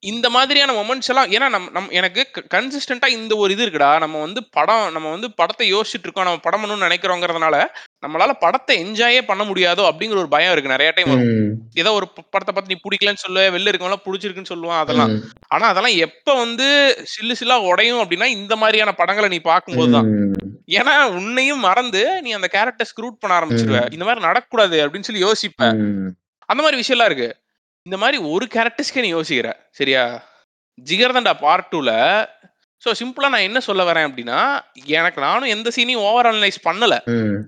இந்த 0.05 0.27
மாதிரியான 0.31 0.73
மொமெண்ட்ஸ் 0.79 1.11
எல்லாம் 1.13 1.31
ஏன்னா 1.37 1.49
நம்ம 1.55 1.71
நம்ம 1.73 1.93
எனக்கு 1.99 2.23
கன்சிஸ்டண்டா 2.55 3.09
இந்த 3.17 3.33
ஒரு 3.37 3.53
இது 3.55 3.65
இருக்குடா. 3.67 3.99
நம்ம 3.99 4.21
வந்து 4.21 4.41
படம் 4.57 4.93
நம்ம 4.93 5.11
வந்து 5.11 5.29
படத்தை 5.33 5.67
யோசிச்சுட்டு 5.75 6.07
இருக்கோம். 6.07 6.25
நம்ம 6.25 6.43
படம் 6.47 6.63
பண்ணணும்னு 6.63 6.87
நினைக்கிறோங்கிறதுனால 6.89 7.59
நம்மளால 8.03 8.33
படத்தை 8.41 8.75
என்ஜாயே 8.85 9.21
பண்ண 9.23 9.43
முடியாதோ 9.45 9.83
அப்படிங்கிற 9.91 10.19
ஒரு 10.23 10.29
பயம் 10.29 10.53
இருக்கு. 10.53 10.75
நிறைய 10.75 10.91
டைம். 10.97 11.13
ஏதோ 11.75 11.93
ஒரு 11.93 12.07
படத்தை 12.31 12.55
பத்தி 12.55 12.75
நீ 12.75 12.81
பிடிக்கலன்னு 12.85 13.23
சொல்லுவ 13.25 13.45
வெளில 13.55 13.71
இருக்கவங்க 13.73 14.01
பிடிச்சிருக்குன்னு 14.07 14.53
சொல்லுவான் 14.53 14.83
அதெல்லாம். 14.85 15.13
ஆனா 15.49 15.67
அதெல்லாம் 15.67 15.97
எப்ப 16.07 16.35
வந்து 16.35 16.67
சில்லு 17.15 17.37
சில்லா 17.41 17.57
உடையும் 17.71 18.03
அப்படின்னா 18.03 18.25
இந்த 18.39 18.57
மாதிரியான 18.57 18.93
படங்களை 18.93 19.29
நீ 19.29 19.41
பார்க்கும்போது 19.51 19.93
தான். 19.93 20.11
ஏன்னா 20.79 20.97
உன்னையும் 21.19 21.65
மறந்து 21.69 22.23
நீ 22.23 22.33
அந்த 22.33 22.49
கேரக்டர் 22.49 22.91
ஸ்க்ரூட் 22.93 23.21
பண்ண 23.21 23.39
ஆரம்பிச்சிருவ. 23.39 23.81
இந்த 23.93 24.05
மாதிரி 24.05 24.27
நடக்கக்கூடாது 24.29 24.77
அப்படின்னு 24.85 25.09
சொல்லி 25.09 25.25
யோசிப்ப. 25.25 25.63
அந்த 26.49 26.61
மாதிரி 26.63 26.81
விஷயம்லாம் 26.83 27.05
இருக்கு. 27.05 27.31
இந்த 27.87 27.97
மாதிரி 28.03 28.19
ஒரு 28.33 28.45
கேரக்டர்ஸ்க்கே 28.55 29.03
நீ 29.05 29.09
யோசிக்கிற 29.15 29.49
சரியா? 29.79 30.03
ஜிகர்தண்டா 30.79 31.33
பார்ட் 31.43 31.71
டூல 31.73 31.91
ஸோ 32.83 32.93
சிம்பிளா 33.01 33.29
நான் 33.33 33.45
என்ன 33.49 33.59
சொல்ல 33.67 33.83
வரேன் 33.89 34.07
அப்படின்னா 34.09 34.39
எனக்கு 34.99 35.19
நானும் 35.25 35.53
எந்த 35.55 35.69
சீனையும் 35.77 36.05
ஓவர் 36.07 36.29
அனலைஸ் 36.31 36.59
பண்ணல. 36.67 36.95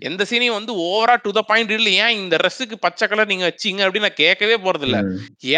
எந்த 0.08 0.22
சீனையும் 0.30 0.56
வந்து 0.58 0.72
ஓவரா 0.84 1.14
டு 1.24 1.30
த 1.38 1.40
பாயிண்ட் 1.50 1.72
இல்லை. 1.76 1.92
ஏன் 2.04 2.14
இந்த 2.20 2.34
ட்ரெஸ்ஸுக்கு 2.42 2.76
பச்சை 2.84 3.06
கலர் 3.08 3.30
நீங்க 3.32 3.44
வச்சீங்க 3.50 3.80
அப்படின்னு 3.84 4.08
நான் 4.08 4.22
கேட்கவே 4.22 4.56
போறது 4.66 4.86
இல்ல. 4.88 4.98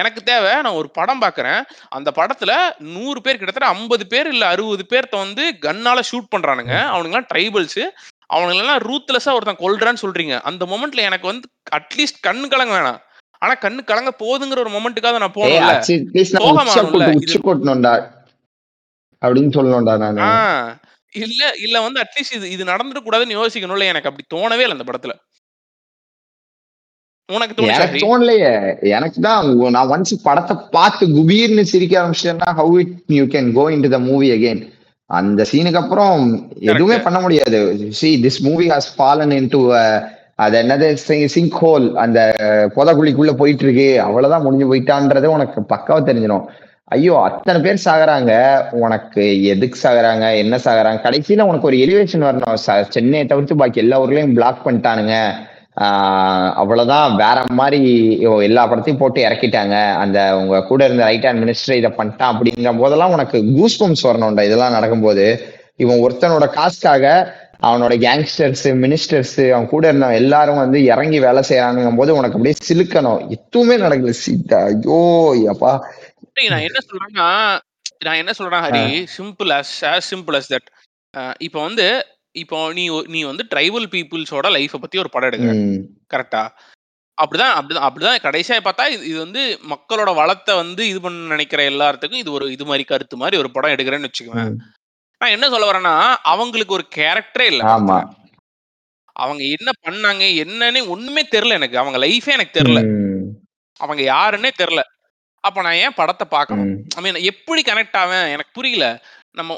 எனக்கு 0.01 0.23
தேவை 0.31 0.55
நான் 0.67 0.79
ஒரு 0.81 0.91
படம் 0.99 1.23
பார்க்கறேன். 1.25 1.61
அந்த 1.99 2.13
படத்துல 2.19 2.55
நூறு 2.95 3.21
பேர் 3.27 3.41
கிட்டத்தட்ட 3.41 3.73
ஐம்பது 3.77 4.07
பேர் 4.15 4.31
இல்ல 4.35 4.47
அறுபது 4.55 4.87
பேர்த்த 4.95 5.25
வந்து 5.25 5.45
கன்னால 5.67 6.05
ஷூட் 6.11 6.33
பண்றானுங்க. 6.35 6.77
அவனுங்கலாம் 6.95 7.29
ட்ரைபல்ஸ் 7.35 7.83
அவனுங்களெல்லாம் 8.37 8.83
ரூத்லெஸ்ஸா 8.89 9.35
ஒருத்தன் 9.37 9.63
கொல்றான்னு 9.65 10.05
சொல்றீங்க. 10.05 10.35
அந்த 10.51 10.65
மொமெண்ட்ல 10.73 11.05
எனக்கு 11.11 11.27
வந்து 11.33 11.47
அட்லீஸ்ட் 11.79 12.25
கண்ணு 12.29 12.49
கலங்க 12.55 12.75
வேணாம். 12.79 12.99
ஆனா 13.43 13.55
கண்ணு 13.65 13.81
கலங்க 13.91 14.11
போதுங்கிற 14.23 14.63
ஒரு 14.65 14.73
மொமெண்ட்டுக்காக 14.77 15.19
நான் 15.23 15.35
கொட்டணும்டா 17.47 17.95
அப்படின்னு 19.23 19.55
சொல்லணும்டா 19.57 19.95
நானு. 20.03 20.27
இல்ல 21.15 21.43
இல்ல 21.67 21.77
வந்து 21.87 22.01
அட்லீஸ்ட் 22.03 22.37
இது 22.39 22.47
இது 22.55 22.71
நடந்துட 22.73 23.01
கூடாதுன்னு 23.05 23.39
யோசிக்கணும்ல. 23.39 23.91
எனக்கு 23.93 24.11
அப்படி 24.11 24.27
தோணவே 24.35 24.65
இல்லை 24.65 24.77
அந்த 24.77 24.87
படத்துல. 24.89 25.15
உனக்கு? 27.29 27.55
தோணலையே. 28.05 28.53
எனக்கு 28.97 29.19
தான் 29.27 29.49
நான் 29.75 29.91
ஒன்ஸ் 29.95 30.15
படத்தை 30.27 30.55
பார்த்து 30.77 31.07
குபீர்னு 31.17 31.65
சிரிக்க 31.73 31.95
ஆரம்பிச்சிட்டேன்னா 32.01 32.51
how 32.61 32.77
it 32.83 32.95
you 33.19 33.25
can 33.35 33.51
go 33.59 33.65
into 33.87 33.91
the 33.97 33.99
movie 34.11 34.29
again 34.37 34.63
அந்த 35.11 35.43
சீனுக்கு 35.51 35.81
அப்புறம் 35.83 36.23
எதுவுமே 36.71 36.97
பண்ண 37.07 37.19
முடியாது. 37.25 37.59
See 37.99 38.09
this 38.25 38.41
movie 38.49 38.67
has 38.73 38.89
fallen 38.97 39.35
into 39.55 39.61
அது 40.39 40.63
என்னது 40.63 41.25
சிங்க் 41.25 41.67
ஹோல் 41.67 41.93
அந்த 41.93 42.35
புதக்குழிக்குள்ள 42.77 43.33
போயிட்டு 43.33 43.65
இருக்கு 43.65 44.01
அவ்வளவுதான் 44.01 44.43
முடிஞ்சு 44.43 44.75
போயிட்டான்றது 44.75 45.25
உனக்கு 45.25 45.61
பக்காவா 45.61 46.01
தெரிஞ்சிடும். 46.01 46.45
ஐயோ 46.85 47.21
அத்தனை 47.23 47.61
பேர் 47.61 47.83
சாகுறாங்க. 47.85 48.61
உனக்கு 48.71 49.45
எதுக்கு 49.45 49.89
சாகுறாங்க? 49.89 50.37
என்ன 50.37 50.57
சாகுறாங்க? 50.57 50.97
கடைசியில 50.97 51.41
உனக்கு 51.41 51.67
ஒரு 51.67 51.77
எலிவேஷன் 51.77 52.17
வரணும். 52.17 52.57
ச- 52.67 52.89
சென்னையை 52.89 53.27
தவிர்த்து 53.27 53.57
பாக்கி 53.57 53.79
எல்லா 53.79 54.03
ஊர்லயும் 54.03 54.33
பிளாக் 54.33 54.67
பண்ணிட்டானுங்க. 54.67 55.31
ஆஹ் 55.81 56.53
அவ்வளவுதான். 56.53 57.11
வேற 57.11 57.45
மாதிரி 57.49 58.19
எல்லா 58.21 58.73
படத்தையும் 58.73 58.99
போட்டு 58.99 59.23
இறக்கிட்டாங்க. 59.23 59.95
அந்த 59.95 60.37
உங்க 60.37 60.63
கூட 60.63 60.85
இருந்த 60.85 61.05
ரைட் 61.05 61.25
ஹேண்ட் 61.25 61.43
மினிஸ்டர் 61.45 61.73
இதை 61.73 61.91
பண்ணிட்டான் 61.91 62.33
அப்படிங்கிற 62.33 62.79
போதெல்லாம் 62.79 63.13
உனக்கு 63.13 63.45
கூஸ் 63.57 63.85
பம்ஸ் 63.85 64.11
வரணும்டா. 64.11 64.43
இதெல்லாம் 64.43 64.73
நடக்கும்போது. 64.73 65.43
இவன் 65.77 65.97
ஒருத்தனோட 65.97 66.49
காசுக்காக 66.49 67.35
அவனோட 67.61 67.95
கேங்ஸ்டர்ஸ் 68.05 68.65
மினிஸ்டர்ஸ் 68.83 69.37
அவன் 69.53 69.71
கூட 69.73 69.85
இருந்த 69.91 70.09
எல்லாரும் 70.21 70.61
வந்து 70.63 70.81
இறங்கி 70.93 71.19
வேலை 71.27 71.43
செய்யறானுங்கும் 71.49 72.01
போது 72.01 72.17
உனக்கு 72.19 72.37
அப்படியே 72.39 72.57
சிலுக்கணும். 72.69 73.23
எதுவுமே 73.37 73.77
நடக்கல. 73.85 74.15
சீட்டா 74.25 74.61
ஐயோ 74.69 74.99
அப்பா 75.55 75.73
நான் 76.53 76.67
என்ன 76.69 76.81
சொல்றேன்னா 76.89 77.29
நான் 78.07 78.21
என்ன 78.23 78.33
சொல்றேன் 78.39 78.65
Hari 78.67 78.85
simple 79.17 79.51
as 79.59 79.71
as 79.93 80.05
simple 80.13 80.39
as 80.41 80.49
that 80.55 80.69
இப்போ 81.47 81.59
வந்து 81.69 81.87
இப்போ 82.43 82.59
நீ 82.79 82.85
நீ 83.15 83.21
வந்து 83.31 83.45
ட்ரைபல் 83.53 83.87
பீப்புள்ஸோட 83.95 84.47
லைஃப்பை 84.57 84.81
பத்தி 84.83 85.03
ஒரு 85.05 85.11
படம் 85.15 85.29
எடுக்கிற. 85.31 85.55
கரெக்டா 86.15 86.43
அப்படிதான் 87.19 87.55
அப்படிதான் 87.59 87.87
அப்படிதான் 87.87 88.25
கடைசியா 88.27 88.57
பார்த்தா 88.67 88.85
இது 89.09 89.17
வந்து 89.25 89.43
மக்களோட 89.73 90.11
வளத்தை 90.21 90.53
வந்து 90.63 90.83
இது 90.91 90.99
பண்ண 91.05 91.33
நினைக்கிற 91.35 91.63
எல்லாத்துக்கும் 91.73 92.23
இது 92.25 92.31
ஒரு 92.37 92.47
இது 92.57 92.65
மாதிரி 92.71 92.85
கருத்து 92.91 93.17
மாதிரி 93.23 93.41
ஒரு 93.43 93.51
படம் 93.57 93.75
எடுக்கிறேன்னு 93.75 94.09
வச்சுக்குவேன். 94.09 94.53
நான் 95.21 95.35
என்ன 95.37 95.47
சொல்ல 95.49 95.69
வரேன்னா 95.71 95.95
அவங்களுக்கு 96.33 96.77
ஒரு 96.79 96.85
கேரக்டரே 96.97 97.47
இல்ல 97.53 97.63
ஆமா. 97.77 97.97
அவங்க 99.17 99.43
என்ன 99.57 99.71
பண்ணாங்க 99.85 100.25
என்னன்னு 100.43 100.81
ஒண்ணுமே 100.89 101.23
தெரியல 101.33 101.53
எனக்கு. 101.53 101.79
அவங்க 101.79 101.99
லைஃபே 101.99 102.35
எனக்கு 102.37 102.59
தெரியல. 102.59 102.81
அவங்க 103.81 104.03
யாருன்னே 104.15 104.51
தெரியல. 104.61 104.83
அப்ப 105.45 105.63
நான் 105.63 105.81
ஏன் 105.85 105.95
படத்தை 105.95 106.27
பார்க்கணும்? 106.31 106.71
ஐ 106.97 107.03
மீன் 107.03 107.19
எப்படி 107.23 107.63
கனெக்ட் 107.63 107.99
ஆவேன்? 108.03 108.27
எனக்கு 108.35 108.53
புரியல. 108.55 108.87
நம்ம 109.35 109.57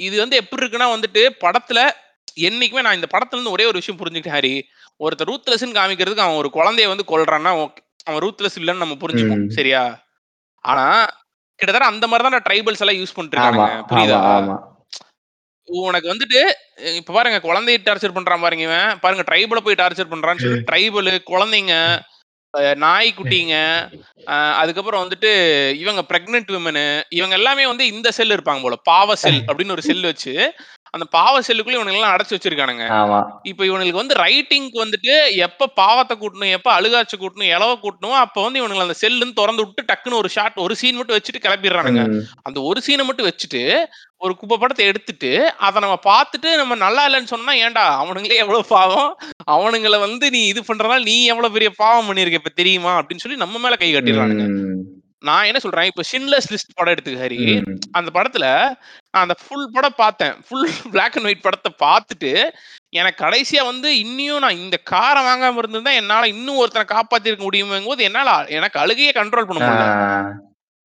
இது 0.00 0.16
வந்து 0.20 0.36
எப்படி 0.36 0.62
இருக்குன்னா 0.64 0.88
வந்துட்டு 0.94 1.22
படத்துல 1.44 1.80
என்னைக்குமே 2.46 2.82
நான் 2.82 2.94
இந்த 2.94 3.08
படத்துல 3.14 3.36
இருந்து 3.36 3.50
ஒரே 3.50 3.64
ஒரு 3.64 3.80
விஷயம் 3.80 4.00
புரிஞ்சுக்கிட்டேன் 4.00 4.38
ஹரி. 4.38 4.54
ஒருத்தர் 5.00 5.30
ரூத்லெஸ்ன்னு 5.30 5.78
காமிக்கிறதுக்கு 5.78 6.26
அவன் 6.26 6.40
ஒரு 6.42 6.50
குழந்தைய 6.52 6.88
வந்து 6.88 7.04
கொல்றான்னா 7.08 7.52
okay. 7.64 7.82
அவன் 8.06 8.22
ரூத்லெஸ் 8.22 8.58
இல்லைன்னு 8.60 8.84
நம்ம 8.84 8.96
புரிஞ்சுப்போம். 9.00 9.46
சரியா? 9.48 9.82
ஆனா 10.64 10.84
கிட்டத்தட்ட 11.60 11.92
அந்த 11.92 12.06
மாதிரி 12.06 12.24
தான் 12.28 12.46
ட்ரைபல்ஸ் 12.48 12.82
எல்லாம் 12.84 13.00
யூஸ் 13.00 13.14
பண்ணிட்டு 13.14 13.36
இருக்காங்க 13.36 13.64
புரியுதா? 13.90 14.20
உனக்கு 15.84 16.12
வந்துட்டு 16.12 16.40
இப்ப 16.96 17.12
பாருங்க 17.12 17.38
குழந்தைய 17.40 17.78
டார்ச்சர் 17.84 18.16
பண்றான் 18.16 18.40
பாருங்க 18.40 18.62
இவன். 18.62 18.90
பாருங்க 19.00 19.24
ட்ரைபலை 19.28 19.62
போய் 19.62 19.80
டார்ச்சர் 19.80 20.12
பண்றான்னு 20.12 20.44
சொல்லி 20.44 20.60
ட்ரைபல் 20.64 21.10
குழந்தைங்க 21.26 21.74
நாய்க்குட்டிங்க 22.82 23.54
அதுக்கப்புறம் 24.60 25.02
வந்துட்டு 25.02 25.30
இவங்க 25.78 26.02
பிரெக்னென்ட் 26.08 26.52
விமனு 26.54 26.84
இவங்க 27.08 27.34
எல்லாமே 27.34 27.64
வந்து 27.66 27.84
இந்த 27.86 28.08
செல் 28.10 28.34
இருப்பாங்க 28.36 28.62
போல 28.62 28.76
பாவ 28.84 29.16
செல் 29.16 29.40
அப்படின்னு 29.42 29.70
ஒரு 29.70 29.82
செல் 29.82 30.02
வச்சு 30.02 30.32
அந்த 30.94 31.04
பாவ 31.10 31.34
செல்லுக்குள்ள 31.40 31.78
இவனுங்க 31.78 31.94
எல்லாம் 31.94 32.14
அடைச்சு 32.14 32.34
வச்சிருக்கானுங்க. 32.34 32.84
ஆமா. 32.98 33.18
இப்ப 33.44 33.62
இவனுக்கு 33.64 34.02
வந்து 34.02 34.14
ரைட்டிங்க்கு 34.22 34.82
வந்துட்டு 34.82 35.14
எப்ப 35.46 35.70
பாவத்தை 35.80 36.16
கூட்டணும் 36.16 36.54
எப்ப 36.56 36.68
அழுகாச்சு 36.74 37.16
கூட்டணும் 37.16 37.52
இலவ 37.52 37.72
கூட்டணும் 37.78 38.18
அப்ப 38.18 38.42
வந்து 38.42 38.60
இவனுங்க 38.62 38.86
அந்த 38.86 38.98
செல்லுன்னு 39.02 39.38
திறந்து 39.40 39.64
விட்டு 39.64 39.88
டக்குன்னு 39.90 40.20
ஒரு 40.20 40.28
ஷாட் 40.28 40.58
ஒரு 40.58 40.74
சீன் 40.74 40.96
மட்டும் 40.96 41.18
வச்சுட்டு 41.18 41.44
கிளப்பிடுறானுங்க 41.44 42.02
அந்த 42.42 42.58
ஒரு 42.62 42.80
சீனை 42.80 43.04
மட்டும் 43.04 43.28
வச்சுட்டு 43.28 43.62
ஒரு 44.20 44.32
குப்பை 44.34 44.56
படத்தை 44.56 44.84
எடுத்துட்டு 44.86 45.32
அதை 45.60 45.78
நம்ம 45.80 45.96
பார்த்துட்டு 46.06 46.48
நம்ம 46.56 46.74
நல்லா 46.76 47.02
இல்லைன்னு 47.06 47.32
சொன்னா 47.32 47.52
ஏன்டா 47.58 47.84
அவனுங்களே 48.00 48.40
எவ்வளவு 48.42 48.64
பாவம்? 48.68 49.10
அவனுங்களை 49.48 49.98
வந்து 50.00 50.26
நீ 50.30 50.40
இது 50.46 50.62
பண்றதால 50.62 51.04
நீ 51.04 51.16
எவ்வளவு 51.26 51.54
பெரிய 51.54 51.70
பாவம் 51.76 52.08
பண்ணிருக்க 52.08 52.40
இப்ப 52.40 52.52
தெரியுமா? 52.54 52.94
அப்படின்னு 52.98 53.24
சொல்லி 53.24 53.38
நம்ம 53.38 53.58
மேல 53.58 53.76
கை 53.76 53.90
கட்டிடுறானுங்க. 53.90 54.46
நான் 55.22 55.44
என்ன 55.44 55.58
சொல்றேன்? 55.58 55.84
இப்ப 55.84 56.02
ஷின்லஸ் 56.10 56.48
லிஸ்ட் 56.50 56.74
படம் 56.74 56.94
எடுத்துக்க 56.94 57.22
ஹரி 57.22 57.38
ம், 57.54 57.78
அந்த 57.90 58.10
படத்துல 58.14 58.46
நான் 59.10 59.24
அந்த 59.24 59.36
ஃபுல் 59.38 59.70
படம் 59.72 59.96
பார்த்தேன். 59.96 60.34
ஃபுல் 60.46 60.66
Black 60.86 61.16
அண்ட் 61.16 61.24
ஒயிட் 61.24 61.42
படத்தை 61.42 61.70
பார்த்துட்டு 61.80 62.30
எனக்கு 62.90 63.24
கடைசியா 63.24 63.64
வந்து 63.64 63.88
இன்னியும் 64.02 64.38
நான் 64.38 64.56
இந்த 64.56 64.76
காரை 64.86 65.22
வாங்காம 65.24 65.58
இருந்திருந்தா 65.58 65.92
என்னால 65.92 66.28
இன்னும் 66.28 66.56
ஒருத்தனை 66.56 66.86
காப்பாத்திருக்க 66.88 67.44
முடியுங்கும் 67.44 67.84
போது 67.84 68.04
என்னால 68.04 68.28
எனக்கு 68.50 68.78
அழுகையே 68.80 69.10
கண்ட்ரோல் 69.12 69.48
பண்ண 69.48 69.60
முடியல. 69.60 69.88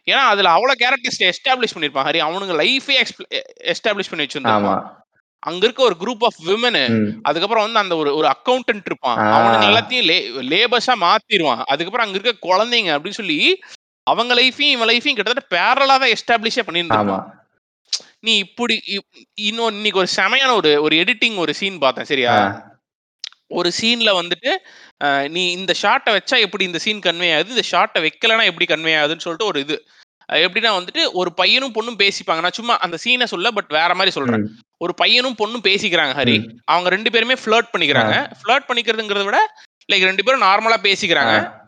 ஏன்னா 0.07 0.23
அதுல 0.29 0.49
அவ்வளவு 0.49 0.81
கேரக்டர்ஸ் 0.81 1.21
எஸ்டாப்ளிஷ் 1.27 1.75
பண்ணிருப்பான். 1.75 2.07
ஹரி 2.07 2.21
அவனுங்க 2.23 2.55
லைஃபே 2.61 2.95
எஸ்டாப்ளிஷ் 3.71 4.11
பண்ணி 4.11 4.25
வச்சிருந்தான் 4.25 4.67
அங்க 5.43 5.63
இருக்க 5.65 5.81
ஒரு 5.83 5.95
குரூப் 5.99 6.23
ஆஃப் 6.23 6.37
விமனு 6.45 6.81
அதுக்கப்புறம் 7.21 7.63
வந்து 7.63 7.79
அந்த 7.79 7.95
ஒரு 7.95 8.15
ஒரு 8.15 8.27
அக்கௌண்டன்ட் 8.27 8.85
இருப்பான். 8.85 9.17
ஆ. 9.19 9.25
அவனுங்க 9.35 9.65
எல்லாத்தையும் 9.69 10.07
லேபர்ஸா 10.51 10.93
மாத்திருவான். 11.01 11.63
அதுக்கப்புறம் 11.65 12.05
அங்க 12.05 12.19
இருக்க 12.19 12.47
குழந்தைங்க 12.47 12.91
அப்படின்னு 12.95 13.19
சொல்லி 13.21 13.39
அவங்க 14.03 14.33
லைஃபையும் 14.33 14.71
இவன் 14.71 14.87
லைஃபையும் 14.87 15.13
கிட்டத்தட்ட 15.13 15.55
பேரலா 15.55 15.87
தான் 15.87 16.01
எஸ்டாப்ளிஷே 16.01 16.61
இருப்பான் 16.75 17.45
நீ 18.19 18.37
இப்படி 18.37 18.81
இப்- 18.87 19.23
இன்னும் 19.33 19.67
இன்னைக்கு 19.67 19.99
ஒரு 19.99 20.07
செமையான 20.15 20.53
ஒரு 20.55 20.81
ஒரு 20.81 20.95
எடிட்டிங் 20.95 21.35
ஒரு 21.35 21.53
சீன் 21.53 21.77
பார்த்தேன் 21.77 22.05
சரியா? 22.05 22.35
ஒரு 23.47 23.71
சீன்ல 23.81 24.19
வந்துட்டு 24.19 24.51
நீ 25.27 25.51
இந்த 25.51 25.73
ஷாட்டை 25.81 26.09
வச்சா 26.09 26.39
எப்படி 26.39 26.63
இந்த 26.63 26.77
சீன் 26.77 26.99
கன்வே 26.99 27.33
ஆகுது? 27.33 27.49
இந்த 27.49 27.61
ஷாட்டை 27.71 27.97
வைக்கலனா 27.99 28.43
எப்படி 28.43 28.65
கன்வே 28.67 28.95
ஆகுதுன்னு 28.95 29.19
சொல்லிட்டு 29.19 29.45
ஒரு 29.45 29.59
இது. 29.59 29.87
எப்படின்னா 30.31 30.71
வந்துட்டு 30.73 31.11
ஒரு 31.11 31.33
பையனும் 31.33 31.73
பொண்ணும் 31.73 31.99
பேசிப்பாங்க. 31.99 32.39
நான் 32.39 32.51
சும்மா 32.51 32.77
அந்த 32.77 32.97
சீனை 33.03 33.23
சொல்ல 33.23 33.51
பட் 33.51 33.67
வேற 33.67 33.93
மாதிரி 33.93 34.11
சொல்றேன். 34.11 34.43
ஒரு 34.77 34.93
பையனும் 34.93 35.35
பொண்ணும் 35.37 35.65
பேசிக்கிறாங்க 35.65 36.13
ஹரி. 36.13 36.55
அவங்க 36.65 36.89
ரெண்டு 36.89 37.11
பேருமே 37.11 37.33
ஃபிளர்ட் 37.33 37.69
பண்ணிக்கிறாங்க. 37.77 38.31
ஃபிளர்ட் 38.43 38.67
பண்ணிக்கிறதுங்கிறத 38.67 39.23
விட 39.23 39.53
லைக் 39.93 40.03
ரெண்டு 40.03 40.23
பேரும் 40.23 40.41
நார்மலா 40.41 40.77
பேசிக்கிறாங்க. 40.83 41.61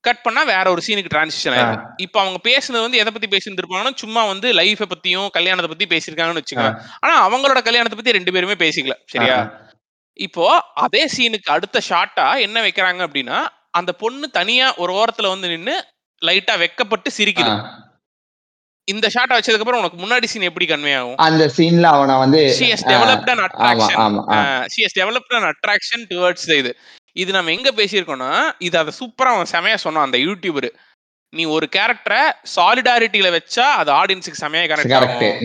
கட் 0.00 0.22
பண்ணா 0.22 0.42
வேற 0.42 0.70
ஒரு 0.70 0.82
சீனுக்கு 0.86 1.12
டிரான்சிஷன் 1.14 1.54
ஆயிடும் 1.54 1.82
இப்போ 1.96 2.20
அவங்க 2.20 2.38
பேசுனது 2.50 2.80
வந்து 2.80 2.98
எதை 2.98 3.12
பத்தி 3.12 3.28
பேசியிருந்திருப்பாங்கன்னா 3.28 3.94
சும்மா 3.94 4.24
வந்து 4.24 4.52
லைஃபை 4.52 4.86
பத்தியும் 4.92 5.28
கல்யாணத்தை 5.30 5.68
பத்தி 5.68 5.86
பேசியிருக்காங்கன்னு 5.86 6.42
வச்சுக்கோங்க. 6.42 6.80
ஆனா 7.00 7.28
அவங்களோட 7.28 7.62
கல்யாணத்தை 7.62 7.96
பத்தி 7.96 8.12
ரெண்டு 8.12 8.32
பேருமே 8.32 8.52
பேசிக்கல. 8.52 8.92
சரியா? 9.06 9.60
இப்போ 10.12 10.64
அதே 10.74 11.08
சீனுக்கு 11.16 11.50
அடுத்த 11.50 11.80
ஷாட்டா 11.88 12.40
என்ன 12.40 12.60
வைக்கிறாங்க 12.60 13.00
அப்படின்னா 13.06 13.46
அந்த 13.70 13.92
பொண்ணு 13.92 14.30
தனியா 14.30 14.74
ஒரு 14.76 14.92
ஓரத்துல 14.92 15.28
வந்து 15.28 15.48
நின்னு 15.48 15.84
லைட்டா 16.22 16.54
வெக்கப்பட்டு 16.58 17.08
சிரிக்குது. 17.18 17.52
இந்த 18.84 19.08
ஷாட்டை 19.14 19.34
வச்சதுக்கு 19.36 19.58
அப்புறம் 19.58 19.80
உனக்கு 19.80 19.98
முன்னாடி 20.06 20.24
சீன் 20.24 20.42
எப்படி 20.42 20.66
கன்வே 20.66 20.98
ஆகும்? 20.98 21.16
அந்த 21.16 21.50
சீன்ல 21.56 21.82
அவனை 21.82 22.16
வந்து 22.16 22.38
has 22.38 22.82
ah, 22.86 22.90
developed 22.90 23.28
an 23.28 23.38
attraction. 23.38 24.14
she 24.74 24.82
has 24.82 24.92
developed 25.00 25.32
an 25.38 25.42
attraction 25.42 26.00
the 26.10 26.56
இது. 26.56 26.76
இது 27.12 27.32
நம்ம 27.32 27.50
எங்க 27.50 27.70
பேசியிருக்கோம்னா 27.70 28.50
இது 28.58 28.78
அதை 28.78 28.92
சூப்பரா 29.00 29.32
அவன் 29.36 29.52
செமையா 29.52 29.74
சொன்னான் 29.74 30.04
அந்த 30.04 30.18
யூடியூபர் 30.18 30.68
நீ 31.32 31.44
ஒரு 31.44 31.68
கேரக்டரை 31.76 32.22
சாலிடாரிட்டியில 32.56 33.28
வச்சா 33.36 33.66
அது 33.80 33.90
ஆடியன்ஸுக்கு 33.92 34.42
செமையா 34.44 34.62
கனெக்ட் 34.72 34.94
ஆகும். 34.94 35.36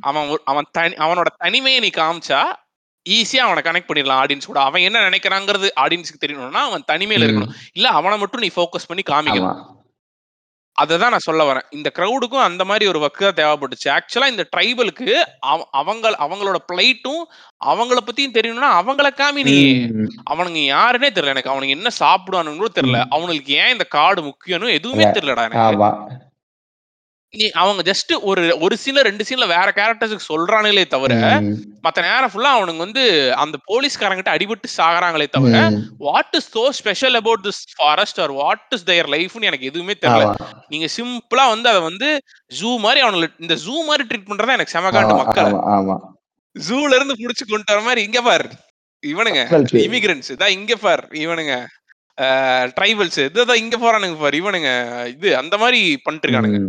அவன் 0.00 0.38
அவன் 0.44 0.66
தனி 0.70 0.94
அவனோட 0.94 1.26
தனிமையை 1.36 1.80
நீ 1.80 1.90
காமிச்சா 1.94 2.42
ஈஸியா 3.06 3.42
அவனை 3.46 3.62
கனெக்ட் 3.64 3.88
பண்ணிடலாம் 3.88 4.20
ஆடியன்ஸ் 4.22 4.46
கூட. 4.46 4.60
அவன் 4.60 4.80
என்ன 4.80 5.00
நினைக்கிறாங்கிறது 5.08 5.68
ஆடியன்ஸுக்கு 5.84 6.22
தெரியணும்னா 6.24 6.62
அவன் 6.70 6.84
தனிமையில 6.92 7.26
இருக்கணும். 7.26 7.54
இல்ல 7.72 7.88
அவனை 7.88 8.18
மட்டும் 8.18 8.40
நீ 8.40 8.50
ஃபோக்கஸ் 8.56 8.88
பண்ணி 8.88 9.02
காமிக்கணும். 9.10 9.58
அதை 10.78 10.96
நான் 10.98 11.24
சொல்ல 11.26 11.42
வரேன். 11.48 11.66
இந்த 11.70 11.88
க்ரௌடுக்கும் 11.98 12.46
அந்த 12.46 12.62
மாதிரி 12.68 12.84
ஒரு 12.90 12.98
ஒர்க் 13.04 13.20
தான் 13.24 13.38
தேவைப்பட்டுச்சு. 13.40 13.88
ஆக்சுவலா 13.96 14.30
இந்த 14.32 14.44
ட்ரைபலுக்கு 14.54 15.08
அவங்க 15.80 16.10
அவங்களோட 16.26 16.58
பிளைட்டும் 16.72 17.22
அவங்கள 17.64 18.00
பத்தியும் 18.06 18.36
தெரியணும்னா 18.38 18.70
அவங்கள 18.80 19.10
காமி 19.20 19.44
நீ. 19.48 19.56
அவனுங்க 20.32 20.60
யாருன்னே 20.74 21.10
தெரியல 21.18 21.34
எனக்கு. 21.34 21.52
அவனுங்க 21.54 21.76
என்ன 21.78 21.92
சாப்பிடுவானுங்க 22.00 22.62
கூட 22.62 22.72
தெரியல. 22.80 23.00
அவனுக்கு 23.18 23.54
ஏன் 23.62 23.72
இந்த 23.76 23.86
கார்டு 23.96 24.22
முக்கியம்னு 24.30 24.76
எதுவுமே. 24.78 25.06
தெரியலடா 25.18 25.46
எனக்கு. 25.48 25.64
நீ 27.38 27.46
அவங்க 27.62 27.82
ஜஸ்ட் 27.90 28.12
ஒரு 28.30 28.42
ஒரு 28.64 28.74
சீன்ல 28.82 29.00
ரெண்டு 29.08 29.24
சீன்ல 29.28 29.46
வேற 29.52 29.66
கேரக்டர்ஸுக்கு 29.78 30.26
சொல்றானுங்களே 30.30 30.84
தவிர 30.94 31.14
மத்த 31.86 32.04
நேரம் 32.06 32.32
ஃபுல்லா 32.32 32.50
அவனுங்க 32.56 32.82
வந்து 32.86 33.04
அந்த 33.42 33.56
போலீஸ்காரங்கிட்ட 33.70 34.32
அடிபட்டு 34.36 34.68
சாகுறாங்களே 34.76 35.26
தவிர 35.36 35.62
what 36.06 36.36
is 36.38 36.50
so 36.56 36.64
special 36.80 37.18
about 37.20 37.44
this 37.48 37.62
forest 37.78 38.20
or 38.24 38.34
what 38.40 38.74
is 38.76 38.86
their 38.90 39.10
லைஃப்னு 39.16 39.48
எனக்கு 39.50 39.70
எதுவுமே 39.72 39.96
தெரியல. 40.04 40.26
நீங்க 40.74 40.88
சிம்பிளா 40.96 41.46
வந்து 41.54 41.70
அதை 41.72 41.82
வந்து 41.90 42.10
ஜூ 42.60 42.72
மாதிரி 42.86 43.02
அவனுங்களை 43.06 43.30
இந்த 43.44 43.56
ஜூ 43.66 43.76
மாதிரி 43.90 44.06
ட்ரீட் 44.10 44.28
பண்றதா 44.30 44.56
எனக்கு 44.58 44.76
செமகாண்டு 44.76 45.16
மக்கள். 45.22 45.52
ஜூல 46.56 46.90
இருந்து 46.98 47.20
புடிச்சு 47.20 47.44
கொண்டு 47.52 47.72
வர 47.72 47.80
மாதிரி 47.88 48.02
இங்க 48.08 48.20
பார். 48.28 48.46
இவனுங்க. 49.02 49.40
இமிகிரன்ஸ் 49.86 50.28
இதான் 50.34 50.56
இங்க 50.58 50.74
பார். 50.86 51.04
இவனுங்க 51.24 51.54
ட்ரைபல்ஸ் 52.78 53.20
இதுதான் 53.28 53.62
இங்க 53.62 53.76
போறானுங்க 53.84 54.18
பார். 54.24 54.36
இவனுங்க 54.40 54.70
இது 55.14 55.30
அந்த 55.42 55.54
மாதிரி 55.62 55.80
பண்ணிட்டு 56.04 56.26
இருக்கானுங்க. 56.26 56.60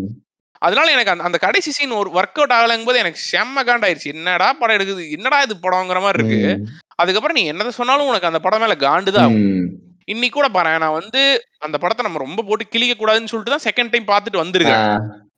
அதனால 0.66 0.92
எனக்கு 0.92 1.14
அந்த 1.14 1.24
அந்த 1.24 1.38
கடைசி 1.40 1.72
சீன் 1.72 2.00
ஒரு 2.00 2.10
ஒர்க் 2.16 2.40
அவுட் 2.40 2.56
ஆகலங்கும் 2.56 2.90
போது 2.90 3.02
எனக்கு 3.04 3.20
செம்ம 3.32 3.64
காண்டாயிருச்சு. 3.68 4.14
என்னடா 4.16 4.48
படம் 4.54 4.76
எடுக்குது? 4.78 5.04
என்னடா 5.12 5.40
இது 5.42 5.56
படம்ங்கிற 5.64 6.02
மாதிரி 6.02 6.20
இருக்கு. 6.20 6.40
அதுக்கப்புறம் 6.96 7.38
நீ 7.38 7.44
என்னத 7.52 7.74
சொன்னாலும் 7.74 8.10
உனக்கு 8.12 8.32
அந்த 8.32 8.40
படம் 8.40 8.64
மேல 8.64 8.76
ஆகும். 9.22 9.40
ம், 9.50 9.66
இன்னைக்கு 10.08 10.36
கூட 10.36 10.48
பாரு 10.50 10.78
நான் 10.78 10.98
வந்து 11.00 11.22
அந்த 11.60 11.78
படத்தை 11.78 12.04
நம்ம 12.06 12.20
ரொம்ப 12.20 12.44
போட்டு 12.44 12.66
கிளிக்க 12.68 12.96
கூடாதுன்னு 12.96 13.32
சொல்லிட்டு 13.32 13.56
தான் 13.56 13.68
செகண்ட் 13.68 13.94
டைம் 13.94 14.12
பார்த்துட்டு 14.12 14.44
வந்திருக்கேன் 14.44 14.84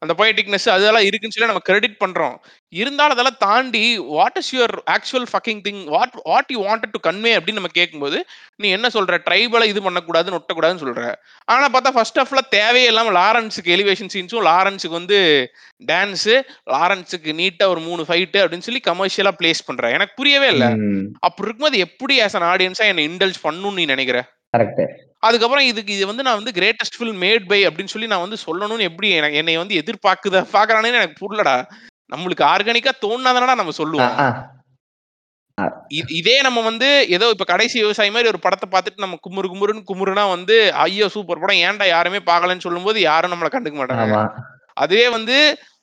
அந்த 0.04 0.14
பொயட்டிக்னஸ் 0.18 0.66
அதெல்லாம் 0.74 1.06
இருக்குன்னு 1.08 1.36
சொல்லி 1.36 1.50
நம்ம 1.52 1.62
கிரெடிட் 1.70 1.96
பண்றோம். 2.04 2.36
இருந்தாலும் 2.82 3.16
அதெல்லாம் 3.16 3.40
தாண்டி 3.40 3.98
what 3.98 4.38
is 4.40 4.56
your 4.56 4.74
actual 4.96 5.26
fucking 5.32 5.62
thing 5.68 5.84
what 5.94 6.16
what 6.24 6.52
you 6.56 6.60
wanted 6.68 6.94
to 6.96 7.00
convey 7.08 7.32
அப்படின்னு 7.38 7.60
நம்ம 7.60 7.72
கேட்கும்போது 7.80 8.18
நீ 8.56 8.70
என்ன 8.70 8.88
சொல்ற? 8.94 9.18
ட்ரைபலை 9.30 9.64
இது 9.64 9.82
பண்ணக்கூடாதுன்னு 9.88 10.40
ஒட்டக்கூடாதுன்னு 10.40 10.84
சொல்ற. 10.84 11.16
ஆனா 11.46 11.70
பார்த்தா 11.70 11.92
ஃபர்ஸ்ட் 11.98 12.20
ஆஃப்ல 12.20 12.44
தேவையே 12.50 12.88
இல்லாம 12.88 13.14
லாரன்ஸுக்கு 13.20 13.74
எலிவேஷன் 13.78 14.14
சீன்ஸும் 14.16 14.48
லாரன்ஸுக்கு 14.50 14.98
வந்து 15.00 15.20
டான்ஸு 15.86 16.36
லாரன்ஸுக்கு 16.76 17.34
நீட்டா 17.42 17.68
ஒரு 17.74 17.80
மூணு 17.80 18.06
ஃபைட்டு 18.08 18.44
அப்படின்னு 18.44 18.68
சொல்லி 18.70 18.84
கமர்ஷியலா 18.88 19.34
பிளேஸ் 19.42 19.66
பண்ற. 19.66 19.92
எனக்கு 19.92 20.14
புரியவே 20.16 20.48
இல்லை. 20.48 20.72
அப்படி 21.20 21.48
இருக்கும்போது 21.50 21.78
எப்படி 21.78 22.18
ஆஸ் 22.20 22.40
அன் 22.42 22.50
ஆடியன்ஸா 22.54 22.90
என்னை 22.94 23.08
இன்டல்ஜ் 23.08 23.44
பண்ணணும்னு 23.44 23.80
நீ 23.82 23.86
நினைக்கிற? 23.86 24.20
Correct. 24.58 25.07
அதுக்கப்புறம் 25.28 25.68
இதுக்கு 25.72 25.92
இது 25.98 26.06
வந்து 26.10 26.26
நான் 26.28 26.40
வந்து 26.40 26.54
கிரேட்டஸ்ட் 26.58 26.98
ஃபில்ம் 26.98 27.22
மேட் 27.26 27.46
பை 27.52 27.60
அப்படின்னு 27.68 27.94
சொல்லி 27.94 28.10
நான் 28.14 28.26
வந்து 28.26 28.38
சொல்லணும்னு 28.46 28.88
எப்படி 28.90 29.10
எனக்கு 29.20 29.40
என்னை 29.42 29.56
வந்து 29.62 29.80
எதிர்பார்க்குத 29.82 30.42
பாக்குறானேன்னு 30.56 31.00
எனக்கு 31.02 31.22
புரியலடா. 31.22 31.56
நம்மளுக்கு 32.10 32.44
ஆர்கானிக்கா 32.54 32.94
தோணாதானடா 33.06 33.56
நம்ம 33.62 33.76
சொல்லுவோம். 33.82 34.16
இதே 36.20 36.36
நம்ம 36.46 36.60
வந்து 36.70 36.88
ஏதோ 37.16 37.28
இப்ப 37.34 37.46
கடைசி 37.52 37.78
விவசாயி 37.84 38.12
மாதிரி 38.16 38.32
ஒரு 38.32 38.40
படத்தை 38.44 38.68
பார்த்துட்டு 38.74 39.04
நம்ம 39.06 39.18
குமுறு 39.26 39.48
குமுறுன்னு 39.54 39.88
குமுறுனா 39.92 40.24
வந்து 40.36 40.56
ஐயோ 40.86 41.08
சூப்பர் 41.16 41.42
படம். 41.44 41.62
ஏன்டா 41.68 41.86
யாருமே 41.90 42.20
பார்க்கலன்னு 42.30 42.66
சொல்லும்போது 42.66 43.00
யாரும் 43.10 43.34
நம்மளை 43.34 43.52
கண்டுக்க 43.54 43.78
மாட்டாங்க. 43.80 44.06
அதுவே 44.84 45.06
வந்து 45.16 45.36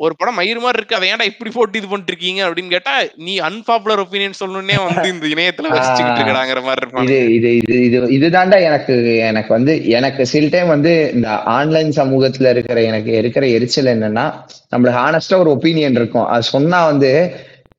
ஒரு 0.05 0.15
படம் 0.19 0.39
மயிர் 0.39 0.61
மாதிரி 0.65 0.79
இருக்கு. 0.81 0.97
அதை 0.99 1.07
ஏன்டா 1.13 1.27
இப்படி 1.31 1.51
போட்டு 1.55 1.79
இது 1.81 1.89
பண்ணிட்டு 1.91 2.13
இருக்கீங்க 2.13 2.41
அப்படின்னு 2.47 2.75
கேட்டா 2.75 2.95
நீ 3.27 3.35
அன்பாப்புலர் 3.49 4.03
ஒப்பீனியன் 4.05 4.39
சொல்லணும்னே 4.41 4.77
வந்து 4.87 5.07
இந்த 5.15 5.27
இணையத்துல 5.35 5.71
வச்சுக்கிட்டு 5.75 6.21
இருக்கடாங்கிற 6.21 6.63
மாதிரி 6.67 6.83
இருப்பாங்க. 6.83 7.07
இது 7.07 7.19
இது 7.37 7.51
இது 7.61 7.77
இது 7.87 8.01
இதுதான்டா 8.19 8.59
எனக்கு 8.69 8.95
எனக்கு 9.31 9.53
வந்து 9.57 9.75
எனக்கு 9.99 10.25
சில 10.33 10.51
டைம் 10.55 10.75
வந்து 10.75 10.93
இந்த 11.17 11.29
ஆன்லைன் 11.57 11.93
சமூகத்துல 12.01 12.53
இருக்கிற 12.57 12.81
எனக்கு 12.91 13.13
இருக்கிற 13.23 13.47
எரிச்சல் 13.59 13.95
என்னன்னா 13.95 14.27
நம்மளுக்கு 14.73 15.01
ஹானஸ்டா 15.03 15.39
ஒரு 15.45 15.53
ஒப்பீனியன் 15.57 15.99
இருக்கும். 16.01 16.29
அது 16.35 16.53
சொன்னா 16.55 16.81
வந்து 16.93 17.13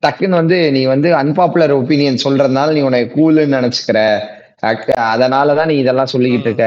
டக்குன்னு 0.04 0.40
வந்து 0.42 0.58
நீ 0.78 0.80
வந்து 0.94 1.08
அன்பாப்புலர் 1.20 1.78
ஒப்பீனியன் 1.80 2.24
சொல்றதுனால 2.24 2.74
நீ 2.76 2.80
உன்னை 2.88 3.04
கூலுன்னு 3.14 3.58
நினைச்சுக்கிற. 3.58 4.00
அதனாலதான் 5.08 5.66
நீ 5.66 5.76
இதெல்லாம் 5.76 6.12
சொல்லிக்கிட்டு 6.12 6.48
இருக்க. 6.48 6.66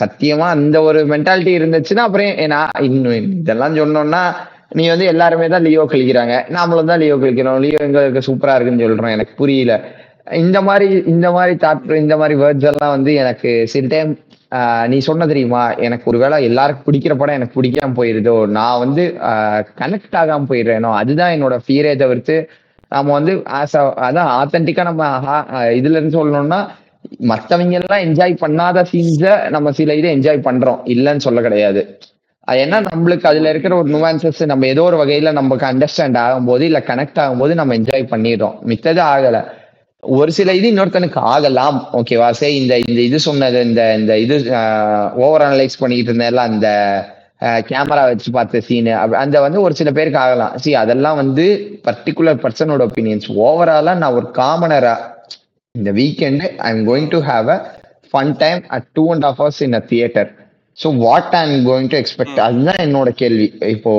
சத்தியமா 0.00 0.46
அந்த 0.54 0.76
ஒரு 0.82 1.00
மென்டாலிட்டி 1.06 1.52
இருந்துச்சுன்னா 1.58 2.04
அப்புறம் 2.06 2.38
ஏ- 2.38 2.46
நான் 2.46 2.70
இன்னும் 2.88 3.18
இதெல்லாம் 3.40 3.76
சொன்னோம்னா 3.76 4.22
நீ 4.70 4.88
வந்து 4.88 5.06
எல்லாருமே 5.06 5.46
தான் 5.48 5.62
லியோ 5.62 5.82
கழிக்கிறாங்க. 5.88 6.34
நாமளும் 6.48 6.90
தான் 6.90 6.98
லியோ 6.98 7.16
கழிக்கிறோம் 7.16 7.58
லியோ 7.58 7.78
எங்களுக்கு 7.80 8.22
சூப்பரா 8.28 8.54
இருக்குன்னு 8.54 8.84
சொல்றோம். 8.84 9.14
எனக்கு 9.16 9.34
புரியல. 9.36 9.72
இந்த 10.38 10.62
மாதிரி 10.62 10.86
இந்த 11.06 11.28
மாதிரி 11.32 11.54
தாட் 11.64 11.96
இந்த 11.96 12.16
மாதிரி 12.16 12.40
வேர்ட்ஸ் 12.40 12.68
எல்லாம் 12.70 12.90
வந்து 12.90 13.14
எனக்கு 13.14 13.50
சில 13.66 13.86
டைம் 13.86 14.12
நீ 14.88 14.98
சொன்ன 14.98 15.26
தெரியுமா? 15.26 15.62
எனக்கு 15.78 16.04
ஒருவேளை 16.04 16.44
எல்லாருக்கும் 16.44 16.86
பிடிக்கிற 16.88 17.14
படம் 17.14 17.34
எனக்கு 17.34 17.56
பிடிக்காம 17.58 17.96
போயிருதோ? 17.98 18.34
நான் 18.56 18.78
வந்து 18.78 19.04
கனெக்ட் 19.80 20.18
ஆகாம 20.22 20.46
போயிடுறேனோ? 20.48 20.90
அதுதான் 20.94 21.32
என்னோட 21.32 21.58
ஃபியரே 21.64 21.94
தவிர்த்து 21.96 22.36
நாம 22.92 23.12
வந்து 23.12 23.32
ஆஸ் 23.52 23.76
அதான் 24.06 24.30
ஆத்தென்டிக்கா 24.38 24.82
நம்ம 24.82 25.02
இதுல 25.76 25.96
இருந்து 25.96 26.18
சொல்லணும்னா 26.18 26.58
மத்தவங்க 27.20 27.74
எல்லாம் 27.80 28.02
என்ஜாய் 28.06 28.34
பண்ணாத 28.42 28.84
சீன்ஸ 28.92 29.50
நம்ம 29.50 29.72
சில 29.72 29.94
இதை 29.94 30.10
என்ஜாய் 30.16 30.46
பண்றோம். 30.48 30.80
இல்லைன்னு 30.84 31.16
சொல்ல 31.16 31.40
கிடையாது. 31.40 31.82
அது 32.48 32.60
என்ன? 32.60 32.80
நம்மளுக்கு 32.80 33.22
அதுல 33.22 33.48
இருக்கிற 33.48 33.76
ஒரு 33.76 33.88
நுவான்சஸ் 33.90 34.46
நம்ம 34.46 34.66
ஏதோ 34.66 34.82
ஒரு 34.82 34.96
வகையில 35.02 35.32
நமக்கு 35.32 35.66
அண்டர்ஸ்டாண்ட் 35.66 36.18
ஆகும்போது 36.18 36.60
இல்ல 36.60 36.78
கனெக்ட் 36.78 37.20
ஆகும்போது 37.24 37.54
நம்ம 37.54 37.74
என்ஜாய் 37.74 38.12
பண்ணிடுறோம். 38.12 38.56
மித்தது 38.62 39.00
ஆகல. 39.00 39.38
ஒரு 40.02 40.32
சில 40.32 40.52
இது 40.52 40.70
இன்னொருத்தனுக்கு 40.72 41.18
ஆகலாம். 41.34 41.88
ஓகேவா 41.92 42.30
சே 42.30 42.48
இந்த 42.54 42.76
இந்த 42.78 43.00
இது 43.00 43.18
சொன்னது 43.20 43.58
இந்த 43.64 43.94
இந்த 43.94 44.18
இது 44.18 44.36
ஓவர் 45.16 45.42
அனலைஸ் 45.42 45.80
பண்ணிட்டு 45.80 46.10
இருந்தேன்ல 46.10 46.44
அந்த 46.50 46.68
கேமரா 47.68 48.02
வச்சு 48.08 48.30
பார்த்த 48.30 48.60
சீனு 48.60 48.92
அந்த 49.22 49.36
வந்து 49.40 49.60
ஒரு 49.60 49.74
சில 49.74 49.90
பேருக்கு 49.90 50.18
ஆகலாம். 50.18 50.56
சி 50.56 50.74
அதெல்லாம் 50.74 51.16
வந்து 51.16 51.44
பர்டிகுலர் 51.86 52.42
பர்சனோட 52.44 52.82
ஒப்பீனியன்ஸ் 52.88 53.28
ஓவராலா 53.46 53.94
நான் 53.94 54.12
ஒரு 54.12 54.28
காமனரா 54.34 54.94
இந்த 55.74 55.90
weekend 55.98 56.46
I 56.66 56.70
am 56.74 56.82
going 56.88 57.06
to 57.12 57.18
have 57.28 57.46
a 57.54 57.58
fun 58.10 58.32
time 58.40 58.58
at 58.76 58.86
two 58.96 59.02
and 59.12 59.24
half 59.26 59.38
hours 59.42 59.60
in 59.66 59.76
a 59.78 59.82
theatre 59.92 60.30
so 60.78 60.88
what 61.04 61.34
I 61.38 61.42
am 61.48 61.62
going 61.68 61.88
to 61.92 61.96
expect 62.00 62.40
அதுதான் 62.46 62.80
என்னோட 62.86 63.10
கேள்வி. 63.22 63.46
இப்போ 63.74 63.92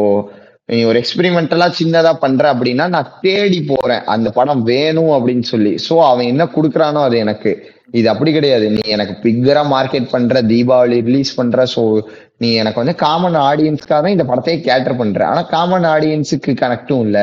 நீ 0.70 0.80
ஒரு 0.90 0.98
எக்ஸ்பெரிமெண்டலா 1.02 1.68
சின்னதா 1.80 2.12
பண்ற 2.24 2.44
அப்படின்னா 2.54 2.86
நான் 2.96 3.10
தேடி 3.24 3.60
போறேன். 3.72 4.04
அந்த 4.14 4.28
படம் 4.38 4.62
வேணும் 4.70 5.12
அப்படின்னு 5.16 5.46
சொல்லி. 5.54 5.74
ஸோ 5.88 5.96
அவன் 6.10 6.30
என்ன 6.34 6.44
கொடுக்குறானோ 6.56 7.02
அது 7.08 7.18
எனக்கு. 7.26 7.52
இது 8.00 8.08
அப்படி 8.14 8.32
கிடையாது. 8.38 8.68
நீ 8.76 8.84
எனக்கு 8.96 9.16
பிக்கரா 9.26 9.64
மார்க்கெட் 9.74 10.08
பண்ற 10.14 10.42
தீபாவளி 10.52 11.00
ரிலீஸ் 11.10 11.34
பண்ற. 11.40 11.66
ஸோ 11.76 11.82
நீ 12.38 12.52
எனக்கு 12.62 12.82
வந்து 12.84 12.96
காமன் 13.06 13.40
ஆடியன்ஸ்க்காக 13.50 14.00
தான் 14.06 14.16
இந்த 14.18 14.28
படத்தையே 14.32 14.60
கேட்டர் 14.70 15.00
பண்ற. 15.02 15.22
ஆனா 15.32 15.44
காமன் 15.56 15.88
ஆடியன்ஸுக்கு 15.96 16.54
கனெக்டும் 16.64 17.04
இல்ல. 17.08 17.20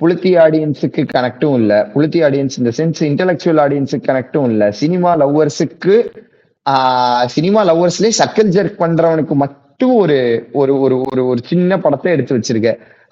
புளுத்தி 0.00 0.30
ஆடியன்ஸுக்கு 0.44 1.02
கனெக்டும் 1.14 1.54
இல்ல. 1.60 1.72
புளுத்தி 1.94 2.18
ஆடியன்ஸ் 2.26 2.56
இந்த 2.60 2.70
சென்ஸ் 2.78 3.00
இன்டெலெக்சுவல் 3.08 3.60
ஆடியன்ஸுக்கு 3.64 4.08
கனெக்டும் 4.10 4.48
இல்ல. 4.50 4.64
சினிமா 4.80 5.12
லவ்வர்ஸுக்கு 5.22 5.94
சினிமா 7.34 7.60
லவ்வர்ஸ்லயே 7.68 8.12
சர்க்கிள் 8.20 8.52
ஜெர்க் 8.56 8.82
பண்றவனுக்கு 8.84 9.34
மட்டும் 9.42 9.94
ஒரு 10.02 10.18
ஒரு 10.60 10.72
ஒரு 10.84 10.96
ஒரு 11.10 11.22
ஒரு 11.30 11.40
சின்ன 11.50 11.78
படத்தை 11.84 12.12
எடுத்து 12.12 12.36
வச்சிருக்க. 12.36 12.70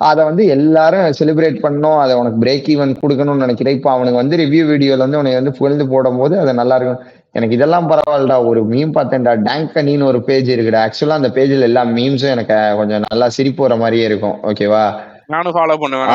அதை 0.09 0.23
வந்து 0.29 0.43
எல்லாரும் 0.55 1.05
செலிப்ரேட் 1.19 1.59
பண்ணோம் 1.67 1.99
அதை 2.05 2.15
உனக்கு 2.21 2.41
பிரேக் 2.45 2.67
ஈவன் 2.75 2.93
கொடுக்கணும்னு 3.03 3.45
நினைக்கிறேன். 3.45 3.77
இப்போ 3.79 3.91
அவனுக்கு 3.91 4.21
வந்து 4.23 4.37
ரிவ்யூ 4.43 4.65
வீடியோல 4.73 5.05
வந்து 5.05 5.21
உனக்கு 5.21 5.41
வந்து 5.41 5.55
புகழ்ந்து 5.59 5.87
போடும் 5.93 6.19
போது 6.23 6.35
அது 6.43 6.55
நல்லா 6.61 6.77
இருக்கும். 6.77 7.01
எனக்கு 7.33 7.57
இதெல்லாம் 7.59 7.89
பரவாயில்லடா. 7.91 8.39
ஒரு 8.51 8.61
மீம் 8.73 8.95
பார்த்தேன்டா. 8.99 9.35
டேங்கனின்னு 9.49 10.11
ஒரு 10.13 10.21
பேஜ் 10.29 10.51
இருக்குடா. 10.57 10.83
ஆக்சுவலா 10.87 11.19
அந்த 11.21 11.31
பேஜ்ல 11.39 11.69
எல்லா 11.71 11.85
மீம்ஸும் 11.97 12.35
எனக்கு 12.37 12.59
கொஞ்சம் 12.81 13.05
நல்லா 13.13 13.29
சிரிப்பு 13.39 13.63
வர 13.67 13.77
மாதிரியே 13.83 14.07
இருக்கும். 14.11 14.39
ஓகேவா 14.51 14.85
நானும் 15.33 15.55
ஃபாலோ 15.55 15.77
பண்ணுவேன் 15.83 16.11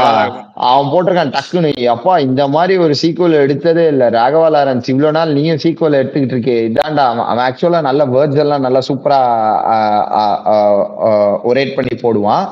அவன் 0.68 0.90
போட்டிருக்கான் 0.92 1.34
டக்குன்னு. 1.36 1.72
அப்பா 1.94 2.14
இந்த 2.26 2.44
மாதிரி 2.56 2.74
ஒரு 2.84 2.94
சீக்குவல் 3.02 3.36
எடுத்ததே 3.44 3.86
இல்ல. 3.94 4.04
ராகவா 4.18 4.50
லாரன்ஸ் 4.56 4.90
இவ்வளவு 4.92 5.16
நாள் 5.18 5.34
நீயும் 5.38 5.62
சீக்குவல் 5.64 5.98
எடுத்துக்கிட்டு 6.02 6.36
இருக்கே. 6.36 6.56
இதான்டா 6.70 7.06
அவன் 7.32 7.44
ஆக்சுவலா 7.48 7.82
நல்ல 7.90 8.06
வேர்ட்ஸ் 8.14 8.42
எல்லாம் 8.44 8.66
நல்லா 8.68 8.82
சூப்பரா 8.90 9.20
ஒரேட் 11.52 11.76
பண்ணி 11.80 11.96
போடுவான். 12.04 12.46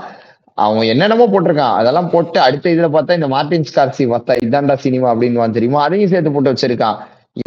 அவன் 0.65 0.91
என்னென்னமோ 0.93 1.27
போட்டிருக்கான். 1.33 1.77
அதெல்லாம் 1.81 2.11
போட்டு 2.15 2.39
அடுத்த 2.47 2.73
இதுல 2.75 2.89
பார்த்தா 2.97 3.17
இந்த 3.19 3.29
மார்டின் 3.35 3.69
ஸ்கார்சி 3.71 4.05
பார்த்தா 4.13 4.39
இதான்டா 4.45 4.77
சினிமா 4.85 5.09
அப்படின்னு 5.13 5.57
தெரியுமா? 5.59 5.81
அதையும் 5.87 6.13
சேர்த்து 6.13 6.35
போட்டு 6.35 6.53
வச்சிருக்கான். 6.53 6.99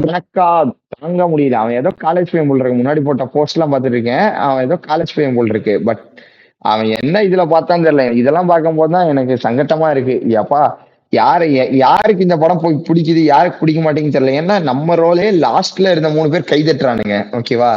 எனக்கா 0.03 0.49
தாங்க 0.95 1.23
முடியல. 1.33 1.57
அவன் 1.63 1.79
ஏதோ 1.83 1.91
காலேஜ் 2.05 2.31
பையன் 2.33 2.51
போல் 2.51 2.61
இருக்கு. 2.63 2.81
முன்னாடி 2.83 3.01
போட்ட 3.07 3.25
போஸ்ட் 3.35 3.57
எல்லாம் 3.57 3.73
பார்த்துட்டு 3.73 3.99
இருக்கேன். 3.99 4.27
அவன் 4.47 4.65
ஏதோ 4.69 4.79
காலேஜ் 4.91 5.17
பையன் 5.17 5.37
போல் 5.39 5.53
இருக்கு. 5.55 5.75
பட் 5.89 6.03
அவன் 6.71 6.89
என்ன 7.01 7.23
இதுல 7.29 7.43
பார்த்தான்னு 7.53 7.87
தெரியல. 7.89 8.05
இதெல்லாம் 8.21 8.51
பார்க்கும்போது 8.53 8.93
தான் 8.97 9.11
எனக்கு 9.13 9.35
சங்கட்டமா 9.47 9.89
இருக்கு. 9.95 10.17
எப்பா 10.41 10.63
யாரு 11.13 11.47
யாருக்கு 11.85 12.27
இந்த 12.27 12.37
படம் 12.43 12.61
போய் 12.61 12.85
பிடிக்குது 12.89 13.23
யாருக்கு 13.33 13.61
பிடிக்க 13.63 13.81
மாட்டேங்குன்னு 13.85 14.17
தெரியல. 14.19 14.37
ஏன்னா 14.43 14.57
நம்ம 14.71 14.95
ரோலே 15.03 15.27
லாஸ்ட்ல 15.47 15.91
இருந்த 15.95 16.11
மூணு 16.17 16.31
பேர் 16.35 16.51
கை 16.53 16.61
தட்டுறானுங்க 16.69 17.17
ஓகேவா 17.39 17.73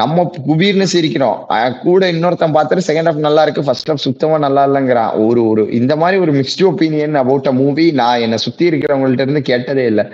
நம்ம 0.00 0.24
குபீர்னு 0.48 0.86
சிரிக்கிறோம். 0.92 1.36
கூட 1.84 2.02
இன்னொருத்தன் 2.12 2.54
பார்த்துட்டு 2.56 2.86
செகண்ட் 2.88 3.08
ஹாஃப் 3.08 3.26
நல்லா 3.26 3.42
இருக்கு 3.46 3.66
ஃபர்ஸ்ட் 3.66 3.90
ஹாஃப் 3.90 4.04
சுத்தமா 4.06 4.38
நல்லா 4.46 4.62
இல்லைங்கிறான். 4.68 5.12
ஒரு 5.26 5.42
ஒரு 5.50 5.62
இந்த 5.80 5.92
மாதிரி 6.02 6.16
ஒரு 6.24 6.32
mixed 6.38 6.66
opinion 6.70 7.14
about 7.22 7.48
a 7.52 7.54
movie 7.60 7.86
நான் 8.00 8.22
என்னை 8.24 8.38
சுத்தி 8.46 8.64
இருக்கிறவங்கள்ட்ட 8.70 9.26
இருந்து 9.26 9.42
கேட்டதே 9.50 9.86
இல்லை. 9.92 10.04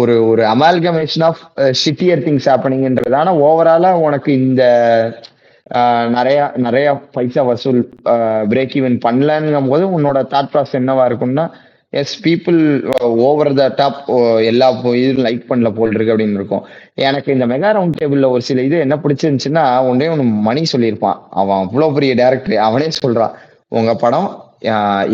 ஒரு 0.00 0.14
ஒரு 0.30 0.42
அமால்கமேஷன் 0.54 1.24
ஆஃப் 1.28 1.42
ஷிட்டியர் 1.82 2.24
திங்ஸ் 2.26 2.48
ஹேப்பனிங்ன்றது 2.50 3.16
ஆனா 3.22 3.32
ஓவராலா 3.46 3.90
உனக்கு 4.06 4.30
இந்த 4.40 4.62
நிறைய 6.16 6.38
நிறைய 6.66 6.86
பைசா 7.16 7.42
வசூல் 7.48 7.80
பிரேக் 8.52 8.76
ஈவன் 8.80 8.96
பண்ணலங்கும் 9.06 9.72
போது 9.72 9.84
உன்னோட 9.96 10.20
தாட் 10.32 10.52
ப்ராசஸ் 10.52 10.78
என்னவா 10.80 11.04
இருக்கும்னா 11.10 11.44
yes 12.00 12.16
people 12.24 12.58
over 13.28 13.50
the 13.60 13.64
top 13.78 14.00
எல்லா 14.50 14.66
இதுவும் 15.00 15.24
லைக் 15.26 15.48
பண்ணல 15.48 15.70
போல் 15.78 15.94
இருக்கு 15.96 16.12
அப்படின்னு 16.14 16.38
இருக்கும். 16.40 16.62
எனக்கு 17.06 17.34
இந்த 17.36 17.46
மெகா 17.52 17.70
ரவுண்ட் 17.76 17.98
டேபிள்ல 18.00 18.28
ஒரு 18.34 18.42
சில 18.48 18.62
இது 18.68 18.76
என்ன 18.84 18.96
பிடிச்சிருந்துச்சுன்னா 19.04 19.64
ஒன்னே 19.90 20.08
ஒன்று 20.12 20.26
மணி 20.48 20.62
சொல்லியிருப்பான். 20.74 21.18
அவன் 21.40 21.60
அவ்வளோ 21.62 21.88
பெரிய 21.96 22.14
டேரக்டர் 22.22 22.64
அவனே 22.68 22.88
சொல்றான். 23.00 23.34
உங்க 23.78 23.94
படம் 24.04 24.28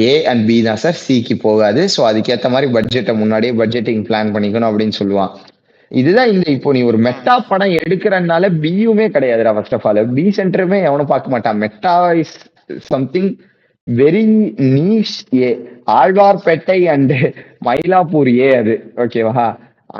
ஏ 0.08 0.12
அண்ட் 0.30 0.44
பி 0.46 0.54
தான் 0.68 0.80
சார் 0.84 1.02
சிக்கு 1.06 1.34
போகாது. 1.46 1.82
ஸோ 1.94 2.00
அதுக்கேற்ற 2.10 2.48
மாதிரி 2.54 2.68
பட்ஜெட்டை 2.76 3.14
முன்னாடியே 3.22 3.52
பட்ஜெட்டிங் 3.60 4.04
பிளான் 4.08 4.32
பண்ணிக்கணும் 4.36 4.68
அப்படின்னு 4.70 4.98
சொல்லுவான். 5.00 5.32
இதுதான் 5.90 6.30
இந்த 6.34 6.46
இப்போ 6.50 6.70
நீ 6.76 6.80
ஒரு 6.82 6.98
மெட்டா 7.06 7.34
படம் 7.48 7.76
எடுக்கிறனால 7.80 8.48
பியுமே 8.62 9.06
கிடையாதுடா 9.16 9.52
ஃபர்ஸ்ட் 9.56 9.76
ஆஃப் 9.78 9.86
ஆல் 9.88 10.00
பி 10.16 10.24
சென்டருமே 10.38 10.78
எவனும் 10.88 11.12
பார்க்க 11.12 11.34
மாட்டான் 11.34 11.60
meta 11.64 11.92
is 12.22 12.36
something 12.92 13.30
very 13.86 14.24
niche 14.76 15.18
A 15.42 15.50
Alwarpet 16.00 16.80
and 16.94 17.14
Mylapore 17.66 18.30
A 18.38 18.48
அது. 18.60 18.74
ஓகேவா 19.04 19.46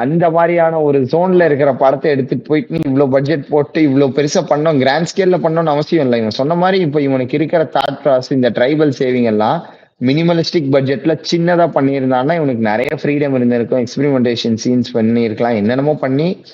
அந்த 0.05 0.25
மாதிரியான 0.37 0.81
ஒரு 0.87 0.99
ஜோன்ல 1.13 1.45
இருக்கிற 1.49 1.71
படத்தை 1.83 2.09
எடுத்துட்டு 2.15 2.49
போயிட்டு 2.49 2.75
நீ 2.75 2.81
இவ்வளவு 2.89 3.13
பட்ஜெட் 3.15 3.45
போட்டு 3.53 3.79
இவ்வளவு 3.89 4.17
பெருசா 4.17 4.43
பண்ணோம் 4.51 4.81
கிராண்ட் 4.83 5.11
ஸ்கேல்ல 5.11 5.39
பண்ணணும்னு 5.45 5.75
அவசியம் 5.75 6.05
இல்லை. 6.07 6.19
இவன் 6.23 6.39
சொன்ன 6.41 6.57
மாதிரி 6.63 6.79
இப்போ 6.87 7.01
இவனுக்கு 7.07 7.37
இருக்கிற 7.39 7.63
தாட் 7.77 8.01
ப்ராசஸ் 8.05 8.35
இந்த 8.39 8.51
ட்ரைபல் 8.59 8.93
சேவிங் 9.01 9.29
எல்லாம் 9.33 9.59
மினிமலிஸ்டிக் 10.01 10.73
பட்ஜெட்ல 10.73 11.13
சின்னதா 11.31 11.67
பண்ணியிருந்தான்னா 11.77 12.35
இவனுக்கு 12.35 12.63
நிறைய 12.71 12.91
ஃப்ரீடம் 13.03 13.35
இருந்திருக்கும். 13.35 13.85
எக்ஸ்பெரிமெண்டேஷன் 13.85 14.57
சீன்ஸ் 14.65 14.91
பண்ணியிருக்கலாம். 14.95 15.55
என்னென்னமோ 15.55 15.95
பண்ணி 15.95 16.45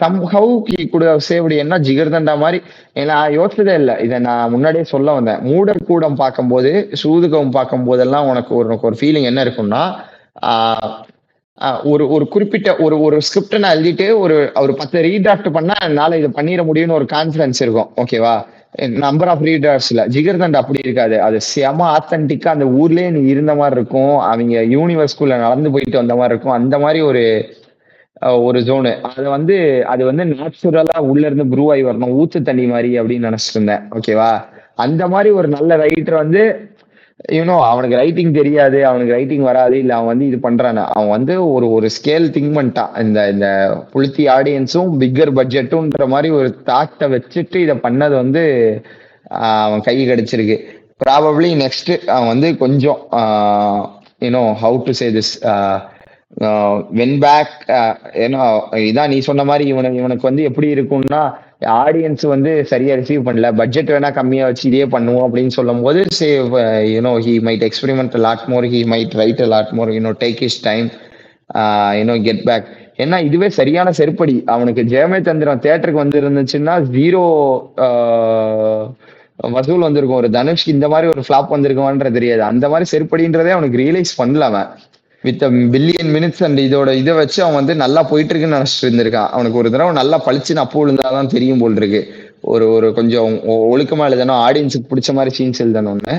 சம் 0.00 0.18
ஹவு 0.24 0.88
கூட 0.90 1.16
சேவடி 1.28 1.56
என்ன 1.56 1.78
ஜிகர்தண்டா 1.78 2.38
மாதிரி. 2.38 2.62
ஏன்னா 2.94 3.16
யோசிச்சதே 3.38 3.74
இல்லை. 3.74 3.94
இதை 3.98 4.18
நான் 4.18 4.50
முன்னாடியே 4.50 4.84
சொல்ல 4.84 5.12
வந்தேன். 5.12 5.42
மூடர் 5.42 5.86
கூடம் 5.86 6.14
பார்க்கும்போது 6.14 6.88
சூதுகம் 7.02 7.50
பார்க்கும் 7.50 7.84
போதெல்லாம் 7.84 8.28
உனக்கு 8.28 8.54
ஒரு 8.54 8.66
உனக்கு 8.66 8.86
ஒரு 8.86 8.96
ஃபீலிங் 9.00 9.22
என்ன 9.22 9.44
இருக்கும்னா 9.44 9.82
ஆஹ் 10.46 10.94
ஒரு 11.82 12.08
ஒரு 12.08 12.28
குறிப்பிட்ட 12.28 12.76
ஒரு 12.76 13.00
ஒரு 13.00 13.18
ஸ்கிரிப்டை 13.26 13.58
நான் 13.58 13.76
எழுதிட்டு 13.76 14.18
ஒரு 14.18 14.50
ஒரு 14.54 14.74
பத்து 14.74 15.02
ரீடிராஃப்ட் 15.02 15.50
பண்ணா 15.50 15.74
என்னால் 15.84 16.18
இதை 16.18 16.30
பண்ணிட 16.38 16.62
முடியும்னு 16.70 16.92
ஒரு 16.92 17.06
கான்ஃபிடன்ஸ் 17.12 17.60
இருக்கும். 17.60 17.90
ஓகேவா 17.96 18.34
நம்பர் 18.74 19.28
ஆஃப் 19.28 19.42
ரீடர்ஸ்ல 19.42 20.04
ஜிகர்தண்ட் 20.14 20.56
அப்படி 20.56 20.80
இருக்காது. 20.84 21.20
அது 21.22 21.40
செம 21.40 21.96
ஆத்தன்டிக்கா 21.96 22.48
அந்த 22.48 22.64
ஊர்லயே 22.64 23.10
நீ 23.10 23.20
இருந்த 23.28 23.54
மாதிரி 23.54 23.80
இருக்கும். 23.80 24.18
அவங்க 24.18 24.60
யூனிவர்ஸ்குள்ள 24.60 25.36
நடந்து 25.38 25.70
போயிட்டு 25.70 25.96
வந்த 25.96 26.14
மாதிரி 26.14 26.34
இருக்கும். 26.34 26.52
அந்த 26.52 26.78
மாதிரி 26.78 27.00
ஒரு 27.00 27.24
ஒரு 28.46 28.60
ஜோனு 28.60 29.00
அது 29.00 29.28
வந்து 29.30 29.86
அது 29.86 30.04
வந்து 30.04 30.24
நேச்சுரலா 30.24 30.98
உள்ள 30.98 31.26
இருந்து 31.26 31.56
ப்ரூவ் 31.56 31.70
ஆகி 31.70 31.84
வரணும். 31.84 32.14
ஊத்து 32.20 32.42
தண்ணி 32.42 32.66
மாதிரி 32.66 33.00
அப்படின்னு 33.00 33.28
நினைச்சிட்டு 33.28 33.54
இருந்தேன். 33.54 33.82
ஓகேவா 33.90 34.44
அந்த 34.74 35.08
மாதிரி 35.08 35.30
ஒரு 35.30 35.48
நல்ல 35.48 35.76
ரைட்டர் 35.76 36.14
வந்து 36.14 36.68
யூனோ 37.20 37.56
அவனுக்கு 37.70 37.96
ரைட்டிங் 37.96 38.32
தெரியாது 38.32 38.78
அவனுக்கு 38.86 39.14
ரைட்டிங் 39.14 39.44
வராது 39.48 39.76
இல்ல 39.78 39.92
அவன் 39.94 40.10
வந்து 40.12 40.26
இது 40.26 40.38
பண்றான்? 40.46 40.80
அவன் 40.94 41.12
வந்து 41.16 41.34
ஒரு 41.52 41.66
ஒரு 41.76 41.88
ஸ்கேல் 41.96 42.26
திங்க் 42.34 42.56
பண்ணிட்டான் 42.56 42.94
இந்த 43.04 43.18
இந்த 43.34 43.48
புளுத்தி 43.92 44.24
ஆடியன்ஸும் 44.36 44.90
பிக்கர் 45.02 45.32
பட்ஜெட்டும்ன்ற 45.38 46.06
மாதிரி 46.06 46.30
ஒரு 46.38 46.48
தாட்டை 46.70 47.08
வச்சுட்டு 47.14 47.60
இதை 47.64 47.76
பண்ணது 47.86 48.14
வந்து 48.22 48.42
அவன் 49.64 49.86
கை 49.88 49.96
கிடைச்சிருக்கு. 50.08 50.56
ப்ராபப்ளி 51.04 51.50
நெக்ஸ்ட் 51.62 51.92
அவன் 52.06 52.30
வந்து 52.34 52.50
கொஞ்சம் 52.56 53.00
you know 54.22 54.42
how 54.62 54.76
to 54.86 54.92
say 55.00 55.08
this 55.18 55.32
when 56.98 57.16
back 57.24 57.54
ஏன்னா 58.24 58.42
இதான் 58.88 59.12
நீ 59.12 59.18
சொன்ன 59.28 59.44
மாதிரி 59.44 59.64
இவனுக்கு 59.72 60.00
இவனுக்கு 60.02 60.28
வந்து 60.30 60.42
எப்படி 60.42 60.68
இருக்கும்னா 60.74 61.22
ஆடியன்ஸ் 61.82 62.24
வந்து 62.26 62.52
சரியா 62.72 62.94
ரிசீவ் 62.94 63.26
பண்ணல. 63.26 63.50
பட்ஜெட் 63.60 63.92
வேணா 63.94 64.12
கம்மியா 64.12 64.46
வச்சு 64.46 64.68
இதே 64.70 64.84
பண்ணுவோம் 64.96 65.26
அப்படின்னு 65.26 65.56
சொல்லும் 65.58 65.82
போது 65.82 66.02
say 66.18 66.28
you know 66.94 67.12
he 67.26 67.34
might 67.48 67.66
experiment 67.68 68.16
lot 68.26 68.46
more 68.54 68.64
he 68.64 68.82
might 68.94 69.16
write 69.22 69.44
lot 69.54 69.72
more 69.80 69.88
you know 69.88 70.14
take 70.24 70.42
his 70.48 70.60
time 70.62 70.88
you know 72.00 72.16
get 72.22 72.42
back 72.42 72.68
ஏன்னா 73.02 73.24
இதுவே 73.24 73.48
சரியான 73.48 73.90
செருப்படி. 73.98 74.34
அவனுக்கு 74.54 74.82
ஜெயமே 74.82 75.20
தந்திரம் 75.20 75.60
தேட்டருக்கு 75.60 76.02
வந்து 76.04 76.20
இருந்துச்சுன்னா 76.20 76.74
ஜீரோ 76.96 77.22
uh, 77.86 78.82
வசூல் 79.54 79.86
வந்திருக்கும். 79.86 80.18
ஒரு 80.18 80.28
தனுஷ்க்கு 80.30 80.74
இந்த 80.76 80.88
மாதிரி 80.88 81.06
ஒரு 81.12 81.22
ஃபிளாப் 81.26 81.50
வந்திருக்குமான்றது 81.54 82.12
தெரியாது. 82.12 82.42
அந்த 82.42 82.68
மாதிரி 82.68 82.86
செருப்படின்றதே 82.92 83.50
அவனுக்கு 83.50 83.78
ரியலைஸ் 83.78 84.12
பண்ணல 84.18 84.38
அவன். 84.38 84.68
வித் 85.24 85.44
பில்லியன் 85.74 86.10
மினிட்ஸ் 86.16 86.42
அண்ட் 86.46 86.60
இதோட 86.66 86.90
இதை 87.00 87.12
வச்சு 87.18 87.38
அவன் 87.42 87.58
வந்து 87.60 87.74
நல்லா 87.82 88.00
போயிட்டு 88.10 88.32
இருக்குன்னு 88.32 88.58
நினைச்சிட்டு 88.58 88.88
இருந்திருக்கான் 88.88 89.30
அவனுக்கு 89.34 89.60
ஒரு 89.62 89.70
தடவை 89.74 89.92
நல்லா 90.00 90.16
பளிச்சுன்னு 90.26 90.64
அப்போ 90.64 90.78
விழுந்தாதான் 90.80 91.32
தெரியும் 91.34 91.62
போல் 91.62 91.78
இருக்கு. 91.80 92.00
ஒரு 92.52 92.64
ஒரு 92.76 92.88
கொஞ்சம் 92.98 93.34
ஒழுக்கமா 93.74 94.06
எழுதணும் 94.10 94.42
ஆடியன்ஸுக்கு 94.46 94.90
பிடிச்ச 94.90 95.12
மாதிரி 95.18 95.32
சீன்ஸ் 95.38 95.62
எழுதணும்னு 95.64 96.16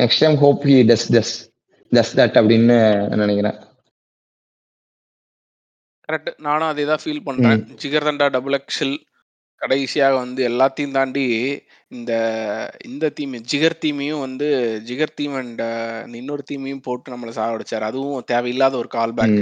next 0.00 0.22
time 0.24 0.38
hope 0.44 0.62
he 0.70 0.76
does 0.90 1.06
does 1.16 1.34
does 1.92 2.14
that 2.20 2.38
அப்படின்னு 2.40 2.78
நினைக்கிறேன். 3.22 3.58
கரெக்ட் 6.08 6.30
நானும் 6.46 6.70
அதே 6.72 6.84
தான் 6.90 7.02
ஃபீல் 7.04 7.24
பண்றேன் 7.28 7.60
ஜிகர்தண்டா 7.82 8.28
டபுள் 8.36 8.56
எக்ஸில் 8.60 8.96
கடைசியாக 9.62 10.14
வந்து 10.14 10.40
எல்லாத்தையும் 10.50 10.96
தாண்டி 10.98 11.24
இந்த 11.88 12.12
இந்த 12.84 13.10
தீம் 13.10 13.36
ஜிகர் 13.52 13.80
தீமையும் 13.84 14.24
வந்து 14.26 14.48
ஜிகர் 14.88 15.14
தீம் 15.14 15.36
அண்ட் 15.42 15.62
இன்னொரு 16.20 16.44
தீமையும் 16.50 16.84
போட்டு 16.86 17.12
நம்மளை 17.14 17.34
சாவடிச்சார் 17.38 17.88
அதுவும் 17.90 18.26
தேவையில்லாத 18.32 18.76
ஒரு 18.76 18.90
கால் 18.98 19.16
பேக் 19.20 19.40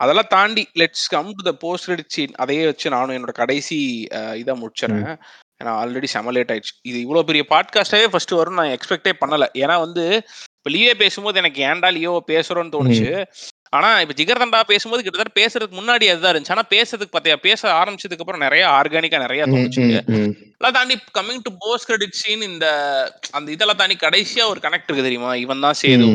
அதெல்லாம் 0.00 0.30
தாண்டி 0.30 0.62
let's 0.80 1.08
come 1.08 1.30
to 1.38 1.42
the 1.48 1.52
post 1.64 1.86
credit 1.86 2.14
scene 2.16 2.34
அதையே 2.34 2.62
வச்சு 2.66 2.94
நானும் 2.94 3.16
என்னோட 3.16 3.32
கடைசி 3.40 3.78
இதை 4.42 4.52
முடிச்சிடறேன். 4.60 5.16
ஏன்னா 5.60 5.72
ஆல்ரெடி 5.80 6.08
செமலேட் 6.14 6.52
ஆயிடுச்சு. 6.52 6.74
இது 6.90 6.98
இவ்வளோ 7.04 7.22
பெரிய 7.30 7.42
பாட்காஸ்டாவே 7.50 8.06
ஃபர்ஸ்ட் 8.12 8.38
வரும் 8.38 8.58
நான் 8.60 8.74
எக்ஸ்பெக்டே 8.76 9.12
பண்ணல. 9.22 9.46
ஏன்னா 9.62 9.76
வந்து 9.80 10.04
இப்போ 10.58 10.70
லியோ 10.74 10.94
பேசும்போது 11.02 11.40
எனக்கு 11.42 11.60
ஏன்டா 11.70 11.90
லியோ 11.96 12.12
பேசுறோன்னு 12.32 12.74
தோணுச்சு. 12.76 13.10
ஆனா 13.72 13.88
இப்ப 14.02 14.14
ஜிகர்தண்டா 14.18 14.60
பேசும்போது 14.70 15.02
கிட்டத்தட்ட 15.02 15.32
பேசுறதுக்கு 15.40 15.76
முன்னாடி 15.80 16.04
அதுதான் 16.12 16.32
இருந்துச்சு. 16.32 16.54
ஆனா 16.54 16.64
பேசுறதுக்கு 16.72 17.14
பாத்தியா 17.16 17.36
பேச 17.44 17.60
ஆரம்பிச்சதுக்கு 17.80 18.22
அப்புறம் 18.24 18.44
நிறைய 18.44 18.62
ஆர்கானிக்கா 18.78 19.18
நிறைய 19.24 19.42
தோணுச்சு 19.50 19.84
அதெல்லாம் 19.98 20.76
தாண்டி 20.78 20.94
coming 21.18 21.44
to 21.44 21.50
post 21.64 21.88
credit 21.90 22.16
scene 22.20 22.42
இந்த 22.48 22.66
அந்த 23.38 23.48
இதெல்லாம் 23.56 23.80
தாண்டி 23.82 23.96
கடைசியா 24.06 24.46
ஒரு 24.52 24.60
கனெக்ட் 24.64 24.88
இருக்கு 24.88 25.06
தெரியுமா? 25.08 25.30
இவன் 25.44 25.62
தான் 25.66 25.78
சேது. 25.82 26.08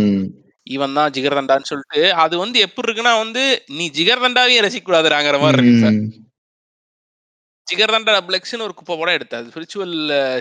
இவன் 0.68 0.96
தான் 0.98 1.12
ஜிகர்தண்டான்னு 1.16 1.70
சொல்லிட்டு 1.70 2.02
அது 2.24 2.36
வந்து 2.44 2.58
எப்படி 2.66 2.88
இருக்குன்னா 2.88 3.14
வந்து 3.24 3.44
நீ 3.78 3.86
ஜிகர்தண்டாவே 3.98 4.62
ரசிக்க 4.66 4.88
கூடாதுறாங்கிற 4.88 5.40
மாதிரி 5.44 5.60
இருக்கு 5.62 5.84
சார். 5.86 6.00
ஜிகர்தண்டா 7.68 8.16
பிளெக்ஸ்னு 8.30 8.66
ஒரு 8.68 8.76
குப்பை 8.80 8.96
படம் 8.98 9.18
எடுத்தாது 9.18 9.48
ஸ்பிரிச்சுவல் 9.52 9.96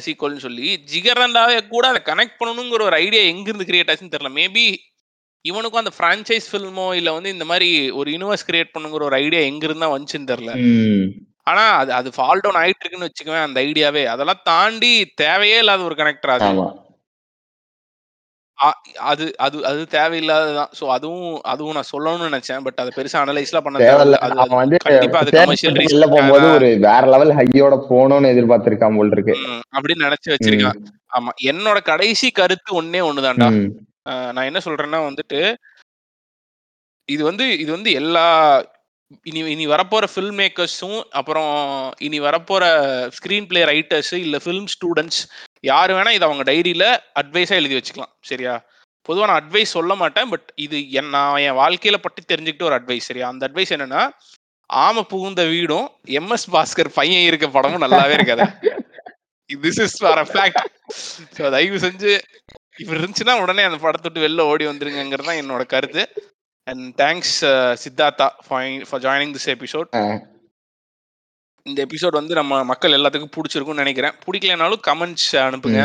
சீக்வல்னு 0.07 0.45
சொல்லி 0.47 0.67
ஜிகர்தண்டாவே 0.93 1.61
கூட 1.75 1.85
அதை 1.93 2.01
கனெக்ட் 2.11 2.39
பண்ணணுங்கிற 2.41 2.87
ஒரு 2.89 2.99
ஐடியா 3.05 3.23
எங்க 3.33 3.47
இருந்து 3.51 3.69
கிரியேட் 3.71 3.93
ஆச்சுன்னு 3.93 4.15
தெரியல. 4.17 4.33
மேபி 4.41 4.65
இவனுக்கும் 5.45 5.83
அந்த 5.83 5.93
ஃப்ரான்ச்சைஸ் 5.97 6.47
ஃபில்மோ 6.51 6.95
இல்ல 6.95 7.13
வந்து 7.13 7.31
இந்த 7.31 7.45
மாதிரி 7.45 7.69
ஒரு 7.91 8.09
யூனிவர்ஸ் 8.11 8.47
கிரியேட் 8.49 8.75
பண்ணுங்கிற 8.75 9.03
ஒரு 9.03 9.17
ஐடியா 9.17 9.43
எங்க 9.43 9.65
இருந்தா 9.67 9.89
வந்துச்சுன்னு 9.95 10.31
தெரியல. 10.33 10.53
ஆனா 11.47 11.65
அது 11.81 11.93
அது 11.93 12.11
ஃபால் 12.11 12.43
டவுன் 12.45 12.61
ஆயிட்டு 12.61 12.83
இருக்குன்னு 12.83 13.09
வச்சுக்கவேன் 13.09 13.47
அந்த 13.47 13.61
ஐடியாவே 13.61 14.05
அதெல்லாம் 14.07 14.45
தாண்டி 14.45 14.93
தேவையே 15.15 15.59
இல்லாத 15.59 15.83
ஒரு 15.83 15.95
கனெக்டர் 15.95 16.35
அது. 16.35 16.47
அது 19.09 19.25
அது 19.39 19.57
அது 19.67 19.81
தேவையில்லாததுதான். 19.95 20.71
ஸோ 20.79 20.85
அதுவும் 20.87 21.41
அதுவும் 21.45 21.75
நான் 21.75 21.91
சொல்லணும்னு 21.93 22.29
நினைச்சேன். 22.31 22.63
பட் 22.63 22.81
அதை 22.81 22.91
பெருசா 22.97 23.23
அனலைஸ்லாம் 23.25 23.65
பண்ண 23.67 23.79
தேவையில்ல. 23.79 24.19
அவன் 24.43 24.61
வந்து 24.63 24.77
கண்டிப்பா 24.85 25.19
அது 25.19 25.31
கமர்ஷியல் 25.31 26.13
போகும்போது 26.13 26.47
ஒரு 26.51 26.69
வேற 26.79 27.03
லெவல் 27.07 27.33
ஹையோட 27.33 27.77
போகணும்னு 27.91 28.33
எதிர்பார்த்திருக்கான் 28.35 28.97
போல் 28.97 29.11
இருக்கு. 29.11 29.35
அப்படின்னு 29.77 30.07
நினைச்சு 30.09 30.33
வச்சிருக்கான். 30.35 30.81
ஆமா 31.13 31.33
என்னோட 31.53 31.81
கடைசி 31.83 32.31
கருத்து 32.33 32.71
ஒன்னே 32.83 33.03
ஒண்ணுதான்டா. 33.11 33.51
நான் 34.35 34.49
என்ன 34.49 34.61
சொல்றேன்னா 34.65 35.01
வந்துட்டு 35.07 35.41
இது 37.09 37.23
வந்து 37.25 37.45
இது 37.59 37.71
வந்து 37.73 37.91
எல்லா 37.93 38.27
இனி 39.31 39.41
இனி 39.53 39.65
வரப்போற 39.67 40.05
ஃபில்ம் 40.13 40.39
மேக்கர்ஸும் 40.41 41.01
அப்புறம் 41.19 41.51
இனி 42.01 42.19
வரப்போற 42.21 42.65
ஸ்கிரீன் 43.17 43.49
பிளே 43.51 43.63
ரைட்டர்ஸ் 43.65 44.13
இல்ல 44.19 44.37
ஃபிலிம் 44.39 44.71
ஸ்டூடெண்ட்ஸ் 44.75 45.21
யாரு 45.65 45.93
வேணா 45.97 46.15
இதை 46.17 46.27
அவங்க 46.29 46.45
டைரியில 46.51 46.85
அட்வைஸா 47.21 47.59
எழுதி 47.61 47.77
வச்சுக்கலாம் 47.77 48.13
சரியா? 48.23 48.55
பொதுவா 49.09 49.27
நான் 49.27 49.41
அட்வைஸ் 49.41 49.77
சொல்ல 49.77 49.93
மாட்டேன் 49.95 50.31
பட் 50.31 50.47
இது 50.57 50.77
என் 50.99 51.11
நான் 51.11 51.41
என் 51.45 51.59
வாழ்க்கையில 51.61 51.97
பற்றி 51.99 52.23
தெரிஞ்சுக்கிட்ட 52.25 52.69
ஒரு 52.71 52.79
அட்வைஸ் 52.79 53.09
சரியா? 53.11 53.29
அந்த 53.33 53.49
அட்வைஸ் 53.49 53.75
என்னன்னா 53.77 54.03
ஆம 54.71 55.03
புகுந்த 55.11 55.43
வீடும் 55.45 55.87
எம்எஸ் 56.21 56.49
பாஸ்கர் 56.51 56.91
பையன் 56.95 57.27
இருக்க 57.27 57.47
படமும் 57.49 57.85
நல்லாவே 57.85 58.15
இருக்காது. 58.19 58.45
This 59.51 59.81
is 59.85 59.99
for 60.01 60.21
a 60.23 60.27
fact 60.31 60.63
so 61.37 61.51
தயவு 61.51 61.79
செஞ்சு 61.85 62.13
இவர் 62.83 62.99
இருந்துச்சுன்னா 62.99 63.35
உடனே 63.43 63.63
அந்த 63.69 63.79
படத்தை 63.83 64.07
விட்டு 64.07 64.25
வெளில 64.27 64.45
ஓடி 64.51 64.65
வந்துருங்கிறது 64.69 65.29
தான் 65.31 65.41
என்னோட 65.43 65.65
கருத்து. 65.75 66.05
And 66.67 66.85
thanks 67.01 67.35
Siddhartha 67.83 68.27
for 68.47 69.03
joining 69.07 69.35
this 69.37 69.51
episode. 69.57 69.91
இந்த 71.67 71.79
எபிசோட் 71.87 72.19
வந்து 72.19 72.35
நம்ம 72.39 72.55
மக்கள் 72.71 72.97
எல்லாத்துக்கும் 72.97 73.35
பிடிச்சிருக்கும்னு 73.37 73.83
நினைக்கிறேன். 73.83 74.17
பிடிக்கலனாலும் 74.25 74.83
கமெண்ட்ஸ் 74.89 75.31
அனுப்புங்க. 75.45 75.83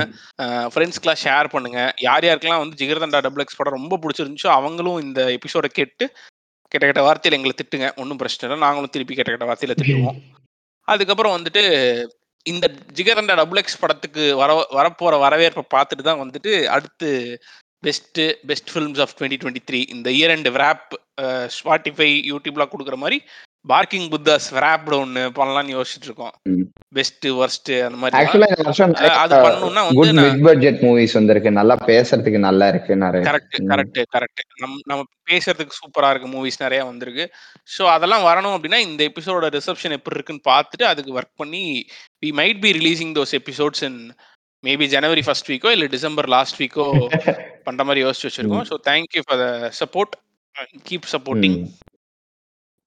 ஃப்ரெண்ட்ஸ்க்குலாம் 0.71 1.21
ஷேர் 1.25 1.51
பண்ணுங்க. 1.53 1.79
யார் 2.07 2.27
யாருக்கெல்லாம் 2.27 2.63
வந்து 2.63 2.79
ஜிகர்தண்டா 2.81 3.21
டபுள் 3.25 3.43
எக்ஸ் 3.43 3.59
படம் 3.59 3.77
ரொம்ப 3.79 3.99
பிடிச்சிருந்துச்சோ 4.03 4.49
அவங்களும் 4.57 4.99
இந்த 5.05 5.21
எபிசோட 5.37 5.69
கேட்டு 5.79 6.07
கெட்ட 6.71 6.83
கெட்ட 6.85 7.03
வார்த்தையில 7.05 7.37
எங்களை 7.37 7.53
திட்டுங்க. 7.59 7.87
ஒன்றும் 8.01 8.19
பிரச்சனை 8.21 8.45
இல்லை. 8.47 8.63
நாங்களும் 8.65 8.93
திருப்பி 8.95 9.15
கெட்ட 9.19 9.31
கெட்ட 9.33 9.47
வார்த்தையில 9.51 9.75
திட்டுவோம். 9.79 10.19
அதுக்கப்புறம் 10.87 11.35
வந்துட்டு 11.37 11.63
இந்த 12.49 12.65
ஜிகரண்டா 12.97 13.35
டபுள் 13.35 13.61
எக்ஸ் 13.61 13.81
படத்துக்கு 13.81 14.23
வர 14.35 14.51
வரப்போற 14.77 15.15
வரவேற்பை 15.19 15.63
பார்த்துட்டு 15.75 16.03
தான் 16.03 16.21
வந்துட்டு 16.21 16.53
அடுத்து 16.67 17.09
best 17.83 18.23
best 18.47 18.71
films 18.71 19.01
of 19.01 19.13
twenty 19.17 19.39
twenty 19.41 19.63
three 19.65 19.79
இந்த 19.89 20.07
இயர் 20.11 20.33
அண்ட் 20.35 20.49
ரேப் 20.57 20.89
ஸ்பாட்டிஃபை 21.55 22.09
யூடியூப்லாம் 22.31 22.71
கொடுக்குற 22.71 22.97
மாதிரி 22.97 23.17
பார்க்கிங் 23.65 24.09
புத்தாஸ் 24.09 24.53
ரேப்டு 24.55 24.95
ஒன்று 24.99 25.21
பண்ணலாம்னு 25.29 25.73
யோசிச்சுட்டு 25.75 26.07
இருக்கோம். 26.09 26.33
பெஸ்ட் 26.89 27.27
ஒர்ஸ்ட் 27.37 27.71
அந்த 27.85 27.97
மாதிரி 27.97 28.17
ஆக்சுவலா 28.19 28.47
இந்த 28.49 28.63
வருஷம் 28.63 28.93
அஹ் 28.99 29.17
அது 29.23 29.35
பண்ணணும்னா 29.35 29.81
வந்து 29.87 30.13
மிட் 30.19 30.43
பட்ஜெட் 30.43 30.79
மூவிஸ் 30.79 31.13
வந்திருக்கு. 31.13 31.51
நல்லா 31.51 31.75
பேசுறதுக்கு 31.85 32.39
நல்லா 32.39 32.67
இருக்கு 32.67 32.95
நிறைய. 32.95 33.23
கரெக்ட். 33.29 33.57
கரெக்ட் 33.73 33.99
கரெக்ட் 34.15 34.43
நம் 34.59 34.77
நம்ம 34.85 35.01
பேசுறதுக்கு 35.31 35.79
சூப்பரா 35.81 36.09
இருக்கு 36.09 36.29
மூவிஸ் 36.29 36.59
நிறைய 36.59 36.85
வந்திருக்கு. 36.85 37.25
ஸோ 37.77 37.85
அதெல்லாம் 37.87 38.23
வரணும் 38.23 38.55
அப்படின்னா 38.55 38.77
இந்த 38.79 39.03
எபிசோட 39.03 39.49
ரிசப்ஷன் 39.49 39.91
எப்படி 39.91 40.15
இருக்குன்னு 40.15 40.47
பார்த்துட்டு 40.49 40.83
அதுக்கு 40.83 41.13
ஒர்க் 41.19 41.35
பண்ணி 41.35 41.63
we 42.25 42.31
might 42.41 42.61
be 42.61 42.71
releasing 42.71 43.13
those 43.15 43.35
episodes 43.41 43.83
in 43.83 43.99
maybe 44.63 44.87
January 44.87 45.23
first 45.25 45.51
வீக்கோ 45.51 45.71
இல்லை 45.71 45.87
டிசம்பர் 45.87 46.29
லாஸ்ட் 46.29 46.63
வீக்கோ 46.63 46.87
பண்ற 47.63 47.83
மாதிரி 47.83 48.03
யோசிச்சு 48.05 48.29
வச்சிருக்கோம். 48.29 48.65
So 48.71 48.77
thank you 48.87 49.23
for 49.27 49.39
the 49.39 49.47
support 49.79 50.15
keep 50.89 51.07
supporting. 51.11 51.59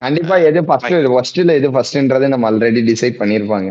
கண்டிப்பா 0.02 0.36
எது 0.48 0.60
ஃபர்ஸ்ட் 0.68 0.94
ஃபர்ஸ்ட்ல 1.14 1.54
எது 1.58 1.68
ஃபர்ஸ்ட்ன்றது 1.74 2.26
நம்ம 2.32 2.50
ஆல்ரெடி 2.50 2.80
டிசைட் 2.90 3.20
பண்ணிருப்பாங்க. 3.22 3.70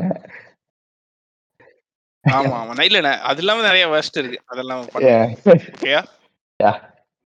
ஆமா 2.26 2.56
ஆமா. 2.62 2.74
இல்ல 2.88 3.12
அது 3.30 3.40
இல்லாம 3.44 3.62
நிறைய 3.62 3.86
வேஸ்ட் 3.94 4.20
இருக்கு. 4.22 4.40
அதெல்லாம். 4.46 4.82
ஓகேயா. 4.98 6.02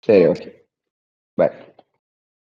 சரி 0.07 0.25
ஓகே 0.33 0.49
பை 1.39 1.47